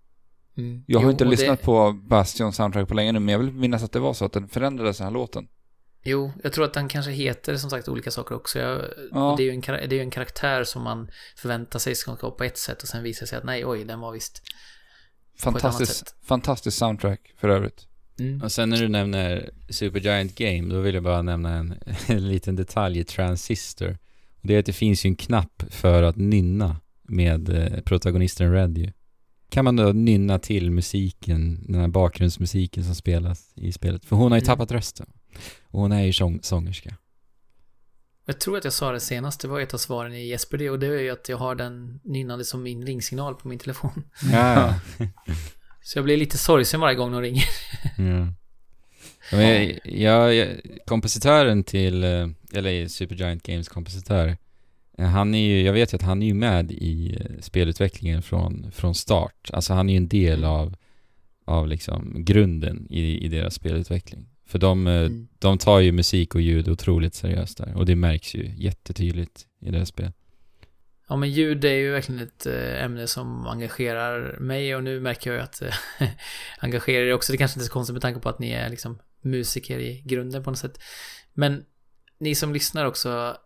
Mm. 0.56 0.84
Jag 0.86 0.98
har 0.98 1.04
jo, 1.04 1.10
inte 1.10 1.24
lyssnat 1.24 1.58
det... 1.58 1.64
på 1.64 1.92
Bastion 1.92 2.52
soundtrack 2.52 2.88
på 2.88 2.94
länge 2.94 3.12
nu, 3.12 3.20
men 3.20 3.32
jag 3.32 3.38
vill 3.38 3.52
minnas 3.52 3.82
att 3.82 3.92
det 3.92 4.00
var 4.00 4.14
så 4.14 4.24
att 4.24 4.32
den 4.32 4.48
förändrades 4.48 4.98
den 4.98 5.04
här 5.04 5.14
låten. 5.14 5.48
Jo, 6.02 6.32
jag 6.42 6.52
tror 6.52 6.64
att 6.64 6.74
den 6.74 6.88
kanske 6.88 7.10
heter 7.10 7.56
som 7.56 7.70
sagt 7.70 7.88
olika 7.88 8.10
saker 8.10 8.34
också. 8.34 8.58
Jag, 8.58 8.84
ja. 9.12 9.34
Det 9.36 9.42
är 9.42 9.44
ju 9.44 9.50
en, 9.50 9.60
det 9.60 9.98
är 9.98 10.00
en 10.00 10.10
karaktär 10.10 10.64
som 10.64 10.82
man 10.82 11.10
förväntar 11.36 11.78
sig 11.78 11.94
ska 11.94 12.14
vara 12.14 12.32
på 12.32 12.44
ett 12.44 12.58
sätt 12.58 12.82
och 12.82 12.88
sen 12.88 13.02
visar 13.02 13.26
sig 13.26 13.38
att 13.38 13.44
nej, 13.44 13.66
oj, 13.66 13.84
den 13.84 14.00
var 14.00 14.12
visst 14.12 14.42
Fantastisk, 15.38 16.06
fantastisk 16.22 16.78
soundtrack 16.78 17.34
för 17.36 17.48
övrigt. 17.48 17.86
Mm. 18.20 18.42
Och 18.42 18.52
sen 18.52 18.70
när 18.70 18.76
du 18.76 18.88
nämner 18.88 19.50
Supergiant 19.68 20.34
Game, 20.34 20.74
då 20.74 20.80
vill 20.80 20.94
jag 20.94 21.04
bara 21.04 21.22
nämna 21.22 21.54
en, 21.54 21.74
en 22.06 22.28
liten 22.28 22.56
detalj 22.56 22.98
i 22.98 23.04
Transistor. 23.04 23.98
Det 24.42 24.54
är 24.54 24.58
att 24.58 24.66
det 24.66 24.72
finns 24.72 25.04
ju 25.04 25.08
en 25.08 25.16
knapp 25.16 25.62
för 25.70 26.02
att 26.02 26.16
nynna 26.16 26.76
med 27.02 27.48
eh, 27.48 27.80
protagonisten 27.80 28.52
Red 28.52 28.78
ju. 28.78 28.92
Kan 29.48 29.64
man 29.64 29.76
då 29.76 29.92
nynna 29.92 30.38
till 30.38 30.70
musiken, 30.70 31.64
den 31.68 31.80
här 31.80 31.88
bakgrundsmusiken 31.88 32.84
som 32.84 32.94
spelas 32.94 33.52
i 33.56 33.72
spelet. 33.72 34.04
För 34.04 34.16
hon 34.16 34.32
har 34.32 34.38
ju 34.38 34.42
mm. 34.42 34.46
tappat 34.46 34.72
rösten. 34.72 35.06
Och 35.62 35.80
hon 35.80 35.92
är 35.92 36.02
ju 36.02 36.12
sång 36.12 36.40
sångerska. 36.42 36.96
Jag 38.24 38.40
tror 38.40 38.58
att 38.58 38.64
jag 38.64 38.72
sa 38.72 38.92
det 38.92 39.00
senast, 39.00 39.40
det 39.40 39.48
var 39.48 39.60
ett 39.60 39.74
av 39.74 39.78
svaren 39.78 40.14
i 40.14 40.28
Jesper 40.28 40.70
och 40.70 40.78
det 40.78 40.86
är 40.86 41.00
ju 41.00 41.10
att 41.10 41.28
jag 41.28 41.36
har 41.36 41.54
den 41.54 42.00
nynnande 42.04 42.44
som 42.44 42.62
min 42.62 42.86
ringsignal 42.86 43.34
på 43.34 43.48
min 43.48 43.58
telefon. 43.58 44.04
Ja. 44.32 44.74
Så 45.82 45.98
jag 45.98 46.04
blir 46.04 46.16
lite 46.16 46.38
sorgsen 46.38 46.80
varje 46.80 46.96
gång 46.96 47.12
de 47.12 47.22
ringer. 47.22 47.44
ja. 47.98 48.32
Men 49.32 49.78
jag, 49.84 50.34
jag, 50.34 50.48
kompositören 50.86 51.64
till, 51.64 52.04
eh, 52.04 52.28
eller 52.52 52.88
Supergiant 52.88 53.42
Games 53.42 53.68
kompositör, 53.68 54.36
eh, 54.98 55.06
han 55.06 55.34
är 55.34 55.48
ju, 55.48 55.62
jag 55.62 55.72
vet 55.72 55.92
ju 55.92 55.96
att 55.96 56.02
han 56.02 56.22
är 56.22 56.26
ju 56.26 56.34
med 56.34 56.72
i 56.72 57.16
eh, 57.20 57.40
spelutvecklingen 57.40 58.22
från, 58.22 58.72
från 58.72 58.94
start. 58.94 59.50
Alltså 59.52 59.74
han 59.74 59.88
är 59.88 59.92
ju 59.92 59.96
en 59.96 60.08
del 60.08 60.38
mm. 60.38 60.50
av, 60.50 60.76
av 61.44 61.68
liksom 61.68 62.24
grunden 62.24 62.86
i, 62.90 63.24
i 63.24 63.28
deras 63.28 63.54
spelutveckling. 63.54 64.26
För 64.46 64.58
de, 64.58 64.86
mm. 64.86 65.28
de 65.38 65.58
tar 65.58 65.80
ju 65.80 65.92
musik 65.92 66.34
och 66.34 66.40
ljud 66.40 66.68
otroligt 66.68 67.14
seriöst 67.14 67.58
där 67.58 67.76
och 67.76 67.86
det 67.86 67.96
märks 67.96 68.34
ju 68.34 68.54
jättetydligt 68.56 69.46
i 69.60 69.70
deras 69.70 69.88
spel. 69.88 70.12
Ja 71.10 71.16
men 71.16 71.30
ljud 71.30 71.64
är 71.64 71.74
ju 71.74 71.90
verkligen 71.90 72.22
ett 72.22 72.46
äh, 72.46 72.84
ämne 72.84 73.06
som 73.06 73.46
engagerar 73.46 74.38
mig 74.40 74.76
och 74.76 74.84
nu 74.84 75.00
märker 75.00 75.30
jag 75.30 75.36
ju 75.38 75.42
att 75.42 75.62
äh, 75.62 75.74
engagerar 76.58 77.04
er 77.04 77.14
också. 77.14 77.32
Det 77.32 77.38
kanske 77.38 77.58
inte 77.58 77.64
är 77.64 77.66
så 77.66 77.72
konstigt 77.72 77.92
med 77.92 78.02
tanke 78.02 78.20
på 78.20 78.28
att 78.28 78.38
ni 78.38 78.50
är 78.50 78.68
liksom 78.68 78.98
musiker 79.20 79.78
i 79.78 80.02
grunden 80.06 80.44
på 80.44 80.50
något 80.50 80.58
sätt. 80.58 80.80
Men 81.32 81.64
ni 82.18 82.34
som 82.34 82.52
lyssnar 82.52 82.84
också, 82.84 83.36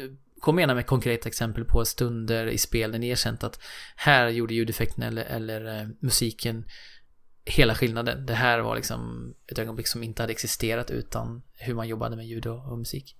eh, 0.00 0.10
kom 0.40 0.58
gärna 0.58 0.74
med 0.74 0.86
konkreta 0.86 1.28
exempel 1.28 1.64
på 1.64 1.84
stunder 1.84 2.46
i 2.46 2.58
spel 2.58 2.92
där 2.92 2.98
ni 2.98 3.08
erkänt 3.08 3.44
att 3.44 3.62
här 3.96 4.28
gjorde 4.28 4.54
ljudeffekten 4.54 5.02
eller, 5.02 5.24
eller 5.24 5.90
musiken 6.00 6.64
hela 7.44 7.74
skillnaden. 7.74 8.26
Det 8.26 8.34
här 8.34 8.58
var 8.58 8.76
liksom 8.76 9.34
ett 9.46 9.58
ögonblick 9.58 9.86
som 9.86 10.02
inte 10.02 10.22
hade 10.22 10.32
existerat 10.32 10.90
utan 10.90 11.42
hur 11.58 11.74
man 11.74 11.88
jobbade 11.88 12.16
med 12.16 12.26
ljud 12.26 12.46
och, 12.46 12.72
och 12.72 12.78
musik. 12.78 13.16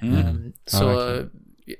Mm. 0.00 0.26
Um, 0.26 0.52
så 0.66 0.84
ja, 0.84 1.22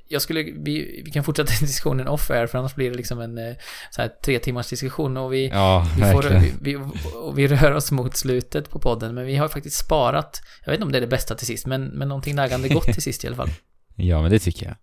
jag 0.09 0.23
skulle, 0.23 0.43
vi, 0.43 1.03
vi 1.05 1.11
kan 1.11 1.25
fortsätta 1.25 1.53
diskussionen 1.61 2.09
off-air 2.09 2.47
för 2.47 2.59
annars 2.59 2.75
blir 2.75 2.91
det 2.91 2.97
liksom 2.97 3.21
en 3.21 3.39
eh, 3.39 3.55
så 3.91 4.03
här, 4.03 4.11
tre 4.25 4.39
timmars 4.39 4.69
diskussion 4.69 5.17
och 5.17 5.33
vi, 5.33 5.49
ja, 5.49 5.87
vi, 5.97 6.03
får, 6.03 6.23
vi, 6.23 6.53
vi, 6.61 6.77
och 7.15 7.39
vi 7.39 7.49
rör 7.49 7.73
oss 7.73 7.91
mot 7.91 8.17
slutet 8.17 8.71
på 8.71 8.79
podden 8.79 9.15
men 9.15 9.27
vi 9.27 9.37
har 9.37 9.49
faktiskt 9.49 9.77
sparat, 9.77 10.43
jag 10.65 10.73
vet 10.73 10.77
inte 10.77 10.85
om 10.85 10.93
det 10.93 10.99
är 10.99 11.01
det 11.01 11.07
bästa 11.07 11.35
till 11.35 11.47
sist 11.47 11.67
men, 11.67 11.85
men 11.85 12.09
någonting 12.09 12.35
naggande 12.35 12.69
gott 12.69 12.85
till 12.85 13.03
sist 13.03 13.25
i 13.25 13.27
alla 13.27 13.37
fall. 13.37 13.51
Ja 14.01 14.23
men 14.23 14.31
det 14.31 14.39
tycker 14.39 14.67
jag. 14.67 14.77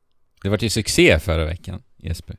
Det 0.44 0.50
var 0.50 0.58
ju 0.58 0.70
succé 0.70 1.20
förra 1.20 1.46
veckan, 1.46 1.82
Jesper. 1.98 2.38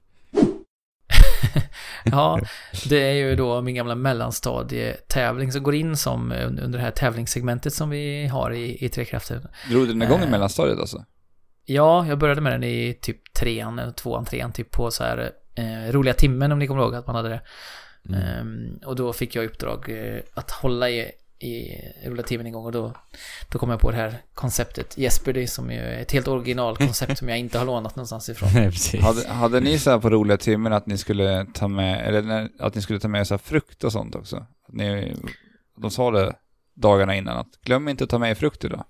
ja, 2.04 2.40
det 2.88 2.98
är 2.98 3.12
ju 3.12 3.36
då 3.36 3.62
min 3.62 3.74
gamla 3.74 3.94
mellanstadietävling 3.94 5.52
som 5.52 5.62
går 5.62 5.74
in 5.74 5.96
som 5.96 6.32
under 6.32 6.78
det 6.78 6.84
här 6.84 6.90
tävlingssegmentet 6.90 7.74
som 7.74 7.90
vi 7.90 8.26
har 8.26 8.50
i, 8.50 8.84
i 8.84 8.88
Trekrafter. 8.88 9.40
Drog 9.70 9.82
du 9.82 9.92
den 9.92 10.02
igång 10.02 10.20
i 10.20 10.24
eh, 10.24 10.30
mellanstadiet 10.30 10.78
alltså? 10.78 11.04
Ja, 11.66 12.06
jag 12.06 12.18
började 12.18 12.40
med 12.40 12.52
den 12.52 12.64
i 12.64 12.98
typ 13.00 13.32
trean, 13.32 13.78
eller 13.78 13.92
tvåan, 13.92 14.24
trean, 14.24 14.52
typ 14.52 14.70
på 14.70 14.90
så 14.90 15.04
här 15.04 15.30
eh, 15.54 15.92
roliga 15.92 16.14
timmen 16.14 16.52
om 16.52 16.58
ni 16.58 16.66
kommer 16.66 16.82
ihåg 16.82 16.94
att 16.94 17.06
man 17.06 17.16
hade 17.16 17.28
det. 17.28 17.40
Mm. 18.08 18.40
Um, 18.40 18.78
och 18.84 18.96
då 18.96 19.12
fick 19.12 19.34
jag 19.34 19.44
uppdrag 19.44 19.88
eh, 19.88 20.20
att 20.34 20.50
hålla 20.50 20.90
i, 20.90 21.10
i 21.38 21.80
roliga 22.06 22.26
timmen 22.26 22.46
igång 22.46 22.64
och 22.64 22.72
då, 22.72 22.92
då 23.52 23.58
kom 23.58 23.70
jag 23.70 23.80
på 23.80 23.90
det 23.90 23.96
här 23.96 24.22
konceptet 24.34 24.98
Jesperdy 24.98 25.46
som 25.46 25.70
ju 25.70 25.78
är 25.78 25.98
ett 25.98 26.12
helt 26.12 26.28
originalkoncept 26.28 27.18
som 27.18 27.28
jag 27.28 27.38
inte 27.38 27.58
har 27.58 27.66
lånat 27.66 27.96
någonstans 27.96 28.28
ifrån. 28.28 28.48
Nej, 28.54 28.72
hade, 29.00 29.28
hade 29.28 29.60
ni 29.60 29.78
så 29.78 29.90
här 29.90 29.98
på 29.98 30.10
roliga 30.10 30.36
timmen 30.36 30.72
att 30.72 30.86
ni 30.86 30.98
skulle 30.98 31.46
ta 31.54 31.68
med, 31.68 32.08
eller 32.08 32.48
att 32.58 32.74
ni 32.74 32.82
skulle 32.82 32.98
ta 32.98 33.08
med 33.08 33.26
så 33.26 33.34
här 33.34 33.38
frukt 33.38 33.84
och 33.84 33.92
sånt 33.92 34.14
också? 34.14 34.36
Att 34.36 34.74
ni, 34.74 35.16
de 35.76 35.90
sa 35.90 36.10
det 36.10 36.34
dagarna 36.74 37.16
innan 37.16 37.38
att 37.38 37.60
glöm 37.62 37.88
inte 37.88 38.04
att 38.04 38.10
ta 38.10 38.18
med 38.18 38.38
frukt 38.38 38.64
idag. 38.64 38.84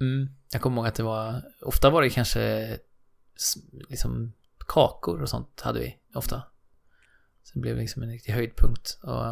Mm. 0.00 0.28
Jag 0.54 0.62
kommer 0.62 0.76
ihåg 0.76 0.86
att 0.86 0.94
det 0.94 1.02
var, 1.02 1.42
ofta 1.60 1.90
var 1.90 2.02
det 2.02 2.10
kanske 2.10 2.76
liksom 3.88 4.32
kakor 4.58 5.22
och 5.22 5.28
sånt 5.28 5.60
hade 5.60 5.80
vi 5.80 5.96
ofta. 6.14 6.42
Så 7.42 7.50
det 7.54 7.60
blev 7.60 7.76
liksom 7.76 8.02
en 8.02 8.10
riktig 8.10 8.32
höjdpunkt. 8.32 8.98
Och, 9.02 9.24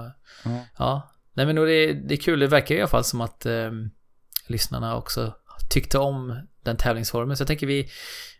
mm. 0.44 0.60
Ja, 0.78 1.12
nej 1.32 1.46
men 1.46 1.56
det, 1.56 1.92
det 1.92 2.14
är 2.14 2.18
kul. 2.18 2.38
Det 2.38 2.46
verkar 2.46 2.74
i 2.74 2.80
alla 2.80 2.88
fall 2.88 3.04
som 3.04 3.20
att 3.20 3.46
eh, 3.46 3.70
lyssnarna 4.46 4.96
också 4.96 5.34
tyckte 5.70 5.98
om 5.98 6.46
den 6.62 6.76
tävlingsformen. 6.76 7.36
Så 7.36 7.40
jag 7.40 7.48
tänker 7.48 7.66
vi, 7.66 7.88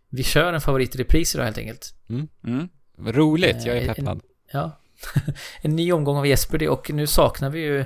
vi 0.08 0.22
kör 0.22 0.52
en 0.52 0.60
favorit 0.60 0.94
i 0.94 0.98
repris 0.98 1.34
idag 1.34 1.44
helt 1.44 1.58
enkelt. 1.58 1.94
Mm. 2.08 2.28
Mm. 2.44 2.68
Roligt, 2.98 3.66
jag 3.66 3.76
är 3.76 3.88
eh, 3.88 3.94
peppad. 3.94 4.20
ja, 4.52 4.81
en 5.60 5.76
ny 5.76 5.92
omgång 5.92 6.16
av 6.16 6.26
Jesper 6.26 6.68
och 6.68 6.90
nu 6.90 7.06
saknar 7.06 7.50
vi 7.50 7.60
ju 7.60 7.84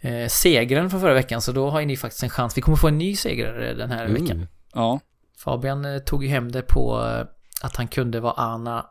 eh, 0.00 0.28
segraren 0.28 0.90
från 0.90 1.00
förra 1.00 1.14
veckan 1.14 1.40
så 1.40 1.52
då 1.52 1.70
har 1.70 1.80
ju 1.80 1.86
ni 1.86 1.96
faktiskt 1.96 2.22
en 2.22 2.30
chans. 2.30 2.56
Vi 2.56 2.62
kommer 2.62 2.76
få 2.76 2.88
en 2.88 2.98
ny 2.98 3.16
segrare 3.16 3.74
den 3.74 3.90
här 3.90 4.04
mm. 4.04 4.22
veckan. 4.22 4.46
Ja. 4.74 5.00
Fabian 5.38 5.84
eh, 5.84 5.98
tog 5.98 6.24
ju 6.24 6.30
hem 6.30 6.52
det 6.52 6.62
på 6.62 7.04
eh, 7.04 7.26
att 7.62 7.76
han 7.76 7.88
kunde 7.88 8.20
vad 8.20 8.34
Anna 8.36 8.86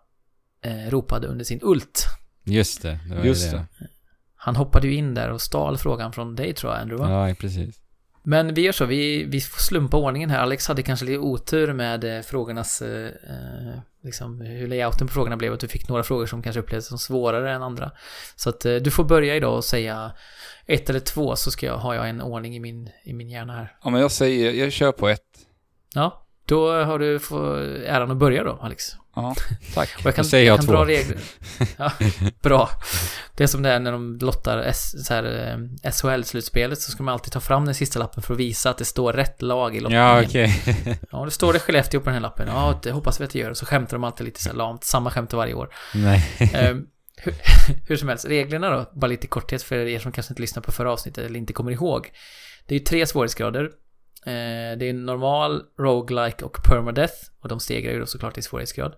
eh, 0.62 0.90
ropade 0.90 1.28
under 1.28 1.46
sin 1.46 1.60
ult. 1.62 2.06
Just 2.44 2.82
det, 2.82 3.00
det 3.10 3.16
var 3.16 3.24
Just 3.24 3.52
det. 3.52 3.58
det. 3.58 3.88
Han 4.36 4.56
hoppade 4.56 4.88
ju 4.88 4.94
in 4.94 5.14
där 5.14 5.30
och 5.30 5.42
stal 5.42 5.78
frågan 5.78 6.14
från 6.14 6.36
dig 6.36 6.54
tror 6.54 6.74
jag, 6.74 6.82
Andrew 6.82 7.10
va? 7.14 7.28
Ja, 7.28 7.36
precis. 7.36 7.80
Men 8.28 8.54
vi 8.54 8.62
gör 8.62 8.72
så, 8.72 8.86
vi, 8.86 9.24
vi 9.24 9.42
får 9.42 9.62
slumpa 9.62 9.98
ordningen 9.98 10.30
här. 10.30 10.40
Alex 10.40 10.68
hade 10.68 10.84
kanske 10.84 11.06
lite 11.06 11.18
otur 11.18 11.74
med 11.74 12.18
eh, 12.18 12.22
frågornas, 12.22 12.82
eh, 12.82 13.06
eh, 13.06 13.80
liksom 14.04 14.42
hur 14.42 14.68
layouten 14.68 15.08
på 15.08 15.14
frågorna 15.14 15.38
blev. 15.38 15.54
Att 15.54 15.60
du 15.60 15.68
fick 15.68 15.90
några 15.90 16.04
frågor 16.04 16.26
som 16.26 16.44
kanske 16.44 16.60
upplevdes 16.60 16.88
som 16.88 16.98
svårare 16.98 17.52
än 17.52 17.64
andra. 17.64 17.92
Så 18.36 18.50
att 18.50 18.66
eh, 18.66 18.76
du 18.76 18.92
får 18.92 19.04
börja 19.04 19.36
idag 19.36 19.56
och 19.56 19.66
säga 19.66 20.12
ett 20.66 20.90
eller 20.90 21.00
två 21.00 21.36
så 21.36 21.52
ska 21.52 21.66
jag, 21.66 21.78
har 21.78 21.94
jag 21.94 22.10
en 22.10 22.22
ordning 22.22 22.56
i 22.56 22.60
min, 22.60 22.90
i 23.04 23.14
min 23.14 23.30
hjärna 23.30 23.54
här. 23.54 23.76
Ja 23.84 23.90
men 23.90 24.02
jag 24.02 24.12
säger, 24.12 24.54
jag 24.54 24.72
kör 24.72 24.92
på 24.92 25.10
ett. 25.10 25.22
Ja, 25.94 26.25
då 26.46 26.84
har 26.84 27.00
du 27.00 27.16
äran 27.86 28.12
att 28.12 28.18
börja 28.18 28.44
då, 28.44 28.60
Alex. 28.62 28.96
Ja, 29.16 29.36
tack. 29.74 29.96
Och 30.00 30.06
jag 30.06 30.16
kan, 30.16 30.26
säger 30.26 30.46
jag, 30.46 30.54
jag 30.54 30.60
kan 30.60 30.66
två. 30.66 30.74
dra 30.74 30.86
regler. 30.86 31.18
Ja, 31.78 31.92
bra. 32.42 32.70
Det 33.36 33.44
är 33.44 33.48
som 33.48 33.62
det 33.62 33.70
är 33.70 33.80
när 33.80 33.92
de 33.92 34.18
lottar 34.18 34.58
eh, 34.58 34.72
SHL-slutspelet 35.92 36.82
så 36.82 36.92
ska 36.92 37.04
man 37.04 37.14
alltid 37.14 37.34
ta 37.34 37.40
fram 37.40 37.66
den 37.66 37.76
sista 37.76 38.00
lappen 38.00 38.24
för 38.24 38.34
att 38.34 38.40
visa 38.40 38.70
att 38.70 38.78
det 38.78 38.86
står 38.86 39.14
rätt 39.14 39.42
lag 39.42 39.76
i 39.76 39.80
lottningen. 39.80 40.06
Ja, 40.06 40.22
okej. 40.24 40.62
Okay. 40.62 40.96
ja, 41.12 41.26
det 41.26 41.32
står 41.32 41.54
det 41.54 41.60
Skellefteå 41.60 42.00
på 42.00 42.06
den 42.06 42.14
här 42.14 42.22
lappen. 42.22 42.48
Ja, 42.48 42.80
det 42.84 42.92
hoppas 42.92 43.22
vi 43.22 43.26
att 43.26 43.32
det 43.32 43.40
gör. 43.40 43.54
Så 43.54 43.66
skämtar 43.66 43.98
de 43.98 44.04
alltid 44.04 44.26
lite 44.26 44.44
så 44.44 44.50
här 44.50 44.56
lamt. 44.56 44.84
Samma 44.84 45.12
skämt 45.12 45.34
varje 45.34 45.54
år. 45.54 45.70
Nej. 45.94 46.24
Um, 46.72 46.88
hur, 47.18 47.36
hur, 47.88 47.98
som 47.98 48.10
helst, 48.10 48.26
reglerna 48.26 48.70
då, 48.70 48.92
bara 48.94 49.08
lite 49.08 49.28
korthet 49.28 49.64
för 49.64 49.76
er 49.76 50.00
som 50.00 50.12
kanske 50.12 50.32
inte 50.32 50.42
lyssnar 50.42 50.64
på 50.64 50.72
förra 50.72 50.92
avsnittet 50.92 51.26
eller 51.26 51.40
inte 51.40 51.54
kommer 51.54 51.72
ihåg. 51.72 52.12
Det 52.66 52.76
är 52.76 52.80
ju 52.80 52.86
tre 52.86 53.06
svårighetsgrader. 53.06 53.72
Eh, 54.26 54.78
det 54.78 54.90
är 54.90 54.94
normal, 54.94 55.64
roguelike 55.80 56.46
och 56.46 56.58
permadeath. 56.64 57.16
Och 57.42 57.50
de 57.50 57.60
stegrar 57.60 57.92
ju 57.92 58.00
då 58.00 58.06
såklart 58.06 58.38
i 58.38 58.42
svårighetsgrad. 58.42 58.96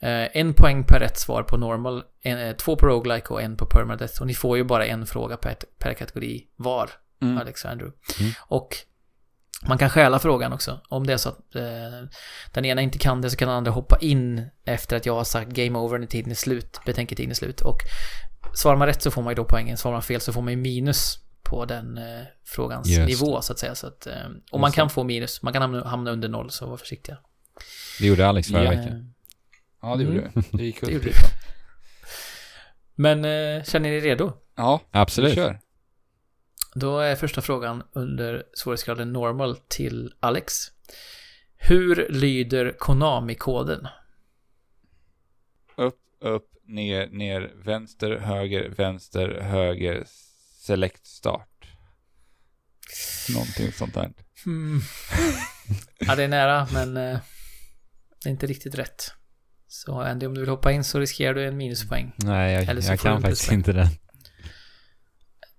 Eh, 0.00 0.36
en 0.36 0.54
poäng 0.54 0.84
per 0.84 1.00
rätt 1.00 1.18
svar 1.18 1.42
på 1.42 1.56
normal, 1.56 2.02
en, 2.22 2.38
eh, 2.38 2.56
två 2.56 2.76
på 2.76 2.86
roguelike 2.86 3.28
och 3.28 3.42
en 3.42 3.56
på 3.56 3.66
permadeath. 3.66 4.20
Och 4.20 4.26
ni 4.26 4.34
får 4.34 4.56
ju 4.56 4.64
bara 4.64 4.86
en 4.86 5.06
fråga 5.06 5.36
per, 5.36 5.56
per 5.78 5.94
kategori 5.94 6.46
var, 6.56 6.90
mm. 7.22 7.38
Alex 7.38 7.64
och 7.64 7.70
Andrew. 7.70 7.98
Mm. 8.20 8.32
Och 8.40 8.76
Man 9.68 9.78
kan 9.78 9.90
stjäla 9.90 10.18
frågan 10.18 10.52
också. 10.52 10.80
Om 10.88 11.06
det 11.06 11.12
är 11.12 11.16
så 11.16 11.28
att 11.28 11.54
eh, 11.54 12.08
den 12.52 12.64
ena 12.64 12.82
inte 12.82 12.98
kan 12.98 13.20
det 13.20 13.30
så 13.30 13.36
kan 13.36 13.48
den 13.48 13.56
andra 13.56 13.70
hoppa 13.70 13.98
in 14.00 14.46
efter 14.64 14.96
att 14.96 15.06
jag 15.06 15.14
har 15.14 15.24
sagt 15.24 15.50
game 15.50 15.78
over 15.78 15.98
när 15.98 16.06
tiden 16.06 16.30
är 16.30 16.34
slut, 16.34 16.80
betänketiden 16.86 17.30
är 17.30 17.34
slut. 17.34 17.60
Och 17.60 17.78
svarar 18.54 18.76
man 18.76 18.86
rätt 18.86 19.02
så 19.02 19.10
får 19.10 19.22
man 19.22 19.30
ju 19.30 19.34
då 19.34 19.44
poängen, 19.44 19.76
svarar 19.76 19.94
man 19.94 20.02
fel 20.02 20.20
så 20.20 20.32
får 20.32 20.42
man 20.42 20.52
ju 20.52 20.56
minus 20.56 21.18
på 21.52 21.64
den 21.64 21.98
eh, 21.98 22.24
frågans 22.44 22.88
Just 22.88 23.08
nivå 23.08 23.42
så 23.42 23.52
att 23.52 23.58
säga. 23.58 23.74
Så 23.74 23.86
att, 23.86 24.06
eh, 24.06 24.14
och 24.50 24.60
man 24.60 24.72
kan 24.72 24.90
få 24.90 25.04
minus, 25.04 25.42
man 25.42 25.52
kan 25.52 25.62
hamna, 25.62 25.84
hamna 25.88 26.10
under 26.10 26.28
noll 26.28 26.50
så 26.50 26.66
var 26.66 26.76
försiktiga. 26.76 27.16
Det 28.00 28.06
gjorde 28.06 28.28
Alex 28.28 28.48
förra 28.48 28.64
Ja. 28.64 28.70
veckan. 28.70 29.14
Ja, 29.82 29.96
det 29.96 30.04
gjorde 30.04 30.18
Mm. 30.18 30.32
det. 30.34 30.56
Det 30.56 30.64
gick 30.64 30.76
Det 30.80 30.86
upp 30.86 30.92
gjorde 30.92 31.04
lite. 31.06 31.18
Men 32.94 33.18
eh, 33.24 33.64
känner 33.64 33.90
ni 33.90 33.96
er 33.96 34.00
redo? 34.00 34.32
Ja, 34.56 34.80
Absolut. 34.90 35.34
kör. 35.34 35.58
Då 36.74 36.98
är 36.98 37.16
första 37.16 37.40
frågan 37.42 37.82
under 37.92 38.44
svårighetsgraden 38.54 39.12
normal 39.12 39.56
till 39.68 40.14
Alex. 40.20 40.54
Hur 41.56 42.06
lyder 42.10 42.72
Konami-koden? 42.78 43.88
Upp, 45.76 45.98
upp, 46.20 46.48
ner, 46.66 47.06
ner, 47.06 47.52
vänster, 47.54 48.16
höger, 48.18 48.68
vänster, 48.68 49.40
höger, 49.40 50.04
select 50.62 51.06
start. 51.06 51.48
Någonting 53.34 53.72
sånt 53.72 53.94
där. 53.94 54.12
Hmm. 54.44 54.80
ja, 55.98 56.16
det 56.16 56.22
är 56.22 56.28
nära, 56.28 56.68
men 56.72 56.96
eh, 56.96 57.18
det 58.22 58.28
är 58.28 58.30
inte 58.30 58.46
riktigt 58.46 58.74
rätt. 58.74 59.12
Så 59.66 60.00
Andy, 60.00 60.26
om 60.26 60.34
du 60.34 60.40
vill 60.40 60.50
hoppa 60.50 60.72
in 60.72 60.84
så 60.84 60.98
riskerar 60.98 61.34
du 61.34 61.46
en 61.46 61.56
minuspoäng. 61.56 62.12
Nej, 62.16 62.54
jag, 62.54 62.68
Eller 62.68 62.80
så 62.80 62.92
jag 62.92 63.00
kan 63.00 63.22
faktiskt 63.22 63.52
inte 63.52 63.72
den. 63.72 63.86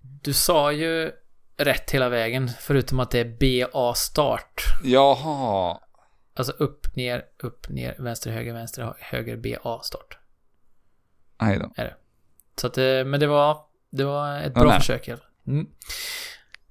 Du 0.01 0.33
sa 0.33 0.71
ju 0.71 1.11
rätt 1.57 1.91
hela 1.91 2.09
vägen, 2.09 2.49
förutom 2.59 2.99
att 2.99 3.11
det 3.11 3.19
är 3.19 3.65
BA 3.69 3.93
start. 3.93 4.63
Jaha. 4.83 5.79
Alltså 6.33 6.51
upp, 6.51 6.95
ner, 6.95 7.23
upp, 7.43 7.69
ner, 7.69 7.95
vänster, 7.99 8.31
höger, 8.31 8.53
vänster, 8.53 8.95
höger, 8.99 9.37
BA 9.37 9.79
start. 9.83 10.17
Nej 11.41 11.59
då. 11.59 11.73
Så 12.55 12.67
att, 12.67 12.77
eh, 12.77 13.05
men 13.05 13.19
det 13.19 13.27
var, 13.27 13.72
det 13.93 14.03
var 14.03 14.39
ett 14.39 14.53
bra 14.53 14.79
försök. 14.79 15.07
Mm. 15.47 15.67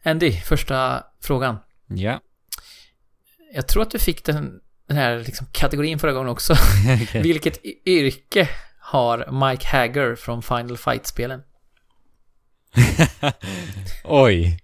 Andy, 0.04 0.32
första 0.32 1.04
frågan. 1.20 1.56
Ja. 1.86 2.20
Jag 3.54 3.68
tror 3.68 3.82
att 3.82 3.90
du 3.90 3.98
fick 3.98 4.24
den, 4.24 4.60
den 4.86 4.96
här 4.96 5.18
liksom 5.18 5.46
kategorin 5.52 5.98
förra 5.98 6.12
gången 6.12 6.28
också. 6.28 6.52
Okej. 7.02 7.22
Vilket 7.22 7.64
yrke 7.86 8.48
har 8.80 9.48
Mike 9.50 9.66
Hagger 9.68 10.14
från 10.14 10.42
Final 10.42 10.76
Fight-spelen? 10.76 11.42
Oj. 14.04 14.58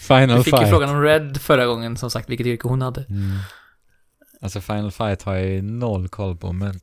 Final 0.00 0.36
Du 0.38 0.44
fick 0.44 0.54
Fight. 0.54 0.66
ju 0.66 0.70
frågan 0.70 0.90
om 0.90 1.02
Red 1.02 1.40
förra 1.40 1.66
gången, 1.66 1.96
som 1.96 2.10
sagt, 2.10 2.28
vilket 2.30 2.46
yrke 2.46 2.68
hon 2.68 2.82
hade. 2.82 3.04
Mm. 3.04 3.38
Alltså 4.40 4.60
Final 4.60 4.92
Fight 4.92 5.22
har 5.22 5.34
jag 5.34 5.46
ju 5.46 5.62
noll 5.62 6.08
koll 6.08 6.36
på, 6.36 6.52
men 6.52 6.80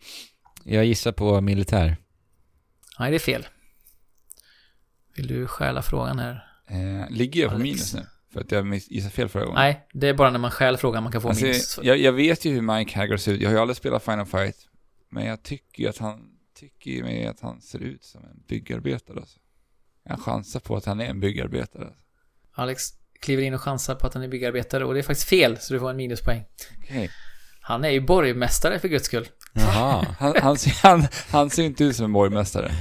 jag 0.63 0.85
gissar 0.85 1.11
på 1.11 1.41
militär. 1.41 1.97
Nej, 2.99 3.11
det 3.11 3.17
är 3.17 3.19
fel. 3.19 3.47
Vill 5.17 5.27
du 5.27 5.47
stjäla 5.47 5.81
frågan 5.81 6.19
här? 6.19 6.47
Eh, 6.67 7.09
ligger 7.09 7.41
jag 7.41 7.49
på 7.49 7.55
Alex. 7.55 7.63
minus 7.63 7.93
nu? 7.93 8.05
För 8.33 8.41
att 8.41 8.51
jag 8.51 8.75
gissade 8.75 9.13
fel 9.13 9.29
förra 9.29 9.45
gången. 9.45 9.59
Nej, 9.59 9.87
det 9.93 10.07
är 10.07 10.13
bara 10.13 10.29
när 10.31 10.39
man 10.39 10.51
stjäl 10.51 10.77
frågan 10.77 11.03
man 11.03 11.11
kan 11.11 11.21
få 11.21 11.27
minus. 11.27 11.55
Alltså, 11.55 11.83
jag, 11.83 11.97
jag 11.97 12.13
vet 12.13 12.45
ju 12.45 12.53
hur 12.53 12.61
Mike 12.61 12.99
Hagger 12.99 13.17
ser 13.17 13.33
ut. 13.33 13.41
Jag 13.41 13.49
har 13.49 13.53
ju 13.55 13.61
aldrig 13.61 13.77
spelat 13.77 14.03
Final 14.03 14.25
Fight. 14.25 14.55
Men 15.09 15.25
jag 15.25 15.43
tycker 15.43 15.83
ju 15.83 15.89
att 15.89 15.97
han, 15.97 16.19
tycker 16.59 16.91
ju 16.91 17.03
mig 17.03 17.27
att 17.27 17.39
han 17.39 17.61
ser 17.61 17.79
ut 17.79 18.03
som 18.03 18.23
en 18.23 18.43
byggarbetare 18.47 19.19
alltså. 19.19 19.39
Jag 20.03 20.19
chansar 20.19 20.59
på 20.59 20.75
att 20.75 20.85
han 20.85 20.99
är 20.99 21.05
en 21.05 21.19
byggarbetare. 21.19 21.83
Alltså. 21.85 21.99
Alex 22.51 22.81
kliver 23.19 23.43
in 23.43 23.53
och 23.53 23.61
chansar 23.61 23.95
på 23.95 24.07
att 24.07 24.13
han 24.13 24.23
är 24.23 24.27
byggarbetare 24.27 24.85
och 24.85 24.93
det 24.93 24.99
är 24.99 25.03
faktiskt 25.03 25.29
fel, 25.29 25.57
så 25.57 25.73
du 25.73 25.79
får 25.79 25.89
en 25.89 25.97
minuspoäng. 25.97 26.45
Okej. 26.77 27.09
Han 27.61 27.85
är 27.85 27.89
ju 27.89 28.01
borgmästare 28.01 28.79
för 28.79 28.87
guds 28.87 29.05
skull. 29.05 29.27
Jaha. 29.57 30.05
Han, 30.19 30.33
han, 30.41 30.57
ser- 30.57 30.87
han, 30.87 31.07
han 31.31 31.49
ser 31.49 31.63
inte 31.63 31.83
ut 31.83 31.95
som 31.95 32.05
en 32.05 32.13
borgmästare. 32.13 32.71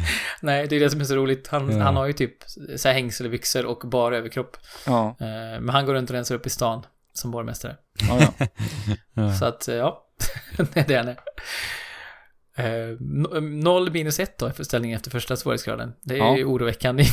Nej, 0.42 0.66
det 0.66 0.76
är 0.76 0.80
det 0.80 0.90
som 0.90 1.00
är 1.00 1.04
så 1.04 1.14
roligt. 1.16 1.48
Han, 1.48 1.76
Ja. 1.78 1.84
han 1.84 1.96
har 1.96 2.06
ju 2.06 2.12
typ 2.12 2.32
så 2.76 2.88
här 2.88 2.94
hängselbyxor 2.94 3.64
och 3.66 3.88
bar 3.88 4.12
överkropp. 4.12 4.56
Ja, 4.86 5.16
Eh, 5.20 5.60
Men 5.60 5.68
han 5.68 5.86
går 5.86 5.94
runt 5.94 6.10
och 6.10 6.14
rensar 6.16 6.34
upp 6.34 6.46
i 6.46 6.50
stan 6.50 6.82
som 7.12 7.30
borgmästare. 7.30 7.76
ja, 8.08 8.32
ja. 9.14 9.32
Så 9.38 9.44
att, 9.44 9.68
eh, 9.68 9.74
ja, 9.74 10.06
det 10.56 10.80
är 10.80 10.84
det 10.88 10.96
han 10.96 11.08
är. 11.08 11.16
No- 12.98 13.40
Noll 13.40 13.92
minus 13.92 14.20
ett 14.20 14.38
då, 14.38 14.50
för 14.50 14.64
ställningen 14.64 14.96
efter 14.96 15.10
första 15.10 15.36
svårighetsgraden. 15.36 15.92
Det 16.02 16.14
är 16.14 16.18
Ja. 16.18 16.36
ju 16.36 16.44
oroväckande. 16.44 17.04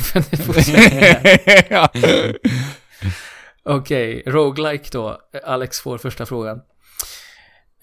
Okej, 3.64 4.22
roguelike 4.26 4.88
då. 4.92 5.18
Alex 5.44 5.80
får 5.80 5.98
första 5.98 6.26
frågan. 6.26 6.60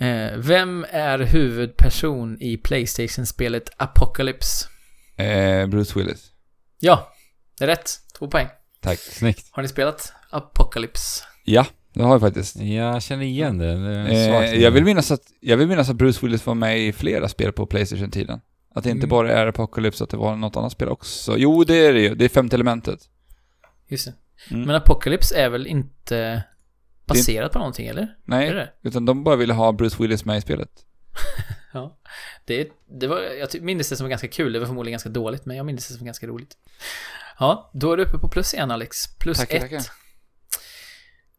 Eh, 0.01 0.37
Vem 0.37 0.85
är 0.89 1.19
huvudperson 1.19 2.37
i 2.41 2.57
Playstation-spelet 2.57 3.69
Apocalypse? 3.77 4.67
Eh, 5.15 5.67
Bruce 5.67 5.99
Willis. 5.99 6.31
Ja, 6.79 7.13
det 7.57 7.63
är 7.63 7.67
rätt. 7.67 7.91
Två 8.17 8.27
poäng. 8.27 8.47
Tack. 8.81 8.99
Snyggt. 8.99 9.47
Har 9.51 9.61
ni 9.63 9.67
spelat 9.69 10.13
Apocalypse? 10.29 11.23
Ja, 11.43 11.65
det 11.93 12.03
har 12.03 12.11
jag 12.11 12.21
faktiskt. 12.21 12.55
Jag 12.55 13.01
känner 13.03 13.25
igen 13.25 13.57
det. 13.57 13.89
det 13.89 14.13
Eh, 14.13 14.55
jag, 14.61 14.71
vill 14.71 14.83
minnas 14.83 15.11
att, 15.11 15.21
jag 15.39 15.57
vill 15.57 15.67
minnas 15.67 15.89
att 15.89 15.95
Bruce 15.95 16.19
Willis 16.25 16.45
var 16.45 16.55
med 16.55 16.79
i 16.79 16.93
flera 16.93 17.27
spel 17.29 17.51
på 17.51 17.65
Playstation-tiden. 17.65 18.41
Att 18.75 18.83
det 18.83 18.89
inte 18.89 19.05
Mm. 19.05 19.09
bara 19.09 19.31
är 19.31 19.47
Apocalypse, 19.47 20.03
att 20.03 20.09
det 20.09 20.17
var 20.17 20.35
något 20.35 20.55
annat 20.57 20.71
spel 20.71 20.89
också. 20.89 21.37
Jo, 21.37 21.63
det 21.63 21.75
är 21.85 21.93
det 21.93 22.01
ju. 22.01 22.15
Det 22.15 22.25
är 22.25 22.29
femte 22.29 22.55
elementet. 22.55 22.99
Just 23.87 24.05
det. 24.05 24.13
Mm. 24.51 24.67
Men 24.67 24.75
Apocalypse 24.75 25.35
är 25.35 25.49
väl 25.49 25.67
inte 25.67 26.43
baserat 27.13 27.51
på 27.51 27.59
någonting, 27.59 27.87
eller? 27.87 28.01
Är 28.01 28.15
Nej, 28.25 28.51
det 28.53 28.71
utan 28.81 29.05
de 29.05 29.23
bara 29.23 29.35
ville 29.35 29.53
ha 29.53 29.71
Bruce 29.71 29.95
Willis 29.99 30.25
med 30.25 30.37
i 30.37 30.41
spelet. 30.41 30.69
Ja. 31.73 31.97
Det, 32.45 32.69
det 32.99 33.07
var, 33.07 33.19
jag 33.21 33.61
minns 33.61 33.89
det 33.89 33.95
som 33.95 34.09
ganska 34.09 34.27
kul, 34.27 34.53
det 34.53 34.59
var 34.59 34.65
förmodligen 34.65 34.93
ganska 34.93 35.09
dåligt, 35.09 35.45
men 35.45 35.57
jag 35.57 35.65
minns 35.65 35.87
det 35.87 35.93
som 35.93 36.05
ganska 36.05 36.27
roligt. 36.27 36.57
Ja, 37.39 37.71
då 37.73 37.91
är 37.93 37.97
du 37.97 38.03
uppe 38.03 38.17
på 38.17 38.27
plus 38.29 38.53
igen 38.53 38.71
Alex. 38.71 39.17
Plus 39.17 39.37
Tackar, 39.37 39.55
ett. 39.55 39.61
tackar. 39.61 39.81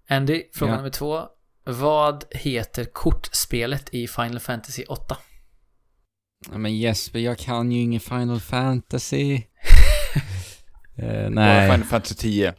Andy, 0.08 0.42
fråga 0.54 0.72
Ja. 0.72 0.76
nummer 0.76 0.90
två. 0.90 1.22
Vad 1.64 2.24
heter 2.30 2.84
kortspelet 2.84 3.88
i 3.94 4.08
Final 4.08 4.40
Fantasy 4.40 4.84
8? 4.84 5.16
Ja, 6.50 6.58
Men 6.58 6.76
Jesper, 6.78 7.18
jag 7.18 7.38
kan 7.38 7.72
ju 7.72 7.80
ingen 7.80 8.00
Final 8.00 8.40
Fantasy. 8.40 9.42
Bara 10.96 11.28
nej. 11.28 11.70
Final 11.70 11.86
Fantasy 11.86 12.14
10. 12.14 12.54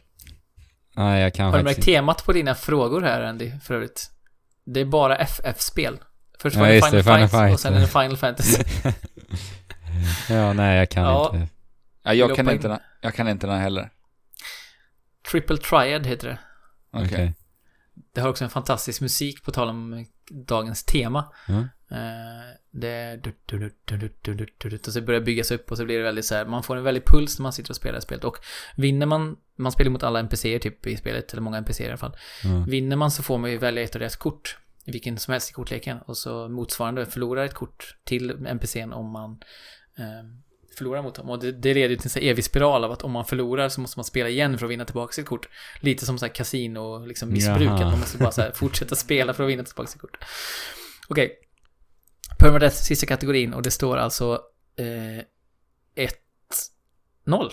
Nej, 0.96 1.22
jag 1.22 1.34
kan 1.34 1.46
Har 1.46 1.58
du 1.58 1.64
märkt 1.64 1.76
faktiskt 1.76 1.86
temat 1.86 2.24
på 2.24 2.32
dina 2.32 2.54
frågor 2.54 3.02
här 3.02 3.22
Andy, 3.22 3.52
för 3.60 3.74
övrigt? 3.74 4.10
Det 4.66 4.80
är 4.80 4.84
bara 4.84 5.16
FF-spel. 5.16 5.98
Först 6.38 6.56
Ja, 6.56 6.62
var 6.62 6.68
det 6.68 6.74
just 6.74 6.86
Final, 6.86 6.98
det, 6.98 7.02
Final 7.04 7.28
Fight, 7.28 7.54
och 7.54 7.60
sen 7.60 7.74
är 7.74 7.80
det 7.80 7.86
Final 7.88 8.16
Fantasy. 8.16 8.62
Ja, 10.28 10.52
nej, 10.52 10.78
jag 10.78 10.90
kan 10.90 11.04
Ja. 11.04 11.30
inte. 11.34 11.48
Ja, 12.02 12.14
jag 12.14 12.36
kan, 12.36 12.50
inte 12.50 12.66
in? 12.66 12.70
den, 12.72 12.80
jag 13.00 13.14
kan 13.14 13.28
inte 13.28 13.46
den 13.46 13.60
heller. 13.60 13.90
Triple 15.30 15.56
Triad 15.56 16.06
heter 16.06 16.28
det. 16.28 16.38
Okej. 16.92 17.06
Okej. 17.06 17.34
Det 18.14 18.20
har 18.20 18.28
också 18.28 18.44
en 18.44 18.50
fantastisk 18.50 19.00
musik 19.00 19.44
på 19.44 19.50
tal 19.52 19.68
om 19.68 20.06
dagens 20.46 20.84
tema. 20.84 21.32
Ja. 21.48 21.54
Eh, 21.96 22.54
det... 22.76 23.20
Du, 23.22 23.32
du, 23.46 23.70
du, 24.58 24.76
och 24.86 24.92
så 24.92 25.00
börjar 25.00 25.20
det 25.20 25.24
byggas 25.24 25.50
upp 25.50 25.70
och 25.70 25.76
så 25.76 25.84
blir 25.84 25.98
det 25.98 26.04
väldigt 26.04 26.24
så 26.24 26.34
här, 26.34 26.46
man 26.46 26.62
får 26.62 26.76
en 26.76 26.82
väldig 26.82 27.04
puls 27.04 27.38
när 27.38 27.42
man 27.42 27.52
sitter 27.52 27.70
och 27.70 27.76
spelar 27.76 28.00
spelet. 28.00 28.24
Och 28.24 28.36
vinner 28.76 29.06
man, 29.06 29.36
man 29.56 29.72
spelar 29.72 29.90
mot 29.90 30.02
alla 30.02 30.20
NPCer 30.20 30.58
typ 30.58 30.86
i 30.86 30.96
spelet, 30.96 31.32
eller 31.32 31.42
många 31.42 31.58
NPCer 31.58 31.84
i 31.84 31.88
alla 31.88 31.96
fall. 31.96 32.16
Mm. 32.44 32.64
Vinner 32.64 32.96
man 32.96 33.10
så 33.10 33.22
får 33.22 33.38
man 33.38 33.50
ju 33.50 33.58
välja 33.58 33.82
ett 33.82 33.94
av 33.94 34.00
deras 34.00 34.16
kort, 34.16 34.58
vilken 34.84 35.18
som 35.18 35.32
helst 35.32 35.50
i 35.50 35.52
kortleken. 35.52 35.98
Och 36.06 36.16
så 36.16 36.48
motsvarande 36.48 37.06
förlorar 37.06 37.44
ett 37.44 37.54
kort 37.54 37.96
till 38.04 38.30
NPCn 38.46 38.92
om 38.92 39.10
man 39.10 39.30
eh, 39.98 40.24
förlorar 40.78 41.02
mot 41.02 41.14
dem. 41.14 41.30
Och 41.30 41.38
det, 41.38 41.52
det 41.52 41.74
leder 41.74 41.96
till 41.96 42.10
en 42.22 42.28
evig 42.30 42.44
spiral 42.44 42.84
av 42.84 42.92
att 42.92 43.02
om 43.02 43.12
man 43.12 43.24
förlorar 43.24 43.68
så 43.68 43.80
måste 43.80 43.98
man 43.98 44.04
spela 44.04 44.28
igen 44.28 44.58
för 44.58 44.66
att 44.66 44.72
vinna 44.72 44.84
tillbaka 44.84 45.12
sitt 45.12 45.26
kort. 45.26 45.48
Lite 45.80 46.06
som 46.06 46.18
så 46.18 46.26
här 46.26 46.32
kasino, 46.32 47.06
liksom 47.06 47.32
missbruk, 47.32 47.68
Jaha. 47.68 47.74
att 47.74 47.90
man 47.90 47.98
måste 47.98 48.18
bara 48.18 48.32
så 48.32 48.40
här, 48.40 48.50
fortsätta 48.50 48.94
spela 48.96 49.34
för 49.34 49.44
att 49.44 49.50
vinna 49.50 49.64
tillbaka 49.64 49.90
sitt 49.90 50.00
kort. 50.00 50.16
Okej, 51.08 51.24
okay. 51.24 51.43
Permadeath, 52.44 52.76
sista 52.76 53.06
kategorin 53.06 53.54
och 53.54 53.62
det 53.62 53.70
står 53.70 53.96
alltså 53.96 54.40
eh, 54.76 55.24
1-0 57.26 57.50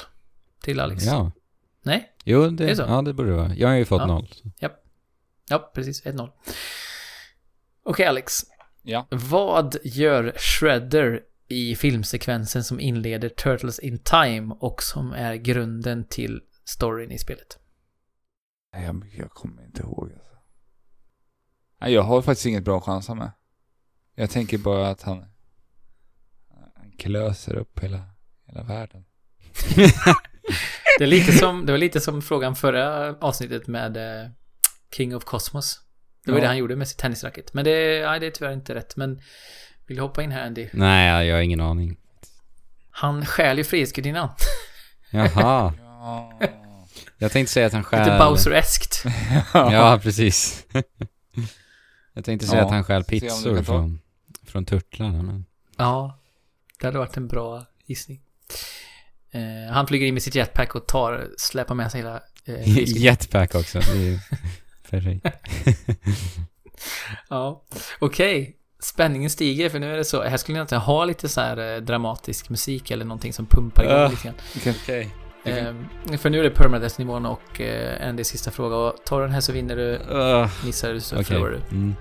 till 0.64 0.80
Alex. 0.80 1.04
ja. 1.06 1.32
Nej? 1.84 2.16
Jo, 2.24 2.50
det, 2.50 2.64
Är 2.64 2.68
det 2.68 2.76
så? 2.76 2.82
ja, 2.82 3.02
det 3.02 3.14
borde 3.14 3.30
det 3.30 3.36
vara. 3.36 3.56
Jag 3.56 3.68
har 3.68 3.76
ju 3.76 3.86
fått 3.86 4.02
Ja. 4.02 4.06
noll. 4.08 4.28
Ja, 5.50 5.72
precis. 5.76 6.04
1-0. 6.06 6.30
Okej 7.84 8.06
Alex. 8.06 8.34
Ja. 8.82 9.08
Vad 9.12 9.76
gör 9.84 10.34
Shredder 10.38 11.22
i 11.48 11.76
filmsekvensen 11.76 12.64
som 12.64 12.80
inleder 12.80 13.30
Turtles 13.30 13.80
in 13.80 14.00
Time 14.00 14.56
och 14.60 14.84
som 14.84 15.12
är 15.14 15.36
grunden 15.36 16.08
till 16.08 16.42
storyn 16.66 17.12
i 17.12 17.18
spelet? 17.18 17.60
Nej, 18.74 18.86
jag, 18.86 19.12
jag 19.18 19.30
kommer 19.30 19.66
inte 19.66 19.82
ihåg 19.82 20.12
alltså. 20.14 20.36
Nej, 21.82 21.94
jag 21.94 22.02
har 22.04 22.22
faktiskt 22.22 22.46
inget 22.46 22.64
bra 22.64 22.78
att 22.78 22.84
chansa 22.84 23.16
med. 23.16 23.32
Jag 24.16 24.30
tänker 24.30 24.58
bara 24.58 24.90
att 24.90 25.02
han, 25.02 25.26
han 26.76 26.92
klöser 27.00 27.56
upp 27.56 27.80
hela, 27.80 28.02
hela 28.48 28.64
världen. 28.64 29.06
Det, 30.98 31.04
är 31.04 31.08
lite 31.08 31.32
som, 31.32 31.66
det 31.66 31.72
var 31.74 31.78
lite 31.80 32.02
som 32.02 32.22
frågan 32.22 32.56
förra 32.56 33.16
avsnittet 33.22 33.68
med 33.68 33.98
eh, 33.98 34.30
King 34.96 35.16
of 35.16 35.24
Cosmos. 35.24 35.80
Det 36.26 36.32
var 36.32 36.38
Ja. 36.38 36.42
det 36.42 36.48
han 36.48 36.58
gjorde 36.58 36.76
med 36.76 36.88
sitt 36.88 36.98
tennisracket. 36.98 37.54
Men 37.54 37.66
det, 37.66 38.06
nej, 38.06 38.20
det 38.20 38.26
är 38.28 38.32
tyvärr 38.32 38.54
inte 38.54 38.76
rätt. 38.76 38.96
Men 38.96 39.22
vill 39.88 39.98
du 39.98 40.04
hoppa 40.04 40.24
in 40.24 40.32
här 40.32 40.46
Andy? 40.46 40.70
Nej, 40.74 41.28
jag 41.28 41.36
har 41.36 41.42
ingen 41.42 41.62
aning. 41.62 41.98
Han 42.92 43.26
stjäl 43.26 43.58
ju 43.58 43.64
Frihetsgudinnan. 43.64 44.30
Jaha. 45.12 45.74
Ja. 45.80 46.40
Jag 47.18 47.32
tänkte 47.32 47.54
säga 47.54 47.68
att 47.68 47.74
han 47.74 47.84
stjäl... 47.84 48.00
Lite 48.06 48.18
Bowser-eskt. 48.18 49.06
Ja, 49.54 50.00
precis. 50.04 50.66
Jag 52.14 52.26
tänkte 52.26 52.48
säga 52.48 52.60
Ja, 52.60 52.66
att 52.66 52.72
han 52.72 52.84
stjäl 52.84 53.04
pizzor 53.04 53.64
från, 53.64 54.00
från 54.46 54.66
turtlarna, 54.66 55.24
men... 55.24 55.46
Ja, 55.78 56.20
det 56.80 56.88
hade 56.88 56.98
varit 56.98 57.18
en 57.18 57.28
bra 57.28 57.66
gissning. 57.86 58.22
Eh, 59.32 59.74
han 59.74 59.88
flyger 59.88 60.08
in 60.08 60.14
med 60.14 60.24
sitt 60.24 60.36
jetpack 60.36 60.76
och 60.76 60.88
tar, 60.88 61.30
släpar 61.38 61.76
med 61.76 61.92
sig 61.92 62.02
hela... 62.02 62.22
Eh. 62.46 62.78
Jetpack 62.98 63.56
också. 63.56 63.80
Det 63.80 63.92
är 63.92 63.96
ju 63.96 64.20
perfekt. 64.90 65.26
ja, 67.30 67.64
okej. 68.00 68.58
Spänningen 68.84 69.30
stiger 69.30 69.70
för 69.70 69.80
nu 69.80 69.94
är 69.94 69.98
det 69.98 70.06
så. 70.06 70.24
Här 70.24 70.38
skulle 70.38 70.58
ni 70.58 70.62
inte 70.62 70.76
ha 70.76 71.06
lite 71.06 71.30
så 71.30 71.42
här 71.42 71.76
eh, 71.76 71.82
dramatisk 71.82 72.50
musik 72.50 72.92
eller 72.92 73.06
någonting 73.06 73.34
som 73.34 73.46
pumpar 73.46 73.84
igång 73.84 73.96
Ja. 73.96 74.08
lite 74.08 74.24
grann. 74.24 75.12
Okej. 75.42 75.74
Eh, 76.12 76.18
för 76.18 76.30
nu 76.30 76.40
är 76.40 76.44
det 76.44 76.50
permadeath-nivån 76.50 77.26
och 77.26 77.62
eh, 77.62 78.10
Andys 78.10 78.28
sista 78.28 78.52
fråga. 78.52 78.76
Och 78.76 78.94
tar 79.06 79.20
du 79.20 79.26
den 79.26 79.34
här 79.34 79.42
så 79.42 79.52
vinner 79.52 79.76
du, 79.76 80.00
missar 80.66 80.94
du 80.94 81.00
så 81.00 81.16
Okej. 81.16 81.26
förlorar 81.26 81.52
du. 81.52 81.76
Mm. 81.76 81.96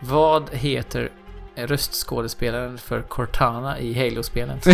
Vad 0.00 0.50
heter 0.52 1.10
röstskådespelaren 1.54 2.78
för 2.78 3.02
Cortana 3.02 3.78
i 3.78 3.94
Halo-spelen? 3.94 4.58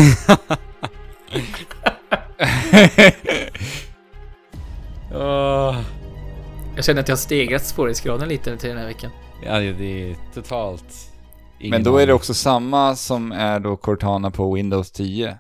Jag 6.77 6.85
känner 6.85 7.01
att 7.01 7.09
jag 7.09 7.13
har 7.13 7.21
stegrat 7.21 7.65
svårighetsgraden 7.65 8.29
lite 8.29 8.57
till 8.57 8.69
den 8.69 8.79
här 8.79 8.87
veckan. 8.87 9.11
Ja, 9.45 9.61
det 9.61 10.11
är 10.11 10.17
totalt... 10.35 11.13
ingen 11.59 11.71
Men 11.71 11.83
då 11.85 11.99
är 11.99 12.07
det 12.07 12.13
också 12.13 12.35
samma 12.35 12.97
som 12.97 13.33
är 13.33 13.61
då 13.61 13.77
Cortana 13.77 14.31
på 14.31 14.55
Windows 14.55 14.91
10. 14.91 15.39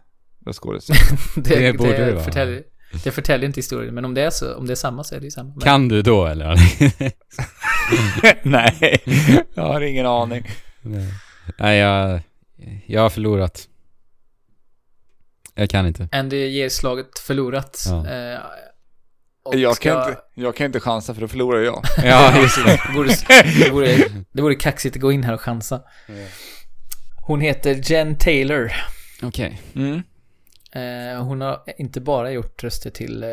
Skådis. 0.52 0.86
Det, 1.36 1.42
Det 1.60 1.72
borde 1.72 1.96
det 2.06 2.12
vara. 2.12 2.24
förtäljer, 2.24 2.62
det 3.04 3.10
förtäljer 3.10 3.46
inte 3.46 3.58
historien, 3.58 3.94
men 3.94 4.04
om 4.04 4.14
det 4.14 4.22
är 4.22 4.30
så, 4.30 4.54
om 4.54 4.66
det 4.66 4.72
är 4.72 4.76
samma 4.76 5.04
så 5.04 5.14
är 5.14 5.18
det 5.20 5.24
ju 5.24 5.30
samma. 5.30 5.48
Men, 5.50 5.60
Kan 5.60 5.88
du 5.88 6.02
då 6.02 6.26
eller? 6.26 6.56
Nej, 8.42 9.02
jag 9.54 9.62
har 9.62 9.80
ingen 9.80 10.06
aning. 10.06 10.50
Nej. 10.82 11.08
Nej, 11.58 11.78
jag... 11.78 12.20
Jag 12.86 13.00
har 13.00 13.10
förlorat. 13.10 13.68
Jag 15.54 15.70
kan 15.70 15.86
inte. 15.86 16.08
Andy 16.12 16.46
ger 16.46 16.68
slaget 16.68 17.18
förlorat. 17.18 17.84
Ja. 17.88 18.06
Eh, 18.08 18.40
Jag 19.52 19.76
ska- 19.76 19.94
kan, 19.94 20.08
inte, 20.08 20.20
jag 20.34 20.56
kan 20.56 20.66
inte 20.66 20.80
chansa 20.80 21.14
för 21.14 21.20
då 21.20 21.28
förlorar 21.28 21.60
jag. 21.60 21.84
Ja, 22.04 22.40
just 22.42 22.56
det. 22.64 22.80
Det 22.88 22.92
vore, 22.94 23.08
det, 23.64 23.70
vore, 23.70 23.96
det 24.32 24.42
vore 24.42 24.54
kaxigt 24.54 24.96
att 24.96 25.02
gå 25.02 25.12
in 25.12 25.22
här 25.24 25.34
och 25.34 25.40
chansa. 25.40 25.80
Hon 27.26 27.40
heter 27.40 27.80
Jen 27.92 28.18
Taylor. 28.18 28.72
Okej. 29.22 29.60
Mm. 29.74 30.02
Eh, 30.74 31.24
hon 31.24 31.40
har 31.40 31.64
inte 31.78 32.00
bara 32.00 32.30
gjort 32.30 32.64
röster 32.64 32.90
till, 32.90 33.22
eh, 33.22 33.28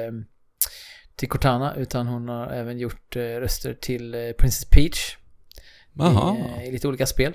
till 1.16 1.30
Cortana, 1.30 1.76
utan 1.76 2.08
hon 2.08 2.30
har 2.30 2.48
även 2.48 2.80
gjort 2.80 3.16
eh, 3.16 3.22
röster 3.22 3.74
till 3.74 4.34
Princess 4.38 4.66
Peach 4.70 5.18
Jaha. 5.94 6.38
i, 6.62 6.68
i 6.68 6.72
lite 6.72 6.88
olika 6.88 7.06
spel. 7.06 7.34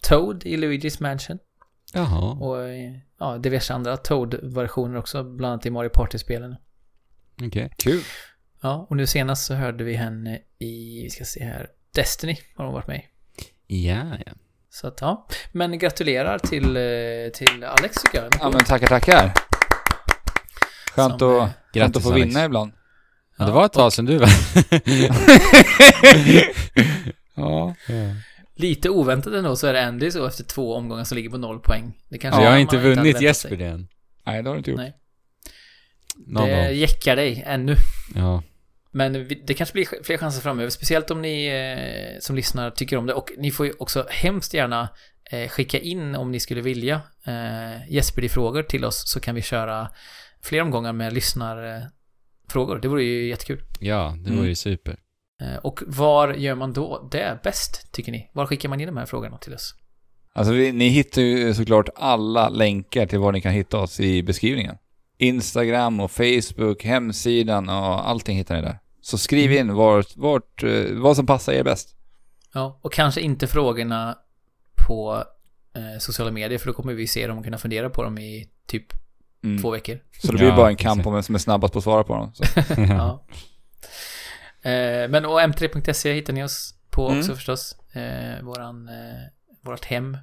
Toad 0.00 0.46
i 0.46 0.56
Luigi's 0.56 1.02
Mansion 1.02 1.38
Jaha. 1.92 2.32
och 2.32 2.56
ja, 3.18 3.38
diverse 3.38 3.74
andra 3.74 3.96
Toad-versioner 3.96 4.96
också, 4.96 5.24
bland 5.24 5.52
annat 5.52 5.66
i 5.66 5.70
Mario 5.70 5.88
Party-spelen. 5.88 6.56
Okej. 7.42 7.70
Kul. 7.76 8.02
Ja, 8.62 8.86
och 8.90 8.96
nu 8.96 9.06
senast 9.06 9.46
så 9.46 9.54
hörde 9.54 9.84
vi 9.84 9.94
henne 9.94 10.40
i, 10.58 11.02
vi 11.02 11.10
ska 11.10 11.24
se 11.24 11.44
här, 11.44 11.70
Destiny 11.94 12.36
har 12.54 12.64
hon 12.64 12.74
varit 12.74 12.86
med 12.86 13.02
i. 13.66 13.86
Ja, 13.86 14.04
ja. 14.26 14.32
Så 14.80 14.86
att 14.86 15.00
ja, 15.00 15.26
men 15.52 15.78
gratulerar 15.78 16.38
till, 16.38 16.76
eh, 16.76 17.32
till 17.32 17.64
Alex 17.64 17.96
tycker 18.02 18.22
jag. 18.22 18.32
Ja 18.40 18.50
men 18.50 18.64
tackar, 18.64 18.86
tackar. 18.86 19.32
Skönt, 20.94 21.18
Som, 21.18 21.36
eh, 21.36 21.42
att, 21.42 21.50
skönt 21.74 21.96
att 21.96 22.02
få 22.02 22.12
Alex. 22.12 22.26
vinna 22.26 22.44
ibland. 22.44 22.72
Ja, 23.38 23.44
det 23.44 23.52
var 23.52 23.66
ett 23.66 23.72
tag 23.72 23.92
sedan 23.92 24.04
du 24.04 24.18
var... 24.18 24.28
Ja. 27.34 27.74
Lite 28.54 28.90
oväntat 28.90 29.32
ändå 29.32 29.56
så 29.56 29.66
är 29.66 29.72
det 29.72 29.86
Andy 29.86 30.10
så 30.10 30.26
efter 30.26 30.44
två 30.44 30.74
omgångar 30.74 31.04
som 31.04 31.16
ligger 31.16 31.30
på 31.30 31.38
noll 31.38 31.60
poäng. 31.60 31.92
Det 32.08 32.18
kanske 32.18 32.40
Så 32.40 32.44
jag 32.44 32.50
har 32.50 32.58
inte 32.58 32.76
vunnit 32.76 33.06
väntat 33.06 33.22
Jesper 33.22 33.56
det 33.56 33.66
än. 33.66 33.88
Nej, 34.26 34.42
det 34.42 34.48
har 34.48 34.54
du 34.54 34.58
inte 34.58 34.70
gjort. 34.70 34.80
Nej. 34.80 34.94
Någon 36.26 36.48
det 36.48 36.72
jäckar 36.72 37.16
dig 37.16 37.42
ännu. 37.46 37.76
Ja. 38.14 38.42
Men 38.96 39.12
det 39.46 39.54
kanske 39.54 39.72
blir 39.72 40.04
fler 40.04 40.16
chanser 40.18 40.40
framöver, 40.42 40.70
speciellt 40.70 41.10
om 41.10 41.22
ni 41.22 41.46
eh, 41.46 42.20
som 42.20 42.36
lyssnar 42.36 42.70
tycker 42.70 42.96
om 42.96 43.06
det. 43.06 43.14
Och 43.14 43.32
ni 43.38 43.50
får 43.50 43.66
ju 43.66 43.72
också 43.78 44.06
hemskt 44.10 44.54
gärna 44.54 44.88
eh, 45.30 45.48
skicka 45.48 45.78
in 45.78 46.14
om 46.14 46.30
ni 46.30 46.40
skulle 46.40 46.60
vilja 46.60 47.00
eh, 47.26 47.92
Jesper-frågor 47.92 48.62
till 48.62 48.84
oss 48.84 49.02
så 49.06 49.20
kan 49.20 49.34
vi 49.34 49.42
köra 49.42 49.88
fler 50.42 50.62
omgångar 50.62 50.92
med 50.92 51.12
lyssnarfrågor. 51.12 52.78
Det 52.82 52.88
vore 52.88 53.02
ju 53.02 53.28
jättekul. 53.28 53.60
Ja, 53.80 54.14
det 54.18 54.28
Mm. 54.28 54.38
vore 54.38 54.48
ju 54.48 54.54
super. 54.54 54.96
Och 55.62 55.82
var 55.86 56.34
gör 56.34 56.54
man 56.54 56.72
då 56.72 57.08
det 57.12 57.38
bäst, 57.44 57.92
tycker 57.92 58.12
ni? 58.12 58.30
Var 58.32 58.46
skickar 58.46 58.68
man 58.68 58.80
in 58.80 58.86
de 58.86 58.96
här 58.96 59.06
frågorna 59.06 59.38
till 59.38 59.54
oss? 59.54 59.74
Alltså 60.32 60.52
vi, 60.52 60.72
ni 60.72 60.88
hittar 60.88 61.22
ju 61.22 61.54
såklart 61.54 61.88
alla 61.96 62.48
länkar 62.48 63.06
till 63.06 63.18
var 63.18 63.32
ni 63.32 63.40
kan 63.40 63.52
hitta 63.52 63.78
oss 63.78 64.00
i 64.00 64.22
beskrivningen. 64.22 64.76
Instagram 65.18 66.00
och 66.00 66.10
Facebook, 66.10 66.84
hemsidan 66.84 67.68
och 67.68 68.08
allting 68.08 68.36
hittar 68.36 68.54
ni 68.56 68.62
där. 68.62 68.78
Så 69.06 69.18
skriv 69.18 69.52
in 69.52 69.74
vart, 69.74 70.16
vart, 70.16 70.62
eh, 70.62 70.84
vad 70.92 71.16
som 71.16 71.26
passar 71.26 71.52
er 71.52 71.62
bäst. 71.64 71.96
Ja, 72.54 72.78
och 72.82 72.92
kanske 72.92 73.20
inte 73.20 73.46
frågorna 73.46 74.18
på 74.86 75.24
eh, 75.76 75.98
sociala 76.00 76.30
medier, 76.32 76.58
för 76.58 76.66
då 76.66 76.72
kommer 76.72 76.92
vi 76.94 77.06
se 77.06 77.26
dem 77.26 77.38
och 77.38 77.44
kunna 77.44 77.58
fundera 77.58 77.90
på 77.90 78.02
dem 78.02 78.18
i 78.18 78.48
typ 78.66 78.86
Mm. 79.44 79.62
två 79.62 79.70
veckor. 79.70 79.98
Så 80.22 80.26
det 80.32 80.38
blir 80.38 80.48
Ja, 80.48 80.56
bara 80.56 80.68
en 80.68 80.76
kamp 80.76 81.06
om 81.06 81.12
vem 81.12 81.22
som 81.22 81.34
är 81.34 81.38
snabbast 81.38 81.72
på 81.72 81.78
att 81.78 81.82
svara 81.84 82.04
på 82.04 82.14
dem. 82.14 82.32
Så. 82.34 82.44
Ja. 82.76 83.24
Eh, 84.70 85.08
men 85.08 85.24
och 85.24 85.40
m3.se 85.40 86.12
hittar 86.12 86.32
ni 86.32 86.44
oss 86.44 86.74
på 86.90 87.06
Mm. 87.08 87.18
också 87.18 87.34
förstås. 87.34 87.76
Eh, 87.94 88.42
våran, 88.44 88.88
eh, 88.88 88.94
vårat 89.64 89.84
hem. 89.84 90.16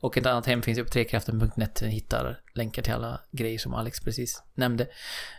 Och 0.00 0.18
ett 0.18 0.26
annat 0.26 0.46
hem 0.46 0.62
finns 0.62 0.78
ju 0.78 0.84
på 0.84 0.90
trekraften.net. 0.90 1.82
Ni 1.82 1.88
hittar 1.88 2.40
länkar 2.54 2.82
till 2.82 2.92
alla 2.92 3.20
grejer 3.30 3.58
som 3.58 3.74
Alex 3.74 4.00
precis 4.00 4.42
nämnde. 4.54 4.86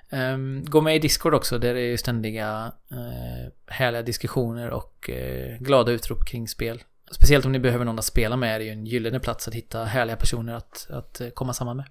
Ehm, 0.10 0.66
gå 0.66 0.82
med 0.82 0.96
i 0.96 1.00
Discord 1.00 1.34
också. 1.34 1.58
Där 1.58 1.76
är 1.76 1.80
ju 1.80 1.98
ständiga 1.98 2.72
eh, 2.92 3.52
härliga 3.68 4.02
diskussioner 4.02 4.70
och 4.70 5.10
eh, 5.10 5.58
glada 5.60 5.92
utrop 5.92 6.26
kring 6.26 6.48
spel. 6.48 6.84
Speciellt 7.12 7.46
om 7.46 7.52
ni 7.52 7.60
behöver 7.60 7.86
någon 7.86 8.00
att 8.00 8.06
spela 8.06 8.38
med 8.38 8.56
är 8.56 8.60
det 8.60 8.66
ju 8.66 8.72
en 8.72 8.86
gyllene 8.86 9.20
plats 9.20 9.48
att 9.48 9.54
hitta 9.54 9.84
härliga 9.84 10.16
personer 10.16 10.54
att, 10.54 10.88
att 10.90 11.22
eh, 11.22 11.30
komma 11.30 11.54
samman 11.54 11.78
med. 11.78 11.86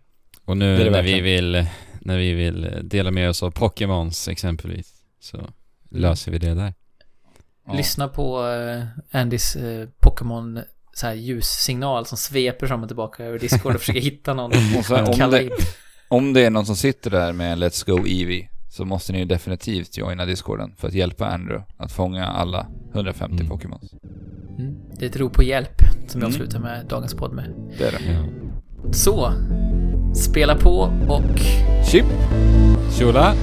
Och 0.44 0.56
nu 0.56 0.76
Det 0.76 0.82
är 0.82 0.84
det 0.84 0.90
när 0.90 1.02
vi 1.02 1.20
vill, 1.20 1.66
när 2.00 2.18
vi 2.18 2.32
vill 2.32 2.80
dela 2.82 3.10
med 3.10 3.28
oss 3.28 3.42
av 3.42 3.50
Pokémons 3.50 4.28
exempelvis, 4.28 5.02
så 5.20 5.50
löser 5.90 6.32
vi 6.32 6.38
det 6.38 6.54
där. 6.54 6.74
Ja. 7.66 7.72
Lyssna 7.72 8.08
på 8.08 8.38
Andys 9.10 9.56
Pokémon 9.98 10.60
så 10.94 11.06
här 11.06 11.14
ljussignal 11.14 12.06
som 12.06 12.18
sveper 12.18 12.66
fram 12.66 12.82
och 12.82 12.88
tillbaka 12.88 13.24
över 13.24 13.38
Discord 13.38 13.74
och 13.74 13.80
försöker 13.80 14.00
hitta 14.00 14.34
någon 14.34 14.52
Och 14.78 14.84
så, 14.84 14.96
om, 14.96 15.30
det, 15.30 15.50
om 16.08 16.32
det 16.32 16.40
är 16.46 16.50
någon 16.50 16.66
som 16.66 16.76
sitter 16.76 17.10
där 17.10 17.32
med 17.32 17.58
Let's 17.58 17.86
Go 17.86 18.06
Eevee 18.06 18.48
så 18.68 18.84
måste 18.84 19.12
ni 19.12 19.18
ju 19.18 19.24
definitivt 19.24 19.96
joina 19.96 20.24
discorden 20.26 20.74
för 20.78 20.88
att 20.88 20.94
hjälpa 20.94 21.26
Andrew 21.26 21.64
att 21.76 21.92
fånga 21.92 22.26
alla 22.26 22.66
150 22.94 23.34
Mm. 23.34 23.48
Pokémons. 23.48 23.92
Mm. 24.58 24.74
Det 24.98 25.04
är 25.04 25.10
ett 25.10 25.16
rop 25.16 25.32
på 25.32 25.42
hjälp 25.42 25.82
som 26.08 26.20
jag 26.20 26.28
Mm. 26.28 26.28
avslutar 26.28 26.58
med 26.60 26.86
dagens 26.88 27.14
podd 27.14 27.32
med. 27.32 27.54
Det 27.78 27.84
är 27.84 27.92
det. 27.92 27.98
Ja. 28.12 28.92
Så, 28.92 29.32
spela 30.14 30.56
på 30.56 30.92
och 31.08 31.38
Chip! 31.90 32.06
Tjola! 32.98 33.34